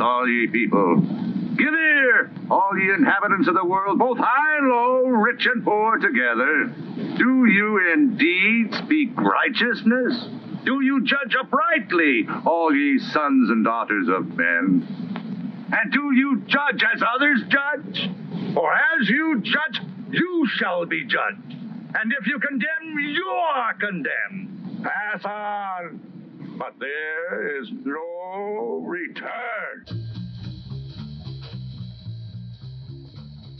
all 0.00 0.28
ye 0.28 0.46
people. 0.46 1.00
Give 1.56 1.72
ear, 1.72 2.30
all 2.50 2.78
ye 2.78 2.92
inhabitants 2.92 3.48
of 3.48 3.54
the 3.54 3.64
world, 3.64 3.98
both 3.98 4.18
high 4.18 4.58
and 4.58 4.68
low, 4.68 5.06
rich 5.06 5.46
and 5.46 5.64
poor 5.64 5.98
together. 5.98 6.66
Do 7.16 7.46
you 7.46 7.92
indeed 7.92 8.74
speak 8.84 9.16
righteousness? 9.16 10.28
Do 10.64 10.82
you 10.82 11.04
judge 11.04 11.34
uprightly, 11.40 12.26
all 12.44 12.74
ye 12.74 12.98
sons 12.98 13.50
and 13.50 13.64
daughters 13.64 14.08
of 14.08 14.36
men? 14.36 14.86
And 15.72 15.92
do 15.92 16.12
you 16.14 16.42
judge 16.46 16.82
as 16.94 17.02
others 17.02 17.42
judge? 17.48 18.10
For 18.54 18.72
as 18.74 19.08
you 19.08 19.40
judge, 19.40 19.80
you 20.10 20.48
shall 20.56 20.86
be 20.86 21.04
judged. 21.04 21.52
And 21.94 22.12
if 22.18 22.26
you 22.26 22.38
condemn, 22.38 22.98
you 22.98 23.26
are 23.26 23.74
condemned. 23.74 24.82
Pass 24.84 25.24
on. 25.24 26.00
But 26.58 26.78
there 26.78 27.60
is 27.60 27.68
no 27.70 28.82
return. 28.82 29.84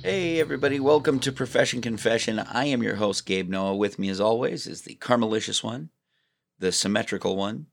Hey, 0.02 0.40
everybody, 0.40 0.80
welcome 0.80 1.20
to 1.20 1.30
Profession 1.30 1.82
Confession. 1.82 2.38
I 2.38 2.64
am 2.66 2.82
your 2.82 2.94
host, 2.94 3.26
Gabe 3.26 3.50
Noah. 3.50 3.76
With 3.76 3.98
me, 3.98 4.08
as 4.08 4.18
always, 4.18 4.66
is 4.66 4.82
the 4.82 4.94
Carmelicious 4.94 5.62
one, 5.62 5.90
the 6.58 6.72
symmetrical 6.72 7.36
one, 7.36 7.66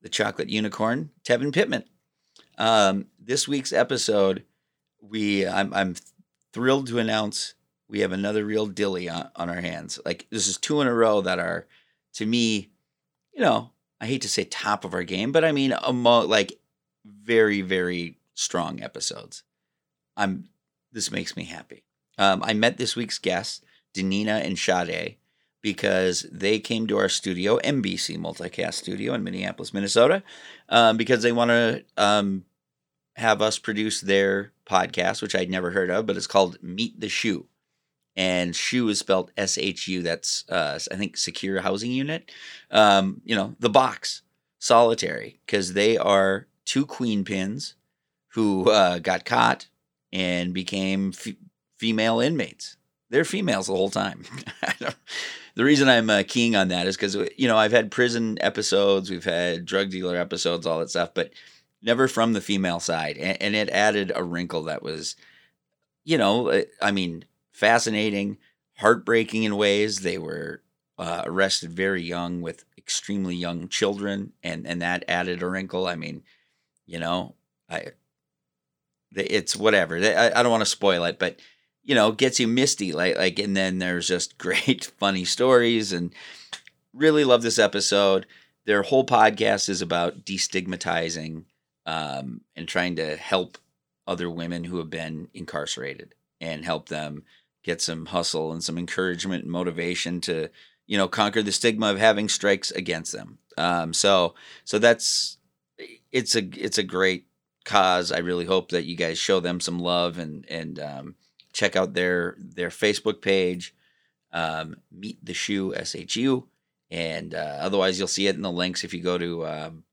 the 0.00 0.08
chocolate 0.08 0.48
unicorn, 0.48 1.10
Tevin 1.22 1.52
Pittman. 1.52 1.84
Um, 2.56 3.08
this 3.18 3.46
week's 3.46 3.74
episode, 3.74 4.44
we 5.02 5.46
I'm, 5.46 5.74
I'm 5.74 5.96
thrilled 6.54 6.86
to 6.86 6.98
announce 6.98 7.56
we 7.88 8.00
have 8.00 8.12
another 8.12 8.46
real 8.46 8.66
dilly 8.66 9.10
on, 9.10 9.28
on 9.36 9.50
our 9.50 9.60
hands. 9.60 10.00
Like, 10.06 10.28
this 10.30 10.48
is 10.48 10.56
two 10.56 10.80
in 10.80 10.86
a 10.86 10.94
row 10.94 11.20
that 11.20 11.38
are, 11.38 11.66
to 12.14 12.24
me, 12.24 12.70
you 13.34 13.42
know, 13.42 13.72
I 14.00 14.06
hate 14.06 14.22
to 14.22 14.28
say 14.28 14.44
top 14.44 14.84
of 14.84 14.94
our 14.94 15.02
game, 15.02 15.32
but 15.32 15.44
I 15.44 15.52
mean, 15.52 15.74
among 15.82 16.28
like 16.28 16.58
very, 17.04 17.60
very 17.60 18.16
strong 18.34 18.82
episodes. 18.82 19.42
I'm 20.16 20.48
this 20.92 21.10
makes 21.10 21.36
me 21.36 21.44
happy. 21.44 21.84
Um, 22.18 22.42
I 22.44 22.52
met 22.52 22.76
this 22.76 22.96
week's 22.96 23.18
guests, 23.18 23.62
Danina 23.94 24.44
and 24.44 24.58
Sade, 24.58 25.16
because 25.62 26.26
they 26.32 26.58
came 26.58 26.86
to 26.86 26.98
our 26.98 27.08
studio, 27.08 27.58
MBC 27.58 28.18
Multicast 28.18 28.74
Studio 28.74 29.14
in 29.14 29.22
Minneapolis, 29.22 29.72
Minnesota, 29.72 30.22
um, 30.68 30.96
because 30.96 31.22
they 31.22 31.32
want 31.32 31.50
to 31.50 31.84
um, 31.96 32.44
have 33.16 33.40
us 33.40 33.58
produce 33.58 34.00
their 34.00 34.52
podcast, 34.66 35.22
which 35.22 35.34
I'd 35.34 35.50
never 35.50 35.70
heard 35.70 35.90
of, 35.90 36.06
but 36.06 36.16
it's 36.16 36.26
called 36.26 36.58
Meet 36.62 37.00
the 37.00 37.08
Shu. 37.08 37.46
And 38.16 38.54
Shu 38.54 38.88
is 38.88 38.98
spelled 38.98 39.30
S 39.36 39.56
H 39.56 39.88
U. 39.88 40.02
That's, 40.02 40.44
uh, 40.48 40.78
I 40.90 40.96
think, 40.96 41.16
Secure 41.16 41.60
Housing 41.60 41.92
Unit. 41.92 42.30
Um, 42.70 43.22
you 43.24 43.34
know, 43.34 43.54
the 43.60 43.70
box, 43.70 44.22
solitary, 44.58 45.40
because 45.46 45.72
they 45.72 45.96
are 45.96 46.46
two 46.64 46.86
queen 46.86 47.24
pins 47.24 47.74
who 48.34 48.70
uh, 48.70 48.98
got 48.98 49.24
caught 49.24 49.66
and 50.12 50.52
became 50.52 51.12
f- 51.14 51.34
female 51.78 52.20
inmates. 52.20 52.76
They're 53.10 53.24
females 53.24 53.66
the 53.66 53.74
whole 53.74 53.90
time. 53.90 54.24
the 55.54 55.64
reason 55.64 55.88
I'm 55.88 56.08
uh, 56.10 56.22
keying 56.26 56.54
on 56.54 56.68
that 56.68 56.86
is 56.86 56.96
because 56.96 57.16
you 57.36 57.48
know 57.48 57.56
I've 57.56 57.72
had 57.72 57.90
prison 57.90 58.38
episodes, 58.40 59.10
we've 59.10 59.24
had 59.24 59.64
drug 59.64 59.90
dealer 59.90 60.16
episodes, 60.16 60.66
all 60.66 60.78
that 60.78 60.90
stuff, 60.90 61.12
but 61.14 61.32
never 61.82 62.06
from 62.06 62.32
the 62.32 62.40
female 62.40 62.80
side, 62.80 63.16
and, 63.16 63.40
and 63.42 63.54
it 63.54 63.68
added 63.70 64.12
a 64.14 64.22
wrinkle 64.22 64.64
that 64.64 64.82
was, 64.82 65.16
you 66.04 66.18
know, 66.18 66.50
uh, 66.50 66.62
I 66.80 66.92
mean, 66.92 67.24
fascinating, 67.60 68.38
heartbreaking 68.78 69.44
in 69.44 69.56
ways. 69.56 70.00
They 70.00 70.18
were 70.18 70.62
uh, 70.98 71.22
arrested 71.26 71.70
very 71.70 72.02
young 72.02 72.40
with 72.40 72.64
extremely 72.76 73.36
young 73.36 73.68
children, 73.68 74.32
and 74.42 74.66
and 74.66 74.80
that 74.82 75.04
added 75.06 75.42
a 75.42 75.48
wrinkle. 75.48 75.86
I 75.86 75.94
mean, 75.94 76.22
you 76.86 76.98
know, 76.98 77.34
I 77.68 77.92
it's 79.14 79.54
whatever. 79.54 79.96
I, 79.98 80.32
I 80.34 80.42
don't 80.42 80.50
want 80.50 80.62
to 80.62 80.66
spoil 80.66 81.04
it, 81.04 81.18
but 81.18 81.38
you 81.84 81.94
know, 81.94 82.12
gets 82.12 82.40
you 82.40 82.48
misty 82.48 82.92
like 82.92 83.16
like 83.16 83.38
and 83.38 83.56
then 83.56 83.78
there's 83.78 84.08
just 84.08 84.38
great 84.46 84.90
funny 84.98 85.24
stories 85.24 85.92
and 85.92 86.14
really 86.94 87.24
love 87.24 87.42
this 87.42 87.58
episode. 87.58 88.26
Their 88.64 88.82
whole 88.82 89.04
podcast 89.04 89.68
is 89.68 89.82
about 89.82 90.24
destigmatizing 90.24 91.44
um, 91.86 92.42
and 92.56 92.68
trying 92.68 92.96
to 92.96 93.16
help 93.16 93.58
other 94.06 94.30
women 94.30 94.64
who 94.64 94.78
have 94.78 94.90
been 94.90 95.28
incarcerated 95.34 96.14
and 96.40 96.64
help 96.64 96.88
them 96.88 97.24
get 97.62 97.80
some 97.80 98.06
hustle 98.06 98.52
and 98.52 98.62
some 98.64 98.78
encouragement 98.78 99.44
and 99.44 99.52
motivation 99.52 100.20
to 100.22 100.48
you 100.86 100.96
know 100.96 101.08
conquer 101.08 101.42
the 101.42 101.52
stigma 101.52 101.90
of 101.90 101.98
having 101.98 102.28
strikes 102.28 102.70
against 102.70 103.12
them. 103.12 103.38
Um, 103.56 103.92
so 103.92 104.34
so 104.64 104.78
that's 104.78 105.38
it's 106.12 106.34
a 106.34 106.42
it's 106.56 106.78
a 106.78 106.82
great 106.82 107.26
cause. 107.64 108.10
I 108.12 108.18
really 108.18 108.46
hope 108.46 108.70
that 108.70 108.84
you 108.84 108.96
guys 108.96 109.18
show 109.18 109.40
them 109.40 109.60
some 109.60 109.78
love 109.78 110.18
and 110.18 110.44
and 110.48 110.78
um, 110.78 111.14
check 111.52 111.76
out 111.76 111.94
their 111.94 112.36
their 112.38 112.70
Facebook 112.70 113.20
page, 113.20 113.74
um, 114.32 114.76
Meet 114.90 115.24
the 115.24 115.34
Shu 115.34 115.74
S 115.74 115.94
H 115.94 116.16
U, 116.16 116.48
and 116.90 117.34
uh, 117.34 117.58
otherwise 117.60 117.98
you'll 117.98 118.08
see 118.08 118.26
it 118.26 118.36
in 118.36 118.42
the 118.42 118.50
links 118.50 118.84
if 118.84 118.94
you 118.94 119.02
go 119.02 119.18
to 119.18 119.46
um, 119.46 119.84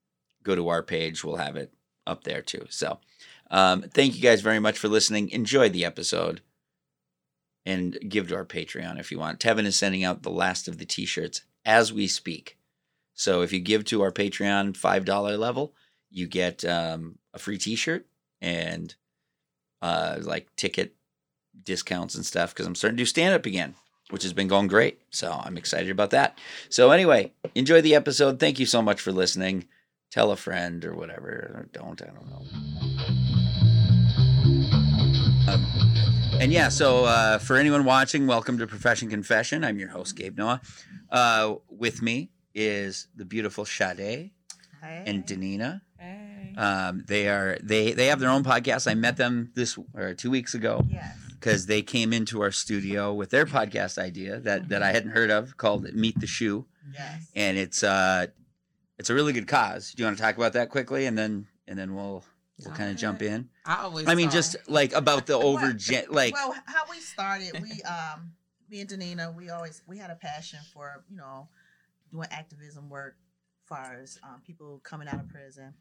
go 0.44 0.56
to 0.56 0.70
our 0.70 0.84
page. 0.84 1.24
We'll 1.24 1.38
have 1.38 1.58
it 1.58 1.74
up 2.06 2.24
there 2.24 2.42
too. 2.42 2.66
So 2.70 3.00
um, 3.52 3.84
thank 3.84 4.16
you 4.16 4.22
guys 4.22 4.42
very 4.42 4.60
much 4.60 4.78
for 4.78 4.88
listening. 4.88 5.30
Enjoy 5.30 5.70
the 5.70 5.86
episode. 5.86 6.42
And 7.68 7.98
give 8.08 8.30
to 8.30 8.36
our 8.36 8.46
Patreon 8.46 8.98
if 8.98 9.12
you 9.12 9.20
want. 9.20 9.42
Tevin 9.42 9.66
is 9.66 9.76
sending 9.76 10.06
out 10.06 10.24
the 10.24 10.30
last 10.30 10.70
of 10.70 10.78
the 10.78 10.86
t 10.86 11.06
shirts 11.06 11.42
as 11.66 11.92
we 11.92 12.08
speak. 12.08 12.58
So 13.18 13.42
if 13.42 13.52
you 13.52 13.60
give 13.60 13.84
to 13.86 14.04
our 14.04 14.12
Patreon 14.12 14.78
$5 14.78 15.40
level, 15.40 15.74
you 16.10 16.28
get 16.28 16.64
um, 16.64 17.18
a 17.34 17.40
free 17.40 17.58
T-shirt 17.58 18.06
and 18.42 18.94
uh, 19.82 20.20
like 20.22 20.56
ticket 20.56 20.94
discounts 21.64 22.14
and 22.16 22.26
stuff 22.26 22.54
because 22.54 22.68
I'm 22.68 22.76
starting 22.76 22.98
to 22.98 23.02
do 23.02 23.06
stand 23.06 23.34
up 23.34 23.48
again, 23.48 23.74
which 24.12 24.22
has 24.22 24.34
been 24.34 24.48
going 24.48 24.68
great. 24.68 25.02
So 25.10 25.32
I'm 25.32 25.58
excited 25.58 25.90
about 25.90 26.12
that. 26.12 26.40
So 26.70 26.92
anyway, 26.92 27.34
enjoy 27.56 27.82
the 27.82 27.96
episode. 27.96 28.40
Thank 28.40 28.60
you 28.60 28.68
so 28.68 28.84
much 28.84 29.02
for 29.02 29.12
listening. 29.12 29.66
Tell 30.12 30.32
a 30.32 30.38
friend 30.38 30.86
or 30.86 30.96
whatever. 30.96 31.28
Or 31.28 31.70
don't. 31.74 32.02
I 32.02 32.06
don't 32.06 32.30
know. 32.30 32.44
Um, 35.52 35.97
and 36.40 36.52
yeah, 36.52 36.70
so 36.70 37.06
uh, 37.06 37.38
for 37.40 37.56
anyone 37.56 37.84
watching, 37.86 38.28
welcome 38.28 38.58
to 38.60 38.68
Profession 38.68 39.10
Confession. 39.10 39.64
I'm 39.64 39.78
your 39.78 39.90
host, 39.90 40.16
Gabe 40.16 40.38
Noah. 40.38 40.62
Uh, 41.10 41.56
with 41.70 42.02
me 42.02 42.30
is 42.54 43.08
the 43.16 43.26
beautiful 43.26 43.66
Sade 43.66 44.32
and 44.84 45.26
Danina. 45.26 45.82
Hey. 45.98 46.54
Um, 46.58 47.04
they 47.08 47.28
are 47.28 47.58
they 47.62 47.94
they 47.94 48.08
have 48.08 48.20
their 48.20 48.30
own 48.30 48.44
podcast. 48.44 48.90
I 48.90 48.94
met 48.94 49.18
them 49.18 49.52
this 49.56 49.78
or 49.94 50.14
two 50.14 50.30
weeks 50.30 50.54
ago 50.54 50.86
yes. 50.90 51.16
because 51.40 51.66
they 51.66 51.82
came 51.82 52.14
into 52.14 52.42
our 52.42 52.52
studio 52.52 53.14
with 53.14 53.30
their 53.30 53.46
podcast 53.46 53.98
idea 53.98 54.40
that 54.42 54.70
that 54.70 54.84
I 54.84 54.92
hadn't 54.92 55.12
heard 55.12 55.32
of 55.32 55.58
called 55.58 55.92
Meet 55.94 56.20
the 56.20 56.28
Shu, 56.28 56.66
Yes. 56.94 57.30
and 57.36 57.58
it's 57.58 57.84
uh 57.84 58.28
it's 58.98 59.10
a 59.10 59.14
really 59.14 59.34
good 59.34 59.48
cause. 59.48 59.92
Do 59.94 60.02
you 60.02 60.08
want 60.08 60.18
to 60.18 60.24
talk 60.24 60.38
about 60.38 60.54
that 60.54 60.70
quickly, 60.70 61.06
and 61.06 61.18
then 61.18 61.48
and 61.68 61.78
then 61.78 61.96
we'll 61.96 62.24
we'll 62.64 62.76
kind 62.76 62.90
of 62.90 62.98
jump 62.98 63.22
in. 63.22 63.50
I 63.66 63.84
always. 63.84 64.08
I 64.08 64.16
mean, 64.16 64.30
just 64.30 64.56
like 64.68 64.94
about 64.94 65.26
the 65.26 65.34
over 65.38 65.76
like 66.10 66.34
well, 66.34 66.56
how 66.66 66.84
we 66.90 67.00
started, 67.00 67.60
we 67.62 67.82
um, 67.84 68.32
me 68.70 68.82
and 68.82 68.90
Danina, 68.90 69.34
we 69.34 69.50
always 69.50 69.82
we 69.88 69.98
had 69.98 70.10
a 70.10 70.16
passion 70.16 70.60
for 70.74 71.04
you 71.10 71.18
know 71.18 71.48
doing 72.12 72.28
activism 72.32 72.90
work, 72.90 73.16
far 73.66 73.98
as 74.02 74.20
um, 74.24 74.42
people 74.46 74.80
coming 74.84 75.08
out 75.08 75.20
of 75.20 75.30
prison 75.30 75.74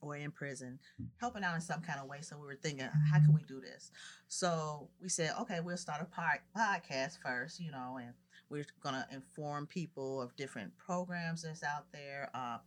or 0.00 0.16
in 0.16 0.30
prison, 0.30 0.78
helping 1.20 1.42
out 1.42 1.54
in 1.54 1.60
some 1.60 1.80
kind 1.80 1.98
of 2.00 2.06
way. 2.06 2.18
So 2.20 2.36
we 2.38 2.46
were 2.46 2.58
thinking, 2.62 2.88
how 3.10 3.18
can 3.18 3.34
we 3.34 3.42
do 3.48 3.60
this? 3.60 3.90
So 4.28 4.88
we 5.02 5.08
said, 5.08 5.32
okay, 5.40 5.58
we'll 5.60 5.76
start 5.76 6.00
a 6.00 6.04
pod- 6.04 6.40
podcast 6.56 7.18
first, 7.20 7.60
you 7.60 7.72
know, 7.72 7.98
and 8.00 8.12
we're 8.48 8.64
gonna 8.82 9.06
inform 9.12 9.66
people 9.66 10.22
of 10.22 10.34
different 10.36 10.76
programs 10.78 11.42
that's 11.42 11.62
out 11.62 11.86
there, 11.92 12.30
uh, 12.32 12.58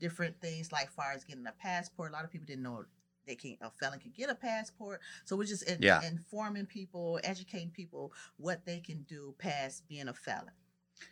different 0.00 0.40
things 0.40 0.72
like 0.72 0.90
far 0.90 1.12
as 1.12 1.24
getting 1.24 1.46
a 1.46 1.52
passport. 1.52 2.10
A 2.10 2.12
lot 2.14 2.24
of 2.24 2.30
people 2.30 2.46
didn't 2.46 2.62
know 2.64 2.84
they 3.26 3.34
can 3.36 3.56
a 3.60 3.70
felon 3.70 4.00
can 4.00 4.12
get 4.16 4.30
a 4.30 4.34
passport. 4.34 5.00
So 5.24 5.36
we're 5.36 5.44
just 5.44 5.62
in, 5.64 5.78
Yeah. 5.80 6.02
informing 6.02 6.66
people, 6.66 7.20
educating 7.22 7.70
people 7.70 8.12
what 8.38 8.64
they 8.64 8.80
can 8.80 9.02
do 9.02 9.34
past 9.38 9.86
being 9.88 10.08
a 10.08 10.14
felon. 10.14 10.52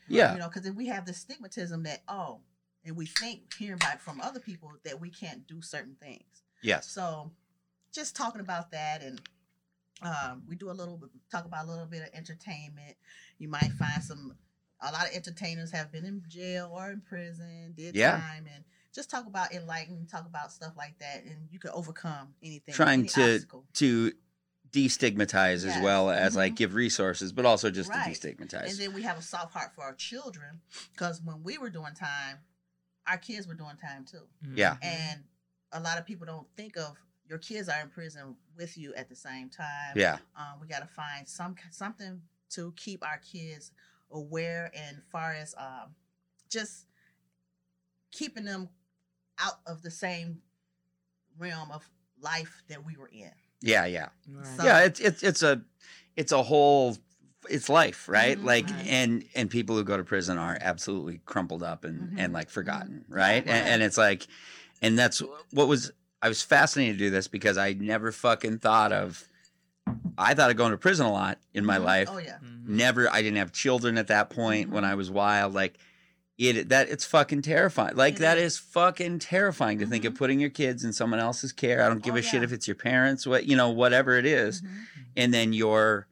yeah 0.08 0.32
You 0.32 0.38
know, 0.40 0.48
because 0.52 0.70
we 0.72 0.86
have 0.86 1.06
the 1.06 1.12
stigmatism 1.12 1.84
that 1.84 2.02
oh, 2.08 2.40
and 2.84 2.96
we 2.96 3.06
think 3.06 3.52
hearing 3.54 3.78
back 3.78 4.00
from 4.00 4.20
other 4.20 4.40
people 4.40 4.72
that 4.84 5.00
we 5.00 5.10
can't 5.10 5.46
do 5.46 5.60
certain 5.62 5.96
things. 6.00 6.42
yes 6.62 6.86
So, 6.86 7.30
just 7.92 8.16
talking 8.16 8.40
about 8.40 8.70
that, 8.72 9.02
and 9.02 9.20
um, 10.02 10.42
we 10.48 10.54
do 10.56 10.70
a 10.70 10.72
little 10.72 10.96
bit, 10.96 11.10
talk 11.30 11.44
about 11.44 11.64
a 11.64 11.68
little 11.68 11.86
bit 11.86 12.02
of 12.02 12.08
entertainment. 12.14 12.96
You 13.38 13.48
might 13.48 13.72
find 13.72 14.02
some. 14.02 14.36
A 14.80 14.92
lot 14.92 15.08
of 15.08 15.14
entertainers 15.14 15.72
have 15.72 15.90
been 15.90 16.04
in 16.04 16.22
jail 16.28 16.70
or 16.72 16.92
in 16.92 17.00
prison, 17.00 17.74
did 17.76 17.96
Yeah. 17.96 18.20
time, 18.20 18.46
and 18.54 18.62
just 18.94 19.10
talk 19.10 19.26
about 19.26 19.52
enlighten, 19.52 20.06
talk 20.06 20.26
about 20.26 20.52
stuff 20.52 20.72
like 20.76 20.98
that, 20.98 21.24
and 21.24 21.48
you 21.50 21.58
can 21.58 21.70
overcome 21.70 22.34
anything. 22.42 22.74
Trying 22.74 23.00
any 23.00 23.08
to- 23.10 23.34
obstacle. 23.34 23.64
to 23.74 24.12
destigmatize 24.70 25.64
as 25.66 25.82
well 25.82 26.10
as 26.10 26.36
like 26.36 26.52
Mhm. 26.52 26.56
give 26.56 26.74
resources, 26.74 27.32
but 27.32 27.46
also 27.46 27.70
just 27.70 27.88
Right. 27.88 28.14
to 28.14 28.28
destigmatize. 28.28 28.68
And 28.70 28.78
then 28.78 28.92
we 28.92 29.02
have 29.02 29.16
a 29.18 29.22
soft 29.22 29.52
heart 29.54 29.74
for 29.74 29.82
our 29.82 29.94
children 29.94 30.60
because 30.92 31.22
when 31.22 31.42
we 31.42 31.56
were 31.56 31.70
doing 31.70 31.94
time, 31.94 32.40
our 33.06 33.16
kids 33.16 33.46
were 33.46 33.54
doing 33.54 33.76
time 33.78 34.04
too. 34.04 34.28
Yeah. 34.42 34.76
And 34.82 35.24
a 35.72 35.80
lot 35.80 35.96
of 35.98 36.04
people 36.04 36.26
don't 36.26 36.54
think 36.54 36.76
of 36.76 36.98
your 37.26 37.38
kids 37.38 37.68
are 37.70 37.80
in 37.80 37.88
prison 37.88 38.36
with 38.56 38.76
you 38.76 38.94
at 38.94 39.08
the 39.08 39.16
same 39.16 39.48
time. 39.48 39.96
Yeah. 39.96 40.18
Um, 40.36 40.60
we 40.60 40.66
got 40.66 40.80
to 40.80 40.86
find 40.86 41.26
some 41.26 41.56
something 41.70 42.22
to 42.50 42.72
keep 42.72 43.02
our 43.02 43.18
kids 43.18 43.72
aware 44.10 44.70
and 44.74 45.02
far 45.10 45.32
as 45.32 45.54
um, 45.56 45.94
just 46.50 46.86
keeping 48.10 48.44
them 48.44 48.68
out 49.40 49.60
of 49.66 49.82
the 49.82 49.90
same 49.90 50.40
realm 51.38 51.70
of 51.70 51.88
life 52.20 52.62
that 52.68 52.84
we 52.84 52.96
were 52.96 53.08
in. 53.08 53.30
Yeah, 53.60 53.86
yeah. 53.86 54.08
Right. 54.28 54.46
So- 54.56 54.64
yeah, 54.64 54.80
it's 54.84 55.00
it's 55.00 55.22
it's 55.22 55.42
a 55.42 55.62
it's 56.16 56.32
a 56.32 56.42
whole 56.42 56.96
it's 57.48 57.68
life, 57.68 58.08
right? 58.08 58.38
Mhm. 58.38 58.44
Like 58.44 58.66
Right. 58.68 58.86
and 58.86 59.24
and 59.34 59.48
people 59.50 59.76
who 59.76 59.84
go 59.84 59.96
to 59.96 60.04
prison 60.04 60.38
are 60.38 60.58
absolutely 60.60 61.20
crumpled 61.24 61.62
up 61.62 61.84
and 61.84 62.12
Mhm. 62.12 62.18
and 62.18 62.32
like 62.32 62.50
forgotten, 62.50 63.04
right? 63.08 63.44
Yeah, 63.46 63.54
And, 63.56 63.68
and 63.68 63.82
it's 63.82 63.96
like 63.98 64.26
and 64.82 64.98
that's 64.98 65.22
what 65.52 65.68
was 65.68 65.92
I 66.20 66.28
was 66.28 66.42
fascinated 66.42 66.98
to 66.98 67.04
do 67.06 67.10
this 67.10 67.28
because 67.28 67.56
I 67.56 67.72
never 67.74 68.10
fucking 68.12 68.58
thought 68.58 68.92
of 68.92 69.24
I 70.18 70.34
thought 70.34 70.50
of 70.50 70.56
going 70.56 70.72
to 70.72 70.76
prison 70.78 71.06
a 71.06 71.12
lot 71.12 71.38
in 71.54 71.64
my 71.64 71.78
Mhm. 71.78 71.84
life. 71.84 72.08
Oh 72.10 72.18
yeah. 72.18 72.38
Mhm. 72.42 72.66
Never 72.68 73.08
I 73.12 73.22
didn't 73.22 73.38
have 73.38 73.52
children 73.52 73.96
at 73.98 74.08
that 74.08 74.30
point 74.30 74.70
when. 74.70 74.84
I 74.84 74.94
was 74.96 75.10
wild 75.10 75.54
like 75.54 75.78
it 76.38 76.68
that 76.68 76.88
it's 76.88 77.04
fucking 77.04 77.42
terrifying. 77.42 77.96
Like 77.96 78.14
It 78.14 78.20
that 78.20 78.38
is. 78.38 78.56
fucking 78.58 79.18
terrifying 79.18 79.80
to 79.80 79.86
think 79.86 80.04
of 80.04 80.12
Mhm. 80.14 80.18
putting 80.18 80.40
your 80.40 80.50
kids 80.50 80.84
in 80.84 80.92
someone 80.92 81.18
else's 81.18 81.52
care. 81.52 81.82
I 81.82 81.88
don't 81.88 82.02
give 82.02 82.14
Oh, 82.14 82.18
a 82.18 82.22
shit 82.22 82.42
if 82.44 82.52
it's 82.52 82.68
your 82.68 82.76
parents, 82.76 83.26
what 83.26 83.46
you 83.46 83.56
know, 83.56 83.70
whatever 83.70 84.16
it 84.16 84.24
is 84.24 84.62
Mhm. 84.62 84.68
and 85.16 85.34
then 85.34 85.52
you're 85.52 86.06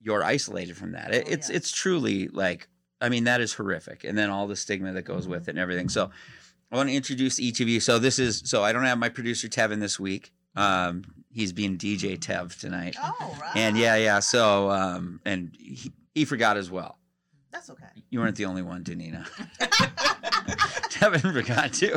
you're 0.00 0.24
isolated 0.24 0.76
from 0.76 0.92
that. 0.92 1.14
It, 1.14 1.24
Oh, 1.26 1.30
it's 1.32 1.48
yeah. 1.50 1.56
it's 1.56 1.70
truly 1.72 2.28
like 2.28 2.68
I 3.00 3.08
mean 3.08 3.24
that 3.24 3.40
is 3.40 3.54
horrific, 3.54 4.04
and 4.04 4.16
then 4.16 4.30
all 4.30 4.46
the 4.46 4.54
stigma 4.56 4.92
that 4.92 5.02
goes 5.02 5.26
with 5.26 5.48
it 5.48 5.50
and 5.50 5.58
everything. 5.58 5.88
So 5.88 6.10
I 6.70 6.76
want 6.76 6.88
to 6.88 6.94
introduce 6.94 7.38
each 7.40 7.60
of 7.60 7.68
you. 7.68 7.80
So 7.80 7.98
this 7.98 8.18
is 8.20 8.42
so 8.44 8.62
I 8.62 8.72
don't 8.72 8.84
have 8.84 8.98
my 8.98 9.08
producer 9.08 9.48
Tevin 9.48 9.80
this 9.80 9.98
week. 9.98 10.32
Um, 10.54 11.02
he's 11.30 11.52
being 11.52 11.76
DJ 11.76 12.16
Tev 12.16 12.56
tonight, 12.58 12.94
Oh 13.02 13.36
right. 13.40 13.56
and 13.56 13.76
yeah, 13.76 13.96
yeah. 13.96 14.20
So 14.20 14.70
um, 14.70 15.20
and 15.24 15.50
he, 15.58 15.92
he 16.14 16.24
forgot 16.24 16.56
as 16.56 16.70
well. 16.70 16.98
That's 17.52 17.68
okay. 17.70 17.84
You 18.10 18.20
weren't 18.20 18.36
the 18.36 18.46
only 18.46 18.62
one, 18.62 18.82
Danina. 18.82 19.26
Tevin 20.90 21.20
forgot 21.32 21.72
too 21.72 21.96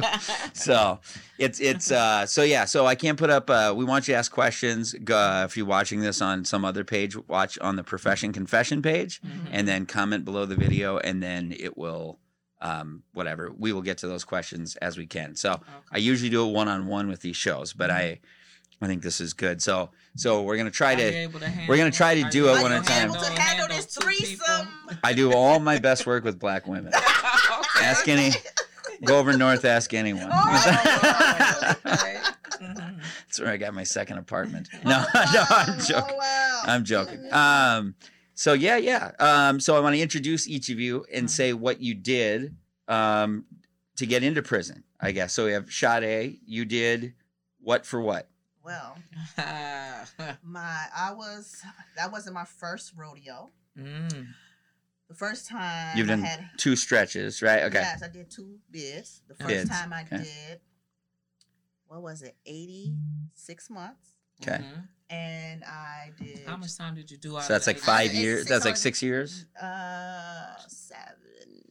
so 0.53 0.99
it's 1.37 1.59
it's 1.59 1.91
uh 1.91 2.25
so 2.25 2.43
yeah 2.43 2.65
so 2.65 2.85
i 2.85 2.95
can't 2.95 3.17
put 3.19 3.29
up 3.29 3.49
uh 3.49 3.73
we 3.75 3.83
want 3.85 4.07
you 4.07 4.13
to 4.13 4.17
ask 4.17 4.31
questions 4.31 4.93
Go, 5.03 5.17
uh, 5.17 5.43
if 5.45 5.57
you're 5.57 5.65
watching 5.65 5.99
this 5.99 6.21
on 6.21 6.45
some 6.45 6.63
other 6.65 6.83
page 6.83 7.15
watch 7.27 7.59
on 7.59 7.75
the 7.75 7.83
profession 7.83 8.31
confession 8.33 8.81
page 8.81 9.21
Mhm. 9.21 9.49
and 9.51 9.67
then 9.67 9.85
comment 9.85 10.25
below 10.25 10.45
the 10.45 10.55
video 10.55 10.97
and 10.97 11.21
then 11.21 11.53
it 11.57 11.77
will 11.77 12.19
um 12.61 13.03
whatever 13.13 13.51
we 13.57 13.73
will 13.73 13.81
get 13.81 13.97
to 13.99 14.07
those 14.07 14.23
questions 14.23 14.75
as 14.77 14.97
we 14.97 15.05
can 15.05 15.35
so 15.35 15.59
i 15.91 15.97
usually 15.97 16.29
do 16.29 16.47
it 16.47 16.51
one-on-one 16.53 17.07
with 17.07 17.21
these 17.21 17.35
shows 17.37 17.73
but 17.73 17.91
i 17.91 18.19
i 18.81 18.87
think 18.87 19.01
this 19.01 19.19
is 19.21 19.33
good 19.33 19.61
so 19.61 19.89
so 20.15 20.41
we're 20.43 20.57
gonna 20.57 20.69
try 20.71 20.93
Are 20.93 20.97
to 20.97 21.03
able 21.03 21.39
to 21.39 21.51
we're 21.67 21.77
gonna 21.77 21.91
try 21.91 22.15
to 22.21 22.29
do 22.29 22.49
it 22.49 22.61
one 22.61 22.71
at 22.71 22.83
a 22.83 22.85
time. 22.85 23.09
able 23.09 23.19
to 23.21 23.31
handle 23.41 23.67
this 23.67 23.85
threesome? 23.85 24.67
i 25.03 25.13
do 25.13 25.33
all 25.33 25.59
my 25.59 25.77
best 25.79 26.05
work 26.05 26.23
with 26.23 26.39
black 26.39 26.67
women 26.67 26.93
Okay. 26.93 27.05
ask 27.85 28.07
any 28.07 28.31
go 29.03 29.17
over 29.19 29.35
north 29.37 29.65
ask 29.65 29.93
anyone 29.93 30.29
Oh, 30.31 31.75
okay. 31.85 32.17
That's 32.59 33.39
where 33.39 33.49
I 33.49 33.57
got 33.57 33.73
my 33.73 33.83
second 33.83 34.17
apartment. 34.17 34.69
No, 34.85 35.03
no, 35.33 35.43
I'm 35.49 35.77
joking. 35.79 36.13
Oh, 36.13 36.17
wow. 36.17 36.61
I'm 36.65 36.83
joking. 36.85 37.27
Um, 37.33 37.95
so 38.33 38.53
yeah, 38.53 38.77
yeah. 38.77 39.11
Um, 39.19 39.59
so 39.59 39.75
I 39.75 39.81
want 39.81 39.95
to 39.95 40.01
introduce 40.01 40.47
each 40.47 40.69
of 40.69 40.79
you 40.79 41.05
and 41.13 41.29
say 41.29 41.51
what 41.51 41.81
you 41.81 41.93
did 41.93 42.55
um, 42.87 43.43
to 43.97 44.05
get 44.05 44.23
into 44.23 44.41
prison. 44.41 44.83
I 45.01 45.11
guess. 45.11 45.33
So 45.33 45.45
we 45.45 45.51
have 45.51 45.69
Sade. 45.69 46.39
You 46.45 46.63
did 46.63 47.13
what 47.59 47.85
for 47.85 47.99
what? 47.99 48.29
Well, 48.65 48.97
my 50.43 50.85
I 50.97 51.13
was 51.13 51.61
that 51.95 52.11
wasn't 52.11 52.33
my 52.33 52.45
first 52.45 52.93
rodeo. 52.97 53.51
Mm. 53.77 54.27
The 55.07 55.13
first 55.13 55.47
time 55.47 55.95
You've 55.97 56.07
I 56.07 56.13
done 56.13 56.23
had 56.23 56.49
two 56.57 56.75
stretches, 56.75 57.41
right? 57.43 57.63
Okay. 57.63 57.79
yes, 57.79 58.01
I 58.01 58.07
did 58.07 58.31
two 58.31 58.57
bids. 58.71 59.21
The 59.27 59.35
first 59.35 59.47
Bids, 59.49 59.69
time 59.69 59.93
I 59.93 60.01
okay. 60.01 60.23
did 60.23 60.59
what 61.87 62.01
was 62.01 62.23
it, 62.23 62.35
eighty 62.47 62.95
six 63.35 63.69
months, 63.69 64.13
Okay. 64.41 64.57
Mhm. 64.63 64.87
and 65.11 65.63
I 65.63 66.11
did 66.19 66.47
How 66.47 66.57
much 66.57 66.75
time 66.75 66.95
did 66.95 67.11
you 67.11 67.17
do? 67.17 67.37
out 67.37 67.43
So 67.43 67.53
that's 67.53 67.67
of 67.67 67.75
like 67.75 67.77
the 67.77 67.85
five 67.85 68.05
It's 68.07 68.15
years. 68.15 68.39
six 68.39 68.49
That's 68.49 68.65
like 68.65 68.77
six 68.77 69.03
years. 69.03 69.45
uh 69.61 70.55
seven 70.67 71.13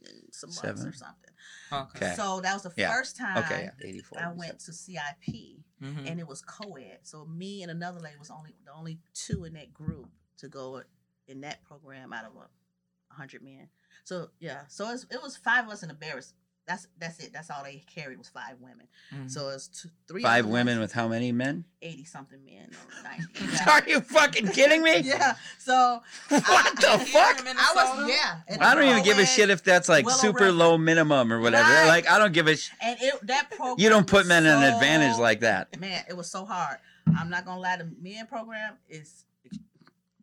and 0.07 0.33
some 0.33 0.49
months 0.49 0.61
Seven. 0.61 0.87
or 0.87 0.93
something. 0.93 1.31
Okay. 1.73 2.05
Okay. 2.05 2.15
So 2.15 2.39
that 2.39 2.53
was 2.53 2.63
the 2.63 2.73
Yeah. 2.77 2.93
first 2.93 3.17
time 3.17 3.37
Okay. 3.39 3.63
Yeah. 3.81 3.87
Eighty-four. 3.89 4.17
I 4.21 4.31
went 4.31 4.59
to 4.61 4.71
CIP. 4.71 5.59
Mhm. 5.85 6.09
and 6.09 6.19
it 6.19 6.27
was 6.27 6.41
co-ed. 6.41 6.99
So 7.03 7.25
me 7.25 7.61
and 7.61 7.71
another 7.71 7.99
lady 7.99 8.17
was 8.17 8.29
only 8.31 8.55
the 8.65 8.71
only 8.73 8.99
two 9.13 9.45
in 9.45 9.53
that 9.53 9.73
group 9.73 10.09
to 10.37 10.47
go 10.47 10.83
in 11.27 11.41
that 11.41 11.63
program 11.63 12.13
out 12.13 12.25
of 12.25 12.35
a 12.35 13.13
hundred 13.13 13.41
men. 13.41 13.69
So 14.03 14.31
yeah, 14.39 14.67
so 14.67 14.89
it 14.91 15.21
was 15.21 15.37
five 15.37 15.65
of 15.65 15.71
us 15.71 15.81
in 15.83 15.89
the 15.89 15.95
barracks. 15.95 16.33
That's 16.67 16.87
that's 16.97 17.19
it. 17.19 17.31
That's 17.31 17.51
all 17.51 17.63
they 17.63 17.83
carried 17.93 18.17
was 18.17 18.27
five 18.27 18.55
women. 18.59 18.87
Mhm. 19.13 19.29
So 19.29 19.49
it's 19.49 19.85
three. 20.07 20.23
other 20.23 20.47
women 20.47 20.79
with 20.79 20.91
how 20.91 21.07
many 21.07 21.31
men? 21.31 21.63
eighty 21.83 22.03
something 22.05 22.43
men. 22.43 22.71
or 22.73 23.03
90. 23.43 23.69
Are 23.69 23.83
you 23.87 24.01
fucking 24.01 24.47
kidding 24.47 24.81
me? 24.81 24.99
yeah. 25.03 25.35
So 25.59 26.01
What 26.29 26.75
the 26.81 26.97
Here 26.97 27.05
fuck? 27.13 27.45
I 27.45 27.71
was 27.75 28.09
yeah. 28.09 28.39
I 28.59 28.73
don't 28.73 28.85
even 28.89 29.03
give 29.03 29.19
a 29.19 29.25
shit 29.27 29.51
if 29.51 29.63
that's 29.63 29.87
like 29.87 30.05
Willow 30.05 30.17
super 30.17 30.45
River. 30.45 30.51
low 30.53 30.77
minimum 30.79 31.31
or 31.31 31.39
whatever. 31.39 31.69
Right. 31.69 31.87
Like 31.87 32.09
I 32.09 32.17
don't 32.17 32.33
give 32.33 32.47
a. 32.47 32.55
Sh- 32.55 32.71
And 32.81 32.97
it 32.99 33.27
that 33.27 33.51
program. 33.51 33.75
you 33.77 33.89
don't 33.89 34.07
put 34.07 34.19
was 34.21 34.27
men 34.29 34.47
at 34.47 34.57
an 34.57 34.73
advantage 34.73 35.19
like 35.19 35.41
that. 35.41 35.79
man, 35.79 36.03
it 36.09 36.17
was 36.17 36.31
so 36.31 36.45
hard. 36.45 36.77
I'm 37.15 37.29
not 37.29 37.45
gonna 37.45 37.61
lie, 37.61 37.77
the 37.77 37.91
men 38.01 38.25
program 38.25 38.77
is 38.89 39.25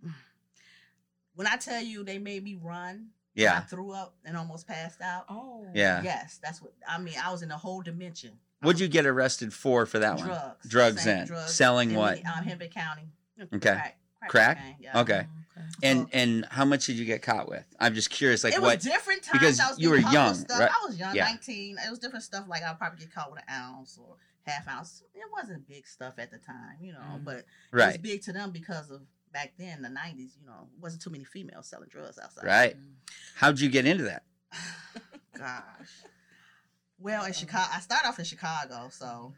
when 1.37 1.47
I 1.47 1.57
tell 1.57 1.81
you 1.81 2.03
they 2.05 2.19
made 2.19 2.43
me 2.43 2.59
run, 2.61 3.11
I 3.39 3.61
threw 3.61 3.93
up 3.93 4.15
and 4.25 4.37
almost 4.37 4.67
passed 4.67 5.01
out. 5.01 5.25
Oh. 5.29 5.67
Yeah. 5.75 6.03
Yes, 6.03 6.39
that's 6.43 6.61
what 6.61 6.73
I 6.89 6.99
mean. 6.99 7.15
I 7.23 7.31
was 7.33 7.43
in 7.43 7.51
a 7.51 7.57
whole 7.59 7.83
dimension. 7.83 8.33
What'd 8.61 8.81
you 8.81 8.89
get 8.89 9.07
arrested 9.07 9.53
for 9.53 9.87
for 9.87 9.99
that 9.99 10.17
one? 10.19 10.27
Drugs. 10.27 10.69
Drugs 10.69 11.03
Same 11.03 11.19
in. 11.23 11.27
drugs 11.27 11.55
Selling 11.55 11.91
in 11.91 11.97
what? 11.97 12.23
the- 12.23 12.29
Um, 12.29 12.45
Hennepin 12.45 12.71
County. 12.71 13.09
Okay. 13.55 13.59
Crack. 13.59 13.99
Crack? 14.29 14.57
cocaine, 14.59 14.77
yeah. 14.79 15.01
Okay. 15.01 15.13
Okay. 15.19 15.27
And 15.83 16.01
So- 16.03 16.09
and 16.13 16.45
how 16.51 16.65
much 16.65 16.87
did 16.87 16.97
you 16.97 17.05
get 17.05 17.23
caught 17.23 17.49
with? 17.49 17.65
I'm 17.81 17.95
just 17.95 18.11
curious. 18.11 18.45
Like 18.45 18.55
it 18.55 18.63
what? 18.63 18.77
was 18.77 18.85
different 18.85 19.23
times. 19.25 19.33
because 19.41 19.61
I 19.61 19.71
was 19.71 19.79
you 19.81 19.91
were 19.91 19.97
young, 19.97 20.35
Stuff. 20.35 20.61
right? 20.61 20.71
I 20.71 20.87
was 20.87 20.97
young, 20.99 21.15
Yeah. 21.15 21.25
19. 21.25 21.77
It 21.85 21.91
was 21.91 21.99
different 21.99 22.25
stuff. 22.25 22.45
Like 22.49 22.63
I'll 22.63 22.75
probably 22.77 23.01
get 23.01 23.13
caught 23.13 23.33
with 23.33 23.41
an 23.49 23.53
ounce 23.53 23.99
or 23.99 24.17
half 24.47 24.69
ounce. 24.69 25.03
It 25.15 25.25
wasn't 25.33 25.67
big 25.69 25.87
stuff 25.89 26.15
at 26.19 26.31
the 26.31 26.39
time, 26.39 26.77
you 26.81 26.93
know. 26.93 27.01
Mhm. 27.01 27.25
But 27.25 27.37
it 27.39 27.47
was 27.73 27.99
big 27.99 28.23
to 28.23 28.33
them 28.33 28.51
because 28.53 28.91
of 28.91 29.03
back 29.33 29.53
then, 29.59 29.83
the 29.83 29.89
90s. 29.89 30.37
You 30.41 30.47
know, 30.47 30.69
wasn't 30.81 31.03
too 31.03 31.11
many 31.11 31.25
females 31.25 31.69
selling 31.69 31.89
drugs 31.89 32.19
outside. 32.23 32.45
Right. 32.45 32.77
Mm. 32.77 32.93
How'd 33.37 33.61
you 33.61 33.69
get 33.69 33.87
into 33.87 34.05
that? 34.05 34.23
Gosh. 35.37 35.63
Well, 36.99 37.25
in 37.25 37.33
Chicago, 37.33 37.67
I 37.75 37.81
started 37.81 38.09
off 38.09 38.19
in 38.19 38.25
Chicago, 38.25 38.89
so 38.91 39.33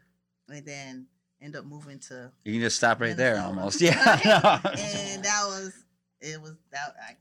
and 0.49 0.65
then 0.65 1.07
end 1.41 1.55
up 1.55 1.65
moving 1.65 1.99
to, 1.99 2.31
You 2.43 2.53
can 2.53 2.61
just 2.61 2.77
stop 2.77 3.01
right 3.01 3.17
there 3.17 3.39
almost. 3.39 3.81
Yeah. 3.81 3.93
no. 4.23 4.69
and 4.71 5.23
that 5.23 5.43
was 5.45 5.73
it 6.21 6.41
was 6.41 6.53
that 6.71 6.95
I 7.01 7.15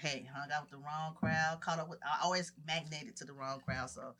hey 0.00 0.28
hung 0.32 0.48
out 0.54 0.62
with 0.62 0.70
the 0.70 0.76
wrong 0.78 1.14
crowd, 1.14 1.60
caught 1.60 1.78
up 1.80 1.88
with 1.90 1.98
I 2.04 2.24
always 2.24 2.52
magneted 2.66 3.16
to 3.16 3.24
the 3.24 3.32
wrong 3.32 3.60
crowd, 3.60 3.90
so 3.90 4.14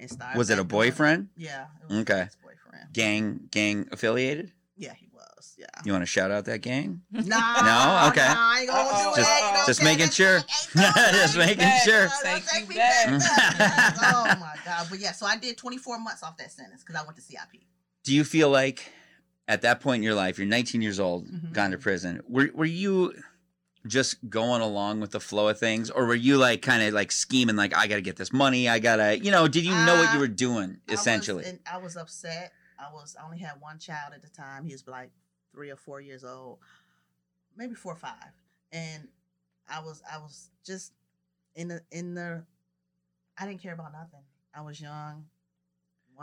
and 0.00 0.10
started. 0.10 0.36
Was 0.38 0.50
it 0.50 0.54
a 0.54 0.64
back 0.64 0.68
doing- 0.70 0.80
boyfriend? 0.90 1.28
Yeah. 1.36 1.66
It 1.82 1.88
was 1.88 1.98
Okay. 2.00 2.24
His 2.24 2.36
boyfriend. 2.36 2.92
Gang 2.92 3.40
gang 3.50 3.88
affiliated? 3.92 4.52
Yeah, 4.76 4.94
he 4.94 5.06
was. 5.42 5.54
Yeah. 5.58 5.66
You 5.84 5.92
want 5.92 6.02
to 6.02 6.06
shout 6.06 6.30
out 6.30 6.44
that 6.46 6.60
gang? 6.62 7.02
Nah, 7.10 7.20
No? 7.22 8.08
Okay. 8.08 8.20
Nah, 8.26 8.34
I 8.36 8.58
ain't 8.60 8.68
gonna 8.70 8.88
Uh-oh. 8.88 9.14
do 9.14 9.22
that. 9.22 9.50
You 9.52 9.58
know, 9.58 9.66
Just 9.66 9.82
making 9.82 10.10
sure. 10.10 10.40
Just 10.74 11.36
making 11.36 11.58
back. 11.58 11.82
sure. 11.82 12.08
Don't 12.08 12.22
Take 12.34 12.46
take 12.46 12.68
you 12.70 12.76
back. 12.76 13.06
back. 13.58 13.94
oh 14.02 14.24
my 14.40 14.54
god! 14.64 14.86
But 14.90 14.98
yeah, 15.00 15.12
so 15.12 15.26
I 15.26 15.36
did 15.36 15.56
24 15.56 15.98
months 15.98 16.22
off 16.22 16.36
that 16.38 16.50
sentence 16.52 16.82
because 16.82 17.00
I 17.00 17.04
went 17.04 17.16
to 17.16 17.22
CIP. 17.22 17.62
Do 18.04 18.14
you 18.14 18.24
feel 18.24 18.50
like 18.50 18.90
at 19.48 19.62
that 19.62 19.80
point 19.80 19.98
in 19.98 20.02
your 20.02 20.14
life, 20.14 20.38
you're 20.38 20.46
19 20.46 20.82
years 20.82 21.00
old, 21.00 21.26
Mhm. 21.26 21.52
gone 21.52 21.70
to 21.72 21.78
prison, 21.78 22.22
were 22.28 22.50
were 22.54 22.64
you 22.64 23.12
just 23.86 24.28
going 24.30 24.62
along 24.62 25.00
with 25.00 25.10
the 25.10 25.18
flow 25.18 25.48
of 25.48 25.58
things 25.58 25.90
or 25.90 26.06
were 26.06 26.14
you 26.14 26.36
like 26.36 26.62
kind 26.62 26.84
of 26.84 26.94
like 26.94 27.10
scheming 27.10 27.56
like 27.56 27.76
I 27.76 27.88
got 27.88 27.96
to 27.96 28.00
get 28.00 28.14
this 28.16 28.32
money, 28.32 28.68
I 28.68 28.78
got 28.78 28.96
to, 28.96 29.18
you 29.18 29.32
know, 29.32 29.48
did 29.48 29.64
you 29.64 29.72
know 29.72 29.96
what 29.96 30.12
you 30.12 30.18
Uh, 30.18 30.20
were 30.20 30.28
doing 30.28 30.78
I 30.88 30.92
was- 30.92 31.00
essentially? 31.00 31.58
I 31.70 31.78
was 31.78 31.96
upset. 31.96 32.52
I 32.78 32.92
was 32.92 33.16
I 33.20 33.24
only 33.24 33.38
had 33.40 33.54
one 33.60 33.78
child 33.80 34.12
at 34.14 34.22
the 34.22 34.28
time. 34.28 34.64
He 34.64 34.72
was 34.72 34.84
like 34.86 35.10
three 35.52 35.70
or 35.70 35.76
four 35.76 36.00
years 36.00 36.24
old, 36.24 36.58
maybe 37.56 37.74
four 37.74 37.92
or 37.92 37.96
five, 37.96 38.32
and 38.72 39.08
I 39.68 39.80
was 39.80 40.02
I 40.10 40.18
was 40.18 40.50
just 40.64 40.92
in 41.54 41.68
the 41.68 41.80
in 41.90 42.14
the. 42.14 42.44
I 43.38 43.46
didn't 43.46 43.62
care 43.62 43.72
about 43.74 43.92
nothing. 43.92 44.20
I 44.54 44.60
was 44.62 44.80
young. 44.80 45.24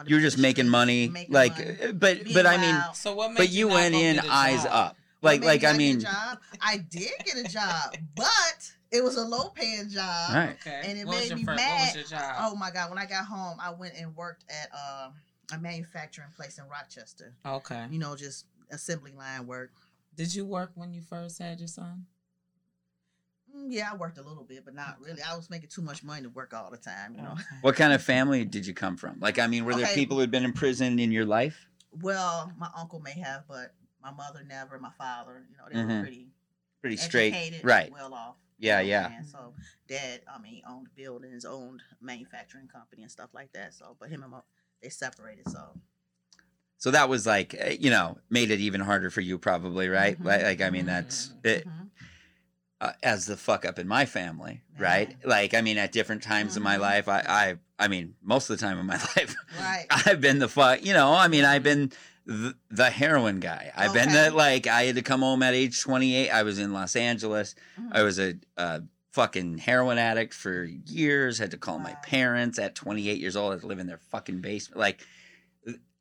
You're 0.06 0.22
just 0.22 0.38
making 0.38 0.66
streets, 0.66 0.72
money 0.72 1.08
making 1.10 1.34
like 1.34 1.58
money, 1.58 1.78
uh, 1.84 1.92
but 1.94 2.24
being 2.24 2.34
but 2.34 2.46
I 2.46 2.58
mean. 2.58 2.76
So 2.94 3.16
what 3.16 3.36
but 3.36 3.50
you 3.50 3.68
not 3.68 3.74
went 3.76 3.96
in 3.96 4.20
eyes 4.30 4.64
job? 4.64 4.72
up. 4.72 4.98
Like 5.22 5.44
like 5.44 5.62
me 5.62 5.68
I 5.68 5.72
not 5.72 5.72
get 5.72 5.76
a 5.76 5.78
mean 5.78 6.00
job? 6.00 6.38
I 6.62 6.78
did 6.78 7.12
get 7.26 7.38
a 7.38 7.44
job, 7.44 7.96
but 8.16 8.72
it 8.92 9.04
was 9.04 9.18
a 9.18 9.24
low 9.26 9.50
paying 9.50 9.90
job. 9.90 10.34
Right. 10.34 10.56
Okay. 10.62 10.82
And 10.86 10.98
it 10.98 11.06
what 11.06 11.18
made 11.18 11.36
me 11.36 11.44
first, 11.44 11.48
What 11.48 11.56
mad. 11.58 11.96
was 11.96 12.12
your 12.12 12.20
job? 12.20 12.36
Oh 12.40 12.56
my 12.56 12.72
god! 12.72 12.90
When 12.90 12.98
I 13.00 13.06
got 13.06 13.26
home, 13.26 13.58
I 13.62 13.72
went 13.72 13.96
and 14.00 14.16
worked 14.16 14.46
at 14.50 14.70
um, 14.74 15.14
a 15.52 15.60
manufacturing 15.60 16.30
place 16.36 16.58
in 16.60 16.66
Rochester. 16.70 17.34
Okay. 17.46 17.86
You 17.92 18.00
know, 18.00 18.16
just 18.16 18.46
assembly 18.72 19.12
line 19.12 19.48
work. 19.48 19.72
Did 20.16 20.34
you 20.36 20.46
work 20.46 20.72
when 20.76 20.94
you 20.94 21.02
first 21.02 21.40
had 21.40 21.60
your 21.60 21.68
son? 21.68 22.06
Mm, 23.56 23.68
Yeah, 23.70 23.92
I 23.92 23.96
worked 23.96 24.18
a 24.18 24.22
little 24.22 24.44
bit, 24.44 24.66
but 24.66 24.76
not 24.76 25.00
really. 25.00 25.22
I 25.22 25.36
was 25.36 25.50
making 25.50 25.70
too 25.70 25.82
much 25.82 26.04
money 26.04 26.24
to 26.24 26.30
work 26.30 26.54
all 26.54 26.70
the 26.72 26.78
time. 26.78 27.16
You 27.16 27.22
know. 27.24 27.36
What 27.62 27.76
kind 27.76 27.94
of 27.94 28.02
family 28.02 28.46
did 28.46 28.66
you 28.66 28.74
come 28.74 28.98
from? 28.98 29.20
Like, 29.20 29.40
I 29.40 29.48
mean, 29.48 29.66
were 29.66 29.74
there 29.76 29.86
Okay. 29.86 29.96
people 29.96 30.18
who'd 30.20 30.32
been 30.32 30.46
in 30.46 30.54
prison 30.54 31.00
in 31.00 31.12
your 31.12 31.26
life? 31.26 31.68
Well, 31.92 32.52
my 32.58 32.70
uncle 32.76 33.00
may 33.00 33.20
have, 33.20 33.46
but 33.48 33.74
my 34.02 34.12
mother 34.12 34.44
never. 34.48 34.78
My 34.80 34.92
father, 34.98 35.46
you 35.50 35.58
know, 35.58 35.66
they 35.70 35.76
Mhm. 35.76 36.00
were 36.00 36.04
pretty 36.04 36.32
Pretty 36.82 36.96
straight, 36.98 37.62
right? 37.64 37.92
Well 37.92 38.14
off. 38.14 38.38
Yeah, 38.58 38.80
you 38.80 38.86
know, 38.86 38.90
yeah. 38.90 39.18
And 39.18 39.28
so 39.28 39.54
dad, 39.88 40.22
I 40.34 40.38
mean, 40.40 40.64
owned 40.66 40.88
buildings, 40.96 41.44
owned 41.44 41.82
manufacturing 42.00 42.68
company 42.70 43.02
and 43.02 43.12
stuff 43.12 43.34
like 43.34 43.52
that. 43.54 43.74
So, 43.74 43.98
but 44.00 44.10
him 44.10 44.24
and 44.24 44.32
my, 44.32 44.40
they 44.82 44.88
separated. 44.90 45.50
So 45.50 45.78
So 46.80 46.92
that 46.92 47.10
was 47.10 47.26
like, 47.28 47.54
eh, 47.58 47.76
you 47.80 47.90
know, 47.90 48.18
made 48.30 48.52
it 48.52 48.60
even 48.60 48.82
harder 48.82 49.10
for 49.10 49.22
you, 49.22 49.38
probably, 49.38 49.90
right? 49.90 50.18
Mhm. 50.20 50.26
Like, 50.26 50.42
like, 50.44 50.62
I 50.62 50.70
mean, 50.70 50.86
that's 50.86 51.32
it, 51.44 51.68
mhm. 51.68 51.90
uh, 52.82 52.94
as 53.04 53.26
the 53.26 53.36
fuck 53.36 53.66
up 53.66 53.78
in 53.78 53.88
my 53.88 54.06
family, 54.06 54.62
right? 54.78 55.14
Like, 55.26 55.54
I 55.54 55.60
mean, 55.62 55.78
at 55.78 55.92
different 55.92 56.24
times 56.24 56.56
in 56.56 56.64
my 56.64 56.78
Mhm. 56.78 56.82
life, 56.82 57.08
I, 57.10 57.20
I, 57.28 57.56
I 57.78 57.88
mean, 57.90 58.16
most 58.24 58.50
of 58.50 58.58
the 58.58 58.66
time 58.66 58.80
in 58.80 58.86
my 58.86 58.96
life, 59.18 59.36
right. 59.60 59.86
I've 59.90 60.22
been 60.22 60.40
the 60.40 60.48
fuck, 60.48 60.84
you 60.86 60.94
know, 60.94 61.14
I 61.14 61.28
mean, 61.28 61.44
I've 61.44 61.64
been 61.64 61.92
the, 62.26 62.56
the 62.72 62.90
heroin 62.90 63.42
guy. 63.42 63.72
I've 63.76 63.94
been 63.94 64.10
that, 64.14 64.34
like, 64.36 64.66
I 64.68 64.84
had 64.84 64.96
to 64.96 65.02
come 65.02 65.20
home 65.22 65.44
at 65.44 65.54
age 65.54 65.82
28. 65.82 66.30
I 66.30 66.44
was 66.44 66.60
in 66.60 66.72
Los 66.74 66.96
Angeles. 66.96 67.56
I 67.92 68.04
was 68.04 68.20
a, 68.20 68.36
a 68.56 68.84
fucking 69.12 69.58
heroin 69.58 69.98
addict 69.98 70.34
for 70.34 70.64
years. 70.64 71.40
Had 71.40 71.52
to 71.52 71.58
call 71.58 71.80
my 71.80 71.94
parents 72.04 72.58
at 72.60 72.76
28 72.76 73.20
years 73.20 73.36
old. 73.36 73.52
I 73.52 73.56
had 73.56 73.62
to 73.62 73.68
live 73.68 73.80
in 73.80 73.88
their 73.88 73.98
fucking 73.98 74.40
basement. 74.42 74.80
Like, 74.80 75.06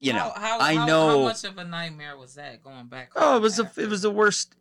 you 0.00 0.12
know, 0.12 0.18
How, 0.18 0.40
how, 0.40 0.60
I 0.60 0.74
how, 0.74 0.86
know- 0.86 1.08
How 1.08 1.24
much 1.24 1.44
of 1.44 1.58
a 1.58 1.64
nightmare 1.64 2.16
was 2.16 2.34
that 2.34 2.62
going 2.62 2.86
back? 2.86 3.12
oh, 3.16 3.30
it 3.30 3.32
home 3.34 3.42
was 3.42 3.58
a, 3.58 3.70
it 3.76 3.88
was 3.88 4.02
the 4.02 4.10
worst. 4.10 4.54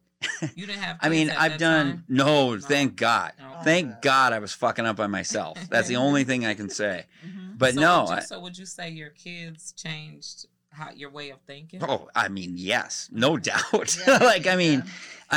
You 0.56 0.66
didn't 0.66 0.82
have. 0.82 0.98
I 1.02 1.10
mean, 1.10 1.30
at 1.30 1.40
I've 1.40 1.52
that 1.52 1.60
done 1.60 1.86
time? 1.92 2.04
no, 2.10 2.60
thank 2.60 2.96
God. 2.96 3.34
Okay. 3.40 3.64
Thank 3.64 3.92
Okay. 3.92 4.00
God 4.02 4.34
I 4.34 4.40
was 4.40 4.52
fucking 4.54 4.86
up 4.86 4.96
by 4.96 5.06
myself. 5.08 5.58
That's 5.70 5.88
the 5.88 5.98
only 5.98 6.24
thing 6.24 6.46
I 6.46 6.54
can 6.56 6.70
say. 6.70 7.06
Mhm. 7.26 7.58
But 7.60 7.74
so 7.74 7.82
no, 7.82 8.02
Would 8.02 8.10
you, 8.10 8.16
I, 8.16 8.20
so 8.22 8.40
would 8.40 8.58
you 8.58 8.66
say 8.68 8.90
your 8.92 9.10
kids 9.10 9.74
changed 9.74 10.46
how 10.70 10.90
your 10.96 11.10
way 11.10 11.32
of 11.32 11.40
thinking? 11.48 11.84
oh, 11.84 12.08
I 12.16 12.28
mean, 12.30 12.54
yes, 12.56 13.10
no 13.12 13.38
doubt. 13.38 13.98
Yeah, 14.08 14.18
like, 14.18 14.46
I 14.46 14.56
mean, 14.56 14.84
yeah. 14.86 14.92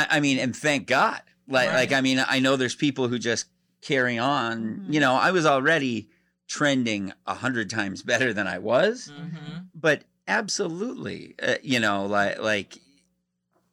I, 0.09 0.17
I 0.17 0.19
mean, 0.19 0.37
and 0.39 0.55
thank 0.55 0.85
God. 0.87 1.21
Like, 1.47 1.69
Right. 1.69 1.75
like, 1.75 1.91
I 1.93 2.01
mean, 2.01 2.23
I 2.27 2.39
know 2.39 2.55
there's 2.57 2.75
people 2.75 3.07
who 3.07 3.17
just 3.19 3.47
carry 3.81 4.17
on. 4.19 4.85
Mhm. 4.87 4.93
You 4.93 4.99
know, 4.99 5.13
I 5.15 5.31
was 5.31 5.45
already 5.47 6.09
trending 6.51 7.13
a 7.25 7.33
hundred 7.35 7.69
times 7.69 8.03
better 8.03 8.33
than 8.33 8.45
I 8.47 8.59
was, 8.59 9.11
Mm-hmm. 9.17 9.53
but 9.73 10.03
absolutely, 10.27 11.35
uh, 11.41 11.55
you 11.63 11.79
know, 11.79 12.05
like, 12.05 12.39
like, 12.39 12.77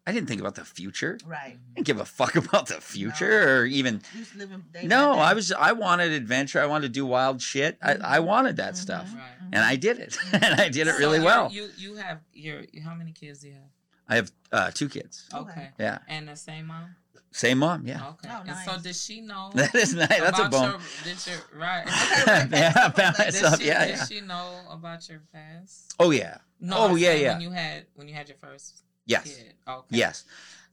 I 0.07 0.13
didn't 0.13 0.29
think 0.29 0.41
about 0.41 0.55
the 0.55 0.65
future. 0.65 1.19
right. 1.27 1.59
I 1.59 1.75
didn't 1.75 1.87
give 1.87 2.01
a 2.01 2.05
fuck 2.05 2.35
about 2.37 2.67
the 2.69 2.81
future 2.81 3.59
or 3.61 3.67
even. 3.67 4.01
You 4.15 4.21
was 4.21 4.35
living 4.35 4.65
day 4.73 4.85
No. 4.87 5.13
I 5.13 5.35
was. 5.35 5.53
I 5.53 5.73
wanted 5.73 6.13
adventure. 6.13 6.61
I 6.61 6.67
wanted 6.67 6.87
to 6.89 6.93
do 6.93 7.05
wild 7.07 7.43
shit. 7.43 7.79
I, 7.83 7.93
I 8.17 8.19
Mhm. 8.19 8.25
wanted 8.25 8.57
that 8.57 8.75
Mhm. 8.75 8.77
stuff, 8.87 9.15
Right. 9.15 9.49
and 9.53 9.63
I 9.65 9.77
did 9.77 9.99
it, 9.99 10.17
and 10.33 10.61
I 10.61 10.69
did 10.71 10.87
it 10.89 10.95
So 10.95 10.99
really 10.99 11.21
well. 11.21 11.51
You 11.53 11.69
you 11.77 11.97
have 11.97 12.21
your 12.33 12.63
how 12.85 12.95
many 12.95 13.13
kids 13.13 13.41
do 13.41 13.49
you 13.49 13.55
have? 13.55 13.71
I 14.11 14.15
have 14.17 14.33
uh, 14.53 14.71
two 14.71 14.89
kids. 14.89 15.27
Okay. 15.35 15.71
Yeah, 15.79 15.99
And 16.09 16.29
the 16.29 16.37
same 16.37 16.67
mom. 16.67 16.97
Same 17.33 17.59
mom. 17.59 17.87
Yeah, 17.87 18.09
Okay. 18.11 18.29
Oh, 18.31 18.43
And 18.47 18.57
so 18.57 18.73
nice. 18.73 18.83
did 18.83 18.97
she 18.97 19.21
know? 19.21 19.51
that 19.55 19.75
is 19.75 19.95
nice. 19.95 20.09
That's 20.09 20.39
a 20.39 20.49
bone. 20.49 20.71
Your, 20.71 20.81
did 21.03 21.27
your 21.27 21.37
right? 21.55 21.85
yeah, 22.51 22.89
balance 22.89 23.35
Did 23.41 23.45
up. 23.45 23.59
she, 23.61 23.67
Yeah, 23.67 23.87
did 23.87 24.07
she 24.09 24.21
know 24.21 24.65
about 24.71 25.09
your 25.09 25.23
past? 25.33 25.95
Oh 26.01 26.11
yeah. 26.11 26.39
No, 26.61 26.77
Oh, 26.77 26.89
I'm 26.91 26.99
yeah, 26.99 27.15
yeah. 27.15 27.33
When 27.35 27.41
you 27.43 27.51
had 27.51 27.87
when 27.95 28.09
you 28.09 28.15
had 28.15 28.29
your 28.29 28.39
first 28.39 28.83
Yes. 29.07 29.25
kid. 29.25 29.55
Okay. 29.67 29.97
Yes. 29.97 30.25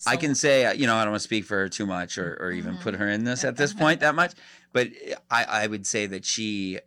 I 0.08 0.18
can 0.18 0.36
say, 0.36 0.66
uh, 0.66 0.74
you 0.74 0.88
know, 0.88 0.96
I 0.96 1.04
don't 1.04 1.12
want 1.14 1.22
to 1.22 1.28
speak 1.28 1.46
for 1.46 1.56
her 1.58 1.70
too 1.70 1.86
much 1.86 2.18
or, 2.18 2.38
or 2.42 2.52
even 2.52 2.76
Mhm. 2.76 2.82
put 2.82 2.96
her 2.96 3.08
in 3.10 3.24
this 3.24 3.44
at 3.44 3.56
this 3.56 3.74
point 3.74 4.02
that 4.02 4.14
much, 4.14 4.34
but 4.74 4.90
I, 5.32 5.44
I 5.46 5.68
would 5.68 5.88
say 5.88 6.06
that 6.08 6.26
she, 6.26 6.80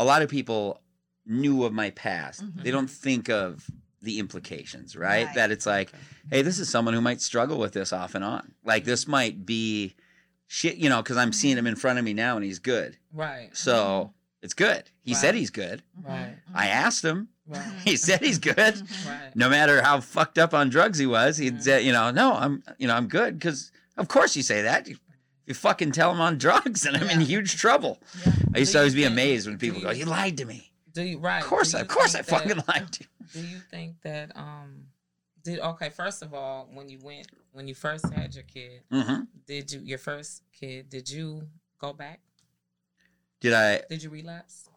a 0.00 0.04
lot 0.04 0.22
of 0.22 0.28
people 0.28 0.82
knew 1.24 1.64
of 1.64 1.72
my 1.72 1.90
past. 1.90 2.42
They 2.56 2.70
Mhm. 2.70 2.72
don't 2.72 2.90
think 2.90 3.28
of 3.30 3.70
the 4.02 4.18
implications, 4.18 4.94
right? 4.96 5.26
Right. 5.26 5.34
That 5.34 5.50
it's 5.50 5.66
like, 5.66 5.92
hey, 6.30 6.42
this 6.42 6.58
is 6.58 6.68
someone 6.68 6.94
who 6.94 7.00
might 7.00 7.20
struggle 7.20 7.58
with 7.58 7.72
this 7.72 7.92
off 7.92 8.14
and 8.14 8.24
on. 8.24 8.52
Like 8.64 8.84
this 8.84 9.08
might 9.08 9.44
be 9.44 9.94
shit, 10.46 10.76
you 10.76 10.88
know, 10.88 11.02
because 11.02 11.16
I'm 11.16 11.32
seeing 11.32 11.56
him 11.58 11.66
in 11.66 11.76
front 11.76 11.98
of 11.98 12.04
me 12.04 12.14
now 12.14 12.36
and 12.36 12.44
he's 12.44 12.58
good. 12.58 12.96
Right. 13.12 13.50
So 13.52 14.12
it's 14.42 14.54
good. 14.54 14.84
He 15.02 15.14
said 15.14 15.34
he's 15.34 15.50
good. 15.50 15.82
Right. 16.02 16.34
I 16.54 16.68
asked 16.68 17.04
him. 17.04 17.28
Right. 17.46 17.64
He 17.84 17.96
said 17.96 18.20
he's 18.20 18.38
good. 18.38 18.56
Right. 19.06 19.34
No 19.34 19.48
matter 19.48 19.82
how 19.82 20.00
fucked 20.00 20.38
up 20.38 20.52
on 20.54 20.68
drugs 20.68 20.98
he 20.98 21.06
was, 21.06 21.36
he'd 21.38 21.56
Mhm. 21.56 21.62
say, 21.62 21.82
you 21.82 21.92
know, 21.92 22.10
no, 22.10 22.34
I'm, 22.34 22.62
you 22.78 22.86
know, 22.86 22.94
I'm 22.94 23.08
good 23.08 23.38
because 23.38 23.72
of 23.96 24.06
course 24.08 24.36
you 24.36 24.42
say 24.42 24.62
that. 24.62 24.86
You, 24.86 24.96
you 25.46 25.54
fucking 25.54 25.92
tell 25.92 26.12
him 26.12 26.20
on 26.20 26.36
drugs 26.38 26.84
and 26.86 26.96
I'm 26.96 27.08
in 27.10 27.20
huge 27.22 27.56
trouble. 27.56 28.00
Yeah. 28.24 28.32
I 28.54 28.58
used 28.58 28.70
Do 28.72 28.74
to 28.74 28.78
always 28.80 28.94
be 28.94 29.04
amazed 29.04 29.46
when 29.48 29.56
people 29.58 29.80
go, 29.80 29.90
you- 29.90 30.00
"You 30.00 30.04
lied 30.04 30.36
to 30.38 30.44
me." 30.44 30.67
Do 30.98 31.04
you 31.04 31.18
right? 31.18 31.40
Of 31.42 31.48
course, 31.48 31.74
I, 31.76 31.80
of 31.82 31.88
course, 31.88 32.14
I 32.16 32.22
think 32.22 32.26
that- 32.26 32.64
fucking 32.66 32.82
lied 32.82 32.92
to 32.94 33.04
you. 33.04 33.08
Do 33.32 33.40
you 33.46 33.58
think 33.70 34.00
that 34.02 34.36
um 34.36 34.86
did 35.44 35.60
okay? 35.60 35.90
First 35.90 36.22
of 36.22 36.34
all, 36.34 36.68
when 36.72 36.88
you 36.88 36.98
went 37.02 37.28
when 37.52 37.68
you 37.68 37.74
first 37.74 38.04
had 38.12 38.34
your 38.34 38.44
kid, 38.44 38.82
hmm 38.90 39.20
did 39.46 39.70
you 39.72 39.80
your 39.80 39.98
first 39.98 40.42
kid? 40.58 40.90
Did 40.90 41.08
you 41.08 41.46
go 41.78 41.92
back? 41.92 42.20
Did 43.40 43.52
I? 43.54 43.82
Did 43.88 44.02
you 44.02 44.10
relapse? 44.10 44.68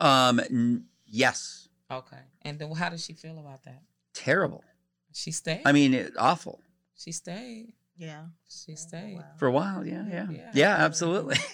Um, 0.00 0.40
n- 0.40 0.84
yes, 1.06 1.68
Okay. 1.90 2.22
And 2.42 2.58
then 2.58 2.70
how 2.72 2.88
did 2.88 3.00
she 3.00 3.12
feel 3.12 3.38
about 3.38 3.62
that? 3.64 3.82
terrible. 4.14 4.64
She 5.12 5.30
stayed. 5.32 5.62
I 5.64 5.72
mean, 5.72 5.94
it, 5.94 6.12
awful 6.18 6.60
she 6.96 7.12
stayed. 7.12 7.72
Yeah. 7.96 8.24
She 8.48 8.74
stayed. 8.76 9.16
Wow. 9.18 9.24
for 9.36 9.46
a 9.46 9.52
while. 9.52 9.84
Yeah, 9.86 10.04
yeah, 10.08 10.26
Yeah. 10.30 10.50
yeah, 10.54 10.74
absolutely. 10.78 11.36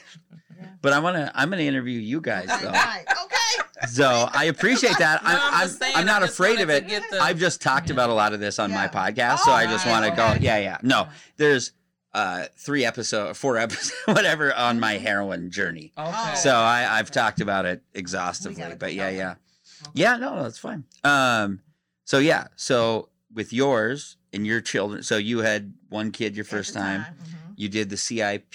Yeah. 0.56 0.66
But 0.82 0.92
I 0.92 1.00
want 1.00 1.16
to. 1.16 1.32
I'm 1.34 1.48
going 1.50 1.58
to 1.58 1.66
interview 1.66 1.98
you 1.98 2.20
guys 2.20 2.46
though. 2.46 2.68
Okay. 2.68 3.63
So 3.88 4.28
I 4.32 4.44
appreciate 4.44 4.98
that. 4.98 5.22
No, 5.22 5.30
I'm, 5.30 5.40
I'm 5.62 5.68
saying, 5.68 5.94
I'm 5.96 6.06
not 6.06 6.22
afraid 6.22 6.60
of 6.60 6.70
it. 6.70 6.86
the- 6.88 7.18
I've 7.20 7.38
just 7.38 7.60
talked 7.60 7.90
about 7.90 8.10
a 8.10 8.14
lot 8.14 8.32
of 8.32 8.40
this 8.40 8.58
on 8.58 8.70
my 8.70 8.84
Yeah. 8.84 8.88
podcast, 9.10 9.38
so 9.40 9.52
I 9.52 9.66
just 9.66 9.86
Oh, 9.86 9.90
want 9.90 10.04
to 10.06 10.10
go. 10.12 10.34
Yeah, 10.40 10.58
yeah. 10.58 10.78
No, 10.82 11.08
there's 11.36 11.72
uh 12.12 12.44
three 12.56 12.84
episode, 12.84 13.36
four 13.36 13.56
episode, 13.58 13.92
whatever 14.14 14.54
on 14.54 14.78
my 14.78 14.92
heroin 14.98 15.50
journey. 15.50 15.92
Okay. 15.98 16.10
Oh. 16.14 16.34
So 16.36 16.54
I 16.54 16.98
I've 16.98 17.10
talked 17.10 17.40
about 17.40 17.64
it 17.66 17.82
exhaustively, 17.92 18.74
but 18.78 18.94
yeah, 18.94 19.08
yeah, 19.10 19.30
Okay. 19.30 19.90
yeah. 19.94 20.16
No, 20.16 20.42
that's 20.42 20.58
fine. 20.58 20.84
Um, 21.02 21.60
so 22.04 22.18
yeah, 22.18 22.46
so 22.56 23.08
with 23.32 23.52
yours 23.52 24.16
and 24.32 24.46
your 24.46 24.60
children, 24.60 25.02
so 25.02 25.16
you 25.16 25.38
had 25.40 25.74
one 25.88 26.10
kid 26.12 26.36
your 26.36 26.44
first 26.44 26.72
time. 26.74 27.02
mhm. 27.02 27.30
You 27.56 27.68
did 27.68 27.88
the 27.90 27.96
CIP 27.96 28.54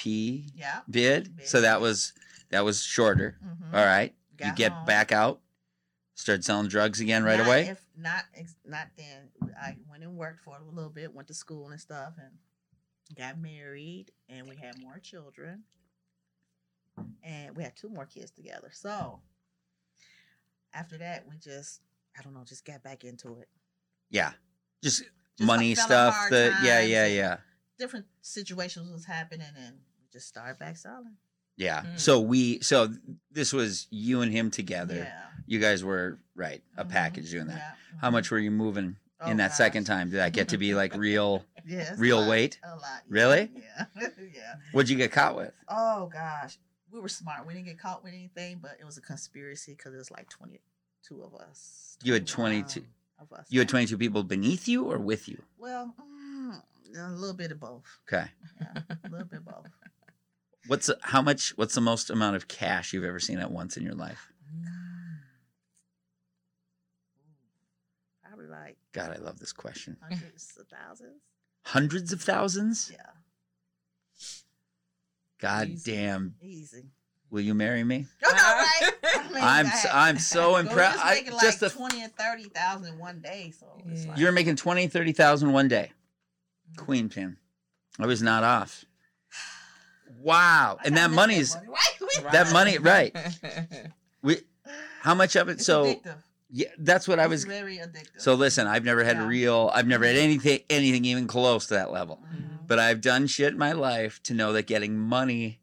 Yeah. 0.56 0.80
bid, 0.90 1.32
so 1.46 1.62
that 1.62 1.80
was 1.82 2.14
that 2.52 2.64
was 2.66 2.82
shorter. 2.82 3.38
Mhm. 3.46 3.78
All 3.78 3.86
right, 3.86 4.14
you 4.40 4.54
get 4.56 4.72
home. 4.72 4.86
back 4.86 5.12
out, 5.12 5.42
start 6.16 6.44
selling 6.44 6.68
drugs 6.68 7.00
again 7.00 7.24
right 7.24 7.38
Not 7.38 7.48
away. 7.48 7.68
If 7.68 7.86
not, 7.98 8.24
not 8.66 8.88
then. 8.98 9.30
I 9.62 9.78
went 9.90 10.04
and 10.04 10.18
worked 10.18 10.42
for 10.42 10.56
a 10.56 10.76
little 10.76 10.90
bit, 10.90 11.14
went 11.14 11.28
to 11.30 11.34
school 11.34 11.70
and 11.70 11.80
stuff, 11.80 12.14
and 12.18 12.32
got 13.18 13.40
married, 13.40 14.12
and 14.28 14.48
we 14.48 14.56
had 14.56 14.80
more 14.82 15.00
children, 15.00 15.64
and 17.24 17.56
we 17.56 17.64
had 17.64 17.76
two 17.76 17.90
more 17.90 18.06
kids 18.06 18.32
together. 18.32 18.70
So 18.72 19.20
after 20.74 20.98
that, 21.00 21.26
we 21.28 21.38
just, 21.38 21.82
I 22.18 22.22
don't 22.22 22.34
know, 22.34 22.44
just 22.46 22.66
got 22.66 22.84
back 22.84 23.04
into 23.04 23.40
it. 23.40 23.48
Yeah. 24.10 24.32
Just, 24.84 25.04
Just 25.38 25.48
money 25.48 25.76
stuff. 25.76 26.16
The 26.30 26.54
yeah, 26.64 26.82
yeah, 26.82 27.08
yeah. 27.08 27.38
Different 27.78 28.06
situations 28.22 28.92
was 28.92 29.06
happening, 29.06 29.48
and 29.58 29.78
we 30.00 30.08
just 30.12 30.28
started 30.28 30.60
back 30.60 30.78
selling. 30.78 31.16
Yeah. 31.60 31.82
Mm. 31.84 32.00
So 32.00 32.20
we 32.22 32.60
so 32.62 32.90
this 33.32 33.54
was 33.54 33.86
you 33.92 34.22
and 34.22 34.32
him 34.32 34.50
together. 34.50 34.96
Yeah. 34.96 35.22
You 35.46 35.60
guys 35.60 35.84
were 35.84 36.18
right, 36.36 36.64
a 36.78 36.86
Mhm. 36.86 36.90
package 36.90 37.30
doing 37.32 37.48
that. 37.48 37.58
Yeah. 37.58 37.98
How 38.02 38.10
Mhm. 38.10 38.14
much 38.14 38.32
were 38.32 38.40
you 38.40 38.50
moving 38.50 38.96
Oh, 39.20 39.30
in 39.30 39.38
that 39.38 39.50
gosh. 39.50 39.58
second 39.58 39.84
time? 39.84 40.10
Did 40.10 40.18
that 40.18 40.32
get 40.34 40.50
to 40.50 40.58
be 40.58 40.74
like 40.74 40.96
real? 40.96 41.46
Yes, 41.66 42.00
real 42.00 42.22
lot, 42.22 42.30
weight? 42.30 42.60
A 42.64 42.70
lot. 42.76 42.82
yeah, 42.82 43.00
Really? 43.10 43.52
Yeah. 43.54 43.86
yeah. 44.34 44.56
What'd 44.72 44.90
you 44.90 44.96
get 44.98 45.12
caught 45.12 45.36
with? 45.36 45.54
Oh 45.68 46.08
gosh, 46.08 46.58
we 46.90 47.00
were 47.00 47.10
smart. 47.10 47.46
We 47.46 47.54
didn't 47.54 47.68
get 47.68 47.78
caught 47.78 48.04
with 48.04 48.14
anything, 48.14 48.58
but 48.60 48.78
it 48.80 48.86
was 48.86 48.98
a 48.98 49.02
conspiracy 49.02 49.74
because 49.76 49.94
it 49.94 49.98
was 49.98 50.10
like 50.10 50.30
twenty-two 50.30 51.22
of 51.22 51.36
us. 51.36 51.98
You 52.02 52.14
had 52.14 52.26
22 52.26 52.86
of 53.20 53.32
us. 53.34 53.46
You 53.50 53.60
had 53.60 53.68
22 53.70 53.98
people 53.98 54.24
beneath 54.24 54.68
you 54.68 54.86
or 54.86 54.98
with 54.98 55.28
you? 55.28 55.44
Well, 55.58 55.94
mm, 56.00 56.62
a 56.98 57.12
little 57.12 57.36
bit 57.36 57.52
of 57.52 57.60
both. 57.60 57.84
Okay. 58.08 58.32
Yeah, 58.62 58.82
a 59.04 59.10
little 59.10 59.28
bit 59.28 59.40
of 59.40 59.46
both. 59.46 59.68
What's 60.68 60.88
the- 60.88 61.00
how 61.02 61.22
much? 61.22 61.50
What's 61.58 61.76
the 61.76 61.82
most 61.82 62.10
amount 62.10 62.36
of 62.36 62.48
cash 62.48 62.94
you've 62.94 63.04
ever 63.06 63.20
seen 63.20 63.40
at 63.40 63.52
once 63.52 63.78
in 63.78 63.84
your 63.84 63.96
life? 63.96 64.32
Probably 68.24 68.48
like 68.48 68.78
God, 68.94 69.12
I 69.12 69.20
love 69.20 69.40
this 69.40 69.54
question. 69.54 69.98
hundreds 70.02 70.58
of 70.60 70.68
thousands. 70.68 71.22
Hundreds 71.66 72.14
of 72.14 72.22
thousands. 72.22 72.92
Yeah, 72.94 73.12
God 75.40 75.70
Easy. 75.70 75.92
damn. 75.96 76.36
easy. 76.42 76.86
Will 77.32 77.42
you 77.42 77.54
marry 77.54 77.84
me? 77.84 78.08
All 78.26 78.32
right. 78.32 78.92
mean, 79.32 79.44
I'm 79.44 79.66
that- 79.66 79.74
s- 79.86 79.88
I'm 79.92 80.18
so 80.20 80.42
Girl, 80.52 80.58
impressed. 80.58 80.98
was 80.98 81.04
I 81.06 81.14
making 81.16 81.32
just 81.40 81.62
like 81.62 81.72
the 81.72 81.78
twenty 81.78 82.04
and 82.04 82.14
thirty 82.16 82.44
thousand 82.46 82.94
in 82.94 83.00
one 83.00 83.20
day. 83.22 83.52
So 83.58 83.68
it's 83.88 84.04
Yeah. 84.04 84.10
like, 84.12 84.20
you're 84.20 84.32
making 84.32 84.56
20, 84.56 84.88
30,000 84.88 85.52
one 85.54 85.68
day. 85.68 85.92
Mm. 86.74 86.78
Queen 86.78 87.10
pin. 87.10 87.38
I 88.00 88.06
was 88.08 88.22
not 88.24 88.44
off. 88.44 88.86
Wow. 90.22 90.78
And 90.84 90.96
that 90.98 91.10
miss 91.10 91.16
money's 91.16 91.56
money, 91.56 91.68
right? 92.24 92.32
that 92.32 92.52
money 92.54 92.78
right. 92.80 93.16
We 94.22 94.38
how 95.02 95.16
much 95.16 95.36
of 95.38 95.48
it 95.50 95.54
It's 95.54 95.66
so 95.66 95.86
addictive. 95.86 96.16
yeah, 96.52 96.68
that's 96.78 97.08
what 97.08 97.20
I 97.20 97.28
was 97.28 97.46
very 97.46 97.78
addictive. 97.78 98.20
So 98.20 98.34
listen, 98.34 98.68
I've 98.68 98.84
never 98.84 99.04
had 99.04 99.16
a 99.16 99.20
Yeah. 99.22 99.28
real 99.28 99.72
I've 99.74 99.88
never 99.88 100.06
had 100.06 100.18
anything 100.18 100.60
anything 100.70 101.06
even 101.06 101.26
close 101.28 101.68
to 101.68 101.76
that 101.76 101.92
level. 101.92 102.22
Mhm. 102.34 102.68
But 102.68 102.80
I've 102.80 103.00
done 103.02 103.28
shit 103.28 103.54
in 103.54 103.58
my 103.58 103.72
life 103.72 104.22
to 104.24 104.34
know 104.34 104.52
that 104.54 104.68
getting 104.68 104.98
money 104.98 105.62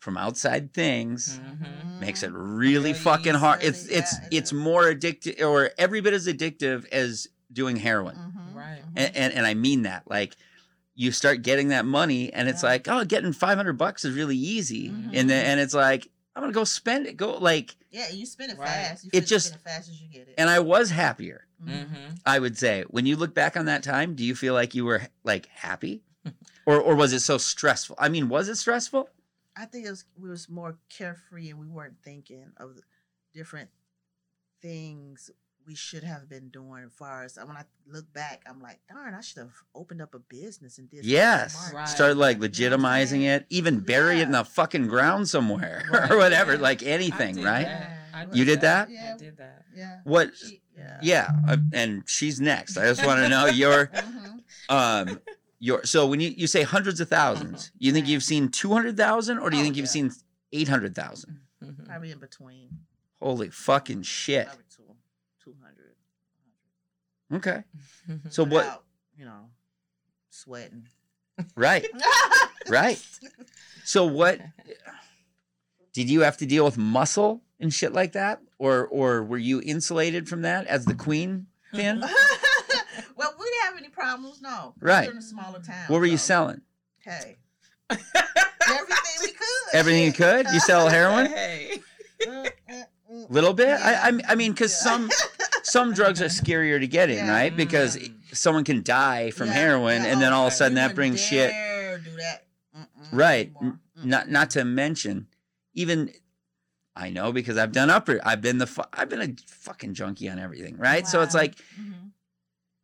from 0.00 0.16
outside 0.18 0.74
things 0.74 1.38
Mhm. 1.42 2.00
makes 2.00 2.22
it 2.22 2.32
really 2.32 2.76
Really 2.90 2.92
fucking 2.94 3.34
hard. 3.34 3.62
easy. 3.62 3.68
It's 3.68 3.90
Yeah, 3.90 3.98
it's 3.98 4.12
it 4.14 4.20
it's 4.32 4.52
more 4.52 4.82
addictive 4.92 5.40
or 5.40 5.70
every 5.78 6.00
bit 6.00 6.12
as 6.12 6.26
addictive 6.26 6.86
as 6.90 7.28
doing 7.52 7.76
heroin. 7.76 8.16
Mhm. 8.16 8.54
Right. 8.56 8.82
And, 8.96 9.16
and 9.16 9.32
and 9.34 9.46
I 9.46 9.54
mean 9.54 9.82
that. 9.82 10.02
Like 10.10 10.36
you 10.94 11.10
start 11.12 11.42
getting 11.42 11.68
that 11.68 11.84
money 11.84 12.32
and 12.32 12.48
it's 12.48 12.62
Yeah. 12.62 12.68
like, 12.70 12.88
oh, 12.88 13.04
getting 13.04 13.32
500 13.32 13.72
bucks 13.74 14.04
is 14.04 14.14
really 14.14 14.36
easy. 14.36 14.90
Mhm. 14.90 15.10
And 15.14 15.28
then 15.30 15.46
and 15.46 15.60
it's 15.60 15.74
like 15.74 16.08
I'm 16.36 16.42
going 16.42 16.52
to 16.52 16.54
go 16.58 16.64
spend 16.64 17.06
it. 17.06 17.16
Go 17.16 17.36
like 17.38 17.76
yeah, 17.90 18.08
you 18.10 18.26
spend 18.26 18.50
it 18.52 18.58
Right. 18.58 18.66
fast. 18.68 19.04
You 19.04 19.10
It 19.12 19.26
just- 19.26 19.48
spin 19.48 19.60
it 19.60 19.62
fast 19.68 19.88
as 19.88 20.00
you 20.02 20.08
get 20.08 20.26
it. 20.28 20.34
and 20.36 20.50
I 20.50 20.58
was 20.60 20.90
happier. 20.90 21.46
Mhm. 21.64 21.70
Mm-hmm. 21.86 22.14
I 22.26 22.38
would 22.40 22.58
say 22.58 22.82
when 22.88 23.06
you 23.06 23.16
look 23.16 23.34
back 23.34 23.56
on 23.56 23.66
that 23.66 23.82
time, 23.84 24.14
do 24.14 24.24
you 24.24 24.34
feel 24.34 24.52
like 24.54 24.74
you 24.74 24.84
were 24.84 25.02
like 25.24 25.46
happy? 25.46 26.02
or 26.66 26.80
or 26.80 26.94
was 26.96 27.12
it 27.12 27.20
so 27.20 27.38
stressful? 27.38 27.96
I 27.98 28.08
mean, 28.08 28.28
was 28.28 28.48
it 28.48 28.56
stressful? 28.56 29.08
I 29.56 29.66
think 29.66 29.86
it 29.86 29.90
was 29.90 30.04
we 30.16 30.28
was 30.28 30.48
more 30.48 30.76
carefree 30.88 31.50
and 31.50 31.60
we 31.60 31.68
weren't 31.68 31.96
thinking 32.02 32.52
of 32.56 32.80
different 33.32 33.70
things 34.60 35.30
we 35.66 35.74
should 35.74 36.04
have 36.04 36.28
been 36.28 36.48
doing. 36.50 36.84
As 36.86 36.92
far 36.92 37.24
as 37.24 37.36
when 37.36 37.56
I 37.56 37.64
look 37.86 38.12
back, 38.12 38.42
I'm 38.48 38.60
like, 38.60 38.80
darn, 38.88 39.14
I 39.14 39.20
should 39.20 39.38
have 39.38 39.52
opened 39.74 40.02
up 40.02 40.14
a 40.14 40.18
business 40.18 40.78
and 40.78 40.90
did. 40.90 41.04
Yes. 41.04 41.72
Right. 41.74 41.88
Start 41.88 42.16
like 42.16 42.36
You 42.36 42.40
know 42.70 42.76
what 42.76 42.84
I'm 42.86 43.00
legitimizing 43.02 43.08
saying? 43.08 43.22
it, 43.22 43.46
even 43.50 43.80
bury 43.80 44.20
it 44.20 44.24
in 44.24 44.32
the 44.32 44.44
fucking 44.44 44.86
ground 44.88 45.28
somewhere 45.28 45.84
Right. 45.90 46.10
or 46.10 46.16
whatever, 46.18 46.54
Yeah. 46.54 46.60
like 46.60 46.82
anything, 46.82 47.42
right? 47.42 47.64
that. 47.64 47.98
I 48.14 48.26
You 48.32 48.44
did 48.44 48.60
that? 48.62 48.90
Yeah. 48.90 49.12
I 49.14 49.18
did 49.18 49.36
that. 49.38 49.64
Yeah. 49.74 49.98
What? 50.04 50.36
She- 50.36 50.60
yeah. 50.76 50.98
Yeah, 51.02 51.30
uh, 51.46 51.56
and 51.72 52.02
she's 52.06 52.40
next. 52.40 52.76
I 52.76 52.86
just 52.86 53.06
want 53.06 53.20
to 53.20 53.28
know 53.28 53.46
your 53.62 53.86
Mhm. 53.86 54.40
um 54.70 55.20
your 55.60 55.84
so 55.84 56.04
when 56.06 56.18
you 56.18 56.30
you 56.36 56.48
say 56.48 56.62
hundreds 56.64 57.00
of 57.00 57.08
thousands, 57.08 57.70
you 57.78 57.92
think 57.92 58.06
Yeah. 58.08 58.12
you've 58.14 58.24
seen 58.24 58.48
200,000 58.48 59.38
or 59.38 59.50
do 59.50 59.56
you 59.56 59.62
Oh, 59.62 59.64
think 59.64 59.76
you've 59.76 59.86
yeah. 59.86 59.90
seen 59.90 60.12
800,000? 60.52 61.38
Mhm. 61.62 61.86
Probably 61.86 62.10
in 62.10 62.18
between. 62.18 62.80
Holy 63.20 63.50
fucking 63.50 64.02
shit. 64.02 64.48
Probably 67.28 67.40
two, 67.40 67.62
200. 68.08 68.16
Okay. 68.16 68.28
So 68.30 68.42
what 68.44 68.50
Without, 68.52 68.84
you 69.18 69.24
know, 69.24 69.40
sweating. 70.30 70.88
right. 71.56 71.86
Right. 72.66 72.98
So 73.84 74.06
what 74.06 74.40
did 75.92 76.08
you 76.08 76.20
have 76.22 76.38
to 76.38 76.46
deal 76.46 76.64
with 76.64 76.78
muscle 76.78 77.42
and 77.60 77.72
shit 77.72 77.92
like 77.92 78.12
that 78.12 78.40
or 78.58 78.86
or 78.86 79.22
were 79.22 79.36
you 79.36 79.60
insulated 79.62 80.28
from 80.30 80.40
that 80.42 80.66
as 80.66 80.86
the 80.86 80.94
queen 80.94 81.46
pin? 81.74 82.00
well, 83.16 83.34
we 83.38 83.44
didn't 83.44 83.62
have 83.64 83.76
any 83.76 83.90
problems, 83.90 84.40
no. 84.40 84.72
Right. 84.80 85.06
We're 85.06 85.12
in 85.12 85.18
a 85.18 85.22
smaller 85.22 85.60
town. 85.60 85.84
What 85.88 85.98
were 86.00 86.06
you 86.06 86.16
selling? 86.16 86.62
Hey. 87.00 87.36
Everything 87.90 89.20
we 89.20 89.28
could. 89.32 89.74
Everything 89.74 90.04
you 90.04 90.12
could? 90.14 90.46
You 90.54 90.60
sell 90.60 90.88
heroin? 90.88 91.26
Hey. 91.26 91.82
Little 93.30 93.52
bit? 93.54 93.68
Yeah. 93.68 94.00
I 94.04 94.20
I, 94.28 94.34
mean 94.34 94.54
cuz 94.54 94.72
Yeah. 94.72 94.90
some 94.90 95.10
some 95.62 95.92
drugs 95.94 96.20
are 96.20 96.26
scarier 96.26 96.78
to 96.80 96.86
get 96.86 97.10
in, 97.10 97.26
Yeah. 97.26 97.30
right? 97.32 97.56
Because 97.56 97.96
Mm. 97.96 98.14
someone 98.32 98.64
can 98.64 98.82
die 98.82 99.30
from 99.30 99.48
heroin 99.48 100.04
and 100.04 100.20
then 100.20 100.32
oh, 100.32 100.36
all 100.38 100.46
of 100.46 100.52
a 100.52 100.56
sudden 100.56 100.74
that 100.76 100.94
brings 100.94 101.20
shit 101.20 101.50
that. 101.50 102.44
Right. 103.12 103.52
anymore. 103.56 103.78
Mm. 103.98 104.04
not 104.04 104.28
not 104.30 104.50
to 104.50 104.64
mention 104.64 105.26
even 105.74 106.10
I 106.96 107.10
know 107.10 107.32
because 107.32 107.56
I've 107.56 107.72
done 107.72 107.90
upper 107.90 108.20
I've 108.24 108.40
been 108.42 108.58
the 108.58 108.66
fu- 108.66 108.82
I've 108.92 109.08
been 109.08 109.20
a 109.22 109.34
fucking 109.48 109.94
junkie 109.94 110.28
on 110.28 110.38
everything, 110.38 110.76
right? 110.76 111.06
So 111.06 111.22
it's 111.22 111.34
Wow. 111.34 111.40
like 111.40 111.54
Mhm. 111.80 112.03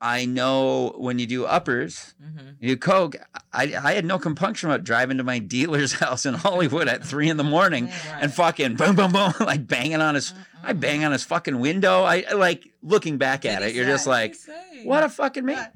I 0.03 0.25
know 0.25 0.95
when 0.97 1.19
you 1.19 1.27
do 1.27 1.45
uppers, 1.45 2.15
Mhm. 2.23 2.55
you 2.59 2.69
do 2.71 2.77
coke. 2.79 3.17
I 3.53 3.75
I 3.83 3.93
had 3.93 4.05
no 4.07 4.19
compunction 4.19 4.71
about 4.71 4.83
driving 4.85 5.19
to 5.19 5.25
my 5.25 5.39
dealer's 5.39 5.93
house 6.05 6.25
in 6.25 6.35
Hollywood 6.35 6.89
at 6.89 7.05
three 7.05 7.29
in 7.29 7.37
the 7.37 7.45
morning 7.45 7.89
Yeah. 7.89 8.19
and 8.23 8.33
fucking 8.33 8.77
boom 8.77 8.97
boom 8.97 9.13
boom 9.13 9.35
like 9.41 9.67
banging 9.67 10.01
on 10.01 10.15
his 10.15 10.33
I 10.63 10.73
Mm-mm. 10.73 10.81
bang 10.81 11.05
on 11.05 11.13
his 11.13 11.25
fucking 11.25 11.59
window. 11.61 12.03
I 12.03 12.25
I, 12.31 12.33
like 12.35 12.69
looking 12.83 13.19
back 13.19 13.45
at 13.45 13.63
it, 13.63 13.75
you're 13.75 13.85
say? 13.87 13.91
just 13.91 14.07
like, 14.07 14.35
say? 14.35 14.85
what 14.85 15.03
a 15.05 15.09
fucking 15.09 15.45
man. 15.45 15.69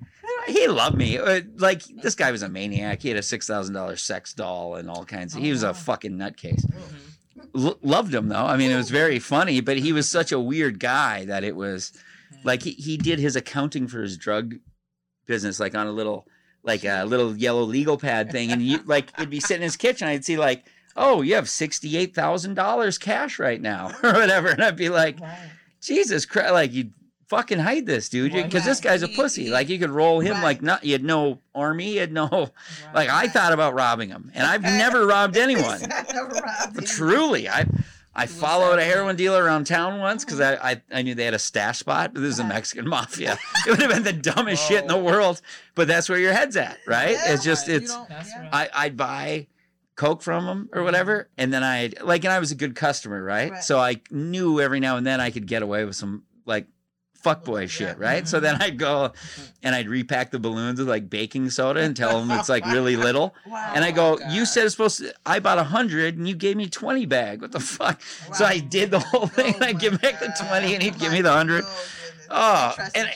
He 0.47 0.69
loved 0.69 0.97
me. 0.97 1.19
Uh, 1.19 1.41
Like 1.57 1.83
this 1.85 2.15
guy 2.15 2.31
was 2.33 2.43
a 2.43 2.49
maniac. 2.49 3.03
He 3.03 3.09
had 3.09 3.19
a 3.19 3.23
six 3.23 3.47
thousand 3.47 3.75
dollars 3.75 4.03
sex 4.03 4.33
doll 4.33 4.77
and 4.77 4.89
all 4.91 5.05
kinds. 5.05 5.35
Of, 5.35 5.43
he 5.43 5.51
Oh, 5.51 5.53
was 5.53 5.63
a 5.63 5.75
fucking 5.75 6.13
nutcase. 6.17 6.65
Mhm. 6.65 7.67
L- 7.67 7.79
loved 7.83 8.15
him 8.15 8.29
though. 8.29 8.47
I 8.47 8.57
mean, 8.57 8.71
it 8.71 8.77
was 8.77 8.91
very 8.91 9.19
funny, 9.19 9.61
but 9.61 9.77
he 9.79 9.93
was 9.93 10.09
such 10.09 10.33
a 10.33 10.41
weird 10.41 10.81
guy 10.81 11.25
that 11.27 11.45
it 11.45 11.57
was 11.57 11.93
like 12.45 12.63
he, 12.63 12.73
he 12.73 12.97
did 12.97 13.19
his 13.19 13.35
accounting 13.37 13.89
for 13.89 14.01
his 14.03 14.17
drug 14.17 14.55
business 15.27 15.59
like 15.59 15.75
on 15.75 15.87
a 15.87 15.93
little 15.93 16.27
like 16.63 16.85
a 16.85 17.05
little 17.05 17.37
yellow 17.37 17.63
legal 17.63 17.99
pad 17.99 18.31
thing, 18.31 18.53
and 18.53 18.63
you 18.63 18.81
like 18.87 19.11
it'd 19.19 19.31
be 19.31 19.41
sitting 19.41 19.57
in 19.57 19.63
his 19.63 19.77
kitchen. 19.77 20.09
I'd 20.09 20.25
see 20.25 20.37
like, 20.39 20.65
oh, 20.97 21.23
you 21.23 21.35
have 21.35 21.49
sixty 21.49 21.97
eight 21.97 22.15
thousand 22.15 22.55
dollars 22.55 22.99
cash 22.99 23.39
right 23.39 23.61
now 23.61 23.89
or 24.03 24.13
whatever, 24.13 24.49
and 24.49 24.63
I'd 24.63 24.77
be 24.77 24.89
like, 24.89 25.21
Right. 25.21 25.51
Jesus 25.83 26.25
Christ, 26.25 26.53
like 26.53 26.73
you 26.73 26.91
fucking 27.29 27.59
hide 27.59 27.85
this, 27.87 28.09
dude, 28.09 28.33
because 28.33 28.65
this 28.65 28.81
guy's 28.81 29.03
a 29.03 29.09
pussy. 29.09 29.51
Like 29.51 29.69
you 29.69 29.79
could 29.79 29.91
roll 29.91 30.21
him 30.21 30.35
Right. 30.35 30.43
like 30.43 30.63
not. 30.63 30.85
You 30.85 30.93
had 30.93 31.05
no 31.05 31.41
army, 31.55 31.95
you 31.95 32.01
had 32.01 32.13
no 32.13 32.51
like. 32.95 33.11
I 33.11 33.29
thought 33.29 33.53
about 33.53 33.75
robbing 33.75 34.09
him, 34.09 34.31
and 34.35 34.47
I've 34.47 34.63
never 34.63 35.07
robbed 35.07 35.37
anyone. 35.37 35.81
Never 35.81 36.29
robbed 36.35 36.77
anyone. 36.79 36.85
Truly, 36.85 37.49
I 37.49 37.67
I 38.17 38.23
was 38.25 38.35
followed 38.35 38.79
a 38.79 38.85
heroin 38.85 39.17
dealer 39.17 39.43
around 39.45 39.67
town 39.67 39.99
once 40.01 40.25
because 40.25 40.41
I, 40.41 40.55
I 40.73 40.83
I 40.93 41.03
knew 41.03 41.15
they 41.15 41.25
had 41.25 41.35
a 41.35 41.39
stash 41.39 41.79
spot. 41.79 42.15
But 42.15 42.21
this 42.23 42.31
is 42.35 42.39
a 42.39 42.43
Uh-huh. 42.43 42.53
Mexican 42.53 42.89
mafia. 42.97 43.39
It 43.67 43.71
would 43.71 43.81
have 43.81 43.91
been 43.91 44.03
the 44.05 44.13
dumbest 44.13 44.67
shit 44.69 44.83
in 44.83 44.89
the 44.89 44.97
world. 44.99 45.41
But 45.75 45.89
that's 45.89 46.09
where 46.09 46.19
your 46.19 46.33
head's 46.33 46.57
at, 46.57 46.79
right? 46.87 47.13
Yeah, 47.13 47.33
it's 47.35 47.43
just 47.45 47.69
it's 47.69 47.91
yeah. 47.93 48.49
I 48.53 48.69
I'd 48.75 48.97
buy 48.97 49.49
coke 49.97 50.23
from 50.23 50.47
them 50.47 50.69
or 50.73 50.83
whatever, 50.83 51.29
and 51.39 51.53
then 51.53 51.63
I'd 51.63 52.03
like, 52.03 52.25
and 52.25 52.33
I 52.33 52.39
was 52.39 52.51
a 52.53 52.57
good 52.57 52.75
customer, 52.75 53.23
right? 53.23 53.51
Right. 53.53 53.63
So 53.65 53.79
I 53.79 54.01
knew 54.11 54.61
every 54.61 54.81
now 54.81 54.97
and 54.97 55.07
then 55.07 55.21
I 55.21 55.31
could 55.31 55.47
get 55.47 55.63
away 55.63 55.85
with 55.85 55.97
some 55.97 56.23
like 56.47 56.67
fuckboy 57.25 57.63
Yeah. 57.63 57.67
shit, 57.69 57.99
right? 57.99 58.29
So 58.29 58.39
then 58.41 58.61
I'd 58.61 58.79
go 58.79 59.13
and 59.63 59.75
I'd 59.75 59.89
repack 59.89 60.31
the 60.31 60.39
balloons 60.39 60.79
with 60.79 60.89
like 60.89 61.09
baking 61.09 61.51
soda 61.51 61.81
and 61.81 61.97
tell 61.97 62.21
them 62.21 62.31
it's 62.39 62.49
like 62.49 62.65
really 62.67 62.97
little. 63.09 63.35
Wow. 63.47 63.73
And 63.75 63.85
I 63.85 63.91
Oh, 63.93 64.17
go, 64.17 64.19
my 64.25 64.33
you 64.33 64.45
said 64.47 64.65
it's 64.65 64.75
supposed 64.75 64.99
to. 64.99 65.15
I 65.25 65.39
bought 65.41 65.59
a 65.59 65.65
hundred, 65.65 66.17
and 66.19 66.29
you 66.29 66.35
gave 66.35 66.57
me 66.57 66.69
twenty 66.69 67.07
bag. 67.07 67.41
What 67.41 67.53
the 67.53 67.61
fuck? 67.61 68.01
So 68.35 68.45
I 68.45 68.59
did 68.59 68.91
the 68.91 68.99
whole 69.01 69.27
thing. 69.27 69.55
Oh 69.61 69.65
I'd 69.65 69.81
give 69.81 69.93
my 69.95 69.99
back 70.11 70.21
the 70.21 70.35
twenty, 70.47 70.75
and 70.75 70.83
he'd 70.83 70.99
give 70.99 71.13
me 71.13 71.23
the 71.23 71.33
hundred. 71.33 71.65
Oh, 72.31 72.75
oh 72.79 72.89
and- 72.95 73.09
you. 73.09 73.15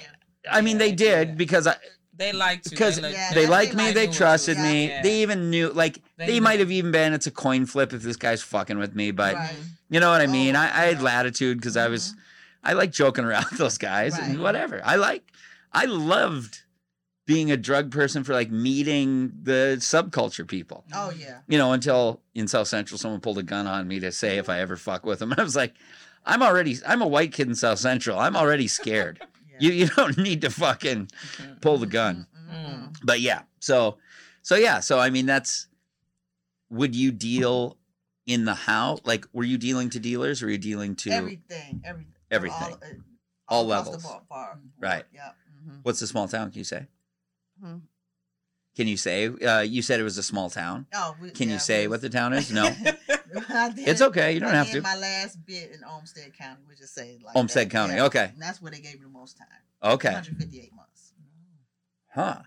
I 0.50 0.62
mean, 0.62 0.78
they 0.78 0.90
they 0.90 0.96
did 0.96 1.28
did. 1.28 1.36
because 1.36 1.66
I 1.66 1.74
They 2.16 2.32
liked 2.32 2.66
you. 2.66 2.70
because 2.70 2.98
they, 3.00 3.12
Yeah, 3.12 3.34
they 3.34 3.46
liked 3.46 3.76
they 3.76 3.86
me, 3.88 3.92
they 3.92 4.06
trusted 4.06 4.56
Yeah. 4.56 4.62
me, 4.62 4.88
Yeah. 4.88 5.02
they 5.02 5.20
even 5.22 5.50
knew. 5.50 5.68
Like 5.70 5.98
They 6.16 6.26
they, 6.26 6.40
might 6.40 6.58
have 6.60 6.70
even 6.70 6.90
been. 6.90 7.12
It's 7.12 7.26
a 7.26 7.30
coin 7.30 7.66
flip 7.66 7.92
if 7.92 8.00
this 8.02 8.16
guy's 8.16 8.40
fucking 8.40 8.78
with 8.78 8.94
me, 8.94 9.10
but 9.10 9.34
Right. 9.34 9.54
you 9.90 10.00
know 10.00 10.10
what 10.10 10.22
I 10.22 10.24
Oh, 10.26 10.30
mean. 10.30 10.56
I, 10.56 10.64
I 10.64 10.84
had 10.86 10.98
yeah. 10.98 11.02
latitude 11.02 11.58
because 11.58 11.76
I 11.76 11.88
was. 11.88 12.14
I 12.62 12.72
like 12.72 12.92
joking 12.92 13.24
around 13.24 13.46
with 13.50 13.58
those 13.58 13.78
guys 13.78 14.18
and 14.18 14.40
whatever. 14.40 14.80
I 14.84 14.96
like. 14.96 15.24
I 15.72 15.84
loved 15.84 16.62
being 17.28 17.50
a 17.50 17.58
drug 17.58 17.90
person 17.90 18.24
for 18.24 18.32
like 18.32 18.50
meeting 18.50 19.30
the 19.42 19.76
subculture 19.80 20.48
people. 20.48 20.82
Oh 20.94 21.10
yeah. 21.10 21.40
you 21.46 21.58
know, 21.58 21.72
until 21.72 22.22
in 22.34 22.48
South 22.48 22.68
Central 22.68 22.96
someone 22.96 23.20
pulled 23.20 23.36
a 23.36 23.42
gun 23.42 23.66
on 23.66 23.86
me 23.86 24.00
to 24.00 24.10
say 24.10 24.38
if 24.38 24.48
I 24.48 24.60
ever 24.60 24.76
fuck 24.76 25.04
with 25.04 25.18
them. 25.18 25.34
I 25.38 25.42
was 25.42 25.54
like, 25.54 25.74
I'm 26.24 26.42
already, 26.42 26.78
I'm 26.86 27.02
a 27.02 27.06
white 27.06 27.32
kid 27.32 27.46
in 27.46 27.54
South 27.54 27.80
Central. 27.80 28.18
I'm 28.18 28.34
already 28.34 28.66
scared. 28.66 29.20
yeah. 29.50 29.56
you, 29.60 29.72
you 29.72 29.88
don't 29.88 30.16
need 30.16 30.40
to 30.40 30.50
fucking 30.50 31.10
pull 31.60 31.76
the 31.76 31.86
gun. 31.86 32.26
Mm-mm. 32.34 32.54
Mm. 32.54 32.96
But 33.04 33.20
yeah, 33.20 33.42
so, 33.60 33.98
so 34.40 34.56
yeah, 34.56 34.80
so 34.80 34.98
I 34.98 35.10
mean, 35.10 35.26
that's, 35.26 35.68
would 36.70 36.96
you 36.96 37.12
deal 37.12 37.76
in 38.26 38.46
the 38.46 38.54
house? 38.54 39.00
Like, 39.04 39.26
were 39.34 39.44
you 39.44 39.58
dealing 39.58 39.90
to 39.90 40.00
dealers 40.00 40.42
or 40.42 40.46
were 40.46 40.52
you 40.52 40.58
dealing 40.58 40.96
to, 40.96 41.10
Everything. 41.10 41.82
Everything. 41.84 42.14
Everything. 42.30 42.62
All, 42.62 42.74
uh, 42.74 42.96
All 43.48 43.66
levels. 43.66 44.02
The 44.02 44.08
bar, 44.08 44.22
bar, 44.28 44.58
Right. 44.80 45.04
Yep. 45.12 45.36
mhm. 45.66 45.78
what's 45.82 46.00
the 46.00 46.06
small 46.06 46.28
town? 46.28 46.50
Can 46.50 46.58
you 46.58 46.64
say? 46.64 46.86
Mhm. 47.62 47.82
Can 48.76 48.86
you 48.86 48.96
say, 48.96 49.26
uh, 49.26 49.60
you 49.60 49.82
said 49.82 49.98
it 49.98 50.04
was 50.04 50.18
a 50.18 50.22
small 50.22 50.50
town. 50.50 50.86
Oh, 50.94 51.16
we, 51.20 51.30
Can 51.30 51.48
yeah, 51.48 51.54
you 51.54 51.58
say 51.60 51.82
we 51.86 51.88
what 51.88 52.00
the 52.00 52.08
town 52.10 52.32
is? 52.32 52.52
No. 52.52 52.68
Did- 52.80 53.88
It's 53.88 54.00
okay. 54.00 54.32
You 54.32 54.40
don't 54.40 54.50
I 54.50 54.54
have 54.54 54.66
did 54.66 54.74
to. 54.76 54.82
My 54.82 54.94
last 54.96 55.44
bit 55.44 55.72
in 55.72 55.82
Olmsted 55.84 56.32
County, 56.38 56.62
we 56.68 56.76
just 56.76 56.94
say 56.94 57.18
like 57.24 57.34
Olmsted 57.36 57.66
that. 57.68 57.72
County, 57.72 57.94
Yeah. 57.96 58.04
okay. 58.04 58.30
And 58.32 58.40
that's 58.40 58.62
where 58.62 58.70
they 58.70 58.78
gave 58.80 58.94
me 58.94 59.00
the 59.02 59.08
most 59.08 59.36
time. 59.36 59.48
Okay. 59.82 60.12
158 60.12 60.72
months. 60.74 61.12
Huh. 62.14 62.38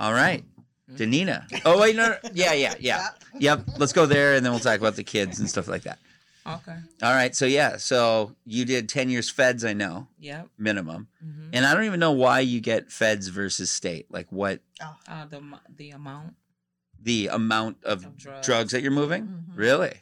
All 0.00 0.12
right. 0.12 0.44
Danina. 0.90 1.44
Oh 1.64 1.78
wait, 1.80 1.96
no, 1.96 2.08
no. 2.08 2.16
Yeah, 2.34 2.52
yeah, 2.54 2.74
yeah. 2.80 3.08
Yep. 3.38 3.66
Yep. 3.66 3.78
Let's 3.78 3.92
go 3.92 4.06
there 4.06 4.34
and 4.34 4.44
then 4.44 4.52
we'll 4.52 4.60
talk 4.60 4.78
about 4.78 4.96
the 4.96 5.04
kids 5.04 5.38
and 5.40 5.48
stuff 5.48 5.68
like 5.68 5.82
that. 5.82 5.98
Okay. 6.46 6.76
All 7.02 7.12
right. 7.14 7.34
So 7.36 7.46
yeah. 7.46 7.76
So 7.76 8.34
you 8.44 8.64
did 8.64 8.88
ten 8.88 9.08
years 9.10 9.30
feds. 9.30 9.64
I 9.64 9.72
know 9.74 10.08
Yep. 10.18 10.48
minimum, 10.58 11.08
hmm 11.22 11.50
and 11.52 11.64
I 11.66 11.74
don't 11.74 11.84
even 11.84 12.00
know 12.00 12.12
why 12.12 12.40
you 12.40 12.60
get 12.60 12.90
feds 12.90 13.28
versus 13.28 13.70
state. 13.70 14.06
Like 14.10 14.30
what 14.32 14.60
Oh. 14.80 14.96
Uh, 15.06 15.26
the 15.26 15.40
the 15.76 15.90
amount 15.90 16.34
the 17.00 17.28
amount 17.28 17.82
of, 17.84 18.04
of 18.06 18.16
drugs. 18.16 18.46
drugs. 18.46 18.72
that 18.72 18.82
you're 18.82 18.90
moving? 18.90 19.24
Mhm. 19.26 19.56
Really? 19.56 19.92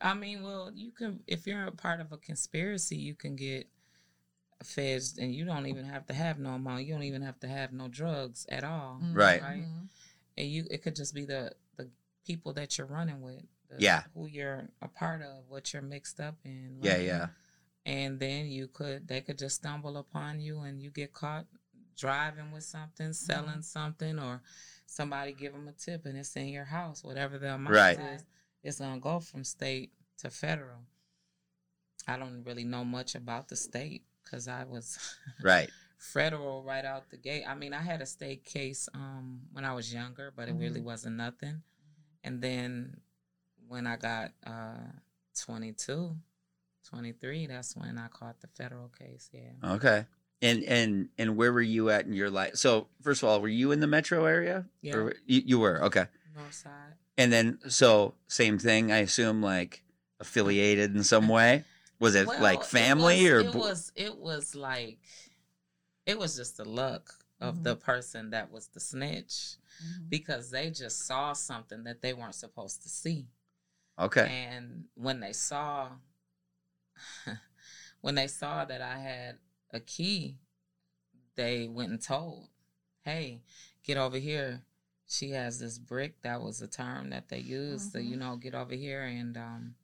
I 0.00 0.12
mean, 0.14 0.42
well, 0.42 0.70
you 0.74 0.90
can 0.90 1.20
if 1.26 1.46
you're 1.46 1.64
a 1.66 1.72
part 1.72 2.00
of 2.00 2.12
a 2.12 2.18
conspiracy, 2.18 2.96
you 2.96 3.14
can 3.14 3.34
get 3.36 3.66
feds, 4.62 5.18
and 5.18 5.34
you 5.34 5.44
don't 5.44 5.66
even 5.66 5.84
have 5.84 6.06
to 6.06 6.14
have 6.14 6.38
no 6.38 6.50
amount. 6.50 6.84
You 6.86 6.94
don't 6.94 7.02
even 7.04 7.22
have 7.22 7.38
to 7.40 7.48
have 7.48 7.72
no 7.72 7.88
drugs 7.88 8.46
at 8.48 8.64
all, 8.64 9.00
Mhm. 9.02 9.14
Right. 9.14 9.42
Right. 9.42 9.64
and 10.38 10.46
you 10.50 10.66
it 10.70 10.82
could 10.82 10.96
just 10.96 11.14
be 11.14 11.24
the 11.24 11.52
the 11.76 11.88
people 12.26 12.52
that 12.54 12.76
you're 12.76 12.86
running 12.86 13.22
with. 13.22 13.42
The, 13.68 13.76
Yeah. 13.78 14.02
Who 14.14 14.26
you're 14.26 14.68
a 14.82 14.88
part 14.88 15.22
of, 15.22 15.44
what 15.48 15.72
you're 15.72 15.82
mixed 15.82 16.20
up 16.20 16.36
in. 16.44 16.78
Yeah. 16.82 16.98
Yeah. 16.98 17.26
and 17.84 18.18
then 18.18 18.46
you 18.46 18.66
could 18.68 19.06
they 19.06 19.20
could 19.20 19.38
just 19.38 19.56
stumble 19.56 19.96
upon 19.96 20.40
you 20.40 20.60
and 20.60 20.80
you 20.82 20.90
get 20.90 21.12
caught 21.12 21.46
driving 21.96 22.50
with 22.52 22.64
something 22.64 23.12
selling 23.12 23.62
something 23.62 24.18
or 24.18 24.42
somebody 24.86 25.32
give 25.32 25.52
them 25.52 25.68
a 25.68 25.72
tip 25.72 26.04
and 26.04 26.18
it's 26.18 26.34
in 26.36 26.48
your 26.48 26.64
house 26.64 27.04
whatever 27.04 27.38
the 27.38 27.54
amount 27.54 27.74
Right. 27.76 27.98
is 27.98 28.24
it's 28.64 28.78
gonna 28.80 28.98
go 29.00 29.20
from 29.20 29.44
state 29.44 29.92
to 30.18 30.30
federal 30.30 30.80
i 32.08 32.16
don't 32.16 32.42
really 32.44 32.64
know 32.64 32.84
much 32.84 33.14
about 33.14 33.48
the 33.48 33.56
state 33.56 34.02
because 34.24 34.48
i 34.48 34.64
was 34.64 34.98
Right. 35.42 35.70
federal 35.98 36.62
right 36.64 36.84
out 36.84 37.08
the 37.10 37.16
gate 37.16 37.44
i 37.46 37.54
mean 37.54 37.72
i 37.72 37.80
had 37.82 38.02
a 38.02 38.06
state 38.06 38.44
case 38.44 38.88
um 38.94 39.42
when 39.52 39.64
i 39.64 39.72
was 39.72 39.92
younger 39.94 40.32
but 40.36 40.48
it 40.48 40.54
really 40.54 40.80
Mhm. 40.80 40.84
wasn't 40.90 41.16
nothing 41.16 41.62
and 42.24 42.42
then 42.42 43.00
when 43.68 43.86
i 43.86 43.96
got 43.96 44.32
uh 44.46 44.74
22 45.44 46.16
23 46.88 47.46
that's 47.46 47.76
when 47.76 47.98
i 47.98 48.08
caught 48.08 48.40
the 48.40 48.46
federal 48.48 48.88
case 48.88 49.28
yeah 49.32 49.52
Okay. 49.74 50.06
And 50.42 50.62
and 50.64 51.08
and 51.16 51.36
where 51.36 51.50
were 51.52 51.62
you 51.62 51.88
at 51.88 52.04
in 52.04 52.12
your 52.12 52.28
life? 52.28 52.56
So 52.56 52.88
first 53.00 53.22
of 53.22 53.28
all, 53.30 53.40
were 53.40 53.48
you 53.48 53.72
in 53.72 53.80
the 53.80 53.86
metro 53.86 54.26
area? 54.26 54.66
Yeah. 54.82 54.96
Or 54.96 55.14
you, 55.24 55.42
you 55.46 55.58
were 55.58 55.82
okay. 55.84 56.06
north 56.36 56.52
side 56.52 56.92
And 57.16 57.32
then 57.32 57.58
so 57.68 58.12
same 58.28 58.58
thing. 58.58 58.92
I 58.92 58.98
assume 58.98 59.40
like 59.42 59.82
affiliated 60.20 60.94
in 60.94 61.04
some 61.04 61.28
way. 61.28 61.64
Was 62.00 62.14
it 62.14 62.26
Well, 62.26 62.42
like 62.42 62.64
family 62.64 63.24
it 63.24 63.32
or 63.32 63.36
was, 63.38 63.46
it 63.46 63.52
bo- 63.52 63.58
was 63.58 63.92
it 63.96 64.16
was 64.18 64.54
like 64.54 64.98
it 66.04 66.18
was 66.18 66.36
just 66.36 66.58
the 66.58 66.68
luck 66.68 67.14
of 67.40 67.56
Mhm. 67.56 67.62
the 67.64 67.76
person 67.76 68.30
that 68.30 68.50
was 68.52 68.68
the 68.68 68.80
snitch 68.80 69.56
Mhm. 69.82 70.10
because 70.10 70.50
they 70.50 70.70
just 70.70 71.06
saw 71.06 71.32
something 71.32 71.84
that 71.84 72.02
they 72.02 72.12
weren't 72.12 72.34
supposed 72.34 72.82
to 72.82 72.90
see 72.90 73.26
okay? 73.98 74.46
and 74.50 74.84
when 74.94 75.20
they 75.20 75.32
saw 75.32 75.88
when 78.00 78.14
they 78.14 78.26
saw 78.26 78.64
that 78.64 78.80
i 78.80 78.98
had 78.98 79.36
a 79.72 79.80
key 79.80 80.36
they 81.34 81.68
went 81.68 81.90
and 81.90 82.02
told 82.02 82.48
hey 83.02 83.40
get 83.84 83.96
over 83.96 84.18
here 84.18 84.62
she 85.06 85.30
has 85.30 85.58
this 85.58 85.78
brick 85.78 86.20
that 86.22 86.40
was 86.40 86.60
a 86.62 86.66
term 86.66 87.10
that 87.10 87.28
they 87.28 87.38
used 87.38 87.92
so 87.92 87.98
you 87.98 88.16
know 88.16 88.36
get 88.36 88.54
over 88.54 88.74
here 88.74 89.02
and 89.02 89.36
um 89.36 89.74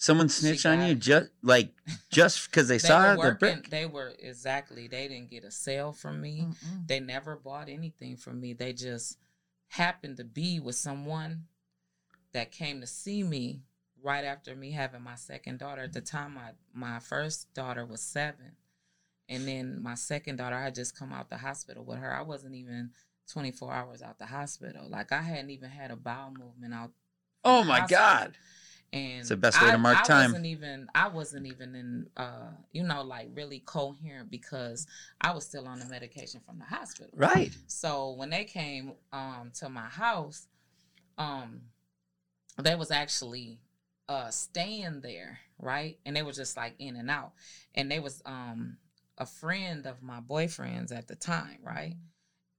Someone 0.00 0.28
she 0.28 0.42
snitched 0.42 0.64
on 0.66 0.86
you 0.86 0.94
just 1.10 1.30
like 1.42 1.70
just 2.10 2.48
because 2.48 2.68
they, 2.68 2.76
they 2.76 2.78
saw 2.78 3.16
were 3.16 3.30
the 3.30 3.34
brick. 3.34 3.68
they 3.68 3.84
were 3.84 4.12
exactly 4.20 4.86
they 4.86 5.08
didn't 5.08 5.28
get 5.28 5.42
a 5.42 5.50
sale 5.50 5.92
from 5.92 6.20
me 6.20 6.46
Mm-mm. 6.48 6.86
they 6.86 7.00
never 7.00 7.34
bought 7.34 7.68
anything 7.68 8.16
from 8.16 8.40
me 8.40 8.52
they 8.52 8.72
just 8.72 9.18
happened 9.70 10.16
to 10.18 10.24
be 10.24 10.60
with 10.60 10.76
someone 10.76 11.46
that 12.32 12.50
came 12.52 12.80
to 12.80 12.86
see 12.86 13.22
me 13.22 13.62
right 14.02 14.24
after 14.24 14.54
me 14.54 14.70
having 14.70 15.02
my 15.02 15.14
second 15.16 15.58
daughter 15.58 15.82
at 15.82 15.92
the 15.92 16.00
time 16.00 16.34
my 16.34 16.50
my 16.72 16.98
first 17.00 17.52
daughter 17.54 17.84
was 17.84 18.00
seven 18.00 18.52
and 19.28 19.46
then 19.48 19.82
my 19.82 19.94
second 19.94 20.36
daughter 20.36 20.54
i 20.54 20.62
had 20.64 20.74
just 20.74 20.96
come 20.96 21.12
out 21.12 21.28
the 21.30 21.36
hospital 21.38 21.84
with 21.84 21.98
her 21.98 22.14
i 22.14 22.22
wasn't 22.22 22.54
even 22.54 22.90
24 23.32 23.72
hours 23.72 24.02
out 24.02 24.18
the 24.18 24.26
hospital 24.26 24.86
like 24.88 25.10
i 25.10 25.20
hadn't 25.20 25.50
even 25.50 25.68
had 25.68 25.90
a 25.90 25.96
bowel 25.96 26.30
movement 26.30 26.72
out 26.72 26.90
Oh 27.44 27.62
my 27.62 27.80
hospital. 27.80 28.04
god! 28.04 28.32
and 28.92 29.20
It's 29.20 29.28
the 29.28 29.36
best 29.36 29.62
way 29.62 29.70
to 29.70 29.78
mark 29.78 29.98
I 29.98 30.02
time. 30.02 30.30
wasn't 30.32 30.46
even 30.46 30.88
I 30.94 31.08
wasn't 31.08 31.46
even 31.46 31.74
in 31.74 32.06
uh 32.16 32.50
you 32.72 32.82
know 32.82 33.02
like 33.02 33.28
really 33.34 33.60
coherent 33.60 34.30
because 34.30 34.86
I 35.20 35.32
was 35.32 35.44
still 35.44 35.66
on 35.68 35.78
the 35.78 35.84
medication 35.86 36.40
from 36.44 36.58
the 36.58 36.64
hospital. 36.64 37.12
Right. 37.14 37.52
So 37.68 38.10
when 38.12 38.30
they 38.30 38.44
came 38.44 38.92
um 39.12 39.52
to 39.60 39.68
my 39.68 39.86
house, 39.88 40.48
um 41.16 41.60
they 42.62 42.74
was 42.74 42.90
actually 42.90 43.60
uh 44.08 44.30
staying 44.30 45.00
there, 45.00 45.38
right? 45.58 45.98
And 46.04 46.16
they 46.16 46.22
were 46.22 46.32
just 46.32 46.56
like 46.56 46.74
in 46.78 46.96
and 46.96 47.10
out. 47.10 47.32
And 47.74 47.90
they 47.90 48.00
was 48.00 48.22
um 48.26 48.76
a 49.16 49.26
friend 49.26 49.86
of 49.86 50.02
my 50.02 50.20
boyfriend's 50.20 50.92
at 50.92 51.08
the 51.08 51.16
time, 51.16 51.58
right? 51.62 51.94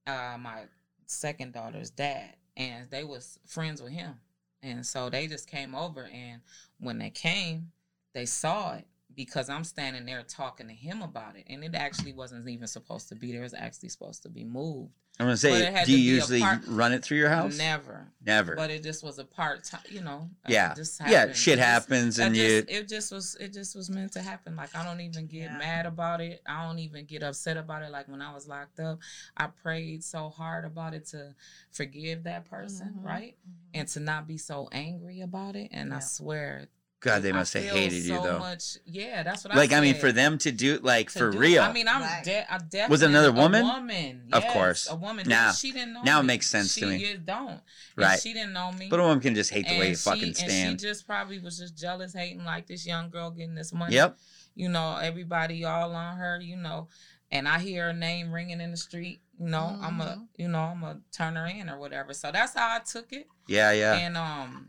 Uh 0.06 0.36
my 0.38 0.62
second 1.06 1.52
daughter's 1.52 1.90
dad. 1.90 2.34
And 2.56 2.90
they 2.90 3.04
was 3.04 3.38
friends 3.46 3.82
with 3.82 3.92
him. 3.92 4.14
And 4.62 4.84
so 4.84 5.08
they 5.08 5.26
just 5.26 5.48
came 5.48 5.74
over 5.74 6.08
and 6.12 6.42
when 6.78 6.98
they 6.98 7.10
came, 7.10 7.72
they 8.12 8.26
saw 8.26 8.74
it 8.74 8.86
because 9.14 9.48
I'm 9.50 9.64
standing 9.64 10.04
there 10.06 10.22
talking 10.22 10.68
to 10.68 10.74
him 10.74 11.02
about 11.02 11.36
it. 11.36 11.44
And 11.48 11.62
it 11.64 11.74
actually 11.74 12.12
wasn't 12.12 12.48
even 12.48 12.66
supposed 12.66 13.08
to 13.08 13.14
be 13.14 13.32
there. 13.32 13.40
It 13.40 13.44
was 13.44 13.54
actually 13.54 13.88
supposed 13.90 14.22
to 14.22 14.28
be 14.28 14.44
moved. 14.44 14.92
I'm 15.18 15.26
gonna 15.26 15.36
say, 15.36 15.84
do 15.84 15.92
you 15.92 15.98
usually 16.14 16.40
part- 16.40 16.62
run 16.66 16.94
it 16.94 17.04
through 17.04 17.18
your 17.18 17.28
house? 17.28 17.58
Never. 17.58 18.06
Never. 18.24 18.56
But 18.56 18.70
it 18.70 18.82
just 18.82 19.04
was 19.04 19.18
a 19.18 19.24
part 19.24 19.64
time, 19.64 19.82
you 19.90 20.00
know. 20.00 20.30
uh, 20.46 20.48
yeah. 20.48 20.72
Just 20.72 20.98
Yeah. 21.06 21.32
Shit 21.32 21.54
It 21.54 21.56
just- 21.56 21.58
happens, 21.68 22.16
that 22.16 22.26
and 22.28 22.34
just- 22.34 22.70
you. 22.70 22.78
it 22.78 22.88
just 22.88 23.12
was 23.12 23.34
it 23.38 23.52
just 23.52 23.76
was 23.76 23.90
meant 23.90 24.12
to 24.12 24.22
happen. 24.22 24.56
Like 24.56 24.74
I 24.74 24.82
don't 24.82 25.00
even 25.02 25.26
get 25.26 25.42
Yeah. 25.50 25.58
mad 25.58 25.84
about 25.84 26.22
it. 26.22 26.40
I 26.46 26.66
don't 26.66 26.78
even 26.78 27.04
get 27.04 27.22
upset 27.22 27.58
about 27.58 27.82
it. 27.82 27.90
Like 27.90 28.08
when 28.08 28.22
I 28.22 28.32
was 28.32 28.48
locked 28.48 28.80
up, 28.80 29.00
I 29.36 29.48
prayed 29.48 30.02
so 30.04 30.30
hard 30.30 30.64
about 30.64 30.94
it 30.94 31.04
to 31.08 31.34
forgive 31.70 32.22
that 32.22 32.46
person, 32.48 32.94
Mhm. 33.00 33.04
right? 33.04 33.36
Mhm. 33.46 33.52
And 33.74 33.88
to 33.88 34.00
not 34.00 34.26
be 34.26 34.38
so 34.38 34.70
angry 34.72 35.20
about 35.20 35.54
it. 35.54 35.68
And 35.72 35.92
I 35.92 35.98
swear, 35.98 36.68
God, 37.00 37.22
they 37.22 37.30
I 37.30 37.32
must 37.32 37.54
have 37.54 37.62
feel 37.64 37.74
hated 37.74 38.02
you 38.04 38.20
though. 38.22 38.38
Much, 38.40 38.76
yeah, 38.84 39.22
that's 39.22 39.42
what 39.42 39.52
I 39.52 39.56
was. 39.56 39.62
Like 39.68 39.72
I 39.74 39.78
I 39.78 39.80
mean, 39.80 39.94
for 39.94 40.12
them 40.12 40.36
to 40.38 40.52
do 40.52 40.78
like 40.82 41.10
To 41.12 41.18
for 41.18 41.30
do- 41.30 41.38
real. 41.38 41.62
I 41.62 41.72
mean, 41.72 41.88
I'm 41.88 42.02
Right. 42.02 42.22
de- 42.22 42.52
I 42.52 42.58
definitely 42.58 42.90
Was 42.92 43.02
it 43.02 43.06
another 43.08 43.32
woman? 43.32 43.62
A 43.64 43.66
woman, 43.66 44.28
Of 44.32 44.46
course. 44.48 44.86
a 44.90 44.96
woman. 44.96 45.26
Now- 45.26 45.52
she 45.52 45.72
didn't 45.72 45.94
know. 45.94 46.02
now 46.02 46.18
it 46.20 46.24
me. 46.24 46.26
makes 46.26 46.50
sense 46.50 46.74
to 46.74 46.86
me. 46.86 46.96
You 46.98 47.16
don't, 47.16 47.48
And 47.50 47.60
right. 47.96 48.20
she 48.20 48.34
didn't 48.34 48.52
know 48.52 48.70
me. 48.72 48.88
But 48.90 49.00
a 49.00 49.02
woman 49.02 49.20
can 49.20 49.34
just 49.34 49.50
hate 49.50 49.66
the 49.66 49.78
way 49.78 49.84
you 49.86 49.90
And 49.92 49.98
fucking 49.98 50.34
she, 50.34 50.44
And 50.44 50.78
she 50.80 50.86
just 50.86 51.06
probably 51.06 51.38
was 51.38 51.58
just 51.58 51.74
jealous, 51.76 52.12
hating 52.12 52.44
like 52.44 52.66
this 52.66 52.86
young 52.86 53.08
girl 53.08 53.30
getting 53.30 53.54
this 53.54 53.72
money. 53.72 53.94
Yep. 53.94 54.18
You 54.54 54.68
know, 54.68 54.96
everybody 54.96 55.64
all 55.64 55.94
on 55.94 56.18
her. 56.18 56.38
You 56.42 56.56
know, 56.56 56.88
and 57.30 57.48
I 57.48 57.60
hear 57.60 57.86
her 57.86 57.92
name 57.94 58.30
ringing 58.30 58.60
in 58.60 58.72
the 58.72 58.76
street. 58.76 59.22
You 59.38 59.46
know, 59.48 59.78
I'm 59.80 60.00
a, 60.02 60.04
Mhm. 60.04 60.26
you 60.36 60.48
know, 60.48 60.58
I'm 60.60 60.82
a 60.82 61.00
turn 61.12 61.36
her 61.36 61.46
in 61.46 61.70
or 61.70 61.78
whatever. 61.78 62.12
So 62.12 62.30
that's 62.30 62.52
how 62.54 62.76
I 62.76 62.80
took 62.80 63.10
it. 63.14 63.26
Yeah. 63.46 63.72
Yeah. 63.72 63.94
And 63.94 64.18
um, 64.18 64.68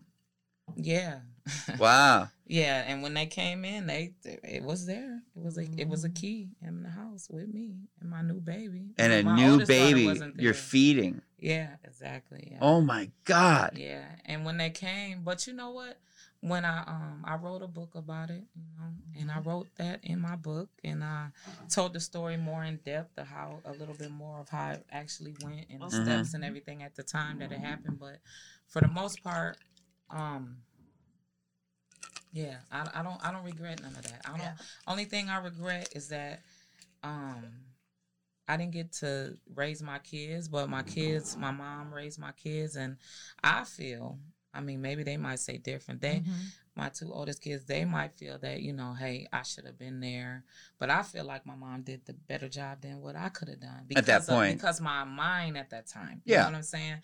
yeah. 0.77 1.19
wow. 1.79 2.29
Yeah, 2.45 2.83
and 2.85 3.01
when 3.01 3.13
they 3.13 3.27
came 3.27 3.63
in, 3.63 3.87
they 3.87 4.13
it 4.25 4.63
was 4.63 4.85
there. 4.85 5.21
It 5.35 5.41
was 5.41 5.57
a 5.57 5.61
it 5.77 5.87
was 5.87 6.03
a 6.03 6.09
Mhm. 6.09 6.15
key 6.15 6.49
in 6.61 6.83
the 6.83 6.89
house 6.89 7.27
with 7.29 7.47
me 7.53 7.75
and 7.99 8.09
my 8.09 8.21
new 8.21 8.41
baby. 8.41 8.91
And 8.97 9.13
a 9.13 9.23
new 9.23 9.65
baby 9.65 10.21
you're 10.37 10.53
feeding. 10.53 11.21
Yeah, 11.39 11.75
exactly. 11.83 12.49
Yeah. 12.51 12.59
Oh 12.61 12.81
my 12.81 13.09
God. 13.23 13.71
Yeah, 13.75 14.05
and 14.25 14.45
when 14.45 14.57
they 14.57 14.69
came, 14.69 15.23
but 15.23 15.47
you 15.47 15.53
know 15.53 15.71
what? 15.71 15.97
When 16.41 16.65
I 16.65 16.79
um 16.79 17.23
I 17.23 17.35
wrote 17.35 17.61
a 17.61 17.67
book 17.67 17.95
about 17.95 18.29
it, 18.31 18.43
you 18.55 18.63
know, 18.77 18.93
and 19.19 19.31
I 19.31 19.39
wrote 19.39 19.67
that 19.77 19.99
in 20.03 20.19
my 20.19 20.35
book, 20.35 20.69
and 20.83 21.03
I 21.03 21.27
told 21.69 21.93
the 21.93 21.99
story 21.99 22.35
more 22.35 22.63
in 22.63 22.77
depth 22.77 23.17
of 23.17 23.27
how 23.27 23.61
a 23.63 23.71
little 23.71 23.93
bit 23.95 24.11
more 24.11 24.39
of 24.39 24.49
how 24.49 24.71
it 24.71 24.85
actually 24.91 25.35
went 25.41 25.67
and 25.69 25.81
the 25.81 25.85
Mhm. 25.85 26.03
steps 26.03 26.33
and 26.33 26.43
everything 26.43 26.83
at 26.83 26.95
the 26.95 27.03
time 27.03 27.39
that 27.39 27.51
it 27.51 27.59
happened. 27.59 27.99
But 27.99 28.19
for 28.67 28.81
the 28.81 28.87
most 28.87 29.23
part, 29.23 29.57
um, 30.09 30.57
yeah, 32.31 32.57
I, 32.71 32.89
I 32.95 33.03
don't 33.03 33.23
I 33.25 33.31
don't 33.31 33.43
regret 33.43 33.81
none 33.81 33.95
of 33.95 34.03
that. 34.03 34.21
I 34.25 34.29
don't. 34.31 34.39
Yeah. 34.39 34.53
Only 34.87 35.05
thing 35.05 35.29
I 35.29 35.37
regret 35.39 35.89
is 35.95 36.09
that 36.09 36.41
um 37.03 37.43
I 38.47 38.57
didn't 38.57 38.73
get 38.73 38.91
to 38.93 39.37
raise 39.55 39.81
my 39.81 39.99
kids, 39.99 40.47
but 40.49 40.69
my 40.69 40.83
kids, 40.83 41.37
my 41.37 41.51
mom 41.51 41.93
raised 41.93 42.19
my 42.19 42.31
kids, 42.33 42.75
and 42.75 42.97
I 43.43 43.63
feel. 43.63 44.19
I 44.53 44.59
mean, 44.59 44.81
maybe 44.81 45.03
they 45.03 45.15
might 45.15 45.39
say 45.39 45.57
different. 45.57 46.01
They, 46.01 46.19
Mhm. 46.19 46.51
My 46.75 46.89
two 46.89 47.11
oldest 47.11 47.41
kids, 47.41 47.65
they 47.65 47.83
might 47.85 48.13
feel 48.13 48.37
that 48.39 48.61
you 48.61 48.71
know, 48.73 48.93
hey, 48.93 49.27
I 49.33 49.41
should 49.43 49.65
have 49.65 49.77
been 49.77 49.99
there, 49.99 50.45
but 50.79 50.89
I 50.89 51.03
feel 51.03 51.25
like 51.25 51.45
my 51.45 51.55
mom 51.55 51.81
did 51.81 52.05
the 52.05 52.13
better 52.13 52.47
job 52.47 52.81
than 52.81 53.01
what 53.01 53.15
I 53.15 53.29
could 53.29 53.49
have 53.49 53.59
done 53.59 53.85
At 53.95 54.05
that 54.05 54.21
of- 54.21 54.27
point. 54.27 54.57
because 54.57 54.79
my 54.79 55.03
mind 55.03 55.57
at 55.57 55.69
that 55.71 55.87
time, 55.87 56.21
you 56.25 56.33
Yeah. 56.35 56.41
know 56.43 56.45
what 56.51 56.55
I'm 56.55 56.63
saying, 56.63 57.01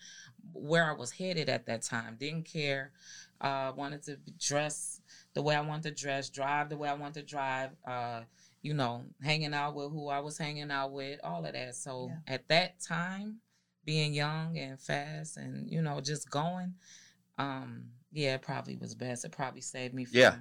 where 0.52 0.84
I 0.90 0.94
was 0.94 1.12
headed 1.12 1.48
at 1.48 1.66
that 1.66 1.82
time, 1.82 2.16
didn't 2.16 2.44
care, 2.44 2.92
uh, 3.40 3.72
wanted 3.76 4.02
to 4.04 4.16
dress 4.38 5.00
the 5.34 5.42
way 5.42 5.54
I 5.54 5.60
wanted 5.60 5.94
to 5.94 6.02
dress, 6.02 6.30
drive 6.30 6.70
the 6.70 6.76
way 6.76 6.88
I 6.88 6.94
wanted 6.94 7.20
to 7.20 7.26
drive, 7.26 7.70
uh, 7.86 8.22
you 8.62 8.74
know, 8.74 9.04
hanging 9.22 9.54
out 9.54 9.74
with 9.74 9.92
who 9.92 10.08
I 10.08 10.20
was 10.20 10.38
hanging 10.38 10.70
out 10.70 10.92
with, 10.92 11.20
all 11.22 11.44
of 11.44 11.52
that. 11.52 11.74
So 11.76 12.08
Yeah. 12.26 12.34
at 12.34 12.48
that 12.48 12.80
time, 12.80 13.40
being 13.84 14.12
young 14.12 14.58
and 14.58 14.78
fast 14.80 15.36
and 15.38 15.70
you 15.70 15.80
know 15.80 15.98
just 16.00 16.28
going, 16.30 16.74
um, 17.38 17.92
yeah, 18.12 18.34
it 18.34 18.42
probably 18.42 18.76
was 18.76 18.94
best. 18.94 19.24
It 19.24 19.32
probably 19.32 19.60
saved 19.60 19.94
me 19.94 20.04
from 20.04 20.18
Yeah. 20.18 20.36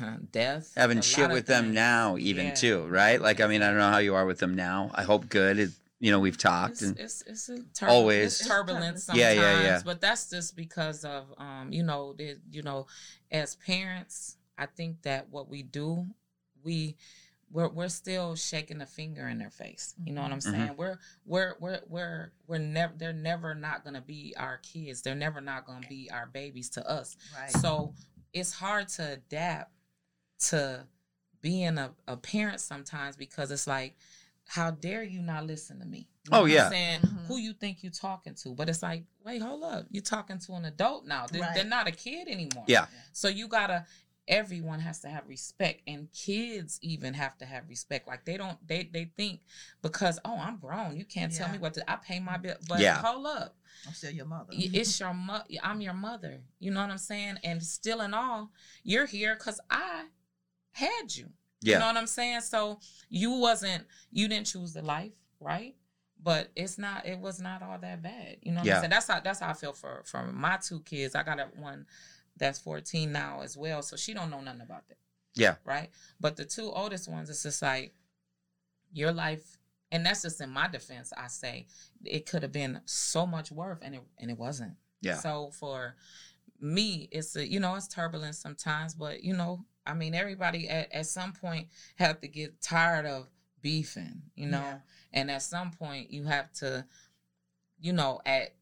uh, 0.00 0.16
death, 0.30 0.72
having 0.76 1.00
shit 1.00 1.30
with 1.30 1.46
them 1.46 1.64
things. 1.66 1.74
now, 1.74 2.16
even 2.18 2.46
Yeah. 2.48 2.54
too, 2.54 2.86
right? 2.86 3.20
Like, 3.20 3.40
I 3.40 3.46
mean, 3.46 3.62
I 3.62 3.68
don't 3.68 3.78
know 3.78 3.90
how 3.90 3.98
you 3.98 4.14
are 4.14 4.26
with 4.26 4.38
them 4.38 4.54
now. 4.54 4.90
I 4.94 5.02
hope 5.02 5.28
good. 5.28 5.58
It, 5.58 5.70
you 5.98 6.10
know, 6.10 6.20
we've 6.20 6.36
talked 6.38 6.72
It's, 6.74 6.82
and 6.82 6.98
it's, 6.98 7.22
it's 7.26 7.46
turbulent, 7.46 7.82
Always. 7.82 8.40
it's 8.40 8.46
turbulent 8.48 9.00
sometimes, 9.00 9.18
Yeah, 9.18 9.32
yeah, 9.32 9.62
yeah. 9.62 9.82
but 9.84 10.00
that's 10.00 10.30
just 10.30 10.54
because 10.56 11.04
of 11.04 11.32
um, 11.38 11.72
you 11.72 11.82
know, 11.82 12.12
the, 12.12 12.36
you 12.50 12.62
know, 12.62 12.86
as 13.30 13.56
parents, 13.56 14.36
I 14.56 14.66
think 14.66 15.02
that 15.02 15.28
what 15.30 15.48
we 15.48 15.62
do, 15.62 16.06
we 16.62 16.96
we're 17.50 17.68
we're 17.68 17.88
still 17.88 18.34
shaking 18.36 18.80
a 18.82 18.86
finger 18.86 19.26
in 19.28 19.38
their 19.38 19.50
face. 19.50 19.94
You 20.04 20.12
know 20.12 20.22
what 20.22 20.32
I'm 20.32 20.38
Mhm. 20.38 20.42
saying? 20.50 20.76
We're 20.76 20.98
we're 21.24 21.54
we're 21.60 21.80
we're 21.88 22.32
we're 22.46 22.58
never 22.58 22.92
they're 22.96 23.12
never 23.12 23.54
not 23.54 23.84
gonna 23.84 24.00
be 24.02 24.34
our 24.36 24.58
kids. 24.58 25.02
They're 25.02 25.14
never 25.14 25.40
not 25.40 25.66
gonna 25.66 25.86
be 25.88 26.10
our 26.10 26.26
babies 26.26 26.68
to 26.70 26.86
us. 26.88 27.16
Right. 27.34 27.50
So 27.50 27.94
it's 28.32 28.52
hard 28.52 28.88
to 28.90 29.12
adapt 29.12 29.72
to 30.48 30.86
being 31.40 31.78
a, 31.78 31.92
a 32.06 32.16
parent 32.16 32.60
sometimes 32.60 33.16
because 33.16 33.50
it's 33.50 33.66
like, 33.66 33.96
how 34.46 34.70
dare 34.70 35.02
you 35.02 35.20
not 35.22 35.46
listen 35.46 35.78
to 35.80 35.86
me? 35.86 36.08
You 36.24 36.30
Oh, 36.32 36.40
what 36.42 36.50
I'm 36.50 36.56
yeah. 36.56 36.68
saying 36.68 37.00
Mhm. 37.00 37.26
who 37.26 37.36
you 37.38 37.52
think 37.52 37.82
you're 37.82 37.92
talking 37.92 38.34
to, 38.34 38.54
but 38.54 38.68
it's 38.68 38.82
like, 38.82 39.04
wait, 39.24 39.40
hold 39.42 39.62
up, 39.62 39.86
you're 39.90 40.02
talking 40.02 40.38
to 40.40 40.52
an 40.54 40.64
adult 40.64 41.06
now. 41.06 41.26
They, 41.26 41.40
Right. 41.40 41.54
They're 41.54 41.64
not 41.64 41.86
a 41.88 41.92
kid 41.92 42.28
anymore. 42.28 42.64
Yeah. 42.66 42.86
So 43.12 43.28
you 43.28 43.48
gotta. 43.48 43.86
Everyone 44.28 44.78
has 44.80 45.00
to 45.00 45.08
have 45.08 45.26
respect, 45.26 45.82
and 45.86 46.08
kids 46.12 46.78
even 46.82 47.14
have 47.14 47.36
to 47.38 47.44
have 47.46 47.68
respect. 47.68 48.06
Like 48.06 48.24
they 48.24 48.36
don't, 48.36 48.56
they 48.66 48.88
they 48.92 49.10
think 49.16 49.40
because 49.82 50.18
oh, 50.24 50.38
I'm 50.38 50.58
grown, 50.58 50.96
you 50.96 51.04
can't 51.04 51.34
tell 51.34 51.48
me 51.50 51.58
what 51.58 51.74
to. 51.74 51.90
I 51.90 51.96
pay 51.96 52.20
my 52.20 52.36
bill, 52.36 52.56
but 52.68 52.80
Yeah. 52.80 53.02
hold 53.02 53.26
up, 53.26 53.56
I'm 53.86 53.94
still 53.94 54.10
your 54.12 54.26
mother. 54.26 54.52
It's 54.52 55.00
your 55.00 55.14
mother 55.14 55.44
i'm 55.62 55.80
your 55.80 55.94
mother 55.94 56.40
you 56.58 56.70
know 56.70 56.80
what 56.80 56.90
i'm 56.90 56.98
saying 56.98 57.36
and 57.44 57.62
still 57.62 58.00
in 58.00 58.14
all 58.14 58.50
you're 58.82 59.06
here 59.06 59.34
because 59.34 59.60
i 59.70 60.04
had 60.72 61.14
you 61.14 61.26
yeah. 61.60 61.74
you 61.74 61.80
know 61.80 61.86
what 61.86 61.96
i'm 61.96 62.06
saying 62.06 62.40
so 62.40 62.78
you 63.08 63.32
wasn't 63.32 63.84
you 64.10 64.28
didn't 64.28 64.46
choose 64.46 64.72
the 64.72 64.82
life 64.82 65.12
right 65.40 65.74
but 66.22 66.50
it's 66.56 66.78
not 66.78 67.06
it 67.06 67.18
was 67.18 67.40
not 67.40 67.62
all 67.62 67.78
that 67.78 68.02
bad 68.02 68.36
you 68.42 68.52
know 68.52 68.58
what 68.58 68.66
Yeah. 68.66 68.76
i'm 68.76 68.80
saying 68.82 68.90
that's 68.90 69.06
how 69.08 69.20
that's 69.20 69.40
how 69.40 69.50
i 69.50 69.52
feel 69.54 69.72
for 69.72 70.02
for 70.04 70.24
my 70.32 70.56
two 70.56 70.80
kids 70.80 71.14
i 71.14 71.22
got 71.22 71.38
a 71.40 71.48
one 71.56 71.86
that's 72.38 72.58
14 72.58 73.10
now 73.12 73.40
as 73.42 73.56
well 73.56 73.82
so 73.82 73.96
she 73.96 74.14
don't 74.14 74.30
know 74.30 74.40
nothing 74.40 74.60
about 74.62 74.86
that 74.88 74.98
Yeah. 75.34 75.56
right 75.64 75.90
but 76.20 76.36
the 76.36 76.44
two 76.44 76.70
oldest 76.70 77.08
ones 77.08 77.28
it's 77.30 77.42
just 77.42 77.62
like 77.62 77.92
your 78.92 79.12
life 79.12 79.58
and 79.92 80.04
that's 80.04 80.22
just 80.22 80.40
in 80.40 80.50
my 80.50 80.68
defense 80.68 81.12
i 81.16 81.26
say 81.26 81.66
it 82.04 82.26
could 82.26 82.42
have 82.42 82.52
been 82.52 82.80
so 82.86 83.26
much 83.26 83.50
worse 83.50 83.78
and 83.82 83.94
it 83.94 84.02
and 84.18 84.30
it 84.30 84.38
wasn't 84.38 84.72
Yeah. 85.00 85.16
so 85.16 85.50
for 85.58 85.94
me 86.60 87.08
it's 87.12 87.36
a 87.36 87.46
you 87.46 87.60
know 87.60 87.74
it's 87.76 87.88
turbulent 87.88 88.34
sometimes 88.34 88.94
but 88.94 89.22
you 89.22 89.34
know 89.34 89.64
i 89.86 89.94
mean 89.94 90.14
everybody 90.14 90.68
at, 90.68 90.92
at 90.92 91.06
some 91.06 91.32
point 91.32 91.68
have 91.96 92.20
to 92.20 92.28
get 92.28 92.60
tired 92.60 93.06
of 93.06 93.28
beefing 93.62 94.22
you 94.34 94.46
know 94.46 94.58
Yeah. 94.60 94.78
and 95.12 95.30
at 95.30 95.42
some 95.42 95.70
point 95.70 96.10
you 96.10 96.24
have 96.24 96.50
to 96.54 96.84
you 97.80 97.92
know 97.92 98.20
at 98.26 98.54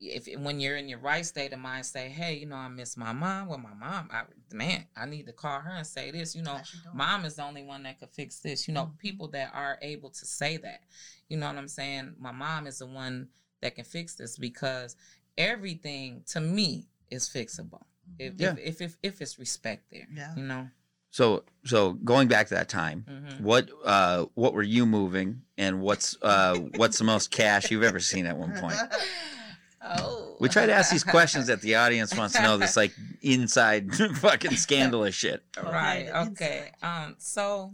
if 0.00 0.26
when 0.40 0.60
you're 0.60 0.76
in 0.76 0.88
your 0.88 0.98
right 0.98 1.26
state 1.26 1.52
of 1.52 1.58
mind 1.58 1.84
say 1.84 2.08
hey 2.08 2.34
you 2.34 2.46
know 2.46 2.56
i 2.56 2.68
miss 2.68 2.96
my 2.96 3.12
mom 3.12 3.48
well 3.48 3.58
my 3.58 3.74
mom 3.74 4.08
I, 4.10 4.22
man 4.52 4.86
i 4.96 5.04
need 5.04 5.26
to 5.26 5.32
call 5.32 5.60
her 5.60 5.70
and 5.72 5.86
say 5.86 6.10
this 6.10 6.34
you 6.34 6.42
know 6.42 6.52
How's 6.56 6.68
she 6.68 6.78
doing? 6.78 6.96
mom 6.96 7.24
is 7.26 7.34
the 7.36 7.44
only 7.44 7.62
one 7.62 7.82
that 7.82 7.98
could 8.00 8.08
fix 8.10 8.40
this 8.40 8.66
you 8.66 8.72
know 8.72 8.84
Mhm. 8.86 8.98
people 8.98 9.28
that 9.28 9.50
are 9.54 9.78
able 9.82 10.08
to 10.10 10.24
say 10.24 10.56
that 10.58 10.80
you 11.28 11.36
know 11.36 11.46
what 11.48 11.56
i'm 11.56 11.68
saying 11.68 12.14
my 12.18 12.32
mom 12.32 12.66
is 12.66 12.78
the 12.78 12.86
one 12.86 13.28
that 13.60 13.74
can 13.74 13.84
fix 13.84 14.14
this 14.14 14.38
because 14.38 14.96
everything 15.36 16.22
to 16.28 16.40
me 16.40 16.86
is 17.10 17.28
fixable 17.28 17.82
if, 18.18 18.34
Mhm. 18.34 18.40
Yeah. 18.40 18.52
if, 18.58 18.58
if, 18.58 18.80
if 18.80 18.96
if 19.02 19.20
it's 19.20 19.38
respect 19.38 19.90
there 19.90 20.06
Yeah. 20.14 20.34
you 20.36 20.44
know 20.44 20.70
So, 21.12 21.42
so 21.64 21.94
going 21.94 22.28
back 22.28 22.46
to 22.48 22.54
that 22.54 22.68
time, 22.68 23.04
Mhm. 23.08 23.40
what, 23.40 23.68
uh, 23.84 24.26
what 24.34 24.54
were 24.54 24.62
you 24.62 24.86
moving, 24.86 25.42
and 25.58 25.80
what's, 25.80 26.16
uh, 26.22 26.54
what's 26.76 26.98
the 26.98 27.04
most 27.04 27.32
cash 27.32 27.68
you've 27.72 27.82
ever 27.82 27.98
seen 27.98 28.26
at 28.26 28.36
one 28.36 28.52
point? 28.54 28.78
oh 29.82 30.36
We 30.40 30.48
try 30.48 30.66
to 30.66 30.72
ask 30.72 30.90
these 30.90 31.04
questions 31.04 31.46
that 31.48 31.60
the 31.62 31.76
audience 31.76 32.16
wants 32.16 32.34
to 32.36 32.42
know. 32.42 32.56
This 32.58 32.76
like 32.76 32.92
inside 33.22 33.94
fucking 34.16 34.52
scandalous 34.56 35.14
shit. 35.14 35.42
right 35.62 36.08
Okay, 36.28 36.70
um 36.82 37.16
so 37.18 37.72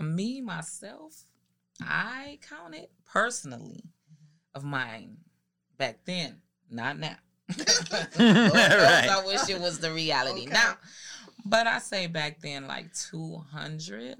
me 0.00 0.40
myself 0.40 1.24
i 1.82 2.38
counted 2.48 2.88
personally 3.04 3.82
of 4.54 4.62
mine 4.64 5.16
back 5.76 5.98
then 6.04 6.40
not 6.70 6.98
now 6.98 7.16
Right. 8.18 9.08
i 9.10 9.22
wish 9.26 9.48
it 9.48 9.60
was 9.60 9.78
the 9.80 9.92
reality 9.92 10.42
Okay. 10.42 10.52
now 10.52 10.74
but 11.44 11.66
i 11.66 11.78
say 11.78 12.06
back 12.06 12.40
then 12.40 12.66
like 12.66 12.92
200 12.94 14.16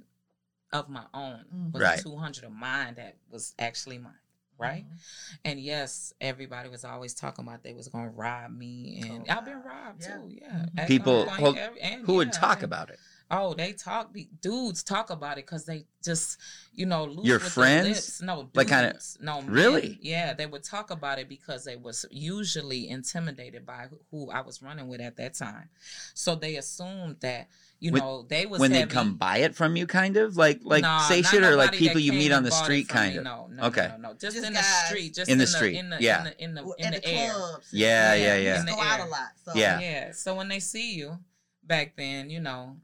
of 0.73 0.89
my 0.89 1.05
own 1.15 1.45
but 1.73 1.83
Right. 1.83 2.01
200 2.03 2.45
of 2.45 2.53
mine 2.53 2.95
that 2.97 3.17
was 3.31 3.55
actually 3.59 3.99
mine 3.99 4.13
right 4.59 4.85
Mhm. 4.85 5.39
and 5.45 5.61
yes 5.61 6.13
everybody 6.21 6.69
was 6.69 6.85
always 6.85 7.15
talking 7.15 7.45
about 7.47 7.63
they 7.63 7.73
was 7.73 7.89
gonna 7.89 8.11
rob 8.11 8.51
me 8.57 9.03
and 9.07 9.27
Oh, 9.29 9.33
i've 9.33 9.45
been 9.45 9.63
robbed 9.63 10.03
Yeah. 10.03 10.17
too 10.17 10.29
yeah 10.41 10.67
Mhm. 10.77 10.87
People- 10.87 11.27
gunpoint, 11.27 11.41
well, 11.41 11.57
every- 11.59 11.81
and 11.81 12.07
Who 12.07 12.15
would 12.15 12.33
talk 12.33 12.59
and- 12.59 12.65
about 12.65 12.91
it? 12.91 12.99
Oh, 13.35 13.55
they 13.55 13.73
talk. 13.73 14.13
the 14.13 14.29
Dudes 14.43 14.83
talk 14.83 15.09
about 15.09 15.39
it 15.39 15.47
because 15.47 15.65
they 15.65 15.87
just, 16.05 16.37
you 16.75 16.85
know, 16.85 17.07
loose 17.07 17.25
Your 17.25 17.37
with 17.37 17.43
their 17.45 17.51
friends? 17.51 17.89
lips. 17.89 18.21
No, 18.21 18.51
Like 18.53 18.69
kinda- 18.69 19.01
no, 19.21 19.41
men. 19.41 19.51
Really? 19.51 19.99
Yeah, 20.03 20.35
they 20.35 20.45
would 20.45 20.63
talk 20.63 20.91
about 20.91 21.19
it 21.19 21.31
because 21.31 21.65
they 21.65 21.77
was 21.77 22.05
usually 22.11 22.91
intimidated 22.91 23.65
by 23.65 23.87
who- 23.89 24.01
who 24.11 24.31
I 24.31 24.43
was 24.43 24.61
running 24.61 24.87
with 24.87 25.01
at 25.01 25.17
that 25.17 25.33
time. 25.33 25.71
So 26.13 26.35
they 26.35 26.57
assumed 26.57 27.21
that, 27.21 27.49
you 27.83 27.91
When- 27.91 28.01
know, 28.03 28.23
they 28.23 28.47
was 28.47 28.61
When 28.61 28.71
they 28.71 28.87
come 28.87 29.17
buy 29.17 29.39
it 29.39 29.57
from 29.57 29.75
you, 29.75 29.89
kind 29.89 30.17
of 30.17 30.37
like 30.37 30.61
like 30.63 30.83
Nah, 30.83 31.01
say 31.09 31.21
shit 31.23 31.43
or 31.43 31.57
like 31.57 31.73
people 31.73 31.99
you 32.01 32.13
meet 32.13 32.31
on 32.31 32.45
the 32.45 32.53
street, 32.53 32.87
from 32.89 33.01
me. 33.01 33.07
kind 33.07 33.19
of. 33.19 33.25
No, 33.25 33.49
no, 33.51 33.63
Okay. 33.65 33.89
no, 33.89 33.97
no, 33.97 34.09
no. 34.11 34.15
Just, 34.15 34.37
Just 34.37 34.47
in 34.47 34.53
guys. 34.55 34.63
the 34.65 34.87
street, 34.87 35.15
just 35.15 35.29
In 35.29 35.33
in, 35.33 35.39
the 35.39 35.45
the, 35.45 35.51
street, 35.51 35.77
in 35.77 35.91
the, 35.91 35.97
yeah. 36.01 36.19
in 36.19 36.25
the 36.25 36.45
in 36.45 36.55
the, 36.55 36.63
Well, 36.63 36.75
in 36.79 36.93
the, 36.93 37.01
the 37.01 37.09
air. 37.09 37.33
clubs. 37.33 37.67
Yeah, 37.73 38.15
yeah, 38.15 38.37
We 38.37 38.45
yeah. 38.45 38.55
just 38.55 38.69
In 38.69 38.75
go 38.75 38.81
the 38.81 38.87
out 38.89 39.01
a 39.01 39.03
air. 39.03 39.09
lot. 39.09 39.29
So 39.45 39.53
Yeah. 39.57 39.81
Yeah. 39.81 40.13
So 40.13 40.35
when 40.37 40.47
they 40.49 40.61
see 40.61 40.95
you 40.95 41.19
back 41.65 41.97
then, 41.97 42.31
you 42.31 42.39
know, 42.39 42.77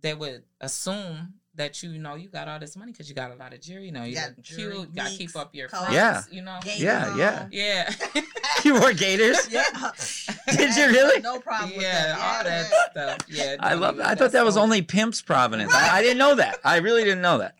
they 0.00 0.14
would 0.14 0.44
assume 0.60 1.34
that 1.56 1.82
you, 1.82 1.90
you 1.90 1.98
know 1.98 2.14
you 2.14 2.28
got 2.28 2.48
all 2.48 2.58
this 2.58 2.76
money 2.76 2.92
because 2.92 3.08
you 3.08 3.14
got 3.14 3.30
a 3.30 3.34
lot 3.34 3.52
of 3.52 3.60
jewelry. 3.60 3.86
You 3.86 3.92
know, 3.92 4.04
you 4.04 4.14
Got 4.16 4.28
look 4.30 4.42
jewelry, 4.42 4.74
cute. 4.76 4.88
You 4.90 4.94
got 4.94 5.10
to 5.10 5.16
keep 5.16 5.36
up 5.36 5.54
your 5.54 5.68
cars. 5.68 5.92
Yeah. 5.92 6.22
You 6.30 6.42
know. 6.42 6.58
Gator 6.62 6.84
Yeah, 6.84 7.16
yeah. 7.16 7.48
Yeah. 7.50 7.94
you 8.64 8.80
wore 8.80 8.92
gators. 8.92 9.48
Yeah. 9.50 9.64
Did 10.56 10.74
you 10.76 10.86
really? 10.86 11.20
No 11.20 11.40
problem 11.40 11.70
with 11.72 11.82
yeah. 11.82 12.06
that. 12.16 12.36
All 12.38 12.44
that 12.44 12.90
stuff. 12.90 13.18
Yeah. 13.28 13.56
I 13.60 13.74
love. 13.74 13.94
even- 13.96 14.06
I 14.06 14.14
thought 14.14 14.32
that 14.32 14.44
was 14.44 14.54
so- 14.54 14.62
only 14.62 14.82
pimps 14.82 15.22
Providence. 15.22 15.72
I, 15.74 15.98
I 15.98 16.02
didn't 16.02 16.18
know 16.18 16.34
that. 16.36 16.58
I 16.64 16.78
really 16.78 17.04
didn't 17.04 17.22
know 17.22 17.38
that. 17.38 17.54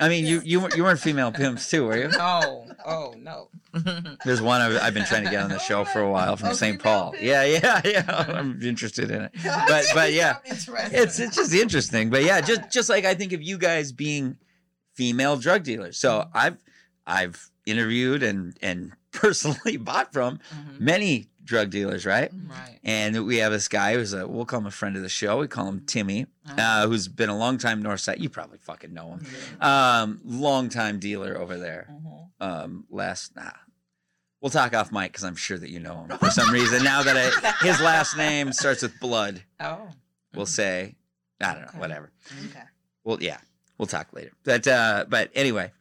I 0.00 0.08
mean, 0.08 0.24
you 0.26 0.40
you 0.44 0.60
weren't 0.60 0.76
you 0.76 0.82
weren't 0.84 1.00
female 1.00 1.32
pimps 1.32 1.68
too, 1.70 1.84
were 1.86 1.96
you? 1.96 2.10
Oh. 2.14 2.66
Oh 2.86 3.14
no. 3.18 3.48
There's 4.24 4.40
one 4.40 4.60
I've, 4.60 4.76
I've 4.80 4.94
been 4.94 5.04
trying 5.04 5.24
to 5.24 5.30
get 5.30 5.42
on 5.42 5.50
the 5.50 5.58
show 5.58 5.84
for 5.84 6.00
a 6.00 6.10
while 6.10 6.36
from 6.36 6.48
Oh, 6.50 6.52
St. 6.54 6.82
Paul. 6.82 7.12
pimp? 7.12 7.22
Yeah, 7.22 7.44
yeah, 7.44 7.80
yeah. 7.84 8.24
I'm 8.28 8.62
interested 8.62 9.10
in 9.10 9.22
it. 9.22 9.32
But 9.44 9.84
but 9.94 10.12
yeah, 10.12 10.36
it's 10.44 11.18
it's 11.18 11.36
just 11.36 11.52
interesting. 11.54 12.10
But 12.10 12.24
yeah, 12.24 12.40
just 12.40 12.70
just 12.70 12.88
like 12.88 13.04
I 13.04 13.14
think 13.14 13.32
of 13.32 13.42
you 13.42 13.58
guys 13.58 13.92
being 13.92 14.38
female 14.94 15.36
drug 15.36 15.64
dealers. 15.64 15.96
So 15.98 16.28
I've 16.32 16.56
I've 17.06 17.50
interviewed 17.66 18.22
and 18.22 18.56
and 18.62 18.92
personally 19.10 19.76
bought 19.76 20.12
from 20.12 20.38
Mhm. 20.54 20.80
many 20.80 21.28
drug 21.48 21.70
dealers, 21.70 22.04
right? 22.06 22.30
Right. 22.46 22.78
And 22.84 23.24
we 23.26 23.38
have 23.38 23.50
this 23.52 23.66
guy 23.68 23.94
who's 23.94 24.12
a 24.12 24.28
we'll 24.28 24.44
call 24.44 24.60
him 24.60 24.66
a 24.66 24.70
friend 24.70 24.94
of 24.96 25.02
the 25.02 25.08
show. 25.08 25.38
We 25.38 25.48
call 25.48 25.66
him 25.66 25.80
Timmy, 25.86 26.26
Uh-huh. 26.46 26.56
uh, 26.60 26.86
who's 26.86 27.08
been 27.08 27.30
a 27.30 27.36
long 27.36 27.58
time 27.58 27.82
Northside. 27.82 28.20
You 28.20 28.28
probably 28.28 28.58
fucking 28.58 28.92
know 28.92 29.12
him. 29.18 29.26
Um, 29.60 30.20
long 30.24 30.68
time 30.68 30.98
dealer 31.00 31.36
over 31.36 31.56
there. 31.56 31.88
Mhm. 31.90 32.26
Um, 32.40 32.84
last 32.90 33.34
nah. 33.34 33.50
We'll 34.40 34.50
talk 34.50 34.72
off 34.74 34.92
mic 34.92 35.10
because 35.10 35.24
I'm 35.24 35.34
sure 35.34 35.58
that 35.58 35.70
you 35.70 35.80
know 35.80 36.04
him 36.08 36.16
for 36.18 36.30
some 36.30 36.52
reason. 36.52 36.84
Now 36.84 37.02
that 37.02 37.16
I, 37.16 37.66
his 37.66 37.80
last 37.80 38.16
name 38.16 38.52
starts 38.52 38.82
with 38.82 39.00
blood, 39.00 39.42
Oh. 39.58 39.88
we'll 40.34 40.46
say 40.46 40.94
I 41.40 41.54
don't 41.54 41.62
know, 41.74 41.80
whatever. 41.80 42.12
Okay. 42.50 42.62
Well, 43.04 43.18
yeah, 43.20 43.38
we'll 43.78 43.86
talk 43.88 44.12
later. 44.12 44.30
But 44.44 44.66
uh, 44.68 45.06
but 45.08 45.30
anyway, 45.34 45.72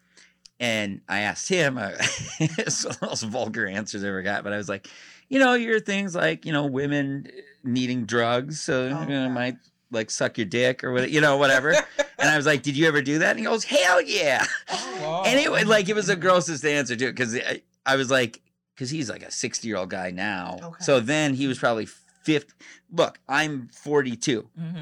and 0.60 1.02
I 1.08 1.20
asked 1.20 1.50
him. 1.50 1.78
Uh, 1.78 1.92
it's 2.40 2.84
of 2.86 3.00
the 3.00 3.06
most 3.08 3.24
vulgar 3.24 3.68
answers 3.68 4.04
I 4.04 4.08
ever 4.08 4.22
got. 4.24 4.44
But 4.44 4.54
I 4.54 4.58
was 4.58 4.70
like, 4.70 4.88
you 5.30 5.40
know, 5.40 5.54
your 5.54 5.80
things 5.80 6.16
like 6.16 6.46
you 6.46 6.52
know 6.54 6.66
women 6.66 7.28
needing 7.64 8.06
drugs, 8.06 8.62
so 8.62 8.92
Oh, 8.96 9.02
you 9.02 9.10
know, 9.10 9.30
might 9.30 9.58
like 9.92 10.10
suck 10.12 10.38
your 10.38 10.46
dick 10.46 10.84
or 10.84 10.92
what, 10.92 11.10
you 11.10 11.22
know, 11.22 11.38
whatever. 11.38 11.70
and 11.72 12.30
I 12.30 12.36
was 12.36 12.46
like, 12.46 12.62
did 12.62 12.76
you 12.76 12.88
ever 12.88 13.02
do 13.02 13.20
that? 13.20 13.32
And 13.32 13.40
he 13.40 13.46
goes, 13.46 13.64
hell 13.64 14.02
yeah. 14.02 14.46
Oh. 14.70 15.24
Anyway, 15.26 15.64
like 15.64 15.88
it 15.90 15.96
was 15.96 16.08
the 16.08 16.16
grossest 16.18 16.66
answer 16.66 16.96
to 16.96 17.06
it. 17.08 17.12
because 17.16 17.36
I, 17.36 17.62
I 17.86 17.96
was 17.96 18.12
like, 18.12 18.42
because 18.76 18.90
he's 18.90 19.10
like 19.10 19.24
a 19.24 19.32
60 19.32 19.66
year 19.68 19.78
old 19.78 19.90
guy 19.90 20.12
now. 20.12 20.60
Okay. 20.62 20.84
So 20.84 21.00
then 21.00 21.34
he 21.34 21.48
was 21.48 21.58
probably 21.58 21.86
50. 21.86 22.52
Look, 22.92 23.20
I'm 23.30 23.70
42 23.74 24.48
Mm-hmm. 24.60 24.78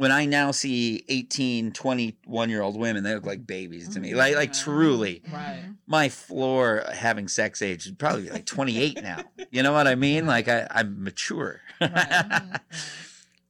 When 0.00 0.10
I 0.10 0.24
now 0.24 0.50
see 0.50 1.04
18, 1.10 1.72
21 1.72 2.48
year 2.48 2.62
old 2.62 2.78
women, 2.78 3.04
they 3.04 3.14
look 3.14 3.26
like 3.26 3.46
babies 3.46 3.86
to 3.90 4.00
me. 4.00 4.12
Mhm. 4.12 4.16
Like, 4.16 4.34
like 4.34 4.52
truly, 4.54 5.22
Right. 5.30 5.62
my 5.86 6.08
floor 6.08 6.84
having 6.90 7.28
sex 7.28 7.60
age 7.60 7.84
would 7.84 7.98
probably 7.98 8.22
be 8.22 8.30
like 8.30 8.46
28 8.46 9.02
now. 9.02 9.24
You 9.50 9.62
know 9.62 9.72
what 9.74 9.86
I 9.86 9.96
mean? 9.96 10.26
Like 10.26 10.48
I, 10.48 10.66
I'm 10.70 11.04
mature. 11.04 11.60
Right. 11.80 12.42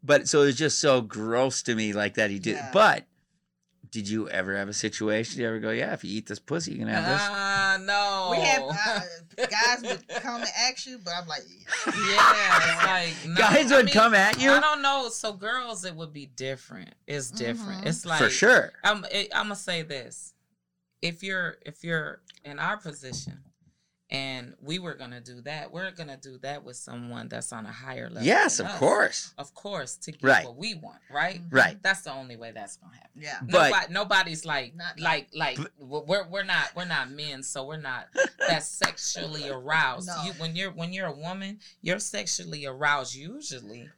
But 0.02 0.28
so 0.28 0.40
it 0.42 0.46
was 0.46 0.56
just 0.56 0.78
so 0.80 1.02
gross 1.02 1.62
to 1.64 1.74
me 1.74 1.92
like 1.92 2.14
that 2.14 2.30
he 2.30 2.38
did. 2.38 2.54
Yeah. 2.56 2.70
But 2.72 3.04
did 3.90 4.08
you 4.08 4.28
ever 4.28 4.56
have 4.56 4.68
a 4.68 4.72
situation? 4.72 5.36
Did 5.36 5.42
you 5.42 5.48
ever 5.48 5.58
go, 5.58 5.70
yeah, 5.70 5.92
if 5.92 6.04
you 6.04 6.16
eat 6.16 6.26
this 6.26 6.38
pussy, 6.38 6.72
you 6.72 6.78
can 6.78 6.88
have 6.88 7.04
this? 7.04 7.20
Ah, 7.22 7.78
no. 7.82 8.28
We 8.30 8.42
have 8.44 8.62
uh, 8.62 9.46
guys 9.46 9.82
would 9.82 10.08
come 10.22 10.40
and 10.42 10.50
ask 10.68 10.86
you, 10.86 10.98
but 11.04 11.12
I'm 11.20 11.26
like, 11.26 11.42
Yeah, 11.86 12.58
it's 12.62 12.84
like 12.86 13.14
no. 13.28 13.34
Guys 13.36 13.72
I 13.72 13.76
would 13.76 13.86
mean, 13.86 13.94
come 13.94 14.14
at 14.14 14.40
you 14.40 14.50
I 14.50 14.60
don't 14.60 14.82
know. 14.82 15.08
So 15.10 15.32
girls, 15.32 15.84
it 15.84 15.94
would 15.94 16.12
be 16.12 16.26
different. 16.26 16.94
It's 17.06 17.30
different. 17.30 17.84
Mhm. 17.84 17.86
It's 17.88 18.06
like 18.06 18.18
for 18.20 18.30
sure. 18.30 18.72
I'm. 18.84 19.04
It, 19.10 19.28
I'm 19.34 19.44
gonna 19.46 19.56
say 19.56 19.82
this: 19.82 20.34
if 21.02 21.22
you're 21.22 21.56
if 21.66 21.82
you're 21.84 22.20
in 22.44 22.58
our 22.58 22.76
position, 22.76 23.40
and 24.10 24.54
we 24.60 24.78
were 24.78 24.94
gonna 24.94 25.20
do 25.20 25.40
that, 25.42 25.72
we're 25.72 25.90
gonna 25.92 26.16
do 26.16 26.38
that 26.38 26.64
with 26.64 26.76
someone 26.76 27.28
that's 27.28 27.52
on 27.52 27.64
a 27.66 27.70
higher 27.72 28.08
level. 28.08 28.22
Yes, 28.24 28.58
of 28.60 28.66
us. 28.66 28.78
course. 28.78 29.34
of 29.38 29.54
course, 29.54 29.96
to 29.98 30.12
get 30.12 30.22
Right. 30.22 30.44
what 30.44 30.56
we 30.56 30.74
want, 30.74 30.98
right? 31.10 31.36
Mm-hmm. 31.40 31.54
Right. 31.56 31.82
That's 31.82 32.02
the 32.02 32.12
only 32.12 32.36
way 32.36 32.50
that's 32.52 32.76
gonna 32.76 32.94
happen. 32.96 33.20
yeah. 33.22 33.38
But- 33.42 33.70
Nobody, 33.70 33.92
nobody's 33.92 34.44
like 34.44 34.74
Not- 34.74 34.98
like 34.98 35.28
like 35.34 35.58
we're 35.78 36.26
we're 36.28 36.42
not 36.44 36.74
we're 36.74 36.84
not 36.86 37.10
men, 37.10 37.42
so 37.42 37.64
we're 37.64 37.76
not 37.80 38.08
that 38.48 38.62
sexually 38.64 39.48
aroused. 39.48 40.08
No. 40.08 40.22
You, 40.24 40.32
when 40.34 40.56
you're 40.56 40.72
when 40.72 40.92
you're 40.92 41.06
a 41.06 41.12
woman, 41.12 41.60
you're 41.82 41.98
sexually 42.00 42.66
aroused 42.66 43.14
usually, 43.14 43.88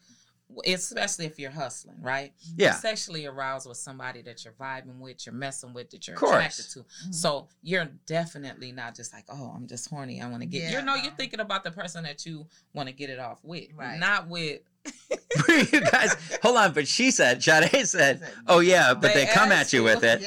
especially 0.67 1.27
if 1.27 1.39
you're 1.39 1.51
hustling, 1.51 1.97
right? 2.01 2.33
Yeah. 2.57 2.69
You're 2.73 2.75
sexually 2.81 3.27
aroused 3.27 3.69
with 3.69 3.77
somebody 3.79 4.23
that 4.23 4.45
you're 4.45 4.55
vibing 4.55 4.99
with, 4.99 5.25
you're 5.27 5.35
messing 5.35 5.73
with, 5.73 5.91
that 5.91 6.07
you're 6.07 6.15
Of 6.17 6.21
course. 6.21 6.33
attracted 6.35 6.67
to. 6.73 6.79
Mhm. 7.09 7.15
So 7.15 7.49
you're 7.63 7.89
definitely 8.07 8.73
not 8.73 8.95
just 8.95 9.13
like, 9.13 9.25
oh, 9.29 9.53
I'm 9.55 9.67
just 9.67 9.89
horny. 9.91 10.21
I 10.21 10.29
want 10.29 10.43
to 10.43 10.47
get. 10.49 10.63
Yeah, 10.71 10.81
you 10.81 10.85
know, 10.85 10.95
you're 10.95 11.13
thinking 11.13 11.41
about 11.41 11.65
the 11.65 11.71
person 11.71 12.05
that 12.05 12.25
you 12.27 12.47
want 12.75 12.89
to 12.89 12.95
get 12.95 13.11
it 13.11 13.19
off 13.19 13.39
with, 13.43 13.69
Right. 13.75 13.99
not 13.99 14.29
with. 14.29 14.61
you 15.49 15.81
guys, 15.81 16.17
hold 16.43 16.57
on. 16.57 16.73
But 16.73 16.89
she 16.89 17.13
said, 17.13 17.41
Sade 17.43 17.87
said, 17.87 18.21
oh, 18.49 18.59
yeah, 18.59 18.95
but 18.95 19.15
they, 19.15 19.27
They 19.27 19.33
come 19.33 19.53
at 19.53 19.73
you 19.73 19.79
you. 19.81 19.85
with 19.85 20.03
it. 20.03 20.21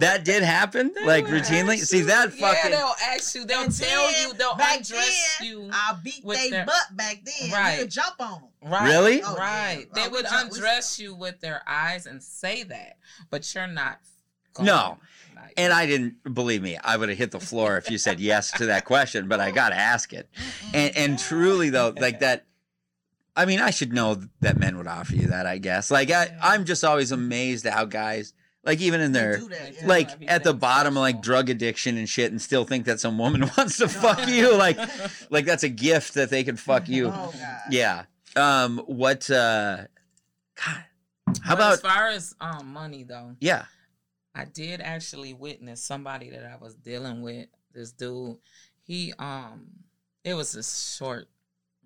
That 0.00 0.24
did 0.26 0.42
happen, 0.42 0.92
They 0.94 1.06
like 1.06 1.24
routinely. 1.26 1.74
ask 1.78 1.86
See 1.86 1.98
you- 1.98 2.04
that 2.06 2.34
Yeah, 2.36 2.52
fucking. 2.52 2.70
they'll 2.72 2.94
ask 3.06 3.34
you. 3.34 3.44
They'll 3.46 3.62
And 3.62 3.74
tell 3.78 4.08
then, 4.08 4.28
you. 4.28 4.34
They'll 4.34 4.54
back 4.56 4.78
undress 4.80 5.36
then, 5.40 5.48
you. 5.48 5.70
I'll 5.72 5.98
beat 6.04 6.22
they 6.26 6.50
their- 6.50 6.66
butt 6.66 6.74
back 6.96 7.22
then. 7.24 7.50
Right. 7.52 7.78
You'll 7.78 7.88
jump 7.88 8.16
on 8.20 8.40
them. 8.42 8.50
Right. 8.64 8.88
Really? 8.88 9.22
Oh, 9.22 9.34
right. 9.36 9.86
Oh, 9.90 9.94
They 9.94 10.08
we 10.08 10.12
would 10.16 10.26
undress 10.30 10.98
you 10.98 11.14
with 11.14 11.40
their 11.40 11.62
eyes 11.66 12.06
and 12.06 12.22
say 12.22 12.62
that, 12.64 12.96
but 13.30 13.52
you're 13.54 13.66
not. 13.66 13.98
going, 14.54 14.66
No. 14.66 14.98
like- 15.34 15.54
And 15.56 15.72
I 15.72 15.86
didn't 15.86 16.34
believe 16.34 16.62
me. 16.62 16.76
I 16.82 16.96
would 16.96 17.08
have 17.08 17.18
hit 17.18 17.30
the 17.32 17.40
floor 17.40 17.76
if 17.76 17.90
you 17.90 17.98
said 17.98 18.20
yes 18.30 18.52
to 18.52 18.66
that 18.66 18.84
question, 18.84 19.26
but 19.28 19.40
I 19.40 19.50
got 19.50 19.70
to 19.70 19.76
ask 19.76 20.12
it. 20.12 20.28
And, 20.72 20.96
and 20.96 21.18
truly, 21.18 21.70
though, 21.70 21.92
like 22.00 22.20
that, 22.20 22.44
I 23.34 23.46
mean, 23.46 23.60
I 23.60 23.70
should 23.70 23.92
know 23.92 24.20
that 24.40 24.58
men 24.58 24.76
would 24.76 24.86
offer 24.86 25.14
you 25.16 25.28
that, 25.28 25.46
I 25.46 25.58
guess. 25.58 25.90
Like, 25.90 26.10
I, 26.10 26.28
I'm 26.42 26.64
just 26.64 26.84
always 26.84 27.10
amazed 27.12 27.64
at 27.66 27.72
how 27.72 27.86
guys, 27.86 28.34
like, 28.62 28.80
even 28.80 29.00
in 29.00 29.12
their, 29.12 29.38
that, 29.38 29.74
yeah. 29.80 29.86
like, 29.86 30.10
Everything 30.10 30.28
at 30.28 30.44
the 30.44 30.52
bottom 30.54 30.96
of 30.96 31.00
like 31.00 31.20
drug 31.22 31.48
addiction 31.50 31.96
and 31.96 32.06
shit, 32.08 32.30
and 32.30 32.40
still 32.40 32.64
think 32.64 32.84
that 32.84 33.00
some 33.00 33.16
woman 33.18 33.40
wants 33.56 33.78
to 33.78 33.88
fuck 33.88 34.28
you. 34.28 34.54
Like, 34.54 34.78
like 35.30 35.46
that's 35.46 35.62
a 35.64 35.68
gift 35.70 36.14
that 36.14 36.28
they 36.30 36.44
can 36.44 36.56
fuck 36.56 36.88
you. 36.88 37.08
Oh 37.08 37.32
God. 37.32 37.60
Yeah. 37.70 38.04
Um. 38.36 38.78
What? 38.86 39.28
uh 39.30 39.84
God. 40.64 40.84
How 41.42 41.56
But 41.56 41.72
as 41.74 41.80
far 41.80 42.08
as 42.08 42.34
um 42.40 42.72
money 42.72 43.04
though, 43.04 43.36
Yeah. 43.40 43.64
I 44.34 44.44
did 44.46 44.80
actually 44.80 45.34
witness 45.34 45.82
somebody 45.84 46.30
that 46.30 46.44
I 46.44 46.56
was 46.56 46.74
dealing 46.74 47.20
with. 47.22 47.48
This 47.74 47.92
dude, 47.92 48.38
he 48.82 49.12
um, 49.18 49.66
it 50.24 50.34
was 50.34 50.54
a 50.54 50.62
short 50.62 51.28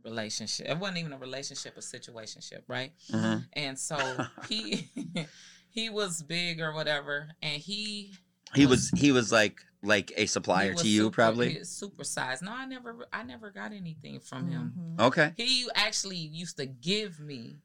relationship. 0.04 0.68
It 0.68 0.78
wasn't 0.78 0.98
even 0.98 1.12
a 1.12 1.18
relationship, 1.18 1.76
a 1.76 1.80
situationship, 1.80 2.62
right? 2.68 2.92
Mhm. 3.10 3.46
And 3.52 3.78
so 3.78 3.96
he 4.48 4.88
he 5.70 5.90
was 5.90 6.22
big 6.22 6.60
or 6.60 6.72
whatever, 6.72 7.28
and 7.42 7.60
he 7.60 8.14
He 8.54 8.66
was. 8.66 8.90
He 8.96 9.10
was 9.12 9.32
like 9.32 9.60
like 9.86 10.12
a 10.16 10.26
supplier 10.26 10.74
to 10.74 10.88
you, 10.88 11.02
super- 11.04 11.14
probably. 11.14 11.52
he 11.52 11.58
was 11.60 11.68
super 11.70 12.04
sized. 12.04 12.42
No, 12.42 12.52
I 12.52 12.66
never 12.66 13.06
I 13.12 13.22
never 13.22 13.50
got 13.50 13.72
anything 13.72 14.20
from 14.20 14.48
him. 14.50 14.74
Mhm. 14.98 15.00
Okay. 15.06 15.32
He 15.36 15.68
actually 15.74 16.16
used 16.18 16.56
to 16.58 16.66
give 16.66 17.18
me 17.20 17.56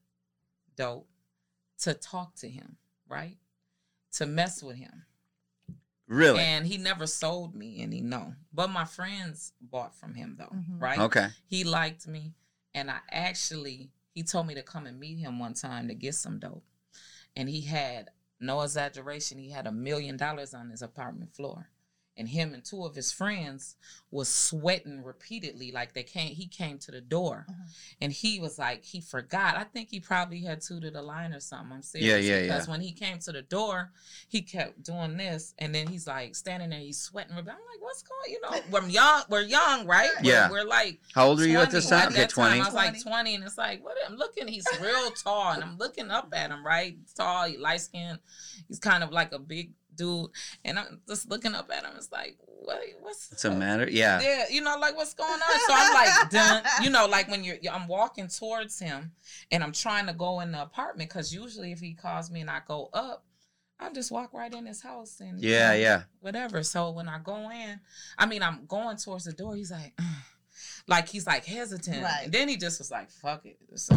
dope 0.75 1.09
to 1.79 1.93
talk 1.93 2.35
to 2.37 2.49
him, 2.49 2.77
right? 3.07 3.37
To 4.13 4.25
mess 4.25 4.61
with 4.63 4.77
him. 4.77 5.05
Really. 6.07 6.39
And 6.41 6.67
he 6.67 6.77
never 6.77 7.07
sold 7.07 7.55
me 7.55 7.81
any, 7.81 8.01
no. 8.01 8.35
But 8.53 8.69
my 8.69 8.83
friends 8.85 9.53
bought 9.61 9.95
from 9.95 10.13
him 10.15 10.35
though, 10.37 10.53
Mhm. 10.53 10.81
right? 10.81 10.99
Okay. 10.99 11.29
He 11.47 11.63
liked 11.63 12.07
me. 12.07 12.33
And 12.73 12.91
I 12.91 12.99
actually, 13.09 13.91
he 14.13 14.23
told 14.23 14.47
me 14.47 14.53
to 14.55 14.63
come 14.63 14.85
and 14.87 14.99
meet 14.99 15.17
him 15.19 15.39
one 15.39 15.53
time 15.53 15.87
to 15.87 15.93
get 15.95 16.15
some 16.15 16.39
dope. 16.39 16.65
And 17.35 17.47
he 17.49 17.61
had, 17.61 18.11
no 18.39 18.61
exaggeration, 18.61 19.37
he 19.37 19.51
had 19.51 19.67
a 19.67 19.71
million 19.71 20.17
dollars 20.17 20.53
on 20.53 20.69
his 20.69 20.81
apartment 20.81 21.33
floor. 21.35 21.69
And 22.17 22.27
him 22.27 22.53
and 22.53 22.63
two 22.63 22.83
of 22.83 22.93
his 22.93 23.11
friends 23.11 23.77
was 24.11 24.27
sweating 24.27 25.01
repeatedly. 25.01 25.71
Like 25.71 25.93
they 25.93 26.03
came, 26.03 26.35
he 26.35 26.45
came 26.45 26.77
to 26.79 26.91
the 26.91 26.99
door 26.99 27.45
Mhm. 27.49 27.55
and 28.01 28.11
he 28.11 28.37
was 28.39 28.59
like, 28.59 28.83
he 28.83 28.99
forgot. 28.99 29.55
I 29.55 29.63
think 29.63 29.89
he 29.89 30.01
probably 30.01 30.41
had 30.41 30.61
tooted 30.61 30.95
a 30.97 31.01
line 31.01 31.33
or 31.33 31.39
something. 31.39 31.71
I'm 31.71 31.81
serious. 31.81 32.25
Yeah, 32.25 32.35
yeah, 32.35 32.41
Because 32.43 32.67
yeah. 32.67 32.71
when 32.71 32.81
he 32.81 32.91
came 32.91 33.17
to 33.19 33.31
the 33.31 33.41
door, 33.41 33.91
he 34.27 34.41
kept 34.41 34.83
doing 34.83 35.15
this, 35.15 35.53
and 35.57 35.73
then 35.73 35.87
he's 35.87 36.05
like 36.05 36.35
standing 36.35 36.69
there, 36.71 36.79
he's 36.79 36.99
sweating. 37.01 37.31
I'm 37.37 37.45
like, 37.45 37.55
what's 37.79 38.03
going? 38.03 38.31
You 38.31 38.41
know, 38.41 38.61
we're 38.69 38.87
young, 38.89 39.23
we're 39.29 39.41
young, 39.41 39.87
right? 39.87 40.09
We're- 40.21 40.27
Yeah. 40.27 40.51
We're, 40.51 40.65
like, 40.65 40.99
How 41.15 41.27
old 41.27 41.39
are 41.39 41.47
you 41.47 41.59
at 41.59 41.71
this 41.71 41.89
time? 41.89 42.09
At 42.09 42.11
Okay, 42.11 42.27
twenty. 42.27 42.55
time, 42.57 42.61
I 42.63 42.65
was 42.65 42.73
like 42.75 42.89
20. 43.01 43.03
20, 43.03 43.35
and 43.35 43.43
it's 43.45 43.57
like, 43.57 43.83
what? 43.83 43.95
I'm 44.05 44.15
looking, 44.17 44.49
he's 44.49 44.67
real 44.81 45.11
tall, 45.11 45.53
and 45.53 45.63
I'm 45.63 45.77
looking 45.77 46.11
up 46.11 46.27
at 46.33 46.51
him, 46.51 46.65
right? 46.65 46.97
Tall, 47.15 47.45
he 47.47 47.57
light 47.57 47.79
skinned. 47.81 48.19
He's 48.67 48.79
kind 48.79 49.01
of 49.03 49.11
like 49.11 49.31
a 49.31 49.39
big 49.39 49.71
dude, 50.01 50.29
and 50.65 50.79
I'm 50.79 51.01
just 51.07 51.29
looking 51.29 51.53
up 51.53 51.69
at 51.71 51.83
him. 51.85 51.93
It's 51.95 52.11
like, 52.11 52.37
what? 52.45 52.79
What's 53.01 53.29
What's 53.31 53.43
the 53.43 53.51
matter? 53.51 53.87
Yeah. 53.89 54.19
yeah, 54.21 54.45
you 54.49 54.61
know, 54.61 54.77
like 54.79 54.95
what's 54.95 55.13
going 55.13 55.29
on? 55.31 55.59
So 55.67 55.73
I'm 55.73 55.93
like, 55.93 56.29
done. 56.29 56.63
You 56.83 56.89
know, 56.89 57.05
like 57.07 57.29
when 57.29 57.43
you're, 57.43 57.57
I'm 57.71 57.87
walking 57.87 58.27
towards 58.27 58.79
him, 58.79 59.11
and 59.51 59.63
I'm 59.63 59.71
trying 59.71 60.07
to 60.07 60.13
go 60.13 60.39
in 60.41 60.51
the 60.51 60.61
apartment 60.61 61.09
because 61.09 61.33
usually 61.33 61.71
if 61.71 61.79
he 61.79 61.93
calls 61.93 62.31
me 62.31 62.41
and 62.41 62.49
I 62.49 62.59
go 62.67 62.89
up, 62.93 63.25
I 63.79 63.91
just 63.91 64.11
walk 64.11 64.33
right 64.33 64.53
in 64.53 64.65
his 64.67 64.81
house 64.81 65.19
and 65.21 65.41
you 65.41 65.49
Yeah. 65.49 65.69
know, 65.69 65.73
Yeah. 65.75 66.01
whatever. 66.19 66.61
So 66.63 66.91
when 66.91 67.07
I 67.09 67.17
go 67.19 67.49
in, 67.49 67.79
I 68.17 68.25
mean, 68.27 68.43
I'm 68.43 68.65
going 68.67 68.97
towards 68.97 69.25
the 69.25 69.33
door. 69.33 69.55
He's 69.55 69.71
like, 69.71 69.99
like 70.91 71.09
he's 71.09 71.25
like 71.25 71.43
hesitant, 71.45 72.03
Right. 72.03 72.25
and 72.25 72.31
then 72.31 72.47
he 72.47 72.57
just 72.57 72.77
was 72.79 72.91
like, 72.91 73.09
"Fuck 73.09 73.45
it." 73.47 73.57
So 73.75 73.95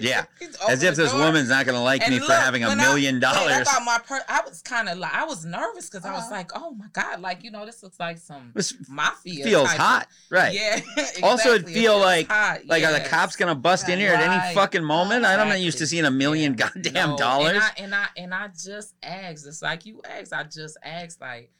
Yeah. 0.00 0.24
As 0.68 0.82
if 0.82 0.96
this 0.96 1.12
door. 1.12 1.20
woman's 1.20 1.48
not 1.50 1.64
gonna 1.66 1.82
like 1.82 2.02
And 2.02 2.12
me 2.14 2.18
for 2.18 2.32
having 2.32 2.64
a 2.64 2.68
when 2.68 2.80
I- 2.80 2.84
million 2.88 3.16
I 3.16 3.32
dollars. 3.32 3.68
thought 3.68 3.84
my 3.84 3.98
per- 4.04 4.24
I 4.28 4.40
was 4.46 4.60
kind 4.62 4.88
of 4.88 4.98
like 4.98 5.14
I 5.14 5.24
was 5.24 5.44
nervous 5.44 5.88
because 5.88 6.04
I 6.04 6.12
was 6.12 6.22
Uh-huh. 6.24 6.30
like, 6.34 6.50
oh 6.56 6.72
my 6.72 6.86
god, 6.92 7.20
like 7.20 7.44
you 7.44 7.50
know, 7.52 7.64
this 7.64 7.82
looks 7.82 8.00
like 8.00 8.18
some 8.18 8.50
This 8.54 8.74
mafia. 8.88 9.44
feels 9.44 9.68
type 9.68 9.78
of- 9.78 9.86
hot, 9.86 10.08
right? 10.30 10.54
Yeah. 10.54 10.80
Also, 11.22 11.50
it'd 11.50 11.66
feel 11.66 11.74
feels 11.92 12.02
like- 12.02 12.28
hot, 12.28 12.66
Like, 12.66 12.82
are 12.84 12.92
the 12.92 13.00
cops 13.08 13.36
gonna 13.36 13.54
bust 13.54 13.88
in 13.88 13.98
here 14.00 14.12
at 14.14 14.20
any 14.20 14.28
Right. 14.36 14.54
fucking 14.54 14.82
moment? 14.82 15.24
I 15.24 15.36
don't 15.36 15.48
know. 15.48 15.54
Used 15.54 15.78
to 15.78 15.86
seeing 15.86 16.04
a 16.06 16.10
million 16.10 16.56
Yeah. 16.58 16.68
goddamn 16.74 17.10
No, 17.10 17.16
dollars. 17.18 17.52
And 17.52 17.62
I, 17.62 17.70
and 17.76 17.94
I 17.94 18.06
and 18.16 18.34
I 18.34 18.48
just 18.48 18.94
asked. 19.02 19.46
It's 19.46 19.62
like 19.62 19.86
you 19.86 20.00
asked. 20.08 20.32
I 20.32 20.42
just 20.44 20.76
asked 20.82 21.20
like, 21.20 21.50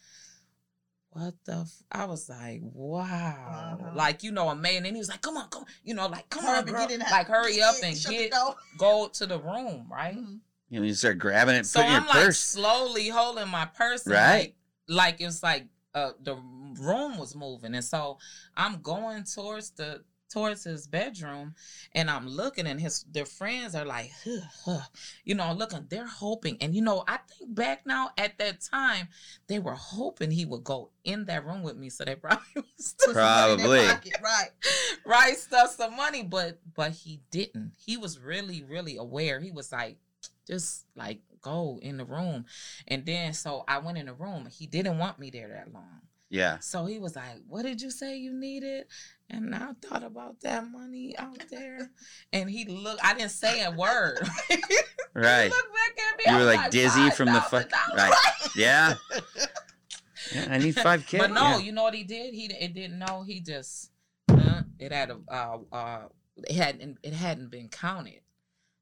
what 1.13 1.35
the? 1.45 1.53
F-? 1.53 1.83
I 1.93 2.05
was 2.07 2.29
like, 2.29 2.61
wow. 2.63 3.79
Uh-huh. 3.81 3.91
Like 3.95 4.23
you 4.23 4.33
know, 4.33 4.49
a 4.49 4.55
man. 4.57 4.85
And 4.87 4.97
he 4.97 4.99
was 5.01 5.09
like, 5.09 5.21
come 5.23 5.37
on, 5.37 5.49
come. 5.49 5.63
on. 5.63 5.69
You 5.85 5.95
know, 5.95 6.07
like 6.09 6.29
come 6.31 6.45
Hurry 6.45 6.59
on, 6.59 6.65
girl. 6.65 6.87
get 6.89 7.01
Like 7.01 7.27
hurry 7.29 7.61
up 7.63 7.75
and 7.83 7.97
get 8.09 8.33
go 8.79 9.09
to 9.13 9.27
the 9.27 9.39
room, 9.39 9.87
right? 9.91 10.17
Mhm. 10.17 10.39
You 10.71 10.81
know, 10.81 10.87
you 10.87 10.95
start 10.95 11.19
grabbing 11.19 11.55
it, 11.57 11.67
So 11.67 11.81
putting 11.81 11.95
I'm 11.97 12.03
your 12.05 12.15
like 12.15 12.25
purse. 12.25 12.39
slowly 12.39 13.09
holding 13.09 13.49
my 13.49 13.67
purse, 13.67 14.07
Right. 14.07 14.55
Like, 14.89 15.15
like 15.15 15.21
it 15.21 15.27
was 15.27 15.43
like 15.43 15.67
uh, 15.95 16.13
the 16.23 16.35
room 16.81 17.19
was 17.19 17.35
moving, 17.37 17.75
and 17.75 17.85
so 17.85 18.17
I'm 18.57 18.81
going 18.81 19.25
towards 19.25 19.71
the 19.73 20.03
towards 20.33 20.65
his 20.65 20.87
bedroom, 20.87 21.55
and 21.95 22.11
I'm 22.11 22.27
looking, 22.27 22.67
and 22.67 22.81
his 22.81 23.05
their 23.11 23.27
friends 23.27 23.75
are 23.75 23.85
like, 23.85 24.11
huh, 24.25 24.41
huh, 24.65 24.81
you 25.25 25.35
know, 25.35 25.53
looking. 25.53 25.87
They're 25.89 26.07
hoping, 26.07 26.57
and 26.61 26.75
you 26.75 26.83
know, 26.83 27.05
I 27.07 27.19
think 27.19 27.55
back 27.55 27.87
now 27.87 28.11
at 28.17 28.39
that 28.39 28.61
time, 28.61 29.09
they 29.47 29.59
were 29.59 29.75
hoping 29.75 30.31
he 30.31 30.45
would 30.45 30.65
go 30.65 30.91
in 31.05 31.25
that 31.27 31.45
room 31.45 31.63
with 31.63 31.77
me, 31.77 31.91
so 31.91 32.05
they 32.05 32.15
probably 32.17 32.45
was 32.57 32.95
Put 33.05 33.15
some 33.15 33.23
money 33.25 33.53
in 33.53 33.59
their 33.59 33.67
Probably. 33.67 33.87
pocket, 33.87 34.17
Right. 34.23 34.51
right 35.05 35.37
stuff 35.37 35.75
some 35.75 35.97
money 35.97 36.23
but 36.23 36.59
but 36.75 36.93
he 36.93 37.21
didn't 37.31 37.73
he 37.85 37.97
was 37.97 38.19
really 38.19 38.63
really 38.63 38.97
aware 38.97 39.41
he 39.41 39.51
was 39.51 39.73
like 39.73 39.97
just 40.47 40.87
like 40.97 41.21
go 41.41 41.79
in 41.83 41.97
the 41.97 42.05
room 42.05 42.45
and 42.89 43.05
then 43.05 43.33
so 43.33 43.65
i 43.67 43.79
went 43.79 43.99
in 43.99 44.07
the 44.07 44.13
room 44.15 44.47
he 44.51 44.67
didn't 44.67 44.99
want 44.99 45.19
me 45.19 45.31
there 45.31 45.49
that 45.49 45.73
long 45.73 46.01
yeah. 46.33 46.59
so 46.59 46.87
he 46.87 46.99
was 46.99 47.15
like 47.17 47.39
what 47.47 47.63
did 47.63 47.81
you 47.81 47.91
say 47.91 48.17
you 48.17 48.33
needed 48.33 48.87
and 49.31 49.55
i 49.55 49.69
thought 49.81 50.03
about 50.03 50.41
that 50.41 50.67
money 50.71 51.15
out 51.19 51.39
there 51.51 51.91
and 52.33 52.51
he 52.51 52.65
looked 52.65 53.05
i 53.05 53.15
didn't 53.15 53.31
say 53.31 53.63
a 53.63 53.71
word 53.71 54.19
Right. 55.15 55.45
he 55.45 55.49
looked 55.51 55.75
back 55.75 55.99
at 55.99 56.19
me 56.19 56.25
You 56.27 56.33
were 56.33 56.47
was 56.47 56.57
like 56.57 56.71
dizzy 56.71 57.11
from 57.11 57.27
the 57.27 57.41
fuck. 57.41 57.71
Right. 57.97 58.13
Yeah. 58.57 58.95
Yeah. 60.33 60.47
I 60.51 60.59
need 60.59 60.77
five 60.77 61.05
kids. 61.05 61.25
But 61.25 61.33
no, 61.33 61.59
you 61.59 61.73
know 61.73 61.83
what 61.83 61.95
he 61.95 62.05
did? 62.05 62.33
He 62.33 62.47
it 62.47 62.73
didn't 62.75 62.99
know. 62.99 63.25
He 63.27 63.41
just 63.41 63.91
uh, 64.31 64.63
it 64.79 64.93
had 64.93 65.11
a 65.11 65.19
uh, 65.29 65.59
uh 65.71 66.01
it 66.37 66.55
hadn't 66.55 66.99
it 67.03 67.13
hadn't 67.13 67.51
been 67.51 67.69
counted. 67.69 68.21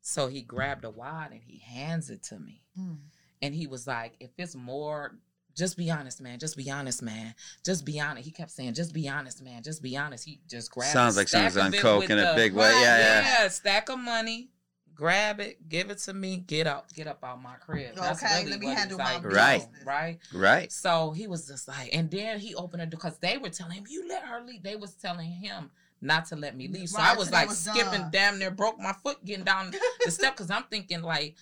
So 0.03 0.28
he 0.28 0.42
grabbed 0.42 0.84
a 0.84 0.90
wad 0.90 1.32
and 1.32 1.40
he 1.42 1.59
hands 1.59 2.11
it 2.11 2.22
to 2.24 2.38
me. 2.38 2.62
Mm. 2.78 2.98
And 3.42 3.55
he 3.55 3.66
was 3.66 3.86
like, 3.86 4.14
if 4.20 4.30
it's 4.38 4.55
more, 4.55 5.16
just 5.57 5.76
be 5.76 5.90
honest, 5.90 6.20
man. 6.20 6.38
Just 6.38 6.57
be 6.57 6.70
honest, 6.70 7.03
man. 7.03 7.34
Just 7.64 7.84
be 7.84 8.01
honest. 8.01 8.24
He 8.24 8.30
kept 8.30 8.51
saying, 8.51 8.74
just 8.74 8.92
be 8.92 9.09
honest, 9.09 9.42
man. 9.42 9.62
Just 9.62 9.82
be 9.82 9.96
honest. 9.96 10.24
He 10.24 10.40
just 10.48 10.70
grabbed 10.70 10.92
Sounds 10.92 11.16
like 11.16 11.28
stack 11.28 11.44
was 11.44 11.57
on 11.57 11.72
coke 11.72 12.09
in 12.11 12.18
a 12.18 12.26
the- 12.26 12.32
big 12.36 12.55
way. 12.55 12.70
Yeah, 12.70 12.98
yeah. 12.98 13.42
yeah, 13.42 13.48
stack 13.48 13.88
of 13.88 13.98
money. 13.98 14.51
Grab 14.94 15.40
it, 15.40 15.66
give 15.66 15.88
it 15.88 15.96
to 16.01 16.12
me, 16.12 16.36
get 16.36 16.66
up, 16.66 16.92
get 16.92 17.07
up 17.07 17.24
out 17.24 17.42
my 17.42 17.55
crib. 17.55 17.94
That's 17.96 18.22
Okay, 18.22 18.40
really 18.40 18.51
let 18.51 18.61
me 18.61 18.66
handle 18.66 18.98
he's 18.98 19.07
my 19.07 19.14
like, 19.14 19.24
Right. 19.24 19.66
Right. 19.86 20.18
Right. 20.34 20.70
So 20.72 21.12
he 21.12 21.26
was 21.26 21.46
just 21.48 21.66
like, 21.68 21.88
and 21.94 22.11
then 22.11 22.38
he 22.38 22.55
opened 22.55 22.82
it 22.82 22.90
because 22.90 23.16
they 23.18 23.38
were 23.38 23.48
telling 23.48 23.76
him, 23.76 23.84
"You 23.88 24.07
let 24.07 24.24
her 24.24 24.42
leave." 24.42 24.62
They 24.62 24.76
was 24.76 24.92
telling 24.92 25.30
him 25.30 25.70
not 26.03 26.26
to 26.26 26.36
let 26.36 26.55
me 26.55 26.68
leave. 26.68 26.90
So 26.90 26.98
Right, 26.98 27.14
I 27.14 27.18
was 27.18 27.30
like 27.30 27.48
was 27.48 27.59
skipping, 27.61 27.92
done. 28.01 28.11
damn 28.11 28.38
near 28.38 28.51
broke 28.51 28.78
my 28.78 28.92
foot 29.03 29.24
getting 29.24 29.44
down 29.44 29.72
the 30.05 30.11
step 30.11 30.34
because 30.36 30.51
I'm 30.51 30.64
thinking 30.64 31.01
like, 31.01 31.34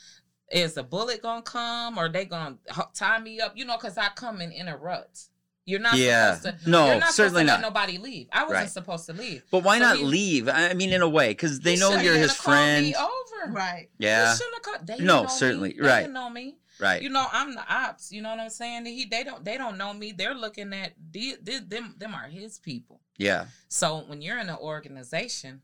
is 0.51 0.77
a 0.77 0.83
bullet 0.83 1.23
gonna 1.23 1.43
come 1.43 1.99
or 1.99 2.09
they 2.09 2.25
gonna 2.25 2.57
tie 2.95 3.19
me 3.19 3.41
up? 3.41 3.57
You 3.57 3.65
know, 3.65 3.77
because 3.77 3.99
I 3.99 4.09
come 4.15 4.41
and 4.41 4.53
interrupt. 4.53 5.21
You're 5.65 5.81
not 5.81 5.97
Yeah. 5.99 6.37
supposed 6.37 6.65
to. 6.65 6.71
No, 6.71 6.87
you're 6.87 7.01
not 7.01 7.13
certainly 7.13 7.43
to 7.43 7.47
not. 7.47 7.53
Let 7.61 7.69
nobody 7.69 7.99
leave. 7.99 8.29
I 8.33 8.45
wasn't 8.45 8.61
Right. 8.61 8.71
supposed 8.71 9.05
to 9.07 9.13
leave. 9.13 9.43
But 9.51 9.65
why 9.65 9.77
So 9.79 9.85
not 9.85 9.97
he- 9.99 10.05
leave? 10.05 10.49
I 10.49 10.73
mean, 10.73 10.95
in 10.95 11.03
a 11.03 11.09
way, 11.09 11.29
because 11.29 11.61
they 11.61 11.75
He 11.75 11.81
know 11.81 11.91
you're 11.99 12.15
his 12.17 12.33
called 12.39 12.57
me 12.57 12.93
friend. 12.93 12.95
Over. 12.97 13.53
Right. 13.53 13.91
Yeah. 13.99 14.35
Shouldn't 14.35 14.55
have 14.55 14.63
called. 14.63 14.87
They 14.87 14.97
No, 14.99 15.17
know 15.17 15.23
me. 15.25 15.29
certainly, 15.29 15.73
They 15.75 15.87
right. 15.87 16.11
know 16.11 16.31
me. 16.31 16.57
Right. 16.81 17.03
You 17.03 17.11
know, 17.11 17.27
I'm 17.33 17.55
the 17.55 17.65
ops. 17.71 18.11
You 18.13 18.23
know 18.23 18.31
what 18.31 18.39
I'm 18.41 18.49
saying? 18.51 18.87
He 18.87 19.05
they 19.05 19.25
don't 19.25 19.45
they 19.45 19.59
don't 19.59 19.77
know 19.77 19.93
me. 19.93 20.13
They're 20.13 20.33
looking 20.35 20.73
at 20.73 20.95
the, 21.11 21.37
the, 21.43 21.59
them 21.59 21.97
them 21.99 22.15
are 22.15 22.29
his 22.29 22.59
people. 22.59 23.01
Yeah. 23.19 23.47
So 23.69 24.05
when 24.07 24.23
you're 24.23 24.39
in 24.39 24.49
an 24.49 24.57
organization, 24.57 25.61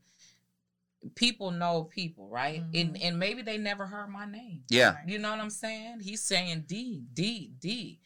people 1.13 1.51
know 1.51 1.83
people, 1.83 2.27
right? 2.29 2.61
And 2.73 2.95
Mhm. 2.95 2.99
and 3.01 3.19
maybe 3.19 3.41
they 3.41 3.57
never 3.57 3.85
heard 3.85 4.07
my 4.09 4.25
name. 4.25 4.63
Yeah. 4.69 4.95
You 5.05 5.19
know 5.19 5.29
what 5.29 5.39
I'm 5.39 5.49
saying? 5.49 5.99
He's 5.99 6.21
saying 6.23 6.65
D 6.67 7.03
D 7.13 7.51
D 7.59 7.99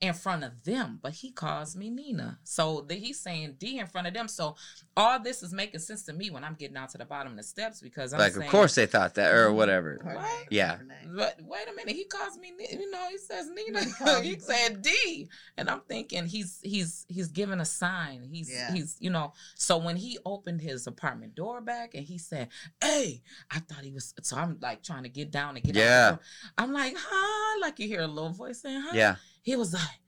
in 0.00 0.14
front 0.14 0.42
of 0.44 0.64
them, 0.64 0.98
but 1.02 1.12
he 1.12 1.30
calls 1.30 1.76
me 1.76 1.90
Nina. 1.90 2.38
So 2.42 2.80
the, 2.88 2.94
he's 2.94 3.20
saying 3.20 3.56
D 3.58 3.78
in 3.78 3.86
front 3.86 4.06
of 4.06 4.14
them. 4.14 4.28
So 4.28 4.56
all 4.96 5.20
this 5.20 5.42
is 5.42 5.52
making 5.52 5.80
sense 5.80 6.04
to 6.04 6.14
me 6.14 6.30
when 6.30 6.42
I'm 6.42 6.54
getting 6.54 6.74
down 6.74 6.88
to 6.88 6.98
the 6.98 7.04
bottom 7.04 7.32
of 7.32 7.36
the 7.36 7.42
steps 7.44 7.82
because 7.82 8.14
I'm 8.14 8.18
Like, 8.20 8.32
saying, 8.32 8.46
of 8.46 8.50
course 8.50 8.74
they 8.74 8.86
thought 8.86 9.14
that, 9.16 9.34
or 9.34 9.52
whatever. 9.52 10.00
What? 10.02 10.24
Yeah. 10.50 10.78
But 11.14 11.38
wait 11.42 11.68
a 11.70 11.74
minute, 11.76 11.94
he 11.94 12.04
calls 12.04 12.38
me. 12.38 12.50
Ni- 12.56 12.68
You 12.78 12.90
know, 12.90 13.06
he 13.10 13.18
says 13.18 13.48
Nina. 13.54 13.84
He 13.84 13.92
called 13.92 14.24
he 14.24 14.30
you 14.30 14.40
said 14.40 14.80
D, 14.80 15.28
and 15.58 15.68
I'm 15.68 15.80
thinking 15.86 16.24
he's 16.26 16.60
he's 16.62 17.04
he's 17.08 17.28
giving 17.28 17.60
a 17.60 17.64
sign. 17.66 18.22
He's 18.32 18.50
Yeah. 18.50 18.72
he's 18.72 18.96
you 19.00 19.10
know. 19.10 19.34
So 19.54 19.76
when 19.76 19.96
he 19.96 20.18
opened 20.24 20.62
his 20.62 20.86
apartment 20.86 21.34
door 21.34 21.60
back 21.60 21.94
and 21.94 22.04
he 22.06 22.16
said, 22.16 22.48
"Hey," 22.82 23.22
I 23.50 23.58
thought 23.58 23.84
he 23.84 23.92
was. 23.92 24.14
So 24.22 24.36
I'm 24.36 24.56
like 24.62 24.82
trying 24.82 25.02
to 25.02 25.08
get 25.10 25.30
down 25.30 25.56
and 25.56 25.64
get. 25.64 25.76
out 25.76 25.80
Yeah. 25.80 26.16
I'm 26.56 26.72
like, 26.72 26.94
huh? 26.98 27.60
Like 27.60 27.78
you 27.78 27.86
hear 27.86 28.00
a 28.00 28.06
little 28.06 28.30
voice 28.32 28.62
saying, 28.62 28.80
huh? 28.80 28.92
Yeah. 28.94 29.16
He 29.42 29.56
was 29.56 29.72
like, 29.72 30.00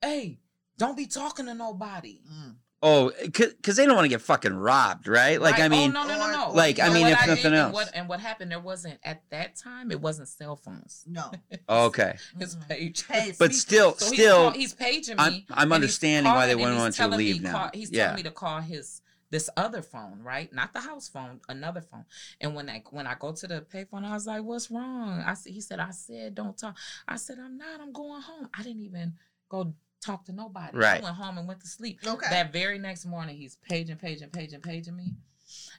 "Hey, 0.00 0.40
don't 0.78 0.96
be 0.96 1.06
talking 1.06 1.46
to 1.46 1.54
nobody." 1.54 2.20
Mm. 2.30 2.56
Oh, 2.82 3.12
because 3.22 3.76
they 3.76 3.84
don't 3.84 3.94
want 3.94 4.06
to 4.06 4.08
get 4.08 4.22
fucking 4.22 4.54
robbed, 4.54 5.06
right? 5.06 5.38
Like, 5.38 5.58
Right? 5.58 5.64
I 5.64 5.68
mean, 5.68 5.94
oh, 5.94 6.02
no, 6.02 6.08
no, 6.08 6.18
no, 6.18 6.46
no. 6.48 6.52
like, 6.52 6.80
I 6.80 6.88
mean, 6.88 7.06
if 7.08 7.18
did 7.18 7.28
nothing 7.28 7.46
and 7.46 7.54
else. 7.54 7.74
what, 7.74 7.90
and 7.92 8.08
what 8.08 8.20
happened? 8.20 8.50
There 8.50 8.58
wasn't 8.58 8.98
at 9.04 9.22
that 9.28 9.54
time. 9.56 9.90
It 9.90 10.00
wasn't 10.00 10.28
cell 10.28 10.56
phones. 10.56 11.04
No. 11.06 11.30
okay. 11.68 12.16
His 12.38 12.56
page. 12.68 13.04
Hey, 13.06 13.34
But 13.38 13.52
still, 13.52 13.94
So 13.96 14.06
he's, 14.06 14.14
still, 14.14 14.36
call, 14.44 14.50
he's 14.52 14.72
paging 14.72 15.16
me. 15.16 15.22
I'm, 15.22 15.32
I'm 15.32 15.42
and 15.50 15.60
he's 15.64 15.72
understanding 15.74 16.32
why 16.32 16.46
they 16.46 16.54
wouldn't 16.54 16.78
want 16.78 16.86
you 16.98 17.04
to 17.04 17.10
telling 17.10 17.18
me 17.18 17.32
leave 17.34 17.42
now. 17.42 17.52
Call, 17.52 17.70
he's 17.74 17.90
yeah. 17.90 18.04
telling 18.04 18.16
me 18.16 18.22
to 18.22 18.30
call 18.30 18.60
his 18.60 19.02
this 19.30 19.48
other 19.56 19.80
phone, 19.82 20.20
right? 20.22 20.52
Not 20.52 20.72
the 20.72 20.80
house 20.80 21.08
phone, 21.08 21.40
another 21.48 21.80
phone. 21.80 22.04
And 22.40 22.54
when 22.54 22.68
I 22.68 22.82
when 22.90 23.06
I 23.06 23.14
go 23.18 23.32
to 23.32 23.46
the 23.46 23.60
payphone, 23.62 24.04
I 24.04 24.12
was 24.12 24.26
like, 24.26 24.42
"What's 24.42 24.70
wrong?" 24.70 25.22
I 25.24 25.34
said, 25.34 25.52
"He 25.52 25.60
said, 25.60 25.78
I 25.80 25.90
said, 25.90 26.34
don't 26.34 26.56
talk." 26.58 26.76
I 27.06 27.16
said, 27.16 27.38
"I'm 27.38 27.56
not. 27.56 27.80
I'm 27.80 27.92
going 27.92 28.22
home." 28.22 28.48
I 28.52 28.62
didn't 28.62 28.82
even 28.82 29.14
go 29.48 29.72
talk 30.00 30.24
to 30.24 30.32
nobody. 30.32 30.76
Right. 30.76 31.00
I 31.00 31.04
went 31.04 31.16
home 31.16 31.38
and 31.38 31.46
went 31.46 31.60
to 31.60 31.66
sleep. 31.68 32.00
Okay. 32.06 32.26
That 32.30 32.52
very 32.52 32.78
next 32.78 33.04
morning, 33.06 33.36
he's 33.36 33.56
paging, 33.56 33.96
paging, 33.96 34.30
paging, 34.30 34.60
paging 34.60 34.96
me. 34.96 35.14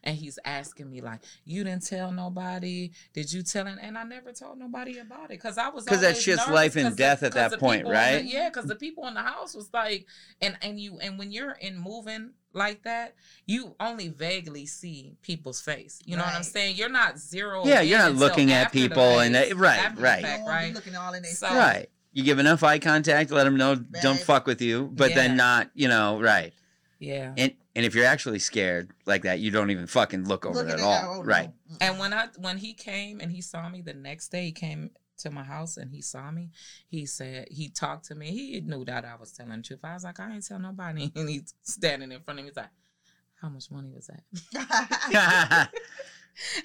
And 0.03 0.17
he's 0.17 0.37
asking 0.43 0.89
me 0.89 0.99
like, 1.01 1.21
"You 1.45 1.63
didn't 1.63 1.85
tell 1.85 2.11
nobody? 2.11 2.91
Did 3.13 3.31
you 3.31 3.41
tell?" 3.41 3.65
him? 3.65 3.79
And 3.81 3.97
I 3.97 4.03
never 4.03 4.31
told 4.33 4.59
nobody 4.59 4.97
about 4.99 5.25
it 5.25 5.29
because 5.29 5.57
I 5.57 5.69
was 5.69 5.85
'Cause 5.85 6.01
that 6.01 6.07
always 6.07 6.21
shit's 6.21 6.37
nervous 6.39 6.53
life 6.53 6.75
and 6.75 6.91
the- 6.91 6.95
death 6.97 7.23
at 7.23 7.31
that 7.33 7.57
point, 7.59 7.79
people 7.81 7.91
the- 7.91 7.97
right? 7.97 8.25
yeah, 8.25 8.49
because 8.49 8.65
the 8.65 8.75
people 8.75 9.07
in 9.07 9.13
the 9.13 9.21
house 9.21 9.53
was 9.55 9.69
like, 9.73 10.07
and 10.41 10.57
and 10.61 10.79
you 10.79 10.99
and 10.99 11.17
when 11.17 11.31
you're 11.31 11.51
in 11.51 11.77
moving 11.77 12.33
like 12.53 12.83
that, 12.83 13.15
you 13.45 13.75
only 13.79 14.09
vaguely 14.09 14.65
see 14.65 15.15
people's 15.21 15.61
face. 15.61 16.01
You 16.05 16.17
know 16.17 16.23
what 16.23 16.33
I'm 16.33 16.43
saying? 16.43 16.75
You're 16.75 16.89
not 16.89 17.17
zero. 17.17 17.65
Yeah, 17.65 17.81
you're 17.81 17.99
not 17.99 18.15
looking 18.15 18.51
at 18.51 18.71
people 18.71 19.19
and 19.19 19.35
that- 19.35 19.55
right, 19.55 19.97
right. 19.97 20.21
Fact, 20.21 20.39
You 20.39 20.45
won't 20.45 20.45
be 20.45 20.49
right. 20.49 20.73
looking 20.73 20.95
all 20.95 21.13
in 21.13 21.23
their 21.23 21.31
So- 21.33 21.47
Right. 21.47 21.89
You 22.13 22.23
give 22.23 22.39
enough 22.39 22.61
eye 22.61 22.77
contact, 22.79 23.31
let 23.31 23.45
them 23.45 23.55
know 23.55 23.75
don't 23.75 24.19
fuck 24.19 24.45
with 24.45 24.61
you, 24.61 24.89
but 24.93 25.13
then 25.15 25.37
not, 25.37 25.69
you 25.73 25.87
know, 25.87 26.19
right. 26.19 26.53
Yeah. 26.99 27.33
And 27.37 27.53
and 27.73 27.85
if 27.85 27.95
you're 27.95 28.05
actually 28.05 28.39
scared 28.39 28.91
like 29.05 29.23
that, 29.23 29.39
you 29.39 29.49
don't 29.49 29.71
even 29.71 29.87
fucking 29.87 30.25
look 30.25 30.45
over 30.45 30.55
Looking 30.55 30.71
it 30.71 30.73
at 30.73 30.79
at 30.81 31.05
all. 31.05 31.19
oh. 31.21 31.23
Right. 31.23 31.49
And 31.79 31.97
when 31.99 32.13
I 32.13 32.27
when 32.37 32.57
he 32.57 32.73
came 32.73 33.21
and 33.21 33.31
he 33.31 33.41
saw 33.41 33.69
me 33.69 33.81
the 33.81 33.93
next 33.93 34.27
day, 34.27 34.43
he 34.47 34.51
came 34.51 34.91
to 35.22 35.32
my 35.32 35.43
house 35.43 35.78
and 35.78 35.91
he 35.91 36.01
saw 36.01 36.32
me. 36.32 36.49
He 36.88 37.05
said 37.05 37.47
he 37.49 37.69
talked 37.69 38.05
to 38.05 38.15
me. 38.15 38.32
He 38.32 38.61
knew 38.61 38.86
that 38.86 39.05
I 39.05 39.15
was 39.19 39.32
telling 39.32 39.57
the 39.57 39.61
truth. 39.63 39.80
I 39.84 39.93
was 39.93 40.03
like, 40.03 40.19
I 40.19 40.34
ain't 40.34 40.45
tell 40.45 40.59
nobody. 40.59 41.11
And 41.15 41.30
he's 41.30 41.53
standing 41.63 42.11
in 42.11 42.22
front 42.22 42.39
of 42.39 42.45
me. 42.45 42.49
He's 42.49 42.57
like, 42.57 42.69
How 43.41 43.49
much 43.49 43.69
money 43.72 43.91
was 43.93 44.07
that? 44.07 45.69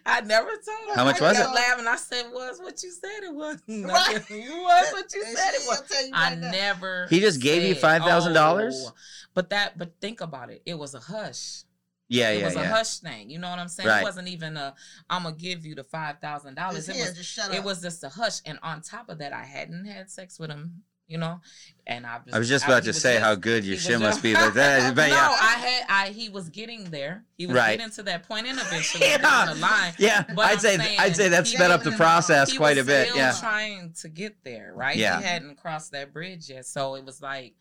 I 0.06 0.20
never 0.20 0.48
told 0.48 0.88
him. 0.88 0.94
How 0.94 1.04
much 1.04 1.20
I 1.20 1.28
was 1.28 1.38
it? 1.38 1.42
Laughing. 1.42 1.86
I 1.86 1.96
said, 1.96 2.24
"Was 2.32 2.58
what 2.60 2.82
you 2.82 2.90
said 2.90 3.24
it 3.24 3.34
was. 3.34 3.56
Right. 3.68 4.24
it 4.30 4.62
was 4.62 4.92
what 4.92 5.12
you 5.14 5.24
said 5.24 5.54
it 5.54 5.66
was." 5.66 5.82
will 5.90 6.10
I 6.14 6.34
now. 6.36 6.50
never. 6.50 7.06
He 7.10 7.20
just 7.20 7.40
gave 7.42 7.62
you 7.62 7.74
said, 7.74 8.00
$5,000? 8.02 8.72
"Oh." 8.72 8.92
But 9.34 9.50
that, 9.50 9.76
but 9.76 9.92
think 10.00 10.20
about 10.20 10.50
it. 10.50 10.62
It 10.64 10.78
was 10.78 10.94
a 10.94 11.00
hush. 11.00 11.64
Yeah, 12.08 12.30
it 12.30 12.38
yeah, 12.40 12.44
was 12.44 12.56
a 12.56 12.60
yeah. 12.60 12.68
hush 12.68 12.98
thing. 12.98 13.30
You 13.30 13.38
know 13.38 13.50
what 13.50 13.58
I'm 13.58 13.68
saying? 13.68 13.88
Right. 13.88 14.00
It 14.00 14.04
wasn't 14.04 14.28
even 14.28 14.56
a. 14.56 14.74
I'm 15.10 15.24
gonna 15.24 15.34
give 15.36 15.64
you 15.66 15.74
the 15.74 15.84
five 15.84 16.18
thousand 16.20 16.54
dollars. 16.54 16.88
It 16.88 16.96
was. 16.96 17.12
just 17.16 17.30
shut 17.30 17.54
It 17.54 17.64
was 17.64 17.82
just 17.82 18.04
a 18.04 18.08
hush, 18.08 18.40
and 18.46 18.58
on 18.62 18.80
top 18.82 19.08
of 19.08 19.18
that, 19.18 19.32
I 19.32 19.44
hadn't 19.44 19.84
had 19.86 20.10
sex 20.10 20.38
with 20.38 20.50
him. 20.50 20.82
You 21.08 21.18
know, 21.18 21.40
and 21.86 22.04
I. 22.04 22.18
I 22.32 22.38
was 22.40 22.48
just 22.48 22.64
about 22.64 22.82
he 22.82 22.88
to 22.88 22.92
say 22.92 23.12
just- 23.14 23.24
how 23.24 23.36
good 23.36 23.64
your 23.64 23.76
shit 23.76 24.00
must 24.00 24.24
be, 24.24 24.34
but 24.34 24.54
that, 24.54 24.92
but 24.96 25.02
no, 25.08 25.14
yeah, 25.14 25.36
I 25.40 25.52
had. 25.52 25.84
I 25.88 26.08
he 26.08 26.28
was 26.28 26.48
getting 26.48 26.90
there. 26.90 27.24
He 27.38 27.46
was 27.46 27.54
Right. 27.54 27.78
getting 27.78 27.92
to 27.94 28.02
that 28.04 28.26
point, 28.26 28.48
and 28.48 28.58
eventually 28.58 29.06
Yeah. 29.10 29.18
down 29.18 29.46
the 29.46 29.54
line. 29.54 29.92
yeah. 29.98 30.24
But 30.34 30.46
I'd 30.46 30.52
I'm 30.54 30.58
say 30.58 30.76
saying 30.78 30.98
I'd 30.98 31.14
say 31.14 31.28
that 31.28 31.46
sped 31.46 31.70
up 31.70 31.84
the 31.84 31.92
process 31.92 32.50
he 32.50 32.56
quite 32.56 32.78
a 32.78 32.82
bit. 32.82 33.06
still 33.10 33.18
Yeah, 33.18 33.32
trying 33.38 33.92
to 34.00 34.08
get 34.08 34.42
there, 34.42 34.72
right? 34.74 34.96
Yeah. 34.96 35.18
He 35.18 35.24
hadn't 35.24 35.58
crossed 35.58 35.92
that 35.92 36.12
bridge 36.12 36.50
yet, 36.50 36.66
so 36.66 36.96
it 36.96 37.04
was 37.04 37.22
like, 37.22 37.54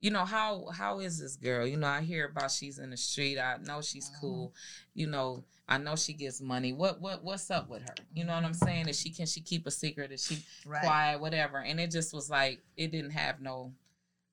you 0.00 0.10
know, 0.10 0.24
how 0.24 0.66
how 0.72 1.00
is 1.00 1.18
this 1.18 1.36
girl? 1.36 1.66
You 1.66 1.76
know, 1.76 1.86
I 1.88 2.02
hear 2.02 2.26
about 2.26 2.50
she's 2.50 2.78
in 2.78 2.90
the 2.90 2.96
street. 2.96 3.38
I 3.38 3.56
know 3.66 3.80
she's 3.82 4.08
Mhm. 4.10 4.20
cool. 4.20 4.54
You 4.94 5.08
know, 5.08 5.44
I 5.68 5.78
know 5.78 5.96
she 5.96 6.12
gets 6.12 6.40
money. 6.40 6.72
What 6.72 7.00
what 7.00 7.24
what's 7.24 7.50
up 7.50 7.68
with 7.68 7.82
her? 7.82 7.94
You 8.14 8.24
know 8.24 8.34
what 8.34 8.44
I'm 8.44 8.54
saying? 8.54 8.88
Is 8.88 8.98
she 9.00 9.10
can 9.10 9.26
she 9.26 9.40
keep 9.40 9.66
a 9.66 9.70
secret? 9.70 10.12
Is 10.12 10.24
she 10.24 10.44
right. 10.66 10.82
quiet? 10.82 11.20
Whatever. 11.20 11.58
And 11.58 11.80
it 11.80 11.90
just 11.90 12.12
was 12.14 12.30
like 12.30 12.60
it 12.76 12.90
didn't 12.92 13.10
have 13.12 13.40
no. 13.40 13.72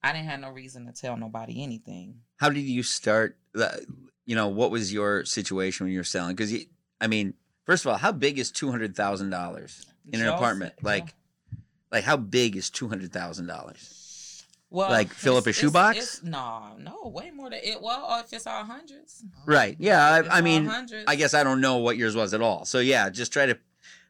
I 0.02 0.12
didn't 0.12 0.28
have 0.28 0.40
no 0.40 0.50
reason 0.50 0.86
to 0.86 0.92
tell 0.92 1.16
nobody 1.16 1.62
anything. 1.62 2.20
how 2.36 2.48
did 2.50 2.60
you 2.60 2.82
start? 2.82 3.36
the- 3.52 3.84
You 4.26 4.34
know, 4.36 4.48
what 4.48 4.70
was 4.70 4.92
your 4.92 5.24
situation 5.24 5.86
when 5.86 5.92
you 5.92 5.98
were 6.00 6.04
selling? 6.04 6.36
Because 6.36 6.52
I 7.00 7.06
mean, 7.06 7.34
first 7.64 7.84
of 7.84 7.90
all, 7.90 7.96
how 7.98 8.12
big 8.12 8.38
is 8.38 8.50
two 8.52 8.70
hundred 8.70 8.94
thousand 8.94 9.30
dollars 9.30 9.84
in 10.12 10.20
an 10.20 10.26
Joe 10.26 10.34
apartment? 10.34 10.74
said- 10.76 10.84
Like, 10.84 11.14
like 11.90 12.04
how 12.04 12.16
big 12.16 12.54
is 12.56 12.70
two 12.70 12.88
hundred 12.88 13.12
thousand 13.12 13.46
dollars? 13.46 13.95
Well, 14.76 14.90
Like 14.90 15.10
fill 15.12 15.38
up 15.38 15.46
a 15.46 15.52
shoebox? 15.54 15.96
it's- 15.96 16.14
it's- 16.18 16.22
No, 16.30 16.76
no, 16.78 17.08
way 17.08 17.30
more 17.30 17.48
than 17.48 17.60
it. 17.62 17.80
Well, 17.80 18.20
if 18.20 18.30
it's 18.32 18.46
all 18.46 18.62
hundreds, 18.64 19.24
Right. 19.46 19.74
Yeah. 19.80 20.04
I, 20.30 20.38
I 20.38 20.40
mean, 20.42 20.66
hundreds, 20.66 21.04
I 21.08 21.16
guess 21.16 21.32
I 21.32 21.42
don't 21.44 21.62
know 21.62 21.78
what 21.78 21.96
yours 21.96 22.14
was 22.14 22.34
at 22.34 22.42
all. 22.42 22.66
So 22.66 22.80
yeah, 22.80 23.08
just 23.08 23.32
try 23.32 23.46
to 23.46 23.58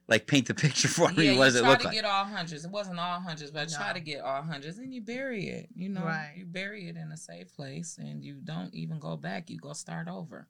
like 0.08 0.26
paint 0.26 0.48
the 0.48 0.54
picture 0.64 0.88
for 0.88 1.10
me. 1.12 1.26
yeah, 1.30 1.38
what 1.38 1.44
does 1.46 1.54
it 1.56 1.60
try 1.60 1.68
look 1.70 1.80
to 1.82 1.90
get 1.90 2.04
all 2.04 2.24
hundreds. 2.24 2.64
It 2.64 2.70
wasn't 2.72 2.98
all 2.98 3.20
hundreds, 3.20 3.52
but 3.52 3.72
I 3.72 3.76
try 3.76 3.92
to 3.92 4.00
get 4.00 4.22
all 4.22 4.42
hundreds, 4.42 4.78
and 4.78 4.92
you 4.92 5.00
bury 5.02 5.48
it. 5.48 5.68
You 5.74 5.88
know, 5.88 6.02
Right. 6.04 6.34
you 6.36 6.44
bury 6.46 6.88
it 6.88 6.96
in 6.96 7.12
a 7.12 7.16
safe 7.16 7.54
place, 7.54 7.96
and 7.98 8.24
you 8.24 8.34
don't 8.42 8.74
even 8.74 8.98
go 8.98 9.16
back. 9.16 9.48
You 9.50 9.58
go 9.58 9.72
start 9.72 10.08
over. 10.08 10.48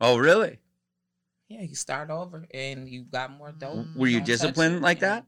oh, 0.00 0.18
really? 0.18 0.58
Yeah, 1.48 1.62
you 1.62 1.74
start 1.74 2.10
over, 2.10 2.46
and 2.54 2.88
you 2.88 3.02
got 3.02 3.30
more 3.30 3.52
dope. 3.52 3.86
Mm. 3.86 3.96
Were 3.96 4.06
you 4.06 4.18
Don't 4.18 4.26
disciplined 4.26 4.82
like 4.82 5.00
that? 5.00 5.26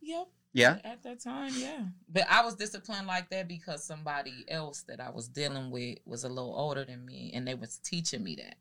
Yep. 0.00 0.26
Yeah. 0.52 0.78
At 0.84 1.02
that 1.02 1.20
time, 1.20 1.52
yeah. 1.56 1.84
But 2.08 2.26
I 2.28 2.44
was 2.44 2.54
disciplined 2.54 3.06
like 3.06 3.30
that 3.30 3.48
because 3.48 3.84
somebody 3.84 4.44
else 4.48 4.82
that 4.82 5.00
I 5.00 5.10
was 5.10 5.28
dealing 5.28 5.70
with 5.70 5.98
was 6.04 6.24
a 6.24 6.28
little 6.28 6.54
older 6.54 6.84
than 6.84 7.04
me, 7.06 7.32
and 7.34 7.46
they 7.46 7.54
was 7.54 7.78
teaching 7.78 8.22
me 8.22 8.36
that. 8.36 8.56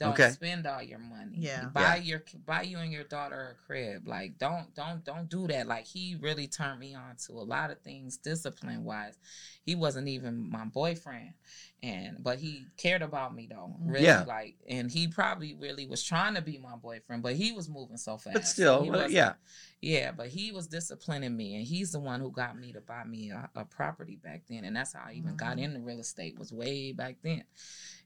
Don't 0.00 0.12
Okay. 0.12 0.30
spend 0.30 0.66
all 0.66 0.82
your 0.82 0.98
money. 0.98 1.36
Yeah. 1.36 1.66
Buy 1.66 1.96
your 1.96 2.22
buy 2.46 2.62
you 2.62 2.78
and 2.78 2.90
your 2.90 3.04
daughter 3.04 3.54
a 3.54 3.66
crib. 3.66 4.08
Like 4.08 4.38
don't 4.38 4.74
don't 4.74 5.04
don't 5.04 5.28
do 5.28 5.46
that. 5.48 5.66
Like 5.66 5.84
he 5.84 6.16
really 6.18 6.46
turned 6.46 6.80
me 6.80 6.94
on 6.94 7.16
to 7.26 7.32
a 7.32 7.44
lot 7.44 7.70
of 7.70 7.80
things 7.82 8.16
discipline 8.16 8.82
wise. 8.84 9.18
He 9.62 9.74
wasn't 9.74 10.08
even 10.08 10.50
my 10.50 10.64
boyfriend. 10.64 11.34
And 11.82 12.16
but 12.24 12.38
he 12.38 12.64
cared 12.78 13.02
about 13.02 13.34
me 13.34 13.46
though. 13.50 13.74
Really 13.80 14.04
Yeah. 14.04 14.24
like 14.26 14.56
and 14.66 14.90
he 14.90 15.06
probably 15.06 15.52
really 15.54 15.86
was 15.86 16.02
trying 16.02 16.34
to 16.34 16.40
be 16.40 16.56
my 16.56 16.76
boyfriend, 16.76 17.22
but 17.22 17.34
he 17.36 17.52
was 17.52 17.68
moving 17.68 17.98
so 17.98 18.16
fast. 18.16 18.34
But 18.34 18.46
still, 18.46 18.84
He 18.84 18.90
well, 18.90 19.10
yeah. 19.10 19.34
yeah, 19.82 20.12
but 20.12 20.28
he 20.28 20.50
was 20.50 20.66
disciplining 20.66 21.36
me, 21.36 21.56
and 21.56 21.66
he's 21.66 21.92
the 21.92 22.00
one 22.00 22.20
who 22.20 22.30
got 22.30 22.58
me 22.58 22.72
to 22.72 22.80
buy 22.80 23.04
me 23.04 23.30
a, 23.30 23.50
a 23.54 23.66
property 23.66 24.16
back 24.16 24.44
then, 24.48 24.64
and 24.64 24.74
that's 24.76 24.94
how 24.94 25.04
I 25.06 25.12
even 25.12 25.36
got 25.36 25.58
Mhm. 25.58 25.62
into 25.64 25.80
real 25.80 26.00
estate. 26.00 26.38
Was 26.38 26.52
way 26.52 26.92
back 26.92 27.16
then, 27.22 27.44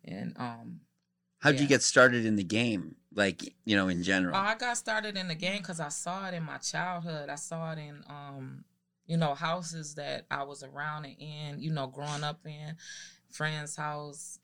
and 0.04 0.36
um, 0.38 0.80
How'd 1.44 1.60
you 1.60 1.66
get 1.66 1.82
started 1.82 2.24
in 2.24 2.36
the 2.36 2.42
game? 2.42 2.96
Like, 3.14 3.54
you 3.66 3.76
know, 3.76 3.88
in 3.88 4.02
general. 4.02 4.34
I 4.34 4.54
got 4.54 4.78
started 4.78 5.14
in 5.18 5.28
the 5.28 5.34
game 5.34 5.58
because 5.58 5.78
I 5.78 5.90
saw 5.90 6.26
it 6.26 6.32
in 6.32 6.42
my 6.42 6.56
childhood. 6.56 7.28
I 7.28 7.34
saw 7.34 7.72
it 7.72 7.78
in 7.78 8.02
um, 8.08 8.64
you 9.06 9.18
know, 9.18 9.34
houses 9.34 9.94
that 9.96 10.24
I 10.30 10.42
was 10.44 10.62
around 10.62 11.04
and 11.04 11.16
in, 11.20 11.60
you 11.60 11.70
know, 11.70 11.86
growing 11.86 12.24
up 12.24 12.40
in, 12.46 12.76
friends' 13.30 13.76
house, 13.76 14.38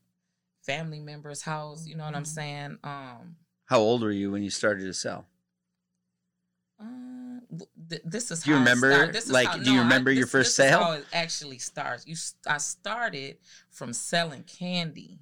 family 0.62 1.00
members' 1.00 1.40
house. 1.40 1.86
You 1.86 1.96
know 1.96 2.04
what 2.04 2.14
I'm 2.14 2.24
Mhm. 2.24 2.26
saying? 2.26 2.78
Um, 2.84 3.36
How 3.64 3.78
old 3.78 4.02
were 4.02 4.10
you 4.12 4.30
when 4.30 4.42
you 4.42 4.50
started 4.50 4.84
to 4.84 4.92
sell? 4.92 5.26
Uh, 6.78 7.40
th- 7.88 8.02
this 8.04 8.30
is 8.30 8.42
Do 8.42 8.50
you 8.50 8.56
how 8.56 8.60
remember. 8.62 9.10
This 9.10 9.24
is 9.24 9.30
like, 9.30 9.48
how- 9.48 9.56
do 9.58 9.70
you 9.70 9.76
no, 9.76 9.80
I- 9.80 9.84
remember 9.84 10.12
your 10.12 10.24
this- 10.24 10.32
first 10.32 10.56
this 10.56 10.66
is 10.66 10.70
sale? 10.70 10.84
how 10.84 10.92
it 10.92 11.06
actually 11.14 11.58
starts. 11.58 12.06
You, 12.06 12.16
I 12.46 12.58
started 12.58 13.38
from 13.70 13.94
selling 13.94 14.42
candy 14.44 15.20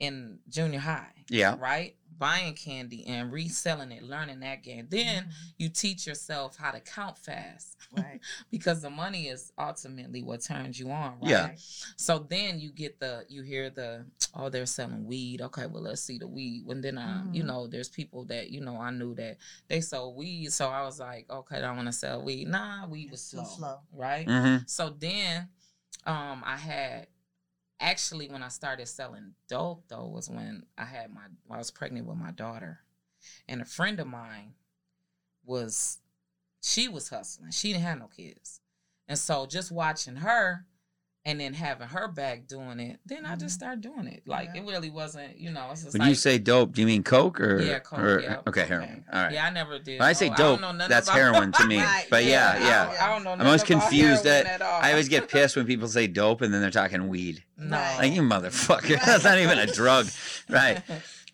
in 0.00 0.38
junior 0.48 0.80
high. 0.80 1.12
Yeah. 1.28 1.54
Right, 1.60 1.94
buying 2.18 2.54
candy 2.54 3.06
and 3.06 3.30
reselling 3.32 3.92
it, 3.92 4.02
learning 4.02 4.40
that 4.40 4.62
game. 4.62 4.88
Then 4.90 5.24
Mhm. 5.24 5.32
you 5.58 5.68
teach 5.68 6.06
yourself 6.06 6.56
how 6.56 6.72
to 6.72 6.80
count 6.80 7.16
fast 7.16 7.76
Right. 7.92 8.20
because 8.50 8.82
the 8.82 8.90
money 8.90 9.28
is 9.28 9.52
ultimately 9.58 10.22
what 10.22 10.42
turns 10.42 10.78
you 10.78 10.90
on. 10.90 11.20
Right? 11.20 11.30
Yeah. 11.30 11.54
So 11.96 12.18
then 12.18 12.58
you 12.60 12.72
get 12.72 12.98
the 13.00 13.24
you 13.28 13.42
hear 13.42 13.70
the 13.70 14.06
oh 14.34 14.48
they're 14.48 14.66
selling 14.66 15.06
weed. 15.06 15.40
Okay, 15.40 15.66
well 15.66 15.82
let's 15.82 16.02
see 16.02 16.18
the 16.18 16.26
weed. 16.28 16.66
When 16.66 16.80
then 16.80 16.98
um 16.98 17.30
you 17.32 17.42
Mhm. 17.42 17.46
know 17.46 17.66
there's 17.68 17.88
people 17.88 18.24
that 18.26 18.50
you 18.50 18.60
know 18.60 18.76
I 18.80 18.90
knew 18.90 19.14
that 19.14 19.38
they 19.68 19.80
sold 19.80 20.16
weed. 20.16 20.52
So 20.52 20.68
I 20.68 20.82
was 20.82 20.98
like 21.00 21.30
okay 21.30 21.56
I 21.58 21.60
don't 21.60 21.76
want 21.76 21.88
to 21.88 21.92
sell 21.92 22.22
weed. 22.22 22.48
Nah, 22.48 22.86
weed 22.86 23.10
was 23.10 23.20
It's 23.20 23.30
too 23.30 23.36
slow, 23.38 23.56
slow. 23.56 23.80
right? 23.92 24.26
Mm-hmm. 24.26 24.64
So 24.66 24.90
then 24.90 25.48
um 26.06 26.42
I 26.44 26.56
had 26.56 27.06
actually 27.80 28.28
when 28.28 28.42
I 28.42 28.48
started 28.48 28.86
selling 28.86 29.34
dope 29.48 29.84
though 29.88 30.06
was 30.06 30.28
when 30.28 30.64
I 30.78 30.84
had 30.84 31.12
my 31.12 31.22
I 31.50 31.58
was 31.58 31.70
pregnant 31.70 32.06
with 32.06 32.16
my 32.16 32.30
daughter, 32.30 32.80
and 33.48 33.60
a 33.60 33.64
friend 33.64 33.98
of 33.98 34.06
mine 34.06 34.54
was 35.44 35.98
she 36.60 36.88
was 36.88 37.08
hustling. 37.08 37.50
She 37.50 37.72
didn't 37.72 37.84
have 37.84 37.98
no 37.98 38.08
kids. 38.08 38.60
And 39.08 39.18
so 39.18 39.46
just 39.46 39.72
watching 39.72 40.16
her 40.16 40.66
and 41.26 41.38
then 41.38 41.52
having 41.52 41.86
her 41.86 42.08
back 42.08 42.46
doing 42.46 42.80
it, 42.80 42.98
then 43.04 43.26
I 43.26 43.36
just 43.36 43.56
Mhm. 43.56 43.60
started 43.60 43.80
doing 43.82 44.06
it. 44.06 44.22
Like 44.26 44.48
Yeah. 44.54 44.62
it 44.62 44.66
really 44.66 44.88
wasn't, 44.88 45.38
you 45.38 45.50
know, 45.50 45.68
it's 45.70 45.82
just 45.82 45.92
When 45.92 46.00
like 46.00 46.08
you 46.08 46.14
say 46.14 46.38
dope, 46.38 46.72
do 46.72 46.80
you 46.80 46.86
mean 46.86 47.02
coke 47.02 47.38
or? 47.40 47.60
yeah, 47.60 47.78
coke, 47.80 47.98
or- 47.98 48.20
yeah, 48.20 48.36
okay, 48.46 48.62
cocaine. 48.62 48.66
heroin. 48.68 49.04
All 49.12 49.22
right. 49.24 49.32
Yeah, 49.32 49.44
I 49.46 49.50
never 49.50 49.78
did. 49.78 49.98
When 50.00 50.08
I 50.08 50.14
say 50.14 50.28
dope, 50.30 50.60
don't 50.60 50.78
know 50.78 50.88
that's 50.88 51.08
about- 51.08 51.18
heroin 51.18 51.52
to 51.52 51.64
me. 51.66 51.76
Right, 51.78 52.06
But 52.08 52.24
yeah, 52.24 52.52
I 52.54 52.58
yeah. 52.58 52.84
don't, 52.86 53.02
I 53.02 53.06
don't 53.08 53.24
know. 53.24 53.30
I'm 53.32 53.40
always 53.46 53.60
nothing 53.62 53.76
about 53.76 53.88
confused 53.90 54.24
that 54.24 54.46
at 54.46 54.62
all. 54.62 54.80
I 54.82 54.90
always 54.92 55.08
get 55.10 55.28
pissed 55.30 55.56
when 55.56 55.66
people 55.66 55.88
say 55.88 56.06
dope 56.06 56.40
and 56.40 56.54
then 56.54 56.62
they're 56.62 56.70
talking 56.70 57.06
weed. 57.08 57.44
no. 57.58 57.76
Like 57.98 58.12
you 58.14 58.22
motherfucker, 58.22 58.90
Right. 58.96 59.02
that's 59.06 59.24
not 59.24 59.38
even 59.38 59.58
a 59.58 59.66
drug, 59.66 60.08
right? 60.48 60.82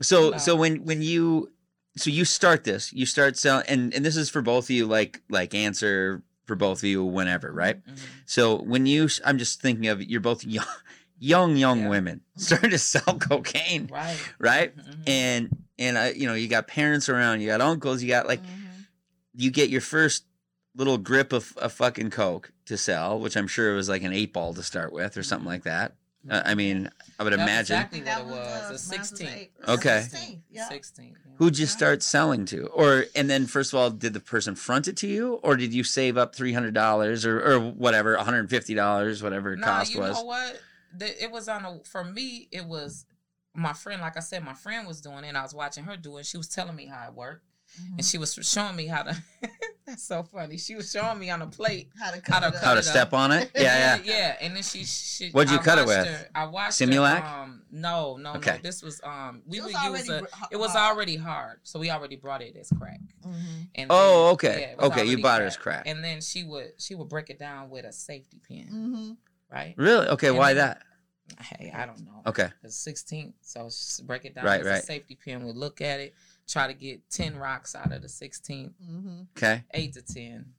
So 0.02 0.30
No. 0.30 0.38
so 0.38 0.56
when 0.56 0.84
when 0.84 1.00
you 1.02 1.52
so 1.96 2.10
you 2.10 2.24
start 2.26 2.64
this, 2.64 2.92
you 2.92 3.06
start 3.06 3.38
selling, 3.38 3.64
and 3.68 3.94
and 3.94 4.04
this 4.04 4.16
is 4.16 4.28
for 4.28 4.42
both 4.42 4.64
of 4.64 4.70
you, 4.70 4.84
like 4.86 5.22
like 5.30 5.54
answer 5.54 6.22
for 6.46 6.54
both 6.56 6.78
of 6.78 6.84
you 6.84 7.04
whenever, 7.04 7.52
right? 7.52 7.84
Mhm. 7.84 7.98
So 8.24 8.56
when 8.62 8.86
you, 8.86 9.08
I'm 9.24 9.36
just 9.38 9.60
thinking 9.60 9.88
of 9.88 10.00
you're 10.02 10.20
both 10.20 10.44
young, 10.44 10.64
young 11.18 11.56
young 11.56 11.80
Yeah. 11.80 11.88
women 11.88 12.20
starting 12.36 12.70
to 12.70 12.78
sell 12.78 13.18
cocaine, 13.18 13.88
Right. 13.92 14.18
right? 14.38 14.76
Mhm. 14.76 15.08
And 15.08 15.64
and 15.78 15.96
uh, 15.96 16.10
you 16.14 16.26
know 16.26 16.34
you 16.34 16.48
got 16.48 16.66
parents 16.68 17.08
around, 17.08 17.40
you 17.40 17.48
got 17.48 17.60
uncles, 17.60 18.02
you 18.02 18.08
got 18.08 18.26
like 18.28 18.42
Mhm. 18.42 18.86
you 19.34 19.50
get 19.50 19.68
your 19.70 19.80
first 19.82 20.24
little 20.74 20.98
grip 20.98 21.32
of, 21.32 21.56
of 21.56 21.72
fucking 21.72 22.10
coke 22.10 22.52
to 22.66 22.76
sell, 22.76 23.18
which 23.18 23.36
I'm 23.36 23.46
sure 23.48 23.72
it 23.72 23.76
was 23.76 23.88
like 23.88 24.02
an 24.02 24.12
eight 24.12 24.32
ball 24.32 24.54
to 24.54 24.62
start 24.62 24.92
with 24.92 25.16
or 25.16 25.22
something 25.22 25.46
like 25.46 25.64
that. 25.64 25.95
Uh, 26.30 26.42
I 26.44 26.54
mean, 26.54 26.90
I 27.18 27.24
would 27.24 27.32
That's 27.32 27.42
imagine. 27.42 27.76
exactly 27.76 27.98
what 28.00 28.06
That 28.06 28.20
it 28.20 28.26
was. 28.26 28.34
uh, 28.64 28.66
A 28.68 28.72
was 28.72 28.82
16. 28.82 29.28
eight. 29.28 29.52
Okay. 29.68 30.00
16, 30.10 30.42
Yeah. 30.50 30.68
16. 30.68 31.06
yeah. 31.10 31.32
Who'd 31.38 31.58
you 31.58 31.66
start 31.66 32.02
selling 32.02 32.44
to? 32.46 32.66
Or 32.68 33.04
and 33.14 33.28
then 33.30 33.46
first 33.46 33.72
of 33.72 33.78
all, 33.78 33.90
did 33.90 34.12
the 34.14 34.20
person 34.20 34.54
front 34.54 34.88
it 34.88 34.96
to 34.98 35.06
you, 35.06 35.34
or 35.42 35.56
did 35.56 35.72
you 35.74 35.84
save 35.84 36.16
up 36.16 36.34
three 36.34 36.52
hundred 36.52 36.74
dollars 36.74 37.24
or 37.26 37.40
or 37.40 37.58
whatever, 37.60 38.16
one 38.16 38.24
hundred 38.24 38.40
and 38.40 38.50
fifty 38.50 38.74
dollars, 38.74 39.22
whatever 39.22 39.52
it 39.52 39.58
No, 39.60 39.66
cost 39.66 39.92
you 39.94 40.00
was? 40.00 40.16
know 40.16 40.24
what? 40.24 40.60
The- 40.96 41.22
It 41.24 41.30
was 41.30 41.48
on 41.48 41.64
a 41.64 41.80
for 41.84 42.02
me. 42.04 42.48
It 42.50 42.64
was 42.64 43.04
my 43.54 43.72
friend. 43.74 44.00
Like 44.00 44.16
I 44.16 44.20
said, 44.20 44.42
my 44.44 44.54
friend 44.54 44.86
was 44.86 45.00
doing 45.00 45.24
it. 45.24 45.28
and 45.28 45.36
I 45.38 45.42
was 45.42 45.54
watching 45.54 45.84
her 45.84 45.96
do 45.96 46.16
it. 46.18 46.26
She 46.26 46.36
was 46.38 46.48
telling 46.48 46.74
me 46.76 46.86
how 46.86 47.06
it 47.08 47.14
worked, 47.14 47.44
Mhm. 47.80 47.92
and 47.98 48.04
she 48.04 48.18
was 48.18 48.34
showing 48.42 48.76
me 48.76 48.86
how 48.86 49.02
to. 49.04 49.16
that's 49.86 50.02
so 50.02 50.22
funny. 50.24 50.56
She 50.58 50.74
was 50.74 50.90
showing 50.90 51.18
me 51.18 51.30
on 51.30 51.42
a 51.42 51.46
plate. 51.46 51.90
How 52.00 52.10
to 52.10 52.16
how 52.16 52.20
cut 52.20 52.40
to 52.40 52.48
it 52.48 52.54
up. 52.56 52.62
How 52.64 52.72
to 52.74 52.80
it 52.80 52.82
step 52.84 53.12
on 53.12 53.30
it? 53.32 53.50
Yeah, 53.54 53.96
yeah. 53.96 54.02
yeah. 54.04 54.36
And 54.40 54.56
then 54.56 54.62
she, 54.62 54.84
she 54.84 55.30
What'd 55.30 55.50
you 55.52 55.58
I 55.58 55.62
cut 55.62 55.78
it 55.78 55.86
with? 55.86 56.06
Her, 56.06 56.28
I 56.34 56.46
watched 56.46 56.72
Similac? 56.80 57.20
Her, 57.22 57.42
um, 57.42 57.62
no, 57.70 58.16
no, 58.16 58.34
Okay. 58.34 58.52
no. 58.56 58.58
This 58.62 58.82
was 58.82 59.00
um, 59.04 59.42
we 59.46 59.58
It 59.58 59.64
was 59.64 59.72
would 59.74 59.82
use 59.98 60.08
already 60.10 60.24
a. 60.26 60.28
It 60.50 60.56
was 60.56 60.72
hard. 60.72 60.96
already 60.96 61.16
hard, 61.16 61.60
so 61.62 61.78
we 61.78 61.90
already 61.90 62.16
brought 62.16 62.42
it 62.42 62.56
as 62.56 62.70
crack. 62.78 63.00
Mhm. 63.24 63.68
And 63.76 63.86
Oh, 63.90 64.24
then- 64.26 64.32
okay. 64.34 64.74
yeah, 64.78 64.86
Okay, 64.86 65.02
you 65.02 65.06
already 65.10 65.22
bought 65.22 65.42
it 65.42 65.46
as 65.46 65.56
crack. 65.56 65.84
And 65.86 66.02
then 66.02 66.20
she 66.20 66.42
would 66.44 66.72
she 66.78 66.94
would 66.94 67.08
break 67.08 67.30
it 67.30 67.38
down 67.38 67.70
with 67.70 67.84
a 67.84 67.92
safety 67.92 68.40
pin, 68.46 68.68
Mhm. 68.72 69.16
right? 69.52 69.74
Really? 69.76 70.08
Okay, 70.08 70.28
And 70.28 70.38
why 70.38 70.52
then- 70.54 70.68
that? 70.68 70.82
Hey, 71.40 71.72
I 71.74 71.86
don't 71.86 72.04
know. 72.04 72.22
Okay. 72.24 72.48
It's 72.62 72.76
16, 72.78 73.34
so 73.40 73.66
s- 73.66 74.00
break 74.04 74.24
it 74.24 74.36
down. 74.36 74.44
Right, 74.44 74.60
as 74.60 74.66
right. 74.66 74.82
A 74.82 74.86
safety 74.86 75.16
pin. 75.16 75.44
We 75.44 75.50
look 75.50 75.80
at 75.80 75.98
it, 75.98 76.14
try 76.46 76.66
to 76.66 76.74
get 76.74 77.08
10 77.10 77.36
rocks 77.36 77.74
out 77.74 77.92
of 77.92 78.02
the 78.02 78.08
16, 78.08 78.74
Mhm. 78.82 79.26
Okay. 79.36 79.64
8 79.72 79.92
to 79.94 80.02
10. 80.02 80.54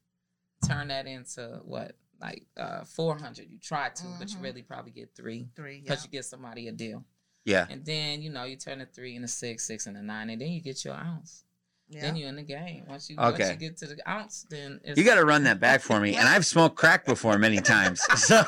Turn 0.67 0.87
that 0.89 1.07
into 1.07 1.61
what? 1.63 1.95
Like 2.19 2.47
uh 2.57 2.83
400. 2.83 3.47
You 3.49 3.59
try 3.59 3.89
to, 3.89 4.03
but 4.19 4.29
you 4.31 4.37
Mhm. 4.37 4.41
really 4.43 4.63
probably 4.63 4.91
get 4.91 5.15
three 5.15 5.49
Three. 5.55 5.75
Yeah. 5.77 5.81
because 5.81 6.03
you 6.03 6.09
get 6.09 6.25
somebody 6.25 6.67
a 6.67 6.71
deal. 6.71 7.05
Yeah. 7.45 7.67
And 7.69 7.85
then, 7.85 8.21
you 8.21 8.29
know, 8.31 8.43
you 8.43 8.55
turn 8.57 8.81
a 8.81 8.85
three 8.85 9.15
and 9.15 9.23
a 9.23 9.27
six, 9.27 9.63
six 9.65 9.85
and 9.87 9.95
a 9.95 10.01
nine, 10.01 10.29
and 10.31 10.41
then 10.41 10.51
you 10.51 10.59
get 10.61 10.83
your 10.83 10.95
ounce. 10.95 11.43
Yeah. 11.89 12.01
Then 12.01 12.15
you're 12.17 12.29
in 12.29 12.35
the 12.35 12.43
game. 12.43 12.83
Once 12.87 13.09
you, 13.09 13.15
once 13.17 13.39
you 13.39 13.55
get 13.55 13.77
to 13.77 13.87
the 13.87 14.09
ounce, 14.09 14.45
then 14.49 14.79
it's 14.83 14.97
You 14.97 15.05
got 15.05 15.15
to 15.15 15.25
run 15.25 15.43
that 15.45 15.59
back 15.59 15.81
for 15.81 15.99
me. 15.99 16.15
And 16.15 16.27
I've 16.27 16.45
smoked 16.45 16.75
crack 16.75 17.05
before 17.05 17.37
many 17.37 17.59
times. 17.61 18.01
So, 18.17 18.43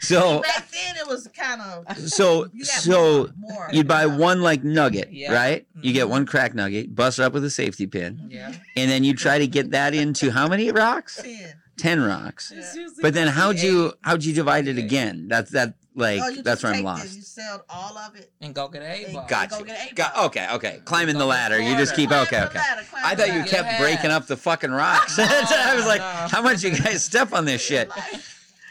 so, 0.00 0.42
Back 0.42 0.68
then 0.70 0.96
it 0.96 1.06
was 1.06 1.28
kind 1.36 1.60
of. 1.60 1.98
so, 1.98 2.48
You 2.52 2.64
so 2.64 3.30
more, 3.36 3.68
you'd 3.72 3.86
buy 3.86 4.06
one 4.06 4.42
like 4.42 4.64
nugget, 4.64 5.12
Yeah. 5.12 5.32
right? 5.32 5.66
You 5.80 5.92
get 5.92 6.06
Mhm. 6.06 6.10
one 6.10 6.26
crack 6.26 6.54
nugget, 6.54 6.94
bust 6.94 7.18
it 7.18 7.22
up 7.22 7.32
with 7.32 7.44
a 7.44 7.50
safety 7.50 7.86
pin, 7.86 8.28
Yeah. 8.30 8.52
and 8.76 8.90
then 8.90 9.04
you 9.04 9.14
try 9.14 9.38
to 9.38 9.46
get 9.46 9.70
that 9.70 9.94
into 9.94 10.30
how 10.30 10.48
many 10.48 10.70
rocks? 10.72 11.20
Ten. 11.22 11.54
Ten 11.76 12.00
rocks. 12.02 12.52
Yeah. 12.54 12.86
But 13.02 13.14
then 13.14 13.28
how'd 13.28 13.58
you 13.58 13.92
how'd 14.02 14.24
you 14.24 14.32
divide 14.32 14.68
it 14.68 14.78
again? 14.78 15.26
That's 15.28 15.50
that 15.52 15.74
like 15.96 16.20
Oh, 16.22 16.42
that's 16.42 16.62
where 16.62 16.72
I'm 16.72 16.82
lost. 16.84 17.02
this, 17.04 17.16
You 17.16 17.22
sell 17.22 17.64
all 17.68 17.96
of 17.98 18.16
it. 18.16 18.30
and 18.40 18.54
go 18.54 18.68
get 18.68 18.82
a 18.82 19.04
and 19.04 19.14
ball. 19.14 19.26
Gotcha. 19.28 19.58
Go 19.58 19.64
get 19.64 19.94
Got 19.94 20.16
okay, 20.26 20.48
okay. 20.52 20.80
Climbing 20.84 21.14
the 21.14 21.20
Double 21.20 21.30
ladder. 21.30 21.60
You 21.60 21.76
just 21.76 21.94
keep 21.96 22.10
Climb 22.10 22.22
okay, 22.26 22.42
okay. 22.44 22.58
ladder, 22.58 22.82
I 22.96 23.14
thought 23.14 23.28
you 23.34 23.42
kept 23.44 23.68
Yeah. 23.68 23.78
breaking 23.80 24.10
up 24.10 24.26
the 24.26 24.36
fucking 24.36 24.70
rocks. 24.70 25.16
I 25.18 25.74
was 25.76 25.86
like, 25.86 26.00
no. 26.00 26.06
how 26.30 26.42
much 26.42 26.62
you 26.62 26.70
guys 26.76 27.04
step 27.04 27.32
on 27.32 27.44
this 27.44 27.60
shit? 27.66 27.90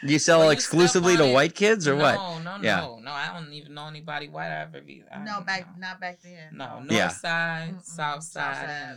You 0.02 0.20
sell 0.20 0.40
Well, 0.40 0.48
you 0.48 0.54
exclusively 0.54 1.16
to 1.16 1.26
it. 1.26 1.34
white 1.34 1.56
kids 1.56 1.88
or 1.88 1.96
what? 1.96 2.16
No, 2.16 2.40
no, 2.40 2.58
Yeah. 2.62 2.82
no, 2.82 3.00
no. 3.00 3.12
I 3.12 3.32
don't 3.34 3.54
even 3.54 3.74
know 3.74 3.88
anybody 3.88 4.28
white 4.28 4.50
I 4.52 4.62
ever 4.64 4.82
be. 4.82 5.02
I 5.10 5.20
No, 5.24 5.40
back 5.42 5.62
know. 5.78 5.88
not 5.88 6.02
back 6.02 6.20
then. 6.22 6.50
No, 6.58 6.80
north 6.80 6.92
Yeah. 6.92 7.08
side, 7.08 7.76
Mm-mm. 7.76 7.84
south 7.86 8.24
side, 8.24 8.56
South 8.58 8.68
side. 8.70 8.96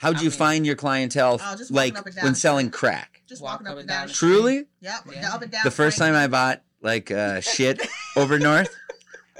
And 0.00 0.14
How'd 0.14 0.22
you 0.22 0.30
mean- 0.30 0.38
find 0.38 0.66
your 0.66 0.76
clientele 0.76 1.40
Oh, 1.42 1.56
just 1.56 1.70
like 1.70 1.98
up 1.98 2.06
and 2.06 2.14
down 2.14 2.24
when 2.24 2.34
selling 2.34 2.70
crack? 2.70 3.22
Just 3.28 3.42
Walk 3.42 3.60
walking 3.60 3.66
up 3.66 3.72
up 3.72 3.78
and 3.78 3.80
and 3.80 3.88
down. 3.88 3.96
down 3.98 4.06
the 4.06 4.12
the 4.12 4.14
street. 4.14 4.28
Truly? 4.28 4.56
Yep. 4.80 5.00
Yeah. 5.12 5.34
Up 5.34 5.42
and 5.42 5.50
down. 5.52 5.60
The 5.64 5.70
first 5.70 5.98
time 5.98 6.14
I 6.14 6.26
bought 6.28 6.62
like 6.80 7.10
uh 7.10 7.40
shit 7.42 7.86
over 8.16 8.38
north, 8.38 8.74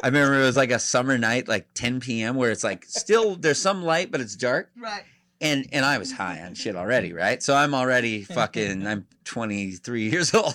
I 0.02 0.08
remember 0.08 0.34
it 0.40 0.44
was 0.44 0.56
like 0.56 0.70
a 0.70 0.78
summer 0.78 1.16
night, 1.18 1.48
like 1.48 1.66
10 1.74 2.00
p.m., 2.00 2.36
where 2.36 2.50
it's 2.50 2.64
like 2.64 2.84
still 2.86 3.34
there's 3.36 3.60
some 3.60 3.82
light, 3.82 4.10
but 4.10 4.20
it's 4.20 4.36
dark. 4.36 4.70
Right. 4.76 5.02
and 5.40 5.66
and 5.72 5.84
I 5.84 5.98
was 5.98 6.12
high 6.12 6.40
on 6.42 6.54
shit 6.54 6.76
already, 6.76 7.12
right? 7.12 7.42
So 7.42 7.54
I'm 7.54 7.74
already 7.74 8.24
fucking. 8.24 8.86
I'm 8.86 9.06
23 9.24 10.08
years 10.08 10.32
old, 10.34 10.54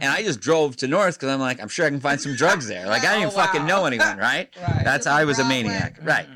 and 0.00 0.10
I 0.10 0.22
just 0.24 0.40
drove 0.40 0.74
to 0.78 0.88
North 0.88 1.14
because 1.14 1.28
I'm 1.32 1.38
like, 1.38 1.62
I'm 1.62 1.68
sure 1.68 1.86
I 1.86 1.90
can 1.90 2.00
find 2.00 2.20
some 2.20 2.34
drugs 2.34 2.66
there. 2.66 2.86
Like 2.88 3.04
I 3.04 3.14
didn't 3.20 3.28
Oh, 3.28 3.36
fucking 3.36 3.66
know 3.66 3.84
anyone, 3.84 4.18
right? 4.18 4.48
right. 4.60 4.82
That's 4.84 5.06
I 5.06 5.24
was 5.24 5.38
a 5.38 5.42
Broadway. 5.42 5.62
maniac, 5.62 5.98
right? 6.02 6.26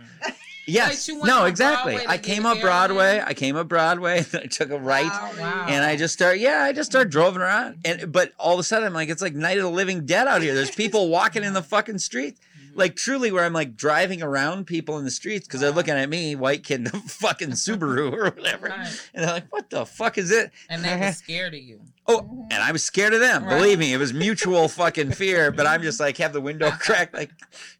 Yes, 0.66 1.08
no, 1.08 1.44
exactly. 1.44 1.98
I 2.06 2.18
came 2.18 2.46
up 2.46 2.60
Broadway. 2.60 3.22
I 3.24 3.34
came 3.34 3.56
up 3.56 3.68
Broadway. 3.68 4.24
I 4.34 4.46
took 4.46 4.70
a 4.70 4.78
right. 4.78 5.04
Wow. 5.04 5.30
Wow. 5.38 5.66
And 5.68 5.84
I 5.84 5.96
just 5.96 6.14
start, 6.14 6.38
yeah, 6.38 6.62
I 6.62 6.72
just 6.72 6.90
start 6.90 7.10
driving 7.10 7.42
around, 7.42 7.78
and 7.84 8.10
but 8.10 8.32
all 8.38 8.54
of 8.54 8.60
a 8.60 8.62
sudden 8.62 8.86
I'm 8.86 8.94
like, 8.94 9.08
it's 9.08 9.22
like 9.22 9.34
night 9.34 9.58
of 9.58 9.64
the 9.64 9.70
living 9.70 10.06
dead 10.06 10.26
out 10.26 10.42
here. 10.42 10.54
There's 10.54 10.70
people 10.70 11.08
walking 11.08 11.44
in 11.44 11.52
the 11.52 11.62
fucking 11.62 11.98
street, 11.98 12.38
like 12.74 12.96
truly 12.96 13.30
where 13.32 13.44
I'm 13.44 13.52
like 13.52 13.76
driving 13.76 14.22
around 14.22 14.66
people 14.66 14.98
in 14.98 15.04
the 15.04 15.10
streets 15.10 15.46
because 15.46 15.60
they're 15.60 15.70
looking 15.70 15.94
at 15.94 16.08
me, 16.08 16.34
white 16.36 16.64
kid 16.64 16.80
in 16.80 16.86
a 16.88 16.90
fucking 17.08 17.50
Subaru 17.50 18.12
or 18.12 18.24
whatever. 18.30 18.68
Right. 18.68 19.08
And 19.14 19.24
they're 19.24 19.32
like, 19.32 19.52
what 19.52 19.70
the 19.70 19.86
fuck 19.86 20.18
is 20.18 20.30
it? 20.30 20.50
And 20.68 20.84
they 20.84 20.96
were 20.96 21.12
scared 21.12 21.54
of 21.54 21.60
you. 21.60 21.80
Oh, 22.06 22.46
and 22.50 22.62
I 22.62 22.70
was 22.72 22.84
scared 22.84 23.14
of 23.14 23.20
them. 23.20 23.44
Right. 23.44 23.56
Believe 23.56 23.78
me, 23.78 23.92
it 23.92 23.96
was 23.98 24.12
mutual 24.12 24.68
fucking 24.80 25.12
fear. 25.12 25.50
But 25.50 25.66
I'm 25.66 25.82
just 25.82 26.00
like, 26.00 26.16
have 26.18 26.32
the 26.32 26.40
window 26.40 26.70
cracked. 26.72 27.14
Like, 27.14 27.30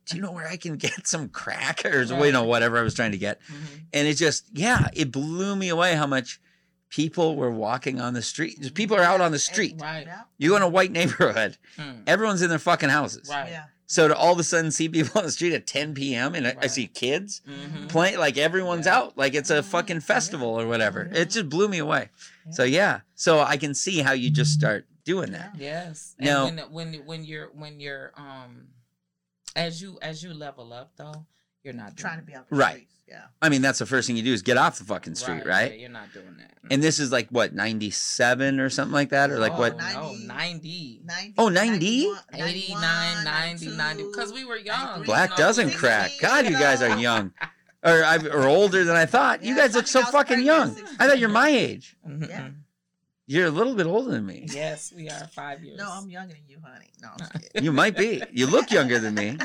do 0.07 0.17
you 0.17 0.23
know 0.23 0.33
where 0.33 0.49
I 0.49 0.57
can 0.57 0.77
get 0.77 1.07
some 1.07 1.29
crack 1.29 1.85
or 1.85 2.03
you 2.03 2.33
know 2.33 2.45
whatever 2.45 2.79
I 2.79 2.83
was 2.83 2.95
trying 2.95 3.13
to 3.13 3.19
get? 3.19 3.41
Mhm. 3.43 3.81
And 3.93 4.09
it 4.09 4.15
just, 4.15 4.47
yeah, 4.53 4.89
it 4.95 5.11
blew 5.13 5.55
me 5.57 5.69
away 5.69 5.95
how 5.95 6.07
much 6.07 6.41
people 6.91 7.35
were 7.35 7.51
walking 7.51 8.01
on 8.01 8.15
the 8.15 8.23
street. 8.23 8.73
People 8.75 8.97
are 8.97 9.03
out 9.03 9.21
on 9.21 9.33
the 9.33 9.39
street. 9.39 9.75
Right. 9.81 10.07
You 10.39 10.51
go 10.51 10.57
in 10.57 10.63
a 10.63 10.69
white 10.69 10.93
neighborhood, 10.93 11.59
Mm. 11.77 12.03
everyone's 12.07 12.41
in 12.41 12.49
their 12.51 12.59
fucking 12.61 12.89
houses. 12.89 13.29
Right. 13.29 13.49
Yeah. 13.51 13.65
So 13.87 14.09
to 14.09 14.17
all 14.17 14.33
of 14.33 14.39
a 14.39 14.43
sudden 14.45 14.71
see 14.71 14.89
people 14.89 15.19
on 15.19 15.25
the 15.25 15.31
street 15.31 15.53
at 15.53 15.67
10 15.67 15.95
p.m. 15.95 16.35
and 16.35 16.47
I, 16.47 16.57
I 16.63 16.67
see 16.69 16.87
kids 16.87 17.43
Mhm. 17.49 17.89
playing, 17.89 18.19
like 18.19 18.39
everyone's 18.39 18.87
Yeah. 18.87 18.97
out, 18.99 19.19
like 19.19 19.35
it's 19.35 19.51
a 19.51 19.63
fucking 19.63 20.01
festival 20.01 20.49
or 20.59 20.67
whatever. 20.67 21.09
Yeah. 21.13 21.21
It 21.21 21.31
just 21.31 21.49
blew 21.49 21.69
me 21.69 21.79
away. 21.79 22.09
Yeah. 22.47 22.53
So 22.53 22.63
yeah, 22.65 23.01
so 23.15 23.41
I 23.41 23.57
can 23.57 23.75
see 23.75 24.01
how 24.01 24.13
you 24.13 24.31
just 24.31 24.53
start 24.53 24.87
doing 25.05 25.33
that. 25.33 25.55
Yes. 25.59 26.15
Now- 26.19 26.47
And 26.47 26.59
when 26.61 26.71
when 26.73 26.95
when 27.07 27.25
you're 27.25 27.49
when 27.53 27.79
you're 27.81 28.13
um 28.17 28.69
as 29.55 29.81
you 29.83 29.99
as 30.03 30.23
you 30.23 30.33
level 30.33 30.73
up 30.73 30.93
though, 30.97 31.27
you're 31.63 31.75
not 31.75 31.97
Trying 31.97 32.19
to 32.21 32.25
be 32.25 32.35
out 32.35 32.49
the 32.49 32.57
Right. 32.57 32.73
streets. 32.73 32.94
Yeah. 33.09 33.25
I 33.43 33.49
mean, 33.51 33.61
that's 33.63 33.79
the 33.79 33.87
first 33.87 34.07
thing 34.07 34.17
you 34.17 34.23
do 34.23 34.33
is 34.33 34.43
get 34.43 34.57
off 34.57 34.79
the 34.79 34.85
fucking 34.85 35.13
it. 35.13 35.17
street, 35.17 35.43
Yeah, 35.45 35.51
right? 35.51 35.79
you're 35.79 35.91
not 35.91 36.13
doing 36.13 36.37
that. 36.39 36.53
And 36.71 36.83
this 36.83 36.99
is 36.99 37.13
like 37.13 37.29
what 37.29 37.53
97 37.55 38.59
or 38.59 38.71
something 38.71 38.95
like 38.95 39.11
that, 39.11 39.31
or 39.31 39.39
like 39.39 39.53
oh, 39.53 39.59
what? 39.59 39.77
No, 39.77 40.15
90. 40.27 40.27
90. 40.27 41.01
90, 41.05 41.35
Oh, 41.37 41.49
90? 41.51 42.07
91, 42.33 42.49
89, 42.49 43.25
90, 43.25 43.67
90. 43.77 44.03
Because 44.05 44.33
we 44.33 44.45
were 44.47 44.57
young. 44.57 45.03
Black 45.03 45.31
you 45.31 45.37
know, 45.37 45.37
doesn't 45.37 45.71
crack. 45.73 46.11
God, 46.21 46.47
you 46.47 46.53
guys 46.53 46.81
are 46.81 46.99
young, 46.99 47.33
or 47.83 48.03
I, 48.05 48.17
or 48.29 48.49
older 48.49 48.85
than 48.85 48.97
I 48.97 49.05
thought. 49.05 49.45
You 49.45 49.55
guys 49.55 49.75
look 49.75 49.87
so 49.87 50.03
fucking 50.05 50.41
young. 50.41 50.75
I 50.99 51.07
thought 51.07 51.19
you're 51.19 51.29
my 51.29 51.49
age. 51.51 51.97
Yeah. 52.07 52.11
Mm-hmm. 52.15 52.49
You're 53.27 53.47
a 53.47 53.51
little 53.51 53.75
bit 53.75 53.87
older 53.87 54.11
than 54.11 54.27
me. 54.27 54.47
Yes, 54.53 54.93
we 54.95 55.09
are 55.09 55.27
five 55.29 55.65
years. 55.65 55.79
No, 55.79 55.89
I'm 55.91 56.11
younger 56.11 56.35
than 56.35 56.43
you, 56.47 56.59
honey. 56.63 56.91
No, 57.01 57.09
I'm 57.13 57.19
just 57.19 57.33
kidding. 57.53 57.65
You 57.65 57.73
might 57.73 57.97
be. 57.97 58.23
You 58.31 58.47
look 58.47 58.71
younger 58.71 58.99
than 58.99 59.15
me, 59.15 59.39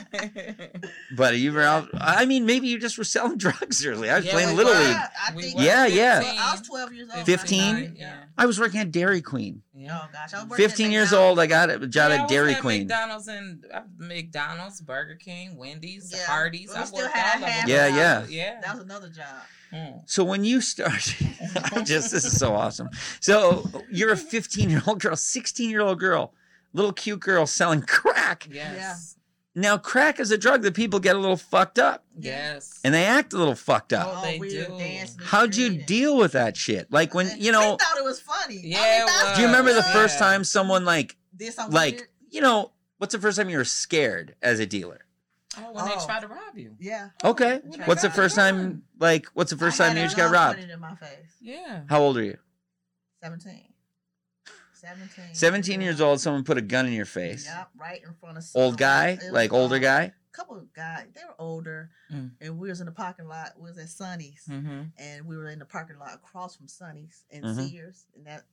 but 1.15 1.37
you 1.37 1.53
were 1.53 1.61
out. 1.61 1.87
I 1.93 2.25
mean, 2.25 2.45
maybe 2.45 2.67
you 2.67 2.77
just 2.77 2.97
were 2.97 3.05
selling 3.05 3.37
drugs 3.37 3.85
early. 3.85 4.09
I 4.09 4.17
was 4.17 4.25
Yeah, 4.25 4.31
playing 4.33 4.57
little 4.57 4.73
were. 4.73 4.79
league. 4.79 4.95
I 4.97 5.33
We 5.33 5.43
think 5.43 5.57
were 5.59 5.63
Yeah, 5.63 5.85
yeah. 5.85 6.21
I 6.41 6.51
was 6.51 6.61
12 6.67 6.93
years 6.93 7.09
old. 7.15 7.25
15? 7.25 7.95
Yeah. 7.97 8.15
I 8.37 8.45
was 8.45 8.59
working 8.59 8.81
at 8.81 8.91
Dairy 8.91 9.21
Queen. 9.21 9.61
yeah. 9.73 9.97
Oh 10.03 10.07
gosh, 10.11 10.33
I 10.33 10.43
was 10.43 10.57
15 10.57 10.91
years 10.91 11.13
old, 11.13 11.39
I 11.39 11.47
got 11.47 11.69
a 11.69 11.87
job 11.87 12.09
Yeah, 12.11 12.15
I 12.15 12.17
at 12.17 12.21
was 12.23 12.31
Dairy 12.31 12.53
at 12.55 12.61
Queen. 12.61 12.79
McDonald's 12.81 13.27
and 13.29 13.65
uh, 13.73 13.81
McDonald's, 13.97 14.81
Burger 14.81 15.15
King, 15.15 15.55
Wendy's, 15.55 16.11
Yeah. 16.13 16.25
Hardee's. 16.27 16.73
I 16.75 16.83
still 16.83 17.03
worked 17.03 17.15
had 17.15 17.37
all 17.37 17.43
of 17.43 17.49
half 17.49 17.61
them. 17.67 17.69
Yeah, 17.69 17.87
yeah. 17.87 18.25
yeah. 18.27 18.61
That 18.61 18.75
was 18.75 18.83
another 18.83 19.09
job. 19.09 19.25
Mm. 19.73 20.01
So 20.05 20.23
when 20.23 20.43
you 20.43 20.61
start, 20.61 21.15
I'm 21.71 21.85
just 21.85 22.11
this 22.11 22.25
is 22.25 22.37
so 22.37 22.55
awesome. 22.55 22.89
So 23.19 23.69
you're 23.91 24.11
a 24.11 24.17
15 24.35 24.69
year 24.69 24.81
old 24.87 24.99
girl, 25.01 25.15
16 25.15 25.69
year 25.69 25.81
old 25.81 25.99
girl, 25.99 26.33
little 26.73 26.91
cute 26.93 27.19
girl 27.19 27.45
selling 27.45 27.81
crack. 27.81 28.47
Yes. 28.49 29.15
Now 29.55 29.77
crack 29.77 30.19
is 30.19 30.31
a 30.31 30.37
drug 30.37 30.61
that 30.61 30.73
people 30.73 30.99
get 30.99 31.15
a 31.15 31.19
little 31.19 31.35
fucked 31.35 31.79
up 31.79 32.05
Yes. 32.17 32.79
and 32.83 32.93
they 32.93 33.05
act 33.05 33.33
a 33.33 33.37
little 33.37 33.55
fucked 33.55 33.91
up. 33.93 34.07
Oh, 34.09 34.21
they 34.21 34.37
do. 34.39 34.59
were 34.71 34.77
dancing 34.77 35.17
in 35.17 35.17
the 35.17 35.23
How'd 35.25 35.55
you 35.55 35.69
deal 35.83 36.17
with 36.17 36.31
that 36.33 36.55
shit? 36.55 36.91
Like 36.91 37.13
when 37.13 37.29
you 37.37 37.51
know, 37.51 37.71
we 37.71 37.77
thought 37.77 37.97
it 37.97 38.03
was 38.03 38.21
funny. 38.21 38.59
Yeah, 38.63 38.77
I 38.77 38.81
mean, 38.81 39.01
it 39.01 39.05
that's- 39.07 39.35
do 39.35 39.41
you 39.41 39.47
remember 39.47 39.73
the 39.73 39.79
Yeah. 39.79 39.93
first 39.93 40.17
time 40.19 40.43
someone 40.43 40.85
like 40.85 41.17
did 41.35 41.53
something 41.53 41.73
like 41.75 41.95
weird? 41.95 42.07
you 42.29 42.41
know 42.41 42.71
what's 42.99 43.13
the 43.13 43.19
first 43.19 43.37
time 43.37 43.49
you 43.49 43.57
were 43.57 43.65
scared 43.65 44.35
as 44.41 44.59
a 44.59 44.65
dealer? 44.65 45.01
Oh, 45.57 45.71
when 45.73 45.85
they 45.85 45.91
Oh. 45.95 46.05
try 46.05 46.19
to 46.19 46.27
rob 46.27 46.57
you. 46.57 46.75
Yeah. 46.79 47.09
Okay. 47.23 47.59
When 47.63 47.81
What's 47.81 48.01
the 48.03 48.09
first 48.09 48.37
rob 48.37 48.45
time 48.51 48.83
like 48.99 49.25
what's 49.33 49.49
the 49.51 49.57
first 49.57 49.77
time 49.77 49.97
you 49.97 50.03
just 50.03 50.15
got 50.15 50.25
gun 50.25 50.31
robbed? 50.33 50.57
pointed 50.59 50.71
in 50.71 50.79
my 50.79 50.95
face. 50.95 51.35
Yeah. 51.41 51.83
How 51.89 52.01
old 52.01 52.17
are 52.17 52.23
you? 52.23 52.37
17. 53.23 53.73
17. 54.73 55.35
17 55.35 55.81
years 55.81 55.99
old, 55.99 56.21
someone 56.21 56.43
put 56.43 56.57
a 56.57 56.61
gun 56.61 56.85
in 56.87 56.93
your 56.93 57.05
face. 57.05 57.45
Yep, 57.45 57.69
right 57.77 58.01
in 58.01 58.13
front 58.13 58.37
of 58.37 58.45
Old 58.55 58.77
guy, 58.77 59.19
like 59.31 59.51
older 59.51 59.75
um, 59.75 59.81
guy? 59.81 60.13
couple 60.31 60.57
of 60.57 60.71
guys. 60.71 61.07
They 61.13 61.21
were 61.27 61.35
older, 61.37 61.89
Mm. 62.09 62.31
and 62.39 62.57
we 62.57 62.69
was 62.69 62.79
in 62.79 62.85
the 62.85 62.93
parking 62.93 63.27
lot. 63.27 63.59
We 63.59 63.69
was 63.69 63.77
at 63.77 63.89
Sonny's, 63.89 64.41
Mm-hmm. 64.49 64.81
and 64.97 65.25
we 65.25 65.35
were 65.35 65.49
in 65.49 65.59
the 65.59 65.65
parking 65.65 65.99
lot 65.99 66.13
across 66.13 66.55
from 66.55 66.69
Sonny's 66.69 67.25
and 67.29 67.43
Mhm. 67.43 67.69
Sears, 67.69 68.05
and 68.15 68.25
that 68.25 68.45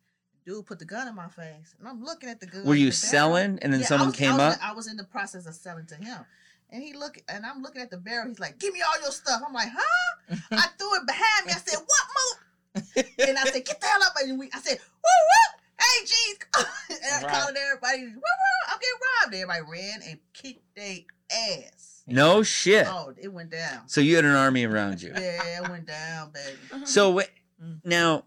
dude 0.44 0.66
put 0.66 0.80
the 0.80 0.84
gun 0.84 1.06
in 1.06 1.14
my 1.14 1.28
face, 1.28 1.76
and 1.78 1.86
I'm 1.86 2.02
looking 2.02 2.28
at 2.28 2.40
the 2.40 2.46
gun. 2.46 2.64
Were 2.64 2.74
you 2.74 2.90
selling 2.90 3.60
and 3.60 3.72
then 3.72 3.80
Yeah, 3.82 3.86
someone 3.86 4.08
was- 4.08 4.16
I 4.16 4.18
came 4.18 4.32
was- 4.36 4.56
up? 4.56 4.62
I 4.64 4.72
was 4.72 4.88
in 4.88 4.96
the 4.96 5.04
process 5.04 5.46
of 5.46 5.54
selling 5.54 5.86
to 5.86 5.94
him. 5.94 6.24
And 6.70 6.82
he 6.82 6.92
look 6.94 7.16
and 7.28 7.46
I'm 7.46 7.62
looking 7.62 7.80
at 7.82 7.90
the 7.90 7.96
barrel. 7.96 8.28
He's 8.28 8.40
like, 8.40 8.58
"Give 8.58 8.72
me 8.72 8.80
all 8.82 9.00
your 9.00 9.12
stuff." 9.12 9.40
I'm 9.46 9.52
like, 9.52 9.68
"Huh?" 9.72 10.36
I 10.52 10.66
threw 10.78 10.94
it 10.96 11.06
behind 11.06 11.46
me. 11.46 11.52
I 11.52 11.58
said, 11.58 11.78
"What, 11.78 12.06
mother?" 12.16 13.08
And 13.28 13.38
I 13.38 13.44
said, 13.44 13.64
"Get 13.64 13.80
the 13.80 13.86
hell 13.86 14.02
up!" 14.02 14.12
And 14.20 14.38
we, 14.38 14.50
I 14.52 14.58
said, 14.60 14.78
"Woo 14.78 15.18
woo!" 15.28 15.60
Hey, 15.78 16.04
jeez! 16.04 16.62
and 17.04 17.24
I 17.24 17.26
Right. 17.28 17.34
called 17.42 17.56
everybody. 17.56 18.02
Woo 18.04 18.14
woo! 18.14 18.68
I'm 18.68 18.78
getting 18.78 19.00
robbed. 19.22 19.34
Everybody 19.34 19.80
ran 19.82 20.02
and 20.08 20.18
kicked 20.32 20.74
their 20.74 20.98
ass. 21.30 22.02
No 22.06 22.42
shit. 22.42 22.86
Oh, 22.88 23.12
it 23.16 23.28
went 23.32 23.50
down. 23.50 23.88
So 23.88 24.00
you 24.00 24.16
had 24.16 24.24
an 24.24 24.34
army 24.34 24.64
around 24.64 25.02
you. 25.02 25.12
Yeah, 25.14 25.62
it 25.62 25.68
went 25.68 25.86
down, 25.86 26.30
baby. 26.30 26.86
So 26.86 27.18
wh- 27.20 27.24
Mm. 27.62 27.80
now, 27.84 28.22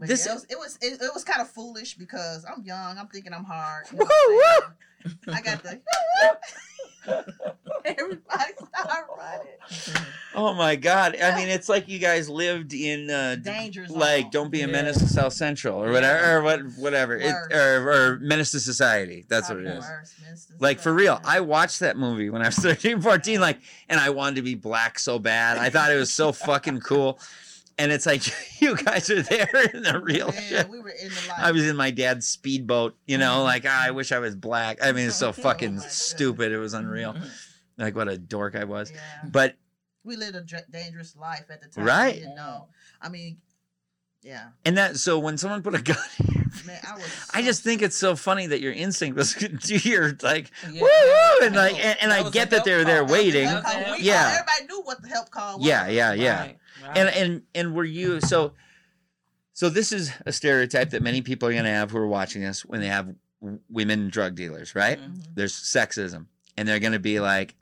But 0.00 0.08
This- 0.08 0.26
yeah, 0.26 0.32
it 0.32 0.34
was 0.34 0.44
it 0.50 0.58
was, 0.58 0.78
it, 0.80 1.02
it 1.02 1.10
was 1.14 1.22
kind 1.24 1.40
of 1.42 1.48
foolish 1.50 1.94
because 1.94 2.44
I'm 2.44 2.64
young. 2.64 2.98
I'm 2.98 3.06
thinking 3.06 3.32
I'm 3.32 3.44
hard. 3.44 3.84
you 3.92 3.98
know 3.98 4.04
what 4.06 4.64
I'm? 5.28 5.34
I 5.34 5.40
got 5.42 5.62
the 5.62 5.80
everybody 7.84 8.52
started 8.76 9.06
running. 9.16 10.06
oh 10.34 10.52
my 10.54 10.76
god! 10.76 11.16
I 11.20 11.34
mean, 11.36 11.48
it's 11.48 11.68
like 11.68 11.88
you 11.88 11.98
guys 11.98 12.28
lived 12.28 12.74
in 12.74 13.08
uh, 13.10 13.36
d- 13.36 13.42
Dangerous. 13.42 13.90
like 13.90 14.30
don't 14.30 14.50
be 14.50 14.60
a 14.62 14.66
Yeah. 14.66 14.72
menace 14.72 14.98
to 14.98 15.06
South 15.08 15.32
Central 15.32 15.82
or 15.82 15.90
whatever 15.92 16.36
or 16.36 16.42
what 16.42 16.60
whatever 16.76 17.16
it, 17.16 17.32
or, 17.52 17.90
or 17.90 18.18
menace 18.20 18.50
to 18.52 18.60
society. 18.60 19.24
That's 19.28 19.48
what 19.48 19.58
it 19.60 19.64
Probably 19.64 19.78
is. 19.78 19.84
worse, 19.84 20.14
Mr. 20.52 20.60
Like 20.60 20.78
for 20.80 20.92
real, 20.92 21.20
I 21.24 21.40
watched 21.40 21.80
that 21.80 21.96
movie 21.96 22.28
when 22.28 22.42
I 22.42 22.46
was 22.46 22.56
13, 22.58 23.00
14, 23.00 23.40
like, 23.40 23.60
and 23.88 23.98
I 23.98 24.10
wanted 24.10 24.36
to 24.36 24.42
be 24.42 24.54
black 24.54 24.98
so 24.98 25.18
bad. 25.18 25.56
I 25.56 25.70
thought 25.70 25.90
it 25.90 25.96
was 25.96 26.12
so 26.12 26.32
fucking 26.32 26.80
cool. 26.80 27.18
And 27.80 27.90
it's 27.90 28.04
like 28.04 28.22
you 28.60 28.76
guys 28.76 29.08
are 29.10 29.22
there 29.22 29.48
in 29.74 29.82
the 29.82 29.98
real 30.00 30.30
Man, 30.30 30.42
shit. 30.42 30.68
we 30.68 30.80
were 30.80 30.90
in 30.90 31.08
the 31.08 31.28
light. 31.28 31.38
I 31.38 31.50
was 31.52 31.66
in 31.66 31.76
my 31.76 31.90
dad's 31.90 32.28
speedboat, 32.28 32.94
you 33.06 33.16
know, 33.16 33.36
mm-hmm. 33.36 33.44
like 33.44 33.64
ah, 33.66 33.86
I 33.86 33.90
wish 33.90 34.12
I 34.12 34.18
was 34.18 34.36
black. 34.36 34.78
I 34.82 34.92
mean, 34.92 35.08
it's 35.08 35.16
so 35.16 35.32
fucking 35.46 35.76
my 35.76 35.84
uh, 35.84 35.88
stupid. 35.88 36.52
It 36.52 36.58
was 36.58 36.74
unreal. 36.74 37.14
Mm-hmm. 37.14 37.26
Like 37.78 37.96
what 37.96 38.08
a 38.08 38.18
dork 38.18 38.54
I 38.54 38.64
was. 38.64 38.90
Yeah. 38.90 39.00
But 39.24 39.56
We 40.04 40.16
lived 40.16 40.36
a 40.36 40.44
dangerous 40.70 41.16
life 41.16 41.46
at 41.50 41.62
the 41.62 41.68
time. 41.68 41.84
Right. 41.84 42.14
We 42.16 42.20
didn't 42.20 42.36
know. 42.36 42.68
I 43.00 43.08
mean, 43.08 43.38
yeah. 44.22 44.48
and 44.66 44.76
that 44.76 44.98
so 44.98 45.18
when 45.18 45.38
someone 45.38 45.62
put 45.62 45.74
a 45.74 45.80
gun, 45.80 45.96
in 46.18 46.40
Man, 46.66 46.80
I 46.86 46.94
was. 46.94 47.30
I 47.32 47.42
just 47.42 47.62
think 47.62 47.80
it's 47.80 47.96
so 47.96 48.16
funny 48.16 48.46
that 48.48 48.60
your 48.60 48.72
instinct 48.72 49.16
was 49.16 49.34
to 49.34 49.48
do 49.48 49.76
your 49.76 50.16
like 50.22 50.50
Yeah. 50.70 50.82
woo 50.82 50.88
woo 50.88 51.46
and 51.46 51.56
like 51.56 51.82
and, 51.82 51.96
and 52.02 52.12
I 52.12 52.28
get 52.28 52.48
a 52.48 52.50
that 52.56 52.64
they're 52.64 52.84
help 52.84 52.86
there 52.88 52.98
call. 52.98 53.08
That 53.08 53.12
was 53.12 53.22
the 53.22 53.24
waiting. 53.24 53.48
help 53.48 53.64
call. 53.64 53.92
We- 53.96 54.02
Yeah. 54.02 54.38
Everybody 54.40 54.66
knew 54.66 54.82
what 54.82 55.02
the 55.02 55.08
help 55.08 55.30
call 55.30 55.58
was. 55.58 55.66
Yeah, 55.66 55.88
yeah, 55.88 56.12
yeah. 56.12 56.40
Right, 56.40 56.58
and 56.94 57.08
and 57.08 57.42
and 57.54 57.74
were 57.74 57.84
you 57.84 58.20
so 58.20 58.52
so 59.52 59.68
this 59.68 59.92
is 59.92 60.10
a 60.26 60.32
stereotype 60.32 60.90
that 60.90 61.02
many 61.02 61.20
people 61.22 61.48
are 61.48 61.52
going 61.52 61.64
to 61.64 61.70
have 61.70 61.90
who 61.90 61.98
are 61.98 62.06
watching 62.06 62.42
this 62.42 62.64
when 62.64 62.80
they 62.80 62.86
have 62.88 63.14
women 63.68 64.08
drug 64.10 64.34
dealers 64.34 64.74
right 64.74 64.98
Mhm. 64.98 65.16
Mhm. 65.16 65.26
there's 65.34 65.54
sexism 65.54 66.26
and 66.56 66.68
they're 66.68 66.78
going 66.80 66.92
to 66.92 66.98
be 66.98 67.20
like 67.20 67.54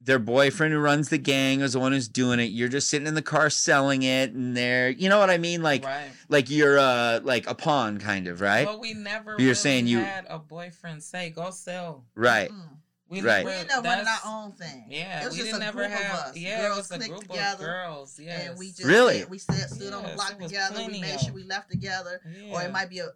their 0.00 0.18
boyfriend 0.20 0.72
who 0.72 0.78
runs 0.78 1.08
the 1.08 1.18
gang 1.18 1.60
is 1.62 1.72
the 1.72 1.80
one 1.80 1.90
who's 1.92 2.06
doing 2.08 2.38
it 2.38 2.44
you're 2.44 2.68
just 2.68 2.88
sitting 2.88 3.08
in 3.08 3.14
the 3.14 3.22
car 3.22 3.50
selling 3.50 4.02
it 4.04 4.32
and 4.32 4.56
they're 4.56 4.90
you 4.90 5.08
know 5.08 5.18
what 5.18 5.30
i 5.30 5.38
mean 5.38 5.62
like 5.62 5.84
right. 5.84 6.10
like 6.28 6.48
you're 6.50 6.78
uh 6.78 7.18
like 7.24 7.48
a 7.50 7.54
pawn 7.54 7.98
kind 7.98 8.28
of 8.28 8.40
right 8.40 8.66
But 8.66 8.78
we 8.80 8.94
never. 8.94 9.30
You're 9.32 9.38
really 9.38 9.54
saying 9.54 9.86
you- 9.88 9.98
had 10.00 10.26
a 10.28 10.38
boyfriend 10.38 11.02
say, 11.02 11.30
"Go 11.30 11.50
sell." 11.50 12.04
right 12.14 12.50
Mm. 12.50 12.68
We 13.08 13.20
Right. 13.20 13.44
We 13.44 13.50
never- 13.52 13.60
ended 13.60 13.76
up 13.76 13.84
running 13.84 13.98
our 14.00 14.04
that's- 14.04 14.20
own 14.24 14.52
thing. 14.52 14.86
Yeah, 14.90 15.22
it 15.22 15.24
was 15.26 15.32
we 15.34 15.38
just 15.38 15.50
didn't 15.52 15.62
a 15.62 15.66
ever 15.66 15.78
group 15.86 15.90
have. 15.92 16.14
of 16.18 16.24
us. 16.30 16.36
Yeah, 16.36 16.60
girls 16.62 16.72
it 16.72 16.80
was 16.80 16.90
a 16.90 16.94
clicked 16.96 17.10
group 17.10 17.20
together, 17.22 17.52
of 17.52 17.58
girls. 17.86 18.18
Yes. 18.20 18.48
and 18.48 18.58
we 18.58 18.66
just 18.68 18.84
Really? 18.84 19.18
said- 19.20 19.30
we 19.30 19.38
stood, 19.38 19.70
stood 19.70 19.92
on 19.92 20.02
the 20.02 20.08
block 20.14 20.38
together. 20.38 20.76
We 20.78 20.84
plenty 20.84 21.00
made 21.00 21.20
sure 21.20 21.32
we 21.32 21.44
left 21.44 21.70
together, 21.70 22.20
yeah. 22.26 22.52
or 22.52 22.62
it 22.62 22.72
might 22.72 22.90
be 22.90 22.98
a 22.98 23.08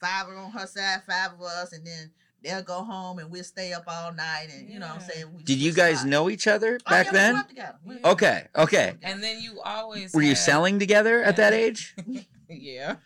five 0.00 0.26
on 0.28 0.50
her 0.52 0.66
side, 0.66 1.02
five 1.06 1.32
of 1.34 1.42
us, 1.42 1.72
and 1.72 1.86
then 1.86 2.10
they'll 2.42 2.62
go 2.62 2.82
home 2.82 3.18
and 3.18 3.30
we'll 3.30 3.44
stay 3.44 3.72
up 3.72 3.84
all 3.86 4.12
night, 4.12 4.48
and 4.52 4.68
you 4.68 4.78
know 4.80 4.88
what 4.88 5.02
I'm 5.02 5.08
saying. 5.08 5.32
We 5.34 5.42
did 5.44 5.58
you 5.58 5.72
guys 5.72 5.96
spots. 5.98 6.06
know 6.10 6.30
each 6.30 6.46
other 6.48 6.78
Oh, 6.86 6.90
back 6.90 7.06
yeah, 7.06 7.12
then 7.12 7.32
grew 7.34 7.40
up 7.40 7.48
together. 7.48 7.78
We- 7.84 7.94
Yeah. 7.96 8.08
okay 8.10 8.48
okay 8.56 8.94
And 9.02 9.22
then 9.22 9.40
you 9.40 9.60
always 9.60 10.12
were 10.12 10.22
you 10.22 10.34
selling 10.34 10.78
together 10.78 11.22
at 11.22 11.36
that 11.36 11.52
age 11.52 11.94
Yeah. 12.48 12.96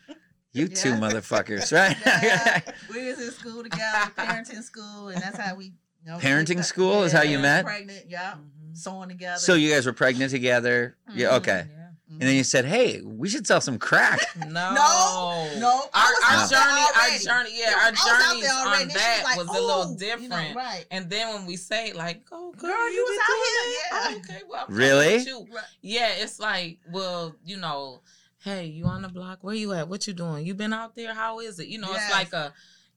You 0.56 0.68
two 0.68 0.90
Yeah. 0.90 0.96
motherfuckers 1.00 1.72
right 1.76 1.96
Yeah, 2.04 2.60
we 2.92 3.06
was 3.06 3.20
in 3.20 3.30
school 3.32 3.62
together, 3.62 4.10
parenting 4.16 4.62
school, 4.62 5.08
and 5.08 5.20
that's 5.22 5.38
how 5.38 5.54
we. 5.54 5.72
You 6.04 6.12
know, 6.12 6.18
Parenting 6.18 6.46
clicked 6.46 6.60
up- 6.60 6.66
school 6.66 7.02
is 7.02 7.10
how 7.12 7.22
you 7.22 7.38
met? 7.40 7.64
Pregnant, 7.64 8.04
yeah, 8.08 8.34
Mhm. 8.34 8.76
sewing 8.76 9.08
together. 9.08 9.38
So 9.40 9.54
you 9.54 9.72
guys 9.74 9.86
were 9.86 9.92
pregnant 9.92 10.30
together? 10.30 10.96
Yeah. 11.12 11.28
Mhm. 11.30 11.32
Okay. 11.38 11.66
Yeah. 11.68 11.82
and 12.08 12.20
then 12.22 12.36
you 12.36 12.44
said, 12.44 12.64
"Hey, 12.64 13.00
we 13.02 13.28
should 13.28 13.44
sell 13.48 13.60
some 13.60 13.78
crack." 13.80 14.20
No, 14.36 14.46
No, 14.46 15.50
no, 15.58 15.90
I 15.92 16.04
Our, 16.30 16.40
was 16.40 16.52
our 16.52 16.60
journey, 16.62 16.86
our 16.94 17.18
journey, 17.18 17.58
yeah, 17.58 17.70
Yeah, 17.70 17.76
our 17.76 17.82
I 17.82 17.90
was 17.90 18.00
journeys 18.04 18.50
on 18.52 18.88
that 18.88 19.16
was 19.18 19.24
like, 19.24 19.36
was 19.38 19.48
a 19.48 19.52
little 19.52 19.68
"Oh," 19.92 19.96
different. 19.98 20.22
you 20.22 20.28
know, 20.28 20.54
right. 20.54 20.84
And 20.92 21.10
then 21.10 21.34
when 21.34 21.46
we 21.46 21.56
say 21.56 21.92
like, 21.92 22.22
"Oh, 22.30 22.52
girl, 22.52 22.70
Girl, 22.70 22.88
you, 22.88 22.94
you 22.94 23.04
was 23.04 23.18
out 23.18 23.36
here, 23.44 23.72
yeah. 23.74 23.88
Oh, 23.90 24.18
okay, 24.36 24.42
well, 24.48 24.64
I'm 24.68 24.74
Really? 24.74 25.18
you. 25.18 25.46
Right. 25.52 25.64
Yeah, 25.82 26.10
it's 26.18 26.38
like, 26.38 26.78
well, 26.92 27.34
you 27.44 27.56
know, 27.56 28.02
hey, 28.46 28.66
you 28.66 28.86
on 28.86 29.02
the 29.02 29.08
block? 29.08 29.42
Where 29.42 29.54
you 29.56 29.72
at? 29.72 29.88
What 29.88 30.06
you 30.06 30.12
doing? 30.12 30.46
You 30.46 30.54
been 30.54 30.72
out 30.72 30.94
there? 30.94 31.12
How 31.12 31.40
is 31.40 31.58
it? 31.58 31.66
You 31.66 31.78
know, 31.78 31.90
Yes. 31.90 32.02
it's 32.04 32.12
like 32.12 32.32
a, 32.32 32.54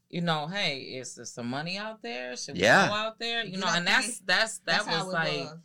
you 0.10 0.22
know, 0.22 0.46
hey, 0.48 0.78
is 0.78 1.16
there 1.16 1.26
some 1.26 1.48
money 1.50 1.76
out 1.78 2.02
there? 2.04 2.38
Should 2.38 2.56
we 2.56 2.62
Yeah. 2.62 2.88
go 2.88 2.94
out 2.94 3.18
there? 3.20 3.44
You 3.44 3.52
Get 3.52 3.60
know, 3.60 3.68
out 3.68 3.78
and 3.78 3.88
that's 3.88 4.20
that's 4.20 4.60
that 4.60 4.86
That's 4.86 4.88
was 4.88 5.14
like 5.14 5.40
was. 5.40 5.58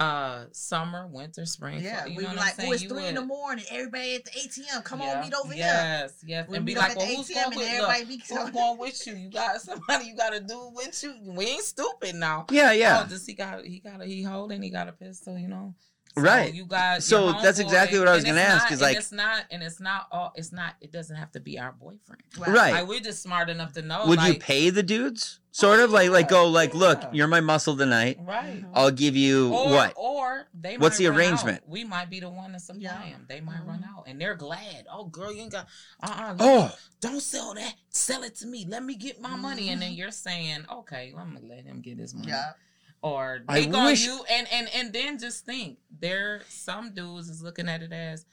uh 0.00 0.44
summer, 0.50 1.06
winter, 1.06 1.46
spring. 1.46 1.80
Yeah, 1.82 2.00
fall, 2.00 2.08
you 2.08 2.16
we 2.16 2.22
know 2.24 2.30
were 2.30 2.34
what 2.34 2.40
I'm 2.40 2.46
like, 2.46 2.54
saying? 2.56 2.68
oh, 2.68 2.72
it's 2.72 2.82
You 2.82 2.88
three 2.88 3.06
in 3.06 3.14
the 3.14 3.22
morning. 3.24 3.64
Everybody 3.70 4.16
at 4.16 4.24
the 4.24 4.30
ATM. 4.32 4.84
Come 4.84 5.00
Yeah. 5.02 5.14
on, 5.14 5.20
meet 5.20 5.34
over 5.34 5.52
here. 5.52 5.62
Yes, 5.62 6.14
yes. 6.26 6.48
We 6.48 6.56
and 6.56 6.66
be 6.66 6.74
like, 6.74 6.96
well, 6.96 7.04
at 7.04 7.10
the 7.10 7.16
who's 7.16 7.28
ATM 7.30 7.34
going 7.34 7.46
and 7.46 7.56
with 7.56 7.66
everybody 7.68 8.00
look, 8.00 8.08
be 8.08 8.22
who's 8.28 8.50
going 8.50 8.78
with 8.78 9.06
you? 9.06 9.14
You 9.14 9.30
got 9.30 9.60
somebody 9.68 10.06
you 10.06 10.16
gotta 10.16 10.40
do 10.40 10.70
with 10.74 11.00
you. 11.04 11.14
We 11.32 11.44
ain't 11.46 11.62
stupid 11.62 12.16
now. 12.16 12.46
Yeah, 12.50 12.72
yeah. 12.72 13.02
Oh, 13.04 13.08
does 13.08 13.24
he 13.24 13.34
got 13.34 13.64
he 13.64 13.78
got 13.78 14.00
a 14.00 14.04
he 14.04 14.22
holding, 14.22 14.62
he 14.62 14.70
got 14.70 14.88
a 14.88 14.92
pistol, 14.92 15.38
you 15.38 15.46
know? 15.48 15.74
Right. 16.14 16.52
You 16.52 16.66
guys. 16.66 17.06
So 17.06 17.32
that's 17.32 17.58
exactly 17.58 17.98
what 17.98 18.06
I 18.08 18.14
was 18.14 18.24
gonna 18.24 18.40
ask, 18.40 18.64
not- 18.64 18.72
is 18.72 18.80
like- 18.82 18.96
it's 18.98 19.12
not 19.12 19.44
and 19.50 19.62
it's 19.62 19.80
not 19.80 20.08
all 20.12 20.32
it's 20.36 20.52
not 20.52 20.74
it 20.80 20.92
doesn't 20.92 21.16
have 21.16 21.32
to 21.32 21.40
be 21.40 21.58
our 21.58 21.72
boyfriend. 21.72 22.22
Right. 22.38 22.72
Like 22.74 22.86
we're 22.86 23.00
just 23.00 23.22
smart 23.22 23.48
enough 23.48 23.72
to 23.74 23.82
know 23.82 24.06
Would 24.06 24.20
you 24.22 24.34
pay 24.38 24.70
the 24.70 24.82
dudes? 24.82 25.38
Sort 25.54 25.80
of 25.80 25.90
like 25.90 26.10
like 26.10 26.28
go 26.28 26.48
like, 26.48 26.74
look, 26.74 27.02
you're 27.12 27.28
my 27.28 27.40
muscle 27.40 27.76
tonight. 27.76 28.18
Right. 28.20 28.64
I'll 28.74 28.90
give 28.90 29.16
you 29.16 29.52
Or, 29.52 29.68
what? 29.70 29.92
or 29.96 30.48
they 30.54 30.78
What's 30.78 30.98
might 30.98 31.04
the 31.04 31.10
run 31.10 31.20
out. 31.20 31.26
arrangement? 31.28 31.62
We 31.66 31.84
might 31.84 32.08
be 32.10 32.20
the 32.20 32.30
one 32.30 32.52
to 32.52 32.58
supply 32.60 32.80
Yeah. 32.82 33.10
them. 33.12 33.26
They 33.28 33.40
might 33.40 33.64
run 33.66 33.80
Mhm. 33.82 33.98
out, 33.98 34.04
and 34.06 34.18
they're 34.20 34.34
glad. 34.34 34.86
Oh, 34.90 35.04
girl, 35.04 35.30
you 35.32 35.42
ain't 35.42 35.52
got. 35.52 35.66
Uh, 36.02 36.06
uh 36.10 36.36
Oh, 36.40 36.74
don't 37.00 37.20
sell 37.22 37.52
that. 37.54 37.74
Sell 37.90 38.22
it 38.22 38.34
to 38.36 38.46
me. 38.46 38.64
Let 38.66 38.82
me 38.82 38.94
get 38.96 39.20
my 39.20 39.36
money. 39.36 39.68
And 39.68 39.80
Mm-hmm. 39.80 39.90
then 39.90 39.92
you're 39.92 40.10
saying, 40.10 40.64
okay, 40.70 41.12
I'm 41.18 41.34
gonna 41.34 41.46
let 41.46 41.64
him 41.64 41.80
get 41.82 41.98
his 41.98 42.14
money. 42.14 42.28
Yeah. 42.28 42.52
Or 43.02 43.42
I 43.48 43.60
they 43.60 43.66
gonna 43.66 43.90
wish- 43.90 44.04
you 44.06 44.24
and 44.30 44.46
and 44.52 44.68
and 44.74 44.92
then 44.92 45.18
just 45.18 45.44
think 45.44 45.78
there 46.00 46.42
some 46.48 46.94
dudes 46.94 47.28
is 47.28 47.42
looking 47.42 47.68
at 47.68 47.82
it 47.82 47.92
as. 47.92 48.24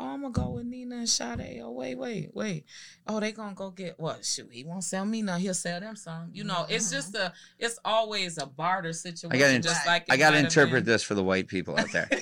Oh, 0.00 0.10
I'm 0.10 0.20
gonna 0.20 0.32
go 0.32 0.50
with 0.50 0.66
Nina 0.66 0.98
and 0.98 1.08
Sade. 1.08 1.60
Oh, 1.60 1.72
wait, 1.72 1.96
wait, 1.96 2.30
wait. 2.32 2.66
Oh, 3.08 3.18
they 3.18 3.32
gonna 3.32 3.54
go 3.56 3.70
get 3.70 3.98
what? 3.98 4.24
Shoot, 4.24 4.48
he 4.52 4.62
won't 4.62 4.84
sell 4.84 5.04
me 5.04 5.22
none. 5.22 5.40
He'll 5.40 5.54
sell 5.54 5.80
them 5.80 5.96
some. 5.96 6.30
You 6.32 6.44
know, 6.44 6.66
it's 6.68 6.88
Mhm. 6.88 6.92
just 6.92 7.14
a. 7.16 7.32
It's 7.58 7.80
always 7.84 8.38
a 8.38 8.46
barter 8.46 8.92
situation. 8.92 9.56
in- 9.56 9.62
just 9.62 9.84
like 9.86 10.04
I 10.08 10.16
got 10.16 10.30
to 10.32 10.38
interpret 10.38 10.84
this 10.84 11.02
for 11.02 11.14
the 11.14 11.24
white 11.24 11.48
people 11.48 11.76
out 11.78 11.90
there. 11.92 12.08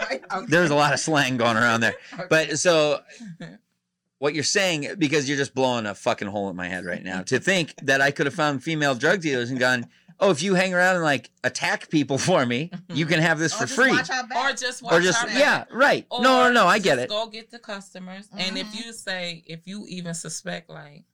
Right. 0.00 0.22
There's 0.48 0.70
a 0.70 0.74
lot 0.74 0.92
of 0.94 1.00
slang 1.00 1.36
going 1.36 1.56
around 1.56 1.80
there. 1.82 1.94
But 2.30 2.58
so 2.58 3.02
what 4.18 4.34
you're 4.34 4.42
saying 4.44 4.94
because 4.98 5.28
you're 5.28 5.38
just 5.38 5.54
blowing 5.54 5.86
a 5.86 5.94
fucking 5.94 6.28
hole 6.28 6.48
in 6.50 6.56
my 6.56 6.66
head 6.68 6.84
right 6.84 7.02
now 7.04 7.22
to 7.22 7.38
think 7.38 7.74
that 7.82 8.00
I 8.00 8.10
could 8.10 8.26
have 8.26 8.34
found 8.34 8.62
female 8.64 8.94
drug 8.94 9.20
dealers 9.20 9.50
and 9.50 9.58
gone, 9.60 9.86
"Oh, 10.20 10.30
if 10.30 10.42
you 10.42 10.54
hang 10.54 10.74
around 10.74 10.96
and 10.96 11.04
like 11.04 11.30
attack 11.44 11.88
people 11.90 12.18
for 12.28 12.44
me, 12.46 12.70
you 12.92 13.06
can 13.06 13.20
have 13.20 13.38
this 13.38 13.52
Or 13.54 13.58
for 13.58 13.64
just 13.66 13.74
free." 13.74 13.90
watch 13.90 14.10
our 14.10 14.26
back. 14.26 14.52
or 14.52 14.56
just 14.56 14.82
watch 14.82 14.92
Or 14.94 15.00
just 15.00 15.20
our 15.22 15.26
back. 15.28 15.38
yeah, 15.38 15.64
right. 15.70 16.06
Or 16.10 16.22
no, 16.22 16.44
no, 16.44 16.52
no, 16.52 16.66
I 16.66 16.78
get 16.78 16.96
just 16.96 17.04
it. 17.04 17.08
Go 17.10 17.26
get 17.28 17.50
the 17.50 17.58
customers, 17.58 18.28
and 18.36 18.56
if 18.58 18.66
Mhm. 18.68 18.84
you 18.86 18.92
say, 18.92 19.42
if 19.46 19.60
you 19.66 19.86
even 19.88 20.14
suspect, 20.14 20.68
like, 20.70 21.04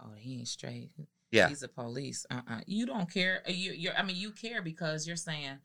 oh, 0.00 0.12
he 0.16 0.38
ain't 0.38 0.48
straight. 0.48 0.90
Yeah. 1.30 1.48
he's 1.48 1.64
a 1.64 1.68
police. 1.68 2.24
Uh, 2.30 2.42
uh 2.48 2.60
you 2.66 2.86
don't 2.86 3.12
care. 3.12 3.42
Uh, 3.48 3.50
You, 3.50 3.72
you're. 3.72 3.94
I 3.98 4.02
mean, 4.04 4.16
you 4.16 4.30
care 4.30 4.62
because 4.62 5.04
you're 5.04 5.16
saying 5.16 5.58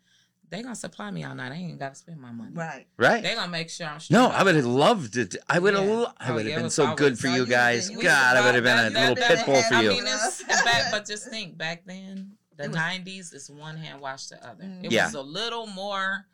they 0.49 0.63
gonna 0.63 0.73
supply 0.75 1.11
me 1.11 1.23
all 1.23 1.35
night. 1.35 1.51
I 1.51 1.55
ain't 1.57 1.77
got 1.77 1.89
to 1.93 1.95
spend 1.95 2.19
my 2.19 2.31
money. 2.31 2.49
Right. 2.55 2.87
Right. 2.97 3.21
They 3.21 3.35
gonna 3.35 3.51
make 3.51 3.69
sure 3.69 3.85
I'm 3.85 3.99
straight. 3.99 4.17
No, 4.17 4.29
I 4.29 4.41
would 4.41 4.55
have 4.55 4.65
loved 4.65 5.15
it. 5.15 5.35
I 5.47 5.59
would 5.59 5.75
have. 5.75 5.85
Yeah. 5.85 5.93
lo- 5.93 6.11
I 6.17 6.29
Oh, 6.31 6.33
would 6.33 6.45
have 6.45 6.49
yeah, 6.49 6.55
been 6.55 6.63
was 6.63 6.73
so 6.73 6.95
good 6.95 7.19
for 7.19 7.27
No, 7.27 7.35
you 7.35 7.41
you 7.41 7.45
guys. 7.45 7.87
God, 7.91 8.35
I 8.37 8.43
would 8.43 8.55
have 8.55 8.63
been 8.63 8.79
a 8.79 8.81
That- 8.89 8.93
that- 8.93 8.99
little 9.09 9.15
that- 9.27 9.37
pit 9.37 9.45
bull 9.45 9.61
for 9.61 9.75
I 9.75 9.81
you. 9.83 9.89
mean, 9.91 10.03
it's 10.07 10.43
back, 10.63 10.89
but 10.89 11.05
just 11.05 11.27
think 11.29 11.55
back 11.55 11.83
then, 11.85 12.31
the 12.59 12.65
It 12.65 12.71
'90s 12.73 13.33
is 13.33 13.49
one 13.49 13.77
hand 13.77 14.01
wash 14.01 14.27
the 14.27 14.45
other. 14.47 14.63
It 14.83 14.91
Yeah. 14.91 15.05
was 15.05 15.15
a 15.15 15.21
little 15.21 15.65
more 15.67 16.25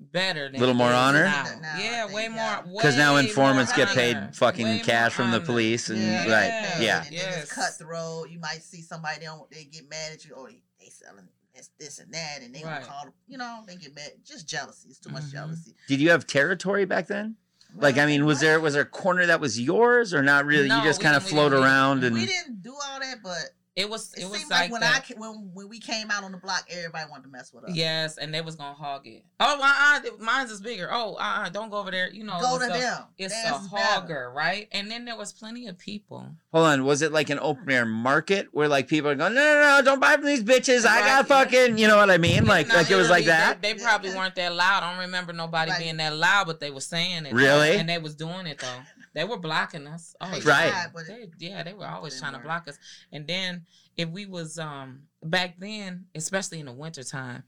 better. 0.00 0.48
Than 0.50 0.58
Little 0.58 0.74
more 0.74 0.90
honor? 0.90 1.24
now. 1.24 1.44
Now, 1.60 1.78
yeah, 1.78 2.04
think, 2.06 2.16
way 2.16 2.22
yeah. 2.34 2.62
more. 2.66 2.78
Because 2.80 2.96
now 2.96 3.16
informants 3.16 3.72
get 3.74 3.88
paid 3.88 4.34
fucking 4.34 4.66
Way 4.66 4.78
cash 4.80 5.12
from 5.12 5.30
the 5.30 5.40
police 5.40 5.90
and 5.90 6.00
Yeah. 6.00 6.20
right. 6.22 6.80
Yeah. 6.80 7.02
And 7.04 7.12
Yes. 7.12 7.42
it's 7.44 7.52
cutthroat. 7.52 8.30
You 8.30 8.38
might 8.38 8.62
see 8.62 8.80
somebody 8.82 9.20
they 9.20 9.26
don't 9.26 9.50
they 9.50 9.64
get 9.64 9.88
mad 9.90 10.12
at 10.12 10.24
you. 10.24 10.34
Oh, 10.36 10.46
they, 10.46 10.62
they 10.80 10.88
selling 10.88 11.28
this, 11.54 11.68
this 11.78 11.98
and 11.98 12.12
that, 12.14 12.38
and 12.40 12.54
they 12.54 12.64
Right. 12.64 12.80
gonna 12.80 12.86
call. 12.86 13.14
You 13.28 13.36
know, 13.36 13.62
they 13.66 13.76
get 13.76 13.94
mad. 13.94 14.12
Just 14.24 14.46
jealousy. 14.48 14.88
It's 14.88 14.98
too 14.98 15.10
much 15.10 15.24
Mhm. 15.24 15.32
jealousy. 15.32 15.74
Did 15.88 16.00
you 16.00 16.08
have 16.10 16.26
territory 16.26 16.86
back 16.86 17.06
then? 17.06 17.36
Like, 17.76 17.98
I 17.98 18.06
mean, 18.06 18.24
was 18.24 18.40
there 18.40 18.58
was 18.58 18.72
there 18.74 18.82
a 18.82 18.86
corner 18.86 19.26
that 19.26 19.38
was 19.40 19.60
yours 19.60 20.12
or 20.14 20.22
not 20.22 20.44
really? 20.46 20.66
No, 20.68 20.78
you 20.78 20.84
just 20.84 21.00
kind 21.00 21.14
of 21.14 21.22
float 21.24 21.52
we- 21.52 21.58
around 21.58 22.02
and 22.04 22.14
We 22.16 22.26
didn't 22.26 22.62
do 22.62 22.72
all 22.74 22.98
that, 23.00 23.22
but 23.22 23.50
It 23.80 23.90
was. 23.90 24.12
it, 24.14 24.22
It, 24.22 24.30
was 24.30 24.38
seemed 24.38 24.50
like, 24.50 24.60
like, 24.62 24.72
when 24.72 24.80
that. 24.82 25.04
I 25.10 25.14
when 25.18 25.50
when 25.54 25.68
we 25.68 25.80
came 25.80 26.10
out 26.10 26.22
on 26.24 26.32
the 26.32 26.38
block, 26.38 26.66
everybody 26.70 27.10
wanted 27.10 27.22
to 27.24 27.28
mess 27.30 27.52
with 27.52 27.64
us. 27.64 27.74
Yes, 27.74 28.18
and 28.18 28.32
they 28.32 28.40
was 28.40 28.54
gonna 28.56 28.74
hog 28.74 29.06
it. 29.06 29.24
Oh, 29.40 29.58
uh, 29.60 30.00
uh 30.08 30.22
mine's 30.22 30.50
is 30.50 30.60
bigger. 30.60 30.88
Oh, 30.92 31.14
uh, 31.14 31.44
uh 31.46 31.48
don't 31.48 31.70
go 31.70 31.78
over 31.78 31.90
there. 31.90 32.10
You 32.12 32.24
know, 32.24 32.38
Go 32.40 32.56
it's 32.56 32.66
to 32.66 32.74
a- 32.74 32.78
them. 32.78 33.02
It's 33.18 33.34
Theirs 33.34 33.52
a 33.56 33.60
is 33.64 33.68
better. 33.68 34.06
hogger, 34.06 34.34
right? 34.34 34.68
And 34.72 34.90
then 34.90 35.04
there 35.04 35.16
was 35.16 35.32
plenty 35.32 35.66
of 35.66 35.78
people. 35.78 36.26
hold 36.52 36.66
on. 36.66 36.84
Was 36.84 37.02
it 37.02 37.12
like 37.12 37.30
an 37.30 37.38
open 37.40 37.70
air 37.70 37.84
market 37.86 38.48
where 38.52 38.68
like 38.68 38.86
people 38.88 39.10
are 39.10 39.14
going, 39.14 39.34
no, 39.34 39.42
no, 39.42 39.76
no, 39.78 39.82
don't 39.84 40.00
buy 40.00 40.14
from 40.16 40.26
these 40.26 40.44
bitches. 40.44 40.84
I 40.86 41.00
got 41.00 41.26
fucking, 41.28 41.78
you 41.78 41.88
know 41.88 41.96
what 41.96 42.10
I 42.10 42.18
mean? 42.18 42.44
Like, 42.46 42.68
Now, 42.68 42.76
like 42.76 42.90
it 42.90 42.96
was 42.96 43.08
like 43.10 43.24
that. 43.26 43.62
They, 43.62 43.72
they 43.72 43.82
probably 43.82 44.10
weren't 44.10 44.34
that 44.36 44.54
loud. 44.54 44.82
I 44.82 44.90
don't 44.90 45.00
remember 45.00 45.32
nobody 45.32 45.70
Right. 45.70 45.80
being 45.80 45.96
that 45.98 46.14
loud, 46.14 46.46
but 46.46 46.60
they 46.60 46.70
were 46.70 46.80
saying 46.80 47.26
it. 47.26 47.30
though, 47.30 47.36
Really? 47.36 47.76
And 47.76 47.88
they 47.88 47.98
was 47.98 48.14
doing 48.14 48.46
it 48.46 48.58
though. 48.58 48.66
They 49.12 49.24
were 49.24 49.38
blocking 49.38 49.86
us. 49.86 50.14
Oh, 50.20 50.30
They 50.30 50.38
yeah. 50.38 50.48
Right. 50.48 50.70
tried, 50.70 50.90
but 50.94 51.06
They, 51.06 51.26
yeah, 51.38 51.62
they 51.62 51.72
were 51.74 51.86
always 51.86 52.12
Didn't 52.14 52.22
trying 52.22 52.32
to 52.34 52.38
block 52.46 52.68
us. 52.68 52.78
And 53.12 53.26
then 53.26 53.66
if 53.96 54.08
we 54.08 54.26
was 54.26 54.58
um 54.58 55.02
back 55.22 55.58
then, 55.58 56.06
especially 56.14 56.60
in 56.60 56.66
the 56.66 56.72
wintertime, 56.72 57.42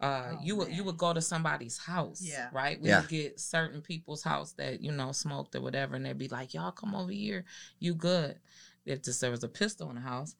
uh 0.00 0.30
Oh, 0.32 0.38
you 0.42 0.56
would 0.56 0.72
you 0.72 0.84
would 0.84 0.96
go 0.96 1.12
to 1.12 1.20
somebody's 1.20 1.78
house. 1.78 2.22
Yeah. 2.22 2.48
Right? 2.52 2.80
We 2.80 2.88
Yeah. 2.88 3.00
would 3.00 3.08
get 3.08 3.38
certain 3.40 3.82
people's 3.82 4.22
house 4.22 4.52
that, 4.54 4.80
you 4.80 4.90
know, 4.92 5.12
smoked 5.12 5.54
or 5.54 5.60
whatever, 5.60 5.94
and 5.96 6.04
they'd 6.06 6.16
be 6.18 6.28
like, 6.28 6.54
Y'all 6.54 6.72
come 6.72 6.94
over 6.94 7.12
here, 7.12 7.44
you 7.78 7.94
good. 7.94 8.38
If 8.84 9.02
just 9.02 9.20
there 9.20 9.30
was 9.30 9.44
a 9.44 9.48
pistol 9.48 9.88
in 9.90 9.96
the 9.96 10.00
house, 10.00 10.34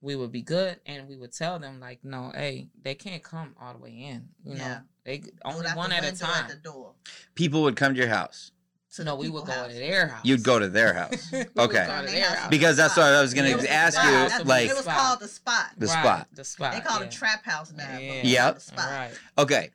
we 0.00 0.14
would 0.14 0.30
be 0.30 0.42
good 0.42 0.78
and 0.86 1.08
we 1.08 1.16
would 1.16 1.32
tell 1.32 1.58
them 1.58 1.80
like, 1.80 2.04
no, 2.04 2.30
hey, 2.34 2.68
they 2.82 2.94
can't 2.94 3.22
come 3.22 3.56
all 3.60 3.72
the 3.72 3.78
way 3.80 3.90
in. 3.90 4.28
You 4.44 4.54
know, 4.56 4.64
Yeah. 4.64 4.80
they 5.04 5.22
only 5.44 5.66
out 5.66 5.72
the 5.72 5.76
one 5.76 5.92
at 5.92 6.04
a 6.04 6.06
window 6.08 6.26
time. 6.26 6.48
the 6.48 6.56
door. 6.56 6.92
People 7.34 7.62
would 7.62 7.74
come 7.76 7.94
to 7.94 7.98
your 7.98 8.08
house. 8.08 8.52
To 8.94 9.04
no, 9.04 9.16
we 9.16 9.28
would 9.28 9.44
go 9.44 9.52
house. 9.52 9.68
to 9.72 9.74
their 9.78 10.08
house. 10.08 10.24
You'd 10.24 10.42
go 10.42 10.58
to 10.58 10.68
their 10.68 10.94
house. 10.94 11.30
Okay. 11.32 11.46
go 11.86 12.06
to 12.06 12.10
their 12.10 12.24
house. 12.34 12.48
Because 12.48 12.76
that's 12.76 12.96
what 12.96 13.06
I 13.06 13.20
was 13.20 13.34
gonna 13.34 13.54
was 13.54 13.64
ask 13.66 14.02
you. 14.02 14.44
Like, 14.44 14.70
it 14.70 14.76
was 14.76 14.86
called 14.86 15.20
the 15.20 15.28
spot. 15.28 15.66
The 15.76 15.86
Right, 15.86 16.00
spot. 16.00 16.28
The 16.32 16.44
spot. 16.44 16.72
They 16.72 16.80
call 16.80 17.00
yeah. 17.00 17.06
it 17.06 17.10
trap 17.12 17.44
house 17.44 17.72
now. 17.72 17.98
Yeah. 17.98 18.22
we 18.22 18.28
Yep. 18.28 18.54
the 18.54 18.60
spot. 18.60 18.90
Right. 18.90 19.10
okay. 19.36 19.70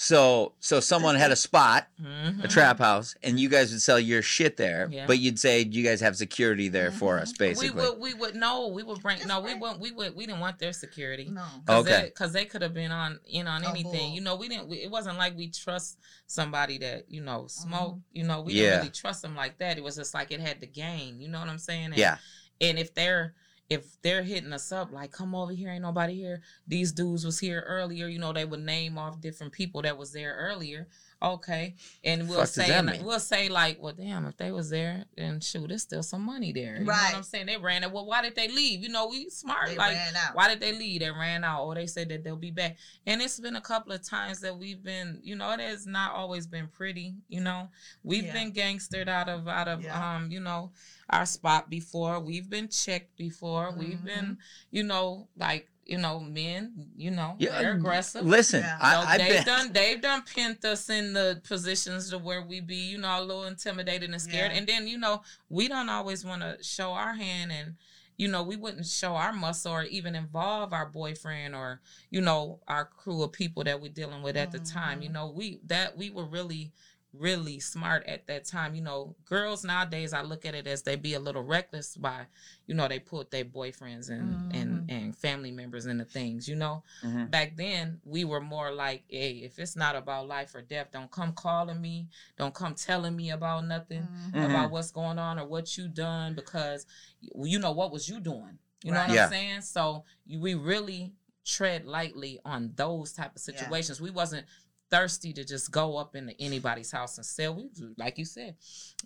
So, 0.00 0.52
so 0.60 0.78
someone 0.78 1.16
had 1.16 1.32
a 1.32 1.36
spot, 1.36 1.88
Mhm. 2.00 2.44
a 2.44 2.46
trap 2.46 2.78
house, 2.78 3.16
and 3.24 3.38
you 3.40 3.48
guys 3.48 3.72
would 3.72 3.82
sell 3.82 3.98
your 3.98 4.22
shit 4.22 4.56
there, 4.56 4.88
Yeah. 4.92 5.06
but 5.08 5.18
you'd 5.18 5.40
say 5.40 5.62
you 5.62 5.82
guys 5.82 6.00
have 6.02 6.16
security 6.16 6.68
there 6.68 6.92
for 6.92 7.18
Mhm. 7.18 7.22
us, 7.22 7.32
We 7.32 7.36
basically. 7.48 7.70
would, 7.70 7.98
we 7.98 8.14
would 8.14 8.36
no, 8.36 8.68
we 8.68 8.84
would 8.84 9.00
bring 9.02 9.26
no, 9.26 9.40
we 9.40 9.54
wouldn't, 9.54 9.80
we 9.80 9.90
would, 9.90 10.14
we 10.14 10.24
didn't 10.24 10.38
want 10.40 10.60
their 10.60 10.72
security. 10.72 11.24
No. 11.28 11.44
Cause 11.66 11.84
Okay. 11.84 12.04
because 12.04 12.32
they, 12.32 12.44
could 12.44 12.62
have 12.62 12.74
been 12.74 12.92
on 12.92 13.18
in 13.26 13.48
on 13.48 13.64
anything. 13.64 13.90
bull. 13.90 14.14
You 14.14 14.20
know, 14.20 14.36
we 14.36 14.48
didn't. 14.48 14.68
We, 14.68 14.76
it 14.84 14.90
wasn't 14.90 15.18
like 15.18 15.36
we 15.36 15.50
trust 15.50 15.98
somebody 16.28 16.78
that 16.78 17.10
you 17.10 17.20
know 17.20 17.48
smoke. 17.48 17.96
Mhm. 17.96 18.02
You 18.12 18.22
know, 18.22 18.40
we 18.42 18.52
Yeah. 18.52 18.62
didn't 18.62 18.78
really 18.78 18.90
trust 18.92 19.22
them 19.22 19.34
like 19.34 19.58
that. 19.58 19.78
It 19.78 19.82
was 19.82 19.96
just 19.96 20.14
like 20.14 20.30
it 20.30 20.38
had 20.38 20.60
the 20.60 20.68
game. 20.68 21.20
You 21.20 21.26
know 21.26 21.40
what 21.40 21.48
I'm 21.48 21.58
saying? 21.58 21.86
And, 21.86 21.96
yeah. 21.98 22.18
And 22.60 22.78
if 22.78 22.94
they're 22.94 23.34
if 23.68 24.00
they're 24.02 24.22
hitting 24.22 24.52
us 24.52 24.72
up 24.72 24.90
like, 24.92 25.10
come 25.12 25.34
over 25.34 25.52
here, 25.52 25.68
ain't 25.70 25.82
nobody 25.82 26.14
here. 26.14 26.40
These 26.66 26.92
dudes 26.92 27.24
was 27.26 27.38
here 27.38 27.64
earlier. 27.66 28.08
You 28.08 28.18
know, 28.18 28.32
they 28.32 28.44
would 28.46 28.60
name 28.64 28.96
off 28.96 29.20
different 29.20 29.52
people 29.52 29.82
that 29.82 29.98
was 29.98 30.12
there 30.12 30.34
earlier. 30.38 30.88
Okay, 31.20 31.74
and 32.04 32.28
we'll 32.28 32.38
Fuck 32.38 32.46
say, 32.48 32.70
and 32.70 33.04
we'll 33.04 33.18
say 33.18 33.48
like, 33.48 33.82
well, 33.82 33.92
damn, 33.92 34.24
if 34.26 34.36
they 34.36 34.52
was 34.52 34.70
there, 34.70 35.04
then 35.16 35.40
shoot, 35.40 35.66
there's 35.66 35.82
still 35.82 36.04
some 36.04 36.22
money 36.22 36.52
there. 36.52 36.76
You 36.78 36.84
know 36.84 36.92
Right. 36.92 37.08
what 37.10 37.16
I'm 37.16 37.22
saying? 37.24 37.46
They 37.46 37.56
ran 37.56 37.82
it. 37.82 37.90
Well, 37.90 38.06
why 38.06 38.22
did 38.22 38.36
they 38.36 38.46
leave? 38.46 38.84
You 38.84 38.88
know, 38.88 39.08
we 39.08 39.28
smart. 39.28 39.66
They 39.66 39.76
like, 39.76 39.96
ran 39.96 40.14
out. 40.14 40.36
why 40.36 40.46
did 40.46 40.60
they 40.60 40.70
leave? 40.70 41.00
They 41.00 41.10
ran 41.10 41.42
out, 41.42 41.64
or 41.64 41.74
they 41.74 41.88
said 41.88 42.08
that 42.10 42.22
they'll 42.22 42.36
be 42.36 42.52
back. 42.52 42.76
And 43.04 43.20
it's 43.20 43.40
been 43.40 43.56
a 43.56 43.60
couple 43.60 43.90
of 43.90 44.04
times 44.08 44.38
that 44.42 44.56
we've 44.56 44.80
been, 44.80 45.18
you 45.24 45.34
know, 45.34 45.50
it 45.50 45.58
has 45.58 45.88
not 45.88 46.12
always 46.14 46.46
been 46.46 46.68
pretty. 46.68 47.14
You 47.28 47.40
know, 47.40 47.68
we've 48.04 48.26
Yeah. 48.26 48.34
been 48.34 48.52
gangstered 48.52 49.08
out 49.08 49.28
of 49.28 49.48
out 49.48 49.66
of 49.66 49.82
Yeah. 49.82 50.16
um, 50.18 50.30
you 50.30 50.38
know, 50.38 50.70
our 51.10 51.26
spot 51.26 51.70
before. 51.70 52.20
We've 52.20 52.48
been 52.48 52.68
checked 52.68 53.16
before. 53.16 53.72
We've 53.76 53.96
Mm-hmm. 53.98 54.06
been, 54.06 54.38
you 54.70 54.82
know, 54.82 55.28
like 55.36 55.68
you 55.86 55.96
know, 55.96 56.20
men, 56.20 56.74
you 56.98 57.10
know, 57.10 57.34
Yeah, 57.38 57.62
they're 57.62 57.72
aggressive. 57.72 58.22
Listen, 58.26 58.60
Yeah. 58.60 58.76
You 58.76 58.92
know, 58.92 59.08
I, 59.08 59.12
I've 59.12 59.18
they've 59.20 59.28
been. 59.36 59.44
done 59.46 59.72
they've 59.72 60.00
done 60.02 60.22
pinned 60.22 60.62
us 60.66 60.90
in 60.90 61.14
the 61.14 61.40
positions 61.48 62.10
to 62.10 62.18
where 62.18 62.42
we 62.42 62.60
be, 62.60 62.76
you 62.76 62.98
know, 62.98 63.18
a 63.18 63.24
little 63.24 63.44
intimidated 63.44 64.10
and 64.10 64.20
scared. 64.20 64.52
Yeah. 64.52 64.58
And 64.58 64.66
then, 64.66 64.86
you 64.86 64.98
know, 64.98 65.22
we 65.48 65.66
don't 65.66 65.88
always 65.88 66.26
want 66.26 66.42
to 66.42 66.58
show 66.62 66.90
our 66.92 67.14
hand 67.14 67.52
and 67.52 67.76
you 68.18 68.26
know, 68.26 68.42
we 68.42 68.56
wouldn't 68.56 68.84
show 68.84 69.14
our 69.14 69.32
muscle 69.32 69.72
or 69.72 69.84
even 69.84 70.16
involve 70.16 70.72
our 70.72 70.86
boyfriend 70.86 71.54
or, 71.54 71.80
you 72.10 72.20
know, 72.20 72.58
our 72.66 72.84
crew 72.84 73.22
of 73.22 73.30
people 73.32 73.62
that 73.62 73.80
we're 73.80 73.92
dealing 73.92 74.22
with 74.22 74.36
at 74.36 74.50
the 74.50 74.58
time. 74.58 75.00
You 75.02 75.08
Mhm. 75.08 75.12
know, 75.12 75.30
we 75.30 75.60
that 75.68 75.96
we 75.96 76.10
were 76.10 76.24
really 76.26 76.72
really 77.12 77.58
smart 77.58 78.04
at 78.06 78.26
that 78.26 78.44
time. 78.44 78.74
You 78.74 78.82
know, 78.82 79.16
girls 79.24 79.64
nowadays, 79.64 80.12
I 80.12 80.22
look 80.22 80.44
at 80.44 80.54
it 80.54 80.66
as 80.66 80.82
they 80.82 80.96
be 80.96 81.14
a 81.14 81.20
little 81.20 81.42
reckless 81.42 81.96
by, 81.96 82.26
you 82.66 82.74
know, 82.74 82.86
they 82.86 82.98
put 82.98 83.30
their 83.30 83.44
boyfriends 83.44 84.10
and 84.10 84.52
and 84.52 84.90
and 84.90 85.16
family 85.16 85.50
members 85.50 85.86
into 85.86 86.04
things. 86.04 86.48
You 86.48 86.56
know, 86.56 86.82
Mhm. 87.02 87.30
back 87.30 87.56
then 87.56 88.00
we 88.04 88.24
were 88.24 88.40
more 88.40 88.70
like, 88.72 89.04
hey, 89.08 89.38
if 89.38 89.58
it's 89.58 89.76
not 89.76 89.96
about 89.96 90.28
life 90.28 90.54
or 90.54 90.62
death, 90.62 90.88
don't 90.92 91.10
come 91.10 91.32
calling 91.32 91.80
me, 91.80 92.08
don't 92.36 92.54
come 92.54 92.74
telling 92.74 93.16
me 93.16 93.30
about 93.30 93.64
nothing 93.66 94.02
Mhm. 94.02 94.32
Mhm. 94.32 94.44
about 94.50 94.70
what's 94.70 94.90
going 94.90 95.18
on 95.18 95.38
or 95.38 95.46
what 95.46 95.76
you 95.76 95.88
done 95.88 96.34
because 96.34 96.86
you 97.20 97.30
you 97.44 97.58
know 97.58 97.72
what 97.72 97.90
was 97.90 98.08
you 98.08 98.20
doing. 98.20 98.58
You 98.84 98.92
know 98.92 98.98
Right. 98.98 99.08
what 99.08 99.14
Yeah. 99.14 99.24
I'm 99.24 99.30
saying? 99.30 99.62
So 99.62 100.04
we 100.28 100.54
really 100.54 101.14
tread 101.44 101.86
lightly 101.86 102.38
on 102.44 102.72
those 102.76 103.12
type 103.12 103.34
of 103.34 103.42
Yeah. 103.48 103.58
situations. 103.58 104.00
We 104.00 104.10
wasn't 104.10 104.46
thirsty 104.90 105.32
to 105.34 105.44
just 105.44 105.70
go 105.70 105.96
up 105.96 106.14
into 106.16 106.34
anybody's 106.40 106.90
house 106.90 107.16
and 107.18 107.26
sell. 107.26 107.54
We 107.56 107.68
like 107.96 108.18
you 108.18 108.24
said, 108.24 108.56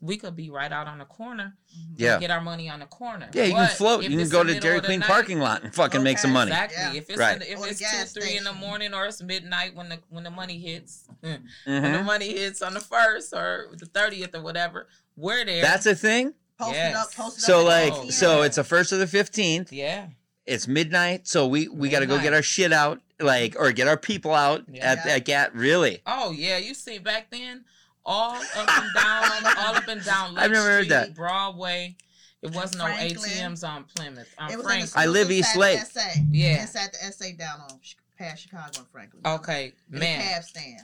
we 0.00 0.16
could 0.16 0.36
be 0.36 0.50
right 0.50 0.70
out 0.72 0.86
on 0.86 0.98
the 0.98 1.04
corner. 1.04 1.54
Yeah. 1.96 2.12
and 2.12 2.20
get 2.20 2.30
our 2.30 2.40
money 2.40 2.68
on 2.68 2.80
the 2.80 2.86
corner. 2.86 3.28
Yeah, 3.32 3.44
you 3.44 3.54
can 3.54 3.68
float. 3.68 4.02
You 4.04 4.10
can 4.16 4.28
go 4.28 4.40
to 4.42 4.44
middle 4.52 4.60
Dairy 4.60 4.80
Queen 4.80 5.00
night- 5.00 5.08
parking 5.08 5.38
lot 5.40 5.62
and 5.64 5.74
fucking 5.74 6.02
make 6.02 6.18
some 6.18 6.32
money. 6.32 6.50
Exactly. 6.50 6.76
Yeah. 6.78 6.92
If 6.94 7.08
it's 7.10 7.18
Right. 7.18 7.32
in 7.34 7.38
the, 7.40 7.52
if 7.52 7.58
Or 7.60 7.66
it's 7.68 7.78
two, 7.78 7.84
gas 7.84 8.12
three 8.12 8.36
in 8.36 8.44
the 8.44 8.52
morning, 8.52 8.92
or 8.94 9.06
it's 9.06 9.22
midnight 9.22 9.74
when 9.74 9.88
the 9.88 9.98
when 10.10 10.24
the 10.24 10.30
money 10.30 10.58
hits, 10.60 11.04
when 11.20 11.44
Mhm. 11.66 11.92
the 11.98 12.02
money 12.04 12.32
hits 12.38 12.60
on 12.62 12.74
the 12.74 12.80
first 12.80 13.32
or 13.32 13.68
the 13.78 13.86
thirtieth 13.86 14.34
or 14.34 14.42
whatever, 14.42 14.88
we're 15.16 15.44
there. 15.44 15.62
That's 15.62 15.86
a 15.86 15.94
thing. 15.94 16.34
Post 16.58 16.72
it 16.74 16.76
Yes. 16.76 16.96
up, 16.96 17.14
post 17.14 17.38
it 17.38 17.40
So 17.42 17.60
up. 17.60 17.66
like, 17.94 18.12
so 18.12 18.42
it's 18.42 18.56
the 18.56 18.64
first 18.64 18.92
or 18.92 18.98
the 18.98 19.06
fifteenth. 19.06 19.72
yeah. 19.72 20.08
It's 20.46 20.66
midnight, 20.66 21.28
so 21.28 21.46
we 21.46 21.68
we 21.68 21.88
got 21.88 22.00
to 22.00 22.06
go 22.06 22.20
get 22.20 22.32
our 22.34 22.42
shit 22.42 22.72
out, 22.72 23.00
like, 23.20 23.54
or 23.58 23.70
get 23.72 23.86
our 23.88 23.96
people 23.96 24.34
out 24.34 24.64
Yeah. 24.68 24.92
at 24.92 25.04
that 25.04 25.24
Gat. 25.24 25.54
Really, 25.54 26.00
Oh 26.06 26.32
yeah, 26.32 26.58
you 26.58 26.74
see 26.74 26.98
back 26.98 27.30
then, 27.30 27.64
all 28.04 28.34
up 28.34 28.68
and 28.82 28.94
down, 28.94 29.56
all 29.56 29.74
up 29.76 29.86
and 29.88 30.04
down. 30.04 30.34
Lake 30.34 30.44
I've 30.44 30.50
never 30.50 30.66
heard 30.66 30.88
that. 30.88 31.14
Broadway. 31.14 31.96
It 32.42 32.52
wasn't 32.52 32.78
no 32.78 32.86
Franklin. 32.86 33.30
ATMs 33.30 33.62
on 33.68 33.84
Plymouth. 33.84 34.28
On 34.36 34.50
It 34.50 34.56
was 34.56 34.66
Franklin. 34.66 34.82
in 34.82 34.90
the 34.94 34.98
I 34.98 35.06
live 35.06 35.30
East 35.30 35.56
Lake. 35.56 35.78
the 35.78 35.86
SA. 36.00 36.08
Yeah. 36.32 36.62
Inside 36.62 36.90
the 36.92 37.12
SA 37.12 37.26
down 37.38 37.60
on 37.60 37.78
Ch- 37.80 37.96
past 38.18 38.42
Chicago 38.42 38.78
and 38.78 38.88
Franklin. 38.88 39.22
Okay, 39.24 39.66
In 39.66 39.72
the 39.94 39.98
man, 40.00 40.20
cab 40.20 40.42
stand. 40.42 40.80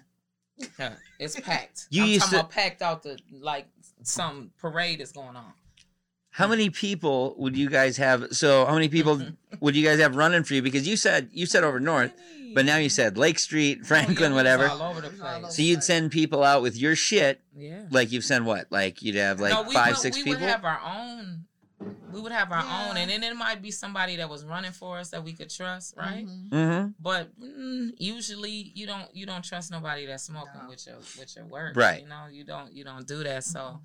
yeah, 0.79 0.93
it's 1.19 1.39
packed. 1.41 1.87
You 1.91 2.05
I'm 2.05 2.09
used 2.11 2.21
talking 2.27 2.39
to- 2.39 2.41
about 2.45 2.51
packed 2.53 2.81
out 2.81 3.03
the 3.03 3.19
like 3.33 3.67
some 4.05 4.53
parade 4.61 5.01
is 5.01 5.11
going 5.11 5.35
on. 5.35 5.53
How 6.39 6.47
many 6.47 6.71
people 6.71 7.35
would 7.39 7.57
you 7.57 7.69
guys 7.69 7.97
have? 7.97 8.29
So 8.31 8.65
how 8.65 8.75
many 8.75 8.89
people 8.89 9.21
would 9.61 9.75
you 9.75 9.85
guys 9.85 9.99
have 9.99 10.15
running 10.15 10.45
for 10.45 10.55
you? 10.55 10.63
Because 10.63 10.87
you 10.87 10.97
said 10.97 11.29
you 11.33 11.47
said 11.47 11.65
over 11.65 11.81
north, 11.81 12.13
but 12.55 12.65
now 12.65 12.77
you 12.77 12.89
said 12.89 13.19
Lake 13.19 13.41
Street, 13.41 13.79
Oh, 13.79 13.81
yeah, 13.83 13.87
Franklin, 13.89 14.35
whatever. 14.35 14.69
all 14.69 14.83
over 14.83 15.01
the 15.01 15.09
We 15.09 15.15
was 15.15 15.21
all 15.21 15.41
place. 15.41 15.57
So 15.57 15.63
you'd 15.63 15.83
send 15.83 16.13
people 16.13 16.45
out 16.45 16.63
with 16.63 16.77
your 16.77 16.95
shit, 16.95 17.41
Yeah. 17.57 17.83
like 17.91 18.13
you've 18.13 18.25
sent 18.25 18.45
what? 18.45 18.67
Like 18.71 19.03
you'd 19.03 19.17
have 19.17 19.41
like 19.41 19.53
no, 19.53 19.63
we 19.65 19.75
five, 19.75 19.89
would, 19.91 19.97
six 19.99 20.17
we 20.17 20.23
people. 20.23 20.41
would 20.41 20.49
have 20.49 20.65
our 20.65 20.81
own. 20.87 21.45
We 22.13 22.21
would 22.21 22.33
have 22.33 22.53
our 22.53 22.63
Yeah. 22.65 22.89
own, 22.91 22.97
and 22.97 23.11
then 23.11 23.23
it 23.25 23.35
might 23.35 23.61
be 23.61 23.71
somebody 23.73 24.17
that 24.17 24.29
was 24.29 24.45
running 24.45 24.73
for 24.73 24.99
us 24.99 25.11
that 25.11 25.25
we 25.25 25.33
could 25.33 25.51
trust, 25.51 25.95
right? 25.97 26.25
Mhm. 26.25 26.49
mm-hmm. 26.51 26.89
But 27.01 27.31
mm, 27.41 27.91
usually 27.99 28.73
you 28.77 28.87
don't 28.87 29.09
you 29.15 29.27
don't 29.27 29.45
trust 29.45 29.73
nobody 29.73 30.07
that's 30.07 30.23
smoking 30.25 30.63
No. 30.63 30.69
with 30.69 30.87
your 30.87 30.97
with 31.19 31.35
your 31.35 31.47
work, 31.47 31.75
Right. 31.77 32.03
You 32.03 32.09
know 32.09 32.27
you 32.31 32.45
don't 32.45 32.73
you 32.73 32.85
don't 32.85 33.07
do 33.09 33.25
that. 33.25 33.43
So, 33.45 33.59
Mhm. 33.61 33.81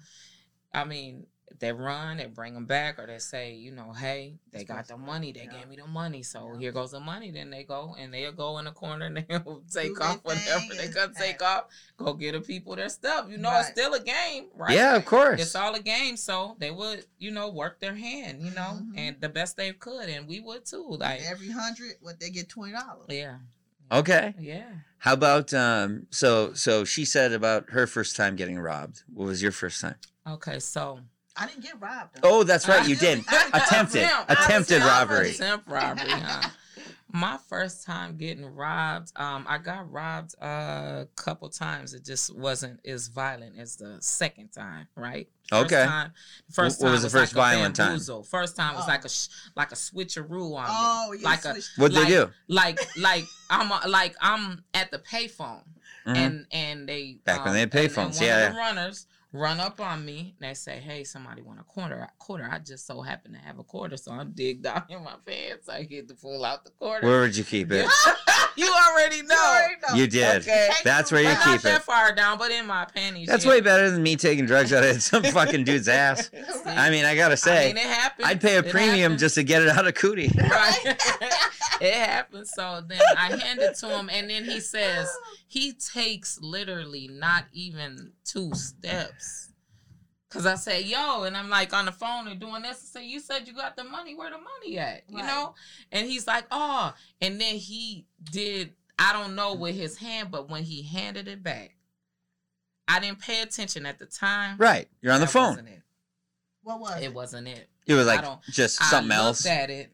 I 0.75 0.83
mean, 0.85 1.27
they 1.59 1.71
run, 1.71 2.17
they 2.17 2.25
bring 2.25 2.53
them 2.53 2.65
back, 2.65 2.99
or 2.99 3.05
they 3.07 3.19
say, 3.19 3.53
you 3.53 3.71
know, 3.71 3.91
hey, 3.93 4.39
they 4.51 4.59
It's 4.61 4.67
got 4.67 4.87
the 4.87 4.97
money, 4.97 5.31
they 5.31 5.45
Yeah. 5.45 5.59
gave 5.59 5.67
me 5.67 5.75
the 5.75 5.87
money, 5.87 6.23
so 6.23 6.53
Yeah. 6.53 6.59
here 6.59 6.71
goes 6.71 6.91
the 6.91 6.99
money. 6.99 7.31
Then 7.31 7.49
they 7.49 7.63
go 7.63 7.95
and 7.97 8.13
they'll 8.13 8.31
go 8.31 8.57
in 8.59 8.65
the 8.65 8.71
corner 8.71 9.05
and 9.05 9.17
they'll 9.29 9.63
take 9.71 9.95
Do 9.95 10.01
off 10.01 10.23
their 10.23 10.35
whatever 10.35 10.73
they 10.75 10.85
and 10.85 10.93
gonna 10.93 11.13
take 11.13 11.41
off. 11.41 11.65
Go 11.97 12.13
get 12.13 12.33
the 12.33 12.41
people 12.41 12.75
their 12.75 12.89
stuff. 12.89 13.27
You 13.29 13.37
know, 13.37 13.57
it's 13.59 13.69
still 13.69 13.93
a 13.93 13.99
game, 13.99 14.47
right? 14.55 14.75
Yeah, 14.75 14.95
of 14.95 15.05
course. 15.05 15.41
It's 15.41 15.55
all 15.55 15.73
a 15.75 15.79
game, 15.81 16.17
so 16.17 16.55
they 16.59 16.71
would, 16.71 17.05
you 17.17 17.31
know, 17.31 17.49
work 17.49 17.79
their 17.79 17.95
hand, 17.95 18.41
you 18.41 18.51
know, 18.51 18.79
Mhm. 18.81 18.97
and 18.97 19.21
the 19.21 19.29
best 19.29 19.55
they 19.57 19.71
could, 19.73 20.09
and 20.09 20.27
we 20.27 20.39
would 20.39 20.65
too. 20.65 20.85
Like, 20.99 21.21
Every 21.21 21.49
hundred, 21.49 21.97
what 22.01 22.19
they 22.19 22.29
get 22.29 22.49
twenty 22.49 22.73
dollars. 22.73 23.07
yeah, 23.09 23.37
Okay. 23.91 24.33
yeah. 24.39 24.71
How 24.99 25.13
about 25.13 25.53
um? 25.53 26.07
So 26.11 26.53
so 26.53 26.85
she 26.85 27.03
said 27.05 27.33
about 27.33 27.69
her 27.71 27.85
first 27.87 28.15
time 28.15 28.35
getting 28.35 28.57
robbed. 28.57 29.03
What 29.13 29.25
was 29.25 29.41
your 29.41 29.51
first 29.51 29.81
time? 29.81 29.95
Okay, 30.25 30.59
so 30.59 31.01
I 31.35 31.47
didn't 31.47 31.63
get 31.63 31.81
robbed. 31.81 32.21
Though. 32.21 32.39
Oh, 32.39 32.43
that's 32.43 32.67
right, 32.67 32.87
you 32.87 32.95
did. 32.95 33.19
Attempted, 33.53 34.03
Attempt. 34.03 34.31
Attempted 34.31 34.81
robbery. 34.81 35.31
Attempt 35.31 35.67
robbery. 35.67 36.05
Huh? 36.09 36.49
My 37.15 37.37
first 37.47 37.85
time 37.85 38.17
getting 38.17 38.43
robbed, 38.43 39.11
um, 39.17 39.45
I 39.47 39.59
got 39.59 39.91
robbed 39.91 40.33
a 40.41 41.07
couple 41.15 41.47
times. 41.49 41.93
It 41.93 42.03
just 42.03 42.35
wasn't 42.35 42.83
as 42.87 43.07
violent 43.07 43.55
as 43.59 43.75
the 43.75 43.97
second 43.99 44.47
time, 44.51 44.87
right? 44.95 45.27
First 45.47 45.65
Okay. 45.65 45.85
Time, 45.85 46.11
first 46.51 46.79
What 46.81 46.87
time 46.87 46.93
was 46.93 47.03
the 47.03 47.09
first 47.11 47.35
like 47.35 47.53
violent 47.53 47.75
time? 47.75 47.89
bamboozle. 47.89 48.23
First 48.23 48.55
time 48.55 48.73
was 48.73 48.85
Oh. 48.85 48.87
like 48.87 49.05
a 49.05 49.09
sh- 49.09 49.27
like 49.55 49.71
a 49.71 49.75
switcheroo 49.75 50.55
on 50.57 50.65
Oh, 50.67 51.11
me, 51.11 51.19
you 51.19 51.23
like 51.23 51.45
a. 51.45 51.53
What'd 51.77 51.95
like, 51.95 52.07
they 52.07 52.13
do? 52.15 52.31
like 52.47 52.79
like 52.97 53.25
I'm 53.51 53.69
a, 53.69 53.87
like 53.87 54.15
I'm 54.19 54.63
at 54.73 54.89
the 54.89 54.97
payphone 54.97 55.61
Mhm. 56.07 56.15
and 56.17 56.45
and 56.51 56.89
they 56.89 57.19
Back 57.25 57.45
when 57.45 57.53
they 57.53 57.59
had 57.59 57.75
and- 57.75 57.79
and 57.85 57.91
payphones, 57.93 58.19
yeah, 58.21 58.49
the 58.49 58.55
runners 58.57 59.05
run 59.33 59.59
up 59.59 59.81
on 59.81 60.05
me 60.05 60.35
and 60.39 60.49
they 60.49 60.53
say, 60.53 60.79
"Hey, 60.79 61.03
somebody 61.03 61.41
want 61.41 61.59
a 61.59 61.63
quarter? 61.63 62.07
Quarter? 62.19 62.47
I 62.51 62.59
just 62.59 62.85
so 62.87 63.01
happen 63.01 63.33
to 63.33 63.39
have 63.39 63.59
a 63.59 63.63
quarter, 63.63 63.97
so 63.97 64.11
I 64.11 64.23
dig 64.23 64.61
down 64.61 64.83
in 64.89 65.03
my 65.03 65.15
pants. 65.25 65.67
I 65.67 65.83
get 65.83 66.07
to 66.09 66.13
pull 66.15 66.45
out 66.45 66.63
the 66.63 66.71
quarter. 66.71 67.05
Where 67.05 67.21
would 67.21 67.35
you 67.35 67.43
keep 67.43 67.71
it? 67.71 67.87
you 68.55 68.71
already 68.89 69.21
know. 69.23 69.35
You 69.35 69.41
already 69.41 69.75
know. 69.89 69.95
You 69.95 70.07
did. 70.07 70.41
Okay. 70.43 70.69
That's 70.83 71.11
where 71.11 71.21
you 71.21 71.27
But 71.29 71.45
not 71.45 71.51
keep 71.53 71.61
that 71.61 71.81
it. 71.81 71.83
far 71.83 72.13
down, 72.13 72.37
but 72.37 72.51
in 72.51 72.67
my 72.67 72.85
panties. 72.85 73.27
That's 73.27 73.43
yeah. 73.45 73.51
way 73.51 73.61
better 73.61 73.89
than 73.89 74.03
me 74.03 74.15
taking 74.15 74.45
drugs 74.45 74.71
out 74.71 74.83
of 74.83 75.01
some 75.01 75.23
fucking 75.23 75.63
dude's 75.63 75.87
ass. 75.87 76.29
See? 76.29 76.69
I 76.69 76.89
mean, 76.91 77.05
I 77.05 77.15
gotta 77.15 77.33
I 77.33 77.35
say, 77.35 77.67
mean, 77.69 77.77
it 77.77 77.83
happens. 77.89 78.27
I'd 78.27 78.39
pay 78.39 78.55
a 78.55 78.59
It 78.59 78.69
premium 78.69 78.99
happens. 79.13 79.21
just 79.21 79.35
to 79.35 79.43
get 79.43 79.63
it 79.63 79.69
out 79.69 79.87
of 79.87 79.95
cootie. 79.95 80.31
right. 80.37 80.77
it 81.81 81.93
happened. 81.95 82.47
So 82.47 82.81
then 82.87 83.01
I 83.17 83.35
hand 83.35 83.59
it 83.59 83.75
to 83.77 83.89
him, 83.97 84.09
and 84.11 84.29
then 84.29 84.43
he 84.45 84.59
says 84.59 85.09
he 85.53 85.73
takes 85.73 86.39
literally 86.41 87.07
not 87.11 87.45
even 87.53 88.13
two 88.25 88.53
steps. 88.55 89.49
Cause 90.29 90.47
I 90.47 90.55
say, 90.55 90.81
yo, 90.81 91.23
and 91.25 91.37
I'm 91.37 91.47
like 91.49 91.73
on 91.73 91.85
the 91.85 91.91
phone 91.91 92.27
and 92.27 92.39
doing 92.39 92.63
this. 92.63 92.91
I 92.95 92.99
say, 93.01 93.05
you 93.05 93.19
said 93.19 93.47
you 93.47 93.53
got 93.53 93.75
the 93.77 93.83
money. 93.83 94.15
Where 94.15 94.31
the 94.31 94.37
money 94.39 94.79
at? 94.79 95.03
You 95.07 95.19
Right. 95.19 95.27
know? 95.27 95.53
And 95.91 96.07
he's 96.07 96.25
like, 96.25 96.45
oh. 96.49 96.91
And 97.21 97.39
then 97.39 97.55
he 97.57 98.07
did. 98.31 98.73
I 98.97 99.13
don't 99.13 99.35
know 99.35 99.53
with 99.53 99.75
his 99.75 99.97
hand, 99.97 100.31
but 100.31 100.49
when 100.49 100.63
he 100.63 100.81
handed 100.81 101.27
it 101.27 101.43
back, 101.43 101.75
I 102.87 102.99
didn't 102.99 103.19
pay 103.19 103.41
attention 103.43 103.85
at 103.85 103.99
the 103.99 104.07
time. 104.07 104.57
Right, 104.57 104.87
you're 105.01 105.13
on 105.13 105.19
the 105.19 105.27
That 105.27 105.31
phone. 105.31 105.49
wasn't 105.49 105.69
it. 105.69 105.81
What 106.63 106.79
was 106.79 106.97
It 107.01 107.03
it? 107.05 107.13
wasn't 107.13 107.47
it. 107.47 107.69
It 107.85 107.93
was 107.93 108.07
I 108.07 108.15
like 108.15 108.21
don't- 108.23 108.41
just 108.49 108.81
I 108.81 108.85
something 108.85 109.09
looked 109.09 109.19
else. 109.27 109.45
at 109.45 109.69
it, 109.69 109.93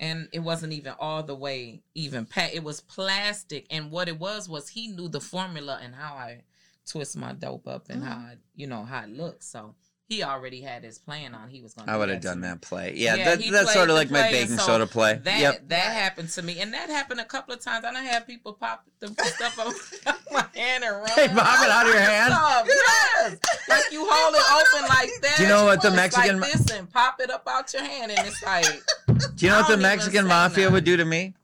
and 0.00 0.28
it 0.32 0.40
wasn't 0.40 0.72
even 0.72 0.94
all 0.98 1.22
the 1.22 1.34
way 1.34 1.82
even 1.94 2.24
packed. 2.24 2.54
It 2.54 2.64
was 2.64 2.80
plastic, 2.80 3.66
and 3.70 3.90
what 3.90 4.08
it 4.08 4.18
was 4.18 4.48
was 4.48 4.70
he 4.70 4.88
knew 4.88 5.08
the 5.08 5.20
formula 5.20 5.78
and 5.80 5.94
how 5.94 6.14
I 6.14 6.42
twist 6.86 7.16
my 7.16 7.34
dope 7.34 7.68
up 7.68 7.90
and 7.90 8.02
mm-hmm. 8.02 8.10
how 8.10 8.16
I, 8.16 8.36
you 8.56 8.66
know 8.66 8.82
how 8.82 9.04
it 9.04 9.10
looks. 9.10 9.46
So 9.46 9.76
he 10.10 10.24
already 10.24 10.60
had 10.60 10.82
his 10.82 10.98
plan 10.98 11.36
on. 11.36 11.48
He 11.48 11.62
was 11.62 11.72
going. 11.72 11.86
To 11.86 11.92
I 11.92 11.96
would 11.96 12.08
have 12.08 12.20
done 12.20 12.40
that 12.40 12.60
play. 12.60 12.94
Yeah, 12.96 13.14
Yeah, 13.14 13.36
that, 13.36 13.44
that's 13.48 13.72
sort 13.72 13.90
of 13.90 13.94
like 13.94 14.10
my 14.10 14.22
baking 14.28 14.58
so 14.58 14.64
soda 14.64 14.86
play. 14.88 15.20
That 15.22 15.40
yep. 15.40 15.68
that 15.68 15.92
happened 15.92 16.30
to 16.30 16.42
me, 16.42 16.58
and 16.58 16.74
that 16.74 16.90
happened 16.90 17.20
a 17.20 17.24
couple 17.24 17.54
of 17.54 17.60
times. 17.60 17.84
And 17.84 17.96
I 17.96 18.02
had 18.02 18.26
people 18.26 18.54
pop 18.54 18.84
the 18.98 19.06
stuff 19.06 19.56
out 19.60 19.68
of 20.14 20.32
my 20.32 20.44
hand 20.60 20.82
and 20.82 20.96
run. 20.96 21.10
Hey, 21.10 21.28
pop 21.28 21.64
it 21.64 21.70
out 21.70 21.86
of 21.86 21.92
your 21.94 22.02
hand? 22.02 22.32
Stuff, 22.32 22.66
Yes, 22.66 23.36
like 23.68 23.84
you 23.92 24.04
hold 24.04 24.34
it 24.34 24.42
open 24.50 24.88
like 24.88 25.10
that. 25.22 25.34
Do 25.36 25.44
you 25.44 25.48
know 25.48 25.64
what 25.64 25.80
the 25.80 25.92
Mexican- 25.92 26.40
like 26.40 26.52
this 26.54 26.70
and 26.72 26.92
pop 26.92 27.20
it 27.20 27.30
up 27.30 27.46
out 27.48 27.72
your 27.72 27.84
hand, 27.84 28.10
and 28.10 28.26
it's 28.26 28.42
like. 28.42 28.66
Do 29.36 29.46
you 29.46 29.52
know 29.52 29.60
what 29.60 29.68
the 29.68 29.76
Mexican 29.76 30.26
mafia 30.26 30.64
nothing. 30.64 30.72
would 30.72 30.84
do 30.84 30.96
to 30.96 31.04
me? 31.04 31.34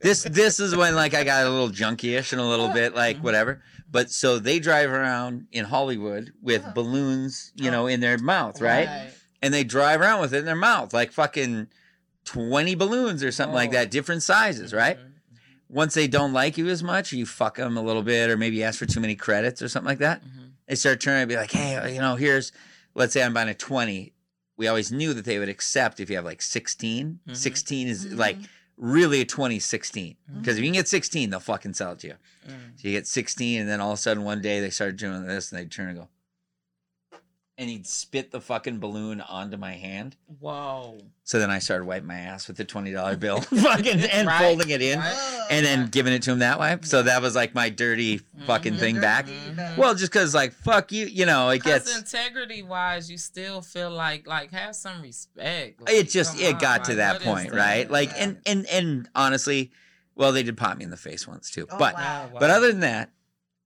This 0.00 0.24
this 0.24 0.58
is 0.58 0.74
when 0.74 0.96
like 0.96 1.14
I 1.14 1.22
got 1.22 1.46
a 1.46 1.48
little 1.48 1.70
junky-ish 1.70 2.32
and 2.32 2.40
a 2.40 2.44
little 2.44 2.70
bit 2.70 2.94
like 2.94 3.18
whatever. 3.22 3.62
But 3.94 4.10
so 4.10 4.40
they 4.40 4.58
drive 4.58 4.90
around 4.90 5.46
in 5.52 5.66
Hollywood 5.66 6.32
with 6.42 6.62
Uh-huh. 6.62 6.72
balloons, 6.72 7.52
you 7.54 7.70
know, 7.70 7.86
in 7.86 8.00
their 8.00 8.18
mouth, 8.18 8.60
right? 8.60 8.88
Right. 8.88 9.10
And 9.40 9.54
they 9.54 9.62
drive 9.62 10.00
around 10.00 10.20
with 10.20 10.34
it 10.34 10.38
in 10.38 10.44
their 10.46 10.56
mouth, 10.56 10.92
like 10.92 11.12
fucking 11.12 11.68
twenty 12.24 12.74
balloons 12.74 13.22
or 13.22 13.30
something 13.30 13.54
like 13.54 13.70
Oh. 13.70 13.74
that, 13.74 13.92
different 13.92 14.24
sizes, 14.24 14.72
right? 14.74 14.98
Mhm. 14.98 15.12
Once 15.68 15.94
they 15.94 16.08
don't 16.08 16.32
like 16.32 16.58
you 16.58 16.68
as 16.68 16.82
much, 16.82 17.12
or 17.12 17.16
you 17.16 17.24
fuck 17.24 17.56
them 17.56 17.76
a 17.76 17.82
little 17.82 18.02
bit, 18.02 18.30
or 18.30 18.36
maybe 18.36 18.64
ask 18.64 18.80
for 18.80 18.86
too 18.86 18.98
many 19.00 19.14
credits 19.14 19.62
or 19.62 19.68
something 19.68 19.88
like 19.88 19.98
that. 20.00 20.24
Mhm. 20.24 20.50
They 20.66 20.74
start 20.74 21.00
turning 21.00 21.22
and 21.22 21.28
be 21.28 21.36
like, 21.36 21.52
hey, 21.52 21.94
you 21.94 22.00
know, 22.00 22.16
here's, 22.16 22.50
let's 22.96 23.12
say 23.12 23.22
I'm 23.22 23.32
buying 23.32 23.48
a 23.48 23.54
20. 23.54 24.12
We 24.56 24.66
always 24.66 24.90
knew 24.90 25.14
that 25.14 25.24
they 25.24 25.38
would 25.38 25.48
accept 25.48 26.00
if 26.00 26.10
you 26.10 26.16
have 26.16 26.24
like 26.24 26.42
16. 26.42 27.20
Mhm. 27.28 27.36
16 27.36 27.86
is 27.86 28.06
Mhm. 28.06 28.18
like 28.18 28.38
really 28.76 29.20
a 29.20 29.24
20 29.24 29.58
16. 29.58 30.16
Mhm. 30.30 30.38
Because 30.40 30.56
if 30.58 30.62
you 30.64 30.68
can 30.68 30.74
get 30.74 30.88
16, 30.88 31.30
they'll 31.30 31.40
fucking 31.40 31.74
sell 31.74 31.92
it 31.92 32.00
to 32.00 32.08
you. 32.08 32.14
Mm. 32.48 32.80
So 32.80 32.88
you 32.88 32.92
get 32.92 33.06
16, 33.06 33.60
and 33.60 33.68
then 33.68 33.80
all 33.80 33.92
of 33.92 33.98
a 33.98 34.02
sudden 34.02 34.24
one 34.24 34.40
day 34.40 34.60
they 34.60 34.70
start 34.70 34.96
doing 34.96 35.26
this 35.26 35.52
and 35.52 35.60
they 35.60 35.66
turn 35.66 35.88
and 35.90 35.98
go, 35.98 36.08
and 37.56 37.70
he'd 37.70 37.86
spit 37.86 38.30
the 38.32 38.40
fucking 38.40 38.78
balloon 38.80 39.20
onto 39.20 39.56
my 39.56 39.72
hand. 39.74 40.16
Whoa. 40.40 40.98
So 41.22 41.38
then 41.38 41.50
I 41.50 41.60
started 41.60 41.84
wiping 41.84 42.08
my 42.08 42.16
ass 42.18 42.48
with 42.48 42.56
the 42.56 42.64
twenty 42.64 42.92
dollar 42.92 43.16
bill, 43.16 43.40
fucking 43.42 44.00
and 44.00 44.26
Right. 44.26 44.38
folding 44.40 44.70
it 44.70 44.82
in, 44.82 44.98
Right. 44.98 45.46
and 45.50 45.64
then 45.64 45.86
giving 45.88 46.12
it 46.12 46.22
to 46.22 46.32
him 46.32 46.40
that 46.40 46.58
way. 46.58 46.76
So 46.82 47.02
that 47.02 47.22
was 47.22 47.34
like 47.36 47.54
my 47.54 47.68
dirty 47.70 48.20
fucking 48.46 48.74
Mhm. 48.74 48.78
thing 48.78 49.00
back. 49.00 49.26
Well, 49.78 49.94
just 49.94 50.10
because 50.12 50.34
like 50.34 50.52
fuck 50.52 50.90
you, 50.92 51.06
you 51.06 51.26
know, 51.26 51.48
it 51.50 51.62
gets. 51.62 51.96
integrity 51.96 52.62
wise, 52.62 53.10
you 53.10 53.18
still 53.18 53.62
feel 53.62 53.90
like 53.90 54.26
like 54.26 54.50
have 54.50 54.74
some 54.74 55.00
respect. 55.00 55.80
Like, 55.82 55.94
It 55.94 56.10
just 56.10 56.38
it 56.40 56.54
on, 56.54 56.60
got 56.60 56.84
to 56.86 56.96
that 56.96 57.14
what 57.14 57.20
is 57.22 57.26
point, 57.26 57.50
that? 57.52 57.56
right? 57.56 57.90
Like, 57.90 58.10
Yeah. 58.10 58.16
and 58.24 58.40
and 58.46 58.66
and 58.66 59.08
honestly, 59.14 59.70
well, 60.16 60.32
they 60.32 60.42
did 60.42 60.56
pop 60.56 60.76
me 60.76 60.84
in 60.84 60.90
the 60.90 60.96
face 60.96 61.26
once 61.26 61.50
too, 61.50 61.66
Oh, 61.70 61.78
but 61.78 61.94
wow. 61.94 62.30
Oh, 62.34 62.38
but 62.38 62.50
other 62.50 62.68
than 62.70 62.80
that, 62.80 63.10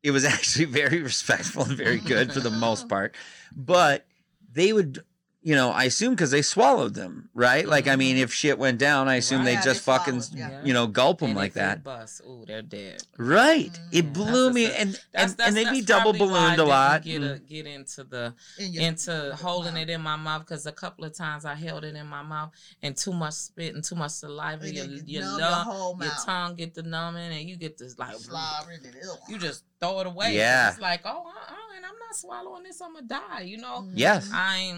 it 0.03 0.11
was 0.11 0.25
actually 0.25 0.67
very 0.67 1.03
respectful 1.03 1.65
and 1.65 1.77
very 1.77 1.99
good 1.99 2.33
for 2.33 2.41
the 2.41 2.51
most 2.51 2.89
part. 2.89 3.15
But 3.55 4.07
they 4.53 4.73
would, 4.73 5.01
you 5.41 5.55
know, 5.55 5.71
I 5.71 5.85
assume 5.85 6.15
because 6.15 6.33
they 6.33 6.43
swallowed 6.43 6.95
them, 6.95 7.31
right? 7.33 7.67
Like, 7.67 7.87
I 7.87 7.95
mean, 7.95 8.17
if 8.17 8.33
shit 8.33 8.59
went 8.59 8.79
down, 8.79 9.09
I 9.09 9.15
assume 9.17 9.39
Right. 9.45 9.57
they 9.57 9.63
just 9.63 9.87
they 9.87 9.93
fucking, 9.93 10.23
yeah. 10.35 10.61
you 10.65 10.73
know, 10.75 10.89
gulp 10.89 11.21
them 11.21 11.31
And 11.31 11.37
like 11.39 11.53
that. 11.55 11.85
Bust, 11.85 12.23
ooh, 12.27 12.45
they're 12.45 12.61
dead. 12.61 13.03
Right. 13.17 13.71
It 13.93 14.07
Mm. 14.07 14.13
blew 14.15 14.45
That's 14.47 14.55
me, 14.55 14.65
a- 14.67 14.75
and 14.75 14.91
That's, 14.93 15.05
and, 15.15 15.39
that's, 15.39 15.49
and 15.49 15.57
they'd 15.57 15.71
be 15.71 15.81
double 15.83 16.13
probably 16.13 16.29
why 16.29 16.39
I 16.39 16.43
ballooned 16.57 16.61
a 16.61 16.65
lot. 16.65 17.03
didn't 17.03 17.23
Get, 17.23 17.31
a, 17.37 17.39
get 17.39 17.67
into 17.73 18.05
the 18.05 18.35
In 18.59 18.73
your- 18.73 18.83
into 18.83 19.37
holding 19.41 19.75
mouth. 19.75 19.83
it 19.83 19.91
in 19.91 20.01
my 20.01 20.17
mouth 20.17 20.41
because 20.41 20.67
a 20.67 20.73
couple 20.73 21.05
of 21.05 21.15
times 21.17 21.45
I 21.45 21.55
held 21.55 21.85
it 21.85 21.95
in 21.95 22.07
my 22.09 22.23
mouth 22.23 22.51
and 22.83 22.97
too 22.97 23.13
much 23.13 23.35
spit 23.35 23.75
and 23.77 23.85
too 23.85 23.95
much 23.95 24.11
saliva. 24.11 24.65
And 24.65 24.75
Your 24.75 24.85
it 24.87 25.03
your, 25.07 25.23
numb 25.23 25.39
your 25.39 25.49
whole 25.51 25.99
your 26.03 26.13
tongue 26.27 26.57
get 26.57 26.75
the 26.75 26.83
numbing 26.83 27.31
and 27.33 27.49
you 27.49 27.57
get 27.57 27.79
this 27.79 27.97
like 27.97 28.17
slobbering 28.17 28.81
you 29.29 29.39
just 29.39 29.63
throw 29.81 30.01
it 30.01 30.07
away. 30.09 30.35
Yeah. 30.35 30.71
it's 30.71 30.81
like 30.81 31.03
oh, 31.05 31.27
uh-uh, 31.29 31.55
and 31.79 31.87
I'm 31.87 31.99
not 31.99 32.15
swallowing 32.15 32.65
this. 32.65 32.81
I'm 32.83 32.93
gonna 32.93 33.07
die. 33.07 33.41
You 33.43 33.57
know. 33.59 33.81
Mhm. 33.83 33.93
Yes. 33.95 34.29
I'm. 34.33 34.77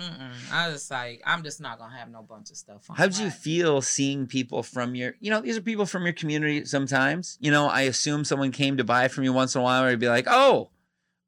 I 0.53 0.71
just 0.71 0.89
like 0.91 1.21
I'm 1.27 1.43
just 1.43 1.61
not 1.61 1.79
gonna 1.79 1.97
have 1.97 2.09
no 2.11 2.23
bunch 2.23 2.51
of 2.51 2.57
stuff 2.57 2.89
on. 2.89 2.97
How'd 2.97 3.17
you 3.17 3.31
feel 3.31 3.83
seeing 3.83 4.27
people 4.29 4.63
from 4.63 4.95
your, 4.95 5.15
you 5.21 5.31
know, 5.31 5.41
these 5.41 5.57
are 5.57 5.61
people 5.63 5.87
from 5.87 6.05
your 6.05 6.13
community 6.13 6.65
sometimes. 6.67 7.37
You 7.41 7.51
know, 7.51 7.67
I 7.67 7.83
assume 7.83 8.25
someone 8.25 8.53
came 8.53 8.77
to 8.77 8.85
buy 8.85 9.09
from 9.09 9.25
you 9.25 9.33
once 9.33 9.55
in 9.57 9.61
a 9.61 9.65
while, 9.65 9.83
or 9.85 9.91
you'd 9.91 9.99
be 9.99 10.09
like, 10.09 10.27
oh, 10.29 10.71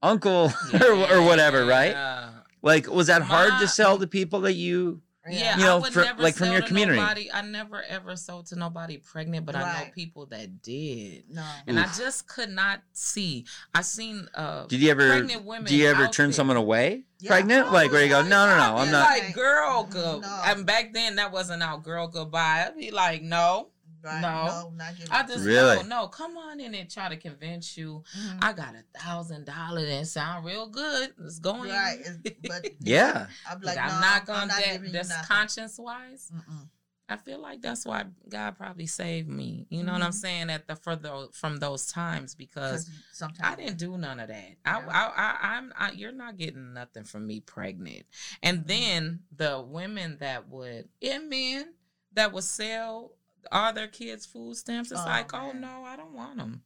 uncle, 0.02 0.52
or, 0.74 0.92
or 1.12 1.22
whatever, 1.22 1.64
right? 1.64 1.90
Yeah. 1.92 2.28
Like, 2.62 2.86
was 2.88 3.08
that 3.08 3.22
hard 3.22 3.50
My- 3.54 3.60
to 3.60 3.68
sell 3.68 3.98
to 3.98 4.06
people 4.06 4.40
that 4.42 4.52
you, 4.54 5.00
Yeah, 5.30 5.56
You 5.56 5.64
know, 5.64 5.76
I 5.76 5.80
would 5.80 5.92
fr- 5.92 6.00
never 6.02 6.22
like 6.22 6.34
from 6.34 6.50
your 6.50 6.62
community. 6.62 6.98
Nobody, 6.98 7.30
I 7.32 7.42
never 7.42 7.82
ever 7.88 8.16
sold 8.16 8.46
to 8.46 8.56
nobody 8.56 8.98
pregnant, 8.98 9.46
but 9.46 9.54
I 9.54 9.60
know 9.84 9.90
people 9.94 10.26
that 10.26 10.62
did, 10.62 11.24
No. 11.30 11.44
and 11.68 11.78
I 11.78 11.84
just 11.96 12.26
could 12.26 12.50
not 12.50 12.80
see. 12.92 13.44
I 13.72 13.82
seen 13.82 14.28
uh, 14.34 14.66
did 14.66 14.80
you 14.80 14.90
ever, 14.90 15.08
pregnant 15.08 15.44
women. 15.44 15.66
do 15.66 15.76
you 15.76 15.86
ever 15.88 16.08
turn 16.08 16.26
there. 16.30 16.32
someone 16.32 16.56
away 16.56 17.04
Yeah. 17.20 17.28
pregnant? 17.30 17.68
Oh, 17.68 17.72
like, 17.72 17.92
where 17.92 18.02
you 18.02 18.08
go, 18.08 18.22
no, 18.22 18.46
no, 18.46 18.56
no, 18.56 18.76
I'd 18.78 18.80
I'm 18.86 18.90
not. 18.90 19.08
Like 19.08 19.32
girl, 19.34 19.88
No. 19.92 20.18
good. 20.20 20.24
And 20.44 20.66
back 20.66 20.92
then 20.92 21.14
that 21.16 21.30
wasn't 21.30 21.62
out. 21.62 21.84
Girl, 21.84 22.08
goodbye. 22.08 22.64
I'd 22.66 22.76
be 22.76 22.90
like, 22.90 23.22
no, 23.22 23.68
Right. 24.02 24.20
No. 24.20 24.44
No. 24.46 24.72
Not 24.76 24.96
giving 24.96 25.12
I 25.12 25.22
just 25.26 25.44
Really? 25.44 25.76
no, 25.84 26.02
no. 26.02 26.08
Come 26.08 26.36
on 26.36 26.58
in 26.60 26.74
and 26.74 26.90
try 26.90 27.08
to 27.08 27.16
convince 27.16 27.76
you. 27.76 28.02
Mhm. 28.18 28.38
I 28.42 28.52
got 28.52 28.74
a 28.74 28.84
thousand 28.98 29.46
dollars 29.46 29.88
and 29.88 30.06
sound 30.08 30.44
real 30.44 30.68
good. 30.68 31.14
Let's 31.18 31.38
go 31.38 31.62
in. 31.62 31.70
Right. 31.70 32.00
it's- 32.00 32.18
But 32.48 32.72
Yeah. 32.80 33.26
I'm 33.48 33.58
But 33.58 33.66
like, 33.66 33.78
I'm 33.78 34.00
not 34.00 34.26
gonna. 34.26 34.40
I'm 34.40 34.48
not 34.48 34.56
that, 34.82 34.92
that's 34.92 35.26
conscience 35.26 35.78
wise. 35.78 36.30
Mm-mm. 36.34 36.68
I 37.08 37.16
feel 37.16 37.40
like 37.40 37.60
that's 37.60 37.84
why 37.84 38.04
God 38.28 38.56
probably 38.56 38.86
saved 38.86 39.28
me. 39.28 39.66
You 39.68 39.82
know 39.82 39.92
what 39.92 40.02
I'm 40.02 40.12
Mhm. 40.12 40.14
saying? 40.14 40.50
At 40.50 40.66
the 40.66 40.76
for 40.76 40.96
those 40.96 41.28
from 41.36 41.58
those 41.58 41.92
times 41.92 42.34
because 42.34 42.88
sometimes 43.12 43.52
I 43.52 43.56
didn't 43.56 43.76
do 43.78 43.98
none 43.98 44.18
of 44.18 44.28
that. 44.28 44.56
I, 44.64 44.80
Yeah. 44.80 44.86
I, 44.88 45.12
I, 45.16 45.56
I'm, 45.56 45.72
I, 45.76 45.90
you're 45.92 46.12
not 46.12 46.38
getting 46.38 46.72
nothing 46.72 47.04
from 47.04 47.26
me 47.26 47.40
pregnant. 47.40 48.06
And 48.42 48.66
then 48.66 49.20
the 49.36 49.60
women 49.60 50.16
that 50.20 50.48
would, 50.48 50.88
and 51.02 51.28
men 51.28 51.74
that 52.14 52.32
would 52.32 52.44
sell 52.44 53.12
all 53.50 53.72
their 53.72 53.88
kids 53.88 54.26
food 54.26 54.56
stamps, 54.56 54.90
it's 54.92 55.00
Oh, 55.00 55.04
like, 55.06 55.32
oh 55.34 55.52
no, 55.52 55.84
I 55.84 55.96
don't 55.96 56.12
want 56.12 56.36
them. 56.38 56.62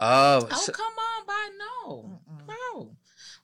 Oh, 0.00 0.46
Oh 0.50 0.56
so- 0.56 0.72
come 0.72 0.92
on, 0.92 1.26
by 1.26 1.48
no, 1.58 2.18
Mm-mm. 2.28 2.46
no. 2.48 2.96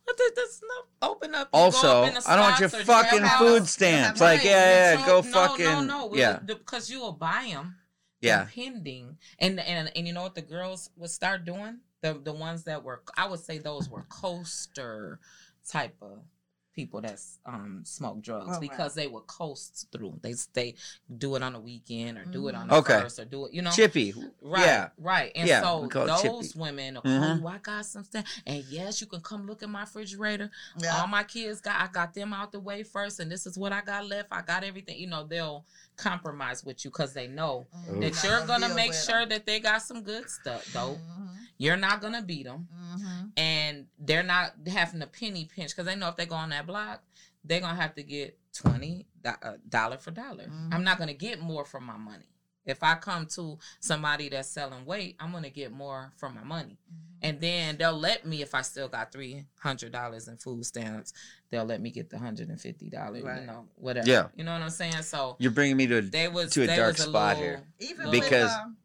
What 0.04 0.16
the, 0.16 0.32
that's 0.34 0.60
no 0.62 1.08
open 1.10 1.34
up. 1.34 1.48
also, 1.52 2.02
up 2.02 2.08
in 2.08 2.14
the 2.14 2.22
I 2.28 2.34
don't 2.36 2.44
want 2.44 2.60
your 2.60 2.68
spots 2.68 2.82
or 2.82 2.84
do 2.84 2.92
you 2.92 3.02
fucking 3.02 3.22
have 3.22 3.38
food 3.38 3.58
house? 3.60 3.70
stamps. 3.70 4.20
Right, 4.20 4.34
Like, 4.36 4.44
yeah, 4.44 4.94
yeah, 4.94 5.00
So- 5.00 5.22
go 5.22 5.28
no, 5.28 5.32
fucking, 5.32 5.64
No, 5.64 5.82
no, 5.84 6.14
yeah, 6.14 6.38
because 6.44 6.90
you 6.90 7.00
will 7.00 7.12
buy 7.12 7.48
them 7.52 7.76
yeah. 8.20 8.46
pending, 8.54 9.18
and 9.38 9.60
and 9.60 9.90
and 9.96 10.06
you 10.06 10.12
know 10.12 10.22
what 10.22 10.34
the 10.34 10.42
girls 10.42 10.90
would 10.96 11.10
start 11.10 11.44
doing 11.44 11.78
the 12.02 12.14
the 12.14 12.32
ones 12.32 12.64
that 12.64 12.82
were 12.82 13.02
i 13.16 13.26
would 13.28 13.40
say 13.40 13.58
those 13.58 13.88
were 13.90 14.04
coaster 14.08 15.20
type 15.68 15.94
of 16.00 16.18
people 16.80 17.00
that's 17.00 17.38
um 17.46 17.82
smoke 17.84 18.20
drugs 18.22 18.46
Oh, 18.48 18.52
wow. 18.52 18.58
because 18.60 18.94
they 18.94 19.06
would 19.06 19.26
coast 19.26 19.86
through 19.92 20.18
they 20.22 20.34
they 20.54 20.74
do 21.18 21.34
it 21.36 21.42
on 21.42 21.52
the 21.52 21.60
weekend 21.60 22.18
or 22.18 22.24
do 22.24 22.48
it 22.48 22.54
on 22.54 22.66
Mhm. 22.66 22.70
the 22.70 22.76
Okay. 22.76 23.00
first 23.02 23.18
or 23.18 23.24
do 23.24 23.46
it 23.46 23.52
you 23.52 23.62
know 23.62 23.70
Chippy. 23.70 24.14
Right, 24.42 24.64
Yeah. 24.64 24.88
right. 24.98 25.30
And 25.34 25.46
Yeah, 25.48 25.60
so 25.60 25.80
we 25.82 25.88
call 25.88 26.04
it 26.04 26.06
those 26.08 26.22
chippy. 26.52 26.58
women 26.58 26.94
will 26.94 27.02
Mhm. 27.02 27.18
call 27.20 27.36
you, 27.38 27.46
I 27.46 27.58
got 27.58 27.86
some 27.86 28.04
stuff. 28.04 28.24
And 28.46 28.64
yes, 28.64 29.00
you 29.00 29.06
can 29.06 29.20
come 29.20 29.46
look 29.46 29.62
in 29.62 29.70
my 29.70 29.80
refrigerator. 29.82 30.50
Yeah. 30.78 30.96
All 30.96 31.06
my 31.06 31.24
kids 31.24 31.60
got 31.60 31.80
I 31.80 31.86
got 31.88 32.14
them 32.14 32.32
out 32.32 32.52
the 32.52 32.60
way 32.60 32.82
first, 32.82 33.20
and 33.20 33.30
this 33.30 33.46
is 33.46 33.56
what 33.58 33.72
I 33.72 33.80
got 33.82 34.06
left. 34.06 34.28
I 34.32 34.42
got 34.42 34.64
everything. 34.64 34.98
You 34.98 35.06
know, 35.08 35.24
they'll 35.24 35.64
compromise 36.00 36.64
with 36.64 36.84
you 36.84 36.90
because 36.90 37.12
they 37.12 37.26
know 37.26 37.66
Mhm. 37.74 38.00
that 38.00 38.24
you're 38.24 38.46
gonna 38.46 38.74
make 38.74 38.92
sure 38.94 39.26
that 39.26 39.46
they 39.46 39.60
got 39.60 39.82
some 39.82 40.02
good 40.02 40.28
stuff, 40.30 40.64
though. 40.72 40.96
Mhm. 40.96 41.36
You're 41.58 41.76
not 41.76 42.00
gonna 42.00 42.22
beat 42.22 42.44
them, 42.44 42.68
Mhm. 42.72 43.32
and 43.36 43.86
they're 43.98 44.22
not 44.22 44.54
having 44.66 45.02
a 45.02 45.06
penny 45.06 45.44
pinch 45.44 45.70
because 45.72 45.86
they 45.86 45.94
know 45.96 46.08
if 46.08 46.16
they 46.16 46.26
go 46.26 46.34
on 46.36 46.50
that 46.50 46.66
block, 46.66 47.02
they're 47.44 47.60
gonna 47.60 47.80
have 47.80 47.94
to 47.94 48.02
get 48.02 48.38
twenty 48.52 49.06
uh, 49.24 49.56
dollar 49.68 49.98
for 49.98 50.10
dollar. 50.10 50.46
I'm 50.72 50.82
not 50.82 50.98
gonna 50.98 51.12
get 51.14 51.40
more 51.40 51.64
for 51.66 51.80
my 51.80 51.96
money. 51.98 52.24
If 52.70 52.82
I 52.82 52.94
come 52.94 53.26
to 53.34 53.58
somebody 53.80 54.28
that's 54.28 54.48
selling 54.48 54.84
weight, 54.86 55.16
I'm 55.20 55.32
gonna 55.32 55.50
get 55.50 55.72
more 55.72 56.12
for 56.16 56.30
my 56.30 56.42
money. 56.44 56.78
Mhm. 56.90 56.96
And 57.22 57.40
then 57.40 57.76
they'll 57.76 57.92
let 57.98 58.24
me 58.24 58.40
if 58.40 58.54
I 58.54 58.62
still 58.62 58.88
got 58.88 59.12
three 59.12 59.44
hundred 59.58 59.92
dollars 59.92 60.26
in 60.28 60.36
food 60.38 60.64
stamps, 60.64 61.12
they'll 61.50 61.66
let 61.66 61.80
me 61.82 61.90
get 61.90 62.08
the 62.08 62.18
hundred 62.18 62.48
and 62.48 62.58
fifty 62.60 62.88
dollars, 62.88 63.22
Right. 63.22 63.42
you 63.42 63.46
know, 63.46 63.68
whatever. 63.76 64.08
Yeah. 64.08 64.28
You 64.34 64.44
know 64.44 64.52
what 64.52 64.62
I'm 64.62 64.70
saying? 64.70 65.02
So 65.02 65.36
You're 65.38 65.50
bringing 65.52 65.76
me 65.76 65.86
to 65.88 65.98
a 65.98 66.00
they 66.02 66.28
was 66.28 66.50
to 66.52 66.62
a 66.64 66.66
they 66.66 66.76
dark 66.76 66.92
was 66.96 67.00
a 67.06 67.08
spot 67.10 67.36
little, 67.36 67.42
here. 67.42 67.62
Even 67.80 68.10
Because- 68.10 68.44
with, 68.44 68.52
um, 68.52 68.76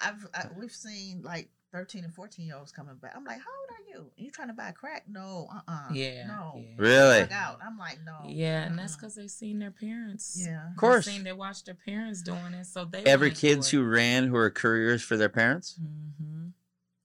I've 0.00 0.26
I, 0.34 0.46
we've 0.56 0.72
seen 0.74 1.22
like 1.22 1.48
thirteen 1.72 2.04
and 2.04 2.14
fourteen 2.14 2.46
year 2.46 2.56
olds 2.56 2.72
coming 2.72 2.96
back. 2.96 3.14
I'm 3.16 3.24
like, 3.24 3.38
how 3.38 3.50
old 3.60 3.70
are 3.70 3.90
you? 3.90 4.10
you 4.16 4.30
trying 4.30 4.48
to 4.48 4.54
buy 4.54 4.70
crack? 4.72 5.04
No, 5.08 5.48
uh, 5.52 5.60
uh 5.68 5.88
Yeah, 5.92 6.26
no. 6.26 6.54
yeah. 6.56 6.74
Really? 6.76 7.26
Out. 7.30 7.58
I'm 7.64 7.78
like, 7.78 7.98
no. 8.04 8.16
Yeah, 8.26 8.62
and 8.62 8.78
that's 8.78 8.94
uh-uh. 8.94 9.00
because 9.00 9.14
they've 9.16 9.30
seen 9.30 9.58
their 9.58 9.70
parents. 9.70 10.38
yeah. 10.44 10.70
Of 10.70 10.76
course. 10.76 11.06
They 11.06 11.12
seen 11.12 11.24
they 11.24 11.32
watched 11.32 11.66
their 11.66 11.74
parents 11.74 12.22
doing 12.22 12.54
it, 12.54 12.66
so 12.66 12.84
they 12.84 13.04
Every 13.04 13.30
kids 13.30 13.70
who 13.70 13.82
ran 13.84 14.28
who 14.28 14.36
are 14.36 14.50
couriers 14.50 15.02
for 15.02 15.16
their 15.16 15.28
parents. 15.28 15.78
Mhm. 15.80 16.52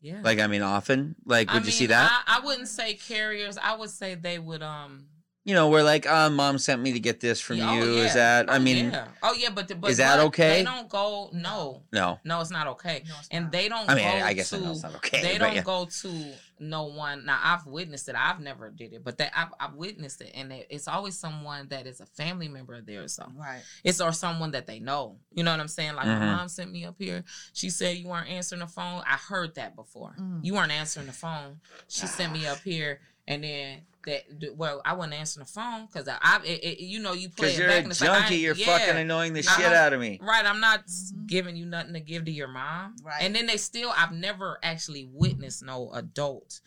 Yeah. 0.01 0.19
Like, 0.21 0.39
I 0.39 0.47
mean, 0.47 0.61
often. 0.61 1.15
Like, 1.25 1.49
I 1.49 1.55
would 1.55 1.65
you 1.65 1.71
see 1.71 1.85
that? 1.85 2.23
I, 2.27 2.37
I 2.37 2.45
wouldn't 2.45 2.67
say 2.67 2.95
carriers. 2.95 3.57
I 3.57 3.75
would 3.75 3.89
say 3.89 4.15
they 4.15 4.37
would 4.37 4.61
um 4.61 5.05
you 5.45 5.53
know, 5.53 5.67
where 5.67 5.83
like, 5.83 6.05
uh, 6.09 6.29
mom 6.29 6.57
sent 6.57 6.81
me 6.81 6.93
to 6.93 6.99
get 6.99 7.19
this 7.19 7.39
from 7.41 7.59
oh, 7.59 7.73
you. 7.73 7.93
yeah. 7.95 8.03
Is 8.05 8.13
that? 8.13 8.49
I 8.49 8.55
Oh, 8.55 8.59
mean, 8.59 8.91
yeah. 8.91 9.07
oh 9.21 9.33
yeah, 9.33 9.49
but, 9.49 9.67
the, 9.67 9.75
but 9.75 9.91
is 9.91 9.97
that 9.97 10.17
but 10.17 10.25
okay? 10.27 10.57
They 10.59 10.63
don't 10.63 10.87
go. 10.89 11.29
No, 11.33 11.83
no. 11.91 12.19
no, 12.23 12.39
it's 12.41 12.51
not 12.51 12.67
okay. 12.67 13.03
No, 13.07 13.15
it's 13.19 13.27
and 13.29 13.45
not. 13.45 13.51
they 13.51 13.67
don't. 13.69 13.89
I 13.89 13.95
mean, 13.95 14.19
go 14.19 14.25
I 14.25 14.33
guess 14.33 14.49
to, 14.51 14.55
I 14.57 14.59
know 14.59 14.71
it's 14.71 14.83
not 14.83 14.95
okay. 14.95 15.21
They 15.21 15.37
don't 15.37 15.55
yeah. 15.55 15.61
go 15.63 15.85
to 15.85 16.31
no 16.59 16.83
one. 16.85 17.25
Now 17.25 17.39
I've 17.43 17.65
witnessed 17.65 18.07
it. 18.07 18.15
I've 18.17 18.39
never 18.39 18.69
did 18.69 18.93
it, 18.93 19.03
but 19.03 19.17
that 19.17 19.31
I've, 19.35 19.49
I've 19.59 19.73
witnessed 19.75 20.21
it, 20.21 20.31
and 20.33 20.53
it, 20.53 20.67
it's 20.69 20.87
always 20.87 21.17
someone 21.19 21.67
that 21.69 21.87
is 21.87 21.99
a 21.99 22.05
family 22.05 22.47
member 22.47 22.75
of 22.75 22.85
theirs. 22.85 23.13
So 23.15 23.29
Right. 23.35 23.61
it's 23.83 23.99
or 23.99 24.13
someone 24.13 24.51
that 24.51 24.65
they 24.65 24.79
know. 24.79 25.17
You 25.33 25.43
know 25.43 25.51
what 25.51 25.59
I'm 25.59 25.67
saying? 25.67 25.95
Like 25.95 26.05
Mhm. 26.05 26.19
my 26.19 26.25
mom 26.37 26.47
sent 26.47 26.71
me 26.71 26.85
up 26.85 26.95
here. 26.97 27.25
She 27.51 27.69
said 27.69 27.97
you 27.97 28.07
weren't 28.07 28.29
answering 28.29 28.61
the 28.61 28.67
phone. 28.67 29.03
I 29.05 29.17
heard 29.17 29.55
that 29.55 29.75
before. 29.75 30.15
Mm. 30.17 30.39
You 30.45 30.53
weren't 30.53 30.71
answering 30.71 31.07
the 31.07 31.11
phone. 31.13 31.59
She 31.89 32.07
sent 32.07 32.31
me 32.31 32.47
up 32.47 32.59
here, 32.59 33.01
and 33.27 33.43
then 33.43 33.81
that 34.05 34.23
well, 34.57 34.81
I 34.83 34.93
wasn't 34.93 35.13
answering 35.13 35.45
the 35.45 35.51
phone 35.51 35.85
because 35.85 36.07
I, 36.09 36.17
I 36.21 36.41
it, 36.43 36.63
it- 36.63 36.79
you 36.83 36.99
know, 36.99 37.13
you 37.13 37.29
play 37.29 37.47
Because 37.47 37.57
it 37.57 37.61
you're 37.61 37.67
back 37.69 37.77
a 37.77 37.83
and 37.83 37.91
it's 37.91 38.01
like, 38.01 38.09
junkie. 38.21 38.35
You're 38.37 38.55
yeah. 38.55 38.77
fucking 38.77 38.97
annoying 38.97 39.31
the 39.33 39.39
Uh-huh. 39.39 39.61
shit 39.61 39.71
out 39.73 39.93
of 39.93 40.01
me. 40.01 40.19
Right, 40.21 40.45
I'm 40.45 40.59
not 40.59 40.85
Mhm. 40.87 41.27
giving 41.27 41.55
you 41.55 41.65
nothing 41.65 41.93
to 41.93 41.99
give 42.01 42.25
to 42.25 42.31
your 42.31 42.49
mom. 42.49 42.95
Right. 43.01 43.21
And 43.21 43.33
then 43.33 43.45
they 43.45 43.55
still, 43.57 43.93
I've 43.95 44.11
never 44.11 44.59
actually 44.61 45.05
witnessed 45.11 45.63
no 45.63 45.91
adult 45.93 46.59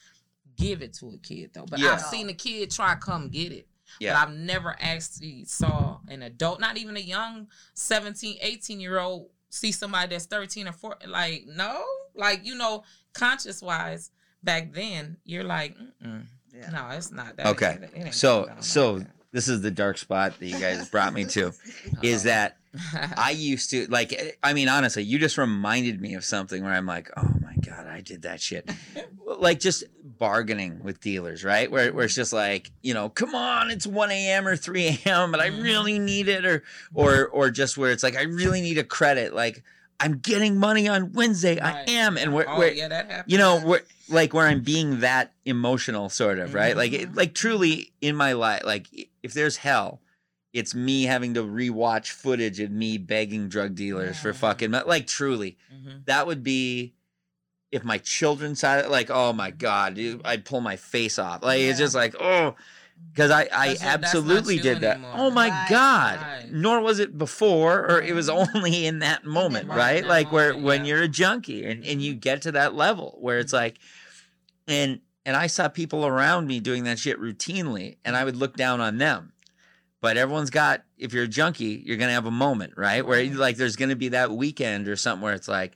give 0.56 0.80
it 0.80 0.94
to 0.94 1.10
a 1.10 1.18
kid 1.18 1.50
though. 1.52 1.66
But 1.66 1.78
Yeah. 1.80 1.92
I've 1.92 2.00
seen 2.06 2.30
a 2.30 2.34
kid 2.34 2.70
try 2.70 2.94
to 2.94 3.00
come 3.00 3.28
get 3.28 3.52
it. 3.52 3.68
Yeah. 4.00 4.14
But 4.14 4.28
I've 4.28 4.34
never 4.34 4.74
actually 4.80 5.44
saw 5.44 6.00
an 6.08 6.22
adult, 6.22 6.58
not 6.60 6.78
even 6.78 6.96
a 6.96 7.00
young 7.00 7.48
17, 7.74 8.38
18 8.40 8.80
year 8.80 8.98
old, 8.98 9.28
see 9.50 9.72
somebody 9.72 10.08
that's 10.14 10.24
13 10.24 10.66
or 10.68 10.72
14. 10.72 11.10
Like, 11.10 11.44
no, 11.46 11.84
like, 12.14 12.46
you 12.46 12.54
know, 12.54 12.82
conscious 13.12 13.60
wise, 13.60 14.10
back 14.42 14.72
then, 14.72 15.18
you're 15.24 15.44
like, 15.44 15.76
Mm-mm. 15.76 16.24
Yeah. 16.58 16.70
no, 16.70 16.88
it's 16.90 17.12
not 17.12 17.36
that. 17.36 17.46
Okay. 17.48 17.78
it 17.82 17.90
ain't 17.94 18.14
So, 18.14 18.48
so 18.60 19.04
this 19.32 19.48
is 19.48 19.60
the 19.60 19.70
dark 19.70 19.98
spot 19.98 20.38
that 20.38 20.46
you 20.46 20.58
guys 20.58 20.88
brought 20.88 21.12
me 21.12 21.24
to. 21.26 21.52
is 22.02 22.22
that 22.24 22.56
I 23.16 23.30
used 23.30 23.70
to 23.70 23.86
like 23.88 24.38
I 24.42 24.52
mean 24.52 24.68
honestly, 24.68 25.02
you 25.02 25.18
just 25.18 25.38
reminded 25.38 26.00
me 26.00 26.14
of 26.14 26.24
something 26.24 26.62
where 26.62 26.72
I'm 26.72 26.86
like, 26.86 27.10
"Oh 27.16 27.30
my 27.40 27.54
god, 27.66 27.86
I 27.86 28.00
did 28.02 28.22
that 28.22 28.40
shit." 28.40 28.70
like 29.38 29.60
just 29.60 29.84
bargaining 30.02 30.82
with 30.82 31.00
dealers, 31.00 31.42
right? 31.44 31.70
Where 31.70 31.92
where 31.92 32.04
it's 32.04 32.14
just 32.14 32.32
like, 32.32 32.70
you 32.82 32.92
know, 32.94 33.08
come 33.08 33.34
on, 33.34 33.70
it's 33.70 33.86
1 33.86 34.10
a.m. 34.10 34.46
or 34.46 34.56
3 34.56 35.00
a.m., 35.04 35.30
but 35.30 35.40
I 35.40 35.50
Mhm. 35.50 35.62
really 35.62 35.98
need 35.98 36.28
it, 36.28 36.44
or 36.44 36.62
or 36.94 37.26
or 37.28 37.50
just 37.50 37.76
where 37.78 37.90
it's 37.92 38.02
like, 38.02 38.16
I 38.16 38.22
really 38.22 38.60
need 38.60 38.78
a 38.78 38.84
credit. 38.84 39.34
Like, 39.34 39.62
I'm 39.98 40.18
getting 40.18 40.58
money 40.58 40.88
on 40.88 41.12
Wednesday. 41.12 41.58
I 41.60 41.84
am. 41.88 42.16
And 42.18 42.32
where, 42.34 42.48
oh 42.48 42.58
where 42.58 42.72
yeah, 42.72 42.88
that 42.88 43.06
happened. 43.10 43.32
you 43.32 43.38
know, 43.38 43.60
where 43.60 43.82
like 44.08 44.34
where 44.34 44.46
I'm 44.46 44.60
being 44.62 45.00
that 45.00 45.32
emotional, 45.44 46.08
sort 46.08 46.38
of, 46.38 46.54
right? 46.54 46.76
Like 46.76 46.92
it, 46.92 47.12
Mhm. 47.12 47.16
like 47.16 47.34
truly 47.34 47.92
in 48.00 48.14
my 48.16 48.32
life, 48.32 48.62
like 48.64 48.86
if 49.22 49.32
there's 49.32 49.56
hell, 49.58 50.00
it's 50.52 50.74
me 50.74 51.04
having 51.04 51.34
to 51.34 51.42
rewatch 51.42 52.10
footage 52.10 52.60
of 52.60 52.70
me 52.70 52.98
begging 52.98 53.48
drug 53.48 53.74
dealers 53.74 54.18
for 54.18 54.32
fucking 54.32 54.70
like 54.70 55.06
truly 55.06 55.56
Mhm. 55.74 56.04
that 56.06 56.26
would 56.26 56.42
be 56.42 56.94
if 57.72 57.82
my 57.84 57.98
children 57.98 58.54
saw 58.54 58.76
it 58.78 58.90
like 58.90 59.10
oh 59.10 59.32
my 59.34 59.50
god 59.50 59.94
dude, 59.96 60.22
i'd 60.24 60.44
pull 60.46 60.60
my 60.62 60.76
face 60.76 61.18
off 61.18 61.42
like 61.42 61.60
it's 61.60 61.78
just 61.78 61.94
like 61.96 62.14
oh 62.20 62.54
because 63.12 63.30
i 63.30 63.42
i 63.42 63.46
'Cause 63.46 63.66
you're- 63.66 63.74
that's 63.78 63.84
absolutely 64.04 64.58
did 64.58 64.80
that 64.80 64.94
anymore. 64.98 65.12
oh 65.16 65.30
my 65.30 65.48
Right, 65.48 65.66
god 65.70 66.20
right. 66.20 66.52
nor 66.52 66.80
was 66.80 66.98
it 66.98 67.16
before 67.16 67.80
or 67.90 68.00
it 68.02 68.14
was 68.14 68.28
Mhm. 68.28 68.54
only 68.54 68.86
in 68.86 68.98
that 69.00 69.24
moment 69.24 69.68
right 69.68 70.02
that 70.02 70.08
like 70.08 70.32
where 70.32 70.50
moment, 70.52 70.64
when 70.66 70.80
yeah. 70.84 70.94
you're 70.94 71.02
a 71.04 71.08
junkie 71.08 71.64
and 71.64 71.84
and 71.84 72.02
you 72.02 72.14
get 72.14 72.42
to 72.42 72.52
that 72.52 72.74
level 72.74 73.16
where 73.20 73.38
it's 73.38 73.52
like 73.52 73.78
and 74.68 75.00
and 75.24 75.36
i 75.36 75.46
saw 75.46 75.68
people 75.68 76.06
around 76.06 76.46
me 76.46 76.60
doing 76.60 76.84
that 76.84 76.98
shit 76.98 77.20
routinely 77.20 77.96
and 78.04 78.16
i 78.16 78.24
would 78.24 78.36
look 78.36 78.56
down 78.56 78.80
on 78.80 78.98
them 78.98 79.32
but 80.00 80.16
everyone's 80.16 80.50
got 80.50 80.84
if 80.98 81.12
you're 81.12 81.24
a 81.24 81.28
junkie 81.28 81.82
you're 81.86 81.96
gonna 81.96 82.12
have 82.12 82.26
a 82.26 82.30
moment 82.30 82.72
right 82.76 83.06
where 83.06 83.18
Right. 83.20 83.32
like 83.34 83.56
there's 83.56 83.76
gonna 83.76 83.96
be 83.96 84.08
that 84.08 84.30
weekend 84.30 84.88
or 84.88 84.96
something 84.96 85.22
where 85.22 85.34
it's 85.34 85.48
like 85.48 85.74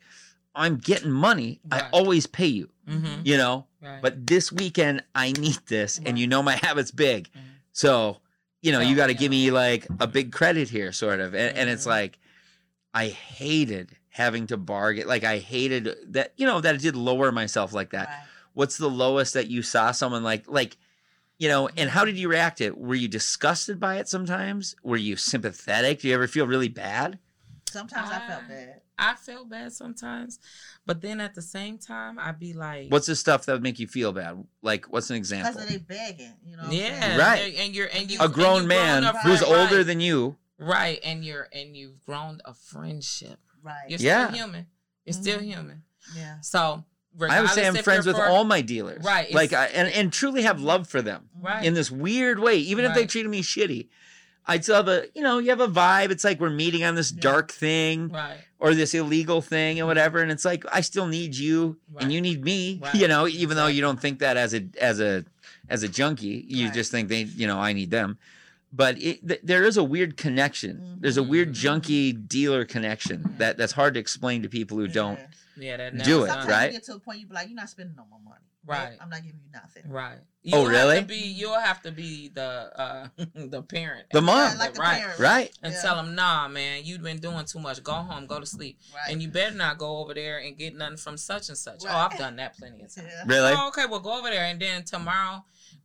i'm 0.54 0.76
getting 0.76 1.10
money 1.10 1.60
i 1.70 1.88
always 1.92 2.26
pay 2.26 2.46
you 2.46 2.70
Mhm. 2.88 3.20
you 3.24 3.36
know 3.36 3.66
Right. 3.82 4.02
but 4.02 4.26
this 4.26 4.52
weekend 4.52 5.02
i 5.14 5.32
need 5.32 5.58
this 5.68 5.98
and 6.04 6.18
you 6.18 6.26
know 6.26 6.42
my 6.42 6.56
habit's 6.56 6.90
big 6.90 7.28
Mhm. 7.34 7.40
so 7.72 8.18
you 8.60 8.72
know 8.72 8.80
you 8.80 8.94
Oh, 8.94 8.96
got 8.96 9.06
to 9.06 9.12
yeah. 9.14 9.18
give 9.18 9.30
me 9.30 9.50
like 9.50 9.86
a 10.00 10.06
big 10.06 10.32
credit 10.32 10.68
here 10.68 10.92
sort 10.92 11.20
of 11.20 11.34
and, 11.34 11.56
and 11.56 11.70
it's 11.70 11.84
Mhm. 11.84 11.88
like 11.90 12.18
i 12.92 13.08
hated 13.08 13.96
having 14.10 14.46
to 14.48 14.56
bargain 14.56 15.06
like 15.06 15.24
i 15.24 15.38
hated 15.38 15.94
that 16.12 16.32
you 16.36 16.46
know 16.46 16.60
that 16.60 16.74
it 16.74 16.80
did 16.82 16.96
lower 16.96 17.32
myself 17.32 17.72
like 17.72 17.90
that 17.90 18.08
Right. 18.08 18.18
what's 18.52 18.76
the 18.76 18.90
lowest 18.90 19.32
that 19.34 19.48
you 19.48 19.62
saw 19.62 19.92
someone 19.92 20.22
like 20.24 20.44
like 20.48 20.76
you 21.38 21.48
know 21.48 21.68
and 21.76 21.88
how 21.88 22.04
did 22.04 22.18
you 22.18 22.28
react 22.28 22.58
to 22.58 22.64
it 22.64 22.76
were 22.78 22.94
you 22.96 23.08
disgusted 23.08 23.80
by 23.80 23.96
it 23.96 24.08
sometimes 24.08 24.74
were 24.82 24.96
you 24.98 25.16
sympathetic 25.16 26.00
do 26.00 26.08
you 26.08 26.14
ever 26.14 26.26
feel 26.28 26.46
really 26.46 26.68
bad 26.68 27.18
Sometimes 27.70 28.10
I 28.10 28.18
felt 28.26 28.48
bad. 28.48 28.80
I 29.00 29.14
feel 29.14 29.44
bad 29.44 29.72
sometimes, 29.72 30.38
but 30.86 31.00
then 31.00 31.20
at 31.20 31.34
the 31.34 31.42
same 31.42 31.78
time, 31.78 32.18
I'd 32.18 32.38
be 32.38 32.52
like, 32.52 32.88
what's 32.90 33.06
the 33.06 33.16
stuff 33.16 33.46
that 33.46 33.52
would 33.54 33.62
make 33.62 33.78
you 33.78 33.86
feel 33.88 34.12
bad 34.12 34.44
like 34.62 34.86
what's 34.92 35.10
an 35.10 35.16
example?" 35.16 35.52
Because 35.52 35.64
example 35.70 35.88
they 35.88 35.94
begging, 35.96 36.34
you 36.44 36.56
know. 36.56 36.68
Yeah. 36.70 37.16
Right. 37.16 37.38
and- 37.46 37.54
And 37.56 37.74
you're 37.74 37.88
and 37.92 38.10
you 38.10 38.20
a 38.20 38.24
and 38.24 38.32
grown 38.34 38.58
you've 38.60 38.68
man 38.68 39.02
grown 39.02 39.14
who's 39.22 39.40
friend- 39.40 39.54
older 39.54 39.82
than 39.84 40.00
you 40.00 40.36
right, 40.58 41.00
and 41.02 41.24
you're 41.24 41.48
and 41.52 41.76
you've 41.76 42.04
grown 42.04 42.40
a 42.44 42.52
friendship. 42.54 43.38
Right. 43.62 43.88
You're 43.88 43.98
Yeah. 44.00 44.26
still 44.28 44.36
human. 44.38 44.66
You're 45.04 45.12
still 45.14 45.38
Mhm. 45.40 45.44
human. 45.44 45.82
yeah. 46.14 46.40
So 46.42 46.84
i 47.28 47.40
would 47.40 47.50
say 47.50 47.66
i'm 47.66 47.74
friends 47.74 48.06
with 48.06 48.14
for- 48.14 48.24
all 48.26 48.44
my 48.44 48.60
dealers 48.60 49.02
Right, 49.04 49.32
like 49.34 49.52
I, 49.52 49.66
and, 49.66 49.88
and 49.88 50.12
truly 50.12 50.42
have 50.42 50.60
love 50.60 50.86
for 50.86 51.02
them 51.02 51.28
right 51.40 51.64
in 51.64 51.74
this 51.74 51.90
weird 51.90 52.38
way, 52.38 52.56
even 52.58 52.84
if 52.84 52.94
they 52.94 53.00
Right. 53.00 53.08
treated 53.10 53.28
me 53.28 53.42
shitty. 53.42 53.88
I'd 54.46 54.64
still 54.64 54.76
have 54.76 54.88
a, 54.88 55.04
you 55.14 55.22
know, 55.22 55.38
you 55.38 55.50
have 55.50 55.60
a 55.60 55.68
vibe. 55.68 56.10
It's 56.10 56.24
like 56.24 56.40
we're 56.40 56.50
meeting 56.50 56.82
on 56.84 56.94
this 56.94 57.12
Yeah. 57.12 57.20
dark 57.20 57.52
thing 57.52 58.08
right. 58.08 58.38
or 58.58 58.74
this 58.74 58.94
illegal 58.94 59.40
thing 59.42 59.78
and 59.78 59.86
whatever. 59.86 60.20
And 60.20 60.30
it's 60.32 60.44
like 60.44 60.64
I 60.72 60.80
still 60.80 61.06
need 61.06 61.36
you 61.36 61.78
Right. 61.92 62.04
and 62.04 62.12
you 62.12 62.20
need 62.20 62.42
me, 62.44 62.80
Right. 62.82 62.94
you 62.94 63.06
know, 63.08 63.28
even 63.28 63.56
though 63.56 63.66
you 63.68 63.80
don't 63.80 64.00
think 64.00 64.18
that 64.20 64.36
as 64.36 64.54
a 64.54 64.64
as 64.80 65.00
a 65.00 65.24
as 65.68 65.82
a 65.84 65.88
junkie, 65.88 66.44
you 66.48 66.66
Right. 66.66 66.74
just 66.74 66.90
think 66.90 67.08
they, 67.08 67.22
you 67.22 67.46
know, 67.46 67.58
I 67.60 67.72
need 67.72 67.90
them. 67.90 68.18
But 68.72 69.00
it, 69.02 69.26
th- 69.26 69.40
there 69.42 69.64
is 69.64 69.76
a 69.76 69.84
weird 69.84 70.16
connection. 70.16 70.98
There's 71.00 71.16
a 71.16 71.22
weird 71.22 71.50
Mhm. 71.50 71.54
junkie 71.54 72.12
dealer 72.12 72.64
connection 72.64 73.34
that 73.38 73.56
that's 73.56 73.72
hard 73.72 73.94
to 73.94 74.00
explain 74.00 74.42
to 74.42 74.48
people 74.48 74.78
who 74.78 74.86
don't. 74.88 75.18
Yeah. 75.18 75.26
Yeah, 75.56 75.76
that 75.76 76.04
Do 76.04 76.24
it. 76.24 76.28
Sometimes 76.28 76.48
right? 76.50 76.66
you 76.66 76.72
get 76.78 76.84
to 76.84 76.94
a 76.94 76.98
point 77.00 77.20
you 77.20 77.26
be 77.26 77.34
like, 77.34 77.48
you're 77.48 77.56
not 77.56 77.68
spending 77.68 77.94
no 77.96 78.06
more 78.08 78.20
money. 78.24 78.36
Right. 78.64 78.96
I'm 79.00 79.10
not 79.10 79.22
giving 79.22 79.40
you 79.44 79.50
nothing. 79.52 79.82
Right. 79.90 80.18
Oh, 80.42 80.62
You'll 80.62 80.66
really? 80.68 80.94
Have 80.96 81.04
to 81.04 81.08
be, 81.08 81.16
you'll 81.18 81.60
have 81.60 81.82
to 81.82 81.92
be 81.92 82.28
the 82.28 82.40
uh 82.74 83.08
the 83.34 83.62
parent. 83.62 84.06
The 84.10 84.22
mom. 84.22 84.52
Yeah, 84.52 84.58
like 84.58 84.72
the 84.72 84.80
right. 84.80 85.00
parent. 85.00 85.18
Right? 85.20 85.50
And 85.62 85.74
Yeah. 85.74 85.82
tell 85.82 85.96
them, 85.96 86.14
nah, 86.14 86.48
man, 86.48 86.80
you've 86.84 87.02
been 87.02 87.18
doing 87.18 87.44
too 87.44 87.58
much. 87.58 87.82
Go 87.82 87.92
home, 87.92 88.26
go 88.26 88.40
to 88.40 88.46
sleep. 88.46 88.78
Right. 88.94 89.12
And 89.12 89.20
you 89.22 89.28
better 89.28 89.54
not 89.54 89.76
go 89.76 89.98
over 89.98 90.14
there 90.14 90.38
and 90.38 90.56
get 90.56 90.74
nothing 90.74 90.96
from 90.96 91.18
such 91.18 91.50
and 91.50 91.58
such. 91.58 91.82
Oh, 91.86 91.94
I've 91.94 92.16
done 92.16 92.36
that 92.36 92.56
plenty 92.56 92.82
of 92.82 92.94
times. 92.94 93.08
Yeah. 93.10 93.24
Really? 93.26 93.52
Oh, 93.54 93.68
okay, 93.68 93.84
well, 93.84 94.00
go 94.00 94.18
over 94.18 94.30
there, 94.30 94.44
and 94.46 94.58
then 94.58 94.82
tomorrow, 94.84 95.44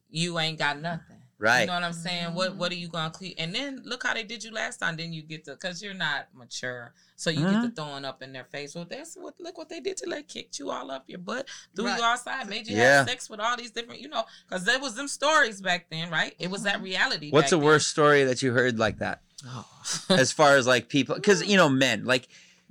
you 0.10 0.40
ain't 0.40 0.58
got 0.58 0.80
nothing. 0.80 1.15
You 1.38 1.68
know 1.68 1.74
what 1.74 1.84
I'm 1.84 1.94
saying? 1.94 2.34
What 2.34 2.54
Mhm. 2.54 2.56
What 2.56 2.72
are 2.72 2.76
you 2.76 2.88
gonna 2.88 3.12
clean? 3.12 3.34
And 3.38 3.54
then 3.54 3.82
look 3.84 4.04
how 4.04 4.14
they 4.14 4.24
did 4.24 4.44
you 4.44 4.52
last 4.52 4.78
time. 4.78 4.96
Then 4.96 5.12
you 5.12 5.22
get 5.22 5.44
to 5.46 5.52
because 5.52 5.82
you're 5.82 5.94
not 5.94 6.28
mature, 6.34 6.94
so 7.18 7.30
you 7.30 7.46
Mhm. 7.46 7.52
get 7.52 7.62
to 7.70 7.76
throwing 7.84 8.06
up 8.06 8.22
in 8.22 8.32
their 8.32 8.46
face. 8.46 8.74
Well, 8.74 8.86
that's 8.90 9.16
what. 9.16 9.34
Look 9.40 9.58
what 9.58 9.68
they 9.70 9.80
did 9.82 9.98
to 9.98 10.10
like 10.10 10.28
kicked 10.30 10.60
you 10.60 10.72
all 10.72 10.90
up 10.92 11.04
your 11.08 11.20
butt, 11.20 11.48
threw 11.76 11.86
Right. 11.86 11.98
you 11.98 12.04
outside, 12.04 12.48
made 12.48 12.68
you 12.68 12.78
Yeah. 12.78 13.00
have 13.00 13.10
sex 13.10 13.30
with 13.30 13.40
all 13.42 13.58
these 13.58 13.72
different. 13.72 14.00
You 14.02 14.08
know, 14.08 14.24
because 14.48 14.64
there 14.64 14.80
was 14.80 14.96
them 14.96 15.08
stories 15.10 15.62
back 15.62 15.90
then, 15.90 16.10
right? 16.10 16.34
It 16.40 16.50
was 16.50 16.64
that 16.64 16.80
Mhm. 16.80 16.84
reality. 16.84 17.32
What's 17.32 17.50
the 17.50 17.58
back 17.58 17.66
worst 17.66 17.90
story 17.90 18.24
that 18.24 18.42
you 18.42 18.54
heard 18.54 18.80
like 18.80 19.00
that? 19.00 19.22
Oh. 19.46 19.68
As 20.10 20.32
far 20.32 20.56
as 20.56 20.66
like 20.66 20.88
people, 20.88 21.16
because 21.16 21.44
you 21.44 21.58
know, 21.58 21.68
men 21.70 22.06
like 22.06 22.28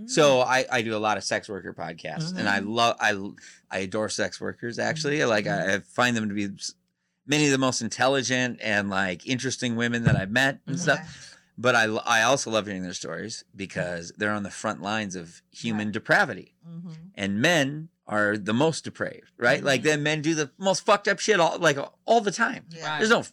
So 0.09 0.39
Mm-hmm. 0.41 0.51
I, 0.51 0.67
I 0.73 0.83
do 0.83 0.97
a 0.97 0.99
lot 0.99 1.19
of 1.19 1.23
sex 1.23 1.49
worker 1.49 1.73
podcasts, 1.73 2.37
and 2.37 2.49
I 2.49 2.59
love 2.59 2.97
I 2.99 3.17
I 3.71 3.79
adore 3.79 4.09
sex 4.09 4.41
workers. 4.41 4.81
Actually, 4.81 5.25
like 5.25 5.47
I, 5.47 5.75
I 5.75 5.79
find 5.81 6.17
them 6.17 6.29
to 6.29 6.35
be 6.35 6.47
s- 6.47 6.73
many 7.27 7.47
of 7.47 7.53
the 7.53 7.59
most 7.59 7.81
intelligent 7.83 8.61
and 8.63 8.91
like 8.91 9.27
interesting 9.27 9.77
women 9.77 10.05
that 10.05 10.17
I've 10.17 10.31
met 10.31 10.59
and 10.67 10.77
Mhm. 10.77 10.81
stuff. 10.81 11.37
But 11.57 11.75
I 11.77 11.85
I 11.85 12.23
also 12.23 12.51
love 12.51 12.67
hearing 12.67 12.83
their 12.83 12.95
stories 12.95 13.45
because 13.55 14.13
they're 14.17 14.33
on 14.33 14.43
the 14.43 14.51
front 14.51 14.83
lines 14.83 15.15
of 15.15 15.41
human 15.51 15.89
Right. 15.89 15.93
depravity, 15.95 16.55
Mm-hmm. 16.69 16.91
and 17.15 17.41
men 17.41 17.89
are 18.07 18.37
the 18.37 18.53
most 18.53 18.85
depraved, 18.85 19.31
right? 19.39 19.63
Like 19.65 19.81
Mhm. 19.81 19.85
then 19.85 20.03
men 20.03 20.21
do 20.23 20.35
the 20.35 20.51
most 20.59 20.85
fucked 20.85 21.09
up 21.09 21.21
shit 21.21 21.39
all 21.41 21.59
like 21.59 21.79
all 22.05 22.21
the 22.21 22.31
time. 22.33 22.67
Yeah. 22.71 22.87
Right. 22.89 22.99
There's 22.99 23.11
no. 23.11 23.25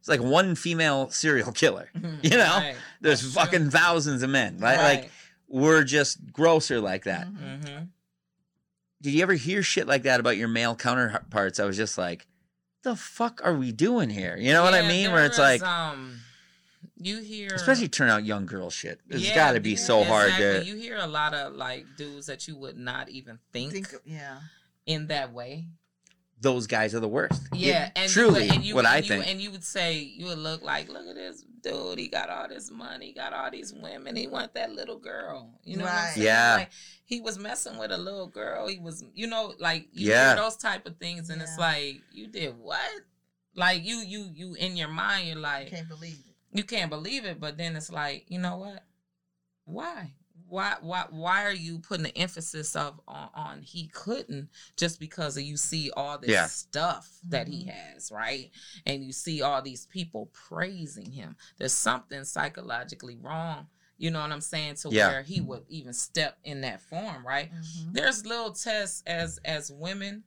It's 0.00 0.08
like 0.08 0.20
one 0.20 0.54
female 0.56 1.10
serial 1.10 1.52
killer. 1.52 1.90
You 2.22 2.30
know, 2.30 2.56
Right. 2.56 2.76
There's 3.00 3.20
That's 3.22 3.34
fucking 3.34 3.60
true. 3.62 3.70
thousands 3.70 4.22
of 4.22 4.30
men. 4.30 4.58
Right? 4.58 4.76
Right. 4.78 5.00
Like 5.02 5.10
we're 5.46 5.84
just 5.84 6.32
grosser 6.32 6.80
like 6.80 7.04
that. 7.04 7.28
Mhm. 7.28 7.62
Mhm. 7.64 7.88
Did 9.02 9.12
you 9.14 9.22
ever 9.22 9.34
hear 9.34 9.62
shit 9.62 9.86
like 9.86 10.04
that 10.04 10.18
about 10.20 10.36
your 10.36 10.48
male 10.48 10.74
counterparts? 10.74 11.60
I 11.60 11.64
was 11.64 11.76
just 11.76 11.98
like, 11.98 12.26
the 12.82 12.96
fuck 12.96 13.40
are 13.44 13.54
we 13.54 13.72
doing 13.72 14.10
here? 14.10 14.36
You 14.36 14.52
know 14.52 14.62
what 14.62 14.74
I 14.74 14.86
mean? 14.86 15.12
Where 15.12 15.24
it's 15.24 15.36
there 15.36 15.54
is, 15.54 15.62
like, 15.62 15.68
um, 15.70 16.18
you 16.96 17.20
hear, 17.20 17.50
especially 17.54 17.88
turn 17.88 18.08
out 18.08 18.24
young 18.24 18.46
girl 18.46 18.70
shit. 18.70 19.00
It's 19.08 19.22
Yeah, 19.28 19.34
got 19.34 19.52
to 19.52 19.60
be 19.60 19.70
you- 19.70 19.76
so 19.76 20.04
hard 20.04 20.28
exactly. 20.30 20.60
to. 20.60 20.66
You 20.66 20.76
hear 20.82 20.96
a 20.96 21.06
lot 21.06 21.34
of 21.34 21.54
like 21.54 21.84
dudes 21.96 22.26
that 22.26 22.46
you 22.48 22.56
would 22.56 22.76
not 22.76 23.08
even 23.08 23.38
think, 23.52 23.72
Think, 23.72 23.94
yeah. 24.04 24.38
in 24.86 25.06
that 25.08 25.32
way. 25.32 25.66
Those 26.40 26.66
guys 26.66 26.92
are 26.94 27.00
the 27.00 27.08
worst. 27.08 27.40
Yeah, 27.52 27.90
and 27.94 28.10
truly, 28.10 28.46
you, 28.46 28.52
and 28.52 28.64
you, 28.64 28.74
what 28.74 28.80
and 28.84 28.88
I 28.94 28.96
you, 28.98 29.02
think. 29.08 29.28
and 29.28 29.40
you 29.40 29.52
would 29.52 29.62
say 29.62 29.98
you 29.98 30.26
would 30.26 30.38
look 30.38 30.60
like, 30.62 30.88
look 30.88 31.06
at 31.06 31.14
this 31.14 31.44
dude. 31.62 31.98
He 31.98 32.08
got 32.08 32.28
all 32.30 32.48
this 32.48 32.70
money, 32.70 33.06
he 33.06 33.12
got 33.12 33.32
all 33.32 33.50
these 33.50 33.72
women. 33.72 34.16
He 34.16 34.26
want 34.26 34.54
that 34.54 34.72
little 34.72 34.98
girl. 34.98 35.50
You 35.64 35.76
know 35.76 35.84
what 35.84 35.92
I'm 35.92 36.04
Right. 36.04 36.12
saying? 36.14 36.26
Yeah. 36.26 36.54
Like, 36.56 36.70
he 37.04 37.20
was 37.20 37.38
messing 37.38 37.78
with 37.78 37.92
a 37.92 37.98
little 37.98 38.26
girl. 38.28 38.66
He 38.68 38.78
was, 38.78 39.04
you 39.14 39.26
know, 39.26 39.54
like 39.58 39.88
you 39.92 40.10
Yeah. 40.10 40.34
those 40.34 40.56
type 40.56 40.86
of 40.86 40.96
things, 40.98 41.30
and 41.30 41.40
it's 41.42 41.58
like 41.58 42.02
you 42.12 42.26
did 42.26 42.58
what? 42.58 42.80
Like 43.54 43.84
you, 43.84 43.96
you, 43.98 44.30
you 44.34 44.54
in 44.54 44.76
your 44.76 44.88
mind, 44.88 45.28
you're 45.28 45.36
like, 45.36 45.68
Can't 45.70 45.88
believe 45.88 46.14
it. 46.26 46.34
you 46.58 46.64
can't 46.64 46.90
believe 46.90 47.24
it, 47.24 47.38
but 47.38 47.56
then 47.58 47.76
it's 47.76 47.90
like, 47.92 48.24
you 48.28 48.38
know 48.38 48.56
what? 48.56 48.82
Why? 49.64 50.12
Why 50.52 50.76
why 50.82 51.06
why 51.08 51.44
are 51.46 51.54
you 51.54 51.78
putting 51.78 52.02
the 52.04 52.14
emphasis 52.18 52.76
of 52.76 53.00
on, 53.08 53.30
on 53.34 53.62
he 53.62 53.86
couldn't 53.86 54.50
just 54.76 55.00
because 55.00 55.38
of 55.38 55.44
you 55.44 55.56
see 55.56 55.90
all 55.96 56.18
this 56.18 56.28
Yeah. 56.28 56.46
stuff 56.46 57.08
that 57.30 57.48
he 57.48 57.64
Mhm. 57.64 57.70
has, 57.70 58.12
right? 58.12 58.50
And 58.84 59.02
you 59.02 59.12
see 59.12 59.40
all 59.40 59.62
these 59.62 59.86
people 59.86 60.26
praising 60.34 61.10
him. 61.10 61.36
There's 61.56 61.72
something 61.72 62.22
psychologically 62.26 63.16
wrong. 63.16 63.68
You 63.96 64.10
know 64.10 64.20
what 64.20 64.30
I'm 64.30 64.42
saying? 64.42 64.74
To 64.82 64.90
Yeah. 64.90 65.08
where 65.08 65.22
he 65.22 65.40
would 65.40 65.64
even 65.70 65.94
step 65.94 66.38
in 66.44 66.60
that 66.60 66.82
form, 66.82 67.26
right? 67.26 67.50
Mhm. 67.50 67.94
there's 67.94 68.26
little 68.26 68.52
tests 68.52 69.02
as 69.06 69.38
as 69.46 69.72
women 69.72 70.22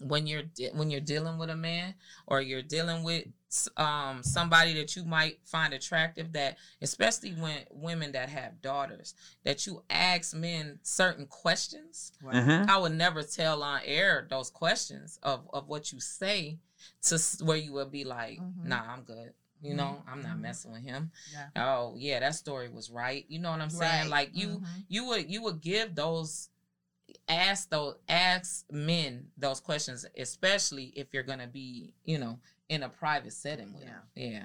when 0.00 0.26
you're 0.26 0.42
de- 0.42 0.70
when 0.72 0.90
you're 0.90 1.00
dealing 1.00 1.38
with 1.38 1.48
a 1.48 1.54
man 1.56 1.94
or 2.26 2.40
you're 2.40 2.60
dealing 2.60 3.04
with 3.04 3.26
s- 3.28 3.32
um 3.76 4.22
somebody 4.22 4.72
that 4.74 4.96
you 4.96 5.04
might 5.04 5.38
find 5.44 5.74
attractive 5.74 6.32
that 6.32 6.56
especially 6.80 7.32
when 7.32 7.58
women 7.70 8.12
that 8.12 8.28
have 8.30 8.62
daughters 8.62 9.14
that 9.44 9.66
you 9.66 9.82
ask 9.90 10.34
men 10.34 10.78
certain 10.82 11.26
questions 11.26 12.12
Right. 12.22 12.36
Mhm. 12.36 12.68
i 12.68 12.78
would 12.78 12.92
never 12.92 13.22
tell 13.22 13.62
on 13.62 13.82
air 13.84 14.26
those 14.30 14.48
questions 14.50 15.18
of 15.22 15.48
of 15.52 15.68
what 15.68 15.92
you 15.92 16.00
say 16.00 16.58
to 17.02 17.18
where 17.44 17.56
you 17.58 17.72
would 17.74 17.90
be 17.90 18.04
like 18.04 18.38
Mhm. 18.40 18.64
nah 18.64 18.82
i'm 18.92 19.02
good 19.02 19.34
you 19.60 19.74
know 19.74 20.02
i'm 20.08 20.22
not 20.22 20.36
Mhm. 20.36 20.40
messing 20.40 20.72
with 20.72 20.82
him 20.82 21.12
Yeah. 21.30 21.48
oh 21.56 21.94
yeah 21.98 22.20
that 22.20 22.34
story 22.34 22.68
was 22.70 22.90
right 22.90 23.26
you 23.28 23.38
know 23.38 23.50
what 23.50 23.60
i'm 23.60 23.70
saying 23.70 24.04
Right. 24.04 24.10
like 24.10 24.30
you 24.34 24.48
Mhm. 24.60 24.84
you 24.88 25.04
would 25.08 25.30
you 25.30 25.42
would 25.42 25.60
give 25.60 25.94
those 25.94 26.48
ask 27.28 27.68
those 27.70 27.96
ask 28.08 28.64
men 28.70 29.30
those 29.36 29.60
questions, 29.60 30.06
especially 30.16 30.86
if 30.96 31.12
you're 31.12 31.22
gonna 31.22 31.46
be, 31.46 31.92
you 32.04 32.16
know, 32.18 32.38
in 32.68 32.82
a 32.82 32.88
private 32.88 33.32
setting 33.32 33.72
with 33.74 33.84
them. 33.84 34.00
Yeah. 34.14 34.44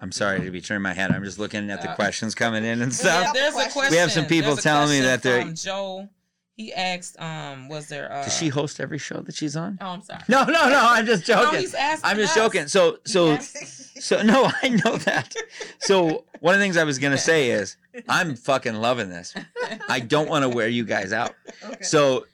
I'm 0.00 0.12
sorry 0.12 0.40
to 0.40 0.50
be 0.50 0.60
turning 0.60 0.82
my 0.82 0.92
head. 0.92 1.10
I'm 1.12 1.24
just 1.24 1.38
looking 1.38 1.70
at 1.70 1.80
the 1.80 1.90
Uh, 1.90 1.94
questions 1.94 2.34
coming 2.34 2.64
in 2.64 2.82
and 2.82 2.92
Yeah, 3.04 3.22
stuff. 3.22 3.34
there's 3.34 3.54
a 3.56 3.70
question. 3.70 3.90
We 3.92 3.96
have 3.98 4.12
some 4.12 4.26
people 4.26 4.56
telling 4.56 4.90
me 4.90 5.00
that 5.00 5.22
they're- 5.22 5.40
from 5.42 5.54
Joe. 5.54 6.08
He 6.56 6.72
asked, 6.72 7.18
um, 7.20 7.68
was 7.68 7.88
there 7.88 8.12
uh 8.12 8.22
Does 8.24 8.36
she 8.38 8.46
host 8.48 8.78
every 8.78 8.98
show 8.98 9.20
that 9.22 9.34
she's 9.34 9.56
on? 9.56 9.76
Oh, 9.80 9.86
I'm 9.86 10.02
sorry. 10.02 10.20
No, 10.28 10.44
no, 10.44 10.68
no. 10.68 10.78
I'm 10.80 11.04
just 11.04 11.28
No, 11.28 11.42
joking. 11.46 11.58
he's 11.60 11.74
asking 11.74 12.08
I'm 12.08 12.16
just 12.16 12.36
us. 12.36 12.44
joking. 12.44 12.68
So, 12.68 12.98
so, 13.04 13.36
so. 13.38 14.22
No, 14.22 14.48
I 14.62 14.68
know 14.68 14.96
that. 14.98 15.34
So, 15.80 16.24
one 16.38 16.54
of 16.54 16.60
the 16.60 16.64
things 16.64 16.76
I 16.76 16.84
was 16.84 17.00
gonna 17.00 17.18
say 17.18 17.50
is, 17.50 17.76
I'm 18.08 18.36
fucking 18.36 18.74
loving 18.74 19.08
this. 19.08 19.34
I 19.88 19.98
don't 19.98 20.28
want 20.28 20.44
to 20.44 20.48
wear 20.48 20.68
you 20.68 20.84
guys 20.84 21.12
out. 21.12 21.34
Okay. 21.64 21.82
So, 21.82 22.26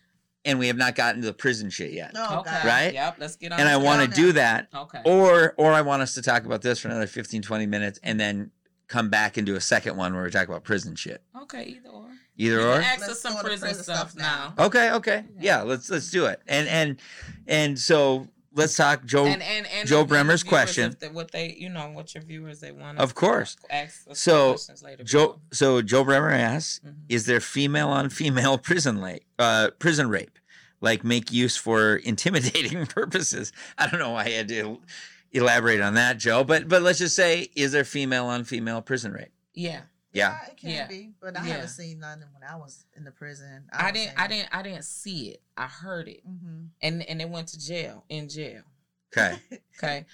and 0.44 0.58
we 0.58 0.66
have 0.68 0.76
not 0.76 0.94
gotten 0.94 1.20
to 1.20 1.26
the 1.26 1.32
prison 1.34 1.70
shit 1.70 1.92
yet. 1.92 2.12
Oh, 2.14 2.40
okay. 2.40 2.60
Right? 2.64 2.94
Yep. 2.94 3.16
Let's 3.18 3.36
get 3.36 3.52
on. 3.52 3.60
And 3.60 3.68
I 3.68 3.76
want 3.76 4.08
to 4.08 4.14
do 4.20 4.32
that, 4.32 4.68
Okay. 4.74 5.00
or, 5.04 5.54
or 5.56 5.72
I 5.72 5.82
want 5.82 6.02
us 6.02 6.14
to 6.14 6.22
talk 6.22 6.44
about 6.44 6.62
this 6.62 6.78
for 6.80 6.88
another 6.88 7.06
15, 7.06 7.42
20 7.42 7.66
minutes, 7.66 8.00
and 8.02 8.18
then 8.18 8.50
come 8.88 9.08
back 9.10 9.36
and 9.36 9.46
do 9.46 9.54
a 9.56 9.60
second 9.60 9.96
one 9.96 10.14
where 10.14 10.24
we 10.24 10.30
talk 10.30 10.48
about 10.48 10.64
prison 10.64 10.94
shit. 10.96 11.22
Okay. 11.42 11.64
Either 11.64 11.88
or. 11.90 12.06
Either 12.36 12.56
You 12.56 12.60
or. 12.68 12.74
can 12.74 12.82
ask 12.82 13.00
Let's 13.06 13.20
some 13.20 13.36
prison, 13.38 13.60
prison 13.60 13.84
stuff 13.84 14.10
stuff 14.12 14.16
now. 14.16 14.54
now. 14.56 14.64
Okay, 14.66 14.90
okay, 14.92 15.24
yeah. 15.38 15.60
Let's 15.62 15.90
let's 15.90 16.10
do 16.10 16.24
it. 16.26 16.40
And 16.48 16.66
and 16.68 17.00
and 17.46 17.78
so 17.78 18.26
let's 18.54 18.76
talk 18.76 19.04
Joe. 19.04 19.26
And, 19.26 19.42
and, 19.42 19.66
and 19.66 19.88
Joe 19.88 20.04
Bremer's 20.04 20.42
question. 20.42 20.96
they- 20.98 21.08
what 21.08 21.30
they, 21.30 21.52
you 21.58 21.68
know, 21.68 21.90
what 21.90 22.14
your 22.14 22.22
viewers 22.22 22.60
they 22.60 22.72
want. 22.72 22.98
Of 22.98 23.14
course. 23.14 23.56
So, 24.12 24.56
later. 24.82 25.04
Joe. 25.04 25.40
So 25.52 25.82
Joe 25.82 26.04
Bremer 26.04 26.30
asks, 26.30 26.80
Mhm. 26.86 26.94
is 27.08 27.26
there 27.26 27.40
female 27.40 27.88
on 27.88 28.10
female 28.10 28.58
prison 28.68 29.00
rape? 29.00 29.24
Uh, 29.38 29.70
prison 29.78 30.08
rape, 30.08 30.38
like 30.80 31.04
make 31.04 31.32
use 31.32 31.56
for 31.56 31.96
intimidating 32.04 32.86
purposes. 32.86 33.52
I 33.78 33.86
don't 33.88 34.00
know 34.00 34.10
why 34.10 34.24
I 34.24 34.30
had 34.30 34.48
to 34.48 34.80
elaborate 35.32 35.80
on 35.80 35.94
that, 35.94 36.18
Joe. 36.18 36.42
But 36.44 36.68
but 36.68 36.82
let's 36.82 36.98
just 36.98 37.14
say, 37.16 37.50
is 37.54 37.72
there 37.72 37.84
female 37.84 38.26
on 38.26 38.44
female 38.44 38.82
prison 38.82 39.12
rape? 39.12 39.32
Yeah. 39.54 39.82
Yeah. 40.12 40.38
it 40.50 40.56
can 40.56 40.70
Yeah. 40.70 40.86
be, 40.86 41.12
but 41.20 41.36
I 41.36 41.46
Yeah. 41.46 41.52
haven't 41.54 41.68
seen 41.68 42.00
none 42.00 42.24
when 42.32 42.42
I 42.42 42.56
was 42.56 42.84
in 42.96 43.04
the 43.04 43.12
prison. 43.12 43.68
I 43.72 43.90
didn't. 43.92 44.18
I 44.18 44.26
didn't. 44.26 44.48
I 44.52 44.62
didn't 44.62 44.84
see 44.84 45.30
it. 45.30 45.42
I 45.56 45.66
heard 45.66 46.08
it, 46.08 46.22
hmm 46.24 46.66
and 46.82 47.02
and 47.02 47.20
it 47.20 47.28
went 47.28 47.48
to 47.48 47.58
jail. 47.58 48.04
In 48.08 48.28
jail. 48.28 48.62
Okay. 49.16 49.40
Okay. 49.78 50.04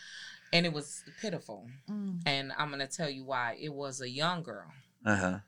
And 0.52 0.64
it 0.64 0.72
was 0.72 1.02
pitiful. 1.20 1.68
Mm. 1.90 2.20
And 2.24 2.52
I'm 2.56 2.70
gonna 2.70 2.86
tell 2.86 3.10
you 3.10 3.24
why. 3.24 3.56
It 3.60 3.72
was 3.74 4.00
a 4.00 4.08
young 4.08 4.42
girl, 4.44 4.70
Uh 5.04 5.16
huh. 5.16 5.38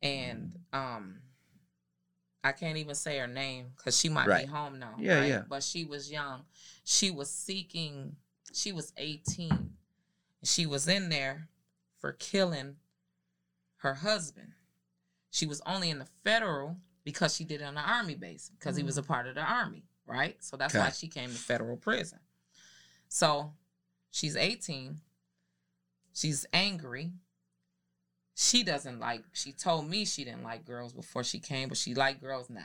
and 0.00 0.54
um, 0.72 1.20
I 2.44 2.52
can't 2.52 2.76
even 2.76 2.94
say 2.94 3.18
her 3.18 3.26
name 3.26 3.72
because 3.76 3.98
she 3.98 4.08
might 4.08 4.26
Right. 4.28 4.44
be 4.46 4.50
home 4.52 4.78
now. 4.78 4.96
Yeah, 4.98 5.18
right? 5.18 5.28
yeah. 5.28 5.42
But 5.48 5.62
she 5.64 5.84
was 5.84 6.10
young. 6.10 6.44
She 6.84 7.10
was 7.10 7.30
seeking. 7.30 8.16
She 8.52 8.70
was 8.70 8.92
18. 8.96 9.76
She 10.44 10.66
was 10.66 10.86
in 10.86 11.08
there 11.08 11.48
for 11.98 12.12
killing 12.12 12.76
her 13.84 13.94
husband. 13.94 14.54
She 15.30 15.46
was 15.46 15.62
only 15.66 15.90
in 15.90 15.98
the 15.98 16.06
federal 16.24 16.76
because 17.04 17.34
she 17.34 17.44
did 17.44 17.60
it 17.60 17.64
on 17.64 17.74
the 17.74 17.80
army 17.80 18.14
base 18.14 18.50
because 18.58 18.76
he 18.76 18.82
was 18.82 18.98
a 18.98 19.02
mm. 19.02 19.06
part 19.06 19.26
of 19.26 19.34
the 19.34 19.42
army, 19.42 19.84
right? 20.06 20.36
So 20.42 20.56
that's 20.56 20.74
why 20.74 20.90
she 20.90 21.06
came 21.06 21.28
to 21.28 21.36
federal 21.36 21.76
prison. 21.76 22.18
So 23.08 23.52
she's 24.10 24.36
18. 24.36 24.96
She's 26.14 26.46
angry. 26.52 27.12
She 28.34 28.64
doesn't 28.64 28.98
like, 28.98 29.22
she 29.32 29.52
told 29.52 29.88
me 29.88 30.04
she 30.04 30.24
didn't 30.24 30.42
like 30.42 30.64
girls 30.64 30.92
before 30.92 31.22
she 31.22 31.38
came, 31.38 31.68
but 31.68 31.78
she 31.78 31.94
like 31.94 32.20
girls 32.20 32.50
now. 32.50 32.62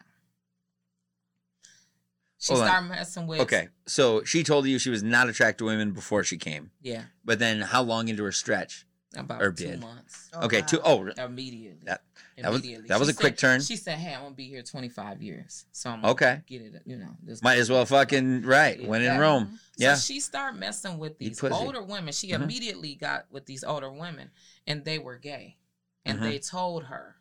She 2.39 2.53
Hold 2.53 2.63
on. 2.63 2.69
started 2.69 2.89
messing 2.89 3.27
with. 3.27 3.41
Okay. 3.41 3.67
So 3.85 4.23
she 4.23 4.43
told 4.43 4.65
you 4.65 4.79
she 4.79 4.89
was 4.89 5.03
not 5.03 5.27
attracted 5.27 5.59
to 5.59 5.65
women 5.65 5.91
before 5.91 6.23
she 6.23 6.37
came, 6.37 6.71
Yeah, 6.81 7.03
but 7.25 7.37
then 7.37 7.59
how 7.59 7.81
long 7.83 8.07
into 8.07 8.23
her 8.23 8.31
stretch? 8.31 8.85
About 9.15 9.41
Or 9.41 9.51
two 9.51 9.65
did. 9.65 9.79
months. 9.81 10.29
Oh, 10.33 10.45
okay. 10.45 10.61
wow. 10.61 10.67
Two. 10.67 10.81
Oh, 10.83 11.07
Immediately. 11.25 11.79
That- 11.85 12.03
that 12.37 12.51
was- 12.51 12.61
that 12.61 12.99
was 12.99 13.07
She 13.09 13.13
a 13.13 13.15
quick 13.17 13.33
said- 13.33 13.37
turn. 13.39 13.61
She 13.61 13.75
said, 13.75 13.97
"Hey, 13.97 14.13
I'm 14.13 14.21
gonna 14.21 14.35
be 14.35 14.47
here 14.47 14.61
25 14.61 15.21
years, 15.21 15.65
so 15.71 15.89
I'm 15.89 16.01
gonna 16.01 16.11
Okay. 16.13 16.41
get 16.45 16.61
it. 16.61 16.81
You 16.85 16.97
know, 16.97 17.17
this 17.23 17.41
might 17.41 17.57
as 17.57 17.69
well 17.69 17.85
fucking 17.85 18.43
right. 18.43 18.81
When 18.87 19.01
in 19.01 19.07
Yeah. 19.07 19.17
Rome. 19.17 19.59
So 19.77 19.83
Yeah. 19.83 19.95
she 19.97 20.19
started 20.19 20.59
messing 20.59 20.97
with 20.99 21.17
these 21.17 21.43
older 21.43 21.81
women. 21.81 22.13
She 22.13 22.29
Mhm. 22.29 22.43
immediately 22.43 22.95
got 22.95 23.29
with 23.31 23.45
these 23.45 23.63
older 23.63 23.91
women, 23.91 24.29
and 24.67 24.85
they 24.85 24.99
were 24.99 25.17
gay, 25.17 25.57
and 26.05 26.19
Mhm. 26.19 26.21
they 26.21 26.39
told 26.39 26.85
her, 26.85 27.17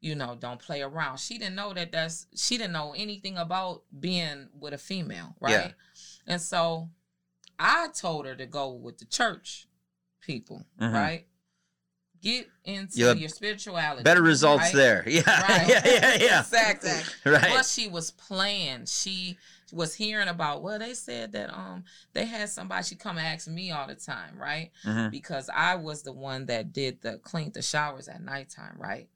you 0.00 0.14
know, 0.14 0.36
don't 0.36 0.60
play 0.60 0.82
around. 0.82 1.18
She 1.18 1.38
didn't 1.38 1.56
know 1.56 1.72
that. 1.72 1.90
That's 1.90 2.26
she 2.36 2.58
didn't 2.58 2.74
know 2.74 2.92
anything 2.92 3.38
about 3.38 3.82
being 3.98 4.50
with 4.52 4.74
a 4.74 4.78
female, 4.78 5.34
right? 5.40 5.50
Yeah. 5.52 5.72
And 6.26 6.40
so, 6.42 6.90
I 7.58 7.88
told 7.88 8.26
her 8.26 8.36
to 8.36 8.46
go 8.46 8.70
with 8.70 8.98
the 8.98 9.06
church 9.06 9.66
people, 10.26 10.66
Mhm. 10.80 10.92
right? 10.92 11.26
Get 12.22 12.48
into 12.64 12.98
You'll 12.98 13.16
your 13.16 13.28
spirituality. 13.28 14.02
Better 14.02 14.22
results 14.22 14.64
right? 14.64 14.74
there. 14.74 15.04
Yeah. 15.08 15.22
Right. 15.42 15.68
yeah. 15.68 15.82
Yeah. 15.84 16.14
Yeah. 16.18 16.40
exactly. 16.40 16.90
Right. 17.30 17.50
What 17.52 17.66
she 17.66 17.88
was 17.88 18.10
playing, 18.10 18.86
she 18.86 19.38
was 19.72 19.94
hearing 19.94 20.28
about. 20.28 20.62
Well, 20.62 20.78
they 20.78 20.94
said 20.94 21.32
that 21.32 21.52
um 21.52 21.84
they 22.14 22.24
had 22.24 22.48
somebody. 22.48 22.84
She 22.84 22.94
come 22.96 23.18
and 23.18 23.26
ask 23.26 23.46
me 23.46 23.70
all 23.70 23.86
the 23.86 23.94
time, 23.94 24.38
right? 24.38 24.70
Mhm. 24.84 25.10
Because 25.10 25.48
I 25.54 25.74
was 25.76 26.02
the 26.02 26.12
one 26.12 26.46
that 26.46 26.72
did 26.72 27.02
the 27.02 27.18
clean 27.18 27.52
the 27.52 27.62
showers 27.62 28.08
at 28.08 28.20
nighttime, 28.22 28.76
right? 28.78 29.08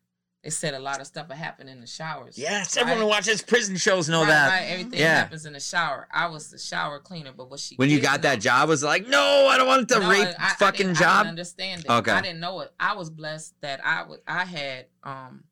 They 0.43 0.49
said 0.51 0.73
a 0.73 0.79
lot 0.79 1.01
of 1.03 1.07
stuff 1.07 1.29
would 1.29 1.37
happen 1.37 1.69
in 1.69 1.83
the 1.83 1.87
showers. 1.87 2.39
Yes. 2.39 2.75
right? 2.75 2.81
Everyone 2.83 3.03
who 3.03 3.09
watches 3.09 3.43
prison 3.43 3.77
shows 3.77 4.09
know 4.09 4.21
Right, 4.23 4.29
that. 4.29 4.49
right, 4.49 4.63
Everything 4.71 5.01
Yeah. 5.01 5.17
happens 5.17 5.45
in 5.45 5.53
the 5.53 5.61
shower. 5.61 6.09
I 6.11 6.29
was 6.29 6.51
the 6.51 6.59
shower 6.59 6.99
cleaner, 6.99 7.33
but 7.37 7.51
what 7.51 7.61
she 7.61 7.77
When 7.77 7.91
you 7.91 8.01
got 8.01 8.23
that 8.23 8.41
job, 8.41 8.71
was 8.71 8.83
like, 8.83 9.07
no, 9.07 9.49
I 9.49 9.59
don't 9.59 9.67
want 9.67 9.87
the 9.89 9.99
No, 9.99 10.09
rape 10.09 10.29
I- 10.39 10.47
I 10.53 10.55
fucking 10.55 10.91
I 10.91 10.93
job. 10.95 11.19
didn't 11.25 11.29
understand 11.31 11.85
it. 11.85 11.91
Okay. 11.91 12.11
I 12.11 12.23
didn't 12.23 12.41
know 12.41 12.61
it. 12.61 12.73
I 12.81 12.95
was 12.95 13.11
blessed 13.11 13.55
that 13.61 13.85
I 13.85 14.03
would. 14.03 14.21
I 14.27 14.45
had 14.47 14.87
um 15.03 15.45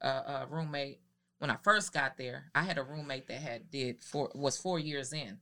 a, 0.00 0.08
a 0.08 0.46
roommate 0.48 1.00
when 1.38 1.50
I 1.50 1.56
first 1.62 1.92
got 1.92 2.16
there. 2.16 2.50
I 2.54 2.62
had 2.62 2.78
a 2.78 2.82
roommate 2.82 3.26
that 3.28 3.42
had 3.42 3.70
did 3.70 4.02
four 4.02 4.30
was 4.34 4.56
four 4.56 4.78
years 4.78 5.12
in. 5.12 5.38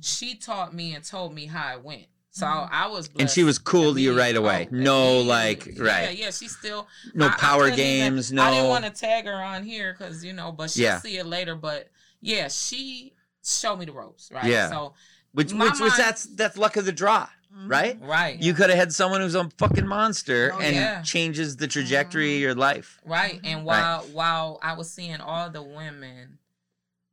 She 0.00 0.34
taught 0.34 0.72
me 0.74 0.94
and 0.94 1.04
told 1.04 1.34
me 1.34 1.46
how 1.46 1.74
it 1.74 1.82
went. 1.84 2.06
So 2.30 2.46
Mhm. 2.46 2.68
I 2.70 2.86
was. 2.86 3.08
and 3.18 3.28
she 3.28 3.42
was 3.42 3.58
cool 3.58 3.94
to 3.94 4.00
you 4.00 4.16
right 4.16 4.36
away. 4.36 4.68
Oh, 4.70 4.74
no, 4.76 5.20
like, 5.20 5.66
Yeah, 5.66 5.82
right. 5.82 6.02
Yeah, 6.18 6.26
yeah, 6.26 6.30
she 6.30 6.46
still 6.48 6.86
No 7.14 7.26
I- 7.26 7.30
I 7.30 7.36
power 7.36 7.64
couldn't 7.70 7.80
even- 7.80 8.14
games. 8.14 8.32
I 8.32 8.50
didn't 8.50 8.68
want 8.68 8.84
to 8.84 8.90
tag 8.90 9.24
her 9.26 9.42
on 9.42 9.64
here 9.64 9.94
because 9.98 10.24
you 10.24 10.32
know, 10.32 10.52
but 10.52 10.70
she'll 10.70 10.84
Yeah. 10.84 11.00
see 11.00 11.16
it 11.18 11.26
later. 11.26 11.54
But 11.56 11.90
yeah, 12.20 12.48
she 12.48 13.14
showed 13.44 13.76
me 13.78 13.86
the 13.86 13.92
ropes, 13.92 14.30
right? 14.30 14.44
Yeah. 14.44 14.68
So 14.68 14.94
which, 15.32 15.52
my 15.52 15.66
which 15.66 15.80
was 15.80 15.96
that's 15.96 16.24
that's 16.24 16.56
luck 16.56 16.76
of 16.76 16.84
the 16.84 16.92
draw, 16.92 17.28
Mhm. 17.54 17.70
right? 17.70 17.98
right, 18.02 18.40
You 18.42 18.52
could 18.54 18.68
have 18.70 18.78
had 18.78 18.92
someone 18.92 19.20
who's 19.20 19.34
a 19.34 19.48
fucking 19.58 19.86
monster 19.86 20.52
Oh, 20.54 20.58
and 20.60 20.76
yeah. 20.76 21.02
changes 21.02 21.56
the 21.56 21.66
trajectory 21.66 22.34
of 22.34 22.38
Mhm. 22.38 22.42
your 22.42 22.54
life. 22.54 23.00
right. 23.04 23.40
And 23.42 23.64
while 23.64 24.02
while 24.12 24.58
I 24.62 24.74
was 24.74 24.90
seeing 24.90 25.20
all 25.20 25.48
the 25.50 25.62
women 25.62 26.38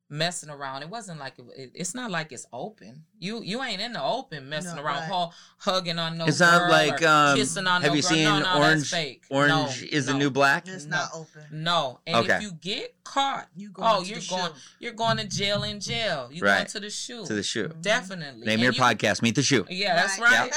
messing 0.07 0.49
around, 0.51 0.83
it 0.83 0.89
wasn't 0.89 1.19
like 1.19 1.33
it, 1.39 1.45
it- 1.57 1.71
it's 1.73 1.95
not 1.95 2.11
like 2.11 2.31
it's 2.31 2.45
open. 2.53 3.03
You 3.19 3.41
you 3.41 3.63
ain't 3.63 3.81
in 3.81 3.93
the 3.93 4.03
open 4.03 4.47
messing 4.49 4.75
No, 4.75 4.83
around, 4.83 5.09
right. 5.09 5.29
hu- 5.31 5.71
hugging 5.71 5.97
on 5.97 6.17
no. 6.17 6.25
It's 6.25 6.39
not 6.39 6.59
girl 6.61 6.69
like, 6.69 7.01
or 7.01 7.07
um, 7.07 7.35
kissing 7.37 7.65
on 7.65 7.81
have 7.81 7.91
no 7.91 7.95
you 7.95 8.01
girl. 8.03 8.11
seen 8.11 8.23
no, 8.25 8.39
no, 8.39 8.55
Orange- 8.57 8.79
That's 8.81 8.89
fake. 8.91 9.23
Orange 9.31 9.81
No, 9.81 9.87
is 9.91 10.05
the 10.05 10.13
no, 10.13 10.19
new 10.19 10.29
black. 10.29 10.67
It's 10.67 10.85
No. 10.85 10.97
not 10.97 11.09
open. 11.15 11.43
No, 11.51 11.99
and 12.05 12.17
Okay. 12.17 12.35
if 12.35 12.41
you 12.43 12.51
get 12.51 12.95
caught, 13.03 13.47
You 13.55 13.69
go. 13.71 13.81
oh, 13.83 14.03
to 14.03 14.07
you're 14.09 14.19
the 14.19 14.27
going, 14.29 14.45
shoe. 14.53 14.59
you're 14.79 14.93
going 14.93 15.17
to 15.17 15.27
jail 15.27 15.63
in 15.63 15.79
jail. 15.79 16.29
You're 16.31 16.45
going 16.47 16.59
Right. 16.59 16.67
to 16.69 16.79
the 16.79 16.89
shoe. 16.91 17.25
To 17.25 17.33
the 17.33 17.43
shoe. 17.43 17.69
Mhm. 17.69 17.81
Definitely. 17.81 18.41
Name 18.45 18.53
And 18.55 18.61
your 18.61 18.73
you- 18.73 18.79
podcast. 18.81 19.21
Meet 19.23 19.35
the 19.35 19.43
Shu. 19.43 19.65
Yeah, 19.69 19.95
that's 19.95 20.19
Right. 20.19 20.51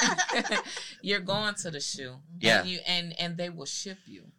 right. 0.51 0.61
you're 1.03 1.21
going 1.21 1.55
to 1.55 1.71
the 1.71 1.81
shoe. 1.81 2.17
Yeah. 2.41 2.61
And 2.61 2.69
you 2.69 2.79
and 2.87 3.19
and 3.21 3.37
they 3.39 3.49
will 3.49 3.67
ship 3.67 3.99
you. 4.07 4.31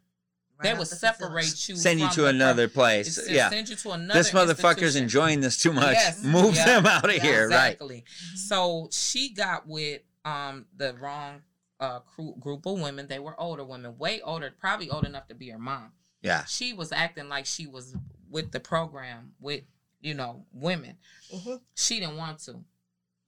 Right 0.60 0.64
they 0.64 0.72
out 0.72 0.78
will 0.78 0.84
separate 0.84 1.68
you. 1.68 1.76
Send 1.76 2.00
you 2.00 2.06
from 2.06 2.14
to 2.16 2.26
another 2.26 2.68
per- 2.68 2.74
place. 2.74 3.16
it's- 3.18 3.30
Yeah. 3.34 3.48
Send 3.50 3.68
you 3.68 3.76
to 3.76 3.90
another. 3.92 4.18
This 4.18 4.30
motherfucker's 4.32 4.94
enjoying 4.96 5.40
this 5.40 5.56
too 5.56 5.72
much. 5.72 5.94
Yes. 5.94 6.22
Move 6.24 6.54
Yeah. 6.54 6.64
them 6.66 6.86
out 6.86 7.04
of 7.08 7.14
Yeah, 7.16 7.22
here. 7.22 7.48
Right. 7.48 7.68
Exactly. 7.72 8.04
So 8.36 8.88
she 8.92 9.32
got 9.32 9.66
with 9.66 10.02
um 10.24 10.66
the 10.76 10.94
wrong 11.00 11.42
uh 11.80 12.00
group 12.40 12.66
of 12.66 12.78
women. 12.80 13.06
They 13.08 13.18
were 13.18 13.38
older 13.40 13.64
women, 13.64 13.96
way 13.98 14.20
older, 14.20 14.52
probably 14.60 14.90
old 14.90 15.06
enough 15.06 15.26
to 15.28 15.34
be 15.34 15.48
her 15.48 15.58
mom. 15.58 15.92
Yeah. 16.22 16.44
She 16.44 16.72
was 16.74 16.92
acting 16.92 17.28
like 17.30 17.46
she 17.46 17.66
was 17.66 17.96
with 18.28 18.52
the 18.52 18.60
program 18.60 19.32
with 19.40 19.62
you 20.02 20.12
know 20.14 20.44
women. 20.52 20.98
Mhm. 21.34 21.60
She 21.74 22.00
didn't 22.00 22.16
want 22.18 22.38
to. 22.40 22.64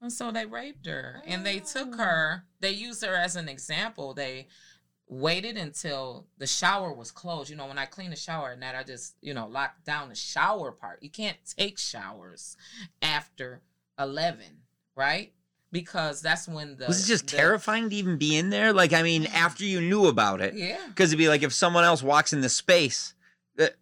And 0.01 0.11
so 0.11 0.31
they 0.31 0.45
raped 0.45 0.85
her 0.85 1.21
and 1.25 1.45
they 1.45 1.59
took 1.59 1.95
her, 1.95 2.43
they 2.59 2.71
used 2.71 3.05
her 3.05 3.15
as 3.15 3.37
an 3.37 3.47
example. 3.47 4.13
They 4.13 4.47
waited 5.13 5.57
until 5.57 6.25
the 6.37 6.47
shower 6.47 6.91
was 6.93 7.11
closed. 7.11 7.49
You 7.49 7.55
know, 7.55 7.67
when 7.67 7.77
I 7.77 7.85
clean 7.85 8.09
the 8.09 8.15
shower 8.15 8.51
at 8.51 8.59
night, 8.59 8.75
I 8.75 8.83
just, 8.83 9.15
you 9.21 9.33
know, 9.33 9.47
lock 9.47 9.83
down 9.85 10.09
the 10.09 10.15
shower 10.15 10.71
part. 10.71 11.01
You 11.01 11.09
can't 11.09 11.37
take 11.57 11.77
showers 11.77 12.57
after 13.01 13.61
11, 13.99 14.45
right? 14.95 15.31
Because 15.71 16.21
that's 16.21 16.47
when 16.47 16.77
the. 16.77 16.85
Was 16.85 17.03
it 17.03 17.07
just 17.07 17.27
the- 17.27 17.37
terrifying 17.37 17.89
to 17.89 17.95
even 17.95 18.17
be 18.17 18.35
in 18.37 18.49
there? 18.49 18.73
Like, 18.73 18.93
I 18.93 19.01
mean, 19.03 19.25
after 19.27 19.63
you 19.65 19.81
knew 19.81 20.05
about 20.07 20.39
it, 20.41 20.53
Yeah. 20.53 20.77
because 20.87 21.09
it'd 21.09 21.17
be 21.17 21.29
like 21.29 21.43
if 21.43 21.53
someone 21.53 21.83
else 21.83 22.03
walks 22.03 22.31
in 22.33 22.41
the 22.41 22.49
space, 22.49 23.13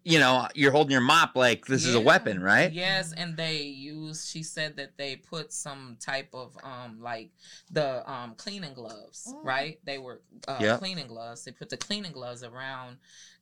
you 0.04 0.18
know, 0.18 0.46
you're 0.54 0.70
holding 0.72 0.92
your 0.92 1.00
mop 1.00 1.34
like 1.34 1.64
this 1.66 1.84
is 1.86 1.94
a 1.94 2.00
weapon, 2.00 2.42
right? 2.42 2.70
Yes, 2.72 3.12
and 3.16 3.36
they 3.36 3.62
use. 3.62 4.28
She 4.28 4.42
said 4.42 4.76
that 4.76 4.98
they 4.98 5.16
put 5.16 5.52
some 5.52 5.96
type 6.00 6.28
of 6.34 6.56
um 6.62 6.98
like 7.00 7.30
the 7.70 8.08
um 8.10 8.34
cleaning 8.36 8.74
gloves, 8.74 9.28
Mm. 9.34 9.44
right? 9.44 9.78
They 9.84 9.98
were 9.98 10.20
uh, 10.46 10.58
Yep. 10.60 10.78
cleaning 10.78 11.06
gloves. 11.06 11.44
They 11.44 11.52
put 11.52 11.70
the 11.70 11.76
cleaning 11.78 12.12
gloves 12.12 12.42
around 12.44 12.98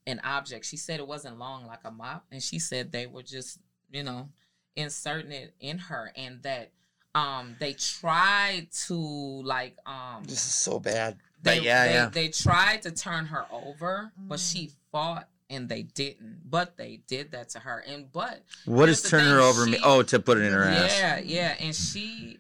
an 0.06 0.20
object. 0.24 0.66
She 0.66 0.76
said 0.76 1.00
it 1.00 1.06
wasn't 1.06 1.38
long 1.38 1.66
like 1.66 1.80
a 1.84 1.90
mop, 1.90 2.24
and 2.30 2.42
she 2.42 2.58
said 2.58 2.92
they 2.92 3.06
were 3.06 3.22
just 3.24 3.58
you 3.90 4.02
know 4.04 4.28
inserting 4.76 5.32
it 5.32 5.54
in 5.60 5.78
her, 5.78 6.12
and 6.16 6.42
that 6.44 6.70
um 7.14 7.56
they 7.58 7.72
tried 7.72 8.68
to 8.86 8.94
like 8.94 9.76
um 9.84 10.22
This 10.24 10.46
is 10.46 10.54
so 10.54 10.78
bad. 10.78 11.18
they, 11.42 11.56
But 11.56 11.64
yeah, 11.64 11.84
they, 11.86 11.92
yeah. 11.92 12.08
they 12.10 12.28
tried 12.28 12.82
to 12.82 12.92
turn 12.92 13.26
her 13.26 13.46
over, 13.50 14.12
but 14.16 14.38
Mm. 14.38 14.52
she 14.52 14.70
fought 14.92 15.28
and 15.50 15.68
they 15.68 15.82
didn't. 15.82 16.40
But 16.48 16.76
they 16.78 17.00
did 17.06 17.32
that 17.32 17.50
to 17.50 17.58
her. 17.58 17.84
And 17.86 18.10
but 18.10 18.42
What 18.64 18.84
Here's 18.86 19.02
does 19.02 19.10
turn 19.10 19.24
her 19.24 19.38
thing, 19.40 19.44
over 19.46 19.66
me? 19.66 19.78
Oh, 19.82 20.02
to 20.02 20.18
put 20.20 20.38
it 20.38 20.44
in 20.44 20.52
her 20.52 20.64
ass. 20.64 20.96
yeah, 20.98 21.18
yeah. 21.18 21.54
And 21.60 21.74
she 21.74 22.38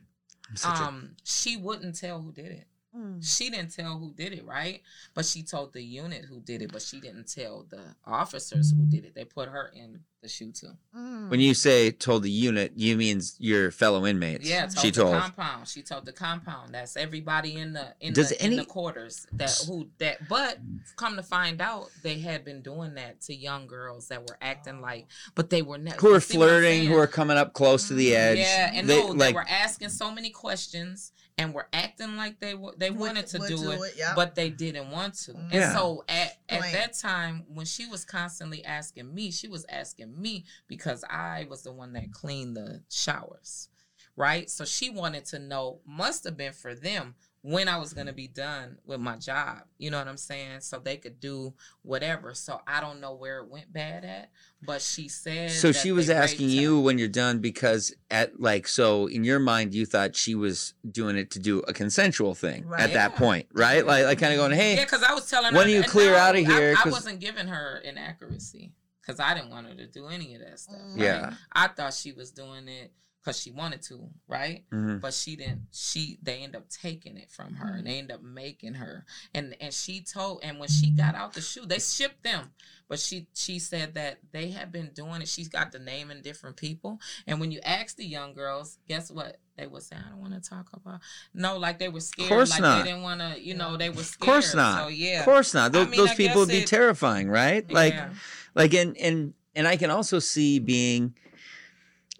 I'm 0.64 0.82
a- 0.82 0.86
um 0.86 1.16
she 1.24 1.56
wouldn't 1.56 1.96
tell 1.98 2.20
who 2.22 2.32
did 2.32 2.46
it. 2.46 2.66
Mm. 2.96 3.24
She 3.24 3.50
didn't 3.50 3.72
tell 3.74 3.98
who 3.98 4.12
did 4.12 4.32
it, 4.32 4.44
right? 4.44 4.82
But 5.14 5.24
she 5.24 5.42
told 5.44 5.72
the 5.72 5.82
unit 5.82 6.24
who 6.24 6.40
did 6.40 6.60
it, 6.62 6.72
but 6.72 6.82
she 6.82 6.98
didn't 7.00 7.32
tell 7.32 7.66
the 7.68 7.94
officers 8.04 8.72
who 8.72 8.84
did 8.86 9.04
it. 9.04 9.14
They 9.14 9.24
put 9.24 9.48
her 9.48 9.70
in 9.74 10.00
the 10.22 10.28
shoe 10.28 10.52
too. 10.52 10.72
Mm. 10.96 11.30
when 11.30 11.40
you 11.40 11.54
say 11.54 11.90
told 11.90 12.22
the 12.22 12.30
unit, 12.30 12.72
you 12.76 12.96
means 12.96 13.36
your 13.38 13.70
fellow 13.70 14.04
inmates. 14.06 14.48
Yeah, 14.48 14.62
told 14.62 14.78
she 14.78 14.90
the 14.90 15.02
told. 15.02 15.16
compound. 15.16 15.68
She 15.68 15.82
told 15.82 16.04
the 16.04 16.12
compound. 16.12 16.74
That's 16.74 16.96
everybody 16.96 17.56
in 17.56 17.72
the 17.72 17.94
in, 18.00 18.12
Does 18.12 18.30
the, 18.30 18.44
in 18.44 18.56
the 18.56 18.64
quarters 18.64 19.26
that 19.32 19.50
who 19.66 19.88
that. 19.98 20.28
But 20.28 20.58
come 20.96 21.16
to 21.16 21.22
find 21.22 21.60
out, 21.60 21.90
they 22.02 22.18
had 22.18 22.44
been 22.44 22.60
doing 22.60 22.94
that 22.94 23.20
to 23.22 23.34
young 23.34 23.66
girls 23.66 24.08
that 24.08 24.20
were 24.20 24.36
acting 24.42 24.80
like, 24.80 25.06
but 25.34 25.50
they 25.50 25.62
were 25.62 25.78
never 25.78 25.96
Who 26.00 26.14
are 26.14 26.20
flirting, 26.20 26.84
who 26.84 26.98
are 26.98 27.06
coming 27.06 27.36
up 27.36 27.54
close 27.54 27.88
to 27.88 27.94
the 27.94 28.14
edge. 28.14 28.38
yeah, 28.38 28.70
and 28.74 28.88
they, 28.88 29.00
no, 29.00 29.12
they 29.12 29.18
like 29.18 29.34
were 29.34 29.46
asking 29.48 29.88
so 29.88 30.12
many 30.12 30.30
questions 30.30 31.12
and 31.40 31.54
were 31.54 31.66
acting 31.72 32.16
like 32.16 32.38
they 32.38 32.54
were 32.54 32.74
they 32.76 32.90
Would- 32.90 33.00
wanted 33.00 33.26
to 33.28 33.38
would 33.38 33.48
do, 33.48 33.70
it, 33.82 33.94
yeah. 33.96 34.14
but 34.14 34.34
they 34.34 34.50
didn't 34.50 34.90
want 34.90 35.14
to. 35.24 35.32
Mhm. 35.32 35.52
Yeah. 35.52 35.62
And 35.70 35.72
so 35.78 36.04
at 36.08 36.38
at 36.48 36.60
Right. 36.60 36.72
that 36.72 36.92
time, 36.92 37.44
when 37.48 37.64
she 37.66 37.86
was 37.86 38.04
constantly 38.04 38.64
asking 38.64 39.12
me, 39.14 39.30
she 39.30 39.48
was 39.48 39.64
asking 39.68 40.20
me 40.20 40.44
because 40.68 41.02
I 41.08 41.46
was 41.48 41.62
the 41.62 41.72
one 41.72 41.92
that 41.94 42.12
cleaned 42.12 42.56
the 42.56 42.82
showers, 42.90 43.68
right? 44.16 44.50
So 44.50 44.64
she 44.64 44.90
wanted 44.90 45.24
to 45.26 45.38
know, 45.38 45.80
must 45.86 46.24
have 46.24 46.36
been 46.36 46.52
for 46.52 46.74
them 46.74 47.14
when 47.42 47.68
I 47.68 47.78
was 47.78 47.94
gonna 47.94 48.12
be 48.12 48.28
done 48.28 48.76
with 48.84 49.00
my 49.00 49.16
job. 49.16 49.60
You 49.78 49.90
know 49.90 49.98
what 49.98 50.08
I'm 50.08 50.18
saying? 50.18 50.60
So 50.60 50.78
they 50.78 50.98
could 50.98 51.20
do 51.20 51.54
whatever. 51.82 52.34
So 52.34 52.60
I 52.66 52.80
don't 52.82 53.00
know 53.00 53.14
where 53.14 53.38
it 53.38 53.48
went 53.48 53.72
bad 53.72 54.04
at, 54.04 54.30
but 54.62 54.82
she 54.82 55.08
said. 55.08 55.50
so 55.50 55.68
that 55.68 55.80
she 55.80 55.90
was 55.90 56.10
asking 56.10 56.48
raped 56.48 56.56
her. 56.56 56.62
you 56.62 56.80
when 56.80 56.98
you're 56.98 57.08
done 57.08 57.38
because 57.38 57.94
at 58.10 58.38
like 58.40 58.68
so 58.68 59.06
in 59.06 59.24
your 59.24 59.38
mind 59.38 59.74
you 59.74 59.86
thought 59.86 60.14
she 60.16 60.34
was 60.34 60.74
doing 60.90 61.16
it 61.16 61.30
to 61.30 61.38
do 61.38 61.60
a 61.60 61.72
consensual 61.72 62.34
thing 62.34 62.66
Right. 62.66 62.82
at 62.82 62.92
that 62.92 63.16
point, 63.16 63.46
right? 63.54 63.86
Like 63.86 64.04
like 64.04 64.18
kind 64.18 64.34
of 64.34 64.38
going, 64.38 64.52
hey, 64.52 64.76
Yeah, 64.76 64.84
because 64.84 65.02
I 65.02 65.14
was 65.14 65.28
telling 65.30 65.54
when 65.54 65.62
her. 65.62 65.68
do 65.68 65.72
you 65.72 65.82
clear 65.82 66.12
no, 66.12 66.30
of 66.30 66.36
here? 66.36 66.70
I, 66.76 66.80
I 66.80 66.82
'Cause- 66.82 66.92
wasn't 66.92 67.20
giving 67.20 67.46
her 67.48 67.78
inaccuracy 67.82 68.72
because 69.00 69.18
I 69.18 69.32
didn't 69.34 69.48
want 69.50 69.66
her 69.66 69.74
to 69.76 69.86
do 69.86 70.08
any 70.08 70.34
of 70.34 70.42
that 70.42 70.58
stuff. 70.60 70.76
Mm. 70.76 70.90
right? 70.96 71.02
Yeah. 71.04 71.34
I 71.52 71.68
thought 71.68 71.94
she 71.94 72.12
was 72.12 72.30
doing 72.30 72.68
it 72.68 72.92
because 73.22 73.38
she 73.40 73.50
wanted 73.50 73.82
to, 73.82 74.08
right? 74.28 74.64
mhm. 74.72 75.00
But 75.00 75.12
she 75.14 75.36
didn't. 75.36 75.66
She 75.72 76.18
they 76.22 76.38
end 76.38 76.56
up 76.56 76.68
taking 76.68 77.16
it 77.16 77.30
from 77.30 77.54
her, 77.54 77.74
and 77.74 77.86
they 77.86 77.98
end 77.98 78.10
up 78.10 78.22
making 78.22 78.74
her. 78.74 79.04
And 79.34 79.54
and 79.60 79.72
she 79.74 80.00
told, 80.00 80.40
and 80.42 80.58
when 80.58 80.68
she 80.68 80.90
got 80.90 81.14
out 81.14 81.34
the 81.34 81.40
shoe, 81.40 81.66
they 81.66 81.78
shipped 81.78 82.22
them. 82.22 82.50
But 82.88 82.98
she 82.98 83.28
she 83.34 83.58
said 83.58 83.94
that 83.94 84.18
they 84.32 84.50
had 84.50 84.72
been 84.72 84.90
doing 84.94 85.22
it. 85.22 85.28
She's 85.28 85.48
got 85.48 85.70
the 85.70 85.78
name 85.78 86.10
in 86.10 86.22
different 86.22 86.56
people. 86.56 86.98
And 87.26 87.38
when 87.40 87.50
you 87.52 87.60
ask 87.64 87.96
the 87.96 88.04
young 88.06 88.32
girls, 88.34 88.78
guess 88.88 89.10
what? 89.10 89.38
They 89.56 89.66
would 89.66 89.82
say, 89.82 89.94
I 89.96 90.08
don't 90.08 90.20
want 90.20 90.32
to 90.42 90.48
talk 90.48 90.68
about. 90.72 91.00
No, 91.34 91.58
like 91.58 91.78
they 91.78 91.88
were 91.90 92.00
scared. 92.00 92.30
Of 92.30 92.36
course 92.36 92.50
like 92.50 92.62
not. 92.62 92.78
they 92.84 92.90
didn't 92.90 93.02
want 93.02 93.20
to. 93.20 93.38
You 93.40 93.54
know, 93.54 93.76
they 93.76 93.90
were 93.90 94.02
scared. 94.02 94.22
of 94.22 94.26
course 94.34 94.54
not. 94.54 94.82
So 94.84 94.88
yeah. 94.88 95.18
Of 95.20 95.24
course 95.26 95.52
not. 95.54 95.70
Those, 95.72 95.86
I 95.86 95.90
mean, 95.90 96.00
those 96.00 96.14
people 96.14 96.40
would 96.40 96.48
be 96.48 96.62
it- 96.62 96.66
terrifying, 96.66 97.28
right? 97.28 97.70
Like 97.70 97.92
Yeah. 97.94 98.10
like 98.54 98.72
and 98.74 98.96
and 98.96 99.34
and 99.54 99.68
I 99.68 99.76
can 99.76 99.90
also 99.90 100.18
see 100.18 100.58
being 100.58 101.14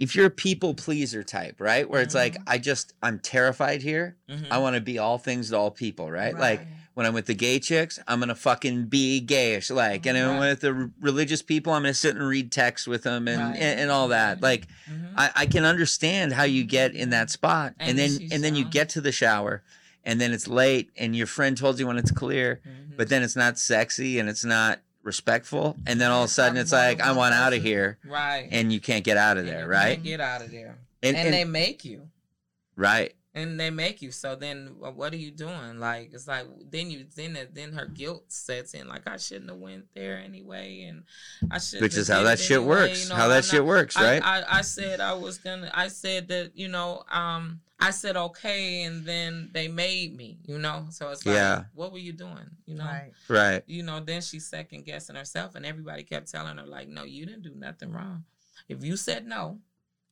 if 0.00 0.16
you're 0.16 0.26
a 0.26 0.30
people 0.30 0.74
pleaser 0.74 1.22
type, 1.22 1.60
right? 1.60 1.88
Where 1.88 2.00
it's 2.02 2.14
like 2.14 2.34
Mhm. 2.38 2.42
I 2.46 2.58
just 2.58 2.94
I'm 3.02 3.18
terrified 3.20 3.82
here. 3.82 4.16
Mhm. 4.28 4.46
I 4.50 4.58
want 4.58 4.74
to 4.74 4.80
be 4.80 4.98
all 4.98 5.18
things 5.18 5.50
to 5.50 5.56
all 5.58 5.70
people, 5.70 6.10
right? 6.10 6.36
Like 6.36 6.66
when 6.94 7.06
I'm 7.06 7.14
with 7.14 7.26
the 7.26 7.34
gay 7.34 7.60
chicks, 7.60 7.98
I'm 8.08 8.18
gonna 8.18 8.34
fucking 8.34 8.86
be 8.86 9.20
gayish, 9.24 9.70
like, 9.70 10.06
and 10.06 10.16
then 10.16 10.28
Right. 10.38 10.48
with 10.50 10.60
the 10.60 10.72
r- 10.74 10.90
religious 11.00 11.40
people, 11.40 11.72
I'm 11.72 11.82
gonna 11.82 11.94
sit 11.94 12.16
and 12.16 12.26
read 12.26 12.50
texts 12.50 12.88
with 12.88 13.04
them 13.04 13.28
and 13.28 13.40
Right. 13.40 13.56
and, 13.56 13.80
and 13.80 13.90
all 13.90 14.08
that. 14.08 14.40
Like, 14.42 14.66
Mhm. 14.90 15.12
I, 15.16 15.30
I 15.36 15.46
can 15.46 15.64
understand 15.64 16.32
how 16.32 16.42
you 16.44 16.64
get 16.64 16.94
in 16.94 17.10
that 17.10 17.30
spot, 17.30 17.74
and, 17.78 17.90
And 17.90 17.98
then 17.98 18.28
and 18.32 18.42
then 18.42 18.56
you 18.56 18.64
get 18.64 18.88
to 18.90 19.00
the 19.00 19.12
shower, 19.12 19.62
and 20.04 20.20
then 20.20 20.32
it's 20.32 20.48
late, 20.48 20.90
and 20.96 21.14
your 21.14 21.26
friend 21.26 21.56
told 21.56 21.78
you 21.78 21.86
when 21.86 21.96
it's 21.98 22.10
clear, 22.10 22.60
Mhm. 22.66 22.96
but 22.96 23.08
then 23.08 23.22
it's 23.22 23.36
not 23.36 23.58
sexy 23.58 24.18
and 24.18 24.28
it's 24.28 24.44
not 24.44 24.80
respectful, 25.10 25.76
and 25.86 26.00
then 26.00 26.10
all 26.10 26.22
of 26.22 26.30
a 26.30 26.32
sudden 26.32 26.56
it's 26.56 26.72
like 26.72 27.00
I 27.00 27.12
want 27.12 27.34
out 27.34 27.52
of 27.52 27.62
here, 27.62 27.98
right. 28.06 28.48
and 28.50 28.72
you 28.72 28.80
can't 28.80 29.04
get 29.04 29.16
out 29.16 29.36
of 29.38 29.44
there, 29.46 29.64
you 29.64 29.70
right? 29.70 29.92
can't 29.94 30.04
Get 30.04 30.20
out 30.20 30.40
of 30.42 30.50
there. 30.50 30.78
And, 31.02 31.16
And, 31.16 31.26
and- 31.26 31.34
they 31.34 31.44
make 31.44 31.84
you. 31.84 32.08
right, 32.76 33.12
and 33.34 33.58
they 33.60 33.70
make 33.70 34.02
you 34.02 34.10
so 34.10 34.34
then 34.34 34.74
what 34.78 35.12
are 35.12 35.16
you 35.16 35.30
doing 35.30 35.78
like 35.78 36.10
it's 36.12 36.26
like 36.26 36.46
then 36.70 36.90
you 36.90 37.06
then 37.14 37.38
then 37.52 37.72
her 37.72 37.86
guilt 37.86 38.24
sets 38.26 38.74
in 38.74 38.88
like 38.88 39.06
i 39.08 39.16
shouldn't 39.16 39.48
have 39.48 39.58
went 39.58 39.84
there 39.94 40.18
anyway 40.18 40.82
and 40.88 41.04
i 41.50 41.58
should 41.58 41.80
which 41.80 41.96
is 41.96 42.08
how 42.08 42.22
that 42.24 42.40
shit 42.40 42.62
works. 42.62 43.08
how 43.08 43.28
that 43.28 43.44
shit 43.44 43.64
works, 43.64 43.96
I, 43.96 44.02
right? 44.14 44.22
I, 44.24 44.58
I 44.58 44.60
said 44.62 45.00
i 45.00 45.12
was 45.12 45.38
gonna 45.38 45.70
i 45.72 45.86
said 45.88 46.26
that 46.28 46.50
you 46.56 46.66
know 46.68 47.04
um 47.10 47.60
i 47.80 47.90
said 47.90 48.16
okay 48.16 48.82
and 48.82 49.04
then 49.04 49.48
they 49.52 49.66
made 49.68 50.16
me 50.16 50.38
you 50.46 50.58
know 50.58 50.86
so 50.90 51.10
it's 51.10 51.24
like 51.24 51.34
Yeah. 51.34 51.64
what 51.74 51.92
were 51.92 51.98
you 51.98 52.12
doing 52.12 52.50
you 52.66 52.74
know 52.74 52.84
Right. 52.84 53.12
right. 53.28 53.62
you 53.66 53.82
know, 53.82 54.00
then 54.00 54.20
she's 54.22 54.46
second 54.46 54.84
guessing 54.84 55.16
herself, 55.16 55.54
and 55.54 55.64
everybody 55.66 56.02
kept 56.04 56.30
telling 56.30 56.56
her, 56.58 56.66
like, 56.66 56.88
no, 56.88 57.04
you 57.04 57.26
didn't 57.26 57.42
do 57.42 57.54
nothing 57.54 57.90
wrong. 57.92 58.24
If 58.68 58.84
you 58.84 58.96
said 58.96 59.26
no 59.26 59.58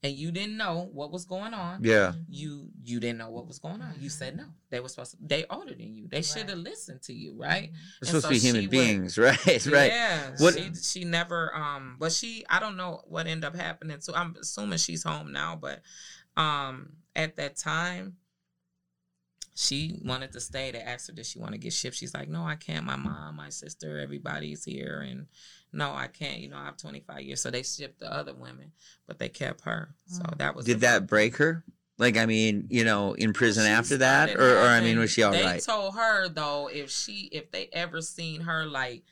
and 0.03 0.13
you 0.13 0.31
didn't 0.33 0.57
know 0.57 0.89
what 0.93 1.11
was 1.13 1.25
going 1.25 1.55
on, 1.55 1.83
Yeah. 1.85 2.13
you 2.29 2.71
you 2.85 2.99
didn't 3.01 3.19
know 3.19 3.31
what 3.31 3.47
was 3.47 3.59
going 3.59 3.81
on. 3.83 3.95
You 4.01 4.09
said 4.09 4.37
no. 4.37 4.45
They 4.71 4.81
were 4.81 4.89
supposed 4.89 5.13
to 5.13 5.17
they 5.21 5.45
older 5.51 5.75
than 5.75 5.95
you. 5.95 6.09
They 6.09 6.23
should 6.23 6.49
have 6.49 6.59
listened 6.59 7.03
to 7.03 7.13
you, 7.13 7.35
right? 7.37 7.71
We're 8.01 8.07
supposed 8.07 8.25
so 8.25 8.29
to 8.31 8.35
be 8.35 8.39
human 8.41 8.63
she 8.63 8.67
would- 8.67 8.71
beings, 8.71 9.19
right? 9.27 9.67
right. 9.67 9.93
Yeah. 9.93 10.31
What- 10.39 10.55
She 10.55 10.73
she 10.75 11.05
never 11.05 11.55
um 11.55 11.97
but 11.99 12.13
she 12.13 12.45
I 12.49 12.59
don't 12.61 12.77
know 12.77 13.03
what 13.09 13.27
ended 13.27 13.45
up 13.45 13.57
happening. 13.57 14.01
So 14.01 14.15
I'm 14.15 14.37
assuming 14.41 14.79
she's 14.79 15.03
home 15.05 15.33
now, 15.33 15.57
but 15.57 15.83
um 16.37 16.93
at 17.19 17.37
that 17.37 17.57
time 17.57 18.17
she 19.55 19.99
wanted 20.05 20.33
to 20.33 20.41
stay. 20.41 20.71
They 20.71 20.79
asked 20.79 21.09
her, 21.09 21.13
did 21.13 21.27
she 21.27 21.41
want 21.41 21.51
to 21.53 21.59
get 21.59 21.73
shipped? 21.73 21.97
She's 21.97 22.15
like, 22.15 22.29
no, 22.29 22.45
I 22.45 22.55
can't. 22.55 22.87
My 22.87 22.95
mom, 22.95 23.35
my 23.37 23.49
sister, 23.49 23.99
everybody's 23.99 24.65
here. 24.65 25.05
And 25.05 25.27
no, 25.73 25.93
I 25.93 26.07
can't. 26.07 26.39
You 26.39 26.49
know, 26.49 26.59
I 26.59 26.67
have 26.67 26.77
25 26.77 27.23
years. 27.23 27.43
So 27.43 27.51
they 27.51 27.65
shipped 27.65 27.99
the 27.99 28.13
other 28.13 28.33
women, 28.35 28.71
but 29.09 29.19
they 29.19 29.29
kept 29.29 29.63
her. 29.63 29.97
So 30.07 30.23
Mm. 30.23 30.39
that 30.39 30.55
was 30.55 30.65
Did 30.65 30.81
that 30.81 31.09
break 31.09 31.37
her? 31.39 31.65
Like, 31.99 32.17
I 32.17 32.27
mean, 32.27 32.69
you 32.71 32.85
know, 32.85 33.15
in 33.15 33.33
prison 33.33 33.65
She 33.65 33.71
after 33.71 33.97
that, 33.97 34.37
or, 34.37 34.59
or 34.59 34.67
I 34.69 34.81
mean, 34.81 34.97
was 34.97 35.11
she 35.11 35.25
all 35.25 35.33
they 35.33 35.43
right? 35.45 35.61
told 35.63 35.97
her 35.97 36.29
though, 36.29 36.69
if 36.73 36.89
she, 36.93 37.29
if 37.33 37.51
they 37.51 37.69
ever 37.73 38.01
seen 38.01 38.43
her 38.43 38.65
like, 38.65 39.03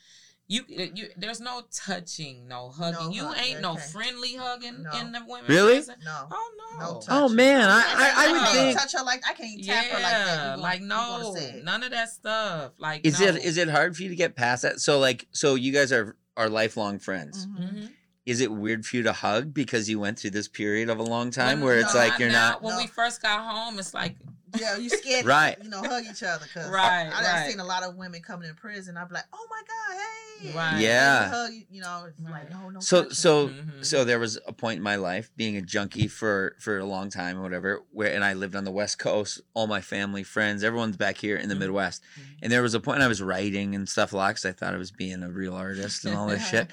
you, 0.48 0.62
you, 0.68 1.08
there's 1.16 1.40
no 1.40 1.62
touching, 1.72 2.46
no 2.46 2.68
hugging. 2.70 3.00
No 3.06 3.10
you 3.10 3.24
hug, 3.24 3.36
ain't 3.38 3.60
no 3.60 3.74
friendly 3.76 4.36
hugging 4.36 4.82
No. 4.84 4.90
in 5.00 5.10
the 5.12 5.20
women's 5.26 5.48
Really? 5.48 5.74
prison. 5.76 5.96
No. 6.04 6.28
Oh 6.30 6.50
no. 6.58 6.78
No. 6.78 7.00
Oh 7.08 7.28
man, 7.28 7.68
I 7.68 7.82
I, 7.84 8.12
I 8.28 8.32
would 8.32 8.48
think. 8.48 8.78
touch 8.78 8.92
her 8.92 9.02
like 9.04 9.22
I 9.28 9.32
can't 9.32 9.58
Yeah, 9.58 9.74
tap 9.82 9.84
her 9.86 9.92
like 9.94 10.02
that. 10.12 10.28
You 10.30 10.50
gonna- 10.50 10.62
like 10.62 10.82
no, 10.82 10.96
gonna 11.22 11.38
say 11.40 11.50
it. 11.58 11.64
none 11.64 11.82
of 11.82 11.90
that 11.90 12.10
stuff. 12.10 12.72
Like 12.78 13.04
Is 13.04 13.18
no. 13.20 13.26
it 13.26 13.36
is 13.44 13.56
it 13.56 13.68
hard 13.68 13.96
for 13.96 14.02
you 14.02 14.08
to 14.08 14.14
get 14.16 14.36
past 14.36 14.62
that? 14.62 14.80
So 14.80 14.98
like, 14.98 15.26
so 15.32 15.54
you 15.56 15.72
guys 15.72 15.90
are 15.92 16.16
are 16.36 16.48
lifelong 16.48 16.98
friends. 16.98 17.46
Mhm. 17.46 17.58
Mhm. 17.74 17.90
Is 18.26 18.40
it 18.40 18.50
weird 18.52 18.84
for 18.84 18.96
you 18.96 19.02
to 19.04 19.12
hug 19.12 19.54
because 19.54 19.88
you 19.88 19.98
went 20.00 20.18
through 20.18 20.30
this 20.30 20.48
period 20.48 20.90
of 20.90 20.98
a 20.98 21.02
long 21.02 21.30
time 21.30 21.58
When- 21.60 21.66
where 21.68 21.78
it's 21.78 21.94
like 21.94 22.18
you're 22.18 22.28
now, 22.30 22.50
not 22.50 22.62
When 22.62 22.74
No. 22.74 22.80
we 22.80 22.86
first 22.88 23.22
got 23.22 23.40
home, 23.40 23.78
it's 23.78 23.94
like 23.94 24.16
Yeah, 24.58 24.76
you 24.76 24.88
scared 24.88 25.26
Right. 25.26 25.56
to, 25.58 25.64
you 25.64 25.70
know, 25.70 25.82
hug 25.82 26.04
each 26.10 26.22
other. 26.22 26.46
Cause 26.54 26.68
Right, 26.70 27.06
I, 27.12 27.18
I 27.18 27.22
done 27.22 27.34
right. 27.34 27.50
seen 27.50 27.60
a 27.60 27.64
lot 27.64 27.82
of 27.82 27.96
women 27.96 28.22
coming 28.22 28.48
in 28.48 28.54
prison. 28.54 28.96
I'd 28.96 29.08
be 29.08 29.14
like, 29.14 29.24
oh 29.32 29.46
my 29.50 29.62
God, 29.66 30.00
hey. 30.00 30.52
Right. 30.54 30.80
Yeah. 30.80 31.28
hug, 31.30 31.52
you, 31.52 31.62
you 31.70 31.80
know, 31.80 32.04
it's 32.08 32.20
like, 32.20 32.50
no, 32.50 32.68
no. 32.68 32.78
so 32.80 33.02
touching. 33.02 33.14
so 33.14 33.48
Mhm. 33.48 33.84
so 33.84 34.04
there 34.04 34.18
was 34.18 34.38
a 34.46 34.52
point 34.52 34.76
in 34.76 34.82
my 34.82 34.96
life 34.96 35.30
being 35.36 35.56
a 35.56 35.62
junkie 35.62 36.08
for 36.08 36.54
for 36.60 36.78
a 36.78 36.84
long 36.84 37.08
time 37.08 37.38
or 37.38 37.42
whatever 37.42 37.80
where 37.90 38.12
and 38.12 38.22
I 38.22 38.34
lived 38.34 38.54
on 38.54 38.64
the 38.64 38.70
west 38.70 38.98
coast 38.98 39.40
all 39.54 39.66
my 39.66 39.80
family 39.80 40.22
friends 40.22 40.62
everyone's 40.62 40.96
back 40.98 41.16
here 41.16 41.36
in 41.36 41.48
the 41.48 41.54
Mhm. 41.54 41.60
Midwest 41.60 42.02
Mhm. 42.02 42.22
and 42.42 42.52
there 42.52 42.60
was 42.62 42.74
a 42.74 42.80
point 42.80 43.00
I 43.00 43.08
was 43.08 43.22
writing 43.22 43.74
and 43.74 43.88
stuff 43.88 44.12
a 44.12 44.16
lot 44.18 44.28
because 44.28 44.44
I 44.44 44.52
thought 44.52 44.74
I 44.74 44.76
was 44.76 44.90
being 44.90 45.22
a 45.22 45.30
real 45.30 45.54
artist 45.54 46.04
and 46.04 46.14
all 46.14 46.26
this 46.28 46.46
shit 46.46 46.70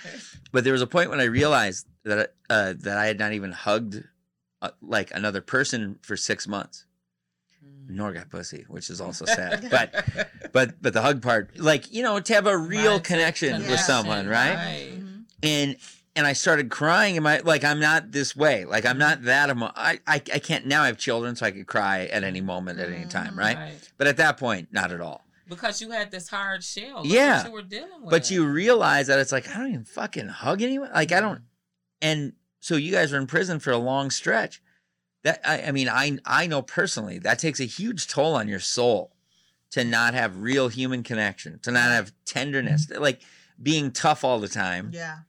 but 0.52 0.66
there 0.66 0.74
was 0.74 0.82
a 0.82 0.88
point 0.88 1.10
when 1.10 1.22
I 1.22 1.26
realized 1.26 1.88
that 2.04 2.34
uh, 2.50 2.74
that 2.80 2.98
I 2.98 3.06
had 3.06 3.18
not 3.18 3.32
even 3.32 3.54
hugged 3.54 4.04
uh, 4.62 4.72
like 4.82 5.10
another 5.16 5.40
person 5.42 6.00
for 6.02 6.16
six 6.18 6.48
months. 6.48 6.86
Nor 7.96 8.12
got 8.14 8.30
pussy 8.30 8.66
which 8.68 8.90
is 8.90 9.00
also 9.02 9.26
sad 9.40 9.68
but 9.70 10.06
but 10.52 10.82
but 10.82 10.94
the 10.94 11.02
hug 11.02 11.22
part 11.22 11.58
like 11.60 11.92
you 11.94 12.04
know 12.04 12.20
to 12.20 12.34
have 12.34 12.48
a 12.48 12.58
real 12.58 12.94
Right, 12.94 13.04
connection 13.04 13.62
with 13.62 13.80
someone 13.80 14.28
right 14.28 14.56
right. 14.56 14.92
Mhm. 15.00 15.24
and 15.44 15.76
and 16.16 16.28
I 16.28 16.34
started 16.34 16.70
crying. 16.70 17.18
And 17.18 17.24
my 17.24 17.40
like 17.40 17.64
I'm 17.64 17.80
not 17.80 18.12
this 18.12 18.36
way. 18.36 18.66
Like 18.66 18.86
I'm 18.86 19.00
not 19.00 19.24
that. 19.24 19.50
Emo- 19.50 19.72
I, 19.76 20.00
I 20.06 20.18
I 20.18 20.38
can't 20.38 20.68
now. 20.68 20.84
I 20.84 20.86
have 20.86 21.00
children, 21.00 21.36
so 21.36 21.44
I 21.44 21.50
could 21.50 21.66
cry 21.66 22.06
at 22.06 22.24
any 22.24 22.40
moment, 22.40 22.80
at 22.80 22.88
any 22.92 23.06
time, 23.06 23.34
Mhm. 23.34 23.38
right? 23.40 23.58
But 23.98 24.06
at 24.06 24.18
that 24.18 24.38
point, 24.38 24.68
not 24.72 24.92
at 24.92 25.02
all. 25.02 25.26
Because 25.50 25.82
you 25.82 25.90
had 25.90 26.12
this 26.12 26.28
hard 26.30 26.64
shell. 26.64 26.98
Look 27.02 27.06
Yeah. 27.12 27.38
What 27.38 27.46
you 27.48 27.52
were 27.54 27.62
dealing 27.64 28.02
with. 28.04 28.12
But 28.12 28.30
you 28.30 28.46
realize 28.46 29.08
that 29.08 29.18
it's 29.18 29.32
like 29.32 29.50
I 29.50 29.58
don't 29.58 29.70
even 29.70 29.86
fucking 29.86 30.28
hug 30.28 30.62
anyone. 30.62 30.92
Like 30.94 31.12
I 31.12 31.20
don't. 31.20 31.42
And 32.00 32.34
so 32.60 32.76
you 32.76 32.92
guys 32.92 33.12
were 33.12 33.18
in 33.18 33.26
prison 33.26 33.60
for 33.60 33.72
a 33.72 33.78
long 33.78 34.12
stretch. 34.12 34.62
That 35.24 35.42
I, 35.46 35.64
I 35.64 35.72
mean, 35.72 35.90
I 35.90 36.20
I 36.26 36.48
know 36.48 36.62
personally 36.62 37.20
that 37.20 37.40
takes 37.40 37.60
a 37.60 37.66
huge 37.66 38.08
toll 38.08 38.36
on 38.36 38.48
your 38.48 38.60
soul 38.60 39.14
to 39.72 39.84
not 39.84 40.14
have 40.14 40.38
real 40.38 40.68
human 40.68 41.02
connection, 41.02 41.60
to 41.64 41.72
not 41.72 41.90
have 41.90 42.12
tenderness, 42.26 42.86
mm-hmm. 42.86 43.02
like 43.02 43.22
being 43.62 43.92
tough 43.92 44.24
all 44.24 44.40
the 44.40 44.48
time. 44.48 44.92
Yeah. 44.94 45.20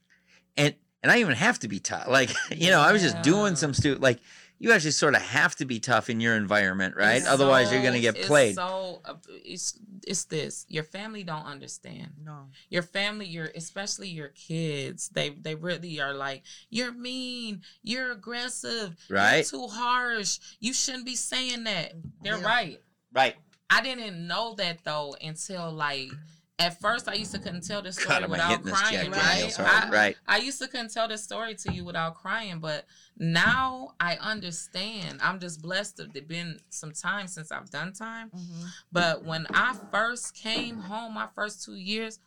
And 0.57 0.75
and 1.03 1.13
I 1.13 1.19
even 1.21 1.35
have 1.35 1.59
to 1.61 1.69
be 1.69 1.79
tough. 1.79 2.09
Like 2.09 2.31
you 2.51 2.71
know, 2.71 2.81
I 2.81 2.93
was 2.93 3.03
just 3.03 3.23
doing 3.23 3.57
some 3.57 3.73
stupid 3.73 4.03
like 4.03 4.21
you 4.59 4.73
actually 4.73 4.93
sort 4.93 5.15
of 5.15 5.23
have 5.23 5.57
to 5.57 5.65
be 5.65 5.81
tough 5.81 6.09
in 6.09 6.21
your 6.21 6.37
environment, 6.37 6.97
right? 6.97 7.17
It's 7.17 7.27
Otherwise, 7.27 7.73
you're 7.73 7.83
gonna 7.83 8.01
get 8.01 8.17
it's 8.17 8.27
played. 8.27 8.55
So 8.55 9.01
it's 9.45 9.79
it's 10.07 10.25
this. 10.25 10.65
Your 10.69 10.85
family 10.85 11.23
don't 11.25 11.45
understand. 11.45 12.13
No. 12.25 12.47
Your 12.71 12.83
family, 12.83 13.27
your 13.27 13.47
especially 13.57 14.09
your 14.09 14.29
kids, 14.29 15.09
they 15.11 15.31
they 15.31 15.55
really 15.55 16.01
are 16.01 16.15
like, 16.15 16.43
you're 16.71 16.93
mean, 16.93 17.63
you're 17.83 18.13
aggressive, 18.13 18.97
Right. 19.11 19.39
You're 19.53 19.61
too 19.63 19.67
harsh. 19.69 20.39
You 20.61 20.73
shouldn't 20.73 21.05
be 21.07 21.17
saying 21.17 21.65
that. 21.65 21.93
They're 22.23 22.39
Yeah. 22.39 22.45
right. 22.47 22.81
right. 23.13 23.37
I 23.71 23.81
didn't 23.83 24.27
know 24.27 24.55
that 24.59 24.85
though 24.85 25.17
until 25.21 25.71
like 25.73 26.11
at 26.59 26.81
first 26.81 27.09
I 27.09 27.15
used 27.15 27.33
to 27.33 27.39
couldn't 27.39 27.67
tell 27.67 27.83
this 27.83 27.97
story 27.97 28.21
God, 28.21 28.31
without 28.31 28.63
crying, 28.63 29.11
Jack 29.11 29.13
right? 29.13 29.23
Daniels 29.35 29.57
hard? 29.57 29.85
I, 29.85 29.91
right. 29.91 30.17
I 30.29 30.37
used 30.39 30.61
to 30.61 30.69
couldn't 30.69 30.93
tell 30.93 31.09
this 31.09 31.23
story 31.25 31.55
to 31.57 31.73
you 31.73 31.85
without 31.85 32.15
crying, 32.15 32.61
but 32.61 32.85
now 33.19 33.95
I 33.99 34.17
understand. 34.17 35.19
I'm 35.23 35.41
just 35.41 35.63
blessed 35.63 35.97
that 35.97 36.15
it's 36.15 36.27
been 36.29 36.61
some 36.71 36.93
time 36.93 37.27
since 37.27 37.51
I've 37.51 37.71
done 37.71 37.93
time. 37.93 38.31
Mm-hmm. 38.31 38.67
But 38.93 39.25
when 39.25 39.47
I 39.53 39.75
first 39.91 40.35
came 40.37 40.77
home, 40.79 41.15
my 41.15 41.27
first 41.35 41.65
two 41.65 41.75
years, 41.75 42.21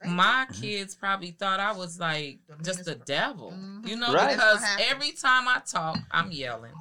Thank 0.00 0.14
my 0.14 0.46
kids 0.58 0.94
probably 0.94 1.32
thought 1.32 1.60
I 1.60 1.72
was 1.72 1.98
like 2.00 2.38
just 2.62 2.84
the 2.84 2.92
meanest- 2.92 3.06
devil. 3.06 3.52
Mhm. 3.54 3.86
You 3.88 3.96
know, 3.96 4.14
Right. 4.14 4.30
because 4.36 4.60
That's 4.60 4.62
what 4.62 4.80
happened. 4.80 4.88
every 4.90 5.10
time 5.12 5.48
I 5.48 5.60
talk, 5.66 5.98
I'm 6.10 6.30
yelling. 6.30 6.72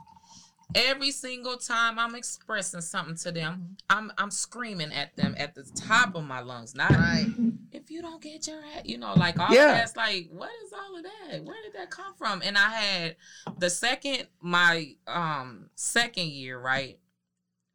Every 0.75 1.09
single 1.11 1.57
time 1.57 1.97
I'm 1.97 2.13
expressing 2.13 2.81
something 2.81 3.15
to 3.17 3.31
them, 3.31 3.75
I'm 3.89 4.11
I'm 4.17 4.29
screaming 4.29 4.93
at 4.93 5.15
them 5.15 5.33
at 5.37 5.55
the 5.55 5.63
top 5.63 6.15
of 6.15 6.23
my 6.23 6.41
lungs. 6.41 6.75
Not 6.75 6.91
Right. 6.91 7.27
if 7.71 7.89
you 7.89 8.01
don't 8.03 8.21
get 8.21 8.45
your 8.47 8.59
ass, 8.75 8.81
you 8.85 8.97
know, 8.99 9.13
like 9.15 9.39
all 9.39 9.53
Yeah. 9.53 9.73
that's 9.73 9.95
like, 9.97 10.29
what 10.31 10.51
is 10.65 10.71
all 10.73 10.95
of 10.97 11.03
that? 11.03 11.43
Where 11.43 11.55
did 11.63 11.73
that 11.73 11.89
come 11.89 12.13
from? 12.15 12.41
And 12.43 12.55
I 12.57 12.69
had 12.69 13.15
the 13.57 13.69
second, 13.69 14.27
my 14.41 14.95
um 15.07 15.69
second 15.75 16.27
year, 16.27 16.59
right, 16.59 16.99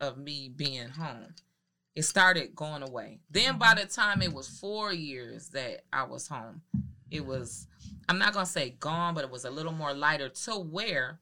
of 0.01 0.17
me 0.17 0.49
being 0.55 0.89
home, 0.91 1.35
it 1.97 2.03
started 2.03 2.55
going 2.55 2.83
away. 2.83 3.19
Then 3.29 3.59
by 3.59 3.75
the 3.75 3.87
time 3.87 4.23
it 4.23 4.33
was 4.33 4.47
four 4.49 4.93
years 4.93 5.49
that 5.49 5.85
I 5.93 6.05
was 6.05 6.29
home, 6.29 6.63
it 7.11 7.27
was 7.27 7.67
I'm 8.09 8.19
not 8.19 8.35
gonna 8.35 8.47
say 8.47 8.71
gone, 8.79 9.15
but 9.15 9.25
it 9.25 9.31
was 9.31 9.45
a 9.45 9.51
little 9.51 9.73
more 9.73 9.93
lighter 9.95 10.29
to 10.29 10.53
where 10.53 11.19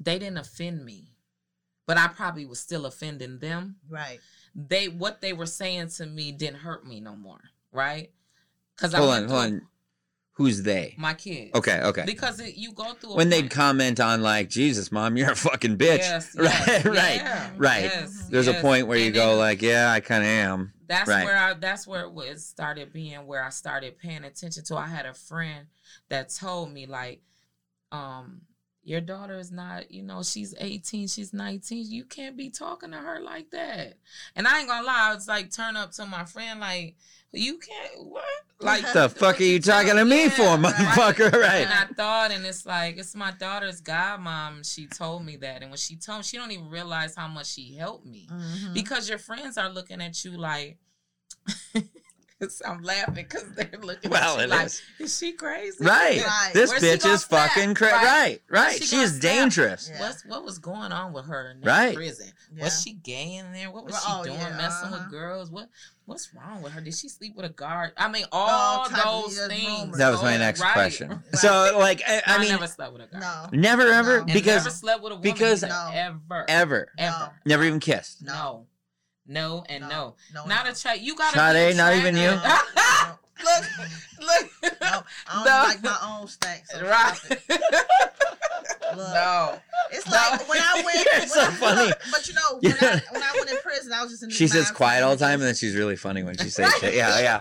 they 0.00 0.18
didn't 0.18 0.38
offend 0.38 0.84
me. 0.84 1.12
But 1.86 1.96
I 1.98 2.08
probably 2.08 2.44
was 2.44 2.60
still 2.60 2.84
offending 2.86 3.38
them 3.38 3.76
Right. 3.88 4.20
they 4.54 4.88
what 4.88 5.20
they 5.22 5.32
were 5.32 5.46
saying 5.46 5.88
to 5.96 6.06
me 6.06 6.32
didn't 6.32 6.58
hurt 6.60 6.86
me 6.86 7.00
no 7.00 7.16
more, 7.16 7.40
right? 7.72 8.10
Because 8.76 8.92
I 8.94 8.98
Hold 8.98 9.10
went 9.10 9.24
on, 9.24 9.30
hold 9.30 9.42
on. 9.44 9.62
Who's 10.32 10.62
they? 10.62 10.94
my 10.98 11.14
kids. 11.14 11.50
Okay, 11.56 11.80
okay. 11.82 12.04
Because 12.06 12.38
it, 12.38 12.54
you 12.56 12.72
go 12.72 12.92
through 12.94 13.14
a 13.14 13.16
when 13.16 13.28
they'd 13.28 13.40
point- 13.40 13.50
comment 13.52 13.98
on 14.00 14.22
like, 14.22 14.48
"Jesus, 14.50 14.92
mom, 14.92 15.16
you're 15.16 15.32
a 15.32 15.34
fucking 15.34 15.78
bitch," 15.78 15.98
Yes, 15.98 16.32
right, 16.38 16.44
yes, 16.66 16.84
right, 16.84 17.16
yeah, 17.16 17.50
right. 17.56 17.82
yes, 17.84 18.28
There's 18.30 18.46
a 18.46 18.54
point 18.54 18.86
where 18.86 18.98
you 18.98 19.06
And 19.06 19.14
go 19.14 19.30
then 19.30 19.38
like, 19.38 19.62
"Yeah, 19.62 19.90
I 19.90 19.98
kind 20.00 20.22
of 20.22 20.28
am." 20.28 20.72
That's 20.86 21.08
right. 21.08 21.24
where 21.24 21.36
I. 21.36 21.54
That's 21.54 21.86
where 21.88 22.02
it 22.02 22.12
was 22.12 22.46
started 22.46 22.92
being 22.92 23.26
where 23.26 23.42
I 23.42 23.48
started 23.48 23.98
paying 23.98 24.22
attention 24.24 24.62
to. 24.66 24.76
I 24.76 24.86
had 24.86 25.06
a 25.06 25.14
friend 25.14 25.66
that 26.08 26.28
told 26.28 26.70
me 26.72 26.86
like, 26.86 27.22
um. 27.90 28.42
Your 28.88 29.02
daughter 29.02 29.38
is 29.38 29.52
not, 29.52 29.90
you 29.90 30.02
know, 30.02 30.22
she's 30.22 30.54
18, 30.58 31.08
she's 31.08 31.34
19. 31.34 31.84
You 31.90 32.04
can't 32.04 32.38
be 32.38 32.48
talking 32.48 32.90
to 32.92 32.96
her 32.96 33.20
like 33.20 33.50
that. 33.50 33.98
And 34.34 34.48
I 34.48 34.60
ain't 34.60 34.68
gonna 34.68 34.86
lie, 34.86 35.10
I 35.10 35.14
was 35.14 35.28
like, 35.28 35.50
turn 35.52 35.76
up 35.76 35.92
to 35.92 36.06
my 36.06 36.24
friend, 36.24 36.58
like, 36.58 36.96
you 37.30 37.58
can't, 37.58 38.06
what? 38.08 38.24
Like, 38.60 38.90
The 38.94 39.10
fuck 39.10 39.38
are 39.40 39.44
you 39.44 39.60
talking 39.60 39.94
to 39.94 40.04
me 40.06 40.30
for, 40.30 40.56
motherfucker? 40.56 41.32
Right. 41.38 41.66
And 41.66 41.70
I 41.72 41.84
thought, 41.94 42.30
and 42.30 42.46
it's 42.46 42.64
like, 42.64 42.96
it's 42.96 43.14
my 43.14 43.30
daughter's 43.32 43.82
godmom. 43.82 44.64
She 44.64 44.86
told 44.86 45.22
me 45.24 45.36
that. 45.36 45.60
And 45.60 45.70
when 45.70 45.76
she 45.76 45.96
told 45.96 46.20
me, 46.20 46.22
she 46.24 46.38
don't 46.38 46.50
even 46.50 46.70
realize 46.70 47.14
how 47.14 47.28
much 47.28 47.48
she 47.52 47.74
helped 47.76 48.06
me. 48.06 48.26
Mhm. 48.32 48.72
Because 48.72 49.06
your 49.06 49.18
friends 49.18 49.58
are 49.58 49.68
looking 49.68 50.00
at 50.00 50.24
you 50.24 50.30
like, 50.38 50.78
I'm 52.66 52.82
laughing 52.82 53.14
because 53.14 53.44
they're 53.54 53.68
looking 53.82 54.10
Well, 54.10 54.38
at 54.38 54.42
you 54.42 54.46
like, 54.48 54.66
is. 54.66 54.82
is 54.98 55.18
she 55.18 55.32
crazy? 55.32 55.76
Right. 55.84 56.22
Right. 56.24 56.50
This 56.54 56.72
bitch 56.72 57.04
is 57.04 57.22
snap? 57.24 57.50
fucking 57.50 57.74
crazy. 57.74 57.94
Right. 57.94 58.04
Right, 58.04 58.40
right. 58.48 58.76
she 58.76 58.84
She, 58.84 58.96
is 58.96 59.10
snap? 59.12 59.22
dangerous. 59.22 59.90
Yeah. 59.92 60.00
What's 60.00 60.24
what 60.24 60.44
was 60.44 60.58
going 60.58 60.92
on 60.92 61.12
with 61.12 61.26
her 61.26 61.50
in 61.50 61.60
Right. 61.62 61.94
prison? 61.94 62.28
Yeah. 62.54 62.64
Was 62.64 62.82
she 62.82 62.92
gay 62.94 63.34
in 63.36 63.52
there? 63.52 63.70
What 63.70 63.84
was 63.84 63.94
she 63.96 64.06
Oh, 64.08 64.22
doing? 64.24 64.36
yeah, 64.36 64.56
Messing 64.56 64.88
uh-huh. 64.92 64.98
with 65.04 65.10
girls? 65.10 65.50
What 65.50 65.68
What's 66.06 66.32
wrong 66.32 66.62
with 66.62 66.72
her? 66.72 66.80
Did 66.80 66.94
she 66.94 67.06
sleep 67.10 67.36
with 67.36 67.44
a 67.44 67.50
guard? 67.50 67.92
I 67.98 68.08
mean, 68.10 68.24
all 68.32 68.86
type 68.86 69.04
of- 69.04 69.24
those 69.24 69.46
things. 69.46 69.66
rumors. 69.66 69.98
That 69.98 70.08
was 70.10 70.22
my 70.22 70.38
next 70.38 70.60
right. 70.62 70.72
question. 70.72 71.10
Right. 71.10 71.36
So, 71.36 71.76
like, 71.78 72.00
I, 72.08 72.22
I 72.26 72.36
I, 72.36 72.38
mean, 72.38 72.48
never 72.48 72.66
slept 72.66 72.94
with 72.94 73.02
a 73.02 73.06
guard. 73.08 73.52
No. 73.52 73.58
never 73.60 73.82
ever 73.88 74.16
No. 74.18 74.22
And 74.22 74.32
because 74.32 74.64
never 74.64 74.70
slept 74.70 75.02
with 75.02 75.12
a 75.12 75.16
woman 75.16 75.30
because- 75.32 75.62
No. 75.62 75.90
ever, 75.92 76.46
ever 76.48 76.92
ever, 76.96 77.32
never 77.44 77.64
even 77.64 77.78
kissed. 77.80 78.22
no, 78.22 78.66
no, 79.28 79.64
and 79.68 79.82
no. 79.88 80.16
No. 80.34 80.46
Not 80.46 80.64
no. 80.64 80.72
a 80.72 80.74
child. 80.74 81.00
You 81.00 81.14
gotta. 81.14 81.38
Sade, 81.38 81.72
be 81.72 81.76
not 81.76 81.94
even 81.94 82.16
you? 82.16 82.30
No. 82.30 82.58
look, 83.44 83.64
look. 84.20 84.72
No, 84.80 85.02
I 85.28 85.34
don't 85.34 85.44
No. 85.44 85.62
like 85.68 85.82
my 85.82 85.98
own 86.02 86.26
stack. 86.28 86.64
So 86.66 86.84
Right. 86.84 87.18
Look, 88.96 89.14
no. 89.14 89.58
it's 89.92 90.06
No. 90.06 90.12
like 90.12 90.48
when 90.48 90.58
I 90.60 90.82
went. 90.84 90.96
You're 91.12 91.20
when 91.20 91.28
so 91.28 91.40
I- 91.42 91.50
funny. 91.52 91.92
But 92.10 92.26
you 92.26 92.34
know, 92.34 92.58
when 92.60 92.72
I, 92.72 93.00
when 93.10 93.22
I 93.22 93.32
went 93.36 93.50
in 93.50 93.56
prison, 93.58 93.92
I 93.92 94.02
was 94.02 94.10
just 94.12 94.22
in. 94.22 94.30
She 94.30 94.44
this 94.44 94.52
sits 94.52 94.68
mind 94.68 94.76
quiet 94.76 95.02
all 95.04 95.10
the 95.14 95.18
time, 95.22 95.34
and 95.34 95.42
then 95.42 95.54
she's 95.54 95.76
really 95.76 95.94
funny 95.96 96.22
when 96.22 96.36
she 96.38 96.48
says 96.48 96.70
Right. 96.72 96.80
shit. 96.80 96.94
Yeah, 96.94 97.20
yeah. 97.20 97.40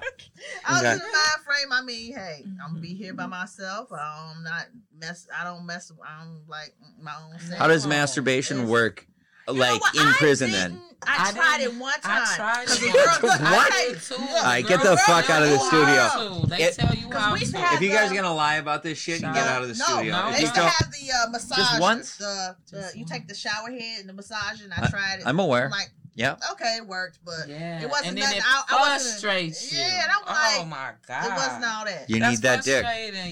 I 0.66 0.74
was 0.74 0.82
Okay. 0.82 0.92
in 0.92 0.98
the 1.00 1.04
mind 1.06 1.46
frame. 1.46 1.72
I 1.72 1.82
mean, 1.84 2.14
hey, 2.14 2.44
I'm 2.64 2.72
gonna 2.74 2.82
be 2.82 2.94
here 2.94 3.14
by 3.14 3.24
mm-hmm. 3.24 3.32
myself. 3.32 3.90
I'm 3.94 4.44
not 4.44 4.66
mess. 5.00 5.26
I 5.36 5.46
don't 5.46 5.66
mess. 5.66 5.92
I 6.06 6.24
don't 6.24 6.42
like 6.50 6.76
my 7.02 7.14
own. 7.16 7.40
How 7.58 7.68
does 7.68 7.88
masturbation 7.88 8.58
it's- 8.58 8.70
work, 8.70 9.08
You 9.48 9.54
know 9.54 9.60
like 9.60 9.82
what? 9.82 9.96
in 9.96 10.02
I 10.08 10.14
prison? 10.18 10.52
Then 10.52 10.82
I, 11.06 11.30
I 11.30 11.32
tried 11.32 11.62
it 11.62 11.74
one 11.76 12.00
time. 12.02 12.24
I 12.26 12.36
tried 12.36 12.68
'Cause 12.68 12.82
it 12.84 12.92
the 12.92 12.98
once. 12.98 13.24
look, 13.24 13.40
What? 13.42 13.42
I 13.42 13.76
I 13.92 13.94
tell 13.94 14.18
too. 14.18 14.24
look, 14.24 14.32
All 14.32 14.44
right, 14.44 14.68
get 14.68 14.80
the 14.82 14.96
tell 14.96 14.98
fuck 14.98 15.30
out 15.30 15.44
of 15.44 15.50
the 15.52 15.60
studio. 15.60 16.46
They 16.48 16.64
It- 16.64 16.74
tell 16.76 16.94
you 16.96 17.08
'Cause 17.08 17.22
how 17.22 17.36
to 17.36 17.46
to. 17.46 17.74
if 17.76 17.82
you 17.82 17.90
guys 17.92 18.12
are 18.12 18.16
gonna 18.16 18.34
lie 18.34 18.56
about 18.56 18.84
this 18.84 18.98
shit, 18.98 19.22
you 19.22 19.32
get 19.34 19.48
out 19.48 19.62
of 19.62 19.70
the 19.70 19.76
no, 19.76 19.86
studio. 19.86 20.12
no, 20.14 20.28
If 20.30 20.34
they 20.34 20.38
you 20.40 20.42
used 20.42 20.56
to 20.56 20.60
don't, 20.62 20.70
have 20.70 20.92
the 20.92 21.12
uh, 21.12 21.30
massage. 21.30 21.80
once? 21.80 22.18
The, 22.18 22.56
the 22.72 22.82
Just 22.82 22.96
you 22.98 23.06
take 23.06 23.28
the 23.28 23.36
shower 23.36 23.70
head 23.72 24.00
and 24.02 24.10
the 24.10 24.14
massage, 24.14 24.62
and 24.62 24.74
I, 24.74 24.84
I- 24.86 24.88
tried 24.90 25.20
it. 25.20 25.28
I'm 25.28 25.40
aware. 25.40 25.66
I'm 25.66 25.72
like, 25.72 25.92
yeah. 26.16 26.36
okay, 26.54 26.78
it 26.78 26.88
worked, 26.88 27.20
but 27.24 27.48
Yeah, 27.48 27.80
it 27.84 27.88
wasn't 27.90 28.08
and 28.10 28.18
then 28.18 28.24
nothing. 28.24 28.38
it 28.40 28.44
I, 28.46 28.64
I 28.70 28.80
wasn't. 28.90 29.12
frustrates 29.12 29.72
you. 29.72 29.78
Yeah, 29.78 30.04
and 30.04 30.12
I'm 30.12 30.26
like, 30.26 30.62
oh 30.62 30.66
my 30.66 30.92
god, 31.08 31.26
It 31.26 31.36
wasn't 31.36 31.66
all 31.66 31.86
that. 31.86 32.10
You 32.10 32.20
That's 32.20 32.32
need 32.32 32.42
that 32.42 32.64
dick. 32.64 32.84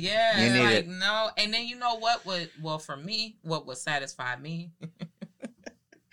Yeah, 0.04 0.40
You 0.40 0.54
need 0.54 0.64
like, 0.64 0.74
it. 0.76 0.88
No, 0.88 1.32
and 1.36 1.52
then 1.52 1.66
you 1.66 1.78
know 1.80 1.96
what 1.98 2.26
would 2.28 2.52
well 2.62 2.78
for 2.78 2.96
me, 2.96 3.38
what 3.42 3.66
would 3.66 3.78
satisfy 3.78 4.36
me? 4.36 4.70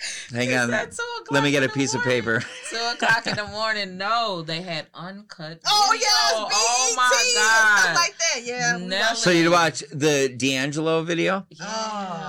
Hang 0.32 0.52
on. 0.54 0.72
at 0.72 0.92
2 0.92 0.96
Let 1.30 1.42
me 1.42 1.50
get 1.50 1.62
a 1.62 1.66
the 1.68 1.72
piece 1.72 1.94
of 1.94 2.02
paper. 2.02 2.40
Two 2.70 2.76
o'clock 2.94 3.26
in 3.26 3.36
the 3.36 3.46
morning. 3.46 3.96
No, 3.96 4.42
they 4.42 4.62
had 4.62 4.86
uncut. 4.94 5.60
Oh 5.66 5.88
video. 5.92 6.00
yes, 6.06 6.32
BET, 6.32 6.52
Oh 6.52 6.94
my 6.96 7.32
god. 7.36 7.80
stuff 7.80 7.94
like 7.96 8.16
that. 8.18 8.40
Yeah. 8.44 8.76
we 8.78 8.86
Nelly. 8.86 9.16
So 9.16 9.30
it. 9.30 9.36
you 9.36 9.50
watch 9.50 9.82
the 9.92 10.28
D'Angelo 10.36 11.02
video? 11.02 11.46
Yeah, 11.50 11.64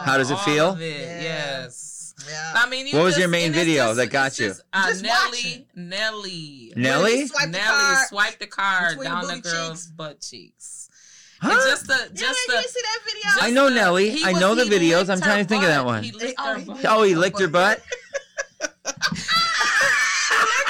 How 0.06 0.18
does 0.18 0.30
it 0.32 0.38
all 0.38 0.44
feel? 0.44 0.70
of 0.72 0.82
it, 0.82 1.00
Yeah. 1.02 1.22
Yes. 1.22 2.14
Yeah. 2.30 2.54
I 2.56 2.70
mean, 2.70 2.88
you 2.88 2.96
What 2.96 3.04
was 3.04 3.18
your 3.18 3.28
main 3.28 3.52
video 3.52 3.86
just- 3.88 3.98
that 3.98 4.08
got 4.08 4.28
it's 4.28 4.40
you? 4.40 4.48
just, 4.50 4.62
Uh, 4.72 4.88
Just 4.90 5.04
watch 5.06 5.32
Nelly, 5.34 5.68
Nelly, 5.76 6.74
Nelly? 6.76 7.28
Swipe 7.28 7.46
the 7.48 7.58
Nelly, 7.58 7.66
card 7.68 8.08
swipe 8.08 8.40
the 8.40 8.48
card 8.48 9.02
down 9.04 9.22
the 9.28 9.34
booty 9.34 9.42
girl's 9.42 9.70
cheeks. 9.84 9.88
butt 9.92 10.22
cheeks. 10.22 10.83
Huh? 11.44 11.70
Just 11.70 11.88
the, 11.88 12.10
just 12.14 12.22
you 12.22 12.48
the, 12.48 12.54
didn't 12.54 12.70
see 12.70 12.82
that 12.82 13.00
video? 13.06 13.22
just 13.24 13.44
I 13.44 13.50
know 13.50 13.70
the- 13.70 13.76
Nelly. 13.76 14.10
he 14.12 14.24
I 14.24 14.32
was- 14.32 14.42
know 14.42 14.56
the 14.56 14.64
videos. 14.64 15.10
I'm 15.10 15.20
trying 15.20 15.44
to 15.44 15.48
think 15.50 15.62
of 15.64 15.68
that 15.70 15.80
butt. 15.80 15.86
one. 15.86 16.04
He 16.04 16.12
licked 16.14 16.40
Oh, 16.40 16.54
her 16.60 16.66
butt. 16.66 16.86
Oh, 16.88 17.04
he 17.04 17.16
licked 17.16 17.40
her 17.42 17.48
butt. 17.48 17.82
licked 18.62 18.80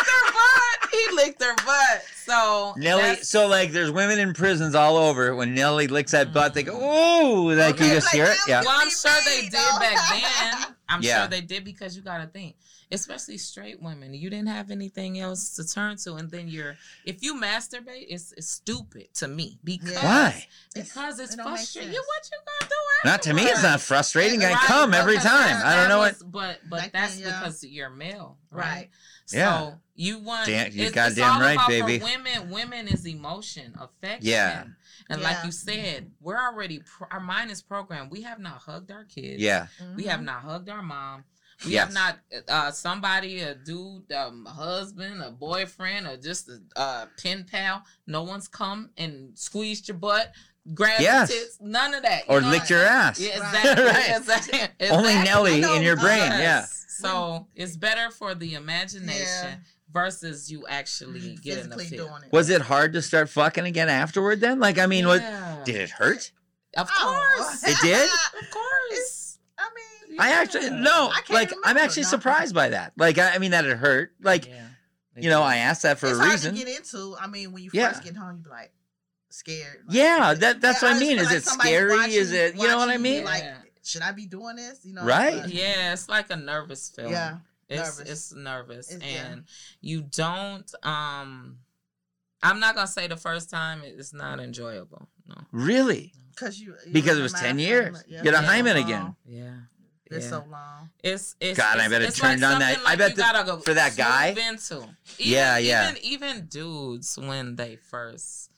her 0.10 0.32
butt. 0.32 0.90
He 0.92 1.16
licked 1.16 1.44
her 1.44 1.56
butt. 1.66 2.02
So 2.26 2.74
Nelly. 2.78 3.16
So 3.18 3.48
like, 3.48 3.72
there's 3.72 3.92
women 3.92 4.18
in 4.20 4.34
prisons 4.34 4.76
all 4.76 4.98
over. 4.98 5.36
When 5.36 5.54
Nelly 5.54 5.88
licks 5.88 6.12
that 6.12 6.34
butt, 6.34 6.54
they 6.54 6.64
go, 6.64 6.74
mm-hmm. 6.74 7.38
"Ooh!" 7.50 7.54
Like 7.54 7.80
you 7.80 7.88
just 7.88 8.08
like 8.08 8.16
hear 8.16 8.26
it. 8.26 8.38
Yeah. 8.48 8.62
Well, 8.64 8.76
I'm 8.80 8.90
sure 8.90 9.12
they 9.26 9.42
did 9.44 9.54
back 9.80 9.98
then. 10.10 10.76
I'm 10.90 11.02
Yeah. 11.02 11.20
sure 11.22 11.28
they 11.28 11.42
did 11.42 11.64
because 11.66 11.96
you 11.96 12.02
got 12.02 12.20
to 12.20 12.28
think 12.28 12.56
especially 12.94 13.38
straight 13.38 13.82
women. 13.82 14.14
You 14.14 14.30
didn't 14.30 14.48
have 14.48 14.72
anything 14.72 15.20
else 15.20 15.56
to 15.56 15.68
turn 15.68 15.98
to, 16.04 16.16
and 16.16 16.30
then 16.32 16.48
you're 16.48 16.76
if 17.06 17.22
you 17.24 17.36
masturbate, 17.36 18.06
it's 18.08 18.32
it's 18.34 18.50
stupid 18.50 19.14
to 19.16 19.28
me 19.28 19.60
because 19.64 19.96
Why? 19.96 20.46
because 20.74 21.20
it's 21.20 21.34
it 21.34 21.42
frustrating. 21.42 21.92
sense. 21.94 22.06
What 22.08 22.30
you 22.32 22.38
gonna 22.60 22.70
do? 22.70 23.10
Not 23.10 23.22
to 23.24 23.34
me, 23.34 23.42
it's 23.44 23.56
not 23.64 23.74
afterwards? 23.74 23.84
frustrating. 23.88 24.44
I 24.44 24.52
Right, 24.54 24.58
come 24.66 24.94
every 24.94 25.18
time. 25.18 25.62
I 25.66 25.76
don't 25.76 25.90
know 25.90 25.98
what. 26.00 26.16
But 26.26 26.60
but 26.70 26.80
Back 26.80 26.92
that's 26.94 27.16
then, 27.16 27.28
yeah. 27.28 27.40
because 27.40 27.64
you're 27.64 27.90
male, 27.90 28.38
right? 28.52 28.64
Right. 28.64 28.90
So 29.26 29.38
Yeah. 29.38 29.72
you 29.96 30.20
want 30.20 30.46
Damn- 30.48 30.72
you're 30.74 30.88
it's, 30.88 30.96
it's 30.98 31.16
goddamn 31.16 31.36
all 31.36 31.42
right, 31.42 31.54
about 31.54 31.68
baby. 31.70 32.00
Women, 32.04 32.50
women 32.50 32.88
is 32.88 33.06
emotion, 33.08 33.74
affection. 33.80 34.30
Yeah. 34.30 34.66
And 35.10 35.22
like 35.22 35.44
you 35.46 35.52
said, 35.52 36.12
we're 36.22 36.38
already 36.40 36.80
pro- 36.80 37.08
our 37.12 37.20
mind 37.20 37.52
is 37.52 37.62
programmed. 37.62 38.10
We 38.12 38.22
have 38.22 38.40
not 38.40 38.60
hugged 38.60 38.90
our 38.92 39.04
kids. 39.06 39.42
Yeah. 39.42 39.68
We 39.96 40.06
have 40.06 40.22
Mhm. 40.22 40.26
not 40.26 40.42
hugged 40.44 40.70
our 40.70 40.82
mom. 40.82 41.24
We 41.66 41.72
Yes. 41.74 41.86
have 41.86 41.94
not 41.94 42.20
uh, 42.50 42.72
somebody, 42.72 43.40
a 43.42 43.56
dude, 43.56 44.12
um, 44.12 44.46
a 44.48 44.52
husband, 44.52 45.22
a 45.22 45.32
boyfriend, 45.32 46.08
or 46.08 46.18
just 46.18 46.50
a 46.50 46.60
uh, 46.80 47.06
pen 47.22 47.46
pal. 47.50 47.84
No 48.08 48.24
one's 48.24 48.48
come 48.48 48.90
and 48.98 49.38
squeezed 49.38 49.88
your 49.88 49.98
butt, 49.98 50.32
grabbed 50.74 51.02
Yes. 51.02 51.30
your 51.30 51.40
tits. 51.40 51.58
None 51.62 51.94
of 51.94 52.04
that. 52.04 52.24
Or 52.28 52.40
You 52.40 52.42
know? 52.46 52.50
licked 52.52 52.70
your 52.70 52.84
ass. 52.84 53.20
Yeah, 53.20 53.38
exactly. 53.38 53.84
Right. 53.86 54.18
exactly. 54.18 54.60
Only. 54.90 55.14
Nelly 55.16 55.62
in 55.62 55.82
your 55.84 55.96
brain. 55.96 56.18
Yes. 56.20 56.40
Yeah. 56.42 57.10
So 57.10 57.48
it's 57.56 57.76
better 57.78 58.12
for 58.12 58.36
the 58.36 58.56
imagination 58.56 59.24
Yeah. 59.26 59.56
versus 59.92 60.52
you 60.52 60.66
actually 60.68 61.38
getting 61.42 61.70
the 61.70 61.76
physically 61.78 61.98
feel. 61.98 62.08
doing 62.08 62.24
it. 62.24 62.32
Was 62.32 62.50
it 62.50 62.62
hard 62.62 62.94
to 62.94 63.02
start 63.02 63.30
fucking 63.30 63.66
again 63.66 63.90
afterward 63.90 64.42
then? 64.42 64.60
Like, 64.60 64.78
I 64.80 64.86
mean, 64.86 65.08
what 65.08 65.22
did 65.66 65.76
it 65.76 65.90
hurt? 65.92 66.32
Of 66.76 66.90
Oh. 66.94 67.34
course. 67.38 67.64
It 67.64 67.78
did? 67.82 68.10
Of 68.10 68.50
course. 68.52 68.64
I 68.92 69.04
mean, 70.14 70.22
I 70.22 70.42
actually, 70.42 70.70
no, 70.70 71.10
I 71.12 71.16
can't 71.22 71.30
like, 71.32 71.52
I'm 71.66 71.78
actually 71.78 72.04
no. 72.04 72.10
surprised 72.10 72.56
by 72.56 72.70
that. 72.70 72.94
Like, 72.98 73.18
I, 73.18 73.36
I 73.36 73.38
mean, 73.40 73.52
that 73.52 73.66
it 73.66 73.78
hurt. 73.78 74.14
Like, 74.22 74.48
Yeah. 74.48 74.68
you 75.18 75.30
know, 75.30 75.42
I 75.44 75.58
asked 75.58 75.84
that 75.84 76.00
for 76.00 76.08
it's 76.08 76.18
a 76.18 76.22
hard 76.22 76.32
reason. 76.32 76.56
to 76.56 76.64
get 76.66 76.76
into. 76.78 77.16
I 77.20 77.28
mean, 77.28 77.52
when 77.52 77.64
you 77.64 77.70
Yeah. 77.74 77.90
first 77.92 78.04
get 78.04 78.16
home, 78.16 78.38
you 78.38 78.44
be 78.44 78.50
like 78.50 78.72
scared. 79.30 79.84
Like, 79.88 79.96
Yeah, 79.98 80.34
that- 80.36 80.62
that's 80.62 80.82
what 80.82 80.94
I 80.96 81.00
mean. 81.00 81.18
feel 81.18 81.26
Is 81.28 81.32
it 81.32 81.44
scary? 81.46 81.98
watching- 81.98 82.14
Is 82.14 82.32
it- 82.32 82.56
you 82.56 82.68
know 82.68 82.78
what 82.78 82.90
I 82.90 82.98
watching 82.98 83.06
you, 83.06 83.12
mean? 83.18 83.26
Like, 83.26 83.44
should 83.84 84.02
I 84.02 84.12
be 84.12 84.26
doing 84.26 84.56
this? 84.56 84.80
You 84.84 84.94
know, 84.94 85.04
Right. 85.04 85.42
but- 85.42 85.50
Yeah, 85.50 85.94
it's 85.94 86.08
like 86.10 86.30
a 86.30 86.36
nervous 86.36 86.90
feeling. 86.96 87.12
Yeah. 87.12 87.38
It's 87.70 87.98
nervous. 87.98 88.12
it's 88.12 88.34
nervous. 88.34 88.92
It's- 88.92 89.12
yeah. 89.12 89.26
and 89.32 89.44
you 89.82 90.02
don't 90.04 90.72
um 90.84 91.58
I'm 92.46 92.60
not 92.60 92.76
gonna 92.76 92.88
say 92.88 93.08
the 93.08 93.16
first 93.16 93.50
time 93.50 93.82
it's 93.84 94.12
not 94.14 94.40
enjoyable. 94.42 95.08
No. 95.26 95.36
Really? 95.54 96.14
Because 96.32 96.60
you 96.60 96.76
Because 96.92 97.18
it 97.18 97.22
was 97.22 97.32
10 97.32 97.42
frame, 97.56 97.60
years. 97.60 97.96
like, 97.96 98.06
yeah, 98.10 98.22
Get 98.22 98.34
a 98.34 98.40
it's 98.40 98.48
hymen 98.48 98.76
again. 98.76 99.16
Yeah. 99.26 99.56
It's 100.14 100.26
yeah. 100.26 100.30
so 100.32 100.46
long. 100.50 100.90
It's 101.04 101.36
it's 101.40 101.58
God, 101.58 101.78
I 101.80 101.82
it's, 101.86 101.90
bet 101.90 102.02
it 102.02 102.08
it's 102.10 102.20
turned 102.20 102.42
like 102.42 102.54
on 102.54 102.60
that- 102.60 102.74
something 102.76 102.92
I 102.92 102.96
bet 102.96 103.10
you 103.12 103.16
the- 103.18 103.44
go 103.46 103.60
for 103.60 103.74
that 103.74 103.96
guy- 103.98 104.30
move 104.30 104.38
into. 104.40 104.76
Even, 104.76 104.94
Yeah, 105.20 105.58
yeah. 105.58 105.90
Even 105.92 106.04
even 106.04 106.46
dudes 106.48 107.18
when 107.18 107.56
they 107.56 107.76
first 107.76 108.50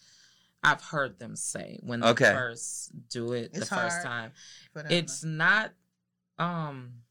I've 0.63 0.81
heard 0.81 1.19
them 1.19 1.35
say 1.35 1.79
when 1.83 1.99
they 1.99 2.07
Okay. 2.07 2.33
first 2.33 2.91
do 3.09 3.33
it 3.33 3.51
It's 3.53 3.59
the 3.69 3.75
first 3.75 4.03
hard. 4.03 4.31
time. 4.75 4.85
It's 4.89 5.23
not 5.23 5.73
um 6.39 7.01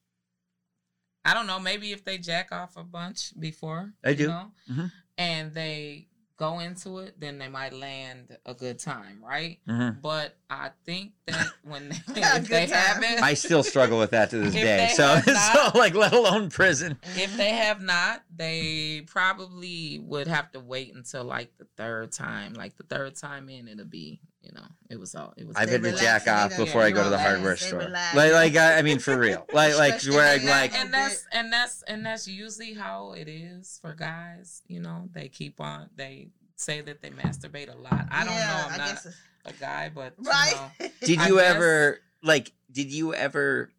I 1.24 1.32
don't 1.32 1.46
know, 1.46 1.58
maybe 1.58 1.92
if 1.92 2.04
they 2.04 2.18
jack 2.18 2.52
off 2.52 2.76
a 2.76 2.84
bunch 2.84 3.32
before. 3.40 3.92
They 4.02 4.10
you 4.10 4.16
do. 4.16 4.28
know, 4.28 4.52
Mhm. 4.70 4.92
And 5.16 5.54
they 5.54 6.08
go 6.36 6.58
into 6.58 6.98
it, 6.98 7.18
then 7.20 7.38
they 7.38 7.48
might 7.48 7.72
land 7.72 8.36
a 8.44 8.54
good 8.54 8.78
time, 8.78 9.22
right? 9.24 9.58
hmm 9.66 9.90
But 10.02 10.36
I 10.50 10.70
think 10.84 11.12
that 11.26 11.48
when 11.64 11.92
A 11.92 11.92
if 12.36 12.48
they 12.48 12.66
good 12.66 12.72
time. 12.72 12.78
haven't 13.02 13.22
I 13.22 13.34
still 13.34 13.62
struggle 13.62 13.98
with 13.98 14.10
that 14.10 14.30
to 14.30 14.38
this 14.38 14.54
day. 14.68 14.90
So, 14.94 15.06
have 15.06 15.24
so 15.72 15.78
like, 15.78 15.94
let 15.94 16.12
alone 16.12 16.50
prison. 16.50 16.98
if 17.16 17.36
they 17.36 17.50
have 17.50 17.80
not, 17.80 18.22
they 18.34 19.02
probably 19.06 20.00
would 20.04 20.26
have 20.26 20.50
to 20.52 20.60
wait 20.60 20.94
until 20.94 21.24
like 21.24 21.56
the 21.58 21.66
third 21.76 22.12
time. 22.12 22.54
Like 22.54 22.76
the 22.76 22.84
third 22.84 23.16
time 23.16 23.48
in, 23.48 23.68
it'll 23.68 23.84
be, 23.84 24.20
you 24.44 24.52
know, 24.52 24.66
it 24.90 25.00
was 25.00 25.14
all 25.14 25.32
it 25.36 25.46
was. 25.46 25.56
I've 25.56 25.66
They 25.68 25.72
had 25.72 25.82
to 25.84 25.92
jack 25.96 26.28
off 26.28 26.56
before 26.56 26.82
I 26.82 26.90
go 26.90 27.02
to 27.04 27.10
the 27.10 27.18
hardware 27.18 27.54
they 27.54 27.66
store. 27.66 27.78
relax. 27.80 28.14
Like, 28.14 28.32
like 28.32 28.56
I, 28.56 28.78
I 28.78 28.82
mean, 28.82 28.98
for 28.98 29.16
real. 29.18 29.46
Like, 29.52 29.76
like 29.78 30.02
where 30.02 30.26
I 30.26 30.36
like. 30.44 30.74
and 30.74 30.92
that's 30.92 31.26
and 31.32 31.52
that's 31.52 31.82
and 31.84 32.04
that's 32.04 32.28
usually 32.28 32.74
how 32.74 33.12
it 33.12 33.28
is 33.28 33.78
for 33.80 33.94
guys. 33.94 34.62
You 34.68 34.80
know, 34.80 35.08
they 35.12 35.28
keep 35.28 35.60
on. 35.60 35.88
They 35.96 36.28
say 36.56 36.80
that 36.82 37.00
they 37.02 37.10
masturbate 37.10 37.72
a 37.74 37.78
lot. 37.78 38.06
I 38.10 38.24
don't 38.24 38.34
Yeah, 38.34 38.46
know. 38.48 38.74
I'm 38.74 38.80
I 38.80 38.86
not 38.92 39.06
a 39.46 39.52
guy, 39.54 39.90
but 39.94 40.14
you 40.20 40.28
right. 40.28 40.52
know, 40.80 40.86
Did 41.00 41.20
you 41.26 41.36
guess- 41.36 41.54
ever 41.54 42.00
like? 42.22 42.52
Did 42.70 42.92
you 42.92 43.14
ever? 43.14 43.70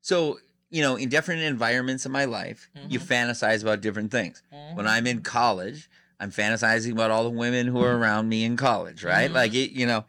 So 0.00 0.38
you 0.70 0.82
know, 0.82 0.96
in 0.96 1.08
different 1.08 1.42
environments 1.42 2.04
in 2.04 2.10
my 2.10 2.24
life, 2.24 2.68
you 2.88 2.98
Mhm. 2.98 3.06
fantasize 3.06 3.62
about 3.62 3.80
different 3.80 4.10
things. 4.10 4.42
When 4.74 4.86
Mhm. 4.86 4.90
I'm 4.90 5.06
in 5.06 5.22
college, 5.22 5.88
I'm 6.24 6.30
fantasizing 6.30 6.92
about 6.92 7.10
all 7.10 7.22
the 7.22 7.28
women 7.30 7.66
who 7.66 7.82
are 7.84 7.94
around 7.98 8.30
me 8.30 8.44
in 8.44 8.56
college, 8.56 9.04
right? 9.04 9.30
Mhm. 9.30 9.34
Like 9.34 9.52
it, 9.54 9.72
you 9.72 9.84
know, 9.84 10.06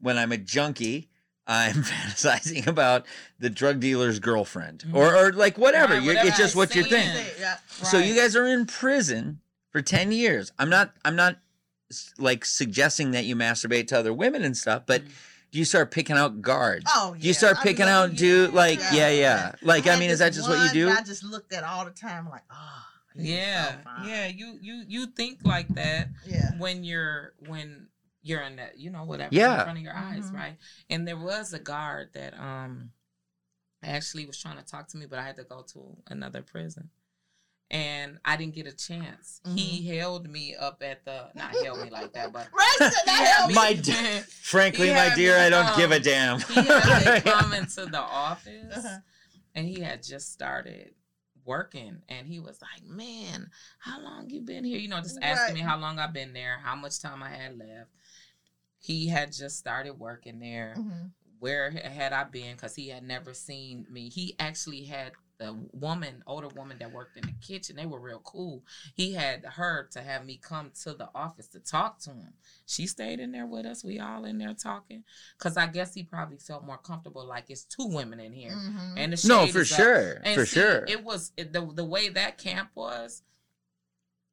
when 0.00 0.18
I'm 0.18 0.32
a 0.32 0.36
junkie, 0.36 1.08
I'm 1.46 1.74
fantasizing 1.84 2.66
about 2.66 3.06
the 3.38 3.48
drug 3.48 3.78
dealer's 3.78 4.18
girlfriend, 4.18 4.84
or 4.92 5.14
or 5.16 5.32
like 5.32 5.56
whatever. 5.58 5.94
Right, 5.94 6.04
whatever 6.06 6.26
it's 6.28 6.36
just 6.36 6.56
I'm 6.56 6.58
what 6.58 6.74
you're 6.74 6.84
thinking. 6.84 7.24
Yeah. 7.38 7.58
So 7.70 7.98
you 7.98 8.16
guys 8.16 8.34
are 8.34 8.44
in 8.46 8.66
prison 8.66 9.38
for 9.70 9.80
10 9.82 10.10
years. 10.10 10.50
I'm 10.58 10.68
not 10.68 10.94
I'm 11.04 11.14
not 11.14 11.36
like 12.18 12.44
suggesting 12.44 13.12
that 13.12 13.24
you 13.24 13.36
masturbate 13.36 13.86
to 13.88 13.98
other 14.00 14.12
women 14.12 14.42
and 14.42 14.56
stuff, 14.56 14.82
but 14.86 15.02
Mm. 15.04 15.08
do 15.52 15.58
you 15.60 15.64
start 15.64 15.90
picking 15.92 16.16
out 16.16 16.42
guards? 16.42 16.86
Oh, 16.88 17.14
Do 17.14 17.20
you 17.20 17.28
yeah. 17.32 17.38
start 17.38 17.58
I 17.58 17.62
picking 17.62 17.86
love- 17.86 18.10
out 18.10 18.16
dude 18.16 18.52
like 18.52 18.80
yeah, 18.80 18.92
yeah, 18.92 19.08
yeah. 19.10 19.10
yeah. 19.20 19.52
Like 19.62 19.86
I, 19.86 19.90
had 19.92 20.00
mean 20.00 20.10
is 20.10 20.18
that 20.18 20.32
just 20.32 20.48
what 20.48 20.58
you 20.66 20.72
do? 20.72 20.90
I 20.90 21.02
just 21.02 21.22
looked 21.22 21.52
at 21.52 21.62
all 21.62 21.84
the 21.84 21.90
time, 21.92 22.28
like, 22.28 22.42
oh, 22.50 22.82
he's 23.14 23.26
so 23.28 23.32
Yeah, 23.32 23.76
yeah. 24.04 24.26
You 24.26 24.58
you 24.60 24.84
you 24.86 25.06
think 25.06 25.40
like 25.44 25.68
that 25.74 26.08
yeah. 26.26 26.52
when 26.58 26.84
you're 26.84 27.34
when 27.46 27.88
you're 28.22 28.42
in 28.42 28.56
that 28.56 28.78
you 28.78 28.90
know 28.90 29.04
whatever 29.04 29.34
Yeah. 29.34 29.58
in 29.58 29.62
front 29.64 29.78
of 29.78 29.84
your 29.84 29.94
eyes, 29.96 30.30
Mhm. 30.30 30.34
right? 30.34 30.56
And 30.90 31.06
there 31.08 31.16
was 31.18 31.52
a 31.52 31.58
guard 31.58 32.10
that 32.14 32.38
um 32.38 32.90
actually 33.82 34.26
was 34.26 34.38
trying 34.40 34.58
to 34.58 34.64
talk 34.64 34.88
to 34.88 34.96
me, 34.96 35.06
but 35.06 35.18
I 35.18 35.24
had 35.24 35.36
to 35.36 35.44
go 35.44 35.62
to 35.72 35.96
another 36.08 36.42
prison. 36.42 36.90
And 37.70 38.18
I 38.24 38.36
didn't 38.36 38.54
get 38.54 38.66
a 38.66 38.72
chance. 38.72 39.40
He 39.54 39.88
held 39.96 40.28
me 40.28 40.54
up 40.54 40.82
at 40.82 41.04
the 41.06 41.30
not 41.34 41.54
held 41.64 41.80
me 41.82 41.88
like 41.90 42.12
that, 42.12 42.30
but 42.32 42.46
Right, 42.52 42.76
so 42.78 42.84
he 42.88 42.94
that 43.06 43.08
had 43.08 43.26
helped 43.28 43.48
me- 43.48 43.54
My 43.54 43.72
d- 44.20 44.20
Frankly, 44.42 44.90
my 44.92 45.14
dear, 45.14 45.36
me, 45.38 45.42
I 45.44 45.48
don't 45.50 45.66
um, 45.68 45.78
give 45.78 45.90
a 45.90 45.98
damn. 45.98 46.38
he 46.40 46.54
had 46.54 47.24
me 47.24 47.30
come 47.32 47.52
into 47.54 47.86
the 47.86 47.98
office 47.98 48.76
Uh-huh. 48.76 48.98
and 49.54 49.66
he 49.66 49.80
had 49.80 50.02
just 50.02 50.32
started 50.32 50.94
working 51.44 52.02
and 52.08 52.26
he 52.26 52.38
was 52.40 52.60
like 52.62 52.84
man 52.88 53.50
how 53.78 54.00
long 54.00 54.28
you 54.30 54.40
been 54.40 54.64
here? 54.64 54.78
You 54.78 54.88
know 54.88 55.00
just 55.00 55.18
asking 55.22 55.54
me 55.54 55.60
how 55.60 55.78
long 55.78 55.98
i've 55.98 56.12
been 56.12 56.32
there 56.32 56.58
how 56.62 56.74
much 56.76 57.00
time 57.00 57.22
i 57.22 57.30
had 57.30 57.58
left. 57.58 57.90
He 58.78 59.06
had 59.08 59.32
just 59.32 59.58
started 59.58 59.94
working 59.98 60.38
there. 60.40 60.74
Mhm. 60.78 61.10
where 61.38 61.70
had 61.70 62.12
i 62.12 62.22
been? 62.24 62.54
Because 62.54 62.74
he 62.76 62.88
had 62.88 63.02
never 63.02 63.34
seen 63.34 63.84
me. 63.90 64.08
He 64.08 64.36
actually 64.38 64.84
had 64.84 65.12
the 65.42 65.56
woman 65.72 66.22
older 66.26 66.48
woman 66.48 66.76
that 66.78 66.92
worked 66.92 67.16
in 67.16 67.22
the 67.24 67.32
kitchen 67.46 67.74
they 67.76 67.86
were 67.86 67.98
real 68.00 68.20
cool 68.24 68.62
he 68.94 69.12
had 69.12 69.44
her 69.44 69.88
to 69.90 70.00
have 70.00 70.24
me 70.24 70.38
come 70.40 70.70
to 70.82 70.94
the 70.94 71.08
office 71.14 71.48
to 71.48 71.58
talk 71.58 71.98
to 71.98 72.10
him 72.10 72.32
she 72.66 72.86
stayed 72.86 73.18
in 73.18 73.32
there 73.32 73.46
with 73.46 73.66
us 73.66 73.82
we 73.82 73.98
all 73.98 74.24
in 74.24 74.38
there 74.38 74.54
talking 74.54 75.02
because 75.36 75.56
i 75.56 75.66
guess 75.66 75.94
he 75.94 76.02
probably 76.02 76.38
felt 76.38 76.64
more 76.64 76.78
comfortable 76.78 77.26
like 77.26 77.44
it's 77.48 77.64
two 77.64 77.86
women 77.88 78.20
in 78.20 78.32
here 78.32 78.52
Mhm. 78.52 78.94
and 78.96 79.12
the 79.12 79.28
no, 79.28 79.46
for 79.48 79.64
sure. 79.64 80.20
And 80.24 80.34
For 80.34 80.46
see, 80.46 80.60
sure. 80.60 80.84
It 80.86 81.02
was 81.02 81.32
it, 81.36 81.52
the 81.52 81.66
the 81.74 81.84
way 81.84 82.08
that 82.10 82.38
camp 82.38 82.70
was. 82.74 83.22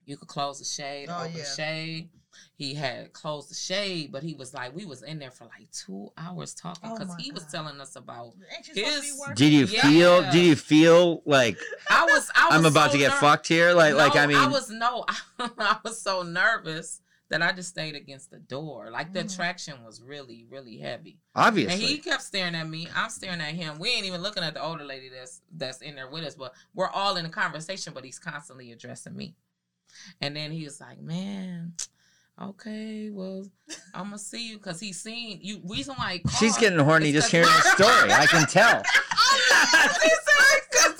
You 0.05 0.17
could 0.17 0.27
close 0.27 0.59
the 0.59 0.65
shade, 0.65 1.07
Oh, 1.11 1.19
open 1.21 1.33
the 1.33 1.39
yeah. 1.39 1.45
shade. 1.55 2.09
He 2.55 2.73
had 2.73 3.13
closed 3.13 3.49
the 3.49 3.55
shade, 3.55 4.11
but 4.11 4.21
he 4.23 4.33
was 4.33 4.53
like, 4.53 4.75
we 4.75 4.85
was 4.85 5.01
in 5.03 5.19
there 5.19 5.31
for 5.31 5.45
like 5.45 5.71
two 5.71 6.11
hours 6.17 6.53
talking 6.53 6.89
Oh 6.91 6.93
because 6.97 7.07
my 7.09 7.15
he 7.21 7.31
was 7.31 7.45
telling 7.45 7.79
us 7.79 7.95
about. 7.95 8.33
Ain't 8.55 8.67
you 8.67 8.75
supposed 8.75 8.95
to 8.95 9.01
be 9.01 9.07
His- 9.07 9.37
did 9.37 9.53
you 9.53 9.65
Yeah. 9.65 9.81
feel 9.81 10.21
did 10.31 10.45
you 10.45 10.55
feel 10.55 11.21
like 11.25 11.57
I 11.89 12.05
was, 12.05 12.29
I 12.35 12.47
was 12.47 12.55
I'm 12.55 12.65
about 12.65 12.87
so 12.87 12.93
to 12.93 12.97
get 12.97 13.09
ner- 13.11 13.17
fucked 13.17 13.47
here? 13.47 13.73
Like 13.73 13.93
like 13.95 14.15
I 14.15 14.25
mean 14.27 14.37
I 14.37 14.47
was 14.47 14.69
no, 14.69 15.05
I 15.39 15.77
was 15.83 16.01
so 16.01 16.23
nervous 16.23 17.01
that 17.29 17.43
I 17.43 17.51
just 17.51 17.69
stayed 17.69 17.93
against 17.95 18.31
the 18.31 18.39
door. 18.39 18.89
Like 18.89 19.13
the 19.13 19.19
Mhm. 19.19 19.31
attraction 19.31 19.75
was 19.85 20.01
really, 20.01 20.47
really 20.49 20.79
heavy. 20.79 21.19
obviously. 21.35 21.73
And 21.75 21.81
he 21.83 21.99
kept 21.99 22.23
staring 22.23 22.55
at 22.55 22.67
me. 22.67 22.87
I'm 22.95 23.11
staring 23.11 23.39
at 23.39 23.53
him. 23.53 23.77
We 23.77 23.89
ain't 23.89 24.05
even 24.07 24.23
looking 24.23 24.41
at 24.43 24.55
the 24.55 24.63
older 24.63 24.83
lady 24.83 25.09
that's 25.09 25.41
that's 25.55 25.81
in 25.81 25.93
there 25.95 26.09
with 26.09 26.23
us, 26.23 26.33
but 26.35 26.53
we're 26.73 26.89
all 26.89 27.17
in 27.17 27.25
a 27.25 27.29
conversation, 27.29 27.93
but 27.93 28.03
he's 28.03 28.17
constantly 28.17 28.71
addressing 28.71 29.15
me. 29.15 29.35
And 30.21 30.35
then 30.35 30.51
he 30.51 30.63
was 30.63 30.81
like, 30.81 30.99
Man, 30.99 31.73
okay, 32.41 33.09
well, 33.11 33.45
I'm 33.93 34.05
gonna 34.05 34.17
see 34.17 34.49
you 34.49 34.57
because 34.57 34.79
he's 34.79 35.01
seen 35.01 35.39
you. 35.41 35.61
Reason 35.65 35.95
why 35.95 36.21
he 36.23 36.29
She's 36.39 36.57
getting 36.57 36.79
horny 36.79 37.11
just 37.11 37.31
hearing 37.31 37.47
the 37.47 37.61
story. 37.75 38.11
I 38.11 38.25
can 38.25 38.47
tell. 38.47 38.83
he 40.03 40.09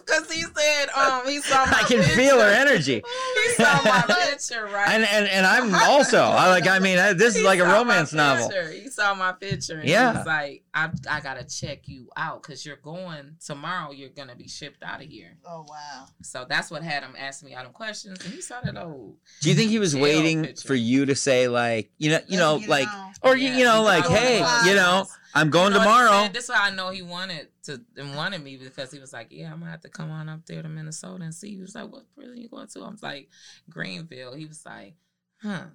because 0.09 0.31
he 0.31 0.41
said, 0.41 0.89
um, 0.89 1.27
he 1.27 1.41
saw 1.41 1.65
my 1.65 1.79
I 1.79 1.83
can 1.83 2.03
feel 2.03 2.39
her 2.39 2.49
energy. 2.49 3.03
He 3.43 3.53
saw 3.53 3.81
my 3.83 4.03
picture, 4.29 4.65
right? 4.65 4.89
And 4.89 5.03
and, 5.03 5.27
and 5.27 5.45
I'm 5.45 5.73
also 5.89 6.19
I 6.19 6.49
like 6.49 6.67
I 6.67 6.79
mean 6.79 6.97
I, 6.97 7.13
this 7.13 7.35
is 7.35 7.43
like 7.43 7.59
a 7.59 7.65
romance 7.65 8.13
novel. 8.13 8.49
picture. 8.49 8.71
He 8.71 8.88
saw 8.99 9.13
my 9.15 9.31
picture 9.31 9.79
and 9.79 9.87
Yeah. 9.89 10.11
he 10.11 10.17
was 10.17 10.27
like, 10.27 10.63
I, 10.73 10.89
I 11.09 11.19
gotta 11.21 11.43
check 11.43 11.87
you 11.87 12.09
out 12.17 12.41
because 12.43 12.65
you're 12.65 12.75
going 12.77 13.35
tomorrow. 13.45 13.91
You're 13.91 14.09
gonna 14.09 14.35
be 14.35 14.47
shipped 14.47 14.83
out 14.83 15.01
of 15.01 15.07
here. 15.07 15.37
Oh 15.45 15.65
wow. 15.67 16.05
So 16.21 16.45
that's 16.47 16.69
what 16.71 16.83
had 16.83 17.03
him 17.03 17.15
asking 17.17 17.49
me 17.49 17.55
all 17.55 17.63
them 17.63 17.71
questions, 17.73 18.23
and 18.23 18.33
he 18.33 18.41
started 18.41 18.77
oh, 18.77 19.15
Do 19.41 19.49
you 19.49 19.55
think 19.55 19.69
he 19.71 19.79
was 19.79 19.93
Jail 19.93 20.03
waiting 20.03 20.43
picture. 20.43 20.67
for 20.67 20.75
you 20.75 21.05
to 21.05 21.15
say 21.15 21.47
like, 21.47 21.91
you 21.97 22.11
know, 22.11 22.19
you 22.27 22.37
know, 22.37 22.55
Let's 22.55 22.65
get 22.65 22.67
it 22.67 22.71
like, 22.71 22.87
on. 22.89 23.13
or 23.23 23.37
you, 23.37 23.49
you 23.51 23.63
know, 23.63 23.81
like, 23.83 24.05
hey, 24.05 24.39
go. 24.39 24.61
you 24.69 24.75
know, 24.75 25.05
I'm 25.33 25.49
going 25.49 25.71
You 25.73 25.77
know 25.79 25.83
tomorrow. 25.85 26.27
This 26.33 26.45
is 26.45 26.49
why 26.49 26.67
I 26.67 26.71
know 26.71 26.89
he 26.89 27.01
wanted 27.01 27.47
to 27.63 27.79
and 27.97 28.15
wanted 28.15 28.43
me 28.43 28.57
because 28.57 28.91
he 28.91 28.99
was 28.99 29.13
like, 29.13 29.27
"Yeah, 29.29 29.51
I'm 29.53 29.59
gonna 29.59 29.69
have 29.71 29.81
to 29.81 29.89
come 29.89 30.09
on 30.11 30.27
up 30.27 30.45
there 30.47 30.61
to 30.63 30.69
Minnesota 30.69 31.23
and 31.23 31.33
see." 31.35 31.51
He 31.55 31.61
was 31.61 31.75
like, 31.75 31.91
"What 31.91 32.05
prison 32.15 32.37
you 32.37 32.49
going 32.49 32.67
to?" 32.67 32.79
I 32.81 32.89
was 32.89 33.03
like, 33.03 33.29
"Greenville." 33.69 34.33
He 34.33 34.45
was 34.45 34.63
like, 34.65 34.95
"Huh." 35.41 35.65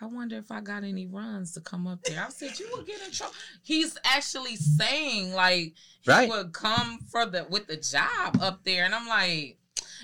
I 0.00 0.06
wonder 0.06 0.36
if 0.38 0.50
I 0.50 0.60
got 0.60 0.82
any 0.84 1.06
runs 1.06 1.52
to 1.52 1.60
come 1.60 1.86
up 1.86 2.02
there. 2.04 2.24
I 2.26 2.30
said 2.30 2.58
you 2.58 2.68
would 2.74 2.86
get 2.86 3.02
in 3.04 3.10
trouble. 3.10 3.34
He's 3.62 3.98
actually 4.04 4.56
saying 4.56 5.32
like 5.34 5.74
he 6.00 6.10
Right. 6.10 6.28
would 6.28 6.52
come 6.52 7.00
for 7.10 7.26
the 7.26 7.44
with 7.50 7.66
the 7.66 7.76
job 7.76 8.38
up 8.40 8.64
there, 8.64 8.84
and 8.84 8.94
I'm 8.94 9.06
like, 9.06 9.58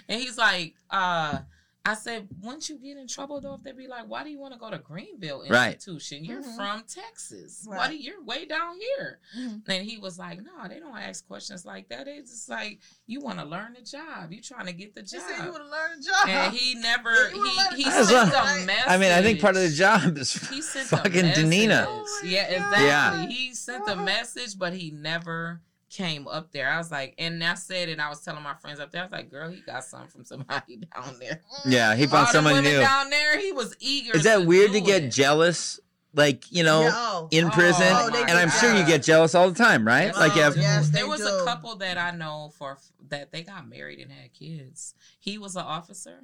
and 0.09 0.21
he's 0.21 0.37
like, 0.37 0.75
uh, 0.91 1.39
I 1.87 1.95
said, 1.95 2.29
wouldn't 2.43 2.69
you 2.69 2.79
get 2.79 2.97
in 2.97 3.07
trouble 3.07 3.41
though 3.41 3.55
if 3.55 3.63
they 3.63 3.73
be 3.73 3.87
like, 3.87 4.09
why 4.09 4.25
do 4.25 4.31
you 4.31 4.39
want 4.39 4.53
to 4.55 4.59
go 4.59 4.71
to 4.71 4.79
Greenville 4.79 5.45
Right. 5.49 5.75
institution? 5.75 6.25
You're 6.25 6.43
Mhm. 6.43 6.57
from 6.57 6.83
Texas. 6.89 7.63
Why 7.65 7.89
do 7.89 7.97
you're 7.97 8.23
way 8.25 8.45
down 8.45 8.77
here? 8.79 9.21
Mhm. 9.39 9.63
And 9.69 9.85
he 9.87 9.97
was 9.99 10.19
like, 10.19 10.41
no, 10.43 10.69
they 10.69 10.81
don't 10.81 10.97
ask 10.99 11.27
questions 11.27 11.65
like 11.65 11.89
that. 11.91 12.09
It's 12.09 12.31
just 12.33 12.49
like 12.49 12.81
you 13.07 13.21
want 13.21 13.39
to 13.39 13.45
learn 13.45 13.75
the 13.75 13.83
job. 13.83 14.33
You 14.33 14.43
trying 14.43 14.67
to 14.67 14.73
get 14.73 14.95
the 14.95 15.03
He 15.03 15.07
job. 15.07 15.21
said 15.29 15.45
you 15.45 15.53
would 15.53 15.61
have 15.63 15.71
learned 15.71 16.03
a 16.03 16.07
job. 16.07 16.29
and 16.29 16.55
he 16.55 16.75
never 16.81 17.13
Yeah, 17.13 17.31
he 17.31 17.39
learned 17.39 17.77
he 17.77 17.85
sent 17.85 18.11
what- 18.11 18.63
a 18.63 18.67
message. 18.67 18.85
I 18.89 18.97
mean, 18.99 19.13
I 19.13 19.23
think 19.23 19.41
part 19.41 19.57
of 19.57 19.63
the 19.63 19.69
job 19.71 20.19
is 20.19 20.33
he 20.49 20.61
sent 20.63 20.89
fucking 20.89 21.21
a 21.21 21.23
message. 21.29 21.45
Danina. 21.45 21.85
Oh 21.89 22.23
yeah, 22.25 22.51
God. 22.59 22.73
exactly. 22.73 22.87
Yeah. 22.87 23.27
He 23.27 23.55
sent 23.55 23.89
a 23.89 23.97
message, 23.97 24.59
but 24.59 24.73
he 24.73 24.91
never 24.91 25.61
came 25.91 26.27
up 26.29 26.53
there. 26.53 26.69
I 26.71 26.79
was 26.79 26.91
like, 26.91 27.15
and 27.19 27.43
I 27.43 27.55
said 27.55 27.89
it. 27.89 27.99
I 28.01 28.09
was 28.09 28.21
telling 28.21 28.43
my 28.43 28.55
friends 28.55 28.81
up 28.81 28.91
there. 28.91 29.03
I 29.03 29.05
was 29.05 29.13
like, 29.13 29.31
girl, 29.31 29.51
he 29.51 29.61
got 29.61 29.85
something 29.85 30.09
from 30.11 30.25
somebody 30.25 30.77
down 30.95 31.17
there. 31.21 31.41
Yeah, 31.65 31.95
he 31.95 32.07
found 32.07 32.29
the 32.29 32.33
someone 32.33 32.63
new. 32.65 32.81
down 32.81 33.11
there. 33.11 33.39
He 33.41 33.53
was 33.53 33.75
eager. 33.81 34.17
Is 34.17 34.25
that 34.25 34.45
weird 34.47 34.73
to 34.73 34.81
get 34.81 35.05
it. 35.05 35.09
jealous? 35.13 35.79
Like, 36.15 36.51
you 36.51 36.65
know, 36.65 36.83
Yeah, 36.83 36.93
oh. 36.95 37.29
in 37.31 37.45
Oh, 37.47 37.51
prison? 37.51 37.87
oh, 37.91 38.09
they 38.11 38.23
and 38.23 38.31
I'm 38.33 38.49
sure 38.49 38.75
you 38.75 38.87
get 38.87 39.03
jealous 39.03 39.35
all 39.35 39.51
the 39.51 39.55
time, 39.55 39.87
right? 39.87 40.07
Yes, 40.07 40.17
like, 40.17 40.35
you 40.35 40.41
have. 40.43 40.57
Yes, 40.57 40.89
there 40.89 41.07
was 41.07 41.21
do. 41.21 41.27
a 41.29 41.45
couple 41.45 41.77
that 41.77 41.99
I 41.99 42.11
know 42.11 42.53
for 42.57 42.79
that 43.11 43.33
they 43.33 43.43
got 43.43 43.69
married 43.69 43.99
and 44.01 44.11
had 44.11 44.33
kids. 44.33 44.95
He 45.21 45.37
was 45.37 45.57
an 45.57 45.65
officer, 45.65 46.21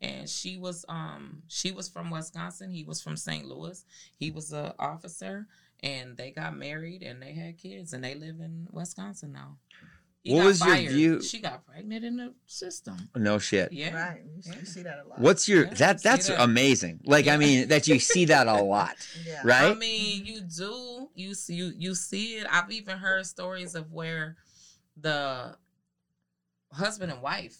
and 0.00 0.30
she 0.30 0.56
was 0.56 0.86
um 0.88 1.42
she 1.48 1.72
was 1.72 1.90
from 1.90 2.10
Wisconsin. 2.10 2.70
He 2.70 2.84
was 2.84 3.02
from 3.02 3.18
St. 3.18 3.44
Louis. 3.44 3.84
He 4.16 4.30
was 4.30 4.50
an 4.50 4.72
officer, 4.78 5.46
and 5.84 6.16
they 6.16 6.30
got 6.30 6.56
married 6.56 7.02
and 7.02 7.20
they 7.22 7.32
had 7.32 7.58
kids, 7.58 7.92
and 7.92 8.02
they 8.02 8.14
live 8.14 8.40
in 8.40 8.66
Wisconsin 8.72 9.32
now. 9.32 9.58
He 10.22 10.32
What 10.32 10.40
got 10.40 10.46
was 10.46 10.60
your 10.64 10.76
view- 10.92 11.22
She 11.22 11.38
got 11.38 11.66
pregnant 11.66 12.02
in 12.02 12.16
the 12.16 12.32
system. 12.46 13.10
no 13.14 13.38
shit. 13.38 13.70
Yeah. 13.72 13.94
Right. 13.94 14.22
You, 14.34 14.40
see- 14.42 14.50
Yeah. 14.56 14.64
see 14.64 14.82
that 14.82 14.98
a 15.04 15.08
lot. 15.08 15.20
What's 15.20 15.46
your 15.46 15.64
Yeah, 15.66 15.74
that 15.74 16.02
that's 16.02 16.28
that. 16.28 16.42
amazing. 16.42 17.00
Like 17.04 17.28
I 17.28 17.36
mean 17.36 17.68
that 17.68 17.86
you 17.86 17.98
see 18.00 18.24
that 18.26 18.46
a 18.48 18.62
lot, 18.62 18.96
Yeah. 19.26 19.42
right? 19.44 19.72
I 19.72 19.74
mean, 19.74 20.24
you 20.24 20.40
do. 20.40 21.10
You 21.14 21.34
see, 21.34 21.54
you 21.56 21.72
you 21.76 21.94
see 21.94 22.36
it. 22.38 22.46
I've 22.50 22.70
even 22.72 22.96
heard 22.96 23.26
stories 23.26 23.74
of 23.74 23.92
where 23.92 24.36
the 24.96 25.58
husband 26.72 27.12
and 27.12 27.20
wife 27.20 27.58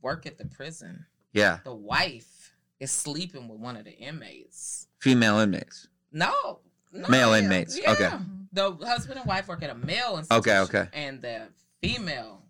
work 0.00 0.24
at 0.24 0.38
the 0.38 0.46
prison. 0.46 1.04
yeah, 1.34 1.58
The 1.64 1.74
wife 1.74 2.54
is 2.80 2.90
sleeping 2.90 3.46
with 3.46 3.60
one 3.60 3.76
of 3.76 3.84
the 3.84 3.92
inmates. 3.92 4.88
female 5.00 5.38
inmates, 5.38 5.86
No, 6.12 6.60
no 6.92 7.08
male 7.08 7.36
yeah, 7.36 7.42
inmates. 7.44 7.78
yeah. 7.80 7.92
Okay. 7.92 8.10
The 8.52 8.72
husband 8.84 9.18
and 9.20 9.28
wife 9.28 9.46
work 9.48 9.62
at 9.62 9.70
a 9.70 9.74
male 9.74 10.18
institution. 10.18 10.38
Okay, 10.38 10.58
okay. 10.58 10.88
And 10.92 11.20
the 11.22 11.48
female 11.82 12.42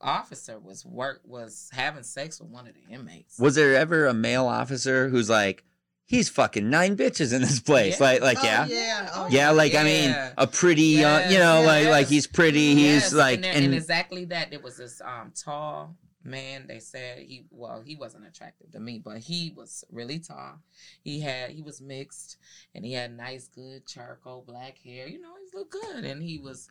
officer 0.00 0.58
was 0.58 0.84
work 0.86 1.20
was 1.24 1.68
having 1.72 2.04
sex 2.04 2.40
with 2.40 2.48
one 2.50 2.66
of 2.68 2.74
the 2.74 2.94
inmates. 2.94 3.38
was 3.38 3.54
there 3.56 3.74
ever 3.74 4.06
a 4.06 4.14
male 4.14 4.46
officer 4.46 5.08
who's 5.08 5.28
like, 5.28 5.64
he's 6.06 6.28
fucking 6.28 6.70
nine 6.70 6.96
bitches 6.96 7.32
in 7.34 7.42
this 7.42 7.58
place? 7.60 7.98
Yeah. 7.98 8.06
Like, 8.06 8.20
like 8.22 8.38
Oh, 8.40 8.44
yeah. 8.44 8.66
yeah. 8.66 9.10
Oh, 9.14 9.26
Yeah, 9.28 9.50
like 9.50 9.74
I 9.74 9.82
mean, 9.82 10.14
a 10.36 10.46
pretty, 10.46 11.04
uh, 11.04 11.28
you 11.28 11.36
Yes, 11.36 11.40
know, 11.40 11.66
like 11.66 11.86
like 11.88 12.06
he's 12.06 12.26
pretty. 12.28 12.76
He's 12.76 13.12
like, 13.12 13.34
and, 13.36 13.44
there- 13.44 13.52
and, 13.54 13.64
and 13.64 13.74
exactly 13.74 14.24
that. 14.26 14.50
There 14.50 14.60
was 14.60 14.76
this 14.76 15.00
um 15.04 15.32
tall 15.34 15.96
man. 16.24 16.66
They 16.66 16.78
said 16.80 17.18
he 17.20 17.44
well 17.50 17.82
he 17.84 17.96
wasn't 17.96 18.26
attractive 18.26 18.70
to 18.72 18.80
me, 18.80 19.00
but 19.04 19.18
he 19.18 19.52
was 19.56 19.84
really 19.90 20.18
tall. 20.18 20.60
He 21.02 21.20
had 21.20 21.50
he 21.50 21.62
was 21.62 21.80
mixed, 21.80 22.36
and 22.74 22.84
he 22.84 22.92
had 22.92 23.16
nice, 23.16 23.48
good 23.48 23.86
charcoal 23.86 24.44
black 24.46 24.78
hair. 24.78 25.08
You 25.08 25.20
know, 25.20 25.32
he 25.40 25.56
looked 25.58 25.72
good, 25.72 26.04
and 26.04 26.22
he 26.22 26.38
was 26.38 26.68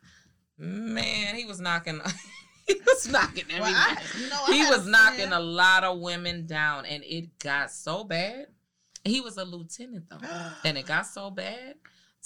man, 0.56 1.34
he 1.36 1.44
was 1.44 1.60
knocking. 1.60 2.00
he 2.66 2.74
was 2.86 3.08
knocking 3.08 3.44
Well, 3.48 3.62
every. 3.64 3.74
I, 3.74 3.96
you 4.20 4.28
know, 4.28 4.42
I 4.48 4.52
he 4.52 4.66
was 4.68 4.86
knocking 4.86 5.28
friend- 5.28 5.34
a 5.34 5.40
lot 5.40 5.84
of 5.84 5.98
women 6.00 6.46
down, 6.46 6.86
and 6.86 7.02
it 7.04 7.38
got 7.38 7.70
so 7.70 8.04
bad. 8.04 8.46
He 9.04 9.20
was 9.20 9.36
a 9.38 9.44
lieutenant 9.44 10.04
though, 10.10 10.18
and 10.64 10.76
it 10.76 10.86
got 10.86 11.06
so 11.06 11.30
bad 11.30 11.76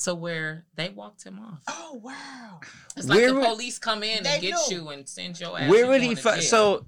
to 0.05 0.15
where 0.15 0.65
they 0.75 0.89
walked 0.89 1.23
him 1.23 1.39
off. 1.39 1.63
Oh 1.69 2.01
wow. 2.03 2.61
It's 2.97 3.07
like 3.07 3.19
Where 3.19 3.29
the 3.29 3.35
would- 3.35 3.45
police 3.45 3.79
come 3.79 4.03
in 4.03 4.27
and 4.27 4.41
get 4.43 4.55
knew. 4.69 4.77
you 4.79 4.89
and 4.89 5.09
send 5.09 5.39
your 5.39 5.57
ass. 5.59 5.69
where 5.71 5.81
you 5.85 5.89
would 5.91 5.99
going 5.99 6.09
he? 6.11 6.15
to 6.17 6.21
Fu- 6.23 6.41
so, 6.41 6.87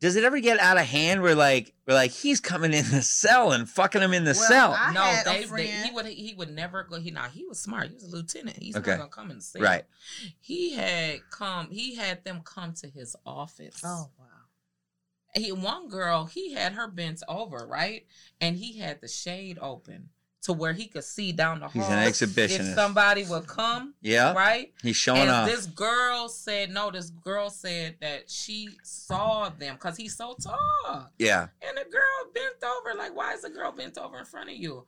does 0.00 0.16
it 0.16 0.24
ever 0.24 0.38
get 0.40 0.58
out 0.60 0.78
of 0.78 0.84
hand? 0.86 1.22
Where 1.22 1.34
like, 1.34 1.74
where 1.84 1.96
like 1.96 2.10
he's 2.10 2.40
coming 2.40 2.72
in 2.72 2.84
the 2.90 3.02
cell 3.02 3.52
and 3.52 3.68
fucking 3.68 4.00
him 4.02 4.12
in 4.12 4.24
the 4.24 4.32
Well, 4.38 4.48
cell, 4.48 4.76
I 4.78 4.92
no, 4.92 5.00
had 5.02 5.26
a 5.26 5.30
they, 5.30 5.44
they 5.46 5.66
he 5.66 5.90
would 5.90 6.06
he 6.06 6.34
would 6.34 6.50
never 6.54 6.84
go. 6.84 7.00
He 7.00 7.10
now 7.10 7.28
he 7.28 7.44
was 7.44 7.58
smart. 7.60 7.88
He 7.88 7.94
was 7.94 8.04
a 8.04 8.08
lieutenant. 8.08 8.56
He's 8.58 8.76
Okay. 8.76 8.92
not 8.92 8.98
gonna 8.98 9.10
come 9.10 9.30
and 9.30 9.42
say 9.42 9.60
right? 9.60 9.84
He 10.40 10.74
had 10.74 11.20
come. 11.30 11.70
He 11.70 11.94
had 11.96 12.24
them 12.24 12.40
come 12.44 12.74
to 12.74 12.88
his 12.88 13.16
office. 13.26 13.80
Oh 13.84 14.10
wow. 14.18 14.24
he 15.34 15.52
one 15.52 15.88
girl 15.88 16.24
he 16.26 16.52
had 16.52 16.72
her 16.72 16.88
bent 16.88 17.22
over 17.28 17.66
right 17.66 18.06
and 18.40 18.56
he 18.56 18.78
had 18.78 19.00
the 19.00 19.08
shade 19.08 19.58
open 19.60 20.08
to 20.48 20.54
where 20.54 20.72
he 20.72 20.86
could 20.86 21.04
see 21.04 21.30
down 21.30 21.60
the 21.60 21.68
hall. 21.68 21.72
He's 21.82 21.86
an 21.90 21.98
an 21.98 22.08
if 22.60 22.74
somebody 22.74 23.24
would 23.24 23.46
come 23.46 23.92
Yeah, 24.00 24.32
right 24.32 24.72
he's 24.82 24.96
showing 24.96 25.20
up. 25.20 25.26
and 25.28 25.30
off. 25.30 25.46
this 25.46 25.66
girl 25.66 26.28
said 26.30 26.70
no 26.70 26.90
this 26.90 27.10
girl 27.10 27.50
said 27.50 27.96
that 28.00 28.30
she 28.30 28.70
saw 28.82 29.50
them 29.50 29.74
because 29.74 29.96
he's 29.98 30.16
so 30.16 30.34
tall 30.42 31.10
yeah, 31.18 31.48
and 31.62 31.76
the 31.76 31.84
girl 31.90 32.32
bent 32.34 32.54
over 32.64 32.98
like 32.98 33.14
why 33.14 33.34
is 33.34 33.42
the 33.42 33.50
girl 33.50 33.72
bent 33.72 33.98
over 33.98 34.18
in 34.18 34.24
front 34.24 34.48
of 34.48 34.56
you 34.56 34.86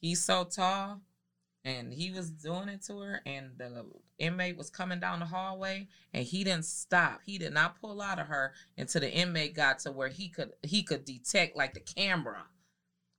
he's 0.00 0.20
so 0.22 0.42
tall 0.44 1.00
and 1.64 1.92
he 1.92 2.10
was 2.10 2.30
doing 2.30 2.68
it 2.68 2.82
to 2.82 2.98
her 2.98 3.20
and 3.26 3.50
the 3.58 3.84
inmate 4.18 4.56
was 4.56 4.70
coming 4.70 4.98
down 4.98 5.20
the 5.20 5.26
hallway 5.26 5.86
and 6.14 6.24
he 6.24 6.42
didn't 6.42 6.64
stop 6.64 7.20
he 7.24 7.38
did 7.38 7.52
not 7.52 7.80
pull 7.80 8.02
out 8.02 8.18
of 8.18 8.26
her 8.26 8.52
until 8.76 9.00
the 9.02 9.12
inmate 9.12 9.54
got 9.54 9.78
to 9.78 9.92
where 9.92 10.08
he 10.08 10.28
could 10.28 10.50
he 10.62 10.82
could 10.82 11.04
detect 11.04 11.56
like 11.56 11.74
the 11.74 11.80
camera 11.80 12.42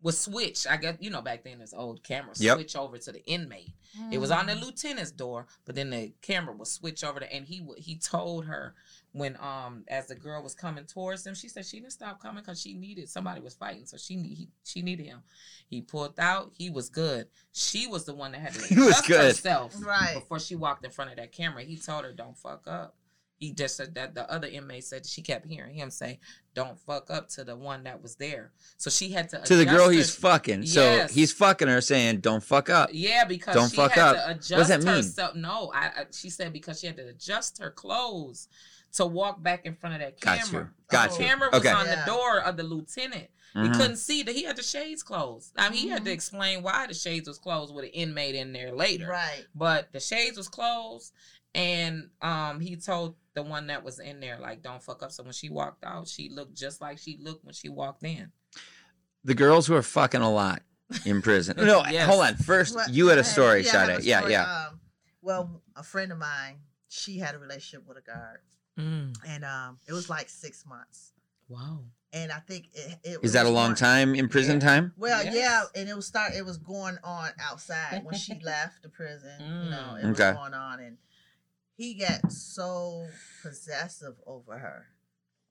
would 0.04 0.14
switch 0.14 0.68
i 0.68 0.78
guess 0.78 0.96
you 1.00 1.10
know 1.10 1.22
back 1.22 1.44
then 1.44 1.60
this 1.60 1.74
old 1.74 2.04
camera 2.04 2.34
Yep. 2.38 2.58
switch 2.58 2.76
over 2.76 2.98
to 2.98 3.12
the 3.12 3.26
inmate 3.26 3.74
it 4.12 4.20
was 4.20 4.30
on 4.30 4.46
Mm. 4.46 4.60
the 4.60 4.66
lieutenant's 4.66 5.10
door, 5.12 5.48
but 5.66 5.74
then 5.74 5.90
the 5.90 6.14
camera 6.22 6.54
would 6.56 6.68
switch 6.68 7.04
over 7.04 7.20
to, 7.20 7.34
and 7.34 7.48
he 7.48 7.62
would 7.62 7.80
he 7.80 7.98
told 7.98 8.46
her 8.46 8.76
when 9.14 9.36
um 9.38 9.86
as 9.88 10.06
the 10.08 10.14
girl 10.14 10.44
was 10.44 10.54
coming 10.54 10.86
towards 10.86 11.26
him, 11.26 11.34
she 11.34 11.48
said 11.48 11.66
she 11.66 11.80
didn't 11.80 11.94
stop 11.94 12.22
coming 12.22 12.44
because 12.44 12.62
she 12.62 12.76
needed 12.76 13.10
somebody 13.10 13.42
was 13.42 13.56
fighting, 13.56 13.88
so 13.88 13.98
she 13.98 14.16
need 14.16 14.38
he, 14.38 14.50
she 14.64 14.84
needed 14.84 15.08
him. 15.08 15.24
He 15.68 15.82
pulled 15.82 16.20
out, 16.20 16.52
he 16.54 16.70
was 16.70 16.90
good. 16.90 17.28
She 17.54 17.88
was 17.88 18.06
the 18.06 18.14
one 18.14 18.34
that 18.34 18.42
had 18.42 18.54
to 18.54 18.60
He 18.76 18.80
was 18.80 19.02
good. 19.02 19.20
herself 19.20 19.74
Right. 19.82 20.14
before 20.14 20.40
she 20.40 20.56
walked 20.56 20.86
in 20.86 20.92
front 20.92 21.10
of 21.10 21.18
that 21.18 21.32
camera. 21.32 21.64
He 21.64 21.78
told 21.78 22.04
her, 22.06 22.12
"Don't 22.14 22.38
fuck 22.38 22.68
up." 22.68 22.96
He 23.40 23.54
just 23.54 23.76
said 23.78 23.94
that 23.96 24.16
the 24.16 24.30
other 24.32 24.48
inmate 24.48 24.84
said 24.84 25.06
she 25.06 25.22
kept 25.22 25.46
hearing 25.48 25.76
him 25.76 25.92
say, 25.92 26.20
"Don't 26.56 26.80
fuck 26.80 27.12
up" 27.12 27.30
to 27.30 27.44
the 27.44 27.56
one 27.56 27.84
that 27.84 28.02
was 28.02 28.16
there. 28.16 28.52
So 28.78 28.90
she 28.90 29.12
had 29.12 29.30
to 29.30 29.42
to 29.44 29.56
the 29.56 29.62
adjust 29.62 29.78
girl 29.78 29.90
he's 29.90 30.16
her- 30.16 30.22
fucking. 30.22 30.66
So 30.66 31.06
he's 31.12 31.32
fucking 31.34 31.68
her, 31.68 31.80
saying, 31.82 32.22
"Don't 32.22 32.44
fuck 32.44 32.70
up." 32.70 32.90
Yeah, 32.94 33.26
because 33.26 33.54
Don't 33.54 33.70
she 33.70 33.76
fuck 33.76 33.92
had 33.92 34.16
up. 34.16 34.42
to 34.42 34.54
What 34.56 34.60
does 34.62 34.68
that 34.70 34.84
mean? 34.84 34.96
herself. 34.96 35.36
No, 35.36 35.72
I, 35.74 35.86
I 35.86 36.06
she 36.12 36.32
said 36.32 36.52
because 36.52 36.80
she 36.80 36.88
had 36.88 36.98
to 36.98 37.08
adjust 37.10 37.60
her 37.60 37.70
clothes 37.70 38.48
to 38.94 39.06
walk 39.06 39.44
back 39.44 39.66
in 39.66 39.76
front 39.76 39.96
of 39.96 40.02
that 40.02 40.20
Got 40.20 40.40
camera. 40.40 40.64
you. 40.64 40.70
Got 40.90 41.12
the 41.12 41.16
you. 41.24 41.30
camera 41.30 41.50
was 41.52 41.60
Okay. 41.60 41.70
on 41.70 41.86
Yeah. 41.86 42.00
the 42.04 42.06
door 42.12 42.40
of 42.42 42.58
the 42.58 42.64
lieutenant. 42.64 43.28
He 43.54 43.60
Mhm. 43.60 43.74
couldn't 43.78 43.98
see 43.98 44.24
that 44.24 44.36
he 44.36 44.44
had 44.44 44.56
the 44.56 44.62
shades 44.64 45.02
closed. 45.04 45.52
I 45.58 45.70
mean, 45.70 45.80
he 45.82 45.88
had 45.90 46.04
to 46.06 46.12
Mhm. 46.12 46.14
explain 46.14 46.64
why 46.64 46.86
the 46.86 46.94
shades 46.94 47.28
was 47.28 47.38
closed 47.40 47.74
with 47.74 47.86
an 47.86 47.92
inmate 47.92 48.36
in 48.36 48.52
there 48.54 48.72
later. 48.72 49.08
Right. 49.08 49.46
But 49.56 49.92
the 49.94 50.00
shades 50.00 50.38
was 50.38 50.48
closed, 50.48 51.12
and 51.56 52.10
um, 52.22 52.60
he 52.60 52.76
told 52.76 53.16
the 53.34 53.44
one 53.44 53.68
that 53.68 53.84
was 53.84 54.00
in 54.00 54.20
there 54.20 54.38
like, 54.40 54.62
"Don't 54.62 54.82
fuck 54.84 55.04
up." 55.04 55.12
So 55.12 55.24
when 55.24 55.34
she 55.34 55.50
walked 55.50 55.84
out, 55.84 56.08
she 56.08 56.30
looked 56.30 56.56
just 56.56 56.82
like 56.82 56.98
she 56.98 57.18
looked 57.22 57.44
when 57.46 57.54
she 57.54 57.70
walked 57.70 58.04
in. 58.04 58.32
The 59.24 59.34
girls 59.36 59.68
who 59.68 59.76
are 59.76 59.82
fucking 59.84 60.22
a 60.22 60.32
lot 60.32 60.62
in 61.06 61.22
prison. 61.22 61.56
No, 61.66 61.84
Yes. 61.90 62.08
hold 62.08 62.24
on. 62.26 62.36
First, 62.38 62.76
Well, 62.76 62.90
you 62.90 63.08
had 63.08 63.18
a 63.18 63.24
story, 63.24 63.66
yeah, 63.66 63.76
I 63.78 63.86
have 63.86 63.96
Sade. 63.98 64.06
Yeah, 64.06 64.18
story. 64.20 64.32
yeah. 64.34 64.66
Um, 64.70 64.80
well, 65.22 65.62
a 65.76 65.84
friend 65.84 66.12
of 66.12 66.18
mine, 66.18 66.60
she 66.88 67.18
had 67.20 67.36
a 67.36 67.40
relationship 67.40 67.88
with 67.88 67.98
a 67.98 68.02
guard, 68.02 68.40
Mm. 68.80 69.16
and 69.28 69.44
um, 69.44 69.80
it 69.88 69.94
was 69.94 70.10
like 70.10 70.30
six 70.30 70.66
months. 70.66 71.12
Wow. 71.50 71.80
and 72.14 72.32
I 72.32 72.40
think 72.40 72.68
it, 72.74 72.98
it 73.04 73.20
Is 73.24 73.34
that 73.34 73.46
a 73.46 73.50
long 73.50 73.70
going- 73.70 73.76
time 73.76 74.16
in 74.16 74.28
prison 74.30 74.60
Yeah. 74.62 74.68
time? 74.68 74.94
Well, 74.98 75.24
Yes. 75.26 75.36
yeah, 75.36 75.64
and 75.82 75.90
it 75.90 75.96
was 75.96 76.06
start. 76.06 76.34
It 76.34 76.46
was 76.46 76.58
going 76.58 76.98
on 77.04 77.32
outside 77.40 78.04
when 78.06 78.16
she 78.16 78.40
left 78.44 78.82
the 78.84 78.90
prison. 78.90 79.40
You 79.40 79.70
know, 79.72 79.96
Mm. 79.98 80.04
it 80.04 80.08
was 80.10 80.18
going 80.18 80.54
on, 80.54 80.80
and 80.80 80.98
he 81.78 81.94
got 81.94 82.32
so 82.32 83.08
possessive 83.42 84.16
over 84.26 84.58
her. 84.58 84.86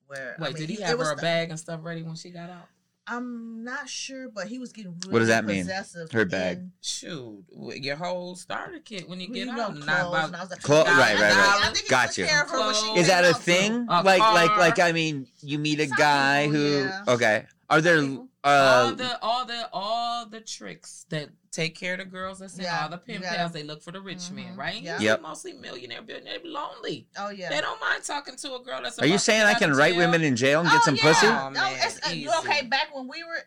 Where 0.07 0.37
I 0.39 0.43
Wait, 0.43 0.55
mean, 0.55 0.61
did 0.67 0.71
he 0.71 0.83
it 0.83 0.87
have 0.87 0.99
her 0.99 1.13
a 1.13 1.17
the- 1.17 1.23
bag 1.23 1.51
and 1.51 1.59
stuff 1.59 1.81
ready 1.83 2.03
when 2.03 2.15
she 2.15 2.31
got 2.31 2.51
out? 2.51 2.69
I'm 3.09 3.63
not 3.63 3.89
sure, 3.89 4.29
but 4.29 4.49
he 4.49 4.59
was 4.59 4.73
getting 4.73 4.93
really 4.99 5.13
What 5.13 5.19
does 5.21 5.29
that 5.29 5.45
mean? 5.45 5.63
possessive. 5.63 6.11
Her 6.11 6.25
bag? 6.25 6.57
and- 6.59 6.73
Shoot, 6.81 7.45
w- 7.55 7.81
your 7.81 7.95
whole 7.95 8.35
starter 8.35 8.81
kit 8.81 9.09
when 9.09 9.21
you 9.21 9.29
well, 9.29 9.35
get 9.35 9.47
you 9.47 9.53
out. 9.53 9.75
know, 9.75 9.81
Not 9.85 9.87
clothes, 10.01 10.09
about 10.15 10.25
and 10.27 10.37
I 10.37 10.41
was 10.41 10.51
like, 10.51 10.63
Clo- 10.63 10.83
right, 10.85 10.97
right, 10.99 11.21
right. 11.21 11.71
think 11.73 11.85
he 11.85 11.89
Got 11.89 12.09
took 12.09 12.17
you. 12.19 12.27
care 12.27 12.43
of 12.43 12.51
her 12.51 12.59
when 12.67 12.75
she 12.75 12.81
Clothes. 12.83 12.99
Is 12.99 13.07
that 13.07 13.25
a 13.25 13.35
thing? 13.35 13.87
A 13.89 14.03
like 14.03 14.19
like 14.21 14.49
car. 14.49 14.59
like 14.59 14.79
I 14.81 14.91
mean, 14.91 15.29
you 15.41 15.59
meet 15.61 15.79
a 15.79 15.87
Some 15.87 15.97
guy 15.97 16.49
who 16.49 16.59
yeah. 16.81 17.05
okay. 17.07 17.47
Are 17.71 17.81
there 17.81 18.01
people. 18.01 18.29
All 18.47 18.87
uh 18.89 18.93
the 18.93 19.19
all 19.23 19.45
the 19.47 19.69
all 19.73 20.27
the 20.27 20.41
tricks 20.41 21.07
that 21.11 21.31
take 21.51 21.75
care 21.79 21.95
of 21.95 21.99
the 22.01 22.05
girls 22.05 22.39
that's 22.39 22.57
in 22.59 22.65
Yeah, 22.65 22.83
all 22.83 22.89
the 22.91 22.97
you 22.97 23.03
pimp 23.15 23.25
gotta- 23.25 23.37
pals. 23.37 23.53
They 23.53 23.63
look 23.63 23.83
for 23.83 23.93
the 23.93 24.01
rich 24.01 24.31
men, 24.31 24.55
Mhm, 24.55 24.59
right? 24.59 24.83
yeah. 24.83 24.99
Yep. 25.01 25.23
Mostly 25.23 25.53
millionaire, 25.55 26.03
billionaire, 26.03 26.39
lonely. 26.45 27.09
Oh 27.19 27.31
yeah. 27.31 27.49
They 27.51 27.61
don't 27.61 27.81
mind 27.81 28.03
talking 28.05 28.37
to 28.37 28.55
a 28.55 28.61
girl 28.63 28.81
that's. 28.83 28.99
Are 28.99 29.07
you 29.07 29.19
saying 29.19 29.43
I 29.43 29.55
can 29.55 29.73
write 29.73 29.97
women 29.97 30.23
in 30.23 30.37
jail 30.37 30.61
and 30.61 30.69
get 30.69 30.81
oh, 30.81 30.85
some 30.85 30.97
yeah. 30.97 31.03
pussy? 31.03 31.27
Oh, 31.27 31.49
No, 31.51 31.61
man, 31.61 31.79
it's, 31.83 32.07
uh, 32.07 32.11
easy. 32.13 32.29
okay. 32.41 32.63
Back 32.67 32.95
when 32.95 33.09
we 33.09 33.23
were 33.25 33.41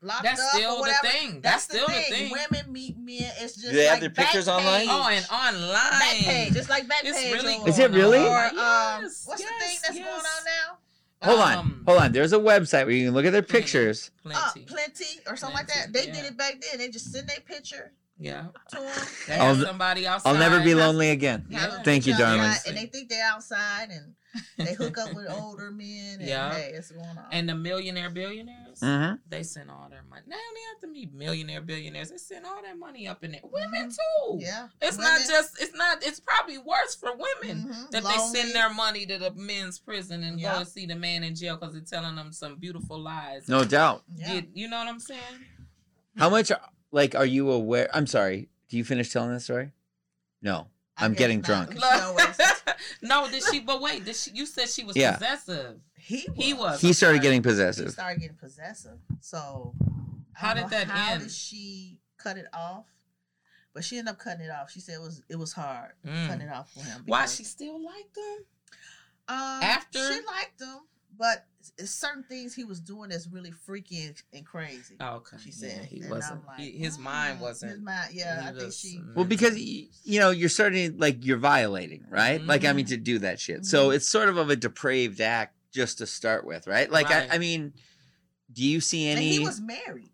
locked 0.00 0.22
That's 0.22 0.40
up 0.40 0.50
still 0.50 0.74
or 0.76 0.86
the 0.86 0.94
thing. 1.02 1.40
That's 1.40 1.66
the 1.66 1.74
still 1.78 1.86
the 1.88 1.92
thing. 1.94 2.30
Women 2.30 2.72
meet 2.72 2.96
men. 2.96 3.32
It's 3.40 3.54
just 3.54 3.62
Do 3.62 3.72
they 3.72 3.86
have 3.86 3.98
their 4.00 4.10
pictures 4.10 4.46
Backpage. 4.46 4.58
online? 4.58 4.86
Oh, 4.88 5.08
and 5.10 5.26
online. 5.32 6.00
Backpage. 6.00 6.56
It's 6.56 6.68
like 6.70 6.84
Backpage. 6.84 7.00
It's 7.04 7.32
really 7.42 7.54
Is 7.68 7.78
it 7.80 7.90
really? 7.90 8.18
on. 8.18 8.26
Or, 8.26 8.44
um, 8.44 9.02
Yes, 9.02 9.24
what's 9.26 9.42
the 9.42 9.48
yes, 9.50 9.66
thing 9.66 9.78
that's 9.82 9.96
yes. 9.96 10.06
going 10.06 10.16
on 10.20 10.44
now? 10.44 10.78
Hold 11.22 11.40
on, 11.40 11.58
Um, 11.58 11.82
hold 11.86 12.00
on. 12.00 12.12
There's 12.12 12.32
a 12.32 12.38
website 12.38 12.84
where 12.84 12.90
you 12.90 13.06
can 13.06 13.14
look 13.14 13.24
at 13.26 13.32
their 13.32 13.42
pictures. 13.42 14.10
Plenty. 14.22 14.38
Uh, 14.38 14.66
plenty 14.66 15.20
or 15.26 15.36
something 15.36 15.56
like 15.56 15.66
that. 15.68 15.92
They 15.92 16.06
yeah. 16.06 16.12
did 16.14 16.24
it 16.26 16.36
back 16.38 16.60
then. 16.60 16.78
They 16.78 16.88
just 16.90 17.10
send 17.12 17.28
their 17.28 17.40
picture 17.40 17.92
yeah. 18.18 18.46
to 18.70 18.76
them. 18.76 18.92
They 19.26 19.34
I'll- 19.34 19.54
have 19.54 19.66
somebody 19.66 20.06
outside. 20.06 20.30
I'll 20.30 20.38
never 20.38 20.62
be 20.62 20.74
lonely 20.74 21.10
again. 21.10 21.46
Yeah. 21.48 21.82
Thank 21.82 22.06
you, 22.06 22.16
darling. 22.16 22.52
And 22.66 22.76
they 22.76 22.86
think 22.86 23.08
they're 23.08 23.26
outside 23.26 23.88
and 23.90 24.14
they 24.58 24.74
hook 24.74 24.96
up 24.98 25.14
with 25.14 25.26
older 25.30 25.70
men. 25.72 26.18
And 26.20 26.28
Yeah. 26.28 26.54
hey, 26.54 26.72
it's 26.74 26.92
going 26.92 27.04
on. 27.04 27.26
And 27.32 27.48
the 27.48 27.54
millionaire 27.54 28.10
billionaires, 28.80 29.10
hmm 29.18 29.30
they 29.30 29.42
send 29.42 29.70
all 29.70 29.88
their 29.90 30.02
money. 30.08 30.22
Now 30.26 30.36
they 30.36 30.60
have 30.72 30.80
to 30.82 30.86
meet 30.88 31.12
millionaire 31.14 31.60
billionaires. 31.60 32.10
They 32.10 32.16
send 32.18 32.46
all 32.46 32.60
that 32.62 32.78
money 32.78 33.06
up 33.08 33.22
in 33.24 33.32
there. 33.32 33.40
Women 33.44 33.90
too. 33.90 34.38
yeah. 34.40 34.68
It's 34.80 34.96
Women- 34.96 35.12
not 35.12 35.20
just. 35.28 35.60
It's 35.62 35.74
not. 35.76 36.04
It's 36.06 36.20
probably 36.20 36.58
worse 36.58 36.94
for 36.94 37.10
women 37.12 37.68
Mhm. 37.72 37.90
that 37.90 38.04
they 38.04 38.18
send 38.40 38.54
their 38.54 38.72
money 38.72 39.06
to 39.06 39.18
the 39.18 39.32
men's 39.34 39.78
prison 39.78 40.22
and 40.22 40.40
Yeah. 40.40 40.52
go 40.52 40.58
and 40.60 40.68
see 40.68 40.86
the 40.86 40.96
man 40.96 41.24
in 41.24 41.34
jail 41.34 41.56
because 41.56 41.74
they're 41.74 41.82
telling 41.82 42.16
them 42.16 42.32
some 42.32 42.56
beautiful 42.56 42.98
lies. 43.00 43.48
No 43.48 43.64
doubt. 43.64 44.04
Yeah. 44.14 44.34
Get- 44.40 44.56
you 44.56 44.68
know 44.68 44.78
what 44.78 44.88
I'm 44.88 45.00
saying? 45.00 45.20
How 46.16 46.28
much 46.30 46.50
like 46.90 47.14
are 47.14 47.26
you 47.26 47.50
aware? 47.50 47.88
I'm 47.94 48.06
sorry. 48.06 48.48
Do 48.68 48.76
you 48.76 48.84
finish 48.84 49.12
telling 49.12 49.32
this 49.32 49.44
story? 49.44 49.72
No. 50.42 50.68
I 50.96 51.04
I'm 51.04 51.12
guess 51.12 51.18
getting 51.18 51.38
not, 51.42 51.46
drunk. 51.46 51.66
'cause 51.68 51.76
you 51.76 52.00
know 52.00 52.12
what 52.12 52.28
it's- 52.30 52.62
no, 53.02 53.30
did 53.30 53.42
she? 53.44 53.60
But 53.60 53.80
wait, 53.80 54.04
did 54.04 54.16
she? 54.16 54.32
You 54.32 54.46
said 54.46 54.68
she 54.68 54.82
was 54.84 54.96
Yeah. 54.96 55.12
possessive. 55.16 55.78
He 56.08 56.26
was. 56.28 56.44
He 56.44 56.54
was. 56.54 56.80
He 56.80 56.92
started 56.94 57.16
Okay. 57.18 57.22
getting 57.24 57.42
He 57.42 57.92
started 57.92 58.20
getting 58.20 58.36
possessive. 58.36 58.98
So 59.20 59.74
How 60.32 60.54
did 60.54 60.62
know 60.62 60.68
that 60.70 60.86
how 60.86 61.12
end? 61.12 61.22
did 61.24 61.30
she 61.30 61.98
cut 62.16 62.38
it 62.38 62.46
off? 62.54 62.86
But 63.74 63.84
she 63.84 63.98
ended 63.98 64.12
up 64.14 64.18
cutting 64.18 64.46
it 64.46 64.50
off. 64.50 64.70
She 64.70 64.80
said 64.80 64.94
it 64.94 65.00
was 65.02 65.22
it 65.28 65.36
was 65.36 65.52
hard 65.52 65.92
Mm. 66.06 66.26
cutting 66.26 66.46
it 66.48 66.50
off 66.52 66.72
for 66.72 66.80
him. 66.82 67.02
Why 67.06 67.26
she 67.26 67.44
still 67.44 67.78
liked 67.84 68.14
them? 68.14 68.38
um, 69.28 69.62
after- 69.62 69.98
she 69.98 70.20
liked 70.26 70.58
him, 70.62 70.78
but 71.18 71.44
certain 71.84 72.22
things 72.22 72.54
he 72.54 72.64
was 72.64 72.80
doing 72.80 73.10
that's 73.10 73.26
really 73.26 73.50
freaky 73.50 74.06
and, 74.06 74.22
and 74.32 74.46
crazy. 74.46 74.96
Oh, 75.00 75.16
okay. 75.16 75.36
She 75.44 75.50
said 75.52 75.80
Yeah, 75.82 75.84
he 75.84 76.00
and 76.00 76.10
wasn't. 76.10 76.46
Like, 76.46 76.60
he, 76.60 76.70
his 76.70 76.98
mind 76.98 77.38
wasn't. 77.40 77.72
His 77.72 77.80
mind, 77.82 78.14
yeah. 78.14 78.40
he 78.40 78.48
I 78.48 78.52
think 78.58 78.72
she. 78.72 79.02
Well, 79.14 79.26
because 79.26 79.58
you 79.58 80.18
know 80.20 80.30
you're 80.30 80.48
starting 80.48 80.96
like 80.96 81.26
you're 81.26 81.36
violating, 81.36 82.06
right? 82.08 82.40
Like 82.42 82.64
I 82.64 82.72
mean 82.72 82.86
Mhm. 82.86 82.90
to 82.90 82.96
do 82.96 83.18
that 83.18 83.38
shit. 83.38 83.66
So 83.66 83.90
Mhm. 83.90 83.96
it's 83.96 84.08
sort 84.08 84.30
of 84.30 84.38
of 84.38 84.48
a 84.48 84.56
depraved 84.56 85.20
act 85.20 85.54
just 85.72 85.98
to 85.98 86.06
start 86.06 86.44
with, 86.46 86.66
right? 86.66 86.90
Like 86.90 87.08
Right. 87.10 87.28
I, 87.30 87.36
I 87.36 87.38
mean, 87.38 87.72
do 88.52 88.64
you 88.64 88.80
see 88.80 89.08
And 89.08 89.18
any? 89.18 89.32
he 89.32 89.38
was 89.40 89.60
married. 89.60 90.10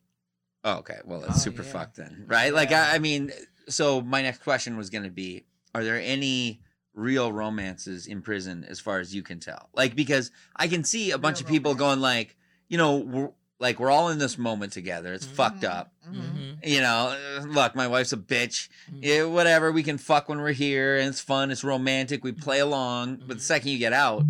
oh, 0.65 0.79
okay, 0.79 0.99
well 1.05 1.21
that's 1.21 1.37
Oh, 1.37 1.39
super 1.39 1.63
yeah. 1.63 1.71
fucked 1.73 1.97
then, 1.97 2.25
right? 2.27 2.53
Like 2.53 2.73
I, 2.73 2.95
I 2.95 2.99
mean, 2.99 3.33
so 3.69 4.01
my 4.01 4.23
next 4.23 4.43
question 4.43 4.77
was 4.77 4.91
going 4.91 5.05
to 5.05 5.11
be: 5.11 5.45
Are 5.75 5.85
there 5.85 6.01
any 6.01 6.61
real 6.95 7.33
romances 7.33 8.07
in 8.07 8.23
prison, 8.23 8.65
as 8.69 8.79
far 8.81 8.99
as 9.01 9.15
you 9.15 9.23
can 9.23 9.41
tell? 9.41 9.69
Like 9.75 9.95
because 9.97 10.31
I 10.57 10.69
can 10.69 10.85
see 10.85 11.11
a 11.13 11.19
bunch 11.19 11.39
Real 11.41 11.47
of 11.47 11.51
people 11.53 11.73
romance. 11.73 11.81
going 11.87 12.01
like, 12.01 12.37
you 12.69 12.77
know, 12.79 12.97
we're, 12.97 13.31
like 13.61 13.79
we're 13.79 13.91
all 13.91 14.09
in 14.11 14.19
this 14.19 14.37
moment 14.37 14.73
together. 14.73 15.13
It's 15.15 15.25
fucked 15.25 15.63
Mhm, 15.63 15.71
up. 15.71 15.93
mhm. 16.09 16.15
Mhm. 16.15 16.67
You 16.67 16.81
know, 16.81 17.15
uh, 17.39 17.41
look, 17.43 17.75
my 17.75 17.87
wife's 17.89 18.13
a 18.13 18.17
bitch. 18.17 18.69
Mhm. 18.93 18.99
Yeah, 19.03 19.25
whatever. 19.25 19.71
We 19.71 19.83
can 19.83 19.97
fuck 19.99 20.29
when 20.29 20.39
we're 20.41 20.53
here, 20.53 20.97
and 20.99 21.09
it's 21.09 21.21
fun. 21.21 21.51
It's 21.51 21.63
romantic. 21.65 22.25
We 22.25 22.33
play 22.33 22.59
along. 22.61 23.17
But 23.27 23.29
the 23.29 23.35
Mhm. 23.37 23.41
second 23.41 23.69
you 23.71 23.79
get 23.79 23.93
out, 23.93 24.25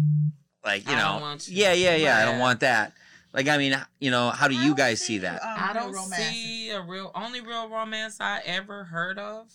like 0.65 0.87
you 0.87 0.93
I 0.95 0.99
know, 0.99 1.13
don't 1.13 1.21
want 1.21 1.49
you. 1.49 1.57
yeah, 1.57 1.73
yeah, 1.73 1.97
yeah. 1.97 2.19
I 2.19 2.25
don't 2.25 2.39
want 2.39 2.61
that. 2.61 2.93
Like, 3.33 3.49
I 3.49 3.59
mean, 3.59 3.77
you 4.01 4.11
know, 4.13 4.31
how 4.31 4.47
do 4.49 4.57
I 4.57 4.65
you 4.65 4.75
guys 4.77 5.01
see 5.01 5.19
that? 5.19 5.43
um, 5.43 5.49
I 5.57 5.73
don't 5.73 5.93
romances. 5.93 6.29
see 6.31 6.71
a 6.71 6.81
real. 6.81 7.11
Only 7.15 7.41
real 7.41 7.69
romance 7.69 8.19
I 8.21 8.41
ever 8.47 8.85
heard 8.85 9.19
of 9.19 9.53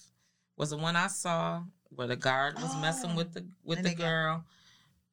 was 0.57 0.71
the 0.71 0.77
one 0.77 0.95
I 0.97 1.07
saw 1.07 1.63
where 1.89 2.07
the 2.07 2.17
guard 2.17 2.55
was 2.55 2.75
messing 2.75 3.11
Oh, 3.11 3.15
with 3.15 3.33
the 3.33 3.45
with 3.63 3.77
and 3.77 3.85
the 3.85 3.91
they 3.91 3.95
got- 3.95 4.03
girl, 4.03 4.43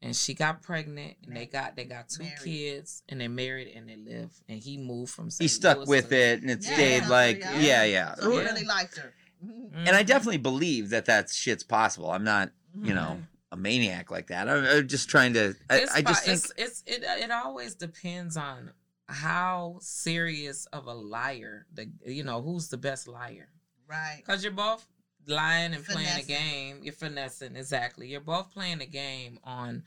and 0.03 0.17
she 0.17 0.35
got 0.35 0.63
pregnant, 0.63 1.17
and 1.25 1.37
they 1.37 1.47
got 1.47 1.77
they 1.77 1.85
got 1.85 2.09
two 2.09 2.25
Married. 2.25 2.39
kids, 2.43 3.03
and 3.09 3.21
they 3.21 3.29
married 3.29 3.69
and 3.75 3.89
they 3.89 3.97
live, 3.97 4.31
and 4.49 4.59
he 4.61 4.77
moved 4.77 5.13
from. 5.13 5.31
He 5.39 5.47
stuck 5.49 5.79
Louis 5.79 5.87
with 5.87 6.09
to- 6.11 6.17
it, 6.17 6.43
and 6.43 6.51
it 6.51 6.65
Yeah, 6.65 6.75
stayed 6.75 7.03
yeah, 7.05 7.09
like, 7.09 7.39
yeah. 7.39 7.61
yeah, 7.61 7.85
yeah. 7.85 8.15
So 8.17 8.31
he 8.33 8.37
Yeah. 8.39 8.43
really 8.51 8.65
liked 8.65 8.99
her. 8.99 9.15
And 9.41 9.91
I 9.91 10.03
Mhm. 10.03 10.07
definitely 10.07 10.39
believe 10.39 10.91
that 10.91 11.05
that 11.05 11.31
shit's 11.31 11.63
possible. 11.63 12.11
I'm 12.11 12.25
not, 12.25 12.51
you 12.83 12.95
know, 12.95 13.23
a 13.57 13.61
maniac 13.61 14.11
like 14.11 14.29
that. 14.29 14.49
I'm, 14.49 14.65
I'm 14.65 14.89
just 14.89 15.09
trying 15.09 15.33
to. 15.35 15.55
I, 15.71 15.77
it's 15.79 15.95
I 15.95 16.03
just 16.03 16.25
think. 16.25 16.37
it's, 16.37 16.53
it's 16.57 16.83
it 16.87 17.03
it 17.25 17.31
always 17.31 17.75
depends 17.75 18.37
on 18.37 18.73
how 19.09 19.79
serious 19.81 20.67
of 20.67 20.87
a 20.87 20.93
liar 20.95 21.67
the 21.73 21.89
you 22.05 22.25
know 22.25 22.43
who's 22.43 22.69
the 22.69 22.77
best 22.77 23.07
liar 23.09 23.49
Right. 23.89 24.17
because 24.19 24.43
you're 24.43 24.53
both 24.53 24.85
lying 25.29 25.75
and 25.75 25.85
playing 25.85 26.09
a 26.19 26.23
game 26.23 26.81
you're 26.83 26.93
finessing 26.93 27.55
exactly 27.55 28.09
you're 28.09 28.21
both 28.21 28.53
playing 28.53 28.81
a 28.81 28.87
game 28.87 29.39
on 29.45 29.85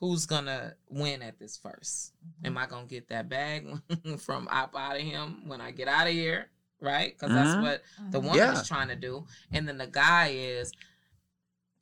who's 0.00 0.24
gonna 0.24 0.72
win 0.88 1.20
at 1.22 1.38
this 1.38 1.58
1st 1.58 2.12
Mm-hmm. 2.12 2.46
am 2.46 2.56
i 2.58 2.64
gonna 2.66 2.86
get 2.86 3.08
that 3.10 3.28
bag 3.28 3.66
from 4.18 4.48
up 4.50 4.74
out 4.74 4.96
of 4.96 5.02
him 5.02 5.46
when 5.48 5.60
i 5.60 5.70
get 5.70 5.86
out 5.88 6.06
of 6.06 6.14
here 6.14 6.48
right 6.80 7.12
because 7.18 7.34
that's 7.34 7.54
Mhm. 7.56 7.62
what 7.62 7.82
the 8.10 8.20
Mhm. 8.20 8.24
woman 8.24 8.38
Yeah. 8.38 8.52
is 8.58 8.66
trying 8.66 8.88
to 8.88 8.96
do 8.96 9.26
and 9.52 9.68
then 9.68 9.76
the 9.76 9.86
guy 9.86 10.28
is 10.34 10.72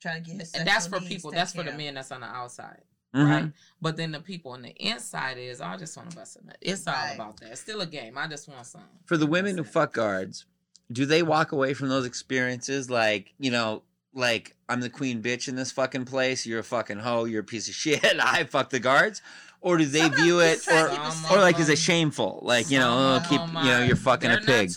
trying 0.01 0.23
to 0.23 0.31
get 0.31 0.41
his 0.41 0.53
and 0.55 0.67
that's 0.67 0.87
for 0.87 0.99
needs 1.01 1.09
people 1.13 1.31
that's 1.31 1.53
for 1.53 1.63
the 1.63 1.73
men 1.73 1.95
that's 1.95 2.11
on 2.11 2.21
the 2.23 2.27
outside 2.27 2.83
Mhm. 3.15 3.29
right? 3.31 3.53
But 3.83 3.97
then 3.97 4.13
the 4.13 4.21
people 4.21 4.53
on 4.53 4.63
the 4.63 4.71
inside 4.71 5.37
is, 5.37 5.61
"Oh, 5.61 5.65
I 5.65 5.77
just 5.77 5.97
want 5.97 6.11
to 6.11 6.17
bust 6.17 6.37
a 6.41 6.47
nut. 6.47 6.57
It's 6.61 6.87
all 6.87 6.95
Right. 6.95 7.15
about 7.17 7.41
that. 7.41 7.51
It's 7.53 7.61
still 7.61 7.81
a 7.81 7.87
game. 7.87 8.17
I 8.17 8.29
just 8.29 8.49
want 8.49 8.65
some. 8.67 8.83
For 9.05 9.17
the 9.17 9.27
women 9.27 9.59
who 9.59 9.65
fuck 9.65 9.93
guards, 9.93 10.45
do 10.93 11.05
they 11.07 11.23
walk 11.23 11.51
away 11.51 11.75
from 11.75 11.89
those 11.89 12.07
experiences 12.07 12.89
like, 12.89 13.35
you 13.39 13.51
know, 13.51 13.83
like 14.15 14.55
I'm 14.69 14.81
the 14.81 14.91
queen 14.91 15.23
bitch 15.23 15.49
in 15.49 15.57
this 15.57 15.73
fucking 15.73 16.05
place, 16.05 16.47
you're 16.47 16.61
a 16.61 16.65
fucking 16.65 17.01
hoe, 17.01 17.25
you're 17.25 17.41
a 17.41 17.45
piece 17.45 17.69
of 17.69 17.75
shit, 17.85 18.05
I 18.21 18.45
fuck 18.45 18.71
the 18.71 18.79
guards? 18.81 19.23
Or 19.63 19.77
do 19.77 19.85
they 19.85 20.01
Some 20.03 20.15
view 20.15 20.39
it 20.41 20.55
just 20.55 20.65
try 20.65 20.75
to 20.83 20.85
or 20.87 20.89
keep 20.91 21.01
it 21.01 21.13
Some 21.13 21.33
or 21.37 21.41
like 21.41 21.59
is 21.59 21.69
it 21.69 21.79
shameful? 21.79 22.41
Like, 22.43 22.71
you 22.71 22.79
know, 22.79 22.93
oh, 23.23 23.29
keep 23.29 23.41
you 23.41 23.53
know, 23.71 23.83
you're 23.83 23.95
fucking 23.97 24.31
a 24.31 24.37
they're 24.37 24.45
pig. 24.67 24.71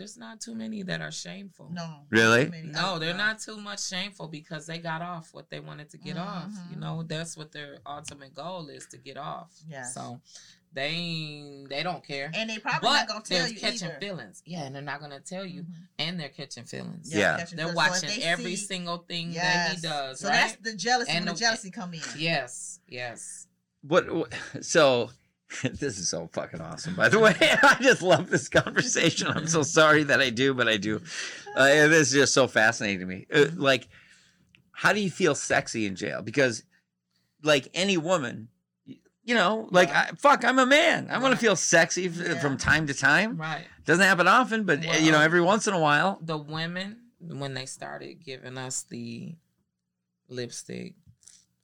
Not 0.00 0.16
too 0.16 0.16
many. 0.16 0.16
There's 0.16 0.16
not 0.16 0.40
too 0.40 0.54
many 0.54 0.82
that 0.84 1.00
are 1.00 1.12
shameful. 1.12 1.70
No. 1.72 2.00
Really? 2.10 2.50
No, 2.64 2.98
they're 2.98 3.14
not 3.16 3.38
too 3.40 3.56
much 3.60 3.82
shameful 3.86 4.28
because 4.28 4.66
they 4.66 4.78
got 4.78 5.02
off 5.02 5.28
what 5.32 5.50
they 5.50 5.60
wanted 5.60 5.90
to 5.90 5.98
get 5.98 6.16
off. 6.16 6.50
You 6.70 6.76
know, 6.80 7.02
that's 7.02 7.36
what 7.36 7.52
their 7.52 7.78
ultimate 7.86 8.34
goal 8.34 8.68
is 8.68 8.86
to 8.86 8.96
get 8.98 9.16
off. 9.16 9.50
Yeah. 9.68 9.84
So 9.84 10.20
they 10.72 11.64
they 11.68 11.82
don't 11.82 12.04
care. 12.06 12.30
And 12.34 12.48
they 12.48 12.58
probably 12.58 12.88
but 12.88 12.94
not 13.00 13.08
gonna 13.08 13.20
tell 13.22 13.38
they're 13.40 13.48
you 13.48 13.58
catching 13.58 13.88
either. 13.88 13.98
feelings. 14.00 14.42
Yeah, 14.46 14.64
and 14.64 14.74
they're 14.74 14.82
not 14.82 15.00
gonna 15.00 15.20
tell 15.20 15.44
you. 15.44 15.62
Mhm. 15.62 15.74
And 15.98 16.20
they're 16.20 16.28
catching 16.28 16.64
feelings. 16.64 17.12
Yeah. 17.12 17.38
catching 17.38 17.56
They're 17.56 17.68
feelings. 17.72 17.86
So 18.00 18.06
watching 18.06 18.20
they 18.20 18.26
every 18.26 18.56
see- 18.56 18.66
single 18.66 18.98
thing 18.98 19.32
that 19.34 19.72
he 19.74 19.80
does. 19.80 20.20
So 20.20 20.28
right? 20.28 20.34
that's 20.36 20.56
the 20.70 20.76
jealousy 20.76 21.10
And 21.10 21.24
when 21.24 21.26
the, 21.26 21.32
the- 21.34 21.40
jealousy 21.40 21.70
come 21.70 21.94
in. 21.94 22.00
Yes, 22.16 22.80
yes. 22.88 23.46
What, 23.82 24.12
what 24.14 24.32
so 24.60 25.10
this 25.62 25.98
is 25.98 26.08
so 26.08 26.28
fucking 26.32 26.60
awesome 26.60 26.94
by 26.94 27.08
the 27.08 27.18
way. 27.18 27.34
I 27.40 27.76
just 27.80 28.02
love 28.02 28.30
this 28.30 28.48
conversation. 28.48 29.28
I'm 29.28 29.46
so 29.48 29.62
sorry 29.62 30.04
that 30.04 30.20
i 30.20 30.30
do 30.30 30.54
but 30.54 30.68
i 30.68 30.76
do. 30.76 31.00
Uh, 31.56 31.64
this 31.88 32.08
is 32.08 32.12
just 32.12 32.34
so 32.34 32.46
fascinating 32.46 33.00
to 33.00 33.06
me. 33.06 33.26
Uh, 33.32 33.46
like 33.56 33.88
how 34.72 34.92
do 34.92 35.00
you 35.00 35.10
feel 35.10 35.34
sexy 35.34 35.86
in 35.86 35.96
jail? 35.96 36.22
Because 36.22 36.62
like 37.42 37.68
any 37.74 37.96
woman 37.96 38.48
you 39.22 39.34
know 39.34 39.68
like 39.70 39.88
Right. 39.92 40.12
I, 40.12 40.16
fuck 40.16 40.44
i'm 40.44 40.58
a 40.58 40.66
man. 40.66 41.08
I 41.10 41.18
want 41.18 41.34
to 41.34 41.40
feel 41.40 41.56
sexy 41.56 42.06
f- 42.06 42.16
Yeah. 42.16 42.38
from 42.40 42.56
time 42.56 42.86
to 42.86 42.94
time. 42.94 43.36
Right. 43.36 43.64
doesn't 43.84 44.04
happen 44.04 44.28
often 44.28 44.64
but 44.64 44.86
uh, 44.86 44.92
you 44.92 45.10
know 45.12 45.20
every 45.20 45.40
once 45.40 45.66
in 45.66 45.74
a 45.74 45.80
while. 45.80 46.18
The 46.22 46.38
women, 46.38 46.96
when 47.20 47.54
they 47.54 47.66
started 47.66 48.24
giving 48.24 48.56
us 48.56 48.82
the 48.84 49.34
lipstick, 50.28 50.94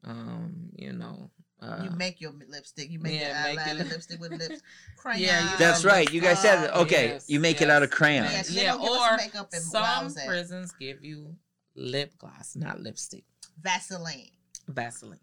um, 0.05 0.71
you 0.75 0.93
know, 0.93 1.31
Uh, 1.67 1.83
you 1.85 1.91
make 1.91 2.21
your 2.21 2.33
lipstick. 2.49 2.91
You 2.91 2.99
make 3.01 3.19
yeah, 3.21 3.47
your 3.49 3.57
make 3.57 3.67
eyeliner 3.67 3.81
it- 3.81 3.89
lipstick 3.89 4.21
with 4.21 4.33
lips. 4.33 4.63
Crayon. 4.97 5.21
Yeah, 5.21 5.53
you 5.53 5.59
That's 5.59 5.85
right. 5.85 6.13
You 6.13 6.21
guys 6.21 6.41
said 6.41 6.71
uh, 6.71 6.83
okay. 6.83 7.09
yes, 7.09 7.29
you 7.29 7.41
make 7.41 7.61
it 7.61 7.71
out 7.71 7.83
of 7.83 7.91
crayons. 7.91 8.31
Yes. 8.33 8.51
yeah, 8.51 8.73
don't 8.75 8.89
us 8.89 9.13
or 9.13 9.17
makeup 9.17 9.49
in- 9.53 9.61
some 9.61 10.05
was 10.05 10.19
prisons 10.27 10.73
give 10.79 11.05
you 11.05 11.35
lip 11.75 12.13
gloss, 12.19 12.55
not 12.57 12.81
lipstick, 12.81 13.25
Vaseline. 13.61 14.31
Vaseline, 14.69 15.21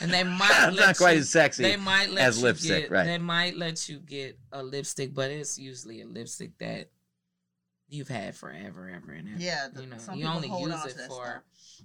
and 0.00 0.10
they 0.12 0.22
might 0.24 0.50
It's 0.68 0.76
let 0.78 0.86
not 0.86 0.96
quite 0.96 1.12
you, 1.14 1.20
as 1.20 1.30
sexy. 1.30 1.62
They 1.62 1.76
might 1.76 2.10
let 2.10 2.24
as 2.24 2.38
you 2.38 2.44
lipstick, 2.44 2.82
get, 2.84 2.90
right. 2.90 3.04
They 3.06 3.18
might 3.18 3.56
let 3.56 3.88
you 3.88 3.98
get 4.00 4.38
a 4.52 4.62
lipstick, 4.62 5.14
but 5.14 5.30
it's 5.30 5.58
usually 5.58 6.00
a 6.02 6.06
lipstick 6.06 6.58
that 6.58 6.90
you've 7.88 8.08
had 8.08 8.36
forever, 8.36 8.90
ever 8.94 9.12
and 9.12 9.28
ever. 9.28 9.38
Yeah, 9.40 9.68
the- 9.72 9.82
you 9.82 9.86
know, 9.88 9.98
some 9.98 10.16
you 10.18 10.26
only 10.26 10.48
use 10.48 10.74
on 10.74 10.88
it 10.88 10.96
for 11.08 11.24
stuff. 11.24 11.42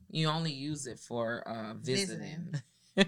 you 0.09 0.27
only 0.27 0.51
use 0.51 0.85
it 0.85 0.99
for 0.99 1.47
uh 1.47 1.73
Visiting. 1.75 2.19
visiting. 2.19 2.61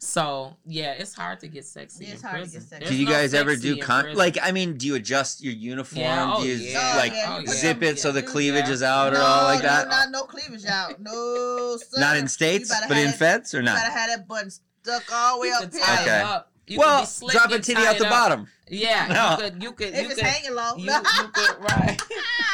so 0.00 0.56
yeah, 0.66 0.92
it's 0.92 1.14
hard 1.14 1.40
to 1.40 1.48
get 1.48 1.64
sexy. 1.64 2.06
It's 2.06 2.22
in 2.22 2.28
hard 2.28 2.44
to 2.44 2.50
get 2.50 2.62
sexy. 2.62 2.78
There's 2.78 2.90
do 2.90 2.96
you 2.96 3.06
no 3.06 3.12
guys 3.12 3.34
ever 3.34 3.56
do 3.56 3.76
con 3.76 4.14
like 4.14 4.38
I 4.42 4.52
mean, 4.52 4.76
do 4.76 4.86
you 4.86 4.94
adjust 4.96 5.42
your 5.42 5.52
uniform? 5.52 6.00
Yeah, 6.02 6.34
oh, 6.36 6.42
do 6.42 6.48
you 6.48 6.54
yeah. 6.56 6.94
like 6.96 7.12
Oh, 7.14 7.38
yeah, 7.38 7.46
zip 7.52 7.82
it 7.82 7.98
so 7.98 8.12
the 8.12 8.22
cleavage 8.22 8.66
Yeah. 8.66 8.72
is 8.72 8.82
out 8.82 9.14
or 9.14 9.18
all 9.18 9.44
like 9.44 9.62
no, 9.62 9.68
that? 9.68 9.88
not 9.88 10.10
no 10.10 10.22
cleavage 10.22 10.66
out. 10.66 11.00
No, 11.00 11.76
sir. 11.76 12.00
Not 12.00 12.16
in 12.16 12.26
states, 12.28 12.74
but 12.88 12.96
in 12.96 13.12
feds 13.12 13.54
or 13.54 13.58
You 13.58 13.64
not? 13.66 13.76
gotta 13.76 13.90
have 13.92 14.10
that 14.10 14.26
button 14.28 14.50
stuck 14.50 15.04
all 15.12 15.36
the 15.36 15.42
way 15.42 15.52
up 15.52 15.72
here. 15.72 15.82
Okay. 15.82 16.04
it 16.20 16.24
up. 16.24 16.52
You 16.66 16.76
could 16.78 16.84
well, 16.86 17.00
be 17.00 17.06
slick 17.06 17.32
drop 17.32 17.50
a 17.50 17.58
titty 17.58 17.82
out 17.82 17.98
the 17.98 18.04
up. 18.04 18.10
bottom. 18.10 18.48
Yeah, 18.68 19.06
No. 19.08 19.30
you 19.44 19.50
could. 19.50 19.62
You 19.62 19.72
could. 19.72 19.88
If 19.88 20.02
you 20.02 20.06
it's 20.06 20.14
could. 20.14 20.24
hanging 20.24 20.54
low. 20.54 20.76
You, 20.76 20.84
you 20.92 21.28
could 21.34 21.56
right. 21.64 22.00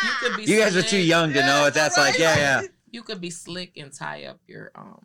You 0.04 0.10
could 0.20 0.36
be. 0.38 0.44
You 0.44 0.58
guys 0.58 0.74
are 0.74 0.82
too 0.82 0.96
young 0.98 1.32
to 1.34 1.40
know 1.40 1.62
what 1.62 1.74
that's 1.74 1.98
like. 1.98 2.18
Yeah, 2.18 2.36
yeah. 2.36 2.62
You 2.90 3.02
could 3.02 3.20
be 3.20 3.28
slick 3.28 3.76
and 3.76 3.92
tie 3.92 4.24
up 4.24 4.40
your 4.46 4.70
um 4.74 5.02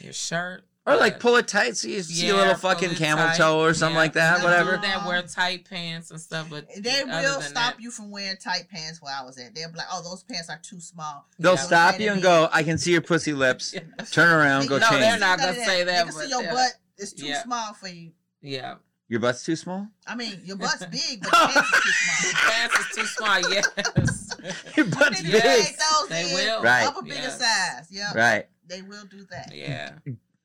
your 0.00 0.12
shirt. 0.12 0.64
Or 0.86 0.96
like 0.96 1.18
pull 1.18 1.36
it 1.36 1.48
tight 1.48 1.78
so 1.78 1.88
you 1.88 2.02
see 2.02 2.28
a 2.28 2.36
little 2.36 2.54
fucking 2.56 2.90
camel 2.96 3.24
tight. 3.24 3.38
toe 3.38 3.58
or 3.60 3.72
something 3.72 3.94
Yeah. 3.94 4.00
like 4.00 4.12
that. 4.14 4.36
Some 4.36 4.44
Whatever. 4.44 4.72
dude 4.72 4.82
that 4.82 5.06
wear 5.06 5.22
tight 5.22 5.64
pants 5.68 6.10
and 6.10 6.20
stuff, 6.20 6.48
but 6.50 6.66
They 6.76 7.02
will 7.04 7.40
stop 7.40 7.74
that- 7.76 7.80
you 7.80 7.90
from 7.90 8.10
wearing 8.10 8.36
tight 8.36 8.68
pants 8.68 9.00
where 9.00 9.14
I 9.18 9.22
was 9.22 9.38
at. 9.38 9.54
They'll 9.54 9.70
be 9.70 9.78
like, 9.78 9.86
oh, 9.90 10.02
those 10.02 10.22
pants 10.24 10.50
are 10.50 10.58
too 10.62 10.80
small. 10.80 11.26
They'll 11.38 11.54
Yeah. 11.54 11.60
stop 11.60 11.98
you 12.00 12.12
and 12.12 12.20
go, 12.20 12.50
I 12.52 12.62
can 12.64 12.76
see 12.76 12.92
your 12.92 13.00
pussy 13.00 13.32
lips. 13.32 13.72
Yes. 13.72 14.10
Turn 14.10 14.28
around, 14.28 14.68
go 14.68 14.76
No, 14.76 14.86
change. 14.88 15.00
No, 15.00 15.06
they're 15.10 15.18
not 15.20 15.38
gonna 15.38 15.54
say 15.54 15.84
that, 15.84 16.06
They 16.06 16.12
can 16.12 16.20
see 16.20 16.28
your 16.28 16.42
butt 16.52 16.72
is 16.98 17.14
too 17.14 17.26
Yeah. 17.26 17.42
small 17.44 17.72
for 17.72 17.88
you. 17.88 18.12
Yeah, 18.42 18.74
Your 19.08 19.20
butt's 19.20 19.42
too 19.44 19.56
small? 19.56 19.88
I 20.06 20.14
mean, 20.16 20.40
your 20.44 20.56
butt's 20.58 20.84
big, 20.86 21.22
but 21.22 21.32
your 21.54 21.62
pants 21.62 21.70
is 21.70 21.84
too 21.84 21.92
the 22.22 22.28
small. 22.28 22.50
pants 22.50 22.78
is 22.78 22.96
too 22.96 23.06
small. 23.06 23.40
Yes, 23.50 24.76
Your 24.76 24.86
butt's 24.86 25.22
They 25.22 25.30
big. 25.30 25.42
take 25.42 25.78
those 25.78 26.08
They 26.10 26.28
in, 26.28 26.34
will. 26.34 26.62
Right. 26.62 26.86
Up 26.86 26.98
a 26.98 27.02
bigger 27.02 27.14
Yes. 27.16 27.38
size. 27.38 27.86
Yeah. 27.90 28.12
Right. 28.14 28.46
They 28.66 28.82
will 28.82 29.04
do 29.06 29.24
that. 29.30 29.50
yeah. 29.54 29.92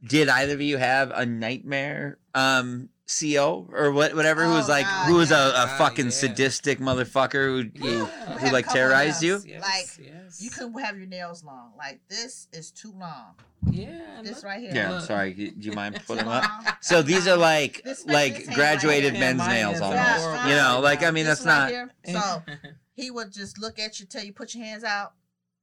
Did 0.05 0.29
either 0.29 0.53
of 0.53 0.61
you 0.61 0.77
have 0.77 1.11
a 1.11 1.25
nightmare 1.25 2.17
um 2.33 2.89
CO 3.07 3.67
or 3.73 3.91
what 3.91 4.13
whatever 4.15 4.45
who 4.45 4.51
was 4.51 4.69
Oh, 4.69 4.73
like 4.73 4.85
God, 4.85 5.07
who 5.07 5.15
was 5.15 5.31
a, 5.31 5.51
yeah. 5.55 5.63
a 5.63 5.77
fucking 5.79 6.05
Yeah. 6.05 6.11
sadistic 6.11 6.79
motherfucker 6.79 7.73
who, 7.73 7.79
who 7.83 8.05
who 8.05 8.51
like 8.51 8.65
a 8.65 8.67
couple 8.67 8.73
terrorized 8.75 9.23
you? 9.23 9.41
Yes, 9.45 9.61
Like, 9.63 10.05
yes. 10.07 10.41
You 10.41 10.51
couldn't 10.51 10.79
have 10.79 10.95
your 10.97 11.07
nails 11.07 11.43
long. 11.43 11.71
Like 11.77 11.99
this 12.07 12.47
is 12.53 12.69
too 12.71 12.93
long. 12.97 13.33
Yeah. 13.69 14.21
This 14.23 14.35
look- 14.37 14.43
right 14.45 14.59
here. 14.61 14.71
Yeah, 14.73 14.91
Look. 14.91 15.05
sorry. 15.05 15.33
Do 15.33 15.51
you 15.57 15.71
mind 15.73 15.99
putting 16.05 16.23
them 16.25 16.27
up? 16.33 16.43
So 16.81 17.01
these 17.01 17.27
are 17.27 17.35
like 17.35 17.81
like 18.05 18.45
graduated 18.53 19.13
right 19.13 19.19
men's 19.19 19.47
nails 19.47 19.81
almost. 19.81 20.01
horrible. 20.21 20.49
You 20.49 20.55
know, 20.55 20.79
like 20.81 21.01
I 21.03 21.09
mean 21.11 21.25
This 21.25 21.39
that's 21.39 21.47
right 21.47 21.61
not. 21.61 21.69
here. 21.71 21.89
So 22.13 22.43
he 22.93 23.09
would 23.11 23.33
just 23.33 23.57
look 23.57 23.79
at 23.79 23.99
you, 23.99 24.05
tell 24.05 24.23
you 24.23 24.33
put 24.33 24.53
your 24.53 24.63
hands 24.63 24.83
out. 24.83 25.13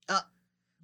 Uh, 0.08 0.20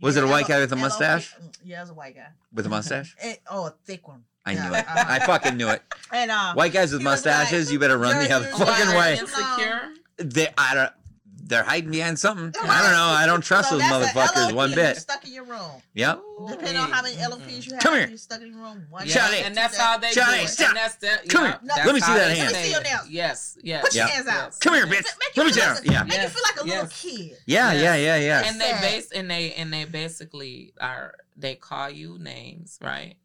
Was 0.02 0.16
it 0.16 0.22
a 0.24 0.26
yeah, 0.26 0.32
white 0.32 0.46
guy 0.48 0.58
with 0.60 0.72
a 0.72 0.74
LOP. 0.74 0.82
mustache? 0.82 1.34
Yeah, 1.64 1.78
it 1.78 1.80
was 1.82 1.90
a 1.90 1.94
white 1.94 2.14
guy. 2.14 2.26
with 2.52 2.66
a 2.66 2.68
mustache. 2.68 3.16
And, 3.22 3.38
oh, 3.50 3.66
a 3.66 3.74
thick 3.84 4.06
one. 4.08 4.24
I 4.44 4.52
Yeah, 4.52 4.68
knew 4.68 4.74
it. 4.74 4.78
uh-huh. 4.88 5.04
I 5.08 5.18
fucking 5.20 5.56
knew 5.56 5.68
it. 5.68 5.82
And 6.12 6.30
um, 6.30 6.56
White 6.56 6.72
guys 6.72 6.92
with 6.92 7.00
He 7.00 7.06
like, 7.06 7.12
mustaches, 7.14 7.72
you 7.72 7.78
better 7.78 7.96
run 7.96 8.18
the 8.22 8.30
other 8.34 8.46
fucking 8.48 8.94
way. 8.98 9.18
Insecure. 9.18 9.80
They, 10.18 10.48
I 10.58 10.74
don't. 10.74 10.92
They're 11.52 11.62
hiding 11.62 11.90
behind 11.90 12.18
something. 12.18 12.46
I 12.62 12.82
don't 12.82 12.92
know. 12.92 13.04
I 13.04 13.26
don't 13.26 13.42
trust 13.42 13.68
so 13.68 13.76
those 13.76 13.86
motherfuckers 13.86 14.46
LOP 14.46 14.54
one 14.54 14.74
bit. 14.74 14.96
Stuck 14.96 15.22
in 15.26 15.34
your 15.34 15.44
room. 15.44 15.82
Yep. 15.92 16.22
Depending 16.48 16.76
on 16.78 16.90
how 16.90 17.02
many 17.02 17.16
LOPs 17.16 17.66
you 17.66 17.74
have, 17.74 17.82
Come 17.82 17.94
here. 17.96 18.08
you're 18.08 18.16
stuck 18.16 18.40
in 18.40 18.48
your 18.52 18.56
room. 18.62 18.86
One 18.88 19.06
Yeah, 19.06 19.12
Shut 19.12 19.34
it. 19.34 19.44
and 19.44 19.54
that's 19.54 19.76
how 19.76 19.98
they 19.98 20.10
Shut 20.12 20.26
do 20.28 20.32
it. 20.34 20.44
it. 20.44 20.48
Stop. 20.48 20.68
And 20.68 20.76
that's 20.78 20.94
the, 20.96 21.20
Come 21.28 21.44
yeah, 21.44 21.50
here. 21.50 21.60
that's 21.66 21.86
Let 21.86 21.94
me 21.94 22.00
see 22.00 22.12
that 22.14 22.36
hand. 22.36 22.36
say 22.36 22.42
Let 22.46 22.52
me 22.54 22.62
see 22.64 22.70
your 22.72 22.82
nails. 22.82 23.08
Yes, 23.10 23.58
yes. 23.62 23.82
Put 23.84 23.94
your 23.94 24.06
hands 24.06 24.26
out. 24.28 24.58
Come 24.60 24.74
here, 24.74 24.86
Yes. 24.86 24.94
bitch. 24.94 25.18
Make 25.18 25.36
Let 25.36 25.44
me 25.44 25.48
you 25.48 25.52
see 25.52 25.60
feel 25.60 25.74
like, 25.74 25.84
Yeah. 25.84 26.02
Make 26.04 26.22
you 26.22 26.28
feel 26.28 26.42
like 26.42 26.60
a 26.60 26.64
little 26.66 26.86
kid. 26.86 27.36
Yeah, 27.46 27.72
Yes. 27.72 27.82
yeah, 27.82 27.94
yeah, 27.96 28.16
yeah. 28.16 28.48
and 28.48 28.58
they 28.60 28.72
base 28.80 29.12
and 29.12 29.30
they 29.30 29.52
and 29.52 29.72
they 29.72 29.84
basically 29.84 30.72
are 30.80 31.14
they 31.36 31.54
call 31.54 31.90
you 31.90 32.18
names, 32.18 32.78
right? 32.80 33.16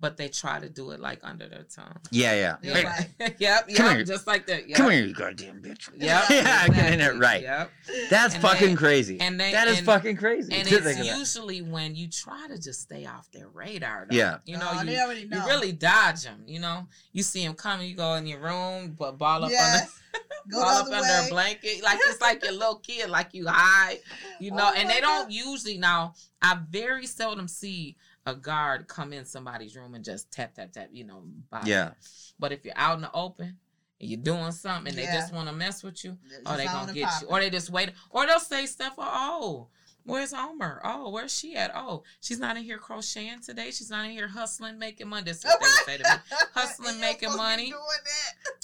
But 0.00 0.16
they 0.16 0.28
try 0.28 0.58
to 0.58 0.68
do 0.70 0.92
it 0.92 1.00
like 1.00 1.18
under 1.22 1.46
their 1.46 1.64
tongue. 1.64 1.98
Yeah, 2.10 2.32
yeah. 2.34 2.56
You're 2.62 2.74
Hey, 2.74 2.84
right. 2.84 3.08
yep, 3.38 3.66
yep, 3.68 3.76
Come 3.76 3.94
here. 3.96 4.04
just 4.04 4.26
like 4.26 4.46
that. 4.46 4.66
Yep. 4.66 4.78
Come 4.78 4.90
here, 4.92 5.04
you 5.04 5.12
goddamn 5.12 5.60
bitch. 5.60 5.90
Yep, 5.98 6.24
Yeah, 6.30 6.68
getting 6.68 6.94
it 6.94 6.94
exactly. 7.00 7.20
right. 7.20 7.42
Yep. 7.42 7.70
That's 8.08 8.34
And 8.34 8.42
fucking 8.42 8.68
they- 8.70 8.74
crazy. 8.76 9.20
and 9.20 9.38
they- 9.38 9.52
that 9.52 9.68
is 9.68 9.76
and- 9.78 9.86
fucking 9.86 10.16
crazy. 10.16 10.54
And 10.54 10.66
it's 10.66 10.84
think 10.84 10.98
that. 11.06 11.18
usually 11.18 11.60
when 11.60 11.94
you 11.94 12.08
try 12.08 12.46
to 12.48 12.58
just 12.58 12.80
stay 12.80 13.04
off 13.04 13.30
their 13.30 13.48
radar. 13.48 14.06
Though. 14.10 14.16
Yeah. 14.16 14.38
You 14.46 14.56
know, 14.56 14.70
Oh, 14.72 14.80
you, 14.80 14.86
they 14.86 14.98
already 15.00 15.26
know. 15.26 15.36
you 15.36 15.46
really 15.46 15.72
dodge 15.72 16.22
them. 16.22 16.44
You 16.46 16.60
know, 16.60 16.86
you 17.12 17.22
see 17.22 17.44
them 17.44 17.52
coming, 17.54 17.86
you 17.88 17.94
go 17.94 18.14
in 18.14 18.26
your 18.26 18.40
room, 18.40 18.96
but 18.98 19.18
ball 19.18 19.44
up 19.44 19.50
Yes. 19.50 19.80
under, 19.82 20.24
Go 20.50 20.62
ball 20.62 20.68
up 20.78 20.86
other 20.86 20.96
under 20.96 21.26
a 21.26 21.28
blanket, 21.28 21.82
like 21.82 21.98
it's 22.06 22.22
like 22.22 22.42
your 22.42 22.52
little 22.54 22.76
kid, 22.76 23.10
like 23.10 23.34
you 23.34 23.46
hide. 23.46 23.98
You 24.40 24.52
know, 24.52 24.70
Oh 24.72 24.74
and 24.74 24.88
my 24.88 24.94
they 24.94 25.00
don't 25.02 25.30
usually 25.30 25.76
now. 25.76 26.14
I 26.40 26.58
very 26.70 27.04
seldom 27.06 27.46
see 27.48 27.96
a 28.26 28.34
guard 28.34 28.86
come 28.88 29.12
in 29.12 29.24
somebody's 29.24 29.76
room 29.76 29.94
and 29.94 30.04
just 30.04 30.30
tap 30.30 30.54
tap 30.54 30.72
tap. 30.72 30.88
You 30.92 31.04
know, 31.04 31.22
body. 31.50 31.70
Yeah. 31.70 31.90
But 32.38 32.52
if 32.52 32.64
you're 32.64 32.74
out 32.76 32.96
in 32.96 33.02
the 33.02 33.12
open 33.12 33.56
and 34.00 34.10
you're 34.10 34.20
doing 34.20 34.52
something 34.52 34.88
and 34.88 34.98
they 34.98 35.06
just 35.06 35.32
want 35.32 35.48
to 35.48 35.54
mess 35.54 35.82
with 35.82 36.04
you, 36.04 36.16
or 36.46 36.56
they 36.56 36.66
oh, 36.68 36.72
gonna 36.72 36.92
get 36.92 37.10
you, 37.22 37.28
or 37.28 37.40
they 37.40 37.50
just 37.50 37.70
wait, 37.70 37.90
or 38.10 38.26
they'll 38.26 38.40
say 38.40 38.66
stuff. 38.66 38.94
Oh, 38.98 39.68
where's 40.10 40.32
Homer? 40.32 40.80
Oh, 40.84 41.10
where's 41.10 41.32
she 41.36 41.54
at? 41.56 41.70
Oh, 41.74 42.02
she's 42.20 42.38
not 42.38 42.56
in 42.56 42.64
here 42.64 42.78
crocheting 42.78 43.40
today. 43.40 43.70
She's 43.70 43.90
not 43.90 44.04
in 44.04 44.10
here 44.10 44.28
hustling, 44.28 44.78
making 44.78 45.08
money. 45.08 45.24
This 45.24 45.38
is 45.38 45.44
what 45.44 45.60
they 45.60 45.92
say 45.92 45.98
to 45.98 46.04
me. 46.04 46.36
Hustling, 46.54 47.00
making 47.00 47.30
supposed 47.30 47.50
to 47.50 47.56
be 47.56 47.56
money. 47.56 47.70
Doing. 47.70 47.80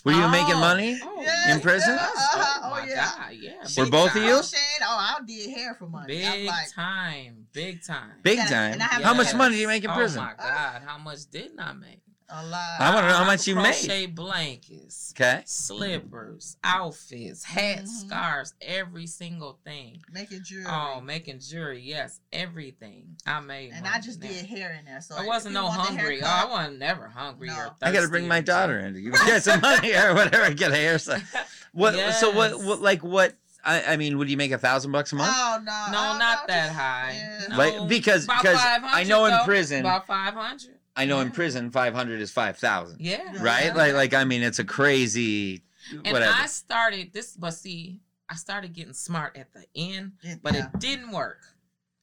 Were 0.05 0.13
you 0.13 0.23
Oh, 0.25 0.29
making 0.31 0.57
money? 0.61 1.01
oh, 1.03 1.23
Yeah, 1.23 1.55
In 1.55 1.61
prison? 1.61 1.95
yeah, 1.95 2.03
uh-huh, 2.05 2.61
Oh, 2.63 2.67
oh, 2.67 2.71
my 2.71 2.87
yeah. 2.89 3.11
God, 3.17 3.33
yeah. 3.41 3.53
Were 3.85 3.91
both 3.91 4.15
of 4.17 4.23
you? 4.23 4.33
Crocheting. 4.35 4.61
Oh, 4.83 4.87
I 4.99 5.17
did 5.27 5.51
hair 5.51 5.75
for 5.75 5.87
money. 5.87 6.19
Big 6.19 6.47
like, 6.47 6.73
time, 6.75 7.47
big 7.53 7.83
time. 7.85 8.13
Big 8.23 8.39
And 8.39 8.49
I- 8.49 8.51
time. 8.51 8.73
and 8.75 8.83
I 8.83 8.87
have 8.87 9.03
How 9.03 9.15
much 9.15 9.35
money 9.35 9.55
did 9.57 9.61
you 9.63 9.69
make 9.69 9.85
in 9.85 9.91
oh 9.91 9.95
prison? 9.95 10.23
my 10.23 10.35
God, 10.39 10.83
how 10.87 10.99
much 10.99 11.31
didn't 11.31 11.59
I 11.61 11.73
make? 11.73 12.01
A 12.29 12.45
lot. 12.47 12.81
I 12.81 12.95
wanna 12.95 13.09
know 13.09 13.15
how 13.15 13.25
much 13.25 13.47
you 13.47 13.55
made. 13.55 13.65
Crochet 13.65 14.07
blankets, 14.07 15.13
Okay. 15.17 15.43
slippers, 15.47 16.57
outfits, 16.65 17.45
hats, 17.45 17.91
Mhm. 18.05 18.07
scarves, 18.07 18.55
every 18.61 19.07
single 19.07 19.59
thing. 19.65 20.03
Making 20.11 20.43
jewelry. 20.43 20.67
Oh, 20.69 21.01
making 21.01 21.41
jewelry, 21.41 21.81
yes, 21.83 22.21
everything. 22.33 23.17
I 23.27 23.41
made. 23.41 23.73
and 23.73 23.87
I 23.87 24.01
just 24.01 24.21
now. 24.21 24.29
did 24.29 24.47
hair 24.47 24.73
in 24.79 24.85
there. 24.87 25.01
So 25.01 25.15
I 25.17 25.25
wasn't 25.25 25.55
no 25.55 25.65
want 25.67 25.77
the 25.77 25.83
hungry. 25.97 26.21
Oh, 26.23 26.27
I 26.27 26.45
wasn't 26.47 26.79
never 26.79 27.09
hungry 27.09 27.49
No. 27.49 27.55
or 27.55 27.65
thirsty. 27.69 27.77
I 27.83 27.93
got 27.93 28.01
to 28.03 28.09
bring 28.09 28.27
my 28.29 28.41
daughter 28.41 28.79
in 28.81 28.95
to 28.95 29.01
get 29.01 29.43
some 29.43 29.61
money 29.61 29.95
or 29.95 30.15
whatever. 30.15 30.53
Get 30.55 30.73
a 30.73 30.75
hairstyle. 30.75 31.23
What? 31.73 31.93
So 32.15 32.31
what, 32.31 32.53
Yes. 32.53 32.63
what? 32.65 32.81
Like 32.81 33.05
what? 33.05 33.35
I, 33.63 33.83
I 33.83 33.97
mean, 33.99 34.17
would 34.19 34.31
you 34.31 34.37
make 34.39 34.53
a 34.53 34.59
thousand 34.59 34.93
bucks 34.93 35.13
a 35.13 35.17
month? 35.17 35.35
Oh 35.37 35.59
no, 35.63 35.73
No, 35.91 35.99
oh, 36.15 36.19
not 36.19 36.49
no, 36.49 36.55
that 36.55 36.67
just- 36.69 36.79
high. 36.79 37.13
yeah. 37.17 37.47
No, 37.51 37.57
Like, 37.57 37.89
because- 37.89 38.27
because 38.27 38.57
I 38.59 38.79
500 38.81 39.09
know 39.09 39.25
in 39.27 39.33
though. 39.33 39.45
prison- 39.45 39.81
about 39.81 40.07
five 40.07 40.33
hundred. 40.35 40.79
I 40.97 41.05
know 41.05 41.21
in 41.21 41.31
prison, 41.31 41.71
five 41.71 41.95
hundred 41.95 42.21
is 42.21 42.31
five 42.31 42.57
thousand. 42.57 43.01
Yeah. 43.01 43.23
Right? 43.43 43.67
Yeah. 43.67 43.75
Like, 43.75 43.93
like 43.95 44.15
I 44.15 44.25
mean, 44.25 44.43
it's 44.43 44.59
a 44.59 44.65
crazy. 44.65 45.63
And 45.93 46.13
whatever. 46.13 46.35
I 46.37 46.47
started 46.47 47.13
this, 47.13 47.37
but 47.37 47.53
see, 47.53 48.01
I 48.29 48.35
started 48.35 48.73
getting 48.73 48.93
smart 48.95 49.37
at 49.37 49.53
the 49.53 49.65
end, 49.77 50.13
but 50.43 50.55
yeah. 50.55 50.67
it 50.73 50.81
didn't 50.81 51.13
work. 51.13 51.39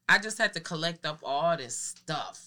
I 0.07 0.19
just 0.19 0.37
had 0.37 0.53
to 0.53 0.59
collect 0.59 1.05
up 1.05 1.19
all 1.23 1.57
this 1.57 1.77
stuff. 1.77 2.41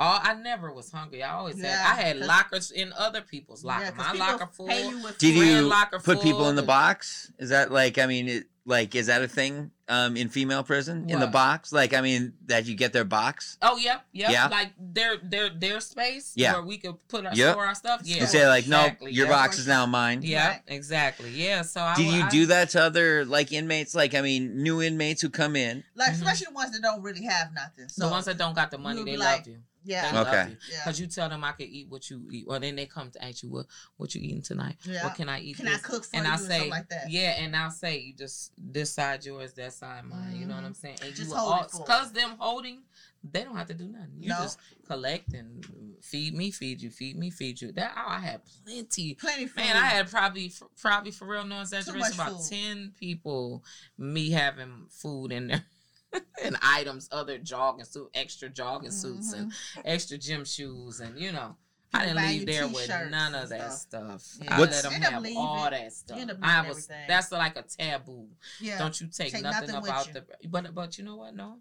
All 0.00 0.18
I 0.22 0.34
never 0.34 0.72
was 0.72 0.90
hungry. 0.90 1.22
I 1.22 1.34
always 1.34 1.60
Yeah, 1.62 1.76
had 1.76 1.98
I 1.98 2.02
had 2.02 2.16
lockers 2.18 2.72
in 2.72 2.92
other 2.98 3.20
people's 3.20 3.62
Yeah, 3.64 3.92
My 3.96 4.12
locker 4.12 4.46
full. 4.46 4.66
pay 4.66 4.88
you 4.88 5.00
with 5.00 5.18
Did 5.18 5.34
food. 5.36 5.46
you 5.46 5.60
locker 5.62 6.00
put 6.00 6.20
people 6.20 6.48
in 6.48 6.56
the 6.56 6.62
the- 6.62 6.66
box? 6.66 7.30
Is 7.38 7.50
that 7.50 7.70
like? 7.70 7.98
I 7.98 8.06
mean, 8.06 8.28
it, 8.28 8.44
like, 8.66 8.94
is 8.94 9.06
that 9.08 9.22
a 9.22 9.28
thing 9.28 9.70
um, 9.88 10.16
in 10.16 10.28
female 10.30 10.62
prison? 10.62 11.10
In 11.10 11.20
the 11.20 11.26
box? 11.26 11.72
Like, 11.72 11.92
I 11.92 12.00
mean, 12.00 12.32
that 12.46 12.66
you 12.66 12.74
get 12.74 12.92
their 12.92 13.04
box? 13.04 13.58
Oh 13.60 13.76
yep, 13.76 14.04
yep. 14.12 14.30
Yeah. 14.30 14.48
Like 14.48 14.72
their 14.78 15.16
their 15.22 15.50
their 15.50 15.80
space 15.80 16.32
Yeah. 16.34 16.54
where 16.54 16.62
we 16.62 16.78
could 16.78 16.96
put 17.08 17.26
our 17.26 17.34
Yep. 17.34 17.52
store 17.52 17.66
our 17.66 17.74
stuff. 17.74 18.00
Yeah. 18.04 18.20
you 18.20 18.26
say 18.26 18.48
like, 18.48 18.64
exactly, 18.64 19.06
no, 19.10 19.12
your 19.12 19.26
yep. 19.26 19.34
box 19.34 19.58
is 19.58 19.66
now 19.66 19.84
mine. 19.86 20.20
Yeah, 20.22 20.48
Right. 20.48 20.60
exactly. 20.68 21.30
Yeah. 21.30 21.62
So 21.62 21.82
I 21.82 21.94
Do 21.94 22.04
you 22.04 22.22
I- 22.24 22.28
do 22.30 22.46
that 22.46 22.70
to 22.70 22.82
other 22.82 23.24
like 23.26 23.52
inmates? 23.52 23.94
Like, 23.94 24.14
I 24.14 24.20
mean, 24.22 24.62
new 24.62 24.80
inmates 24.80 25.20
who 25.20 25.28
come 25.28 25.56
in. 25.56 25.84
Like 25.94 26.12
Mhm. 26.12 26.14
especially 26.14 26.46
the 26.46 26.54
ones 26.54 26.72
that 26.72 26.80
don't 26.82 27.02
really 27.02 27.24
have 27.24 27.52
nothing. 27.52 27.88
So 27.90 28.06
the 28.06 28.10
ones 28.10 28.24
that 28.24 28.38
don't 28.38 28.54
got 28.54 28.70
the 28.70 28.78
money, 28.78 29.04
they 29.04 29.12
be 29.12 29.16
love 29.18 29.46
you. 29.46 29.58
Yeah. 29.84 30.10
They 30.10 30.16
love 30.16 30.26
Okay. 30.28 30.50
you. 30.50 30.56
Yeah. 30.72 30.84
Cause 30.84 30.98
you 30.98 31.06
tell 31.06 31.28
them 31.28 31.44
I 31.44 31.52
can 31.52 31.66
eat 31.66 31.88
what 31.88 32.08
you 32.10 32.26
eat, 32.32 32.46
or 32.48 32.58
then 32.58 32.76
they 32.76 32.86
come 32.86 33.10
to 33.10 33.24
ask 33.24 33.42
you 33.42 33.50
what 33.50 33.66
what 33.96 34.14
you 34.14 34.20
eating 34.22 34.42
tonight. 34.42 34.76
Yeah. 34.84 35.04
What 35.04 35.14
can 35.14 35.28
I 35.28 35.40
eat? 35.40 35.56
Can 35.56 35.68
I 35.68 35.76
cook 35.78 36.04
for 36.04 36.16
and 36.16 36.26
you 36.26 36.32
I 36.32 36.34
or 36.36 36.38
say, 36.38 36.70
like 36.70 36.88
that? 36.88 37.10
yeah, 37.10 37.34
and 37.38 37.54
I'll 37.54 37.70
say 37.70 37.98
you 37.98 38.14
just 38.14 38.52
this 38.58 38.92
side 38.92 39.24
yours, 39.24 39.52
that 39.54 39.72
side 39.72 40.04
mine. 40.04 40.36
You 40.36 40.46
know 40.46 40.54
what. 40.54 40.64
I'm 40.64 40.72
mm-hmm. 40.72 40.80
saying? 40.80 40.98
And 41.02 41.14
Just 41.14 41.30
you 41.30 41.36
hold 41.36 41.64
it 41.66 41.70
for 41.70 41.80
'em. 41.82 41.86
cause 41.86 42.12
them 42.12 42.30
holding, 42.38 42.82
they 43.22 43.44
don't 43.44 43.56
have 43.56 43.68
to 43.68 43.74
do 43.74 43.88
nothing. 43.88 44.16
You 44.18 44.30
No. 44.30 44.36
just 44.38 44.58
collect 44.86 45.32
and 45.34 45.64
feed 46.02 46.34
me, 46.34 46.50
feed 46.50 46.80
you, 46.82 46.90
feed 46.90 47.16
me, 47.16 47.30
feed 47.30 47.60
you. 47.60 47.72
That 47.72 47.92
oh, 47.96 48.04
I 48.08 48.18
had 48.20 48.40
plenty. 48.64 49.14
Plenty 49.14 49.46
food. 49.46 49.56
Man, 49.64 49.76
I 49.76 49.86
had 49.86 50.10
probably 50.10 50.52
probably 50.80 51.10
for 51.10 51.26
real 51.26 51.44
no 51.44 51.60
exaggeration 51.60 52.00
much 52.00 52.14
about 52.14 52.32
food. 52.32 52.50
ten 52.50 52.92
people. 52.98 53.64
Me 53.98 54.30
having 54.30 54.86
food 54.90 55.32
in 55.32 55.48
there. 55.48 55.64
and 56.44 56.56
items, 56.62 57.08
other 57.12 57.38
jogging 57.38 57.84
suit, 57.84 58.08
extra 58.14 58.48
jogging 58.48 58.90
suits, 58.90 59.32
and 59.32 59.50
mm-hmm. 59.52 59.80
extra 59.84 60.18
gym 60.18 60.44
shoes, 60.44 61.00
and 61.00 61.18
you 61.18 61.32
know, 61.32 61.56
I 61.92 62.06
didn't 62.06 62.26
leave 62.26 62.46
there 62.46 62.66
with 62.66 62.88
none 62.88 63.34
of 63.34 63.48
that 63.50 63.72
stuff. 63.72 64.20
stuff. 64.20 64.44
Yeah. 64.44 64.56
I 64.56 64.60
What's- 64.60 64.84
let 64.84 64.90
them 64.92 65.02
up 65.02 65.12
have 65.12 65.22
leaving- 65.22 65.38
all 65.38 65.70
that 65.70 65.92
stuff. 65.92 66.18
I 66.42 66.60
was 66.66 66.68
everything. 66.88 67.04
that's 67.08 67.30
like 67.32 67.56
a 67.56 67.62
taboo. 67.62 68.28
yeah. 68.60 68.78
Don't 68.78 69.00
you 69.00 69.06
take, 69.08 69.32
Take 69.32 69.42
nothing, 69.42 69.70
nothing 69.70 69.88
about 69.90 70.06
you. 70.08 70.12
the 70.14 70.48
but 70.48 70.74
but 70.74 70.98
you 70.98 71.04
know 71.04 71.16
what? 71.16 71.34
No. 71.34 71.58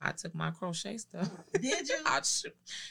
I 0.00 0.12
took 0.12 0.34
my 0.34 0.50
crochet 0.50 0.98
stuff. 0.98 1.30
Did 1.54 1.88
you? 1.88 1.96
I, 2.06 2.20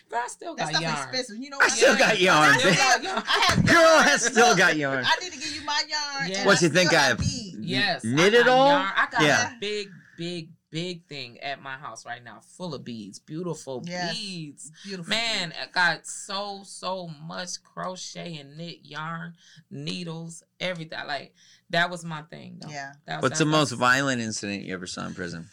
girl, 0.10 0.20
I 0.24 0.28
still 0.28 0.56
that 0.56 0.64
got 0.64 0.70
stuff 0.70 0.82
yarn. 0.82 0.96
expensive. 0.96 1.38
You 1.38 1.50
know 1.52 1.58
I 1.58 1.64
what? 1.66 1.72
still 1.72 1.98
got 1.98 2.20
yarn. 2.20 2.50
I 2.50 2.58
still 2.58 2.74
got 2.74 3.04
yarn. 3.04 3.24
I 3.28 3.46
have 3.48 3.66
Girl 3.66 3.76
yarn. 3.82 4.04
has 4.04 4.26
still 4.26 4.56
got 4.58 4.76
yarn. 4.78 5.06
I 5.06 5.24
need 5.24 5.34
to 5.34 5.40
give 5.40 5.56
you 5.56 5.64
my 5.66 5.84
yarn. 5.88 6.32
Yeah. 6.32 6.38
and 6.40 6.46
What 6.48 6.62
you 6.62 6.70
still 6.70 6.72
think 6.72 6.94
I 6.94 7.02
have? 7.02 7.22
Yes. 7.24 8.04
Knit 8.04 8.34
it 8.34 8.48
all? 8.48 8.70
yarn. 8.70 8.92
I 8.96 9.08
got 9.12 9.22
Yeah. 9.22 9.56
a 9.56 9.60
big, 9.60 9.90
big, 10.18 10.50
big 10.76 11.06
thing 11.08 11.40
at 11.40 11.62
my 11.62 11.78
house 11.78 12.06
right 12.06 12.22
now, 12.22 12.42
full 12.58 12.74
of 12.74 12.84
beads, 12.84 13.18
beautiful 13.18 13.82
Yes. 13.86 14.14
beads. 14.14 14.72
Beautiful. 14.84 15.10
Man, 15.10 15.54
I 15.62 15.68
got 15.68 16.06
so 16.06 16.64
so 16.66 17.08
much 17.08 17.64
crochet 17.64 18.36
and 18.36 18.58
knit 18.58 18.80
yarn, 18.84 19.36
needles, 19.72 20.44
everything. 20.60 21.00
Like 21.08 21.34
that 21.70 21.90
was 21.90 22.04
my 22.04 22.24
thing. 22.24 22.58
Though. 22.62 22.70
Yeah. 22.70 22.92
That 23.06 23.22
was, 23.22 23.30
What's 23.30 23.40
the 23.40 23.46
that's- 23.46 23.72
most 23.72 23.80
violent 23.80 24.22
incident 24.22 24.64
you 24.64 24.74
ever 24.74 24.86
saw 24.86 25.06
in 25.08 25.14
prison? 25.14 25.48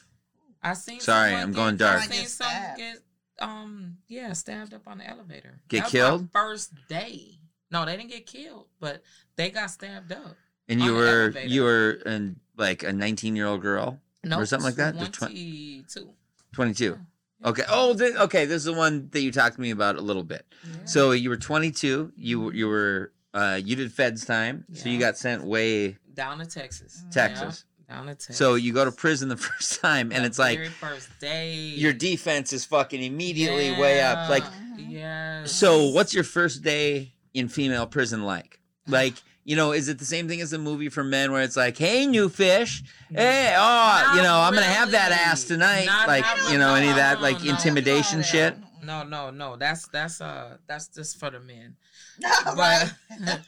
I 0.60 0.74
seen. 0.74 0.98
Sorry, 1.00 1.32
I'm 1.34 1.50
get- 1.52 1.56
going 1.56 1.76
dark. 1.76 2.00
I 2.02 2.06
seen 2.06 2.26
someone 2.26 2.76
get 2.76 2.98
um 3.38 3.96
yeah 4.08 4.32
stabbed 4.32 4.74
up 4.74 4.86
on 4.88 4.98
the 4.98 5.08
elevator. 5.08 5.60
Get 5.68 5.78
That 5.78 5.84
was 5.84 5.92
killed? 5.92 6.22
My 6.34 6.40
first 6.40 6.72
day. 6.88 7.38
No, 7.70 7.84
they 7.86 7.96
didn't 7.96 8.10
get 8.10 8.26
killed, 8.26 8.66
but 8.80 9.02
they 9.36 9.50
got 9.50 9.70
stabbed 9.70 10.10
up. 10.12 10.36
And 10.68 10.80
you 10.80 10.94
were 10.94 11.30
you 11.46 11.62
were 11.62 11.90
an, 12.06 12.40
like 12.56 12.82
a 12.82 12.92
19 12.92 13.34
year 13.36 13.46
old 13.46 13.62
girl, 13.62 14.00
No, 14.24 14.38
Or 14.38 14.46
something 14.46 14.66
like 14.66 14.76
that? 14.76 15.12
Twenty-two. 15.12 16.10
22. 16.52 16.98
Okay. 17.44 17.62
Oh, 17.68 17.94
th- 17.96 18.14
okay. 18.14 18.44
This 18.44 18.56
is 18.58 18.64
the 18.64 18.72
one 18.72 19.08
that 19.12 19.20
you 19.20 19.32
talked 19.32 19.56
to 19.56 19.60
me 19.60 19.70
about 19.70 19.96
a 19.96 20.00
little 20.00 20.22
bit. 20.22 20.46
Yeah. 20.64 20.84
So 20.84 21.10
you 21.12 21.28
were 21.28 21.36
22. 21.36 22.12
You 22.16 22.52
you 22.52 22.68
were 22.68 23.12
uh 23.34 23.58
you 23.64 23.74
did 23.74 23.92
Feds 23.92 24.24
time, 24.24 24.64
yeah. 24.68 24.80
so 24.82 24.88
you 24.90 24.98
got 25.00 25.16
sent 25.16 25.42
way 25.44 25.96
down 26.14 26.38
to 26.38 26.46
Texas. 26.46 27.02
Texas. 27.10 27.64
Yeah, 27.88 27.96
down 27.96 28.04
to 28.06 28.12
Texas. 28.14 28.36
So 28.36 28.54
you 28.54 28.72
go 28.72 28.84
to 28.84 28.92
prison 28.92 29.28
the 29.28 29.36
first 29.48 29.80
time, 29.80 30.12
and 30.12 30.22
The 30.22 30.26
it's 30.28 30.38
like 30.38 30.58
very 30.58 30.68
first 30.70 31.08
day. 31.20 31.54
your 31.54 31.92
defense 31.94 32.52
is 32.52 32.64
fucking 32.64 33.02
immediately 33.02 33.72
way 33.72 34.02
up. 34.02 34.28
Like, 34.30 34.44
yes. 34.76 35.50
so 35.50 35.88
what's 35.88 36.14
your 36.14 36.24
first 36.24 36.62
day 36.62 37.14
in 37.34 37.48
female 37.48 37.86
prison 37.86 38.22
like? 38.24 38.60
Like, 38.86 39.14
you 39.44 39.56
know, 39.56 39.72
is 39.72 39.88
it 39.88 39.98
the 39.98 40.04
same 40.04 40.28
thing 40.28 40.40
as 40.40 40.50
the 40.50 40.58
movie 40.58 40.88
for 40.88 41.02
men 41.02 41.32
where 41.32 41.42
it's 41.42 41.56
like, 41.56 41.76
hey, 41.76 42.06
new 42.06 42.28
fish, 42.28 42.82
hey, 43.12 43.54
oh, 43.56 43.58
Not 44.06 44.16
you 44.16 44.22
know, 44.22 44.38
I'm 44.38 44.54
gonna 44.54 44.66
have 44.66 44.92
that 44.92 45.10
ass 45.12 45.44
tonight, 45.44 45.86
Not- 45.86 46.06
like, 46.08 46.24
you 46.50 46.58
know, 46.58 46.74
any 46.74 46.88
of 46.88 46.96
that 46.96 47.20
like 47.20 47.44
intimidation 47.44 48.22
shit. 48.22 48.54
No, 48.82 49.04
no, 49.04 49.30
no. 49.30 49.56
That's 49.56 49.86
that's 49.88 50.20
uh 50.20 50.56
that's 50.66 50.88
just 50.88 51.18
for 51.18 51.30
the 51.30 51.40
men. 51.40 51.76
right. 52.56 52.90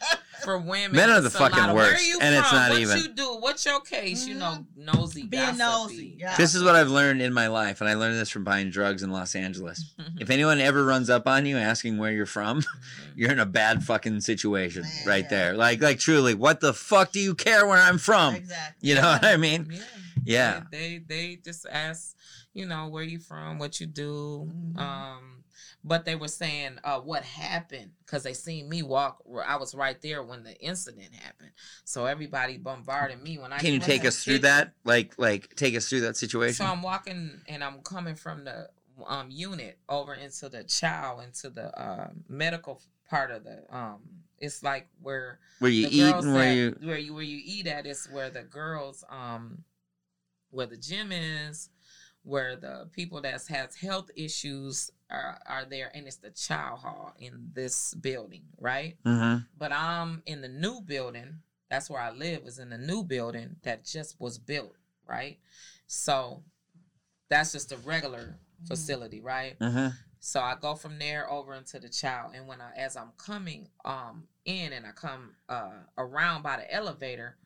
For 0.42 0.58
women, 0.58 0.92
Men 0.96 1.10
are 1.10 1.20
the 1.20 1.26
it's 1.28 1.36
a 1.36 1.40
lot 1.40 1.52
fucking 1.52 1.70
of, 1.70 1.76
Where 1.76 1.92
worst, 1.92 2.06
you 2.06 2.18
and 2.20 2.34
it's 2.34 2.48
from? 2.48 2.58
not 2.58 2.70
what 2.70 2.80
even- 2.80 2.98
you 2.98 3.08
do? 3.14 3.36
What's 3.38 3.64
your 3.64 3.80
case? 3.80 4.26
You 4.26 4.34
know, 4.34 4.66
Mhm. 4.78 4.94
nosy, 4.94 5.22
Being 5.22 5.56
gossipy. 5.56 5.58
nosy. 5.58 6.16
Yeah. 6.18 6.36
This 6.36 6.54
is 6.56 6.62
what 6.64 6.74
I've 6.74 6.88
learned 6.90 7.22
in 7.22 7.32
my 7.32 7.46
life, 7.46 7.80
and 7.80 7.88
I 7.88 7.94
learned 7.94 8.18
this 8.18 8.28
from 8.30 8.42
buying 8.44 8.68
drugs 8.68 9.02
in 9.04 9.10
Los 9.10 9.34
Angeles. 9.36 9.94
If 10.20 10.30
anyone 10.30 10.60
ever 10.60 10.84
runs 10.84 11.08
up 11.08 11.26
on 11.28 11.46
you 11.46 11.56
asking 11.56 11.98
where 11.98 12.10
you're 12.12 12.26
from, 12.26 12.62
you're 13.14 13.30
in 13.30 13.38
a 13.38 13.46
bad 13.46 13.84
fucking 13.84 14.20
situation 14.22 14.82
Man, 14.82 14.92
right 15.06 15.24
yeah. 15.24 15.30
there. 15.30 15.54
Like, 15.54 15.80
like 15.80 15.98
truly, 16.00 16.34
what 16.34 16.60
the 16.60 16.74
fuck 16.74 17.12
do 17.12 17.20
you 17.20 17.34
care 17.36 17.64
where 17.66 17.78
I'm 17.80 17.98
from? 17.98 18.34
Exactly. 18.34 18.88
You 18.88 18.96
know 18.96 19.02
what 19.02 19.24
I 19.24 19.36
mean? 19.36 19.68
Yeah. 19.70 19.82
Yeah. 20.24 20.62
They, 20.70 20.98
they 20.98 21.04
they 21.28 21.36
just 21.36 21.64
ask, 21.70 22.16
you 22.54 22.64
know, 22.66 22.88
where 22.88 23.02
you 23.02 23.18
from, 23.18 23.58
what 23.58 23.80
you 23.80 23.86
do. 23.86 24.50
Mhm. 24.50 24.78
Um 24.80 25.44
but 25.82 26.04
they 26.04 26.16
were 26.16 26.28
saying 26.28 26.78
uh 26.82 27.00
what 27.00 27.22
happened 27.22 27.90
because 28.04 28.22
they 28.22 28.32
seen 28.32 28.68
me 28.68 28.82
walk 28.82 29.22
I 29.46 29.56
was 29.56 29.74
right 29.74 30.00
there 30.00 30.22
when 30.22 30.42
the 30.44 30.56
incident 30.60 31.14
happened. 31.14 31.50
So 31.84 32.06
everybody 32.06 32.56
bombarded 32.56 33.22
me 33.22 33.38
when 33.38 33.52
I 33.52 33.58
Can 33.58 33.74
you 33.74 33.80
take 33.80 34.04
us 34.04 34.24
through 34.24 34.40
that? 34.40 34.72
Like, 34.84 35.18
like 35.18 35.54
take 35.56 35.76
us 35.76 35.88
through 35.88 36.00
that 36.02 36.16
situation. 36.16 36.54
So 36.54 36.64
I'm 36.64 36.82
walking 36.82 37.42
and 37.48 37.62
I'm 37.62 37.80
coming 37.82 38.14
from 38.14 38.44
the 38.44 38.70
um 39.06 39.28
unit 39.30 39.78
over 39.88 40.14
into 40.14 40.48
the 40.48 40.62
chow 40.62 41.18
into 41.18 41.50
the 41.50 41.76
uh, 41.78 42.10
medical 42.28 42.80
part 43.10 43.32
of 43.32 43.42
the 43.42 43.64
um 43.76 44.00
it's 44.38 44.62
like 44.62 44.86
where 45.02 45.40
where 45.58 45.70
you 45.70 45.88
eat 45.90 46.14
and 46.14 46.32
where 46.32 46.52
you 46.52 46.76
where 46.80 46.98
you 46.98 47.12
where 47.14 47.22
you 47.24 47.40
eat 47.44 47.66
at 47.66 47.86
is 47.86 48.08
where 48.12 48.30
the 48.30 48.42
girls 48.44 49.04
um 49.10 49.64
where 50.50 50.66
the 50.66 50.76
gym 50.76 51.10
is 51.10 51.70
where 52.24 52.56
the 52.56 52.88
people 52.92 53.20
that 53.20 53.40
has 53.48 53.76
health 53.76 54.10
issues 54.16 54.90
are 55.10 55.38
are 55.46 55.64
there 55.64 55.90
and 55.94 56.06
it's 56.06 56.16
the 56.16 56.30
child 56.30 56.80
hall 56.80 57.14
in 57.18 57.50
this 57.52 57.94
building 57.94 58.42
right? 58.58 58.96
Hmm 59.04 59.36
but 59.58 59.72
i'm 59.72 60.22
in 60.26 60.40
the 60.40 60.48
new 60.48 60.80
building. 60.80 61.36
That's 61.70 61.88
where 61.88 62.00
i 62.00 62.10
live 62.10 62.42
is 62.46 62.58
in 62.58 62.70
the 62.70 62.78
new 62.78 63.04
building 63.04 63.56
that 63.62 63.84
just 63.84 64.20
was 64.20 64.38
built 64.38 64.76
right? 65.08 65.38
So 65.86 66.42
that's 67.28 67.52
just 67.52 67.72
a 67.72 67.76
regular 67.78 68.36
facility 68.66 69.20
right? 69.20 69.56
Hmm 69.60 69.88
so 70.26 70.40
I 70.40 70.54
go 70.58 70.74
from 70.74 70.98
there 70.98 71.30
over 71.30 71.52
into 71.52 71.78
the 71.78 71.90
child 71.90 72.32
and 72.34 72.48
when 72.48 72.58
I, 72.62 72.70
as 72.78 72.96
I'm 72.96 73.12
coming 73.18 73.68
um 73.84 74.24
in, 74.46 74.72
and 74.72 74.86
I 74.86 74.92
come 74.92 75.34
uh 75.50 75.82
around 75.98 76.42
by 76.42 76.56
the 76.56 76.74
elevator, 76.74 77.36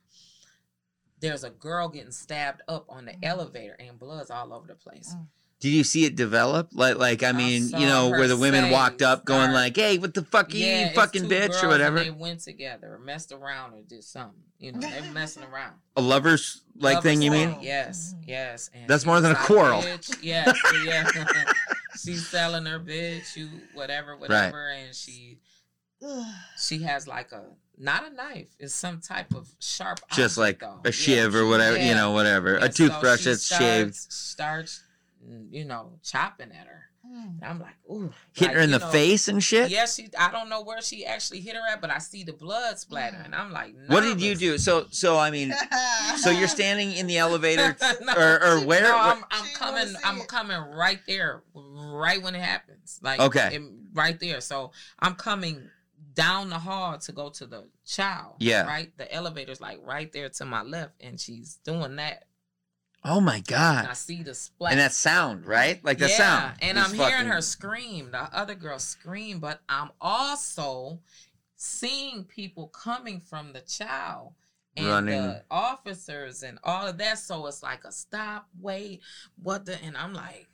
there's 1.21 1.45
a 1.45 1.51
girl 1.51 1.89
getting 1.89 2.13
stabbed 2.13 2.63
up 2.69 2.87
on 2.89 3.05
the 3.07 3.13
Mhm. 3.13 3.19
elevator, 3.25 3.75
and 3.79 3.99
blood's 3.99 4.31
all 4.31 4.53
over 4.53 4.67
the 4.67 4.75
place. 4.75 5.15
Mm. 5.17 5.27
Did 5.61 5.71
you 5.71 5.83
see 5.83 6.05
it 6.05 6.15
develop? 6.15 6.69
Like, 6.73 6.99
like 6.99 7.25
I 7.25 7.31
I 7.31 7.33
mean, 7.33 7.69
saw 7.71 7.79
you 7.79 7.87
know, 7.89 8.11
where 8.11 8.29
the 8.29 8.37
women 8.37 8.71
walked 8.71 9.03
up, 9.03 9.25
going 9.25 9.41
start- 9.51 9.55
like, 9.55 9.77
"Hey, 9.77 9.99
what 9.99 10.15
the 10.15 10.23
fuck 10.25 10.53
are 10.55 10.57
you, 10.57 10.65
it's 10.65 10.95
fucking 10.95 11.23
two 11.23 11.29
bitch," 11.29 11.49
girls, 11.51 11.57
or 11.57 11.67
and 11.67 11.69
whatever. 11.71 11.99
they 12.05 12.11
went 12.11 12.39
together, 12.41 12.95
or 12.95 12.99
messed 13.01 13.33
around, 13.33 13.75
or 13.75 13.83
did 13.83 14.05
something. 14.05 14.41
You 14.61 14.71
know, 14.73 14.79
they 14.89 15.01
were 15.01 15.13
messing 15.13 15.43
around. 15.43 15.75
A 15.97 16.01
lovers 16.01 16.63
like 16.77 16.97
Lovers 16.97 17.03
thing, 17.11 17.23
you 17.23 17.33
mean? 17.33 17.59
Yes, 17.61 18.15
Mhm. 18.17 18.25
yes. 18.29 18.71
And 18.73 18.89
That's 18.89 19.05
more 19.05 19.21
than 19.21 19.33
a 19.33 19.35
quarrel. 19.35 19.83
"Bitch," 19.83 20.17
Yes, 20.23 20.57
yeah. 20.85 21.11
She's 22.01 22.29
selling 22.29 22.65
her 22.67 22.79
bitch, 22.79 23.35
you 23.35 23.49
whatever, 23.75 24.17
whatever, 24.17 24.69
and 24.71 24.95
she 24.95 25.41
she 26.57 26.83
has 26.83 27.09
like 27.09 27.33
a 27.33 27.43
not 27.79 28.07
a 28.07 28.15
knife, 28.15 28.49
it's 28.59 28.75
some 28.75 29.01
type 29.01 29.35
of 29.35 29.49
sharp 29.61 30.01
Just 30.13 30.37
like 30.39 30.61
though. 30.61 30.81
a 30.85 30.93
shiv 30.93 31.35
Yeah, 31.35 31.41
or 31.41 31.47
whatever, 31.47 31.79
you 31.79 31.95
know, 31.95 32.11
whatever. 32.13 32.57
And 32.57 32.65
a 32.65 32.69
toothbrush 32.69 33.21
so 33.21 33.23
she 33.25 33.31
that's 33.31 33.47
shaved. 33.47 33.95
starts, 33.95 34.15
starts, 34.15 34.83
mm, 35.27 35.47
you 35.53 35.65
know, 35.65 35.93
chopping 36.03 36.51
at 36.51 36.67
her. 36.67 36.85
Mm. 37.07 37.37
And 37.41 37.45
I'm 37.45 37.61
like, 37.61 37.75
ooh, 37.91 38.13
Hit 38.35 38.49
like, 38.49 38.57
her 38.57 38.61
in 38.63 38.71
the 38.71 38.81
know, 38.81 38.89
face 38.89 39.29
and 39.29 39.43
shit. 39.43 39.71
Yeah, 39.71 39.87
she. 39.87 40.09
I 40.19 40.31
don't 40.31 40.51
know 40.51 40.63
where 40.63 40.83
she 40.83 41.07
actually 41.07 41.41
hit 41.41 41.55
her 41.57 41.63
at, 41.73 41.81
but 41.81 41.89
I 41.91 41.99
see 41.99 42.23
the 42.23 42.35
blood 42.35 42.79
splatter, 42.79 43.17
and 43.25 43.35
I'm 43.35 43.51
like, 43.51 43.75
What 43.87 44.03
did 44.03 44.21
you 44.21 44.35
do? 44.35 44.59
So, 44.59 44.87
so 44.91 45.17
I 45.17 45.31
mean, 45.31 45.55
so 46.17 46.29
you're 46.31 46.49
standing 46.49 46.93
in 46.93 47.07
the 47.07 47.17
elevator, 47.27 47.75
No, 48.03 48.13
or, 48.15 48.45
or 48.45 48.61
where? 48.67 48.83
No, 48.83 48.99
I'm, 48.99 49.25
I'm 49.31 49.47
coming. 49.55 49.95
I'm 50.05 50.19
it. 50.19 50.29
coming 50.29 50.59
right 50.61 51.01
there, 51.07 51.43
right 51.55 52.21
when 52.21 52.35
it 52.35 52.43
happens. 52.43 52.99
Like 53.03 53.21
Okay. 53.21 53.55
it- 53.55 53.63
right 53.95 54.19
there. 54.21 54.41
So 54.43 54.73
I'm 54.99 55.15
coming 55.15 55.71
down 56.19 56.51
the 56.51 56.59
hall 56.59 56.99
to 56.99 57.13
go 57.13 57.31
to 57.31 57.47
the 57.47 57.65
child. 57.87 58.35
Yeah. 58.41 58.67
Right. 58.67 58.91
The 58.99 59.13
elevator's 59.15 59.61
like 59.61 59.79
right 59.85 60.13
there 60.13 60.29
to 60.29 60.45
my 60.45 60.63
left, 60.63 60.95
and 61.01 61.19
she's 61.21 61.59
doing 61.65 61.95
that. 61.97 62.25
oh 63.05 63.21
my 63.21 63.37
And 63.37 63.47
god! 63.47 63.87
I 63.87 63.93
see 63.95 64.23
the 64.25 64.35
splash. 64.35 64.73
And 64.73 64.81
that 64.81 64.93
sound, 64.93 65.47
right? 65.47 65.83
Like 65.85 65.99
the 65.99 66.09
yeah, 66.09 66.17
sound. 66.17 66.55
and 66.61 66.79
I'm 66.79 66.93
hearing 66.93 67.27
her 67.27 67.41
scream. 67.41 68.11
The 68.11 68.23
other 68.37 68.57
girl 68.57 68.79
scream, 68.81 69.39
but 69.39 69.61
I'm 69.69 69.91
also 70.01 70.99
seeing 71.57 72.25
people 72.25 72.67
coming 72.69 73.21
from 73.21 73.53
the 73.53 73.61
child 73.61 74.33
and 74.77 74.87
Running. 74.87 75.23
the 75.23 75.43
officers 75.51 76.43
and 76.43 76.59
all 76.65 76.87
of 76.89 76.99
that. 76.99 77.19
So 77.19 77.47
it's 77.47 77.63
like 77.63 77.85
a 77.85 77.93
stop, 77.93 78.49
wait, 78.61 79.01
what 79.43 79.67
the? 79.67 79.81
And 79.85 79.97
I'm 79.97 80.13
like, 80.15 80.49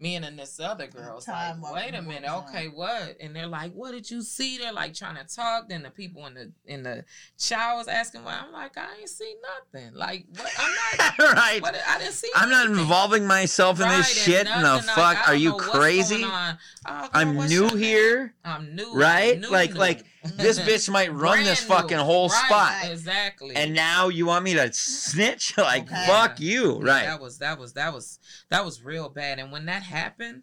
me 0.00 0.14
and 0.14 0.24
then 0.24 0.36
this 0.36 0.60
other 0.60 0.86
girl's 0.86 1.26
like, 1.26 1.56
wait 1.60 1.94
a 1.94 2.00
more 2.02 2.12
minute, 2.12 2.28
time. 2.28 2.44
okay, 2.48 2.66
what? 2.68 3.16
And 3.20 3.34
they're 3.34 3.46
like, 3.48 3.72
what 3.72 3.90
did 3.92 4.08
you 4.10 4.22
see? 4.22 4.56
They're 4.58 4.72
like 4.72 4.94
trying 4.94 5.16
to 5.16 5.24
talk. 5.34 5.68
Then 5.68 5.82
the 5.82 5.90
people 5.90 6.24
in 6.26 6.34
the 6.34 6.52
in 6.66 6.84
the 6.84 7.04
showers 7.38 7.88
asking, 7.88 8.22
why. 8.24 8.38
I'm 8.46 8.52
like, 8.52 8.76
I 8.78 8.86
ain't 9.00 9.08
see 9.08 9.34
nothing. 9.72 9.94
Like, 9.94 10.26
what? 10.36 10.52
I'm 10.58 10.74
not. 10.98 11.18
right. 11.34 11.60
What, 11.62 11.74
I 11.88 11.98
didn't 11.98 12.12
see. 12.12 12.30
I'm 12.34 12.48
not 12.48 12.66
involving 12.66 13.26
myself 13.26 13.80
in 13.80 13.88
this 13.88 13.96
and 13.96 14.06
shit. 14.34 14.44
No, 14.46 14.60
nothing, 14.60 14.86
like, 14.86 14.96
fuck. 14.96 15.28
I 15.28 15.32
Are 15.32 15.36
you 15.36 15.54
crazy? 15.54 16.22
Oh, 16.24 16.58
girl, 16.86 17.08
I'm 17.12 17.34
new 17.36 17.48
your 17.48 17.68
name? 17.70 17.78
here. 17.78 18.34
I'm 18.44 18.74
new. 18.76 18.94
Right? 18.94 19.40
New, 19.40 19.50
Like- 19.50 19.72
new. 19.72 19.78
like, 19.80 20.04
This 20.36 20.58
bitch 20.58 20.90
might 20.90 21.12
run 21.12 21.44
this 21.44 21.62
fucking 21.62 21.96
new. 21.96 22.02
whole 22.02 22.28
Right, 22.28 22.44
spot. 22.46 22.90
Exactly. 22.90 23.54
And 23.54 23.74
now 23.74 24.08
you 24.08 24.26
want 24.26 24.44
me 24.44 24.54
to 24.54 24.72
snitch? 24.72 25.54
Like, 25.58 25.84
Okay. 25.90 26.04
fuck 26.06 26.40
you. 26.40 26.80
Yeah, 26.84 26.92
Right. 26.92 27.04
That 27.06 27.20
was 27.20 27.38
that 27.38 27.58
was 27.58 27.72
that 27.74 27.92
was 27.92 28.18
that 28.50 28.64
was 28.64 28.82
real 28.82 29.08
bad. 29.08 29.38
And 29.38 29.52
when 29.52 29.66
that 29.66 29.82
happened, 29.82 30.42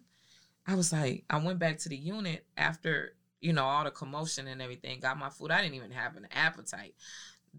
I 0.66 0.74
was 0.74 0.92
like, 0.92 1.24
I 1.28 1.38
went 1.38 1.58
back 1.58 1.78
to 1.80 1.88
the 1.88 1.96
unit 1.96 2.44
after 2.56 3.14
you 3.40 3.52
know 3.52 3.64
all 3.64 3.84
the 3.84 3.90
commotion 3.90 4.46
and 4.48 4.62
everything. 4.62 4.98
Got 5.00 5.18
my 5.18 5.28
food. 5.28 5.50
I 5.50 5.60
didn't 5.62 5.74
even 5.74 5.90
have 5.92 6.16
an 6.16 6.26
appetite. 6.32 6.94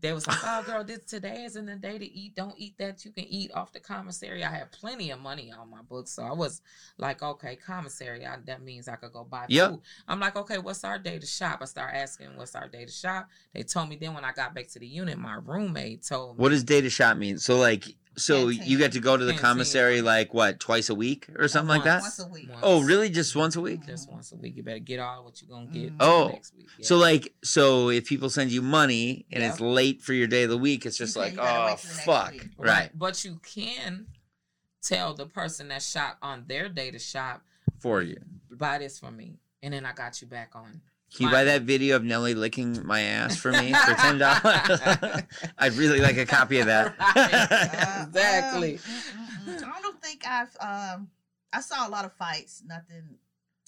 They 0.02 0.14
was 0.14 0.28
like, 0.28 0.38
"Oh, 0.44 0.64
girl, 0.64 0.84
this 0.86 1.06
today 1.06 1.44
isn't 1.46 1.66
the 1.66 1.76
day 1.76 1.98
to 1.98 2.06
eat. 2.06 2.36
Don't 2.36 2.56
eat 2.58 2.78
that. 2.78 3.04
You 3.06 3.12
can 3.12 3.26
eat 3.26 3.52
off 3.54 3.74
the 3.74 3.80
commissary." 3.80 4.44
I 4.44 4.50
had 4.50 4.72
plenty 4.72 5.12
of 5.12 5.20
money 5.20 5.52
on 5.52 5.70
my 5.70 5.82
books, 5.82 6.12
so 6.12 6.24
I 6.24 6.32
was 6.32 6.62
like, 6.98 7.22
"Okay, 7.24 7.56
commissary. 7.56 8.26
I, 8.26 8.38
that 8.46 8.62
means 8.62 8.88
I 8.88 8.96
could 8.96 9.14
go 9.14 9.24
buy 9.24 9.46
Yep. 9.50 9.70
food." 9.70 9.82
I'm 10.08 10.20
like, 10.20 10.36
"Okay, 10.36 10.58
what's 10.58 10.84
our 10.84 11.00
day 11.00 11.20
to 11.20 11.26
shop?" 11.26 11.60
I 11.62 11.66
start 11.66 11.94
asking, 11.94 12.36
"What's 12.36 12.56
our 12.56 12.68
day 12.68 12.86
to 12.86 12.92
shop?" 12.92 13.30
They 13.54 13.64
told 13.64 13.90
me. 13.90 13.96
Then 13.98 14.14
when 14.14 14.26
I 14.26 14.32
got 14.32 14.54
back 14.54 14.68
to 14.70 14.80
the 14.80 14.88
unit, 14.88 15.18
my 15.18 15.36
roommate 15.44 16.04
told 16.04 16.38
me. 16.38 16.42
What 16.42 16.50
does 16.50 16.64
data 16.64 16.90
shop 16.90 17.18
mean? 17.18 17.38
So, 17.40 17.58
like, 17.58 17.86
so 18.18 18.50
Canteen. 18.50 18.68
you 18.70 18.78
get 18.78 18.92
to 18.94 19.00
go 19.00 19.16
to 19.16 19.24
the 19.24 19.32
Canteen. 19.32 19.42
commissary, 19.46 20.02
like, 20.02 20.34
what, 20.34 20.60
twice 20.60 20.90
a 20.90 20.96
week 20.96 21.28
or 21.38 21.48
something 21.48 21.70
like 21.70 21.84
that? 21.86 22.02
Once 22.02 22.20
a 22.20 22.28
week. 22.28 22.50
Once. 22.50 22.60
Oh, 22.64 22.82
really? 22.84 23.10
Just 23.10 23.36
once 23.36 23.56
a 23.56 23.62
week? 23.62 23.86
Just 23.86 24.12
once 24.12 24.32
a 24.32 24.36
week. 24.36 24.56
You 24.58 24.64
better 24.64 24.80
get 24.80 25.00
all 25.00 25.24
what 25.24 25.42
you're 25.42 25.50
gonna 25.50 25.68
get. 25.72 25.92
Mhm. 25.94 25.98
Oh, 26.00 26.30
next 26.30 26.56
week. 26.56 26.68
Yeah. 26.80 26.86
So, 26.86 26.98
like, 26.98 27.34
so 27.44 27.90
if 27.90 28.06
people 28.08 28.30
send 28.30 28.52
you 28.52 28.62
money 28.62 29.26
and 29.32 29.42
Yeah. 29.44 29.52
it's 29.52 29.60
late 29.60 30.02
for 30.02 30.14
your 30.14 30.28
day 30.28 30.44
of 30.44 30.50
the 30.50 30.58
week, 30.58 30.86
it's 30.86 30.98
just 30.98 31.16
You 31.16 31.22
like, 31.22 31.36
can't- 31.36 31.42
you 31.42 31.48
gotta 31.48 31.60
oh, 31.62 31.66
wait 31.68 31.78
till 31.80 31.90
the 31.90 31.96
next 31.96 32.06
fuck. 32.06 32.32
week. 32.34 32.50
Right. 32.58 32.90
But 32.98 33.24
you 33.24 33.40
can 33.44 34.08
tell 34.82 35.14
the 35.14 35.26
person 35.28 35.68
that 35.70 35.82
shop 35.84 36.18
on 36.22 36.46
their 36.48 36.70
day 36.70 36.92
to 36.92 37.00
shop, 37.00 37.44
For 37.80 38.02
you. 38.02 38.18
buy 38.52 38.78
this 38.80 38.98
for 39.00 39.12
me, 39.12 39.38
and 39.62 39.74
then 39.74 39.86
I 39.86 39.94
got 39.94 40.22
you 40.22 40.28
back 40.28 40.52
on. 40.56 40.82
Can 41.16 41.26
you 41.28 41.32
buy 41.32 41.46
that 41.46 41.62
video 41.64 41.96
of 41.96 42.04
Nelly 42.04 42.34
licking 42.36 42.86
my 42.86 43.02
ass 43.02 43.38
for 43.38 43.52
me 43.52 43.74
for 43.74 43.94
ten 43.96 44.18
dollars? 44.18 44.42
I'd 45.58 45.74
really 45.74 46.00
like 46.02 46.18
a 46.18 46.26
copy 46.26 46.60
of 46.60 46.68
that. 46.68 46.96
Uh, 47.00 48.06
Exactly. 48.08 48.80
um. 49.48 49.64
I 49.76 49.82
don't 49.82 50.02
think 50.02 50.26
I've. 50.28 50.56
Um, 50.60 51.10
I 51.54 51.62
saw 51.62 51.88
a 51.88 51.90
lot 51.90 52.06
of 52.06 52.14
fights. 52.14 52.62
Nothing 52.66 53.16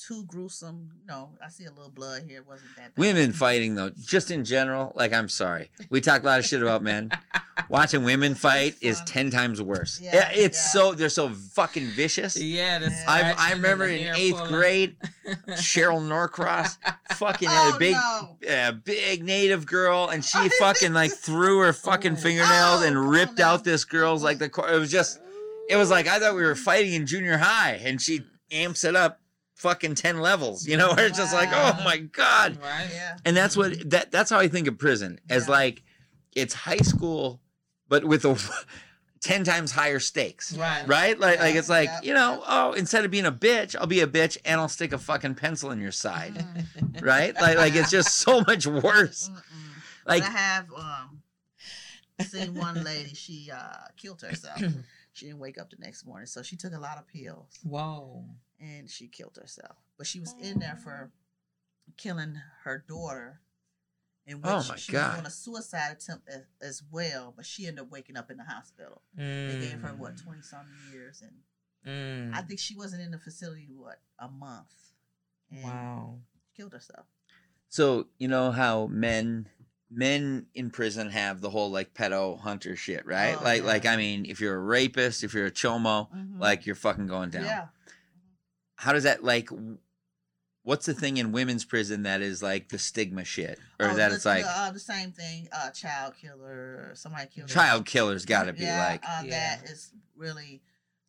too 0.07 0.23
gruesome. 0.25 0.89
No, 1.07 1.29
I 1.45 1.49
see 1.49 1.65
a 1.65 1.69
little 1.71 1.91
blood 1.91 2.23
here. 2.27 2.37
It 2.39 2.47
wasn't 2.47 2.69
that. 2.77 2.95
Bad. 2.95 2.97
women 3.01 3.33
fighting 3.33 3.75
though, 3.75 3.91
just 3.99 4.31
in 4.31 4.45
general, 4.45 4.93
like 4.95 5.11
I'm 5.13 5.27
sorry. 5.29 5.69
We 5.89 5.99
talk 6.01 6.23
a 6.23 6.25
lot 6.25 6.39
of 6.39 6.45
shit 6.45 6.61
about 6.61 6.81
men. 6.83 7.11
Watching 7.69 8.03
women 8.03 8.33
fight 8.35 8.75
is 8.81 9.01
ten 9.05 9.29
times 9.29 9.61
worse. 9.61 9.99
Yeah, 10.01 10.15
Yeah, 10.15 10.31
it's 10.33 10.57
yeah. 10.57 10.81
so 10.81 10.93
they're 10.93 11.09
so 11.09 11.29
fucking 11.29 11.87
vicious. 11.87 12.35
Yeah, 12.41 12.79
the 12.79 12.85
Yeah. 12.87 13.03
I, 13.07 13.35
I 13.37 13.51
remember 13.51 13.85
in 13.85 14.15
eighth 14.15 14.37
pulling. 14.37 14.51
grade, 14.53 14.95
Cheryl 15.49 16.01
Norcross 16.07 16.77
fucking 17.13 17.49
had 17.49 17.73
Oh, 17.73 17.75
a 17.75 17.79
big, 17.79 17.93
no. 17.93 18.37
uh, 18.49 18.71
big 18.71 19.23
native 19.23 19.65
girl, 19.65 20.07
and 20.07 20.23
she 20.23 20.37
Oh, 20.41 20.49
fucking 20.59 20.93
like 20.93 21.11
threw 21.11 21.59
her 21.59 21.73
fucking 21.73 22.13
Oh. 22.13 22.15
fingernails 22.15 22.81
Oh, 22.81 22.87
and 22.87 23.09
ripped 23.09 23.37
now. 23.39 23.51
out 23.51 23.63
this 23.63 23.83
girl's 23.85 24.23
like 24.23 24.39
the. 24.39 24.49
cor- 24.49 24.71
It 24.71 24.79
was 24.79 24.91
just, 24.91 25.19
it 25.69 25.75
was 25.75 25.89
like 25.91 26.07
I 26.07 26.19
thought 26.19 26.35
we 26.35 26.41
were 26.43 26.55
fighting 26.55 26.93
in 26.93 27.05
junior 27.05 27.37
high, 27.37 27.73
and 27.83 28.01
she 28.01 28.21
amps 28.51 28.83
it 28.83 28.95
up, 28.95 29.19
fucking 29.59 29.95
ten 29.95 30.19
levels. 30.19 30.65
You 30.67 30.77
know, 30.77 30.93
where 30.93 31.05
it's 31.07 31.17
just 31.17 31.33
like, 31.33 31.49
oh 31.51 31.81
my 31.83 31.97
god. 31.97 32.57
right. 32.61 32.89
Yeah. 32.91 33.17
And 33.25 33.37
that's 33.37 33.55
what 33.55 33.89
that 33.91 34.11
that's 34.11 34.29
how 34.31 34.39
I 34.39 34.47
think 34.47 34.67
of 34.67 34.77
prison 34.77 35.19
as 35.29 35.45
Yeah. 35.47 35.51
like 35.53 35.83
it's 36.35 36.53
high 36.53 36.77
school, 36.77 37.41
but 37.87 38.03
with 38.05 38.25
a 38.25 38.37
ten 39.21 39.43
times 39.43 39.71
higher 39.71 39.99
stakes. 39.99 40.55
Right. 40.57 40.87
Right? 40.87 41.19
Like 41.19 41.39
like 41.39 41.55
it's 41.55 41.69
like, 41.69 41.89
yeah, 41.89 41.99
you 42.03 42.13
know, 42.13 42.41
oh, 42.47 42.73
instead 42.73 43.03
of 43.05 43.11
being 43.11 43.25
a 43.25 43.31
bitch, 43.31 43.75
I'll 43.79 43.87
be 43.87 43.99
a 44.01 44.07
bitch 44.07 44.37
and 44.45 44.59
I'll 44.61 44.69
stick 44.69 44.93
a 44.93 44.97
fucking 44.97 45.35
pencil 45.35 45.71
in 45.71 45.79
your 45.81 45.91
side. 45.91 46.33
Mm, 46.35 47.01
Right? 47.01 47.35
Like 47.35 47.57
like 47.57 47.75
it's 47.75 47.91
just 47.91 48.15
so 48.17 48.41
much 48.41 48.65
worse. 48.65 49.29
mm, 49.29 49.35
mm. 49.35 49.41
Like 50.05 50.23
But 50.23 50.29
I 50.29 50.37
have 50.37 50.65
um 50.77 51.21
seen 52.25 52.53
one 52.55 52.83
lady. 52.83 53.13
She 53.13 53.49
uh 53.53 53.87
killed 53.97 54.21
herself. 54.21 54.61
she 55.13 55.25
didn't 55.25 55.39
wake 55.39 55.57
up 55.59 55.69
the 55.69 55.75
next 55.79 56.05
morning, 56.05 56.25
so 56.27 56.41
she 56.41 56.55
took 56.55 56.73
a 56.73 56.79
lot 56.79 56.97
of 56.97 57.07
pills 57.07 57.59
Whoa. 57.63 58.23
And 58.59 58.89
she 58.89 59.07
killed 59.07 59.37
herself. 59.39 59.77
But 59.97 60.07
she 60.07 60.19
was 60.19 60.33
in 60.41 60.59
there 60.59 60.77
for 60.83 61.11
killing 61.97 62.35
her 62.63 62.83
daughter. 62.87 63.41
In 64.27 64.41
which 64.41 64.51
Oh, 64.51 64.63
my 64.69 64.75
she 64.75 64.91
God. 64.91 65.09
was 65.13 65.19
on 65.19 65.25
a 65.25 65.29
suicide 65.31 65.91
attempt 65.93 66.29
as, 66.29 66.43
as 66.61 66.83
well, 66.91 67.33
but 67.35 67.47
she 67.47 67.65
ended 67.65 67.85
up 67.85 67.89
waking 67.91 68.15
up 68.15 68.29
in 68.29 68.37
the 68.37 68.43
hospital. 68.43 69.01
They 69.15 69.57
gave 69.59 69.81
her 69.81 69.95
what 69.95 70.17
twenty 70.17 70.41
something 70.41 70.69
years, 70.91 71.21
and 71.23 71.31
Mm. 71.87 72.35
I 72.35 72.41
think 72.41 72.59
she 72.59 72.75
wasn't 72.75 73.01
in 73.03 73.11
the 73.11 73.17
facility 73.17 73.69
what 73.73 74.01
a 74.19 74.27
month. 74.27 74.73
And 75.49 75.63
Wow. 75.63 76.19
killed 76.55 76.73
herself. 76.73 77.05
so 77.69 78.07
you 78.17 78.27
know 78.27 78.51
how 78.51 78.85
men 78.87 79.47
men 79.89 80.45
in 80.53 80.69
prison 80.69 81.09
have 81.09 81.39
the 81.41 81.49
whole 81.49 81.71
like 81.71 81.93
pedo 81.95 82.37
hunter 82.39 82.75
shit, 82.75 83.05
right? 83.07 83.35
Oh, 83.39 83.43
like 83.43 83.61
yeah. 83.61 83.67
like 83.67 83.85
I 83.87 83.95
mean, 83.95 84.25
if 84.25 84.41
you're 84.41 84.57
a 84.57 84.59
rapist, 84.59 85.23
if 85.23 85.33
you're 85.33 85.47
a 85.47 85.51
chomo, 85.51 86.09
like 86.37 86.65
you're 86.67 86.75
fucking 86.75 87.07
going 87.07 87.29
down. 87.31 87.45
yeah, 87.45 87.67
how 88.79 88.93
does 88.93 89.03
that 89.03 89.23
like 89.23 89.49
what's 90.63 90.85
the 90.85 90.93
thing 90.93 91.17
in 91.17 91.31
women's 91.33 91.65
prison 91.65 92.03
that 92.03 92.21
is 92.21 92.41
like 92.41 92.69
the 92.69 92.77
stigma 92.79 93.23
shit 93.25 93.59
or 93.79 93.89
Oh, 93.89 93.95
that 93.95 94.09
the, 94.09 94.15
it's 94.15 94.25
like 94.25 94.43
the, 94.43 94.49
uh, 94.49 94.71
the 94.71 94.79
same 94.79 95.11
thing. 95.11 95.47
Uh, 95.51 95.69
child 95.71 96.13
killer, 96.15 96.91
somebody 96.95 97.27
killed. 97.27 97.49
their- 97.49 97.55
child 97.55 97.85
killers 97.85 98.25
gotta 98.25 98.53
be 98.53 98.63
yeah, 98.63 98.87
like 98.87 99.03
uh, 99.03 99.23
Yeah. 99.25 99.57
that 99.57 99.69
is 99.69 99.91
really 100.15 100.61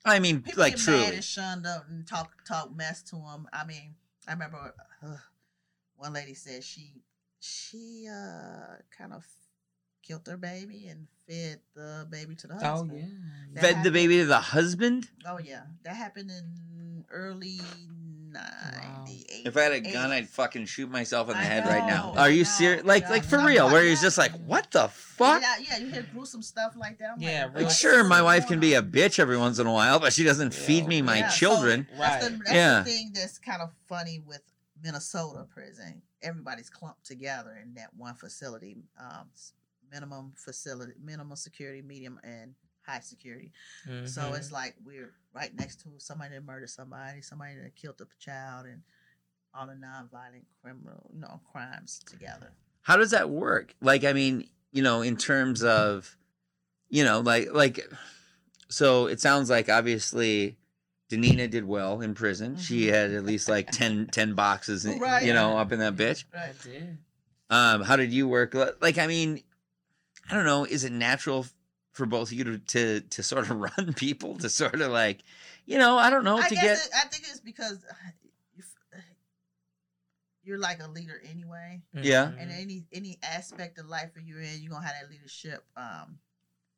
i 0.04 0.18
mean 0.18 0.40
people 0.40 0.60
like 0.62 0.76
get 0.76 0.86
mad 0.86 1.02
truly 1.02 1.14
and 1.16 1.24
shunned 1.24 1.66
up 1.66 1.86
and 1.88 2.06
talk 2.06 2.32
talk 2.44 2.74
mess 2.74 3.02
to 3.02 3.16
them. 3.16 3.46
I 3.52 3.64
mean, 3.64 3.94
I 4.26 4.32
remember 4.32 4.74
uh, 5.02 5.16
one 5.96 6.12
lady 6.12 6.34
said 6.34 6.64
she 6.64 7.02
she 7.38 8.06
uh 8.10 8.76
kind 8.96 9.12
of 9.12 9.24
killed 10.02 10.26
her 10.26 10.36
baby 10.38 10.86
and 10.88 11.06
fed 11.28 11.60
the 11.74 12.06
baby 12.10 12.34
to 12.36 12.46
the 12.46 12.54
husband. 12.54 12.90
Oh 12.92 12.96
yeah. 12.96 13.04
That 13.54 13.60
fed 13.62 13.84
the 13.84 13.90
baby 13.90 14.16
to 14.18 14.24
the 14.26 14.40
husband 14.40 15.08
Oh 15.26 15.38
yeah, 15.38 15.62
that 15.84 15.94
happened 15.96 16.30
in 16.30 16.44
early 17.10 17.60
ninety 18.32 19.26
eight. 19.28 19.46
if 19.46 19.56
i 19.56 19.62
had 19.62 19.72
a 19.72 19.80
gun 19.80 20.10
i'd 20.12 20.28
fucking 20.28 20.64
shoot 20.64 20.88
myself 20.90 21.28
in 21.28 21.34
the 21.34 21.40
I 21.40 21.44
head 21.44 21.66
right 21.66 21.84
now 21.84 22.14
are 22.16 22.30
you 22.30 22.44
serious 22.44 22.84
like 22.84 23.02
yeah, 23.04 23.10
like 23.10 23.24
for 23.24 23.38
I'm 23.38 23.46
real 23.46 23.66
where 23.66 23.82
he's 23.82 24.00
just 24.00 24.18
like 24.18 24.32
what 24.46 24.70
the 24.70 24.88
fuck 24.88 25.42
Yeah, 25.42 25.54
yeah, 25.60 25.78
you 25.78 25.90
hear 25.90 26.02
gruesome 26.02 26.42
stuff 26.42 26.74
like 26.76 26.98
that. 26.98 27.10
I'm 27.16 27.20
Yeah, 27.20 27.46
like, 27.52 27.64
like 27.64 27.74
sure 27.74 28.04
my 28.04 28.22
wife 28.22 28.46
can 28.46 28.60
be 28.60 28.74
a 28.74 28.82
bitch 28.82 29.18
every 29.18 29.36
once 29.36 29.58
in 29.58 29.66
a 29.66 29.72
while 29.72 29.98
but 29.98 30.12
she 30.12 30.22
doesn't 30.24 30.54
Yeah, 30.54 30.60
feed 30.60 30.86
me 30.86 31.02
my 31.02 31.18
Yeah, 31.18 31.28
so 31.28 31.36
children 31.38 31.88
That's, 31.98 32.24
the, 32.24 32.30
that's 32.38 32.50
Yeah. 32.52 32.78
the 32.78 32.84
thing 32.84 33.10
that's 33.14 33.38
kind 33.38 33.62
of 33.62 33.70
funny 33.88 34.20
with 34.24 34.42
Minnesota 34.82 35.44
prison. 35.52 36.00
Everybody's 36.22 36.70
clumped 36.70 37.04
together 37.04 37.58
in 37.62 37.74
that 37.74 37.90
one 37.96 38.14
facility. 38.14 38.78
Um, 38.98 39.28
minimum 39.92 40.32
facility, 40.36 40.92
minimum 41.02 41.36
security, 41.36 41.82
medium, 41.82 42.18
and 42.24 42.54
high 42.90 43.00
security. 43.00 43.52
So 44.04 44.20
Mhm. 44.22 44.36
it's 44.38 44.52
like 44.52 44.74
we're 44.84 45.12
right 45.32 45.54
next 45.54 45.80
to 45.82 45.88
somebody 45.98 46.34
that 46.34 46.44
murdered 46.44 46.70
somebody, 46.70 47.22
somebody 47.22 47.56
that 47.62 47.74
killed 47.76 48.00
a 48.00 48.06
child, 48.18 48.66
and 48.66 48.82
all 49.54 49.66
the 49.66 49.74
nonviolent 49.74 50.44
criminal, 50.62 51.10
you 51.12 51.20
know, 51.20 51.40
crimes 51.52 52.00
together. 52.06 52.52
how 52.82 52.96
does 52.96 53.10
that 53.10 53.28
work 53.28 53.74
like 53.82 54.04
i 54.04 54.12
mean 54.14 54.48
you 54.72 54.82
know 54.82 55.02
in 55.02 55.14
terms 55.16 55.62
of 55.62 56.16
you 56.88 57.04
know 57.04 57.20
like 57.20 57.52
like 57.52 57.78
so 58.70 59.06
it 59.06 59.20
sounds 59.20 59.50
like 59.50 59.68
obviously 59.68 60.56
Danina 61.10 61.50
did 61.50 61.64
well 61.66 62.00
in 62.00 62.14
prison. 62.14 62.56
She 62.56 62.86
Mhm. 62.86 62.90
had 62.90 63.10
at 63.10 63.24
least 63.24 63.48
like 63.48 63.70
10, 63.72 64.06
10 64.12 64.34
boxes, 64.34 64.86
Right. 64.86 65.24
you 65.26 65.32
know, 65.34 65.58
up 65.58 65.72
in 65.72 65.80
that 65.80 65.96
bitch. 65.96 66.24
Right. 66.32 66.54
Um, 67.50 67.82
how 67.82 67.96
did 67.96 68.12
you 68.12 68.28
work? 68.28 68.54
Like, 68.80 68.96
I 68.96 69.08
mean, 69.08 69.42
I 70.30 70.34
don't 70.34 70.44
know. 70.44 70.64
Is 70.64 70.84
it 70.84 70.92
natural 70.92 71.46
for 71.92 72.06
both 72.06 72.28
of 72.28 72.32
you 72.34 72.44
to, 72.44 72.58
to, 72.58 73.00
to 73.00 73.22
sort 73.22 73.50
of 73.50 73.60
run 73.78 73.92
people 73.94 74.36
to 74.38 74.48
sort 74.48 74.80
of 74.80 74.90
like, 74.92 75.18
you 75.66 75.78
know, 75.78 75.96
I 75.98 76.10
don't 76.10 76.24
know, 76.24 76.38
I 76.38 76.48
to 76.48 76.54
guess 76.54 76.64
get, 76.64 76.86
it, 76.86 76.92
I 76.94 77.08
think 77.08 77.24
it's 77.28 77.40
because 77.40 77.84
uh, 77.90 77.94
you 78.56 78.62
f- 78.94 79.00
you're 80.42 80.58
like 80.58 80.82
a 80.82 80.88
leader 80.88 81.20
anyway. 81.30 81.82
Yeah. 81.94 82.26
Mhm. 82.26 82.42
and 82.42 82.50
any 82.52 82.86
any 82.92 83.18
aspect 83.22 83.78
of 83.78 83.86
life 83.86 84.14
that 84.14 84.24
you're 84.24 84.40
in, 84.40 84.60
you're 84.62 84.72
gonna 84.72 84.86
have 84.86 84.94
that 85.00 85.10
leadership 85.10 85.64
um 85.76 86.18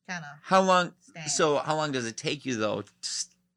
kind 0.08 0.24
of 0.24 0.30
how 0.42 0.60
long, 0.62 0.92
stand. 1.00 1.30
so 1.30 1.58
how 1.58 1.76
long 1.76 1.92
does 1.92 2.06
it 2.06 2.16
take 2.16 2.44
you 2.44 2.56
though, 2.56 2.82
to, 2.82 3.10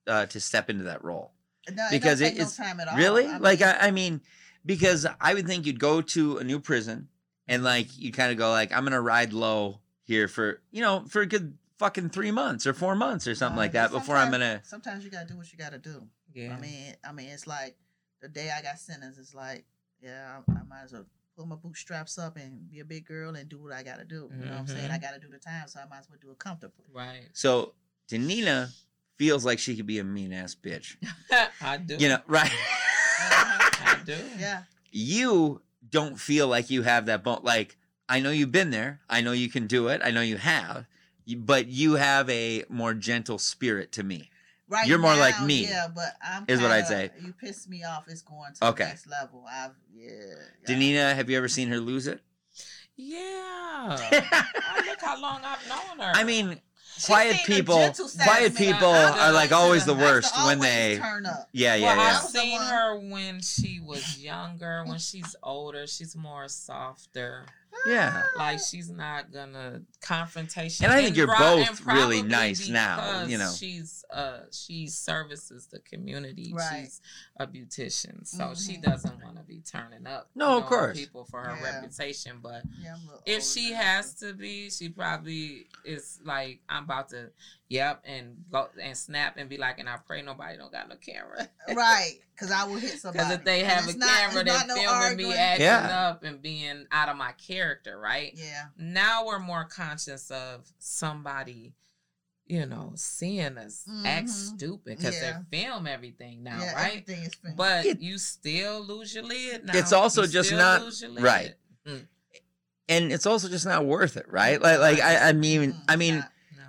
uh, 0.07 0.25
to 0.27 0.39
step 0.39 0.69
into 0.69 0.83
that 0.83 1.03
role? 1.03 1.31
No, 1.73 1.87
because 1.89 2.21
it, 2.21 2.25
it- 2.25 2.27
don't 2.27 2.33
take 2.37 2.41
it's- 2.41 2.59
no 2.59 2.65
time 2.65 2.79
at 2.79 2.87
all. 2.87 2.97
Really? 2.97 3.25
I 3.25 3.37
like, 3.37 3.59
mean, 3.61 3.69
I, 3.69 3.87
I 3.87 3.91
mean, 3.91 4.21
because 4.65 5.07
I 5.19 5.33
would 5.33 5.47
think 5.47 5.65
you'd 5.65 5.79
go 5.79 6.01
to 6.01 6.37
a 6.37 6.43
new 6.43 6.59
prison 6.59 7.07
and 7.47 7.63
like 7.63 7.87
you 7.97 8.11
kind 8.11 8.31
of 8.31 8.37
go 8.37 8.51
like, 8.51 8.71
I'm 8.71 8.83
gonna 8.83 9.01
ride 9.01 9.33
low 9.33 9.79
here 10.05 10.27
for 10.29 10.61
you 10.71 10.81
know 10.81 11.03
for 11.09 11.21
a 11.21 11.25
good 11.25 11.57
fucking 11.77 12.09
three 12.09 12.31
months 12.31 12.65
or 12.65 12.73
four 12.73 12.95
months 12.95 13.27
or 13.27 13.35
something 13.35 13.57
Uh, 13.59 13.63
like 13.63 13.73
that 13.73 13.91
before 13.91 14.15
I'm 14.15 14.31
gonna. 14.31 14.61
Sometimes 14.63 15.03
you 15.03 15.11
gotta 15.11 15.27
do 15.27 15.35
what 15.37 15.51
you 15.51 15.57
gotta 15.57 15.77
do. 15.77 16.07
Yeah. 16.33 16.55
I 16.55 16.59
mean, 16.61 16.95
I 17.07 17.11
mean, 17.11 17.27
it's 17.29 17.45
like 17.47 17.75
the 18.21 18.29
day 18.29 18.49
I 18.57 18.61
got 18.61 18.79
sentenced. 18.79 19.19
It's 19.19 19.35
like, 19.35 19.65
yeah, 20.01 20.37
I, 20.47 20.51
I 20.51 20.63
might 20.69 20.83
as 20.85 20.93
well 20.93 21.05
pull 21.35 21.45
my 21.45 21.55
bootstraps 21.57 22.17
up 22.17 22.37
and 22.37 22.69
be 22.71 22.79
a 22.79 22.85
big 22.85 23.05
girl 23.05 23.35
and 23.35 23.49
do 23.49 23.57
what 23.57 23.73
I 23.73 23.83
gotta 23.83 24.05
do. 24.05 24.29
You 24.39 24.45
know 24.45 24.51
what 24.51 24.59
I'm 24.61 24.67
saying? 24.67 24.89
I 24.89 24.97
gotta 24.97 25.19
do 25.19 25.27
the 25.29 25.37
time, 25.37 25.67
so 25.67 25.81
I 25.81 25.85
might 25.89 25.99
as 25.99 26.09
well 26.09 26.19
do 26.21 26.31
it 26.31 26.39
comfortably. 26.39 26.85
right. 26.93 27.27
So 27.33 27.73
Danina 28.09 28.69
feels 29.17 29.45
like 29.45 29.59
she 29.59 29.75
could 29.75 29.85
be 29.87 29.99
a 29.99 30.03
mean 30.05 30.31
ass 30.31 30.55
bitch. 30.55 30.95
I 31.61 31.75
do. 31.77 31.95
You 31.97 32.09
know, 32.09 32.19
right? 32.27 32.51
I 33.19 33.97
do. 34.05 34.15
Yeah. 34.39 34.63
you 34.91 35.61
don't 35.89 36.19
feel 36.19 36.47
like 36.47 36.69
you 36.69 36.81
have 36.83 37.05
that 37.07 37.23
bone. 37.23 37.39
Like 37.43 37.77
I 38.07 38.19
know 38.19 38.31
you've 38.31 38.51
been 38.51 38.69
there. 38.71 39.01
I 39.09 39.21
know 39.21 39.31
you 39.31 39.49
can 39.49 39.67
do 39.67 39.87
it. 39.87 40.01
I 40.03 40.11
know 40.11 40.21
you 40.21 40.37
have. 40.37 40.85
But 41.37 41.67
you 41.67 41.93
have 41.95 42.29
a 42.29 42.63
more 42.69 42.93
gentle 42.93 43.39
spirit 43.39 43.91
to 43.93 44.03
me. 44.03 44.29
Right. 44.67 44.87
You're 44.87 44.99
more 44.99 45.15
like 45.15 45.39
me, 45.43 45.67
Yeah, 45.67 45.87
but 45.93 46.13
I'm. 46.23 46.45
is 46.47 46.59
what 46.61 46.71
I'd 46.71 46.87
say. 46.87 47.11
You 47.21 47.33
piss 47.33 47.67
me 47.67 47.83
off. 47.83 48.05
It's 48.07 48.21
going 48.23 48.53
to 48.55 48.67
Okay. 48.69 48.83
the 48.83 48.89
next 48.89 49.07
level. 49.07 49.43
I've 49.49 49.71
yeah. 49.93 50.09
yeah. 50.67 50.75
Danina, 50.75 51.15
have 51.15 51.29
you 51.29 51.37
ever 51.37 51.47
seen 51.47 51.67
her 51.69 51.79
lose 51.79 52.07
it? 52.07 52.21
Yeah. 52.95 53.17
oh, 53.99 54.83
look 54.87 55.01
how 55.01 55.19
long 55.21 55.41
I've 55.43 55.67
known 55.67 55.99
her. 56.05 56.11
I 56.15 56.23
mean, 56.23 56.59
She 56.97 57.07
quiet 57.07 57.37
people, 57.45 57.91
quiet 58.23 58.55
people 58.55 58.87
are 58.87 59.31
like 59.33 59.51
always 59.51 59.85
the 59.85 59.93
I 59.93 59.97
used 59.97 60.05
worst 60.33 60.45
when 60.45 60.59
they. 60.59 60.97
turn 60.99 61.25
up. 61.25 61.49
Yeah, 61.51 61.75
yeah, 61.75 61.95
well, 61.95 61.97
yeah. 61.97 62.17
I've 62.17 62.23
seen 62.29 62.59
her 62.61 62.99
when 62.99 63.41
she 63.41 63.79
was 63.79 64.17
younger. 64.19 64.83
When 64.85 64.97
she's 64.99 65.35
older, 65.43 65.85
she's 65.87 66.15
more 66.15 66.47
softer. 66.47 67.45
Yeah. 67.87 68.23
Like 68.37 68.59
she's 68.59 68.89
not 68.89 69.31
gonna 69.31 69.81
confrontation. 70.01 70.85
And 70.85 70.93
I 70.93 71.01
think 71.03 71.15
you're 71.15 71.27
pro- 71.27 71.37
both 71.65 71.85
really 71.85 72.21
nice 72.23 72.67
now, 72.69 73.23
you 73.25 73.37
know. 73.37 73.51
She's 73.55 74.03
uh 74.11 74.39
she 74.51 74.87
services 74.87 75.67
the 75.67 75.79
community. 75.79 76.51
Right. 76.55 76.81
She's 76.85 77.01
a 77.37 77.45
beautician, 77.47 78.25
so 78.25 78.53
she 78.55 78.77
Mhm. 78.77 78.83
doesn't 78.83 79.23
want 79.23 79.37
to 79.37 79.43
be 79.43 79.61
turning 79.61 80.07
up. 80.07 80.29
No, 80.35 80.57
of 80.57 80.65
course. 80.65 80.97
people 80.97 81.25
for 81.25 81.41
her 81.43 81.55
Yeah. 81.57 81.75
reputation, 81.81 82.39
but 82.41 82.63
Yeah, 82.79 82.95
I'm 82.95 83.01
a 83.01 83.11
little 83.11 83.21
if 83.25 83.43
she 83.43 83.71
now. 83.71 83.81
has 83.81 84.13
to 84.15 84.33
be, 84.33 84.69
she 84.69 84.89
probably 84.89 85.67
is 85.83 86.19
like, 86.23 86.61
I'm 86.69 86.83
about 86.85 87.09
to, 87.09 87.31
yep, 87.67 88.01
and 88.05 88.45
go 88.51 88.69
and 88.81 88.97
snap 88.97 89.37
and 89.37 89.49
be 89.49 89.57
like, 89.57 89.79
and 89.79 89.89
I 89.89 89.97
pray 89.97 90.21
nobody 90.21 90.57
don't 90.57 90.71
got 90.71 90.87
no 90.89 90.95
camera. 90.95 91.49
right, 91.75 92.19
because 92.35 92.51
I 92.51 92.65
will 92.65 92.75
hit 92.75 92.99
somebody. 92.99 93.23
Because 93.23 93.37
if 93.39 93.45
they 93.45 93.63
have 93.63 93.87
a 93.87 93.97
not- 93.97 94.09
camera 94.09 94.41
it's 94.41 94.51
that's 94.51 94.67
not 94.67 94.75
no 94.75 94.81
filming 94.81 95.17
me 95.17 95.33
acting 95.33 95.65
Yeah. 95.65 96.07
up 96.09 96.23
and 96.23 96.41
being 96.41 96.85
out 96.91 97.07
of 97.09 97.15
my 97.17 97.31
character, 97.33 97.97
right? 97.97 98.33
Yeah. 98.35 98.65
Now 98.77 99.25
we're 99.25 99.39
more 99.39 99.63
conscious 99.65 100.29
of 100.31 100.65
somebody, 100.77 101.73
you 102.45 102.65
know, 102.65 102.91
seeing 102.95 103.57
us 103.57 103.85
act 104.03 104.27
Mhm. 104.27 104.55
stupid 104.55 104.97
because 104.97 105.15
Yeah. 105.15 105.39
they 105.49 105.57
film 105.61 105.87
everything 105.87 106.43
now, 106.43 106.59
yeah, 106.61 106.73
right? 106.75 106.87
Everything 107.03 107.23
is 107.23 107.33
finished. 107.35 107.57
But 107.57 107.85
It- 107.85 108.01
you 108.01 108.17
still 108.17 108.81
lose 108.85 109.15
your 109.15 109.23
lid 109.23 109.65
now. 109.65 109.77
It's 109.77 109.93
also 109.93 110.23
You 110.23 110.27
just 110.27 110.51
not- 110.51 110.81
lose 110.81 111.01
your 111.01 111.11
lid. 111.11 111.23
right. 111.23 111.55
And 112.87 113.11
it's 113.11 113.25
also 113.25 113.49
just 113.49 113.65
not 113.65 113.85
worth 113.85 114.15
it, 114.15 114.27
right? 114.29 114.61
Like, 114.61 114.79
like 114.79 114.99
I, 114.99 115.29
I 115.29 115.33
mean, 115.33 115.73
Mm, 115.73 115.83
I 115.87 115.95
mean, 115.95 116.15
not- 116.19 116.31
No. 116.55 116.63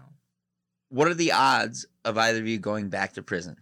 what 0.88 1.08
are 1.08 1.14
the 1.14 1.32
odds 1.32 1.84
of 2.06 2.16
either 2.16 2.38
of 2.38 2.46
you 2.46 2.58
going 2.58 2.88
back 2.88 3.12
to 3.14 3.22
prison? 3.22 3.58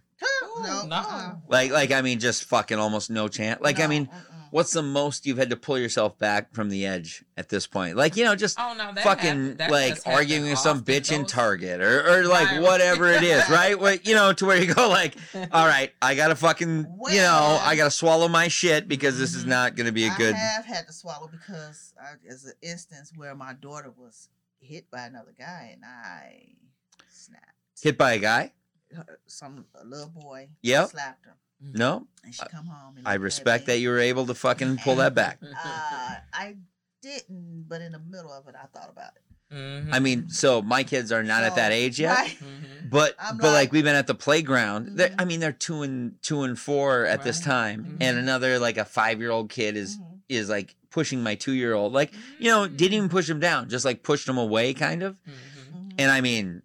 No, 0.62 0.86
no. 0.86 0.96
uh-uh. 0.96 1.34
Like, 1.48 1.70
like 1.70 1.92
I 1.92 2.02
mean, 2.02 2.18
just 2.20 2.44
fucking 2.44 2.78
almost 2.78 3.10
no 3.10 3.28
chance. 3.28 3.60
Like, 3.60 3.80
I 3.80 3.86
mean, 3.86 4.08
uh-uh. 4.12 4.20
what's 4.50 4.72
the 4.72 4.82
most 4.82 5.26
you've 5.26 5.38
had 5.38 5.50
to 5.50 5.56
pull 5.56 5.78
yourself 5.78 6.16
back 6.18 6.52
from 6.54 6.68
the 6.70 6.86
edge 6.86 7.24
at 7.36 7.48
this 7.48 7.66
point? 7.66 7.96
Like, 7.96 8.16
you 8.16 8.24
know, 8.24 8.34
just 8.36 8.58
Oh 8.58 8.74
no, 8.76 8.92
fucking 9.02 9.58
happened- 9.58 9.70
like 9.70 9.96
does 9.96 10.06
arguing 10.06 10.44
with 10.50 10.58
some 10.58 10.78
often. 10.78 10.94
bitch 10.94 11.12
in 11.12 11.26
Target 11.26 11.80
or, 11.80 12.06
or 12.20 12.24
like 12.26 12.48
Right. 12.50 12.62
whatever 12.62 13.10
it 13.10 13.22
is, 13.22 13.48
right? 13.50 13.78
What 13.78 14.06
you 14.06 14.14
know, 14.14 14.32
to 14.32 14.46
where 14.46 14.56
you 14.62 14.72
go 14.72 14.88
like, 14.88 15.16
all 15.52 15.66
right, 15.66 15.92
I 16.00 16.14
gotta 16.14 16.36
fucking, 16.36 16.86
you 17.10 17.16
know, 17.20 17.58
I 17.62 17.74
gotta 17.76 17.90
swallow 17.90 18.28
my 18.28 18.48
shit 18.48 18.86
because 18.88 19.18
this 19.18 19.34
is 19.34 19.44
Mhm. 19.44 19.48
not 19.48 19.76
gonna 19.76 19.92
be 19.92 20.06
a 20.06 20.14
good. 20.14 20.34
I 20.34 20.38
have 20.38 20.64
had 20.64 20.86
to 20.86 20.92
swallow 20.92 21.28
because 21.30 21.92
I, 22.00 22.12
as 22.30 22.44
an 22.44 22.52
instance 22.62 23.12
where 23.16 23.34
my 23.34 23.54
daughter 23.54 23.90
was 23.96 24.28
hit 24.60 24.90
by 24.90 25.02
another 25.06 25.34
guy 25.36 25.70
and 25.74 25.84
I 25.84 26.54
snapped. 27.10 27.42
Hit 27.82 27.98
by 27.98 28.12
a 28.14 28.18
guy? 28.18 28.52
Her- 28.94 29.18
Some 29.26 29.66
a 29.74 29.84
little 29.84 30.08
boy 30.08 30.48
Yep. 30.62 30.90
slapped 30.90 31.24
her 31.26 31.36
No, 31.60 32.06
and 32.22 32.34
she 32.34 32.42
come 32.50 32.66
home. 32.66 32.96
And 32.98 33.06
I 33.08 33.14
respect 33.14 33.66
that 33.66 33.78
you 33.78 33.88
were 33.90 33.98
able 34.00 34.26
to 34.26 34.34
fucking 34.34 34.78
pull 34.78 34.96
that 34.96 35.14
back. 35.14 35.38
Uh, 35.42 36.16
I 36.32 36.56
didn't, 37.02 37.64
but 37.68 37.80
in 37.80 37.92
the 37.92 37.98
middle 37.98 38.32
of 38.32 38.48
it, 38.48 38.54
I 38.60 38.66
thought 38.66 38.90
about 38.90 39.12
it. 39.16 39.22
Mhm. 39.54 39.88
I 39.92 39.98
mean, 39.98 40.28
so 40.30 40.62
my 40.62 40.82
kids 40.84 41.12
are 41.12 41.22
not 41.22 41.44
at 41.44 41.54
that 41.56 41.70
age 41.72 42.00
yet. 42.00 42.16
right? 42.16 42.38
Mhm. 42.38 42.64
But 42.90 43.14
I'm 43.18 43.38
but 43.38 43.44
like 43.48 43.54
like- 43.54 43.72
we've 43.72 43.84
been 43.84 43.96
at 43.96 44.06
the 44.06 44.14
playground. 44.14 44.96
They're- 44.98 45.08
Mhm. 45.10 45.14
I 45.18 45.24
mean, 45.24 45.40
they're 45.40 45.52
two 45.52 45.82
and 45.82 46.20
two 46.22 46.42
and 46.42 46.58
four 46.58 47.04
at 47.06 47.22
this 47.24 47.40
time, 47.40 47.96
and 48.00 48.16
Mhm. 48.16 48.20
another 48.20 48.58
like 48.58 48.76
a 48.76 48.84
five 48.84 49.20
year 49.20 49.30
old 49.30 49.48
kid 49.50 49.76
is 49.76 49.96
Mhm. 49.96 50.20
is 50.28 50.48
like 50.48 50.74
pushing 50.90 51.22
my 51.22 51.34
two 51.34 51.52
year 51.52 51.72
old. 51.74 51.92
Like 51.92 52.12
you 52.38 52.50
know, 52.50 52.66
didn't 52.68 52.94
even 52.94 53.08
push 53.08 53.28
him 53.28 53.40
down, 53.40 53.68
just 53.68 53.84
like 53.84 54.02
pushed 54.02 54.28
him 54.28 54.38
away, 54.38 54.74
kind 54.74 55.02
of. 55.02 55.16
And 55.98 56.10
I 56.10 56.20
mean, 56.20 56.46
I, 56.56 56.62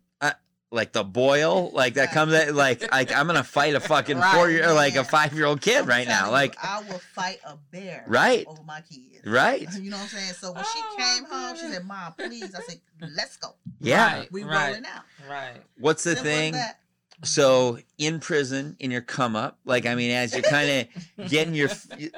like 0.72 0.92
the 0.94 1.04
boil, 1.04 1.72
like 1.72 1.96
that 1.96 2.12
comes 2.12 2.34
at 2.34 2.54
like 2.54 2.82
like 2.92 3.12
I'm 3.16 3.28
gonna 3.28 3.44
fight 3.44 3.74
a 3.76 3.80
fucking 3.80 4.18
Right, 4.18 4.36
four 4.36 4.50
year 4.50 4.70
or 4.70 4.74
like 4.74 4.96
a 4.96 5.04
five 5.04 5.34
year 5.34 5.46
old 5.46 5.62
kid 5.62 5.82
I'm 5.82 5.88
right 5.88 6.08
now, 6.08 6.20
telling 6.26 6.32
like 6.34 6.56
you, 6.56 6.60
I 6.64 6.80
will 6.82 7.00
fight 7.00 7.40
a 7.46 7.56
bear 7.72 8.04
Right. 8.08 8.46
over 8.48 8.64
my 8.64 8.82
kids. 8.82 9.26
right, 9.26 9.68
You 9.80 9.90
know 9.90 9.98
what 9.98 10.04
I'm 10.04 10.10
saying? 10.10 10.34
So 10.34 10.52
when 10.52 10.64
Oh, 10.66 10.72
she 10.96 11.02
came 11.04 11.26
home, 11.26 11.56
she 11.58 11.68
said, 11.74 11.86
"Mom, 11.86 12.14
please." 12.14 12.54
I 12.56 12.62
said, 12.62 12.80
"Let's 13.16 13.38
go. 13.38 13.56
yeah. 13.80 14.18
Right. 14.20 14.32
We 14.32 14.44
rolling 14.44 14.86
out." 14.86 15.04
Right. 15.28 15.62
What's 15.80 16.04
the 16.04 16.12
Simple 16.12 16.24
thing? 16.26 16.62
So 17.22 17.80
in 17.98 18.22
prison, 18.22 18.78
in 18.80 18.92
your 18.92 19.02
come 19.02 19.36
up, 19.36 19.60
like 19.66 19.86
I 19.86 19.94
mean, 19.96 20.12
as 20.12 20.34
you're 20.34 20.42
kind 20.44 20.88
of 21.18 21.28
getting 21.30 21.54
your 21.54 21.70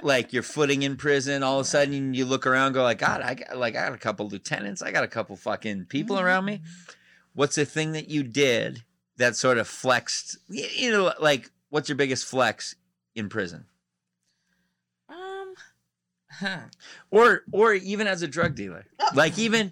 like 0.04 0.32
your 0.34 0.44
footing 0.44 0.84
in 0.84 0.96
prison, 0.96 1.42
all 1.42 1.60
of 1.60 1.66
a 1.66 1.70
sudden 1.70 2.14
you 2.14 2.26
look 2.26 2.46
around, 2.46 2.74
go 2.74 2.84
like, 2.84 3.00
God, 3.00 3.22
I 3.22 3.34
got 3.34 3.58
like 3.58 3.76
I 3.76 3.86
got 3.86 3.94
a 3.94 3.98
couple 3.98 4.28
lieutenants, 4.28 4.82
I 4.84 4.92
got 4.92 5.04
a 5.04 5.08
couple 5.08 5.36
fucking 5.38 5.86
people 5.86 6.18
Mhm. 6.18 6.22
around 6.24 6.46
me. 6.46 6.62
What's 7.34 7.56
the 7.56 7.66
thing 7.66 7.94
that 7.94 8.10
you 8.10 8.24
did 8.24 8.84
that 9.18 9.36
sort 9.36 9.58
of 9.58 9.68
flexed? 9.68 10.38
You 10.50 10.92
know, 10.92 11.14
like 11.20 11.50
what's 11.70 11.88
your 11.90 11.96
biggest 11.96 12.26
flex 12.26 12.76
in 13.16 13.30
prison, 13.30 13.66
Um. 15.10 15.54
Huh. 16.40 16.58
or 17.12 17.44
or 17.52 17.74
even 17.74 18.08
as 18.08 18.22
a 18.22 18.28
drug 18.28 18.56
dealer? 18.56 18.86
Like 19.14 19.38
even 19.38 19.72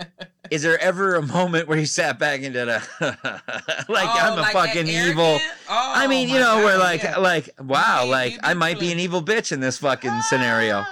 is 0.50 0.62
there 0.62 0.78
ever 0.80 1.14
a 1.14 1.22
moment 1.22 1.68
where 1.68 1.78
you 1.78 1.86
sat 1.86 2.18
back 2.18 2.42
and 2.42 2.52
did 2.52 2.68
a 2.68 2.82
like 3.00 4.08
Oh, 4.08 4.18
I'm 4.18 4.38
a 4.38 4.42
like 4.42 4.52
fucking 4.52 4.88
evil? 4.88 5.38
Oh, 5.68 5.92
I 5.96 6.06
mean, 6.08 6.28
you 6.28 6.34
know, 6.40 6.56
God, 6.56 6.64
where 6.64 6.78
like 6.78 7.02
yeah. 7.04 7.18
like 7.18 7.50
wow, 7.60 8.04
You- 8.04 8.10
like 8.10 8.32
you 8.32 8.38
I 8.42 8.54
might 8.54 8.80
be 8.80 8.90
an 8.92 8.98
evil 8.98 9.22
bitch 9.22 9.52
in 9.52 9.60
this 9.60 9.78
fucking 9.78 10.20
scenario. 10.22 10.84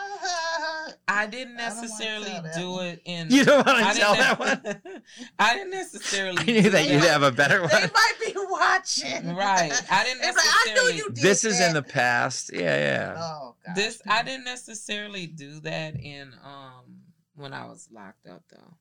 I 1.10 1.26
didn't 1.26 1.58
I 1.58 1.68
don't 1.70 1.76
wanna 1.76 1.82
necessarily 1.88 2.26
tell 2.26 2.42
that 2.42 2.54
do 2.54 2.70
one. 2.70 2.86
it 2.86 3.02
in. 3.06 3.30
You 3.30 3.44
don't 3.44 3.66
want 3.66 3.78
I 3.78 3.92
to 3.94 3.98
tell 3.98 4.14
that 4.14 4.38
one. 4.38 5.02
I 5.38 5.54
didn't 5.54 5.70
necessarily. 5.70 6.36
I 6.42 6.44
knew 6.44 6.70
that 6.70 6.88
you'd 6.88 7.02
have 7.02 7.22
a 7.22 7.32
better 7.32 7.60
one. 7.62 7.70
They 7.70 7.80
one. 7.80 7.90
might 7.94 8.12
be 8.26 8.32
watching. 8.50 9.34
Right. 9.34 9.72
I 9.90 10.04
didn't 10.04 10.20
They 10.20 10.28
be 10.30 10.36
like, 10.36 10.44
I 10.44 10.64
knew 10.66 10.74
necessarily- 10.74 10.96
you 10.98 11.08
did 11.08 11.16
This 11.24 11.44
is 11.44 11.60
in 11.60 11.72
the 11.74 11.82
past. 11.82 12.50
Yeah, 12.52 12.60
yeah. 12.60 13.14
Oh 13.18 13.54
God. 13.66 13.74
This 13.76 14.02
I 14.06 14.22
didn't 14.22 14.44
necessarily 14.44 15.26
do 15.26 15.60
that 15.60 15.94
in 15.98 16.32
um 16.44 17.00
when 17.36 17.52
I 17.54 17.66
was 17.66 17.88
locked 17.90 18.26
up 18.26 18.42
though. 18.50 18.74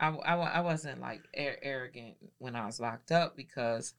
I, 0.00 0.08
I, 0.08 0.34
I 0.34 0.60
wasn't 0.60 1.00
like 1.00 1.22
ar- 1.38 1.58
arrogant 1.62 2.16
when 2.38 2.56
I 2.56 2.66
was 2.66 2.80
locked 2.80 3.12
up 3.12 3.36
because 3.36 3.94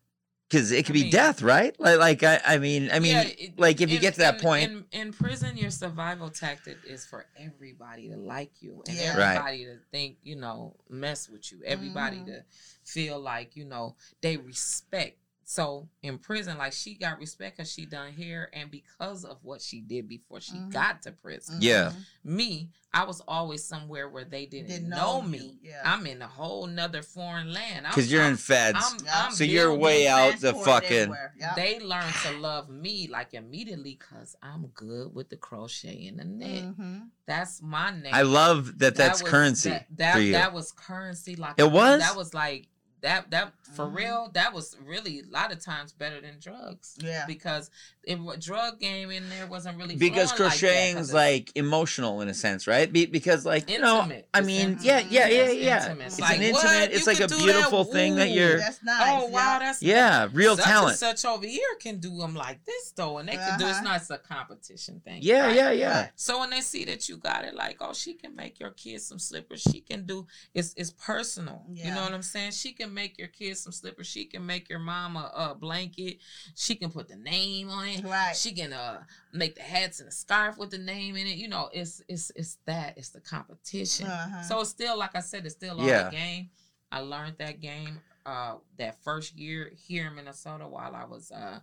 Because 0.54 0.72
it 0.72 0.86
could 0.86 0.96
I 0.96 1.02
be 1.02 1.10
death, 1.10 1.42
right? 1.42 1.76
Like, 1.80 1.98
like 1.98 2.22
I, 2.24 2.40
I 2.46 2.58
mean, 2.60 2.92
I 2.94 3.00
mean, 3.00 3.14
Yeah, 3.16 3.24
it- 3.24 3.60
like 3.60 3.82
if 3.82 3.90
you 3.90 3.96
in- 3.96 4.02
get 4.02 4.14
to 4.14 4.20
that 4.20 4.36
in- 4.36 4.40
point, 4.42 4.72
in, 4.72 4.86
in 4.92 5.12
prison, 5.12 5.58
your 5.58 5.72
survival 5.72 6.30
tactic 6.30 6.78
is 6.88 7.06
for 7.08 7.26
everybody 7.36 8.10
to 8.10 8.18
like 8.18 8.52
you 8.62 8.84
and 8.88 8.96
Yeah. 8.96 9.18
Right. 9.18 9.30
everybody 9.32 9.66
to 9.66 9.78
think 9.92 10.18
you 10.22 10.36
know 10.36 10.76
mess 10.90 11.28
with 11.28 11.52
you. 11.52 11.62
Everybody 11.66 12.18
Mhm. 12.18 12.26
to 12.28 12.44
feel 12.86 13.20
like 13.20 13.56
you 13.56 13.66
know 13.66 13.96
they 14.22 14.38
respect. 14.38 15.18
So 15.46 15.90
in 16.02 16.18
prison, 16.20 16.58
like 16.58 16.74
she 16.74 16.96
got 16.96 17.20
respect 17.20 17.58
because 17.58 17.72
she 17.72 17.86
done 17.86 18.14
here, 18.14 18.50
and 18.54 18.72
because 18.72 19.26
of 19.26 19.38
what 19.44 19.62
she 19.62 19.82
did 19.82 20.08
before 20.08 20.40
she 20.40 20.54
Mhm. 20.54 20.72
got 20.72 21.02
to 21.04 21.12
prison. 21.12 21.58
Yeah. 21.60 21.92
Me, 22.24 22.70
I 22.94 23.04
was 23.06 23.22
always 23.28 23.64
somewhere 23.66 24.08
where 24.08 24.24
they 24.24 24.46
didn't, 24.46 24.68
Didn't 24.70 24.90
know, 24.90 25.20
know 25.20 25.28
me. 25.28 25.58
yeah. 25.64 25.82
I'm 25.84 26.06
in 26.08 26.22
a 26.22 26.28
whole 26.28 26.68
nother 26.68 27.02
foreign 27.02 27.52
land. 27.52 27.86
Because 27.88 28.12
you're 28.12 28.24
in 28.24 28.38
feds, 28.38 28.78
I'm- 28.82 28.98
Yeah. 29.04 29.26
I'm 29.26 29.32
so 29.34 29.44
you're 29.44 29.74
way 29.76 30.08
out 30.08 30.40
the 30.40 30.54
fucking. 30.54 31.14
Yep. 31.40 31.56
they 31.56 31.80
learn 31.80 32.12
to 32.24 32.32
love 32.38 32.70
me 32.70 33.08
like 33.08 33.34
immediately 33.34 33.96
because 34.00 34.36
I'm 34.42 34.68
good 34.68 35.14
with 35.14 35.30
the 35.30 35.38
crochet 35.38 36.06
and 36.08 36.20
the 36.20 36.24
knit. 36.26 36.78
Mhm. 36.78 37.10
That's 37.26 37.62
my 37.62 37.92
name. 37.92 38.14
I 38.14 38.22
love 38.22 38.80
that. 38.80 38.96
That's 38.96 39.22
was- 39.22 39.30
currency 39.30 39.70
That, 39.72 39.88
that, 39.98 40.14
for 40.14 40.20
you. 40.22 40.32
that 40.34 40.54
was 40.54 40.72
currency. 40.72 41.36
Like 41.36 41.56
It 41.58 41.70
was? 41.72 42.00
That 42.00 42.16
was 42.16 42.34
like 42.34 42.68
that. 43.02 43.32
That 43.32 43.54
for 43.76 43.86
Mhm. 43.88 43.96
real, 43.96 44.32
that 44.34 44.54
was 44.54 44.76
really 44.86 45.20
a 45.20 45.24
lot 45.32 45.52
of 45.52 45.64
times 45.64 45.92
better 45.92 46.20
than 46.22 46.40
drugs. 46.40 46.96
Yeah. 47.00 47.26
Because 47.26 47.70
it 48.06 48.20
drug 48.40 48.80
game 48.80 49.10
in 49.12 49.30
there 49.30 49.48
wasn't 49.48 49.78
really 49.78 49.96
because 49.96 50.32
flowing 50.32 50.52
like 50.52 50.60
that, 50.60 50.68
crocheting 50.68 50.96
'cause 50.98 51.08
is 51.10 51.14
like 51.14 51.52
emotional 51.56 52.20
in 52.22 52.28
a 52.28 52.34
sense, 52.34 52.68
right? 52.68 52.92
Be, 52.92 53.06
because 53.06 53.46
like 53.46 53.70
you 53.70 53.80
know, 53.80 53.98
intimate. 54.00 54.28
I 54.34 54.42
mean, 54.42 54.72
intimate. 54.72 54.84
yeah, 54.86 55.00
yeah, 55.00 55.28
yeah, 55.28 55.44
It's 55.44 55.62
yeah. 55.64 55.84
intimate. 55.86 56.08
It's 56.08 56.20
Like, 56.20 56.40
an 56.40 56.52
what? 56.52 56.66
intimate. 56.66 56.92
It's 56.92 57.00
You 57.00 57.06
like 57.06 57.18
a 57.18 57.20
could 57.22 57.30
do 57.30 57.36
that? 57.38 57.44
beautiful 57.54 57.84
thing 57.86 58.16
that 58.16 58.32
you're. 58.32 58.58
That's 58.60 58.84
nice. 58.84 59.02
Oh 59.24 59.26
wow, 59.28 59.54
yeah. 59.54 59.60
that's 59.60 59.82
Yeah, 59.82 60.28
real 60.34 60.56
such 60.58 60.66
talent. 60.66 60.98
Such 61.00 61.24
over 61.26 61.46
here 61.48 61.76
can 61.80 62.00
do 62.00 62.18
them 62.18 62.36
like 62.36 62.64
this 62.66 62.92
though, 62.96 63.18
and 63.20 63.30
they 63.30 63.38
can 63.38 63.58
do. 63.58 63.66
It's 63.66 63.76
Uh-huh. 63.78 63.84
not 63.84 64.02
it's 64.02 64.10
a 64.10 64.18
competition 64.18 65.00
thing. 65.06 65.20
Yeah, 65.22 65.46
right? 65.48 65.56
yeah, 65.56 65.72
yeah. 65.72 66.02
Right. 66.02 66.12
So 66.16 66.40
when 66.40 66.50
they 66.50 66.62
see 66.62 66.84
that 66.86 67.08
you 67.08 67.18
got 67.18 67.46
it, 67.46 67.56
like, 67.56 67.78
oh, 67.80 67.94
she 67.94 68.14
can 68.16 68.36
make 68.36 68.60
your 68.60 68.72
kids 68.72 69.08
some 69.08 69.20
slippers. 69.20 69.62
She 69.62 69.80
can 69.82 70.06
do. 70.06 70.28
It's 70.54 70.74
it's 70.76 70.92
personal. 70.92 71.66
You 71.70 71.92
know 71.94 72.04
what 72.04 72.14
I'm 72.14 72.22
saying? 72.22 72.52
She 72.52 72.74
can 72.74 72.94
make 72.94 73.18
your 73.18 73.30
kids 73.30 73.63
some 73.64 73.72
slippers. 73.74 74.08
She 74.08 74.26
can 74.26 74.46
make 74.46 74.70
your 74.70 74.80
mama 74.80 75.32
a, 75.36 75.52
a 75.52 75.56
blanket. 75.56 76.18
She 76.56 76.76
can 76.76 76.92
put 76.92 77.08
the 77.08 77.16
name 77.16 77.70
on 77.70 77.88
it. 77.88 78.04
Right. 78.04 78.36
She 78.36 78.52
can 78.52 78.74
uh 78.74 79.04
make 79.32 79.56
the 79.56 79.62
hats 79.62 80.00
and 80.00 80.08
the 80.08 80.12
scarf 80.14 80.58
with 80.58 80.70
the 80.72 80.78
name 80.78 81.16
in 81.16 81.26
it. 81.28 81.38
You 81.38 81.48
know, 81.48 81.70
it's 81.74 82.02
it's 82.08 82.32
it's 82.36 82.58
that. 82.66 82.98
It's 82.98 83.10
the 83.10 83.22
competition. 83.22 84.08
Uh-huh. 84.08 84.44
So 84.44 84.62
it's 84.62 84.70
still 84.70 84.98
like 84.98 85.16
I 85.16 85.22
said, 85.22 85.46
it's 85.46 85.56
still 85.56 85.80
all 85.80 85.88
Yeah. 85.88 86.10
a 86.10 86.12
game. 86.12 86.50
I 86.92 87.00
learned 87.00 87.38
that 87.40 87.60
game 87.60 88.00
uh 88.26 88.56
that 88.78 89.04
first 89.04 89.38
year 89.38 89.72
here 89.88 90.08
in 90.08 90.16
Minnesota 90.16 90.68
while 90.68 90.96
I 90.96 91.06
was 91.06 91.32
uh 91.32 91.60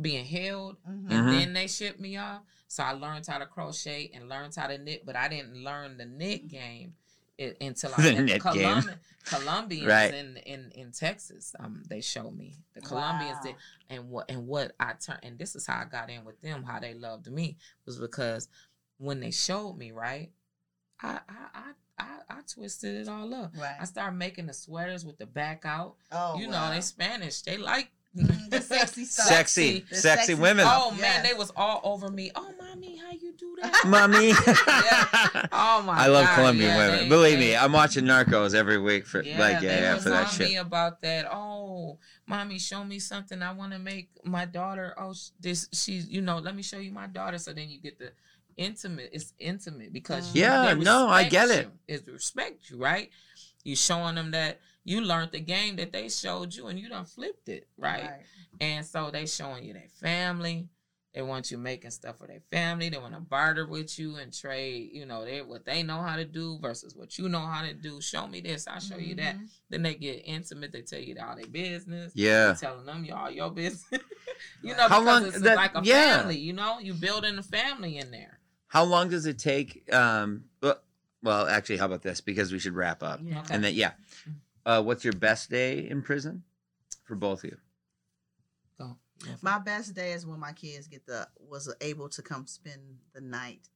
being 0.00 0.24
held 0.24 0.76
Mhm. 0.88 1.10
and 1.10 1.26
Mhm. 1.26 1.30
then 1.30 1.52
they 1.52 1.66
shipped 1.66 2.00
me 2.00 2.16
off. 2.16 2.42
So 2.66 2.82
I 2.82 2.92
learned 2.92 3.26
how 3.26 3.36
to 3.38 3.46
crochet 3.46 4.10
and 4.14 4.28
learned 4.28 4.54
how 4.54 4.66
to 4.66 4.78
knit, 4.78 5.04
but 5.04 5.16
I 5.16 5.28
didn't 5.28 5.62
learn 5.62 5.98
the 5.98 6.06
knit 6.06 6.48
game 6.48 6.94
it, 7.42 7.56
until 7.60 7.92
I 7.96 8.02
The 8.02 8.02
met 8.12 8.16
the 8.16 8.22
knit 8.22 8.40
Colombians 9.24 9.86
Right. 9.86 10.14
in, 10.14 10.36
in 10.38 10.70
in 10.74 10.92
Texas. 10.92 11.54
Um, 11.58 11.82
they 11.88 12.00
showed 12.00 12.36
me 12.36 12.56
the 12.74 12.80
Colombians 12.80 13.36
Wow. 13.36 13.42
did, 13.44 13.56
and 13.90 14.10
what 14.10 14.30
and 14.30 14.46
what 14.46 14.72
I 14.80 14.94
turned, 14.94 15.20
and 15.22 15.38
this 15.38 15.54
is 15.54 15.66
how 15.66 15.80
I 15.80 15.84
got 15.84 16.10
in 16.10 16.24
with 16.24 16.40
them. 16.40 16.64
How 16.64 16.80
they 16.80 16.94
loved 16.94 17.30
me 17.30 17.56
was 17.86 17.98
because 17.98 18.48
when 18.98 19.20
they 19.20 19.30
showed 19.30 19.76
me, 19.76 19.92
right, 19.92 20.30
I 21.00 21.20
I 21.28 21.34
I 21.54 21.72
I, 21.98 22.18
I 22.30 22.40
twisted 22.52 22.94
it 22.96 23.08
all 23.08 23.32
up. 23.34 23.52
Right. 23.56 23.76
I 23.80 23.84
started 23.84 24.16
making 24.16 24.46
the 24.46 24.54
sweaters 24.54 25.04
with 25.04 25.18
the 25.18 25.26
back 25.26 25.64
out. 25.64 25.94
oh, 26.10 26.38
you 26.38 26.46
know, 26.46 26.56
wow. 26.56 26.70
they 26.70 26.80
Spanish. 26.80 27.42
They 27.42 27.56
like 27.58 27.90
Mhm, 28.16 28.50
the 28.50 28.60
sexy 28.60 29.04
stuff. 29.06 29.26
Sexy, 29.32 29.86
The 29.88 29.96
sexy 29.96 30.08
sexy 30.26 30.34
women. 30.34 30.66
stuff. 30.66 30.82
Oh 30.86 30.90
man, 31.00 31.22
they 31.22 31.32
was 31.32 31.50
all 31.56 31.80
over 31.82 32.10
me. 32.10 32.30
Oh 32.34 32.50
mommy, 32.60 32.96
how 32.98 33.10
you 33.12 33.32
do 33.32 33.56
that? 33.62 33.84
Mommy. 33.86 34.28
Yeah. 35.32 35.46
Oh 35.50 35.82
my 35.82 35.94
I 36.04 36.06
love 36.08 36.26
God, 36.26 36.34
Colombian 36.34 36.70
yeah, 36.70 36.76
women. 36.76 36.98
they- 37.04 37.08
Believe 37.08 37.38
they- 37.38 37.44
me, 37.52 37.56
I'm 37.56 37.72
watching 37.72 38.04
Narcos 38.04 38.54
every 38.54 38.78
week 38.78 39.06
for 39.06 39.22
Yeah, 39.22 39.38
like 39.40 39.60
they 39.60 39.66
yeah, 39.68 39.80
yeah 39.80 39.94
was 39.94 40.02
for 40.02 40.10
that 40.10 40.26
on 40.26 40.30
shit. 40.32 40.48
me 40.50 40.56
about 40.56 41.00
that. 41.02 41.26
Oh, 41.32 41.98
mommy, 42.26 42.58
show 42.58 42.84
me 42.84 42.98
something. 42.98 43.40
I 43.42 43.52
want 43.52 43.72
to 43.72 43.78
make 43.78 44.10
my 44.24 44.44
daughter. 44.44 44.94
Oh, 44.98 45.14
this 45.40 45.68
she's 45.72 46.06
you 46.08 46.20
know. 46.20 46.38
Let 46.38 46.54
me 46.54 46.62
show 46.62 46.78
you 46.78 46.92
my 46.92 47.06
daughter. 47.06 47.38
So 47.38 47.52
then 47.54 47.70
you 47.70 47.80
get 47.80 47.98
the 47.98 48.12
intimate. 48.58 49.08
It's 49.12 49.32
intimate 49.38 49.92
because 49.92 50.34
you- 50.34 50.42
Yeah, 50.42 50.74
no, 50.74 51.08
I 51.08 51.24
get 51.24 51.48
it. 51.48 51.64
you. 51.64 51.72
It's 51.88 52.06
respect 52.06 52.68
you, 52.68 52.76
right? 52.76 53.08
You 53.64 53.74
showing 53.76 54.16
them 54.16 54.32
that 54.32 54.60
you 54.84 55.00
learned 55.00 55.32
the 55.32 55.40
game 55.40 55.76
that 55.76 55.92
they 55.92 56.08
showed 56.08 56.54
you, 56.54 56.66
and 56.68 56.78
you 56.78 56.88
done 56.88 57.04
flipped 57.04 57.48
it, 57.48 57.68
right? 57.76 58.10
And 58.60 58.84
so 58.84 59.10
they 59.10 59.26
showing 59.26 59.64
you 59.64 59.72
their 59.72 59.88
family. 60.00 60.68
They 61.14 61.20
want 61.20 61.50
you 61.50 61.58
making 61.58 61.90
stuff 61.90 62.16
for 62.16 62.26
their 62.26 62.40
family. 62.50 62.88
They 62.88 62.96
want 62.96 63.12
to 63.12 63.20
barter 63.20 63.66
with 63.66 63.98
you 63.98 64.16
and 64.16 64.32
trade, 64.32 64.92
you 64.94 65.04
know, 65.04 65.26
they 65.26 65.42
what 65.42 65.66
they 65.66 65.82
know 65.82 66.00
how 66.00 66.16
to 66.16 66.24
do 66.24 66.58
versus 66.58 66.96
what 66.96 67.18
you 67.18 67.28
know 67.28 67.40
how 67.40 67.60
to 67.62 67.74
do. 67.74 68.00
Show 68.00 68.26
me 68.26 68.40
this, 68.40 68.66
I'll 68.66 68.80
show 68.80 68.96
you 68.96 69.14
that. 69.16 69.36
Mhm. 69.36 69.48
Then 69.68 69.82
they 69.82 69.94
get 69.94 70.22
intimate. 70.24 70.72
They 70.72 70.80
tell 70.80 71.00
you 71.00 71.14
all 71.22 71.36
their 71.36 71.46
business. 71.46 72.12
Yeah. 72.14 72.52
You 72.52 72.56
telling 72.56 72.86
them 72.86 73.04
y'all 73.04 73.30
your 73.30 73.50
business. 73.50 73.84
you 74.62 74.74
know, 74.74 74.88
How 74.88 75.00
because 75.00 75.04
long- 75.04 75.26
it's 75.26 75.40
that- 75.42 75.56
like 75.56 75.74
a 75.74 75.82
yeah. 75.84 76.16
family. 76.20 76.38
You 76.38 76.54
know, 76.54 76.78
you 76.78 76.94
building 76.94 77.36
a 77.36 77.42
family 77.42 77.98
in 77.98 78.10
there. 78.10 78.38
How 78.68 78.84
long 78.84 79.10
does 79.10 79.26
it 79.26 79.38
take? 79.38 79.92
Um, 79.92 80.44
well, 80.62 80.80
well, 81.22 81.46
actually, 81.46 81.76
how 81.76 81.84
about 81.84 82.00
this? 82.00 82.22
Because 82.22 82.52
we 82.52 82.58
should 82.58 82.74
wrap 82.74 83.02
up. 83.02 83.20
Okay. 83.20 83.38
And 83.50 83.62
then, 83.62 83.74
yeah, 83.74 83.92
uh, 84.66 84.82
what's 84.82 85.04
your 85.04 85.12
best 85.14 85.50
day 85.50 85.88
in 85.88 86.02
prison 86.02 86.42
for 87.04 87.14
both 87.14 87.44
of 87.44 87.50
you? 87.50 87.56
Go. 88.78 88.96
My 89.40 89.58
best 89.58 89.94
day 89.94 90.12
is 90.12 90.26
when 90.26 90.40
my 90.40 90.52
kids 90.52 90.88
get 90.88 91.06
the 91.06 91.28
was 91.48 91.72
able 91.80 92.08
to 92.10 92.22
come 92.22 92.46
spend 92.46 92.80
the 93.14 93.20
night 93.20 93.68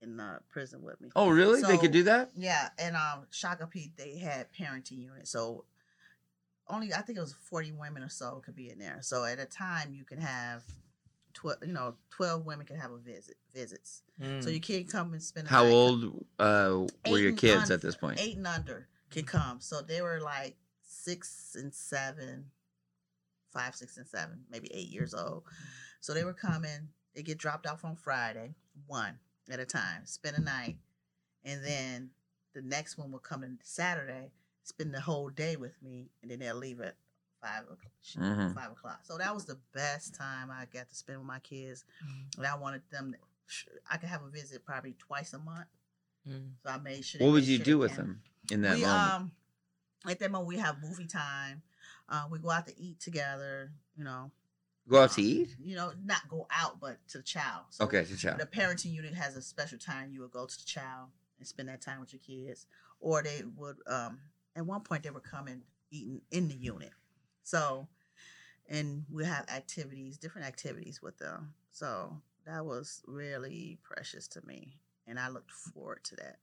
in 0.00 0.16
the 0.16 0.38
prison 0.50 0.82
with 0.82 1.00
me. 1.00 1.10
Oh, 1.16 1.28
really? 1.30 1.62
they 1.62 1.78
could 1.78 1.90
do 1.92 2.04
that? 2.04 2.30
Yeah, 2.36 2.68
and 2.78 2.94
um, 2.94 3.26
Shakopee 3.32 3.92
they 3.96 4.18
had 4.18 4.46
parenting 4.52 5.02
unit, 5.02 5.26
so 5.26 5.64
only 6.68 6.92
I 6.94 7.00
think 7.02 7.18
it 7.18 7.20
was 7.20 7.34
forty 7.34 7.72
women 7.72 8.02
or 8.02 8.08
so 8.08 8.40
could 8.44 8.54
be 8.56 8.70
in 8.70 8.78
there. 8.78 8.98
So 9.00 9.24
at 9.24 9.38
a 9.40 9.44
time 9.46 9.92
you 9.94 10.04
can 10.04 10.20
have 10.20 10.62
twelve, 11.32 11.58
you 11.66 11.72
know, 11.72 11.94
twelve 12.10 12.46
women 12.46 12.64
can 12.66 12.76
have 12.78 12.92
a 12.92 12.98
visit 12.98 13.36
visits. 13.52 14.02
So 14.20 14.24
Mm. 14.26 14.50
your 14.52 14.60
kid 14.60 14.88
come 14.90 15.12
and 15.14 15.22
spend. 15.22 15.46
the 15.46 15.50
How 15.50 15.64
night. 15.64 15.72
old 15.72 16.24
uh, 16.38 16.70
were 16.78 16.86
Eight 17.06 17.22
your 17.22 17.32
kids 17.32 17.62
under- 17.62 17.74
at 17.74 17.80
this 17.82 17.96
point? 17.96 18.20
Eight 18.20 18.36
and 18.36 18.46
under 18.46 18.86
can 19.14 19.24
come. 19.24 19.60
So 19.60 19.80
they 19.82 20.02
were 20.02 20.20
like 20.20 20.56
six 20.82 21.54
and 21.58 21.72
seven, 21.74 22.46
five, 23.52 23.74
six 23.74 23.96
and 23.96 24.06
seven, 24.06 24.40
maybe 24.50 24.68
eight 24.74 24.88
years 24.88 25.14
old. 25.14 25.44
So 26.00 26.12
they 26.14 26.24
were 26.24 26.34
coming. 26.34 26.88
They 27.14 27.22
get 27.22 27.38
dropped 27.38 27.66
off 27.66 27.84
on 27.84 27.96
Friday, 27.96 28.54
one 28.86 29.18
at 29.50 29.60
a 29.60 29.64
time, 29.66 30.04
spend 30.04 30.36
a 30.36 30.40
night, 30.40 30.76
and 31.44 31.64
then 31.64 32.10
the 32.54 32.62
next 32.62 32.98
one 32.98 33.12
will 33.12 33.18
come 33.20 33.44
in 33.44 33.58
Saturday, 33.62 34.32
spend 34.64 34.92
the 34.92 35.00
whole 35.00 35.28
day 35.28 35.56
with 35.56 35.80
me, 35.82 36.10
and 36.22 36.30
then 36.30 36.40
they'll 36.40 36.56
leave 36.56 36.80
at 36.80 36.96
five 37.40 37.62
o'clock. 37.64 37.92
Mhm. 38.16 38.54
Five 38.54 38.72
o'clock. 38.72 39.00
So 39.04 39.18
that 39.18 39.32
was 39.34 39.44
the 39.44 39.58
best 39.72 40.14
time 40.14 40.50
I 40.50 40.64
got 40.72 40.88
to 40.88 40.94
spend 40.96 41.18
with 41.18 41.26
my 41.26 41.38
kids, 41.40 41.84
Mm. 42.04 42.36
and 42.38 42.46
I 42.46 42.54
wanted 42.56 42.82
them. 42.90 43.14
I 43.88 43.98
could 43.98 44.08
have 44.08 44.22
a 44.22 44.30
visit 44.30 44.64
probably 44.64 44.94
twice 44.94 45.32
a 45.34 45.38
month. 45.38 45.68
Mm. 46.26 46.54
So 46.62 46.70
I 46.70 46.78
made 46.78 47.04
sure. 47.04 47.20
What 47.20 47.32
would 47.32 47.46
you 47.46 47.56
sure 47.56 47.64
do 47.64 47.78
with 47.78 47.92
can. 47.94 48.06
them 48.06 48.22
in 48.50 48.62
that 48.62 48.76
we 48.76 48.82
moment? 48.82 49.14
um 49.14 49.32
at 50.08 50.18
that 50.18 50.30
moment 50.30 50.48
we 50.48 50.58
have 50.58 50.82
movie 50.82 51.06
time. 51.06 51.62
Uh, 52.08 52.24
we 52.30 52.38
go 52.38 52.50
out 52.50 52.66
to 52.66 52.78
eat 52.78 53.00
together. 53.00 53.72
You 53.96 54.04
know, 54.04 54.30
Go 54.88 55.02
out 55.02 55.12
to 55.12 55.22
um, 55.22 55.26
eat? 55.26 55.56
You 55.62 55.76
know, 55.76 55.92
not 56.04 56.28
go 56.28 56.46
out, 56.50 56.78
but 56.80 56.98
to 57.08 57.18
the 57.18 57.24
child. 57.24 57.64
So 57.70 57.84
Okay, 57.84 58.04
to 58.04 58.16
chow. 58.16 58.36
The 58.36 58.46
parenting 58.46 58.92
unit 58.92 59.14
has 59.14 59.36
a 59.36 59.42
special 59.42 59.78
time 59.78 60.10
you 60.12 60.20
would 60.20 60.30
go 60.30 60.44
to 60.46 60.58
the 60.58 60.64
child 60.66 61.08
and 61.38 61.48
spend 61.48 61.68
that 61.68 61.80
time 61.80 62.00
with 62.00 62.12
your 62.12 62.20
kids, 62.20 62.66
or 63.00 63.22
they 63.22 63.42
would. 63.56 63.76
um 63.86 64.18
At 64.56 64.66
one 64.66 64.82
point, 64.82 65.02
they 65.02 65.10
were 65.10 65.20
coming 65.20 65.62
eating 65.90 66.20
in 66.30 66.48
the 66.48 66.54
unit. 66.54 66.90
So, 67.42 67.88
and 68.68 69.04
we 69.10 69.24
have 69.24 69.48
activities, 69.48 70.18
different 70.18 70.46
activities 70.46 71.00
with 71.02 71.18
them. 71.18 71.54
So 71.70 72.20
that 72.46 72.64
was 72.64 73.02
really 73.06 73.78
precious 73.82 74.28
to 74.28 74.46
me, 74.46 74.78
and 75.06 75.18
I 75.18 75.28
looked 75.28 75.50
forward 75.50 76.04
to 76.04 76.16
that. 76.16 76.36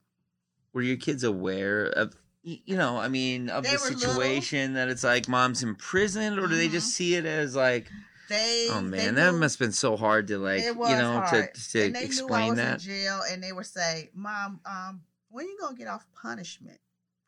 Were 0.73 0.81
your 0.81 0.97
kids 0.97 1.23
aware 1.23 1.85
of, 1.87 2.15
you 2.43 2.77
know, 2.77 2.97
I 2.97 3.07
mean, 3.09 3.49
of 3.49 3.63
They 3.63 3.71
the 3.71 3.77
were 3.77 3.89
little. 3.89 3.99
situation 4.13 4.73
that 4.73 4.87
it's 4.87 5.03
like 5.03 5.27
mom's 5.27 5.63
imprisoned, 5.63 6.39
or 6.39 6.47
do 6.47 6.55
they 6.55 6.69
just 6.69 6.89
Mhm. 6.91 6.95
see 6.95 7.15
it 7.15 7.25
as 7.25 7.55
like, 7.55 7.89
They 8.29 8.67
oh 8.69 8.81
man, 8.81 9.15
that 9.15 9.33
knew- 9.33 9.39
must 9.39 9.59
have 9.59 9.65
been 9.67 9.73
so 9.73 9.97
hard 9.97 10.27
to 10.27 10.37
like, 10.37 10.63
you 10.63 10.73
know, 10.75 11.19
hard. 11.21 11.53
to 11.53 11.71
to 11.71 11.85
and 11.87 11.95
they 11.95 11.99
knew 11.99 12.03
I 12.05 12.07
explain 12.07 12.55
that. 12.55 12.73
in 12.75 12.79
jail, 12.79 13.21
and 13.29 13.43
they 13.43 13.51
would 13.51 13.65
say, 13.65 14.09
"Mom, 14.13 14.61
um, 14.65 15.01
when 15.27 15.47
you 15.47 15.57
gonna 15.59 15.75
get 15.77 15.87
off 15.89 16.05
punishment?" 16.13 16.79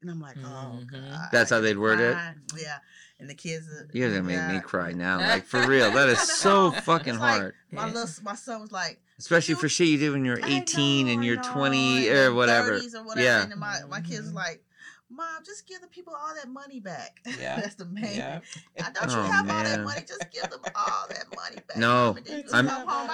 And 0.03 0.11
I'm 0.11 0.19
like, 0.19 0.35
"Oh 0.43 0.81
Mhm. 0.81 0.87
God." 0.91 1.29
That's 1.31 1.49
how 1.49 1.61
they'd 1.61 1.77
word 1.77 2.01
it? 2.01 2.17
Yeah, 2.61 2.79
and 3.19 3.29
the 3.29 3.33
kids. 3.33 3.69
Are, 3.69 3.87
You're 3.93 4.09
gonna 4.09 4.21
make 4.21 4.43
me 4.43 4.59
cry 4.59 4.91
now, 4.91 5.19
like 5.21 5.45
for 5.45 5.65
real. 5.65 5.91
That 5.91 6.09
is 6.09 6.19
so 6.19 6.71
fucking 6.71 7.13
It's 7.15 7.21
like, 7.21 7.39
hard, 7.39 7.55
My 7.71 7.87
Yeah. 7.87 7.93
little, 7.93 8.09
my 8.23 8.35
son 8.35 8.59
was 8.61 8.71
like, 8.73 8.99
especially 9.17 9.55
for 9.55 9.69
shit 9.69 9.87
you 9.87 9.97
do 9.97 10.11
when 10.11 10.25
you're 10.25 10.41
18 10.43 11.07
and 11.07 11.21
know, 11.21 11.23
I 11.23 11.25
you're 11.25 11.37
20 11.37 12.09
or 12.09 12.33
whatever. 12.33 12.79
30s 12.79 12.95
or 12.95 13.03
whatever. 13.05 13.25
Yeah. 13.25 13.43
And 13.49 13.55
my 13.55 13.79
my 13.89 14.01
kids 14.01 14.23
was 14.23 14.31
Mhm. 14.31 14.35
like, 14.35 14.65
"Mom, 15.15 15.43
just 15.45 15.67
give 15.67 15.81
the 15.81 15.87
people 15.87 16.13
all 16.13 16.33
that 16.35 16.47
money 16.49 16.79
back." 16.79 17.21
Yeah. 17.39 17.59
That's 17.59 17.75
the 17.75 17.85
main. 17.85 18.15
Yeah. 18.17 18.39
I 18.79 18.91
don't 18.91 19.09
you 19.09 19.17
Oh, 19.17 19.23
have 19.23 19.49
all 19.49 19.63
that 19.63 19.81
money? 19.83 20.01
Just 20.07 20.25
give 20.31 20.49
them 20.49 20.59
all 20.75 21.05
that 21.09 21.25
money 21.35 21.57
back. 21.67 21.77
No, 21.77 21.87
Mom, 22.07 22.17
and 22.17 22.25
then 22.25 22.37
you 22.39 22.45
I'm- 22.53 22.69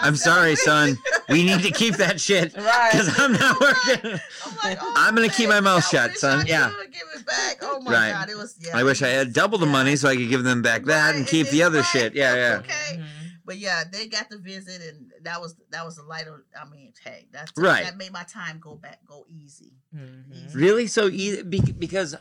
I'm 0.05 0.15
sorry, 0.15 0.55
son. 0.55 0.97
We 1.29 1.43
need 1.43 1.61
to 1.61 1.69
keep 1.71 1.95
that 1.97 2.19
shit 2.19 2.53
Right. 2.57 2.89
because 2.91 3.19
I'm 3.19 3.33
not 3.33 3.59
working. 3.61 4.19
I'm 4.45 4.55
like, 4.63 4.79
oh, 4.81 4.93
I'm 4.97 5.13
gonna 5.15 5.29
keep 5.29 5.47
my 5.49 5.59
mouth 5.59 5.85
I 5.85 5.89
shut, 5.91 6.17
son. 6.17 6.39
I 6.39 6.43
Yeah. 6.45 6.71
Give 6.91 7.01
it 7.15 7.25
back. 7.25 7.57
Oh 7.61 7.79
my 7.81 7.91
Right. 7.91 8.11
god, 8.11 8.29
it 8.29 8.35
was. 8.37 8.55
Yeah, 8.59 8.75
I 8.77 8.83
wish 8.83 9.01
I 9.03 9.09
had 9.09 9.31
double 9.33 9.57
the 9.59 9.67
money 9.67 9.95
so 9.95 10.09
I 10.09 10.15
could 10.15 10.29
give 10.29 10.43
them 10.43 10.61
back 10.63 10.85
that 10.85 11.05
Right, 11.11 11.15
and 11.15 11.27
keep 11.27 11.47
the 11.49 11.61
other 11.63 11.79
right, 11.79 11.87
shit. 11.87 12.15
Yeah, 12.15 12.33
yeah. 12.35 12.49
that's 12.57 12.67
Okay. 12.67 12.97
Mhm. 12.97 13.03
But 13.49 13.57
yeah, 13.57 13.83
they 13.91 14.05
got 14.05 14.29
to 14.29 14.37
visit, 14.37 14.79
and 14.87 15.11
that 15.23 15.41
was 15.41 15.55
that 15.71 15.83
was 15.83 15.95
the 15.95 16.03
light 16.03 16.27
of. 16.27 16.35
I 16.55 16.69
mean, 16.69 16.93
hey, 17.03 17.25
that's 17.31 17.51
Right. 17.57 17.83
That 17.83 17.97
made 17.97 18.11
my 18.13 18.21
time 18.21 18.59
go 18.61 18.75
back, 18.75 18.99
go 19.07 19.25
easy. 19.27 19.73
Mhm. 19.91 20.53
Really? 20.53 20.85
So 20.85 21.07
easy 21.07 21.41
because 21.41 22.15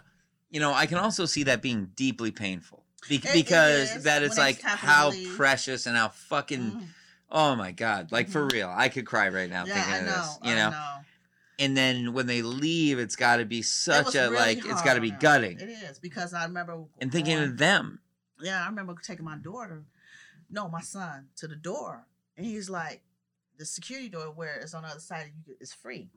you 0.49 0.59
know, 0.59 0.73
I 0.73 0.87
can 0.87 0.97
also 0.97 1.27
see 1.27 1.43
that 1.43 1.61
being 1.61 1.91
deeply 1.97 2.31
painful. 2.31 2.87
Be- 3.11 3.17
It- 3.17 3.27
it 3.27 3.33
because 3.35 3.95
is, 3.97 4.05
that 4.05 4.23
when 4.23 4.31
it's 4.31 4.39
it's 4.39 4.39
like 4.39 4.63
how 4.63 5.13
precious 5.37 5.85
and 5.85 5.99
how 5.99 6.09
fucking 6.09 6.73
Mhm. 6.73 6.87
oh 7.31 7.55
my 7.57 7.73
god, 7.73 8.11
like 8.11 8.31
for 8.31 8.47
Mhm. 8.47 8.53
real. 8.53 8.73
I 8.75 8.89
could 8.89 9.05
cry 9.05 9.29
right 9.29 9.51
now 9.51 9.67
Yeah, 9.67 9.75
thinking 9.75 9.93
I 9.93 9.99
of 9.99 10.05
this. 10.07 10.39
You 10.45 10.53
I 10.53 10.55
know, 10.55 10.71
know. 10.71 10.97
and 11.59 11.77
then 11.77 12.15
when 12.15 12.25
they 12.27 12.41
leave, 12.41 12.99
it's 12.99 13.17
got 13.17 13.37
to 13.37 13.45
be 13.45 13.61
such 13.61 14.15
a 14.15 14.31
really 14.31 14.35
like 14.37 14.59
it's 14.65 14.81
got 14.81 14.95
to 14.95 15.03
be 15.03 15.11
gutting. 15.11 15.61
It 15.61 15.69
is 15.69 15.99
because 15.99 16.33
I 16.33 16.45
remember 16.47 16.85
And 17.03 17.13
thinking 17.13 17.37
going- 17.37 17.51
of 17.51 17.59
them. 17.59 18.01
yeah, 18.41 18.63
I 18.65 18.67
remember 18.71 18.95
taking 19.03 19.27
my 19.27 19.37
daughter, 19.37 19.85
no, 20.51 20.69
my 20.69 20.81
son, 20.81 21.29
to 21.37 21.47
the 21.47 21.57
door, 21.57 22.07
and 22.37 22.47
he's 22.47 22.69
like, 22.70 23.03
the 23.59 23.65
security 23.65 24.09
door 24.09 24.31
where 24.31 24.57
it's 24.61 24.75
on 24.75 24.83
the 24.83 24.89
other 24.89 25.01
side, 25.01 25.23
of 25.23 25.29
you 25.29 25.43
get, 25.47 25.57
it's 25.61 25.73
free. 25.75 26.09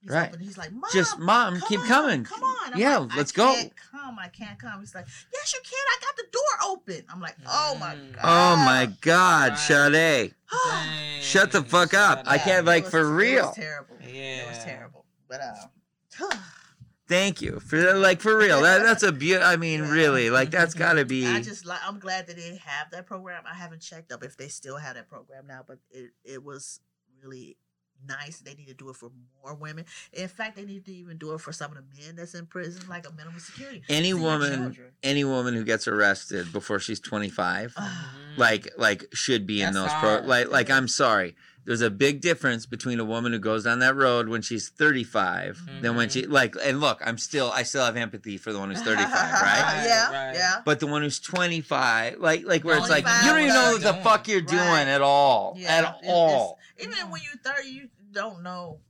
He's 0.00 0.10
Right. 0.10 0.28
open, 0.28 0.40
He's 0.40 0.58
like, 0.58 0.70
Mom, 0.70 0.90
Just 0.92 1.18
mom, 1.18 1.54
come 1.60 1.68
keep 1.68 1.80
on, 1.80 1.86
coming. 1.86 2.24
Come 2.24 2.42
on. 2.42 2.74
I'm 2.74 2.78
Yeah, 2.78 2.98
like, 2.98 3.16
let's 3.16 3.32
I 3.32 3.36
go. 3.36 3.54
Can't 3.54 3.72
come. 3.90 4.18
I 4.18 4.28
can't 4.28 4.58
come. 4.58 4.80
He's 4.80 4.94
like, 4.94 5.06
Yes, 5.32 5.54
you 5.54 5.60
can. 5.64 5.78
I 5.78 5.96
got 6.04 6.16
the 6.16 6.26
door 6.30 6.70
open. 6.72 7.04
I'm 7.10 7.20
like, 7.22 7.36
Oh 7.46 7.74
my 7.80 7.94
Mm. 7.94 8.12
god. 8.12 8.20
Oh 8.22 8.56
my 8.56 8.92
God, 9.00 9.50
Right. 9.52 9.58
Sade. 9.58 10.34
Shut 11.22 11.52
the 11.52 11.62
fuck 11.62 11.94
up. 11.94 12.24
I 12.26 12.36
can't, 12.36 12.66
like, 12.66 12.82
was- 12.84 12.90
for 12.90 13.00
It 13.00 13.14
real. 13.16 13.46
was 13.46 13.54
terrible. 13.56 13.96
It 14.00 14.46
was 14.46 14.62
terrible. 14.62 15.06
But 15.26 15.40
uh, 15.40 16.28
Thank 17.06 17.42
you 17.42 17.60
for 17.60 17.94
like 17.94 18.20
for 18.20 18.36
real. 18.36 18.62
That 18.62 18.82
that's 18.82 19.02
a 19.02 19.12
beaut. 19.12 19.42
I 19.42 19.56
mean, 19.56 19.80
Yeah. 19.80 19.90
really, 19.92 20.30
like 20.30 20.50
that's 20.50 20.72
got 20.74 20.94
to 20.94 21.04
be. 21.04 21.26
I 21.26 21.40
just 21.42 21.66
like. 21.66 21.80
I'm 21.86 21.98
glad 21.98 22.26
that 22.28 22.36
they 22.36 22.56
have 22.64 22.90
that 22.92 23.06
program. 23.06 23.44
I 23.50 23.54
haven't 23.54 23.82
checked 23.82 24.10
up 24.10 24.24
if 24.24 24.36
they 24.38 24.48
still 24.48 24.78
have 24.78 24.94
that 24.94 25.08
program 25.08 25.46
now, 25.46 25.62
but 25.66 25.78
it 25.90 26.12
it 26.24 26.42
was 26.42 26.80
really 27.22 27.58
nice. 28.06 28.38
They 28.40 28.54
need 28.54 28.68
to 28.68 28.74
do 28.74 28.88
it 28.88 28.96
for 28.96 29.10
more 29.42 29.54
women. 29.54 29.84
In 30.14 30.28
fact, 30.28 30.56
they 30.56 30.64
need 30.64 30.86
to 30.86 30.94
even 30.94 31.18
do 31.18 31.34
it 31.34 31.40
for 31.42 31.52
some 31.52 31.72
of 31.72 31.76
the 31.76 31.84
men 32.02 32.16
that's 32.16 32.34
in 32.34 32.46
prison, 32.46 32.88
like 32.88 33.06
a 33.06 33.12
minimum 33.12 33.38
security. 33.38 33.82
any 33.90 34.12
for 34.12 34.18
woman, 34.18 34.74
any 35.02 35.24
woman 35.24 35.52
who 35.54 35.64
gets 35.64 35.86
arrested 35.86 36.52
before 36.54 36.78
she's 36.80 37.00
twenty 37.00 37.28
five, 37.28 37.74
Ah, 37.76 38.14
Mhm. 38.34 38.38
like 38.38 38.68
like 38.78 39.04
should 39.12 39.46
be 39.46 39.60
in 39.60 39.74
That's 39.74 39.92
those 39.92 40.00
pro. 40.00 40.26
Like 40.26 40.48
like 40.50 40.70
I'm 40.70 40.88
sorry. 40.88 41.36
There's 41.66 41.80
a 41.80 41.90
big 41.90 42.20
difference 42.20 42.66
between 42.66 43.00
a 43.00 43.04
woman 43.06 43.32
who 43.32 43.38
goes 43.38 43.64
down 43.64 43.78
that 43.78 43.96
road 43.96 44.28
when 44.28 44.42
she's 44.42 44.68
35 44.68 45.58
than 45.80 45.96
when 45.96 46.10
she 46.10 46.26
like. 46.26 46.54
And 46.62 46.78
look, 46.80 47.00
I'm 47.04 47.16
still 47.16 47.50
I 47.52 47.62
still 47.62 47.84
have 47.84 47.96
empathy 47.96 48.36
for 48.36 48.52
the 48.52 48.58
one 48.58 48.70
who's 48.70 48.82
35, 48.82 49.10
right? 49.12 49.82
yeah, 49.86 50.10
Right. 50.26 50.34
yeah. 50.34 50.60
But 50.64 50.80
the 50.80 50.86
one 50.86 51.00
who's 51.02 51.20
25, 51.20 52.18
like 52.18 52.44
like 52.44 52.64
where 52.64 52.76
it's 52.76 52.90
like 52.90 53.04
you 53.06 53.28
don't 53.30 53.40
even 53.40 53.54
know 53.54 53.72
what 53.72 53.80
the 53.80 53.86
whatever. 53.88 54.02
fuck 54.04 54.28
you're 54.28 54.40
doing 54.42 54.58
Right. 54.60 54.88
at 54.88 55.00
all, 55.00 55.54
Yeah, 55.56 55.72
at 55.76 55.84
it- 55.84 55.88
it's- 56.02 56.12
all. 56.12 56.58
Even 56.78 57.10
when 57.10 57.20
you're 57.22 57.54
30, 57.54 57.68
you 57.68 57.88
don't 58.12 58.42
know. 58.42 58.80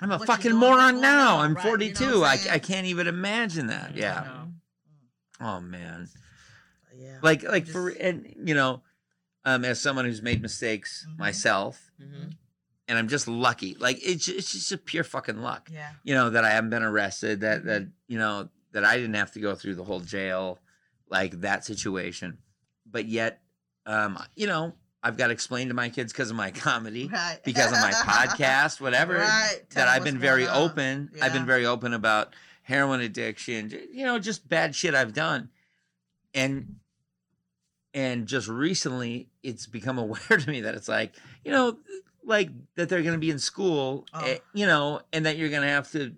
I'm 0.00 0.10
a 0.12 0.18
what 0.18 0.26
fucking 0.28 0.54
moron 0.54 1.00
now. 1.00 1.38
I'm 1.40 1.54
right, 1.54 1.64
you 1.64 1.70
know 1.70 1.70
42. 1.70 2.24
I'm 2.24 2.38
I. 2.50 2.54
I 2.54 2.58
can't 2.60 2.86
even 2.86 3.06
imagine 3.08 3.66
that. 3.66 3.92
Mhm. 3.92 3.96
Yeah. 3.96 4.44
Oh 5.40 5.60
man. 5.60 6.08
Yeah. 6.96 7.18
Like 7.22 7.42
like 7.42 7.66
for 7.66 7.88
and 7.90 8.32
you 8.44 8.54
know, 8.54 8.82
um, 9.44 9.64
as 9.64 9.80
someone 9.80 10.04
who's 10.04 10.22
made 10.22 10.42
mistakes 10.42 11.06
Mhm. 11.08 11.18
myself, 11.18 11.90
Mhm. 12.00 12.36
and 12.88 12.98
I'm 12.98 13.08
just 13.08 13.28
lucky. 13.28 13.74
Like 13.78 13.98
it's 14.02 14.28
it's 14.28 14.52
just 14.52 14.72
a 14.72 14.78
pure 14.78 15.04
fucking 15.04 15.40
luck. 15.42 15.68
Yeah. 15.72 15.92
You 16.04 16.14
know 16.14 16.30
that 16.30 16.44
I 16.44 16.50
haven't 16.50 16.70
been 16.70 16.82
arrested. 16.82 17.40
That 17.40 17.64
that 17.64 17.88
you 18.08 18.18
know 18.18 18.48
that 18.72 18.84
I 18.84 18.96
didn't 18.96 19.14
have 19.14 19.32
to 19.32 19.40
go 19.40 19.54
through 19.54 19.76
the 19.76 19.84
whole 19.84 20.00
jail, 20.00 20.58
like 21.08 21.40
that 21.40 21.64
situation. 21.64 22.38
But 22.84 23.06
yet, 23.06 23.42
um, 23.86 24.18
you 24.36 24.46
know, 24.46 24.74
I've 25.02 25.16
got 25.16 25.28
to 25.28 25.32
explain 25.32 25.68
to 25.68 25.74
my 25.74 25.88
kids 25.88 26.12
because 26.12 26.30
of 26.30 26.36
my 26.36 26.50
comedy. 26.50 27.08
Right. 27.12 27.38
because 27.44 27.72
of 27.72 27.78
my 27.80 27.92
podcast, 27.92 28.80
whatever, 28.80 29.14
Right. 29.18 29.62
That 29.70 29.88
I've 29.88 30.04
been 30.04 30.18
very 30.18 30.46
on. 30.46 30.56
open. 30.70 31.10
I've 31.22 31.32
been 31.32 31.46
very 31.46 31.64
open 31.64 31.94
about 31.94 32.34
heroin 32.62 33.00
addiction, 33.00 33.70
you 33.92 34.04
know, 34.04 34.18
just 34.18 34.46
bad 34.48 34.74
shit 34.74 34.94
I've 34.94 35.14
done. 35.14 35.48
And 36.34 36.76
and 37.98 38.26
just 38.26 38.48
recently 38.48 39.28
it's 39.42 39.66
become 39.66 39.98
aware 40.06 40.38
to 40.38 40.48
me 40.48 40.60
that 40.62 40.74
it's 40.74 40.88
like, 40.88 41.12
you 41.44 41.50
know, 41.52 41.78
like 42.24 42.50
that 42.76 42.88
they're 42.88 43.02
going 43.02 43.14
to 43.14 43.18
be 43.18 43.30
in 43.30 43.38
school, 43.38 44.06
Oh. 44.14 44.36
you 44.54 44.66
know, 44.66 45.00
and 45.12 45.26
that 45.26 45.36
you're 45.36 45.48
going 45.48 45.62
to 45.62 45.68
have 45.68 45.90
to 45.92 46.14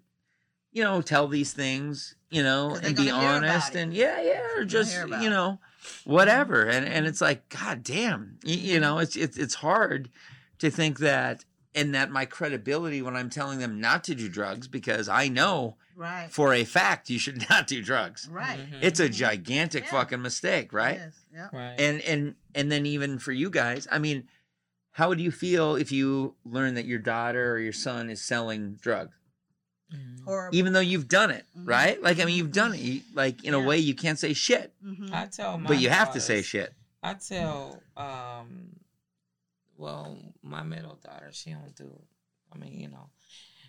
you 0.73 0.85
know, 0.85 1.03
tell 1.03 1.27
these 1.27 1.53
things, 1.53 2.15
you 2.31 2.45
know 2.45 2.77
and 2.77 2.95
be 2.95 3.07
gonna 3.07 3.21
hear 3.21 3.31
about 3.31 3.45
honest 3.45 3.75
and 3.75 3.93
yeah, 3.93 4.23
yeah, 4.23 4.47
or 4.57 4.65
just, 4.65 4.97
you 5.21 5.29
know, 5.29 5.59
whatever. 6.05 6.63
And 6.65 6.87
and 6.87 7.07
it's 7.09 7.21
like 7.21 7.49
god 7.49 7.83
damn. 7.83 8.39
You, 8.45 8.57
you 8.75 8.81
know, 8.81 8.99
it's 8.99 9.17
it's 9.17 9.37
it's 9.37 9.55
hard 9.55 10.11
to 10.61 10.71
think 10.71 11.01
that 11.01 11.45
and 11.75 11.95
that 11.95 12.11
my 12.11 12.25
credibility 12.25 13.01
when 13.03 13.17
I'm 13.17 13.31
telling 13.31 13.59
them 13.61 13.81
not 13.81 14.05
to 14.05 14.15
do 14.15 14.29
drugs 14.29 14.67
because 14.69 15.09
I 15.09 15.29
know 15.29 15.77
Right. 15.97 16.31
for 16.31 16.55
a 16.55 16.65
fact 16.65 17.11
you 17.11 17.19
should 17.19 17.45
not 17.51 17.67
do 17.67 17.83
drugs. 17.83 18.27
Right. 18.31 18.59
Mhm. 18.59 18.79
It's 18.83 19.01
a 19.01 19.09
Mhm. 19.09 19.13
gigantic 19.15 19.85
Yeah. 19.85 19.91
fucking 19.91 20.23
mistake, 20.23 20.73
right? 20.73 20.97
Yes. 20.97 21.15
Yeah. 21.33 21.49
right. 21.53 21.79
And 21.81 22.01
and 22.03 22.35
and 22.55 22.73
then 22.73 22.87
even 22.87 23.19
for 23.19 23.33
you 23.33 23.51
guys, 23.51 23.87
I 23.91 23.99
mean, 23.99 24.29
how 24.93 25.09
would 25.09 25.21
you 25.21 25.31
feel 25.31 25.77
if 25.77 25.93
you 25.93 26.35
learn 26.45 26.75
that 26.75 26.87
your 26.87 26.99
daughter 26.99 27.53
or 27.53 27.59
your 27.59 27.73
son 27.73 28.11
is 28.11 28.21
selling 28.21 28.75
drugs? 28.81 29.15
Mhm. 29.95 30.25
Horrible. 30.25 30.57
Even 30.57 30.73
though 30.73 30.81
you've 30.81 31.09
done 31.09 31.31
it, 31.31 31.45
Mhm. 31.57 31.69
right? 31.69 32.03
Like 32.03 32.19
I 32.19 32.25
mean, 32.25 32.37
you've 32.37 32.53
done 32.53 32.75
it. 32.75 32.81
You, 32.81 33.01
like 33.15 33.45
in 33.45 33.55
a 33.55 33.61
way, 33.61 33.79
you 33.79 33.95
can't 33.95 34.19
say 34.19 34.33
shit, 34.33 34.73
Mhm. 34.85 35.13
I 35.13 35.27
tell 35.27 35.59
my 35.59 35.69
but 35.69 35.79
you 35.81 35.91
have 35.91 36.13
to 36.15 36.21
say 36.21 36.43
shit. 36.43 36.75
I 37.03 37.15
tell, 37.15 37.83
um, 37.97 38.70
well, 39.81 40.19
my 40.43 40.63
middle 40.63 40.99
daughter, 41.05 41.31
she 41.33 41.51
don't 41.51 41.75
do. 41.75 41.91
I 42.53 42.59
mean, 42.59 42.79
you 42.81 42.89
know, 42.89 43.11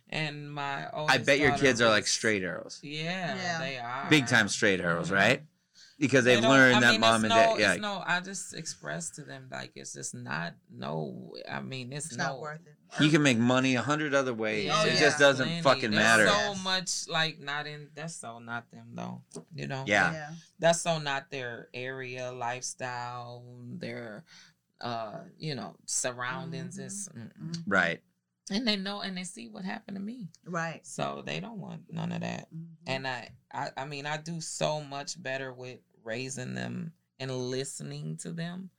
and 0.10 0.52
my 0.52 0.90
old 0.92 1.10
I 1.10 1.18
bet 1.20 1.40
your 1.40 1.52
daughter 1.52 1.62
kids 1.64 1.82
are 1.82 1.90
like 1.90 2.08
straight 2.08 2.44
arrows, 2.44 2.80
Yeah, 2.84 3.36
Yeah. 3.36 3.60
they 3.60 3.78
are 3.78 4.08
big 4.10 4.28
time 4.28 4.48
straight 4.50 4.82
arrows, 4.82 5.10
Mhm. 5.10 5.14
right? 5.16 5.44
Because 6.00 6.24
They 6.26 6.34
they've 6.34 6.42
don't- 6.42 6.52
learned 6.52 6.78
I 6.78 6.80
that 6.80 6.92
mean, 6.94 7.02
mom 7.02 7.24
and 7.26 7.30
no, 7.30 7.36
dad. 7.36 7.60
Yeah, 7.60 7.76
no. 7.76 8.04
I 8.06 8.22
just 8.22 8.56
express 8.56 9.12
to 9.12 9.22
them 9.24 9.48
like 9.52 9.74
it's 9.76 9.94
just 9.94 10.16
not 10.16 10.56
no. 10.72 11.32
I 11.48 11.62
mean, 11.62 11.94
it's, 11.94 12.08
It's 12.08 12.18
no. 12.18 12.24
not 12.30 12.40
worth 12.40 12.62
it. 12.66 12.76
you 13.04 13.10
can 13.12 13.22
make 13.22 13.38
money 13.38 13.76
a 13.76 13.82
hundred 13.84 14.16
other 14.16 14.34
ways. 14.34 14.66
Yeah, 14.66 14.84
it 14.84 14.96
yeah. 14.96 15.00
just 15.00 15.20
doesn't 15.20 15.46
plenty. 15.48 15.62
fucking 15.62 15.92
There's 15.92 16.04
matter. 16.04 16.28
So 16.28 16.34
Yes. 16.34 16.64
much 16.64 17.08
like 17.08 17.40
not 17.40 17.68
in. 17.68 17.90
That's 17.94 18.16
so 18.16 18.40
not 18.40 18.70
them 18.72 18.96
though. 18.96 19.22
You 19.54 19.68
know. 19.68 19.84
Yeah. 19.88 20.12
Yeah. 20.12 20.34
that's 20.58 20.82
so 20.82 20.98
not 20.98 21.30
their 21.30 21.70
area 21.74 22.32
lifestyle 22.32 23.44
their 23.78 24.24
uh 24.82 25.20
you 25.38 25.56
know 25.56 25.76
surroundings 25.86 26.78
Mhm. 26.78 26.86
is 26.86 27.10
mm-mm. 27.16 27.32
Mhm. 27.52 27.64
Right. 27.68 28.02
and 28.50 28.68
they 28.68 28.76
know 28.76 29.02
and 29.02 29.16
they 29.18 29.24
see 29.24 29.48
what 29.48 29.64
happened 29.64 29.96
to 29.96 30.02
me 30.02 30.30
Right. 30.46 30.86
so 30.86 31.24
they 31.26 31.40
don't 31.40 31.60
want 31.60 31.92
none 31.92 32.12
of 32.12 32.22
that 32.22 32.48
Mhm. 32.54 32.76
and 32.88 33.08
I, 33.08 33.30
I 33.54 33.70
i 33.78 33.86
mean 33.86 34.06
i 34.06 34.18
do 34.18 34.42
so 34.42 34.82
much 34.82 35.22
better 35.22 35.54
with 35.54 35.80
raising 36.04 36.54
them 36.56 36.94
and 37.20 37.32
listening 37.32 38.18
to 38.18 38.32
them 38.32 38.72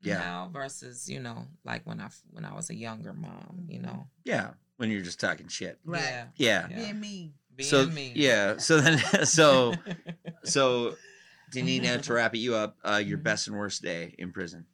Yeah. 0.00 0.18
now 0.18 0.50
versus 0.52 1.08
you 1.08 1.18
know 1.20 1.48
like 1.64 1.84
when 1.86 2.00
i 2.00 2.08
when 2.30 2.44
i 2.44 2.52
was 2.54 2.70
a 2.70 2.74
younger 2.74 3.12
mom 3.12 3.66
you 3.68 3.78
Mhm. 3.80 3.82
know 3.84 4.06
Yeah. 4.24 4.54
When 4.76 4.90
you're 4.90 5.02
just 5.02 5.20
talking 5.20 5.46
shit. 5.48 5.78
Right. 5.84 6.00
yeah 6.02 6.26
Yeah. 6.36 6.68
Yeah. 6.68 6.76
Being 6.76 7.00
mean. 7.00 7.34
being 7.54 7.70
so 7.70 7.86
me 7.86 8.12
yeah. 8.16 8.56
So 8.58 8.80
then 8.80 8.98
so 9.26 9.74
so 10.44 10.96
Danina, 11.52 12.02
to 12.02 12.12
wrap 12.14 12.34
it 12.34 12.38
you 12.38 12.54
up, 12.56 12.76
uh, 12.84 12.96
your 13.04 13.18
Mhm. 13.18 13.22
best 13.22 13.46
and 13.48 13.56
worst 13.56 13.82
day 13.82 14.14
in 14.18 14.32
prison. 14.32 14.66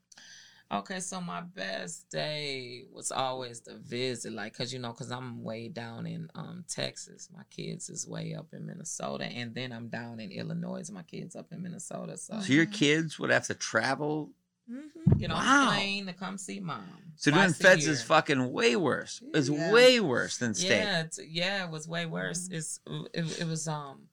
Okay, 0.73 1.01
so 1.01 1.21
my 1.21 1.41
best 1.41 2.09
day 2.11 2.85
was 2.93 3.11
always 3.11 3.61
the 3.61 3.75
visit, 3.79 4.33
like, 4.33 4.57
cause 4.57 4.73
you 4.73 4.79
know, 4.79 4.93
cause 4.93 5.11
I'm 5.11 5.43
way 5.43 5.67
down 5.69 6.07
in 6.07 6.29
um 6.37 6.65
Texas. 6.69 7.29
My 7.37 7.43
kids 7.51 7.91
is 7.91 8.07
way 8.07 8.35
up 8.35 8.47
in 8.53 8.67
Minnesota, 8.67 9.25
and 9.25 9.53
then 9.53 9.73
I'm 9.73 9.89
down 9.89 10.21
in 10.21 10.31
Illinois. 10.31 10.89
My 10.93 11.03
kids 11.03 11.35
up 11.35 11.51
in 11.51 11.63
Minnesota, 11.63 12.17
so, 12.17 12.39
So 12.41 12.53
your 12.53 12.67
kids 12.83 13.19
would 13.19 13.31
have 13.31 13.47
to 13.49 13.55
travel. 13.55 14.31
Mhm. 14.71 15.19
get 15.19 15.33
on 15.33 15.39
Wow. 15.39 15.67
plane 15.71 16.07
to 16.07 16.13
come 16.13 16.39
see 16.39 16.61
mom. 16.61 16.87
So 17.17 17.33
doing 17.33 17.53
feds 17.53 17.89
is 17.89 18.03
fucking 18.05 18.53
way 18.53 18.77
worse. 18.77 19.21
It's 19.35 19.49
Yeah. 19.51 19.73
way 19.73 19.99
worse 19.99 20.39
than 20.39 20.55
state. 20.55 20.69
Yeah, 20.85 21.05
yeah, 21.27 21.65
it 21.65 21.71
was 21.71 21.89
way 21.89 22.07
worse. 22.07 22.47
Mhm. 22.49 22.53
It's 22.53 22.81
it, 23.13 23.41
it 23.41 23.47
was 23.49 23.67
um, 23.67 24.09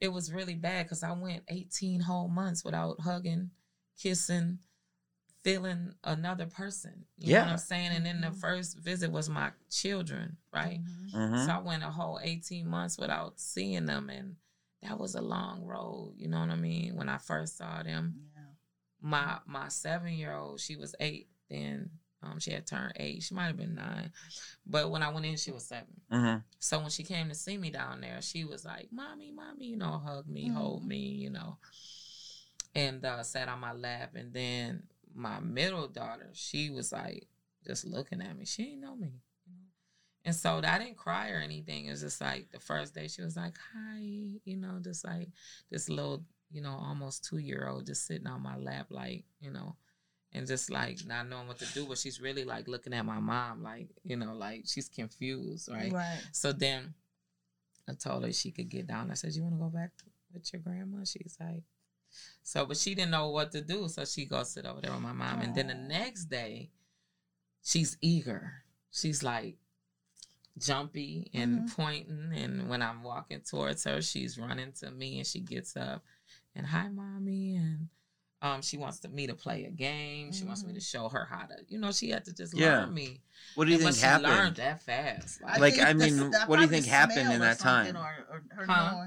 it 0.00 0.08
was 0.08 0.32
really 0.32 0.54
bad 0.54 0.86
because 0.86 1.02
I 1.02 1.12
went 1.12 1.42
18 1.48 2.00
whole 2.00 2.28
months 2.28 2.64
without 2.64 3.00
hugging, 3.00 3.50
kissing, 3.98 4.60
feeling 5.42 5.94
another 6.04 6.46
person. 6.46 7.04
You 7.16 7.32
know 7.34 7.40
what 7.40 7.48
I'm 7.52 7.58
saying? 7.58 7.92
And 7.92 8.04
then 8.06 8.20
the 8.20 8.28
Mhm. 8.28 8.40
first 8.40 8.78
visit 8.78 9.10
was 9.10 9.28
my 9.28 9.52
children, 9.70 10.36
right? 10.52 10.80
Mhm. 10.82 11.10
Mhm. 11.12 11.46
So 11.46 11.52
I 11.52 11.58
went 11.58 11.82
a 11.82 11.90
whole 11.90 12.18
18 12.22 12.66
months 12.66 12.98
without 12.98 13.40
seeing 13.40 13.86
them, 13.86 14.10
and 14.10 14.36
that 14.82 14.98
was 14.98 15.14
a 15.14 15.20
long 15.22 15.62
road. 15.64 16.14
You 16.16 16.28
know 16.28 16.40
what 16.40 16.50
I 16.50 16.56
mean? 16.56 16.96
When 16.96 17.08
I 17.08 17.18
first 17.18 17.56
saw 17.56 17.82
them, 17.82 18.30
Yeah. 18.36 18.42
my 19.00 19.40
my 19.46 19.68
seven 19.68 20.12
year 20.14 20.34
old, 20.34 20.60
she 20.60 20.76
was 20.76 20.94
eight 21.00 21.28
then. 21.48 21.90
Um, 22.22 22.38
she 22.38 22.50
had 22.50 22.66
turned 22.66 22.92
eight. 22.96 23.22
She 23.22 23.32
might 23.34 23.46
have 23.46 23.56
been 23.56 23.74
nine, 23.74 24.12
but 24.66 24.90
when 24.90 25.02
I 25.02 25.08
went 25.08 25.24
in, 25.24 25.38
she 25.38 25.52
was 25.52 25.66
seven. 25.66 26.02
Mhm. 26.10 26.44
So 26.58 26.78
when 26.80 26.90
she 26.90 27.02
came 27.02 27.30
to 27.30 27.34
see 27.34 27.56
me 27.56 27.70
down 27.70 28.02
there, 28.02 28.20
she 28.20 28.44
was 28.44 28.62
like, 28.62 28.92
"Mommy, 28.92 29.30
mommy," 29.32 29.68
you 29.68 29.76
know, 29.78 29.98
hug 29.98 30.28
me, 30.28 30.48
hold 30.48 30.82
Mhm. 30.82 30.86
me, 30.88 30.98
you 30.98 31.30
know, 31.30 31.56
and 32.74 33.02
uh, 33.04 33.22
sat 33.22 33.48
on 33.48 33.58
my 33.60 33.72
lap. 33.72 34.14
And 34.16 34.32
then 34.34 34.82
my 35.14 35.40
middle 35.40 35.88
daughter, 35.88 36.30
she 36.32 36.70
was 36.70 36.92
like, 36.92 37.26
just 37.66 37.84
looking 37.84 38.20
at 38.22 38.36
me. 38.36 38.44
She 38.44 38.64
didn't 38.64 38.80
know 38.80 38.96
me, 38.96 39.20
you 39.46 39.52
know. 39.52 39.68
And 40.24 40.34
so 40.34 40.60
I 40.64 40.78
didn't 40.78 40.96
cry 40.96 41.30
or 41.30 41.38
anything. 41.38 41.86
It 41.86 41.90
was 41.90 42.00
just 42.02 42.20
like 42.20 42.50
the 42.52 42.60
first 42.60 42.94
day, 42.94 43.08
she 43.08 43.22
was 43.22 43.36
like, 43.36 43.56
"Hi," 43.74 44.00
you 44.44 44.56
know, 44.56 44.78
just 44.82 45.04
like 45.04 45.28
this 45.70 45.88
little, 45.88 46.24
you 46.50 46.62
know, 46.62 46.72
almost 46.80 47.24
two 47.24 47.38
year 47.38 47.68
old 47.68 47.86
just 47.86 48.06
sitting 48.06 48.26
on 48.26 48.42
my 48.42 48.56
lap, 48.56 48.86
like, 48.90 49.24
you 49.40 49.50
know. 49.50 49.76
and 50.32 50.46
just 50.46 50.70
like 50.70 50.98
not 51.06 51.28
knowing 51.28 51.48
what 51.48 51.58
to 51.58 51.66
do. 51.74 51.84
But 51.86 51.98
she's 51.98 52.20
really 52.20 52.44
like 52.44 52.68
looking 52.68 52.92
at 52.94 53.04
my 53.04 53.18
mom, 53.18 53.62
like 53.62 53.88
you 54.04 54.16
know, 54.16 54.32
like 54.34 54.62
she's 54.66 54.88
confused, 54.88 55.68
right? 55.70 55.92
Right. 55.92 56.22
So 56.32 56.52
then 56.52 56.94
I 57.88 57.94
told 57.94 58.24
her 58.24 58.32
she 58.32 58.52
could 58.52 58.68
get 58.68 58.86
down. 58.86 59.10
I 59.10 59.14
said, 59.14 59.34
"You 59.34 59.42
want 59.42 59.54
to 59.56 59.58
go 59.60 59.68
back 59.70 59.90
with 60.32 60.52
your 60.52 60.62
grandma?" 60.62 61.04
She's 61.04 61.36
like, 61.40 61.64
so, 62.42 62.66
but 62.66 62.76
she 62.76 62.94
didn't 62.94 63.10
know 63.12 63.30
what 63.30 63.52
to 63.52 63.60
do, 63.60 63.88
so 63.88 64.04
she 64.04 64.24
goes 64.24 64.50
sit 64.52 64.66
over 64.66 64.80
there 64.80 64.92
with 64.92 65.00
my 65.02 65.12
mom. 65.12 65.40
And 65.40 65.54
then 65.54 65.68
the 65.68 65.74
next 65.74 66.26
day, 66.26 66.70
she's 67.62 67.96
eager. 68.00 68.64
She's 68.90 69.22
like 69.22 69.56
jumpy 70.58 71.30
and 71.32 71.60
Mhm. 71.68 71.76
pointing. 71.76 72.32
And 72.34 72.68
when 72.68 72.82
I'm 72.82 73.02
walking 73.02 73.40
towards 73.40 73.84
her, 73.84 74.02
she's 74.02 74.38
running 74.38 74.72
to 74.80 74.90
me, 74.90 75.18
and 75.18 75.26
she 75.26 75.40
gets 75.40 75.76
up 75.76 76.04
and 76.54 76.66
hi, 76.66 76.88
mommy, 76.88 77.56
and 77.56 77.88
um, 78.42 78.62
she 78.62 78.76
wants 78.78 78.98
to, 79.00 79.08
me 79.08 79.26
to 79.26 79.34
play 79.34 79.64
a 79.66 79.70
game. 79.70 80.32
She 80.32 80.44
wants 80.44 80.64
me 80.64 80.72
to 80.72 80.80
show 80.80 81.08
her 81.10 81.26
how 81.26 81.44
to, 81.46 81.56
you 81.68 81.78
know, 81.78 81.92
she 81.92 82.08
had 82.10 82.24
to 82.24 82.32
just 82.32 82.54
Yeah. 82.56 82.80
learn 82.80 82.94
me. 82.94 83.20
What 83.54 83.66
do 83.66 83.70
you 83.70 83.76
And- 83.76 83.94
think 83.94 84.02
but 84.02 84.18
she 84.18 84.22
learned 84.24 84.26
happened? 84.26 84.56
that 84.56 84.82
fast. 84.82 85.40
I 85.46 85.58
Like, 85.58 85.74
think 85.74 85.86
I 85.86 85.92
mean, 85.92 86.32
what 86.46 86.56
do 86.56 86.62
you 86.62 86.68
think 86.68 86.86
happened 86.86 87.30
in 87.32 87.40
that 87.40 87.58
time? 87.58 87.96
Or, 87.96 88.26
or 88.30 88.44
her 88.56 88.66
Huh? 88.66 89.06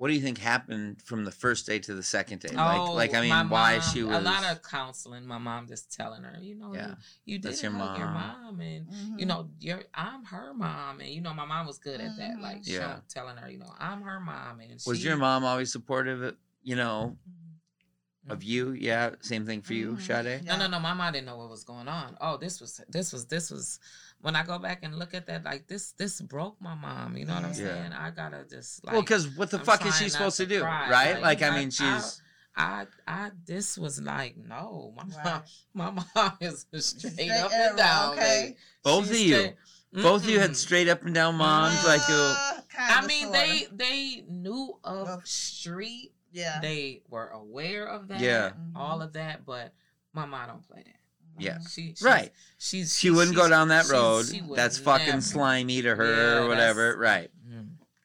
Knowing. 0.00 0.02
What 0.02 0.08
do 0.08 0.14
you 0.14 0.20
think 0.20 0.38
happened 0.38 1.02
from 1.02 1.24
the 1.24 1.30
first 1.30 1.66
day 1.66 1.78
to 1.80 1.94
the 1.94 2.02
second 2.02 2.40
day? 2.40 2.48
Oh, 2.52 2.94
like, 2.94 3.12
like 3.12 3.14
I 3.14 3.20
mean, 3.20 3.30
my 3.30 3.42
why 3.44 3.72
mom- 3.78 3.80
she 3.92 4.02
was 4.02 4.16
a 4.16 4.20
lot 4.20 4.44
of 4.44 4.62
counseling. 4.62 5.26
My 5.26 5.38
mom 5.38 5.66
just 5.68 5.92
telling 5.94 6.22
her, 6.22 6.38
you 6.40 6.54
know, 6.54 6.74
Yeah, 6.74 6.88
you, 6.88 6.94
you 7.34 7.38
that's 7.38 7.60
didn't 7.62 7.74
your 7.74 7.84
mom. 7.84 7.98
your 7.98 8.08
mom. 8.08 8.44
mom, 8.44 8.60
and 8.60 8.86
Mhm. 8.88 9.20
you 9.20 9.26
know, 9.26 9.50
you're 9.60 9.82
I'm 9.94 10.24
her 10.24 10.54
mom, 10.54 11.00
and 11.00 11.08
you 11.10 11.20
know, 11.20 11.34
my 11.34 11.44
mom 11.44 11.66
was 11.66 11.78
good 11.78 12.00
at 12.00 12.16
that, 12.16 12.36
Mhm. 12.38 12.42
like 12.42 12.60
Yeah. 12.64 12.96
show, 12.96 13.02
telling 13.08 13.36
her, 13.36 13.50
you 13.50 13.58
know, 13.58 13.74
I'm 13.78 14.02
her 14.02 14.20
mom, 14.20 14.60
and 14.60 14.80
was 14.86 14.98
she, 14.98 15.04
your 15.06 15.16
mom 15.16 15.44
always 15.44 15.70
supportive? 15.70 16.36
You 16.62 16.76
know, 16.76 17.16
Mhm. 17.28 18.32
of 18.32 18.42
you? 18.42 18.72
Yeah, 18.72 19.14
same 19.20 19.46
thing 19.46 19.62
for 19.62 19.72
you, 19.74 19.92
Mhm. 19.94 20.00
Sade. 20.02 20.44
No, 20.44 20.56
no, 20.58 20.66
no. 20.66 20.78
My 20.78 20.92
mom 20.92 21.12
didn't 21.12 21.26
know 21.26 21.36
what 21.38 21.48
was 21.48 21.64
going 21.64 21.88
on. 21.88 22.16
Oh, 22.20 22.36
this 22.36 22.60
was, 22.60 22.80
this 22.88 23.12
was, 23.12 23.26
this 23.26 23.50
was. 23.50 23.78
When 24.22 24.36
I 24.36 24.42
go 24.44 24.58
back 24.58 24.80
and 24.82 24.98
look 24.98 25.14
at 25.14 25.26
that, 25.28 25.44
like 25.44 25.66
this, 25.66 25.92
this 25.92 26.20
broke 26.20 26.60
my 26.60 26.74
mom. 26.74 27.16
You 27.16 27.24
know 27.24 27.34
what 27.34 27.44
I'm 27.44 27.50
Yeah. 27.50 27.56
saying? 27.56 27.92
I 27.92 28.10
gotta 28.10 28.44
just 28.50 28.84
like. 28.84 28.92
well, 28.92 29.02
because 29.02 29.28
what 29.36 29.50
the 29.50 29.58
I'm 29.58 29.64
fuck 29.64 29.86
is 29.86 29.96
she 29.96 30.08
supposed 30.10 30.36
to, 30.38 30.44
to 30.46 30.54
do, 30.56 30.60
cry. 30.60 30.90
right? 30.90 31.12
Like, 31.14 31.40
Like, 31.40 31.42
I 31.42 31.48
I- 31.54 31.58
mean, 31.58 31.70
she's 31.70 32.22
I, 32.56 32.86
I, 33.06 33.30
this 33.46 33.78
was 33.78 34.00
like 34.02 34.36
no. 34.36 34.92
My 34.96 35.04
mom, 35.24 35.42
my 35.94 36.04
mom 36.14 36.32
is 36.40 36.66
straight, 36.70 37.12
Straight 37.14 37.30
up 37.30 37.50
arrow, 37.52 37.68
and 37.68 37.76
down. 37.78 38.12
okay. 38.14 38.42
baby. 38.42 38.56
both 38.82 39.10
of 39.10 39.16
you, 39.16 39.34
straight- 39.36 39.56
both 39.92 40.24
of 40.24 40.28
you 40.30 40.38
had 40.40 40.56
straight 40.56 40.88
up 40.88 41.02
and 41.04 41.14
down 41.14 41.36
moms. 41.36 41.82
Like, 41.86 42.06
you, 42.08 42.14
Uh, 42.14 42.60
I 42.78 43.06
mean, 43.06 43.24
sorta. 43.32 43.38
they 43.38 43.66
they 43.72 44.24
knew 44.28 44.78
of 44.84 45.08
Of- 45.08 45.26
street. 45.26 46.12
Yeah. 46.32 46.60
They 46.60 47.02
were 47.08 47.28
aware 47.28 47.86
of 47.86 48.08
that. 48.08 48.20
Yeah. 48.20 48.52
all 48.76 49.00
of 49.02 49.14
that. 49.14 49.46
But 49.46 49.72
my 50.12 50.26
mom 50.26 50.48
don't 50.48 50.68
play 50.68 50.82
that. 50.84 50.99
Yeah. 51.38 51.58
She, 51.60 51.88
she's, 51.88 52.02
right? 52.02 52.32
She's 52.58 52.96
She 52.98 53.10
wouldn't 53.10 53.36
go 53.36 53.48
down 53.48 53.68
that 53.68 53.88
road. 53.88 54.26
she 54.26 54.42
That's 54.54 54.78
fucking 54.78 55.06
never. 55.06 55.20
slimy 55.22 55.82
to 55.82 55.94
her 55.96 56.04
Yeah, 56.36 56.38
or 56.44 56.48
whatever. 56.48 56.96
Right? 56.98 57.30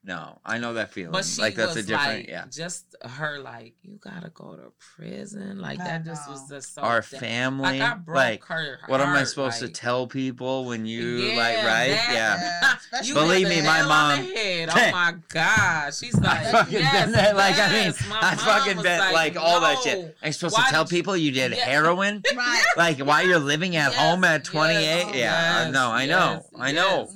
No, 0.08 0.38
I 0.46 0.60
know 0.60 0.76
that 0.76 0.92
feeling. 0.92 1.12
But 1.14 1.26
she 1.26 1.42
like 1.42 1.56
that's 1.56 1.76
was 1.76 1.84
a 1.84 1.88
different. 1.88 2.18
like, 2.20 2.28
yeah. 2.28 2.46
just 2.52 2.96
her 3.04 3.40
like, 3.40 3.74
you 3.82 3.98
gotta 4.00 4.30
go 4.30 4.56
to 4.56 4.72
prison. 4.96 5.60
Like 5.60 5.80
I 5.80 5.84
that 5.86 6.06
just 6.06 6.30
was 6.30 6.48
know. 6.48 6.58
just 6.58 6.76
so 6.76 6.84
Our 6.84 7.02
da- 7.02 7.18
family. 7.18 7.80
Like 7.80 7.82
I 7.82 7.96
broke 7.96 8.16
like, 8.16 8.44
her. 8.44 8.78
what 8.86 9.02
am 9.02 9.16
I 9.16 9.24
supposed 9.24 9.64
like, 9.64 9.74
to 9.74 9.80
tell 9.82 10.06
people 10.06 10.66
when 10.66 10.86
you 10.86 11.02
yeah, 11.02 11.38
like 11.38 11.56
right? 11.58 11.90
that- 11.90 12.10
yeah. 12.14 12.76
Yeah, 12.94 13.02
You 13.04 13.14
Believe 13.16 13.50
me, 13.50 13.62
my 13.64 13.78
nail 13.80 13.82
on 13.82 13.88
mom- 13.88 14.20
the 14.28 14.36
head. 14.36 14.70
Oh 14.76 14.92
my 14.92 15.16
god, 15.30 15.94
she's 15.96 16.14
like, 16.20 16.38
I 16.46 16.52
fucking 16.52 16.74
yes, 16.74 17.06
been 17.06 17.12
there. 17.12 17.34
Like 17.34 17.58
I 17.58 17.72
mean. 17.74 17.94
My 18.08 18.20
I 18.22 18.36
fucking 18.36 18.78
was 18.78 18.84
bet 18.84 19.12
like, 19.12 19.38
all 19.38 19.60
that 19.62 19.80
shit. 19.82 20.16
Are 20.22 20.28
you 20.28 20.34
supposed 20.34 20.54
Why 20.56 20.66
to 20.66 20.70
tell 20.70 20.84
you- 20.84 20.88
people 20.90 21.18
you 21.18 21.32
did 21.32 21.52
Yeah. 21.54 21.66
heroin? 21.66 22.22
Right. 22.36 22.64
Like 22.78 23.00
while 23.00 23.26
you're 23.26 23.40
living 23.40 23.76
at 23.76 23.92
Yes, 23.92 24.00
home 24.00 24.24
at 24.24 24.44
28? 24.44 25.04
oh, 25.08 25.14
yeah, 25.16 25.70
no, 25.74 25.90
I 25.90 26.06
know, 26.06 26.46
I 26.56 26.72
know. 26.74 27.10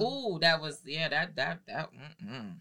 Ooh, 0.00 0.38
that 0.40 0.60
was 0.60 0.80
yeah, 0.86 1.08
that 1.08 1.36
that 1.36 1.60
that. 1.66 1.90
Mm-mm. 2.24 2.54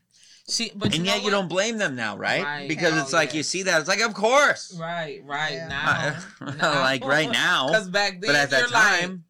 She, 0.50 0.72
but 0.76 0.88
and 0.88 0.96
you 0.96 1.04
yet 1.06 1.20
know 1.20 1.24
you 1.26 1.30
don't 1.32 1.48
blame 1.48 1.78
them 1.78 1.96
now, 1.96 2.18
right? 2.18 2.44
Right. 2.44 2.68
Because 2.68 2.94
Oh, 2.94 3.02
it's 3.02 3.14
like 3.14 3.30
yeah. 3.32 3.38
you 3.38 3.44
see 3.44 3.64
that, 3.64 3.80
it's 3.80 3.88
like, 3.88 4.02
of 4.02 4.14
course. 4.14 4.76
Right, 4.78 5.22
right 5.24 5.54
Yeah. 5.54 5.68
now. 5.68 6.18
Uh, 6.42 6.80
like 6.82 7.06
right 7.06 7.32
now. 7.32 7.68
Because 7.72 7.90
back 7.90 8.14
then, 8.20 8.28
But 8.30 8.36
at 8.36 8.50
that 8.50 8.68
time, 8.70 9.24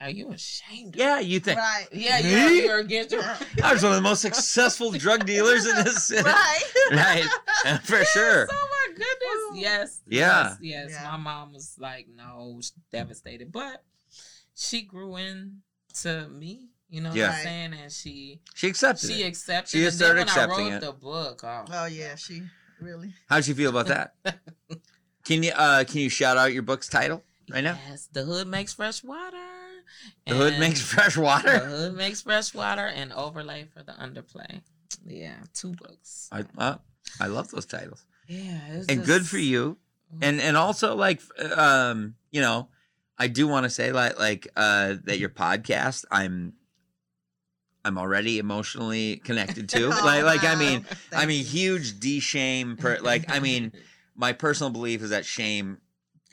like, 0.00 0.08
are 0.08 0.10
you 0.10 0.30
ashamed? 0.30 0.94
yeah, 0.96 1.18
you 1.20 1.40
think 1.40 1.58
Right. 1.58 1.86
Yeah, 1.92 2.22
Me? 2.22 2.30
yeah, 2.30 2.48
you're 2.48 2.78
against 2.78 3.10
your. 3.12 3.22
I 3.62 3.72
was 3.74 3.82
one 3.82 3.92
of 3.92 3.96
the 3.96 4.02
most 4.02 4.22
successful 4.22 4.90
drug 4.92 5.26
dealers 5.26 5.66
in 5.66 5.74
this 5.84 6.04
city. 6.06 6.22
Right. 6.22 6.62
Right. 6.92 7.24
For 7.82 7.96
Yes, 7.98 8.12
sure. 8.12 8.46
Oh 8.50 8.68
my 8.70 8.92
goodness. 8.94 9.62
Yes. 9.62 10.00
Yeah. 10.06 10.48
Yes. 10.50 10.56
yes. 10.60 10.90
Yeah. 10.92 11.10
My 11.10 11.16
mom 11.16 11.52
was 11.52 11.74
like, 11.78 12.06
no, 12.14 12.58
she's 12.60 12.72
devastated, 12.92 13.50
but 13.52 13.82
she 14.54 14.82
grew 14.82 15.16
into 15.16 16.28
me. 16.30 16.68
You 16.88 17.00
know 17.00 17.12
Yeah. 17.14 17.28
what 17.28 17.36
I'm 17.36 17.42
saying? 17.44 17.74
And 17.74 17.92
she 17.92 18.40
She 18.54 18.68
accepted 18.68 19.10
she 19.10 19.22
it. 19.22 19.26
accepted. 19.26 19.70
She 19.70 19.78
and 19.78 19.86
just 19.86 19.98
then 19.98 20.06
started 20.06 20.18
when 20.20 20.28
accepting 20.28 20.66
I 20.66 20.70
wrote 20.70 20.76
it. 20.76 20.80
the 20.80 20.92
book. 20.92 21.40
Oh, 21.44 21.64
Oh 21.70 21.86
yeah, 21.86 22.14
she 22.16 22.44
really. 22.80 23.12
How'd 23.28 23.46
you 23.46 23.54
feel 23.54 23.70
about 23.70 23.86
that? 23.88 24.14
Can 25.24 25.42
you 25.42 25.52
uh 25.52 25.84
can 25.84 26.00
you 26.00 26.10
shout 26.10 26.36
out 26.36 26.52
your 26.52 26.62
book's 26.62 26.86
title 26.88 27.24
right 27.50 27.64
now? 27.64 27.78
Yes, 27.88 28.08
the 28.12 28.24
hood 28.24 28.46
makes 28.46 28.74
fresh 28.74 29.02
water. 29.02 29.38
The 30.26 30.34
hood 30.34 30.58
makes 30.58 30.82
fresh 30.82 31.16
water. 31.16 31.48
The 31.50 31.58
water. 31.60 31.66
hood 31.66 31.94
makes 31.96 32.20
fresh 32.20 32.52
water 32.52 32.86
and 32.86 33.10
overlay 33.10 33.64
for 33.72 33.82
the 33.82 33.92
underplay. 33.92 34.60
Yeah, 35.06 35.36
two 35.54 35.72
books. 35.72 36.28
I 36.30 36.44
uh, 36.58 36.76
I 37.18 37.28
love 37.28 37.50
those 37.50 37.64
titles. 37.64 38.04
Yeah, 38.28 38.58
it's 38.68 38.88
And 38.88 39.02
good 39.04 39.26
for 39.26 39.38
you. 39.38 39.78
And 40.20 40.40
and 40.42 40.58
also 40.58 40.94
like 40.94 41.22
um 41.56 42.16
you 42.30 42.42
know, 42.42 42.68
I 43.18 43.28
do 43.28 43.48
want 43.48 43.64
to 43.64 43.70
say 43.70 43.92
like 43.92 44.18
like 44.18 44.46
uh 44.56 44.96
that 45.04 45.18
your 45.18 45.30
podcast 45.30 46.04
I'm 46.10 46.52
I'm 47.84 47.98
already 47.98 48.38
emotionally 48.38 49.16
connected 49.18 49.68
to. 49.70 49.84
Oh, 49.92 50.00
like 50.04 50.24
like 50.24 50.44
I 50.44 50.54
mean 50.54 50.82
Thank 51.10 51.22
I 51.22 51.26
mean 51.26 51.44
huge 51.44 52.00
de 52.00 52.18
shame 52.20 52.76
per 52.76 52.98
like 53.02 53.30
I 53.30 53.40
mean 53.40 53.72
my 54.16 54.32
personal 54.32 54.70
belief 54.70 55.02
is 55.02 55.10
that 55.10 55.24
shame 55.26 55.78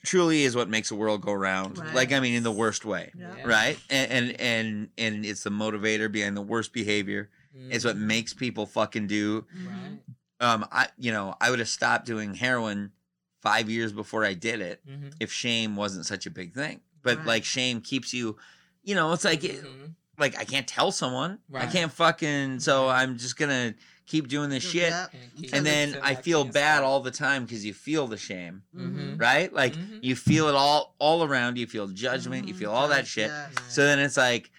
truly 0.03 0.43
is 0.43 0.55
what 0.55 0.69
makes 0.69 0.89
the 0.89 0.95
world 0.95 1.21
go 1.21 1.33
round. 1.33 1.77
Right. 1.77 1.93
Like 1.93 2.11
I 2.13 2.19
mean 2.19 2.33
in 2.33 2.43
the 2.43 2.51
worst 2.51 2.85
way. 2.85 3.11
Yeah. 3.17 3.35
Yeah. 3.37 3.47
Right? 3.47 3.79
And, 3.89 4.11
and 4.11 4.39
and 4.41 4.89
and 4.97 5.25
it's 5.25 5.43
the 5.43 5.49
motivator 5.49 6.11
behind 6.11 6.37
the 6.37 6.41
worst 6.41 6.73
behavior. 6.73 7.29
It's 7.69 7.83
what 7.83 7.97
Mhm. 7.97 8.01
makes 8.07 8.33
people 8.33 8.65
fucking 8.65 9.07
do. 9.07 9.45
Right. 9.67 9.99
Um 10.39 10.65
I 10.71 10.87
you 10.97 11.11
know, 11.11 11.35
I 11.41 11.49
would 11.49 11.59
have 11.59 11.67
stopped 11.69 12.05
doing 12.05 12.33
heroin 12.35 12.91
5 13.41 13.69
years 13.69 13.91
before 13.91 14.23
I 14.23 14.33
did 14.35 14.61
it 14.61 14.79
Mhm. 14.87 15.13
if 15.19 15.31
shame 15.33 15.75
wasn't 15.75 16.05
such 16.05 16.25
a 16.25 16.29
big 16.31 16.53
thing. 16.53 16.79
But 17.03 17.17
Right. 17.19 17.27
like 17.27 17.43
shame 17.45 17.81
keeps 17.81 18.13
you 18.13 18.37
you 18.83 18.95
know, 18.95 19.11
it's 19.13 19.25
like 19.25 19.41
Mhm. 19.41 19.95
Like 20.21 20.37
I 20.39 20.45
can't 20.45 20.67
tell 20.67 20.91
someone. 20.91 21.39
I 21.53 21.65
can't 21.65 21.91
fucking 21.91 22.59
so 22.61 22.87
I'm 22.87 23.17
just 23.17 23.35
going 23.37 23.49
to 23.49 23.77
keep 24.05 24.27
doing 24.27 24.49
this 24.49 24.63
shit. 24.63 24.89
Yep. 24.91 25.13
And, 25.13 25.35
keep 25.41 25.53
And 25.55 25.67
it 25.67 25.69
then 25.69 25.99
I 26.01 26.15
feel 26.15 26.43
bad 26.45 26.83
all 26.83 26.99
the 27.01 27.11
time 27.11 27.43
because 27.45 27.65
you 27.65 27.73
feel 27.73 28.07
the 28.07 28.17
shame, 28.17 28.63
Mhm. 28.75 29.19
right? 29.19 29.51
Like 29.53 29.73
Mhm. 29.75 29.99
you 30.03 30.15
feel 30.15 30.47
it 30.47 30.55
all 30.55 30.95
all 30.99 31.23
around. 31.23 31.57
You 31.57 31.65
feel 31.67 31.87
judgment. 31.87 32.47
You 32.47 32.53
Mhm. 32.53 32.59
feel 32.59 32.71
all 32.71 32.87
that 32.89 33.07
shit. 33.07 33.27
yes. 33.29 33.51
So 33.69 33.83
then 33.83 33.99
it's 33.99 34.17
like 34.17 34.51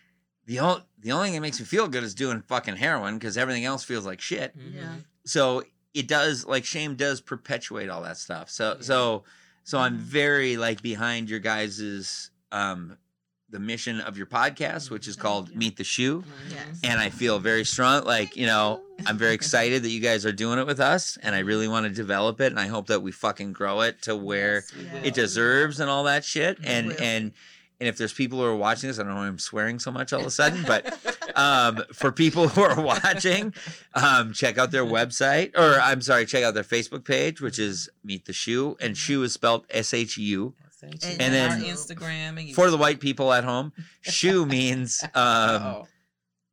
the 0.47 0.59
only 0.61 0.83
the 0.99 1.13
only 1.13 1.29
thing 1.29 1.35
that 1.35 1.41
makes 1.43 1.59
me 1.61 1.67
feel 1.67 1.89
good 1.89 2.03
is 2.05 2.15
doing 2.15 2.43
fucking 2.43 2.77
heroin 2.77 3.19
because 3.19 3.37
everything 3.37 3.65
else 3.65 3.83
feels 3.85 4.05
like 4.07 4.21
shit. 4.21 4.57
Mhm. 4.57 4.75
Yeah. 4.75 4.95
So 5.25 5.65
it 5.95 6.09
does 6.09 6.45
like 6.47 6.65
shame 6.65 6.95
does 6.97 7.21
perpetuate 7.21 7.89
all 7.89 8.03
that 8.03 8.17
stuff. 8.19 8.51
So 8.51 8.75
Yeah. 8.77 8.83
so 8.83 9.25
so 9.65 9.79
I'm 9.79 9.97
Mhm. 9.99 10.01
very 10.01 10.57
like 10.57 10.81
behind 10.83 11.29
your 11.31 11.39
guys's 11.41 12.31
um 12.51 12.97
the 13.53 13.61
mission 13.61 14.01
of 14.01 14.16
your 14.16 14.27
podcast, 14.27 14.91
which 14.91 15.07
is 15.07 15.15
called. 15.15 15.55
Meet 15.55 15.77
the 15.77 15.85
Shu. 15.85 16.24
Yes. 16.51 16.81
And 16.83 16.99
I 16.99 17.11
feel 17.11 17.39
very 17.39 17.65
strong. 17.65 18.05
Like, 18.05 18.37
you 18.37 18.47
know, 18.47 18.83
I'm 19.07 19.16
very 19.19 19.35
excited 19.41 19.83
that 19.85 19.91
you 19.91 20.01
guys 20.01 20.27
are 20.27 20.33
doing 20.33 20.59
it 20.59 20.66
with 20.66 20.81
us. 20.81 21.16
And 21.23 21.35
I 21.35 21.41
really 21.41 21.69
want 21.69 21.87
to 21.87 21.91
develop 21.93 22.41
it. 22.41 22.47
And 22.47 22.59
I 22.59 22.66
hope 22.66 22.89
that 22.89 23.01
we 23.03 23.12
fucking 23.12 23.53
grow 23.53 23.83
it 23.83 24.03
to 24.03 24.16
where 24.16 24.57
Yes, 24.57 24.74
we 24.74 24.85
Yeah. 24.85 24.93
will. 24.95 25.05
it 25.07 25.15
deserves 25.15 25.79
and 25.81 25.89
all 25.91 26.05
that 26.05 26.24
shit. 26.24 26.59
We 26.59 26.66
And 26.66 26.87
will. 26.89 26.97
and 27.01 27.33
and 27.81 27.89
if 27.89 27.97
there's 27.99 28.12
people 28.12 28.39
who 28.39 28.45
are 28.45 28.55
watching 28.55 28.89
this, 28.89 29.01
I 29.01 29.03
don't 29.03 29.11
know 29.12 29.20
why 29.23 29.27
I'm 29.27 29.41
swearing 29.41 29.81
so 29.81 29.91
much 29.91 30.12
all 30.12 30.20
of 30.20 30.27
a 30.27 30.31
sudden, 30.31 30.62
but 30.69 30.87
um, 31.35 31.83
for 31.93 32.12
people 32.12 32.47
who 32.47 32.62
are 32.62 32.81
watching, 32.81 33.53
um, 33.95 34.33
check 34.33 34.57
out 34.57 34.70
their 34.70 34.85
website, 34.85 35.59
or 35.59 35.81
I'm 35.81 36.01
sorry, 36.01 36.24
check 36.24 36.45
out 36.45 36.55
their 36.55 36.62
Facebook 36.62 37.05
page, 37.05 37.41
which 37.41 37.59
is 37.59 37.89
Meet 38.05 38.27
the 38.27 38.33
Shu, 38.33 38.77
and 38.81 38.97
shoe 38.97 39.24
is 39.24 39.33
spelled 39.33 39.66
S 39.69 39.93
H 39.93 40.16
U. 40.16 40.55
and, 40.83 41.05
And 41.21 41.33
then- 41.35 41.51
our 41.51 41.57
Instagram 41.59 42.39
and 42.41 42.55
For 42.55 42.71
the 42.71 42.77
white 42.77 43.01
people 43.01 43.33
at 43.33 43.45
home, 43.45 43.73
shoe 44.01 44.45
means 44.59 45.03
um, 45.15 45.63
oh, 45.63 45.89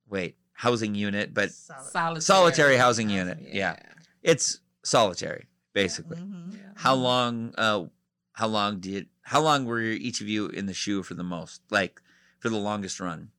wait 0.07 0.35
housing 0.53 0.93
unit, 0.95 1.34
but 1.34 1.51
solitary, 1.51 2.22
solitary 2.22 2.77
housing 2.77 3.10
unit. 3.10 3.39
Yeah, 3.41 3.77
it's 4.22 4.60
solitary 4.84 5.47
basically. 5.73 6.18
Mhm. 6.18 6.53
Yeah. 6.53 6.60
How 6.76 6.95
long? 6.95 7.53
Uh, 7.57 7.85
how 8.34 8.47
long 8.47 8.80
did? 8.80 9.07
How 9.23 9.41
long 9.41 9.65
were 9.65 9.81
each 9.81 10.22
of 10.22 10.27
you 10.27 10.47
in 10.47 10.65
the 10.65 10.73
shoe 10.73 11.03
for 11.03 11.14
the 11.14 11.23
most? 11.23 11.61
Like 11.69 12.01
for 12.39 12.49
the 12.49 12.57
longest 12.57 12.99
run? 12.99 13.30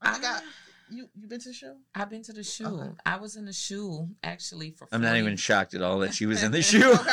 I 0.00 0.18
got 0.20 0.42
You 0.92 1.08
you 1.14 1.26
been 1.26 1.40
to 1.40 1.48
the 1.48 1.54
shoe? 1.54 1.76
I've 1.94 2.10
been 2.10 2.22
to 2.24 2.32
the 2.32 2.44
shoe. 2.44 2.66
Okay. 2.66 2.90
I 3.06 3.16
was 3.16 3.36
in 3.36 3.46
the 3.46 3.52
shoe 3.52 4.08
actually 4.22 4.70
for. 4.70 4.86
I'm 4.92 5.00
not 5.00 5.16
even 5.16 5.36
shocked 5.36 5.74
at 5.74 5.80
all 5.82 6.00
that 6.00 6.14
she 6.14 6.26
was 6.26 6.42
in 6.42 6.52
the 6.52 6.62
shoe. 6.72 6.94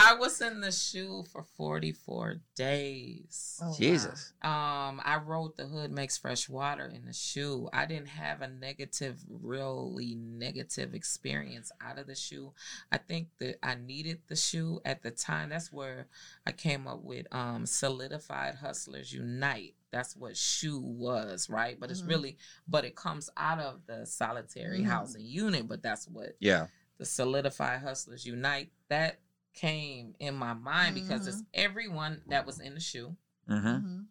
I 0.00 0.14
was 0.14 0.40
in 0.40 0.60
the 0.60 0.70
shoe 0.70 1.24
for 1.32 1.44
44 1.56 2.36
days. 2.54 3.58
Oh, 3.60 3.68
wow. 3.68 3.74
Jesus. 3.76 4.32
Um, 4.42 5.00
I 5.04 5.20
wrote 5.24 5.56
the 5.56 5.66
hood 5.66 5.90
makes 5.90 6.16
fresh 6.16 6.48
water 6.48 6.84
in 6.86 7.04
the 7.04 7.12
shoe. 7.12 7.68
I 7.72 7.84
didn't 7.86 8.08
have 8.08 8.40
a 8.40 8.48
negative, 8.48 9.18
really 9.28 10.14
negative 10.14 10.94
experience 10.94 11.72
out 11.80 11.98
of 11.98 12.06
the 12.06 12.14
shoe. 12.14 12.52
I 12.92 12.98
think 12.98 13.28
that 13.40 13.58
I 13.60 13.74
needed 13.74 14.20
the 14.28 14.36
shoe 14.36 14.80
at 14.84 15.02
the 15.02 15.10
time. 15.10 15.48
That's 15.48 15.72
where 15.72 16.06
I 16.46 16.52
came 16.52 16.86
up 16.86 17.02
with 17.02 17.26
um 17.32 17.66
solidified 17.66 18.56
hustlers 18.56 19.12
unite. 19.12 19.74
That's 19.90 20.14
what 20.14 20.36
shoe 20.36 20.80
was, 20.80 21.48
right? 21.48 21.78
But 21.80 21.90
it's 21.90 22.02
Mhm. 22.02 22.08
really, 22.08 22.38
but 22.66 22.84
it 22.84 22.94
comes 22.94 23.30
out 23.36 23.58
of 23.58 23.86
the 23.86 24.04
solitary 24.06 24.82
Mhm. 24.82 24.86
housing 24.86 25.24
unit. 25.24 25.66
But 25.66 25.82
that's 25.82 26.06
what 26.08 26.36
Yeah. 26.40 26.68
the 26.98 27.06
solidified 27.06 27.80
hustlers 27.80 28.26
unite. 28.26 28.72
That 28.88 29.20
came 29.54 30.14
in 30.18 30.34
my 30.34 30.52
mind 30.52 30.94
because 30.94 31.26
it's 31.26 31.42
everyone 31.54 32.22
that 32.28 32.46
was 32.46 32.60
in 32.60 32.74
the 32.74 32.80
shoe 32.80 33.16
hmm 33.46 33.56
Mhm. 33.56 34.06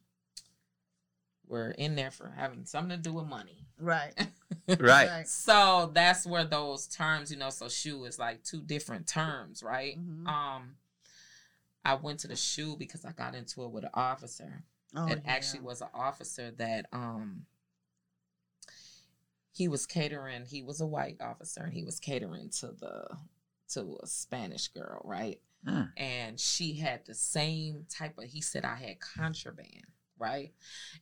were 1.45 1.72
in 1.72 1.95
there 1.95 2.12
for 2.12 2.30
having 2.32 2.66
something 2.66 2.98
to 2.98 3.02
do 3.02 3.14
with 3.14 3.28
money. 3.28 3.66
Right. 3.80 4.14
Right. 4.80 5.28
So 5.28 5.91
that's 5.94 6.26
where 6.26 6.44
those 6.44 6.88
terms, 6.88 7.32
you 7.32 7.38
know, 7.38 7.52
so 7.52 7.70
shoe 7.70 8.04
is 8.06 8.18
like 8.20 8.44
two 8.44 8.62
different 8.64 9.08
terms, 9.08 9.62
right? 9.62 9.95
Um 10.26 10.78
I 11.86 11.94
went 11.95 12.20
to 12.22 12.28
the 12.28 12.36
shoe 12.36 12.76
because 12.76 13.06
I 13.06 13.14
got 13.14 13.34
into 13.36 13.64
it 13.64 13.72
with 13.72 13.86
an 13.86 13.91
officer. 13.94 14.66
Oh, 14.98 15.07
it 15.07 15.22
yeah. 15.24 15.32
actually 15.32 15.61
was 15.61 15.82
an 15.82 15.90
officer 15.94 16.52
that 16.57 16.88
um 16.91 17.45
he 19.52 19.68
was 19.68 19.86
catering, 19.86 20.45
he 20.45 20.61
was 20.61 20.82
a 20.82 20.86
white 20.86 21.18
officer 21.19 21.64
and 21.64 21.74
he 21.74 21.84
was 21.84 21.99
catering 21.99 22.49
to 22.60 22.68
the 22.68 23.07
to 23.74 23.98
a 24.02 24.07
Spanish 24.07 24.68
girl, 24.69 25.02
right? 25.03 25.40
Mm. 25.68 25.90
And 25.98 26.40
she 26.40 26.74
had 26.74 27.06
the 27.06 27.14
same 27.14 27.86
type 27.90 28.18
of 28.18 28.26
he 28.26 28.41
said 28.41 28.65
I 28.65 28.76
had 28.76 28.99
contraband, 28.99 29.86
right? 30.19 30.53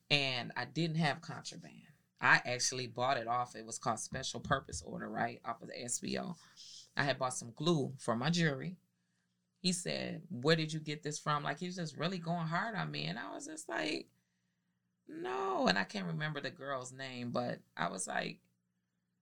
And 0.10 0.52
I 0.56 0.66
didn't 0.66 0.98
have 0.98 1.22
contraband. 1.22 1.74
I 2.22 2.42
actually 2.46 2.88
bought 2.88 3.18
it 3.18 3.28
off. 3.28 3.56
It 3.56 3.66
was 3.66 3.78
called 3.78 4.00
special 4.00 4.40
purpose 4.40 4.82
order, 4.86 5.10
right? 5.10 5.42
Off 5.46 5.62
of 5.62 5.68
the 5.68 5.86
SBO. 5.86 6.36
I 6.98 7.04
had 7.04 7.20
bought 7.20 7.34
some 7.34 7.52
glue 7.56 7.94
for 8.00 8.16
my 8.16 8.30
jewelry. 8.30 8.78
He 9.66 9.72
said, 9.74 10.22
Where 10.30 10.56
did 10.56 10.72
you 10.72 10.80
get 10.80 11.02
this 11.02 11.18
from? 11.18 11.42
Like 11.42 11.58
he 11.60 11.66
was 11.66 11.76
just 11.76 11.98
really 11.98 12.20
going 12.20 12.46
hard 12.46 12.76
on 12.76 12.92
me. 12.92 13.06
And 13.06 13.18
I 13.18 13.34
was 13.34 13.48
just 13.48 13.68
like, 13.68 14.06
No. 15.08 15.66
And 15.68 15.76
I 15.76 15.84
can't 15.86 16.06
remember 16.06 16.40
the 16.40 16.52
girl's 16.52 16.92
name, 16.94 17.32
but 17.32 17.58
I 17.76 17.90
was 17.90 18.06
like, 18.06 18.38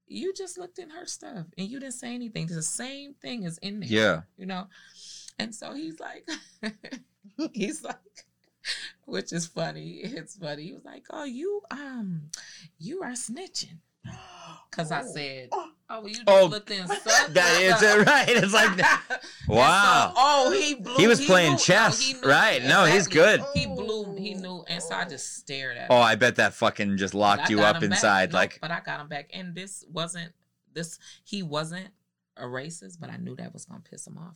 You 0.06 0.34
just 0.34 0.58
looked 0.58 0.80
in 0.80 0.90
her 0.90 1.06
stuff 1.06 1.46
and 1.58 1.70
you 1.70 1.80
didn't 1.80 1.94
say 1.94 2.14
anything. 2.14 2.48
The 2.48 2.62
same 2.62 3.14
thing 3.14 3.44
is 3.44 3.58
in 3.60 3.80
there. 3.80 3.88
Yeah. 3.90 4.22
You 4.38 4.46
know? 4.48 4.68
And 5.40 5.56
so 5.56 5.74
he's 5.74 5.98
like, 6.02 6.28
he's 7.54 7.82
like, 7.82 7.96
which 9.06 9.32
is 9.32 9.48
funny. 9.48 10.02
It's 10.04 10.36
funny. 10.36 10.64
He 10.64 10.74
was 10.74 10.84
like, 10.84 11.06
"Oh, 11.10 11.24
you 11.24 11.62
um, 11.72 12.24
you 12.80 13.02
are 13.02 13.12
snitching," 13.14 13.78
because 14.70 14.92
I 14.92 15.04
Oh. 15.04 15.12
said, 15.14 15.50
Oh. 15.54 15.70
"Oh, 15.94 16.08
you 16.08 16.14
just 16.16 16.24
Oh, 16.28 16.46
looked 16.46 16.72
in 16.72 16.86
That 16.88 17.60
is 17.62 17.82
it, 17.82 18.06
right? 18.06 18.30
It's 18.30 18.54
like, 18.54 18.78
wow. 19.48 20.14
oh, 20.16 20.52
he 20.52 20.76
blew. 20.76 20.96
He 20.96 21.08
was 21.08 21.24
playing 21.26 21.54
knew- 21.54 21.60
chess, 21.60 22.00
he 22.00 22.14
knew- 22.14 22.22
right. 22.28 22.64
No, 22.64 22.86
he's 22.86 23.08
good. 23.08 23.42
He 23.54 23.66
blew. 23.66 24.16
He 24.16 24.34
knew, 24.34 24.64
and 24.68 24.82
so 24.82 24.96
I 24.96 25.06
just 25.06 25.38
stared 25.38 25.78
at. 25.78 25.88
Oh, 25.90 25.98
him. 25.98 26.04
I 26.04 26.16
bet 26.16 26.36
that 26.38 26.54
fucking 26.54 26.98
just 26.98 27.14
locked 27.14 27.50
you 27.50 27.62
up 27.62 27.76
back. 27.76 27.84
inside. 27.84 28.32
No, 28.32 28.38
Like, 28.40 28.60
but 28.62 28.72
I 28.72 28.80
got 28.80 29.00
him 29.02 29.08
back, 29.08 29.30
and 29.34 29.54
this 29.56 29.84
wasn't 29.92 30.32
this. 30.74 30.98
He 31.24 31.44
wasn't 31.44 31.88
a 32.38 32.44
racist, 32.46 33.00
but 33.00 33.10
I 33.10 33.18
knew 33.18 33.36
that 33.36 33.54
was 33.54 33.66
gonna 33.66 33.82
piss 33.82 34.08
him 34.08 34.18
off. 34.18 34.36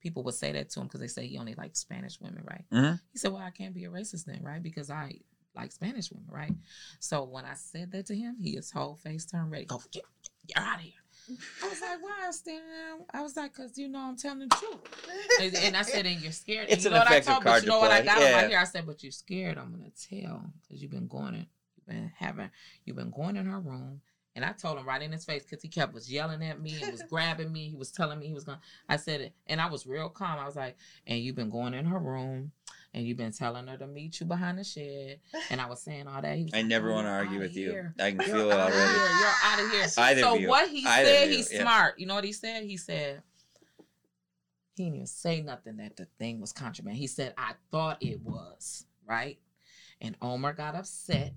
People 0.00 0.22
would 0.24 0.34
say 0.34 0.52
that 0.52 0.70
to 0.70 0.80
him 0.80 0.86
because 0.86 1.00
they 1.00 1.08
say 1.08 1.26
he 1.26 1.38
only 1.38 1.54
likes 1.54 1.80
Spanish 1.80 2.20
women, 2.20 2.44
right? 2.48 2.64
Mhm. 2.72 3.00
He 3.12 3.18
said, 3.18 3.32
"Well, 3.32 3.42
I 3.42 3.50
can't 3.50 3.74
be 3.74 3.84
a 3.84 3.90
racist 3.90 4.24
then, 4.26 4.42
right? 4.42 4.62
Because 4.62 4.90
I 4.90 5.20
like 5.56 5.72
Spanish 5.72 6.10
women, 6.12 6.28
right?" 6.30 6.52
So 7.00 7.24
when 7.24 7.44
I 7.44 7.54
said 7.54 7.90
that 7.92 8.06
to 8.06 8.14
him, 8.14 8.36
he 8.40 8.54
his 8.54 8.70
whole 8.70 8.94
face 8.96 9.24
turned 9.26 9.50
red. 9.50 9.66
Go, 9.66 9.82
get, 9.90 10.04
you're 10.48 10.64
out 10.64 10.76
of 10.76 10.82
here. 10.82 10.92
I 11.62 11.68
was 11.68 11.80
like, 11.80 12.02
"Why, 12.02 12.30
Stan?" 12.30 12.60
I 13.12 13.22
was 13.22 13.36
like, 13.36 13.52
"Cause 13.54 13.76
you 13.76 13.88
know 13.88 13.98
I'm 14.00 14.16
telling 14.16 14.40
the 14.40 14.46
truth." 14.56 14.78
And, 15.40 15.54
and 15.56 15.76
I 15.76 15.82
said, 15.82 16.06
"And 16.06 16.20
you're 16.22 16.32
scared." 16.32 16.68
It's 16.70 16.84
and 16.84 16.84
you 16.84 16.88
an 16.88 16.94
know 16.94 16.98
what 17.00 17.08
I 17.08 17.20
told, 17.20 17.42
card 17.42 17.44
but 17.44 17.54
you 17.56 17.60
to 17.62 17.68
know 17.68 17.80
what 17.80 17.90
I 17.90 18.02
got 18.02 18.16
him 18.16 18.22
Yeah. 18.22 18.36
right 18.36 18.48
here. 18.48 18.58
I 18.58 18.64
said, 18.64 18.86
"But 18.86 19.02
you're 19.02 19.12
scared. 19.12 19.58
I'm 19.58 19.70
gonna 19.72 19.90
tell 19.90 20.50
because 20.62 20.80
you've 20.82 20.90
been 20.90 21.06
going 21.06 21.34
in, 21.34 21.46
you've 21.76 21.86
been 21.86 22.12
having, 22.16 22.50
you've 22.84 22.96
been 22.96 23.10
going 23.10 23.36
in 23.36 23.44
her 23.46 23.60
room." 23.60 24.00
And 24.34 24.44
I 24.44 24.52
told 24.52 24.78
him 24.78 24.86
right 24.86 25.02
in 25.02 25.10
his 25.12 25.24
face 25.24 25.42
because 25.42 25.62
he 25.62 25.68
kept 25.68 25.92
was 25.92 26.10
yelling 26.10 26.42
at 26.44 26.60
me 26.60 26.80
and 26.82 26.92
was 26.92 27.02
grabbing 27.10 27.52
me. 27.52 27.68
He 27.70 27.76
was 27.76 27.90
telling 27.90 28.18
me 28.20 28.26
he 28.28 28.34
was 28.34 28.44
gonna. 28.44 28.60
I 28.88 28.96
said 28.96 29.20
it, 29.20 29.34
and 29.48 29.60
I 29.60 29.66
was 29.68 29.86
real 29.86 30.08
calm. 30.08 30.38
I 30.38 30.46
was 30.46 30.56
like, 30.56 30.76
"And 31.06 31.18
you've 31.20 31.36
been 31.36 31.50
going 31.50 31.74
in 31.74 31.84
her 31.86 31.98
room, 31.98 32.52
and 32.98 33.06
you've 33.06 33.16
been 33.16 33.32
telling 33.32 33.66
her 33.68 33.76
to 33.78 33.86
meet 33.86 34.18
you 34.20 34.26
behind 34.26 34.58
the 34.58 34.64
shed." 34.64 35.20
And 35.50 35.60
I 35.60 35.66
was 35.66 35.80
saying 35.80 36.06
all 36.08 36.20
that. 36.20 36.36
He 36.36 36.44
was 36.44 36.52
I 36.54 36.58
like, 36.58 36.66
never 36.66 36.90
"Oh, 36.90 36.94
want 36.96 37.06
to 37.06 37.10
argue 37.10 37.36
outta 37.38 37.46
with 37.46 37.56
you. 37.56 37.90
I 37.98 38.10
can 38.10 38.16
You're 38.20 38.26
feel 38.26 38.50
it 38.50 38.54
already. 38.54 38.74
Here. 38.76 39.18
You're 39.20 39.34
out 39.44 39.60
of 39.64 39.70
here. 39.70 39.86
Either 39.98 40.20
so 40.22 40.34
of 40.34 40.40
you. 40.40 40.48
what 40.48 40.68
he 40.68 40.84
Either 40.86 41.04
said, 41.06 41.28
of 41.28 41.34
he's 41.34 41.52
yeah. 41.52 41.60
smart. 41.62 41.98
You 41.98 42.06
know 42.06 42.14
what 42.16 42.24
he 42.24 42.32
said? 42.32 42.64
He 42.64 42.76
said 42.76 43.22
he 44.74 44.84
didn't 44.84 44.96
even 44.96 45.06
say 45.06 45.40
nothing 45.42 45.76
that 45.78 45.96
the 45.96 46.06
thing 46.18 46.40
was 46.40 46.52
contraband. 46.52 46.96
He 46.96 47.06
said, 47.08 47.34
I 47.38 47.52
thought 47.70 47.98
it 48.02 48.20
was, 48.22 48.84
right? 49.06 49.38
And 50.00 50.16
Omar 50.22 50.52
got 50.52 50.74
upset 50.76 51.34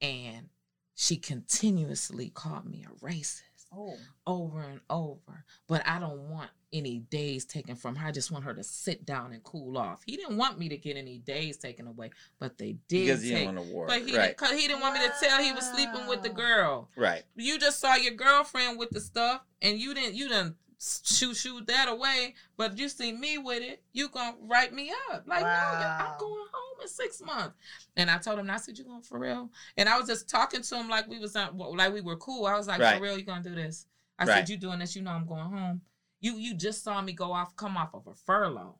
and 0.00 0.48
she 0.94 1.16
continuously 1.18 2.30
called 2.30 2.64
me 2.66 2.86
a 2.90 3.04
racist 3.04 3.42
Oh. 3.74 3.96
over 4.26 4.60
and 4.62 4.80
over. 4.88 5.44
But 5.66 5.86
I 5.86 5.98
don't 5.98 6.30
want 6.30 6.48
any 6.72 6.98
days 6.98 7.44
taken 7.44 7.76
from 7.76 7.94
her. 7.96 8.08
I 8.08 8.10
just 8.12 8.30
want 8.30 8.44
her 8.44 8.52
to 8.54 8.62
sit 8.64 9.06
down 9.06 9.32
and 9.32 9.42
cool 9.42 9.78
off. 9.78 10.02
He 10.06 10.16
didn't 10.16 10.36
want 10.36 10.58
me 10.58 10.68
to 10.68 10.76
get 10.76 10.96
any 10.96 11.18
days 11.18 11.56
taken 11.56 11.86
away, 11.86 12.10
but 12.38 12.58
they 12.58 12.76
did 12.88 13.06
Because 13.06 13.24
you 13.24 13.30
take. 13.32 13.38
didn't 13.46 13.54
want 13.56 13.68
to 13.68 13.74
war. 13.74 13.86
but 13.86 14.02
he, 14.02 14.16
right. 14.16 14.36
didn't, 14.36 14.58
he 14.58 14.66
didn't 14.66 14.80
want 14.82 14.94
me 14.94 15.00
to 15.06 15.12
tell 15.20 15.42
he 15.42 15.52
was 15.52 15.64
sleeping 15.70 16.06
with 16.08 16.22
the 16.22 16.28
girl. 16.28 16.88
Right. 16.96 17.22
You 17.36 17.58
just 17.58 17.80
saw 17.80 17.94
your 17.94 18.14
girlfriend 18.14 18.78
with 18.78 18.90
the 18.90 19.00
stuff, 19.00 19.42
and 19.62 19.78
you 19.78 19.94
didn't. 19.94 20.14
You 20.14 20.28
didn't 20.28 20.56
shoot 20.78 21.34
shoot 21.36 21.66
that 21.68 21.88
away. 21.88 22.34
But 22.58 22.76
you 22.78 22.88
see 22.88 23.12
me 23.12 23.38
with 23.38 23.62
it, 23.62 23.82
you 23.92 24.08
gonna 24.08 24.36
write 24.42 24.72
me 24.74 24.92
up? 25.10 25.24
Like 25.26 25.40
no. 25.42 25.46
I'm 25.46 26.18
going 26.18 26.44
home 26.52 26.80
in 26.82 26.88
six 26.88 27.22
months. 27.22 27.54
And 27.96 28.10
I 28.10 28.18
told 28.18 28.38
him, 28.38 28.50
I 28.50 28.58
said, 28.58 28.76
you 28.76 28.84
going 28.84 29.00
for 29.02 29.18
real? 29.18 29.50
And 29.78 29.88
I 29.88 29.98
was 29.98 30.06
just 30.06 30.28
talking 30.28 30.60
to 30.62 30.74
him 30.76 30.88
like 30.88 31.08
we 31.08 31.18
was 31.18 31.34
not, 31.34 31.56
like 31.56 31.94
we 31.94 32.02
were 32.02 32.16
cool. 32.16 32.44
I 32.46 32.56
was 32.58 32.66
like, 32.66 32.80
Right. 32.80 32.96
for 32.98 33.02
real, 33.04 33.16
you 33.16 33.24
gonna 33.24 33.42
do 33.42 33.54
this? 33.54 33.86
I 34.18 34.24
Right. 34.24 34.34
said, 34.34 34.48
you 34.50 34.56
doing 34.58 34.78
this? 34.80 34.94
You 34.96 35.02
know, 35.02 35.12
I'm 35.12 35.26
going 35.26 35.44
home. 35.50 35.80
You 36.20 36.34
you 36.38 36.54
just 36.54 36.82
saw 36.82 37.00
me 37.02 37.12
go 37.12 37.32
off, 37.32 37.56
come 37.56 37.76
off 37.76 37.94
of 37.94 38.06
a 38.06 38.14
furlough. 38.14 38.78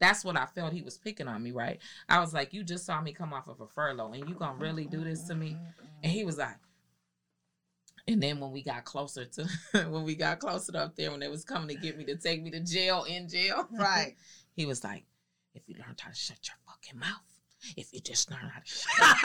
That's 0.00 0.24
what 0.24 0.36
I 0.36 0.46
felt 0.46 0.72
he 0.72 0.80
was 0.80 0.96
picking 0.96 1.28
on 1.28 1.42
me, 1.42 1.50
right? 1.50 1.78
I 2.08 2.20
was 2.20 2.32
like, 2.32 2.54
you 2.54 2.64
just 2.64 2.86
saw 2.86 3.02
me 3.02 3.12
come 3.12 3.34
off 3.34 3.48
of 3.48 3.60
a 3.60 3.66
furlough, 3.66 4.12
and 4.12 4.28
you 4.28 4.34
gonna 4.34 4.58
really 4.58 4.86
do 4.86 5.04
this 5.04 5.24
to 5.24 5.34
me? 5.34 5.56
And 6.02 6.10
he 6.10 6.24
was 6.24 6.38
like, 6.38 6.56
and 8.08 8.22
then 8.22 8.40
when 8.40 8.50
we 8.50 8.62
got 8.62 8.84
closer 8.84 9.24
to 9.26 9.46
when 9.90 10.04
we 10.04 10.14
got 10.14 10.38
closer 10.40 10.76
up 10.76 10.96
there, 10.96 11.10
when 11.10 11.20
they 11.20 11.28
was 11.28 11.44
coming 11.44 11.68
to 11.68 11.80
get 11.80 11.98
me 11.98 12.04
to 12.04 12.16
take 12.16 12.42
me 12.42 12.50
to 12.50 12.60
jail 12.60 13.04
in 13.04 13.28
jail, 13.28 13.68
Right. 13.70 14.16
He 14.56 14.66
was 14.66 14.82
like, 14.82 15.04
if 15.54 15.62
you 15.68 15.76
learned 15.76 16.00
how 16.00 16.10
to 16.10 16.14
shut 16.14 16.38
your 16.46 16.56
fucking 16.66 16.98
mouth, 16.98 17.39
if 17.76 17.92
you 17.92 18.00
just 18.00 18.30
learn 18.30 18.40
how 18.40 18.60
to 18.60 18.66
shut 18.66 19.16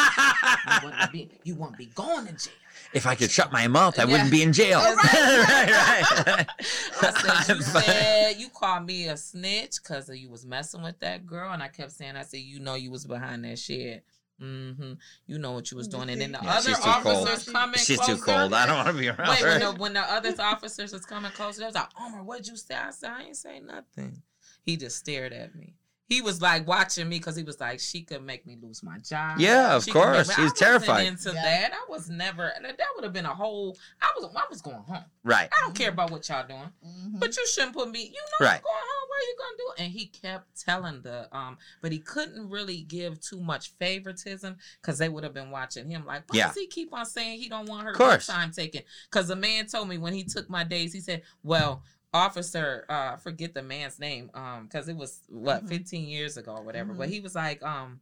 your 0.67 0.73
you 0.73 0.89
wouldn't 0.89 1.11
be 1.11 1.29
you 1.43 1.55
wouldn't 1.55 1.77
be 1.77 1.85
going 1.87 2.25
to 2.27 2.33
jail. 2.33 2.53
if 2.93 3.05
I 3.07 3.15
could 3.15 3.31
shut 3.31 3.51
my 3.51 3.67
mouth, 3.67 3.97
I 3.99 4.03
Yeah. 4.03 4.11
wouldn't 4.11 4.31
be 4.31 4.41
in 4.43 4.53
jail. 4.53 4.79
Right. 5.03 5.03
right, 5.03 6.27
right. 6.27 6.47
I 7.01 7.43
said, 7.45 7.55
you 7.55 7.61
said 7.61 8.35
you 8.37 8.49
called 8.49 8.85
me 8.85 9.07
a 9.07 9.17
snitch 9.17 9.75
because 9.81 10.09
you 10.09 10.29
was 10.29 10.45
messing 10.45 10.81
with 10.83 10.99
that 10.99 11.25
girl, 11.25 11.51
and 11.51 11.61
I 11.63 11.67
kept 11.69 11.91
saying, 11.91 12.15
I 12.15 12.23
said, 12.23 12.39
you 12.41 12.59
know, 12.59 12.75
you 12.75 12.91
was 12.91 13.05
behind 13.05 13.43
that 13.45 13.57
shed. 13.59 14.01
Mm-hmm. 14.41 14.93
You 15.27 15.37
know 15.39 15.53
what 15.53 15.71
you 15.71 15.77
was 15.77 15.87
doing, 15.87 16.09
and 16.09 16.19
then 16.19 16.33
the 16.33 16.39
Yeah, 16.43 16.57
other 16.57 16.69
she's 16.69 16.77
too 16.83 16.91
cold. 17.01 17.27
officers 17.27 17.53
coming. 17.53 17.79
She's 17.79 17.99
too 18.05 18.17
cold. 18.17 18.53
I 18.53 18.65
don't 18.65 18.75
want 18.75 18.87
to 18.89 18.93
be 18.93 19.07
around 19.07 19.29
Wait, 19.29 19.39
her. 19.39 19.47
when 19.47 19.59
the, 19.61 19.71
when 19.81 19.93
the 19.93 20.01
other 20.01 20.33
officers 20.39 20.91
was 20.91 21.05
coming 21.05 21.31
closer, 21.31 21.61
they 21.61 21.65
was 21.67 21.75
like, 21.75 21.87
Omar, 21.99 22.21
what'd 22.23 22.45
you 22.47 22.57
say? 22.57 22.75
I 22.75 22.91
said, 22.91 23.11
I 23.11 23.23
ain't 23.23 23.37
say 23.37 23.61
nothing. 23.61 24.21
He 24.63 24.75
just 24.75 24.97
stared 24.97 25.31
at 25.31 25.55
me. 25.55 25.75
He 26.07 26.21
was 26.21 26.39
like 26.41 26.67
watching 26.67 27.09
me 27.09 27.17
because 27.17 27.35
he 27.35 27.43
was 27.43 27.59
like, 27.59 27.79
she 27.79 28.03
could 28.03 28.23
make 28.23 28.45
me 28.45 28.57
lose 28.61 28.83
my 28.83 28.99
job. 28.99 29.39
Yeah, 29.39 29.75
of 29.75 29.83
She 29.85 29.91
could 29.91 29.99
make 30.05 30.13
course. 30.13 30.27
me-" 30.27 30.33
She's 30.33 30.39
I 30.39 30.43
wasn't 30.43 30.57
terrified. 30.59 31.05
Into 31.07 31.31
Yeah. 31.33 31.43
that, 31.43 31.73
I 31.73 31.85
was 31.89 32.09
never. 32.09 32.51
That 32.61 32.77
would 32.95 33.03
have 33.03 33.13
been 33.13 33.25
a 33.25 33.33
whole. 33.33 33.75
I 34.01 34.11
was. 34.15 34.31
I 34.35 34.43
was 34.49 34.61
going 34.61 34.77
home. 34.83 35.05
right. 35.23 35.49
I 35.51 35.61
don't 35.61 35.75
care 35.75 35.89
about 35.89 36.11
what 36.11 36.27
y'all 36.29 36.47
doing, 36.47 36.71
Mhm. 36.85 37.19
but 37.19 37.35
you 37.35 37.47
shouldn't 37.47 37.73
put 37.73 37.89
me. 37.89 38.03
You 38.03 38.11
know, 38.13 38.37
I'm 38.41 38.45
Right. 38.45 38.61
going 38.63 38.75
home. 38.75 39.09
What 39.09 39.17
are 39.17 39.27
you 39.27 39.35
gonna 39.39 39.57
do? 39.57 39.83
And 39.83 39.91
he 39.93 40.05
kept 40.07 40.61
telling 40.61 41.01
the 41.01 41.27
um, 41.35 41.57
but 41.81 41.91
he 41.91 41.97
couldn't 41.99 42.49
really 42.49 42.81
give 42.83 43.19
too 43.21 43.39
much 43.41 43.71
favoritism 43.79 44.57
because 44.81 44.97
they 44.99 45.09
would 45.09 45.23
have 45.23 45.33
been 45.33 45.49
watching 45.51 45.89
him. 45.89 46.05
Like, 46.05 46.23
why 46.27 46.37
Yeah. 46.37 46.47
does 46.47 46.55
he 46.55 46.67
keep 46.67 46.93
on 46.93 47.05
saying 47.05 47.39
he 47.39 47.49
don't 47.49 47.67
want 47.67 47.85
her 47.87 47.93
Course. 47.93 48.27
time 48.27 48.51
taken? 48.51 48.83
Because 49.09 49.27
the 49.29 49.35
man 49.35 49.65
told 49.67 49.87
me 49.89 49.97
when 49.97 50.13
he 50.13 50.23
took 50.23 50.49
my 50.49 50.63
days, 50.63 50.93
he 50.93 50.99
said, 51.01 51.23
"Well." 51.41 51.83
Officer, 52.15 52.85
uh, 52.89 53.17
forget 53.17 53.53
the 53.53 53.61
man's 53.61 53.99
name, 53.99 54.31
um, 54.33 54.63
because 54.65 54.87
it 54.87 54.95
was 54.95 55.19
what 55.27 55.65
Mhm. 55.65 55.69
15 55.69 56.07
years 56.07 56.37
ago 56.37 56.53
or 56.55 56.63
whatever. 56.63 56.93
But 56.93 57.09
Mhm. 57.09 57.13
he 57.13 57.19
was 57.19 57.35
like, 57.35 57.61
um, 57.61 57.99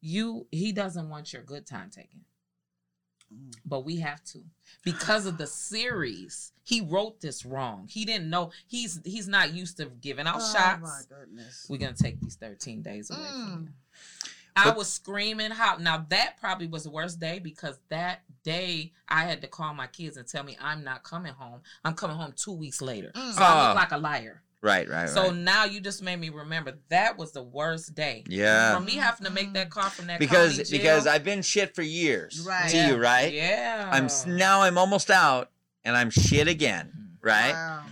you, 0.00 0.46
he 0.50 0.72
doesn't 0.72 1.08
want 1.08 1.32
your 1.32 1.42
good 1.42 1.66
time 1.66 1.90
taken. 1.90 2.24
Mm. 3.34 3.52
but 3.64 3.80
we 3.80 3.96
have 3.96 4.22
to 4.22 4.44
because 4.84 5.26
of 5.26 5.36
the 5.36 5.48
series. 5.48 6.52
He 6.62 6.80
wrote 6.80 7.20
this 7.20 7.44
wrong. 7.44 7.88
He 7.88 8.04
didn't 8.04 8.30
know. 8.30 8.52
He's 8.68 9.00
he's 9.04 9.26
not 9.26 9.52
used 9.52 9.78
to 9.78 9.86
giving 9.86 10.28
out 10.28 10.36
Oh 10.40 10.52
shots. 10.52 10.80
my 10.80 11.00
goodness. 11.08 11.66
We're 11.68 11.78
gonna 11.78 11.94
take 11.96 12.20
these 12.20 12.36
13 12.36 12.82
days 12.82 13.10
away 13.10 13.28
from 13.28 13.50
Mm. 13.50 13.66
you. 13.66 14.30
I 14.56 14.70
was 14.70 14.88
screaming 14.92 15.50
how 15.50 15.76
now 15.76 16.06
that 16.08 16.40
probably 16.40 16.66
was 16.66 16.84
the 16.84 16.90
worst 16.90 17.20
day 17.20 17.38
because 17.38 17.78
that 17.90 18.22
day 18.42 18.92
I 19.08 19.24
had 19.24 19.40
to 19.42 19.48
call 19.48 19.74
my 19.74 19.86
kids 19.86 20.16
and 20.16 20.26
tell 20.26 20.42
me 20.44 20.56
I'm 20.60 20.82
not 20.82 21.02
coming 21.04 21.32
home. 21.34 21.60
I'm 21.84 21.94
coming 21.94 22.16
home 22.16 22.32
two 22.36 22.52
weeks 22.52 22.80
later. 22.80 23.12
Mm. 23.14 23.32
So 23.32 23.42
I 23.42 23.46
Ah. 23.46 23.66
look 23.68 23.76
like 23.76 23.92
a 23.92 23.98
liar. 23.98 24.42
Right, 24.62 24.88
right, 24.88 25.08
So 25.08 25.24
right. 25.24 25.34
now 25.34 25.64
you 25.64 25.80
just 25.80 26.02
made 26.02 26.18
me 26.18 26.30
remember 26.30 26.72
that 26.88 27.16
was 27.18 27.30
the 27.32 27.42
worst 27.42 27.94
day. 27.94 28.24
Yeah. 28.26 28.74
For 28.74 28.80
me 28.82 28.92
having 28.94 29.26
to 29.26 29.30
make 29.32 29.52
that 29.52 29.70
call 29.70 29.90
from 29.90 30.06
that 30.08 30.18
Because 30.18 30.56
jail. 30.56 30.66
because 30.70 31.06
I've 31.06 31.22
been 31.22 31.42
shit 31.42 31.74
for 31.74 31.82
years. 31.82 32.40
Right. 32.40 32.70
To 32.70 32.76
you, 32.88 32.96
right? 32.96 33.32
Yeah. 33.32 33.88
I'm 33.92 34.08
now 34.36 34.62
I'm 34.62 34.78
almost 34.78 35.10
out 35.10 35.50
and 35.84 35.94
I'm 35.96 36.10
shit 36.10 36.48
again, 36.48 36.90
right? 37.20 37.52
Wow. 37.52 37.82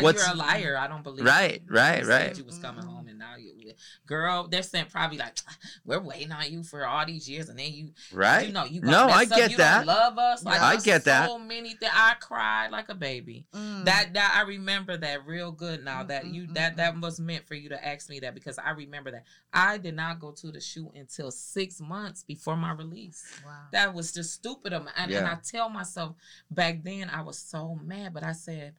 What's- 0.00 0.22
you're 0.22 0.34
a 0.34 0.36
liar. 0.36 0.76
I 0.78 0.86
don't 0.88 1.02
believe. 1.02 1.24
Right, 1.24 1.62
right, 1.68 2.02
You 2.02 2.08
right. 2.10 2.36
You 2.36 2.44
was 2.44 2.58
coming 2.58 2.84
home 2.84 2.96
and 2.96 2.96
now 2.96 2.97
you, 3.38 3.72
girl. 4.06 4.48
They're 4.48 4.62
saying 4.62 4.86
probably 4.90 5.18
like, 5.18 5.38
we're 5.84 6.00
waiting 6.00 6.32
on 6.32 6.50
you 6.50 6.62
for 6.62 6.86
all 6.86 7.04
these 7.06 7.28
years, 7.28 7.48
and 7.48 7.58
then 7.58 7.72
you, 7.72 7.90
Right? 8.12 8.46
you 8.46 8.52
know, 8.52 8.64
you 8.64 8.80
No, 8.80 9.04
I 9.04 9.20
mess 9.20 9.30
up, 9.32 9.38
get 9.38 9.50
you 9.50 9.56
that. 9.58 9.86
Love 9.86 10.18
us. 10.18 10.44
Like, 10.44 10.60
I 10.60 10.72
there's 10.72 10.84
get 10.84 11.04
that. 11.04 11.28
So 11.28 11.38
many 11.38 11.74
that 11.80 11.90
I 11.94 12.14
cried 12.20 12.70
like 12.70 12.88
a 12.88 12.94
baby. 12.94 13.46
Mm. 13.54 13.84
That 13.84 14.14
that 14.14 14.34
I 14.36 14.42
remember 14.48 14.96
that 14.96 15.26
real 15.26 15.52
good 15.52 15.84
now. 15.84 16.02
That 16.04 16.24
Mm, 16.24 16.34
you 16.34 16.42
mm, 16.46 16.54
that 16.54 16.76
that 16.76 17.00
was 17.00 17.20
meant 17.20 17.46
for 17.46 17.54
you 17.54 17.68
to 17.70 17.86
ask 17.86 18.08
me 18.10 18.20
that 18.20 18.34
because 18.34 18.58
I 18.58 18.70
remember 18.70 19.10
that 19.12 19.24
I 19.52 19.78
did 19.78 19.94
not 19.94 20.20
go 20.20 20.32
to 20.32 20.50
the 20.52 20.60
shoot 20.60 20.90
until 20.94 21.30
six 21.30 21.80
months 21.80 22.22
before 22.24 22.56
my 22.56 22.72
release. 22.72 23.24
wow. 23.44 23.52
That 23.72 23.94
was 23.94 24.12
just 24.12 24.32
stupid 24.34 24.72
of 24.72 24.84
me. 24.84 24.90
And, 24.96 25.10
and 25.12 25.26
I 25.26 25.36
tell 25.44 25.68
myself 25.68 26.16
back 26.50 26.82
then 26.82 27.08
I 27.10 27.22
was 27.22 27.38
so 27.38 27.78
mad, 27.84 28.12
but 28.14 28.22
I 28.24 28.32
said 28.32 28.74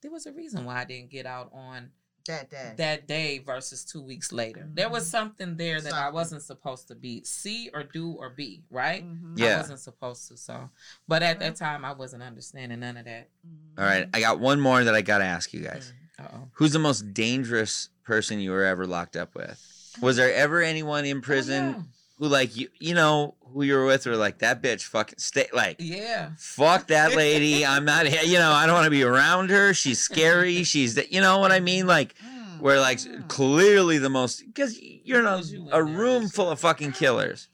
there 0.00 0.10
was 0.10 0.26
a 0.26 0.32
reason 0.32 0.64
why 0.64 0.80
I 0.80 0.84
didn't 0.84 1.10
get 1.10 1.26
out 1.26 1.50
on 1.52 1.90
that 2.26 2.50
day. 2.50 2.72
that 2.76 3.06
day 3.06 3.38
versus 3.38 3.84
two 3.84 4.00
weeks 4.02 4.32
later. 4.32 4.68
There 4.72 4.88
was 4.88 5.04
Mhm. 5.06 5.10
something 5.10 5.56
there 5.56 5.80
that 5.80 5.92
I 5.92 6.10
wasn't 6.10 6.42
supposed 6.42 6.88
to 6.88 6.94
be 6.94 7.22
see 7.24 7.70
or 7.74 7.82
do 7.82 8.12
or 8.12 8.30
be, 8.30 8.62
right? 8.70 9.04
Mhm. 9.04 9.38
Yeah. 9.38 9.54
I 9.54 9.56
wasn't 9.58 9.80
supposed 9.80 10.28
to. 10.28 10.36
So, 10.36 10.70
but 11.08 11.22
at 11.22 11.38
that 11.40 11.56
time, 11.56 11.84
I 11.84 11.92
wasn't 11.92 12.22
understanding 12.22 12.80
none 12.80 12.96
of 12.96 13.04
that. 13.04 13.28
Mhm. 13.46 13.78
All 13.78 13.84
right, 13.84 14.08
I 14.14 14.20
got 14.20 14.40
one 14.40 14.60
more 14.60 14.82
that 14.84 14.94
I 14.94 15.02
got 15.02 15.18
to 15.18 15.24
ask 15.24 15.52
you 15.52 15.60
guys. 15.60 15.92
Uh 16.18 16.28
oh. 16.32 16.48
Who's 16.54 16.72
the 16.72 16.78
most 16.78 17.12
dangerous 17.12 17.88
person 18.04 18.38
you 18.40 18.50
were 18.52 18.64
ever 18.64 18.86
locked 18.86 19.16
up 19.16 19.34
with? 19.34 19.60
Was 20.00 20.16
there 20.16 20.32
ever 20.34 20.60
anyone 20.62 21.04
in 21.04 21.20
prison 21.20 21.88
who 22.24 22.30
like 22.30 22.56
you 22.56 22.68
you 22.78 22.94
know 22.94 23.34
who 23.52 23.62
you're 23.62 23.84
with 23.86 24.06
or 24.06 24.16
like 24.16 24.38
that 24.38 24.62
bitch 24.62 24.82
fucking 24.82 25.18
stay 25.18 25.46
like 25.52 25.76
yeah. 25.78 26.30
fuck 26.38 26.86
that 26.88 27.14
lady 27.14 27.64
i'm 27.72 27.84
not 27.84 28.04
you 28.26 28.38
know 28.38 28.50
i 28.50 28.66
don't 28.66 28.74
want 28.74 28.84
to 28.84 28.90
be 28.90 29.02
around 29.02 29.50
her 29.50 29.72
she's 29.74 30.00
scary 30.00 30.64
she's 30.72 30.94
the, 30.94 31.06
you 31.12 31.20
know 31.20 31.38
what 31.38 31.52
i 31.52 31.60
mean 31.60 31.86
like 31.86 32.14
Mm. 32.24 32.60
where 32.60 32.78
like 32.80 33.00
clearly 33.28 33.98
the 33.98 34.08
most 34.08 34.44
because 34.46 34.80
you're 34.80 35.20
in 35.20 35.26
a, 35.26 35.40
you 35.40 35.68
a 35.72 35.82
room 35.82 36.28
full 36.28 36.48
of 36.50 36.60
fucking 36.60 36.92
killers 36.92 37.48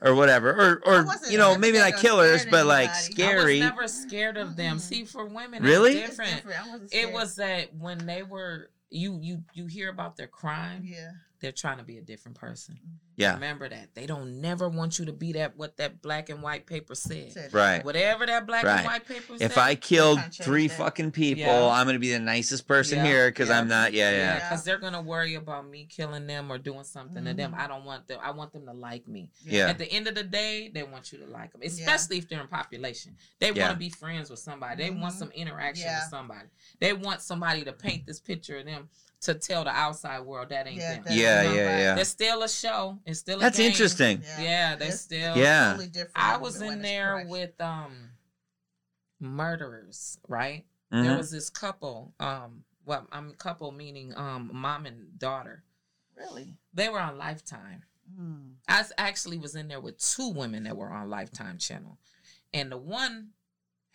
or 0.00 0.14
whatever 0.14 0.50
or 0.52 0.82
or 0.86 1.06
you 1.30 1.36
know 1.38 1.56
maybe 1.58 1.78
not 1.78 1.96
killers 1.96 2.42
scared 2.42 2.50
but 2.52 2.66
like 2.66 2.94
scary 2.94 3.60
I 3.62 3.66
was 3.66 3.70
never 3.74 3.88
scared 3.88 4.36
of 4.36 4.54
them. 4.56 4.76
Mm-mm. 4.76 4.80
See, 4.80 5.04
for 5.04 5.24
women, 5.26 5.62
Really? 5.62 5.98
it's 5.98 6.10
It's 6.10 6.16
different. 6.18 6.36
different. 6.44 6.70
Wasn't 6.82 6.94
It 6.94 7.12
was 7.12 7.36
that 7.36 7.74
when 7.74 7.98
they 8.06 8.22
were 8.22 8.70
you 8.90 9.18
you 9.20 9.42
you 9.52 9.66
hear 9.66 9.90
about 9.90 10.16
their 10.16 10.28
crime, 10.28 10.82
Yeah. 10.84 11.10
They're 11.40 11.52
trying 11.52 11.78
to 11.78 11.84
be 11.84 11.98
a 11.98 12.02
different 12.02 12.36
person. 12.36 12.78
yeah 13.16 13.34
Remember 13.34 13.68
that 13.68 13.94
they 13.94 14.06
don't 14.06 14.40
never 14.40 14.68
want 14.68 14.98
you 14.98 15.04
to 15.06 15.12
be 15.12 15.32
that 15.32 15.56
what 15.56 15.76
that 15.78 16.02
black 16.02 16.28
and 16.28 16.42
white 16.42 16.66
paper 16.66 16.94
said. 16.94 17.32
Said- 17.32 17.52
Right. 17.54 17.84
Whatever 17.84 18.26
that 18.26 18.46
black 18.46 18.64
Right. 18.64 18.78
and 18.78 18.86
white 18.86 19.06
paper 19.06 19.38
said. 19.38 19.42
if 19.50 19.58
i 19.58 19.74
killed 19.74 20.18
trying 20.18 20.30
to 20.30 20.36
change 20.36 20.46
three 20.46 20.66
that. 20.68 20.76
fucking 20.78 21.10
people 21.12 21.42
Yeah. 21.44 21.68
i'm 21.68 21.86
gonna 21.86 21.98
be 21.98 22.12
the 22.12 22.18
nicest 22.18 22.66
person 22.68 22.98
Yeah. 22.98 23.04
here 23.06 23.30
because 23.30 23.48
Yeah. 23.48 23.58
i'm 23.58 23.68
not 23.68 23.92
yeah 23.92 24.10
yeah, 24.10 24.16
yeah, 24.16 24.34
because 24.48 24.64
they're 24.64 24.78
gonna 24.78 25.00
worry 25.02 25.34
about 25.34 25.68
me 25.68 25.86
killing 25.90 26.26
them 26.26 26.50
or 26.50 26.58
doing 26.58 26.84
something 26.84 27.24
to 27.24 27.34
them. 27.34 27.52
Mhm. 27.52 27.58
I 27.58 27.66
don't 27.66 27.84
want 27.84 28.06
them. 28.08 28.18
I 28.22 28.30
want 28.32 28.52
them 28.52 28.66
to 28.66 28.72
like 28.72 29.06
me. 29.08 29.30
Yeah. 29.42 29.68
At 29.68 29.78
the 29.78 29.90
end 29.90 30.06
of 30.08 30.14
the 30.14 30.22
day, 30.24 30.70
they 30.72 30.82
want 30.82 31.12
you 31.12 31.18
to 31.18 31.26
like 31.26 31.52
them, 31.52 31.60
especially 31.64 32.18
if 32.18 32.28
they're 32.28 32.40
in 32.40 32.48
population. 32.48 33.16
They 33.38 33.50
Yeah. 33.52 33.62
want 33.66 33.72
to 33.74 33.78
be 33.78 33.90
friends 33.90 34.30
with 34.30 34.38
somebody. 34.38 34.82
They 34.84 34.90
want 34.90 35.14
Mhm. 35.14 35.18
some 35.18 35.30
interaction 35.32 35.86
Yeah. 35.86 36.00
with 36.00 36.10
somebody. 36.10 36.48
They 36.80 36.92
want 36.92 37.20
somebody 37.22 37.64
to 37.64 37.72
paint 37.72 38.06
this 38.06 38.20
picture 38.20 38.58
of 38.58 38.66
them 38.66 38.88
to 39.26 39.34
tell 39.34 39.62
the 39.64 39.70
outside 39.70 40.20
world 40.20 40.48
that 40.48 40.66
ain't 40.66 40.76
Yeah, 40.78 40.94
them. 40.94 41.04
that- 41.04 41.12
yeah 41.14 41.42
You 41.42 41.48
know? 41.50 41.54
yeah 41.54 41.78
yeah 41.78 41.94
There's 41.94 42.08
still 42.08 42.42
a 42.42 42.48
show. 42.48 42.98
It's 43.06 43.20
still 43.20 43.36
a 43.38 43.40
that's 43.42 43.58
game. 43.58 43.70
interesting 43.70 44.22
Yeah, 44.40 44.74
they 44.76 44.86
It's 44.88 45.00
still. 45.00 45.36
Yeah. 45.36 45.70
Totally 45.70 45.88
different 45.88 46.12
I 46.16 46.36
was 46.38 46.60
in 46.60 46.82
there 46.82 47.12
correct. 47.12 47.30
with 47.30 47.60
um 47.60 48.10
murderers, 49.20 50.18
right? 50.28 50.64
Mhm. 50.92 51.02
There 51.04 51.16
was 51.16 51.30
this 51.30 51.50
couple. 51.50 52.14
Um, 52.20 52.64
well, 52.84 53.06
I'm 53.12 53.32
couple 53.34 53.72
meaning 53.72 54.16
um 54.16 54.50
mom 54.52 54.86
and 54.86 55.18
daughter. 55.18 55.64
Really. 56.16 56.54
They 56.72 56.88
were 56.88 57.00
on 57.00 57.18
Lifetime. 57.18 57.82
Mm. 58.18 58.54
I 58.68 58.80
s- 58.80 58.92
actually 58.96 59.38
was 59.38 59.54
in 59.56 59.68
there 59.68 59.80
with 59.80 59.98
two 59.98 60.30
women 60.30 60.62
that 60.64 60.76
were 60.76 60.90
on 60.90 61.10
Lifetime 61.10 61.58
channel, 61.58 61.98
and 62.54 62.70
the 62.70 62.76
one 62.78 63.30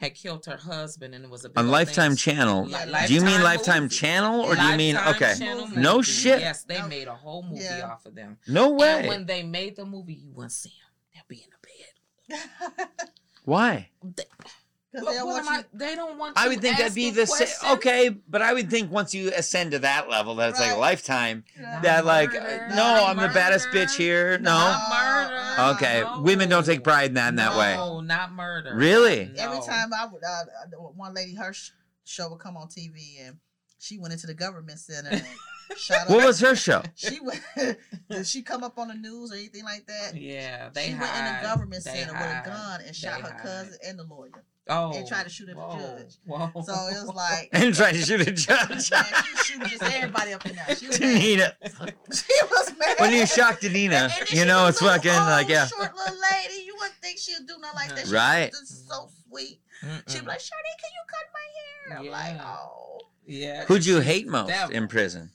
had 0.01 0.15
killed 0.15 0.45
her 0.47 0.57
husband, 0.57 1.15
and 1.15 1.23
it 1.23 1.29
was 1.29 1.45
a 1.45 1.49
big 1.49 1.57
on 1.59 1.69
lifetime 1.69 2.11
thing. 2.11 2.35
channel 2.35 2.65
Li- 2.65 2.75
do 3.07 3.13
you 3.13 3.21
mean 3.21 3.41
Lifetime 3.41 3.43
lifetime 3.43 3.83
movie. 3.83 3.95
channel 3.95 4.41
or 4.41 4.55
do 4.55 4.61
you 4.63 4.75
mean 4.77 4.95
Lifetime 4.95 5.15
okay 5.15 5.35
Channel 5.39 5.67
No 5.69 5.95
movie. 5.97 6.11
shit. 6.11 6.39
Yes, 6.41 6.63
they 6.63 6.79
No. 6.79 6.87
made 6.87 7.07
a 7.07 7.15
whole 7.15 7.43
movie 7.43 7.63
Yeah. 7.63 7.87
off 7.91 8.05
of 8.05 8.15
them. 8.15 8.37
no 8.47 8.71
way 8.71 8.99
And 8.99 9.07
when 9.07 9.25
they 9.27 9.43
made 9.43 9.75
the 9.77 9.85
movie, 9.85 10.15
you 10.15 10.31
wouldn't 10.33 10.51
see 10.51 10.69
them. 10.69 10.91
They'll 11.13 11.23
be 11.27 11.43
in 11.43 11.49
the 11.51 12.77
bed. 12.77 12.89
why 13.45 13.89
They, 14.03 14.23
Because 14.37 14.51
But 14.93 15.05
they 15.05 15.13
don't 15.13 15.27
what 15.27 15.43
want 15.45 15.47
am. 15.47 15.53
I, 15.53 15.63
they 15.73 15.95
don't 15.95 16.17
want. 16.17 16.37
I 16.37 16.47
would 16.49 16.59
think 16.61 16.77
that'd 16.77 16.93
be 16.93 17.11
the 17.11 17.25
same. 17.25 17.71
Okay, 17.77 18.09
but 18.09 18.41
I 18.41 18.53
would 18.53 18.69
think 18.69 18.91
once 18.91 19.13
you 19.13 19.31
ascend 19.33 19.71
to 19.71 19.79
that 19.79 20.09
level, 20.09 20.35
that 20.35 20.49
it's 20.49 20.59
like 20.59 20.73
a 20.73 20.77
lifetime. 20.77 21.45
Yeah. 21.57 21.79
That 21.81 22.05
like, 22.05 22.33
murder. 22.33 22.67
no, 22.71 22.75
Not 22.75 23.09
I'm 23.09 23.15
the 23.17 23.33
baddest 23.33 23.69
bitch 23.69 23.95
here. 23.95 24.37
No. 24.39 24.51
Not 24.51 24.89
murder. 24.89 25.75
Okay, 25.75 26.01
No. 26.01 26.21
women 26.21 26.49
don't 26.49 26.65
take 26.65 26.83
pride 26.83 27.09
in 27.11 27.13
that 27.13 27.29
in 27.29 27.35
that 27.37 27.57
way. 27.57 27.73
No, 27.75 28.01
not 28.01 28.33
murder. 28.33 28.75
Really? 28.75 29.31
No. 29.33 29.43
Every 29.53 29.65
time 29.65 29.91
I 29.93 30.07
would, 30.07 30.23
uh, 30.23 30.29
uh, 30.29 30.77
one 30.95 31.13
lady, 31.13 31.35
her 31.35 31.53
sh- 31.53 31.69
show 32.03 32.29
would 32.29 32.39
come 32.39 32.57
on 32.57 32.67
TV, 32.67 33.25
and 33.25 33.37
she 33.79 33.97
went 33.97 34.11
into 34.13 34.27
the 34.27 34.33
government 34.33 34.79
center 34.79 35.09
and 35.11 35.23
shot 35.77 36.01
up. 36.01 36.09
What 36.09 36.25
was 36.25 36.41
her 36.41 36.53
show? 36.55 36.81
She 36.95 37.19
went. 37.21 37.41
did 38.09 38.27
she 38.27 38.41
come 38.41 38.61
up 38.65 38.77
on 38.77 38.89
the 38.89 38.93
news 38.95 39.31
or 39.31 39.35
anything 39.35 39.63
like 39.63 39.85
that? 39.87 40.15
Yeah, 40.19 40.67
they 40.73 40.87
she 40.87 40.91
hide. 40.91 41.01
went 41.01 41.17
in 41.17 41.25
the 41.35 41.47
government 41.47 41.83
They 41.85 41.91
center 41.91 42.11
with 42.11 42.21
hide. 42.21 42.41
a 42.45 42.49
gun 42.49 42.81
and 42.85 42.93
shot 42.95 43.15
They 43.17 43.21
her 43.29 43.33
hide. 43.35 43.41
cousin 43.41 43.77
and 43.87 43.97
the 43.99 44.03
lawyer. 44.03 44.43
Oh, 44.69 44.93
and 44.95 45.07
tried 45.07 45.23
to 45.23 45.29
shoot 45.29 45.49
at 45.49 45.55
the 45.55 45.61
judge. 45.61 46.15
Whoa. 46.25 46.49
So 46.63 46.71
it 46.87 47.05
was 47.05 47.11
like, 47.15 47.49
And 47.51 47.73
trying 47.73 47.95
to 47.95 48.01
shoot 48.01 48.21
a 48.21 48.25
man, 48.25 48.35
judge. 48.35 48.85
she 48.85 48.93
was 48.95 49.45
shooting 49.45 49.67
just 49.67 49.83
everybody 49.83 50.33
up 50.33 50.45
in 50.45 50.55
there. 50.55 50.75
She 50.75 50.87
was 50.87 50.99
mad. 51.01 51.55
She 52.13 52.33
was 52.49 52.73
mad. 52.77 52.99
When 52.99 53.11
you 53.13 53.25
shock 53.25 53.59
Danita, 53.59 54.31
you 54.33 54.45
know 54.45 54.67
it's 54.67 54.81
little 54.81 54.95
fucking 54.97 55.11
old, 55.11 55.19
like 55.29 55.47
oh, 55.47 55.53
yeah. 55.53 55.65
Short 55.67 55.95
little 55.95 56.15
lady, 56.31 56.63
you 56.65 56.75
wouldn't 56.75 56.95
think 57.01 57.17
she'd 57.19 57.45
do 57.47 57.55
nothing 57.59 57.75
like 57.75 57.95
that. 57.95 58.07
She 58.07 58.13
Right. 58.13 58.51
just 58.51 58.87
so 58.87 59.07
sweet. 59.29 59.59
Mm-mm. 59.83 60.09
She'd 60.11 60.21
be 60.21 60.27
like, 60.27 60.39
Shawty, 60.39 60.73
can 60.79 60.91
you 60.93 61.03
cut 61.07 61.25
my 61.33 61.95
hair? 61.97 61.99
I'm 61.99 62.37
like, 62.37 62.45
oh. 62.45 62.99
yeah. 63.25 63.65
Who'd 63.65 63.85
you 63.85 63.99
hate 63.99 64.27
most 64.27 64.49
devil. 64.49 64.75
in 64.75 64.87
prison? 64.87 65.31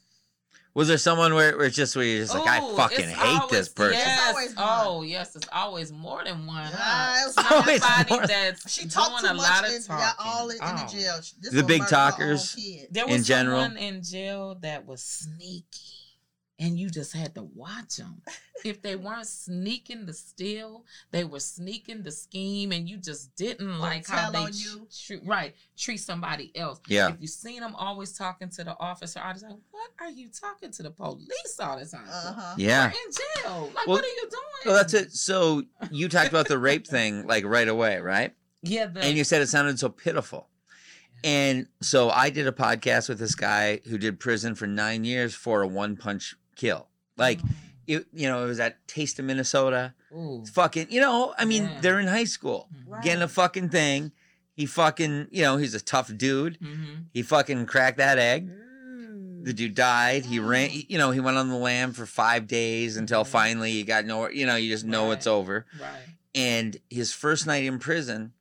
Was 0.76 0.88
there 0.88 0.98
someone 0.98 1.32
where, 1.32 1.56
where 1.56 1.68
it's 1.68 1.74
just 1.74 1.96
where 1.96 2.04
you're 2.04 2.20
just 2.24 2.34
like, 2.34 2.46
I 2.46 2.60
fucking 2.76 3.08
hate 3.08 3.16
always- 3.40 3.50
this 3.50 3.68
person? 3.70 3.94
Yes. 3.94 4.28
Always 4.28 4.54
oh, 4.58 5.02
yes. 5.04 5.34
It's 5.34 5.48
always 5.50 5.90
more 5.90 6.22
than 6.22 6.46
one. 6.46 6.64
Yeah, 6.64 6.76
huh? 6.76 7.16
it 7.22 7.26
was 7.34 7.50
always 7.50 7.82
Somebody 7.82 8.14
more- 8.14 8.26
that's 8.26 8.70
She 8.70 8.80
doing 8.82 8.90
talked 8.90 9.20
too 9.20 9.26
a 9.26 9.34
much 9.34 9.42
lot 9.48 9.64
of 9.66 9.74
and 9.74 9.84
talking. 9.86 10.14
all 10.18 10.48
in, 10.50 10.56
in 10.56 10.62
Oh. 10.62 10.76
the 10.76 10.92
jail. 10.92 11.16
This 11.40 11.52
The 11.54 11.62
big 11.62 11.80
murdered 11.80 11.90
her 11.94 11.96
own 12.04 12.10
talkers. 12.12 12.54
kid. 12.54 12.88
There 12.90 13.04
in 13.06 13.10
was 13.12 13.26
general. 13.26 13.62
in 13.62 14.02
jail 14.02 14.56
that 14.60 14.84
was 14.86 15.02
sneaky, 15.02 15.64
and 16.58 16.78
you 16.78 16.88
just 16.88 17.12
had 17.12 17.34
to 17.34 17.42
watch 17.42 17.96
them. 17.96 18.22
if 18.64 18.80
they 18.82 18.96
weren't 18.96 19.26
sneaking 19.26 20.06
the 20.06 20.12
steal, 20.12 20.84
they 21.10 21.22
were 21.24 21.38
sneaking 21.40 22.02
the 22.02 22.10
scheme, 22.10 22.72
and 22.72 22.88
you 22.88 22.96
just 22.96 23.34
didn't 23.36 23.78
like 23.78 24.06
how 24.06 24.30
they 24.30 24.38
on 24.38 24.46
tr- 24.52 24.56
you. 24.56 24.88
treat 25.06 25.26
right 25.26 25.54
treat 25.76 25.98
somebody 25.98 26.50
else. 26.56 26.80
Yeah. 26.88 27.10
If 27.10 27.16
you 27.20 27.26
seen 27.26 27.60
them 27.60 27.74
always 27.76 28.12
talking 28.16 28.48
to 28.50 28.64
the 28.64 28.76
officer, 28.80 29.20
I 29.22 29.32
was 29.32 29.42
like, 29.42 29.52
"What 29.70 29.90
are 30.00 30.10
you 30.10 30.28
talking 30.28 30.70
to 30.72 30.82
the 30.82 30.90
police 30.90 31.58
all 31.60 31.78
the 31.78 31.84
time?" 31.84 32.06
Uh-huh. 32.10 32.54
Yeah. 32.56 32.86
We're 32.86 32.90
in 33.06 33.12
jail. 33.44 33.70
Like, 33.74 33.86
Well- 33.86 33.96
what 33.96 34.04
are 34.04 34.08
you 34.08 34.28
doing? 34.30 34.42
Well, 34.64 34.74
that's 34.76 34.94
it. 34.94 35.12
So 35.12 35.62
you 35.90 36.08
talked 36.08 36.30
about 36.30 36.48
the 36.48 36.58
rape 36.58 36.86
thing 36.86 37.26
like 37.26 37.44
right 37.44 37.68
away, 37.68 37.98
right? 37.98 38.34
Yeah, 38.62 38.86
the, 38.86 39.00
And 39.02 39.16
you 39.16 39.22
said 39.22 39.42
it 39.42 39.48
sounded 39.48 39.78
so 39.78 39.88
pitiful. 39.90 40.48
And 41.22 41.68
so 41.80 42.10
I 42.10 42.30
did 42.30 42.46
a 42.46 42.52
podcast 42.52 43.08
with 43.08 43.18
this 43.18 43.34
guy 43.34 43.80
who 43.88 43.96
did 43.98 44.18
prison 44.20 44.54
for 44.54 44.66
nine 44.66 45.04
years 45.04 45.34
for 45.34 45.62
a 45.62 45.66
one 45.66 45.96
punch 45.96 46.34
kill. 46.56 46.88
Like, 47.16 47.40
it, 47.86 48.06
you 48.12 48.28
know, 48.28 48.42
it 48.44 48.48
was 48.48 48.58
at 48.60 48.86
Taste 48.88 49.18
of 49.20 49.24
Minnesota. 49.24 49.94
Ooh. 50.12 50.44
Fucking, 50.52 50.88
you 50.90 51.00
know, 51.00 51.34
I 51.38 51.44
mean, 51.44 51.64
Yeah. 51.64 51.80
they're 51.80 52.00
in 52.00 52.08
high 52.08 52.24
school 52.24 52.68
Right. 52.86 53.02
getting 53.04 53.22
a 53.22 53.28
fucking 53.28 53.68
thing. 53.68 54.12
He 54.54 54.66
fucking, 54.66 55.28
you 55.30 55.42
know, 55.42 55.56
he's 55.58 55.74
a 55.74 55.80
tough 55.80 56.10
dude. 56.16 56.58
Mm-hmm. 56.60 56.94
He 57.12 57.22
fucking 57.22 57.66
cracked 57.66 57.98
that 57.98 58.18
egg. 58.18 58.50
The 59.44 59.52
dude 59.52 59.74
died. 59.74 60.24
He 60.24 60.40
ran, 60.40 60.70
you 60.72 60.98
know, 60.98 61.12
he 61.12 61.20
went 61.20 61.36
on 61.36 61.48
the 61.48 61.54
lam 61.56 61.92
for 61.92 62.04
five 62.06 62.48
days 62.48 62.96
until 62.96 63.22
Mhm. 63.22 63.28
finally 63.28 63.70
he 63.72 63.84
got 63.84 64.04
nowhere. 64.04 64.32
You 64.32 64.44
know, 64.46 64.56
you 64.56 64.68
just 64.70 64.84
know 64.84 65.06
Right. 65.08 65.12
it's 65.18 65.26
over. 65.26 65.66
Right. 65.80 65.90
And 66.34 66.78
his 66.90 67.12
first 67.12 67.46
night 67.46 67.64
in 67.64 67.78
prison, 67.78 68.32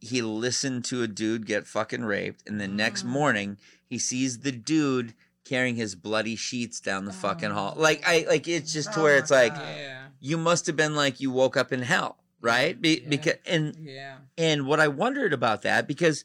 he 0.00 0.20
listened 0.22 0.84
to 0.86 1.02
a 1.02 1.08
dude 1.08 1.46
get 1.46 1.66
fucking 1.66 2.04
raped, 2.04 2.46
and 2.48 2.60
the 2.60 2.68
next 2.68 3.02
Mm. 3.04 3.08
morning 3.08 3.56
he 3.88 3.98
sees 3.98 4.40
the 4.40 4.52
dude 4.52 5.14
carrying 5.50 5.74
his 5.74 5.96
bloody 5.96 6.36
sheets 6.36 6.78
down 6.80 7.04
the 7.04 7.12
fucking 7.12 7.50
hall. 7.50 7.74
Oh. 7.76 7.80
Like 7.80 8.02
I 8.06 8.24
like 8.28 8.46
it's 8.46 8.72
just 8.72 8.92
to 8.94 9.00
Oh 9.00 9.02
where 9.02 9.16
it's 9.16 9.32
like 9.32 9.52
Yeah. 9.54 10.06
you 10.20 10.38
must 10.38 10.66
have 10.68 10.76
been 10.76 10.94
like 10.94 11.18
you 11.20 11.32
woke 11.32 11.56
up 11.56 11.72
in 11.72 11.82
hell, 11.82 12.18
right? 12.40 12.80
Be, 12.80 13.00
Yeah. 13.02 13.08
Because 13.08 13.34
and 13.44 13.74
Yeah. 13.76 14.18
and 14.38 14.66
what 14.66 14.78
I 14.78 14.86
wondered 14.86 15.32
about 15.32 15.62
that 15.62 15.88
because 15.88 16.24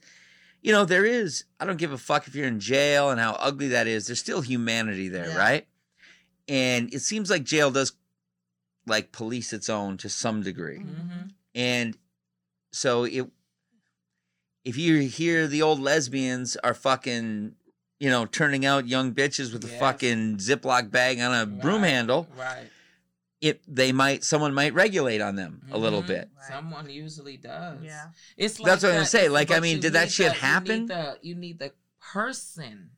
you 0.62 0.72
know 0.72 0.86
there 0.86 1.06
is 1.06 1.46
I 1.60 1.66
don't 1.66 1.78
give 1.78 1.92
a 1.92 1.98
fuck 1.98 2.28
if 2.28 2.36
you're 2.36 2.48
in 2.48 2.60
jail 2.60 3.10
and 3.10 3.20
how 3.20 3.34
ugly 3.34 3.70
that 3.70 3.88
is. 3.88 4.06
There's 4.06 4.20
still 4.20 4.42
humanity 4.42 5.10
there, 5.10 5.30
Yeah. 5.30 5.38
right? 5.38 5.68
And 6.48 6.94
it 6.94 7.00
seems 7.02 7.32
like 7.32 7.44
jail 7.44 7.72
does 7.72 7.94
like 8.86 9.12
police 9.12 9.52
its 9.54 9.68
own 9.70 9.98
to 9.98 10.08
some 10.10 10.44
degree. 10.44 10.80
Mm-hmm. 10.80 11.28
And 11.56 11.98
so 12.72 13.06
it 13.06 13.28
if 14.64 14.78
you 14.78 15.00
hear 15.02 15.48
the 15.48 15.64
old 15.64 15.80
lesbians 15.80 16.56
are 16.58 16.76
fucking 16.76 17.56
you 18.00 18.10
know 18.10 18.26
turning 18.26 18.66
out 18.66 18.88
young 18.88 19.14
bitches 19.14 19.54
with 19.54 19.64
a 19.64 19.68
fucking 19.68 20.38
Ziploc 20.38 20.92
bag 20.92 21.20
on 21.20 21.34
a 21.34 21.46
broom 21.46 21.84
handle, 21.84 22.28
Right. 22.36 22.70
it 23.42 23.62
they 23.68 23.92
might 23.92 24.24
someone 24.24 24.54
might 24.54 24.74
regulate 24.74 25.22
on 25.22 25.36
them 25.36 25.62
a 25.72 25.78
little 25.78 26.04
Mhm. 26.04 26.08
bit. 26.08 26.30
Right. 26.38 26.48
Someone 26.50 26.90
usually 26.90 27.38
does. 27.38 27.82
Yeah. 27.84 28.10
It's 28.38 28.60
like 28.60 28.66
That's 28.66 28.84
what 28.84 28.90
I'm 28.90 28.96
gonna 28.98 29.06
say, 29.08 29.30
like, 29.30 29.52
I 29.52 29.60
mean, 29.60 29.80
did 29.80 29.94
that 29.94 30.12
shit 30.12 30.28
the- 30.34 30.40
happen? 30.40 30.74
You 30.76 30.80
need 30.82 30.90
the, 30.90 31.20
you 31.22 31.36
need 31.36 31.60
the 31.60 31.74
person 32.00 32.92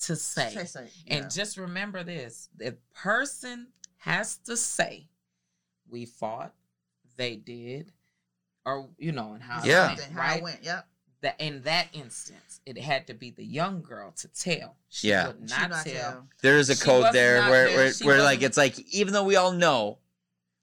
to 0.00 0.14
say. 0.16 0.54
Say, 0.54 0.64
say, 0.64 0.88
And 1.08 1.22
yeah. 1.24 1.28
just 1.28 1.56
remember 1.56 2.04
this: 2.04 2.48
the 2.56 2.76
person 2.94 3.68
has 3.98 4.36
to 4.38 4.56
say, 4.56 5.08
"We 5.88 6.06
fought, 6.06 6.54
they 7.16 7.34
did," 7.36 7.92
or 8.64 8.88
you 8.98 9.10
know, 9.12 9.32
and 9.32 9.42
how 9.42 9.60
it 9.60 9.66
Yeah. 9.66 9.88
went, 9.88 9.98
Something, 9.98 10.16
how 10.16 10.34
it 10.36 10.42
went. 10.42 10.62
Yep. 10.64 10.88
That 11.20 11.34
in 11.40 11.62
that 11.62 11.88
instance, 11.92 12.60
it 12.64 12.78
had 12.78 13.08
to 13.08 13.14
be 13.14 13.30
the 13.30 13.44
young 13.44 13.82
girl 13.82 14.12
to 14.18 14.28
tell. 14.28 14.76
She 14.88 15.08
Yeah. 15.08 15.26
would 15.26 15.48
She 15.50 15.56
not, 15.56 15.70
not 15.70 15.84
tell. 15.84 15.94
tell. 16.12 16.28
There 16.42 16.58
is 16.58 16.70
a 16.70 16.76
She 16.76 16.84
code 16.84 17.00
wasn't 17.00 17.14
there 17.14 17.40
where 17.50 17.64
there, 17.66 17.76
where, 17.76 17.92
she 17.92 18.04
where 18.06 18.22
like 18.22 18.42
it's 18.42 18.56
like 18.56 18.78
even 18.94 19.12
though 19.12 19.24
we 19.24 19.34
all 19.34 19.50
know, 19.52 19.98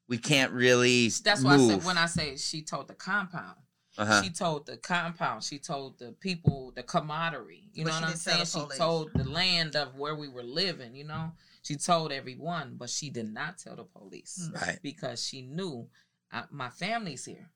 we 0.08 0.18
can't 0.18 0.54
really 0.54 1.10
That's 1.10 1.44
why 1.44 1.56
I 1.56 1.68
said 1.68 1.84
when 1.84 1.98
I 1.98 2.06
say 2.06 2.38
she 2.38 2.62
told 2.62 2.88
the 2.88 2.94
compound. 2.94 3.58
uh-huh. 3.98 4.24
She 4.24 4.30
told 4.30 4.66
the 4.66 4.78
compound. 4.78 5.44
She 5.44 5.60
told 5.60 6.00
the 6.00 6.14
people 6.14 6.72
the 6.74 6.84
camaraderie. 6.84 7.70
You 7.74 7.84
But 7.84 7.90
know 7.90 7.96
what 8.02 8.10
I'm 8.12 8.16
saying? 8.16 8.46
She 8.46 8.78
told 8.78 9.12
the 9.14 9.24
land 9.26 9.76
of 9.76 9.96
where 9.96 10.16
we 10.16 10.30
were 10.30 10.44
living. 10.44 10.96
You 10.96 11.04
know, 11.04 11.34
she 11.64 11.76
told 11.76 12.14
everyone, 12.14 12.76
but 12.78 12.90
she 12.90 13.10
did 13.10 13.34
not 13.34 13.58
tell 13.58 13.76
the 13.76 13.84
police 13.84 14.50
Mm. 14.52 14.62
right. 14.62 14.80
because 14.82 15.22
she 15.22 15.42
knew 15.42 15.90
uh, 16.32 16.44
my 16.50 16.70
family's 16.70 17.26
here. 17.26 17.50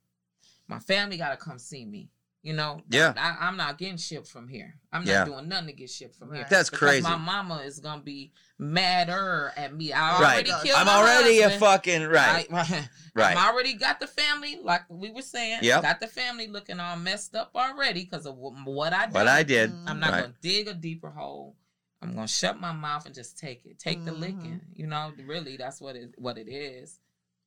My 0.68 0.80
family 0.80 1.16
got 1.18 1.30
to 1.32 1.38
come 1.38 1.60
see 1.60 1.86
me. 1.86 2.10
You 2.42 2.54
know, 2.54 2.82
Yeah. 2.90 3.14
I, 3.18 3.48
I'm 3.48 3.58
not 3.58 3.78
getting 3.78 3.98
shipped 3.98 4.28
from 4.28 4.48
here. 4.48 4.76
I'm 4.94 5.04
not 5.04 5.12
Yeah. 5.12 5.26
doing 5.26 5.50
nothing 5.50 5.68
to 5.68 5.74
get 5.74 5.90
shipped 5.90 6.16
from 6.16 6.34
here. 6.34 6.46
That's 6.50 6.70
Because 6.70 6.90
crazy. 6.90 7.02
My 7.04 7.18
mama 7.18 7.58
is 7.66 7.80
gonna 7.80 8.02
be 8.02 8.32
madder 8.58 9.52
at 9.58 9.74
me. 9.76 9.92
I 9.92 10.22
Right. 10.22 10.34
already 10.48 10.50
killed 10.68 10.80
I'm 10.80 10.86
my 10.86 10.94
already 10.96 11.42
a 11.42 11.50
fucking 11.60 12.04
right. 12.08 12.48
I, 12.52 12.90
Right. 13.16 13.36
I've 13.36 13.54
already 13.54 13.74
got 13.74 14.00
the 14.00 14.08
family, 14.08 14.58
like 14.64 14.84
we 14.90 15.12
were 15.12 15.22
saying. 15.22 15.60
Yeah. 15.64 15.82
Got 15.82 16.00
the 16.00 16.08
family 16.08 16.48
looking 16.48 16.80
all 16.80 16.96
messed 16.96 17.36
up 17.36 17.52
already 17.56 18.06
because 18.06 18.26
of 18.26 18.38
what 18.38 18.94
I 18.94 19.08
did. 19.08 19.14
What 19.14 19.28
I 19.28 19.44
did. 19.44 19.72
I'm 19.86 20.00
not 20.00 20.12
Right. 20.12 20.22
gonna 20.22 20.36
dig 20.42 20.68
a 20.70 20.74
deeper 20.74 21.10
hole. 21.10 21.58
I'm 22.02 22.16
gonna 22.16 22.28
shut 22.28 22.58
my 22.62 22.72
mouth 22.72 23.06
and 23.06 23.14
just 23.14 23.38
take 23.38 23.66
it. 23.66 23.78
Take 23.80 24.06
the 24.06 24.12
Mhm. 24.12 24.20
licking. 24.20 24.62
You 24.74 24.88
know, 24.88 25.12
really, 25.26 25.58
that's 25.58 25.82
what 25.82 25.98
it 25.98 26.14
what 26.18 26.38
it 26.38 26.48
is. 26.48 27.00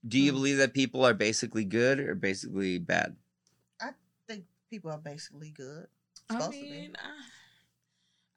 Do 0.06 0.18
you 0.18 0.32
Mm. 0.32 0.34
believe 0.34 0.56
that 0.58 0.74
people 0.74 1.06
are 1.06 1.14
basically 1.14 1.64
good 1.64 1.98
or 2.00 2.14
basically 2.14 2.78
bad? 2.78 3.16
I 4.72 4.74
think 4.74 4.82
people 4.84 4.90
are 4.92 4.98
basically 4.98 5.50
good. 5.50 5.86
I 6.30 6.34
Supposed 6.34 6.52
to 6.58 6.64
be. 6.64 6.70
mean, 6.70 6.96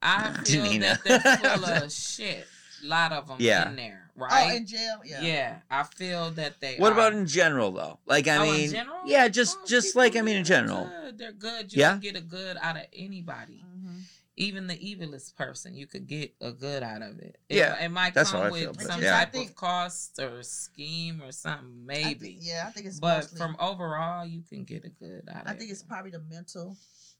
I, 0.01 0.27
I 0.27 0.33
feel 0.43 0.63
Janina. 0.65 0.99
that 1.05 1.23
they're 1.23 1.57
full 1.57 1.65
of 1.65 1.91
shit. 1.93 2.45
A 2.83 2.87
lot 2.87 3.13
of 3.13 3.27
them 3.29 3.37
Yeah. 3.39 3.69
in 3.69 3.77
there, 3.77 4.11
Oh, 4.19 4.25
right? 4.25 4.57
in 4.57 4.65
jail. 4.65 4.99
Yeah. 5.05 5.21
yeah. 5.21 5.55
I 5.71 5.83
feel 5.83 6.31
that 6.31 6.59
they. 6.59 6.75
What 6.75 6.89
are. 6.91 6.95
about 6.95 7.13
in 7.13 7.25
general 7.25 7.71
though? 7.71 7.99
Like 8.05 8.27
I 8.27 8.35
Oh, 8.37 8.43
in 8.43 8.51
mean, 8.53 8.69
general? 8.71 8.97
yeah, 9.05 9.29
just 9.29 9.57
Oh, 9.61 9.65
just 9.65 9.95
like 9.95 10.17
I 10.17 10.21
mean 10.21 10.35
in 10.35 10.43
general. 10.43 10.83
Good. 11.03 11.17
They're 11.17 11.31
good. 11.31 11.71
You 11.73 11.79
Yeah? 11.79 11.91
can 11.91 11.99
get 12.01 12.15
a 12.17 12.21
good 12.21 12.57
out 12.61 12.75
of 12.75 12.83
anybody. 12.91 13.63
Mhm. 13.65 14.01
Even 14.37 14.67
the 14.67 14.75
evilest 14.75 15.35
person, 15.37 15.75
you 15.75 15.87
could 15.87 16.07
get 16.07 16.33
a 16.41 16.51
good 16.51 16.83
out 16.83 17.01
of 17.01 17.19
it. 17.19 17.37
It, 17.47 17.55
Yeah, 17.57 17.81
it 17.83 17.89
might 17.89 18.13
that's 18.13 18.31
come 18.31 18.41
how 18.41 18.47
I 18.47 18.51
with 18.51 18.61
feel, 18.61 18.73
some 18.87 19.01
yeah. 19.01 19.11
type 19.19 19.29
I 19.29 19.31
think- 19.31 19.49
of 19.51 19.55
cost 19.55 20.19
or 20.19 20.43
scheme 20.43 21.21
or 21.23 21.31
something, 21.31 21.85
I 21.89 21.95
thi- 21.95 22.03
maybe. 22.03 22.37
yeah, 22.41 22.65
I 22.67 22.71
think 22.71 22.85
it's 22.87 22.99
but 22.99 23.17
mostly, 23.23 23.37
from 23.37 23.55
overall, 23.59 24.25
you 24.25 24.41
can 24.41 24.65
get 24.65 24.83
a 24.83 24.89
good 24.89 25.23
out 25.31 25.43
of 25.43 25.47
I 25.47 25.51
it. 25.51 25.59
think 25.59 25.71
it's 25.71 25.83
probably 25.83 26.11
the 26.11 26.19
mental. 26.29 26.75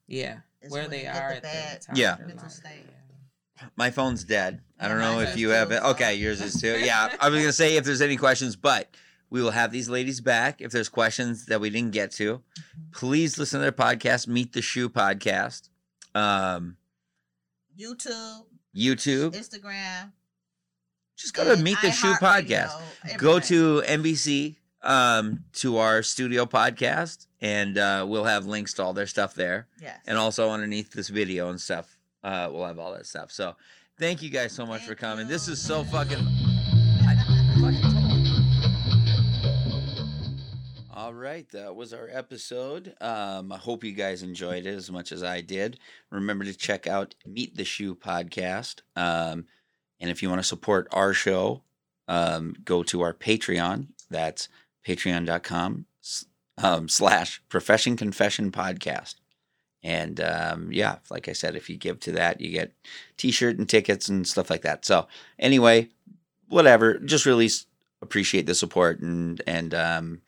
yeah, 0.08 0.40
where 0.68 0.88
they 0.90 1.08
are 1.08 1.30
the 1.30 1.36
at 1.38 1.44
bad 1.44 1.82
the 1.82 1.86
time 1.86 1.96
Yeah. 1.96 2.14
of 2.16 2.28
mental 2.28 2.50
state. 2.50 2.86
yeah. 2.86 3.68
My 3.78 3.90
phone's 3.92 4.26
dead. 4.26 4.62
I 4.78 4.90
don't 4.90 5.00
know 5.00 5.22
if 5.22 5.38
you 5.38 5.48
too, 5.48 5.54
have 5.54 5.72
it. 5.72 5.82
Okay, 5.82 6.16
yours 6.16 6.42
is 6.42 6.60
too. 6.60 6.78
Yeah, 6.80 7.16
I 7.22 7.30
was 7.30 7.40
gonna 7.40 7.54
say 7.54 7.78
if 7.78 7.86
there's 7.86 8.02
any 8.02 8.18
questions, 8.18 8.58
but 8.58 8.94
we 9.30 9.42
will 9.42 9.52
have 9.52 9.72
these 9.72 9.88
ladies 9.88 10.20
back. 10.20 10.60
If 10.60 10.72
there's 10.74 10.90
questions 10.90 11.46
that 11.46 11.62
we 11.62 11.70
didn't 11.70 11.92
get 11.94 12.12
to, 12.14 12.40
Mhm. 12.60 12.92
please 12.92 13.38
listen 13.40 13.60
to 13.60 13.62
their 13.62 13.72
podcast, 13.72 14.28
Meet 14.28 14.52
the 14.52 14.62
Shu 14.62 14.90
Podcast, 14.90 15.70
um, 16.14 16.76
YouTube, 17.78 18.46
YouTube. 18.76 19.32
Instagram. 19.32 20.12
Just 21.18 21.34
go 21.34 21.56
to 21.56 21.62
Meet 21.62 21.78
the 21.82 21.92
Shu 21.92 22.08
iHeartRadio, 22.14 22.20
Podcast. 22.20 23.18
Go 23.18 23.40
to 23.40 23.82
NBC 23.86 24.56
um, 24.82 25.44
to 25.54 25.78
our 25.78 26.04
studio 26.04 26.46
podcast, 26.46 27.28
and 27.42 27.78
uh, 27.78 28.06
we'll 28.08 28.26
have 28.26 28.46
links 28.46 28.74
to 28.76 28.84
all 28.84 28.94
their 28.94 29.08
stuff 29.08 29.34
there, 29.34 29.68
Yes. 29.82 29.98
and 30.06 30.18
also 30.18 30.50
underneath 30.52 30.92
this 30.92 31.08
video 31.10 31.50
and 31.50 31.60
stuff. 31.60 31.98
Uh, 32.24 32.50
we'll 32.52 32.66
have 32.66 32.80
all 32.80 32.94
that 32.94 33.06
stuff. 33.06 33.32
So, 33.32 33.56
thank 33.98 34.22
you 34.22 34.30
guys 34.30 34.52
so 34.52 34.66
much 34.66 34.82
for 34.82 34.88
Thank 34.88 35.00
coming. 35.00 35.28
This 35.28 35.48
is 35.48 35.62
so 35.62 35.84
fucking. 35.86 36.18
I 37.08 37.16
fucking 37.62 37.95
right, 41.26 41.50
that 41.50 41.76
was 41.76 41.92
our 41.92 42.08
episode. 42.12 42.94
Um, 43.02 43.52
I 43.52 43.58
hope 43.58 43.84
you 43.84 43.94
guys 43.94 44.22
enjoyed 44.22 44.68
it 44.68 44.76
as 44.76 44.92
much 44.92 45.12
as 45.12 45.24
I 45.24 45.42
did. 45.42 45.80
Remember 46.12 46.46
to 46.46 46.54
check 46.54 46.86
out 46.86 47.16
Meet 47.26 47.58
the 47.58 47.66
Shu 47.66 47.96
podcast. 47.96 48.82
Um, 48.96 49.48
and 50.00 50.12
if 50.12 50.22
you 50.22 50.30
want 50.30 50.40
to 50.40 50.48
support 50.48 50.88
our 50.92 51.14
show, 51.14 51.64
um, 52.08 52.56
go 52.64 52.84
to 52.84 53.02
our 53.02 53.12
Patreon. 53.12 53.88
That's 54.12 54.50
patreon.com 54.88 55.88
um, 56.60 56.88
slash 56.88 57.42
profession 57.50 57.98
confession 57.98 58.52
podcast. 58.52 59.16
And 59.82 60.22
um, 60.22 60.72
yeah, 60.72 60.98
like 61.10 61.28
I 61.28 61.34
said, 61.34 61.56
if 61.56 61.72
you 61.72 61.78
give 61.78 62.00
to 62.02 62.12
that, 62.12 62.40
you 62.40 62.52
get 62.52 62.72
t-shirt 63.18 63.58
and 63.58 63.68
tickets 63.68 64.10
and 64.10 64.28
stuff 64.28 64.52
like 64.52 64.62
that. 64.62 64.86
So 64.86 65.08
anyway, 65.40 65.90
whatever, 66.50 67.00
just 67.00 67.26
really 67.26 67.50
appreciate 68.04 68.46
the 68.46 68.54
support 68.54 69.00
and, 69.00 69.42
and, 69.48 69.74
um, 69.74 70.22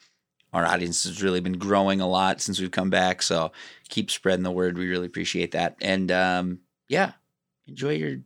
our 0.57 0.65
audience 0.65 1.03
has 1.03 1.21
really 1.21 1.39
been 1.39 1.57
growing 1.57 2.01
a 2.01 2.07
lot 2.07 2.41
since 2.41 2.59
we've 2.59 2.71
come 2.71 2.89
back. 2.89 3.21
So 3.21 3.51
keep 3.89 4.09
spreading 4.09 4.43
the 4.43 4.51
word. 4.51 4.77
We 4.77 4.87
really 4.87 5.05
appreciate 5.05 5.51
that. 5.51 5.77
And 5.81 6.11
um, 6.11 6.59
yeah, 6.89 7.11
enjoy 7.67 7.93
your 7.93 8.17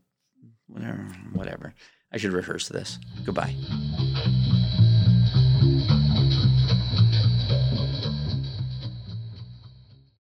whatever. 0.67 1.07
Whatever. 1.33 1.73
I 2.11 2.17
should 2.17 2.33
rehearse 2.33 2.69
this. 2.69 2.99
Goodbye. 3.25 3.55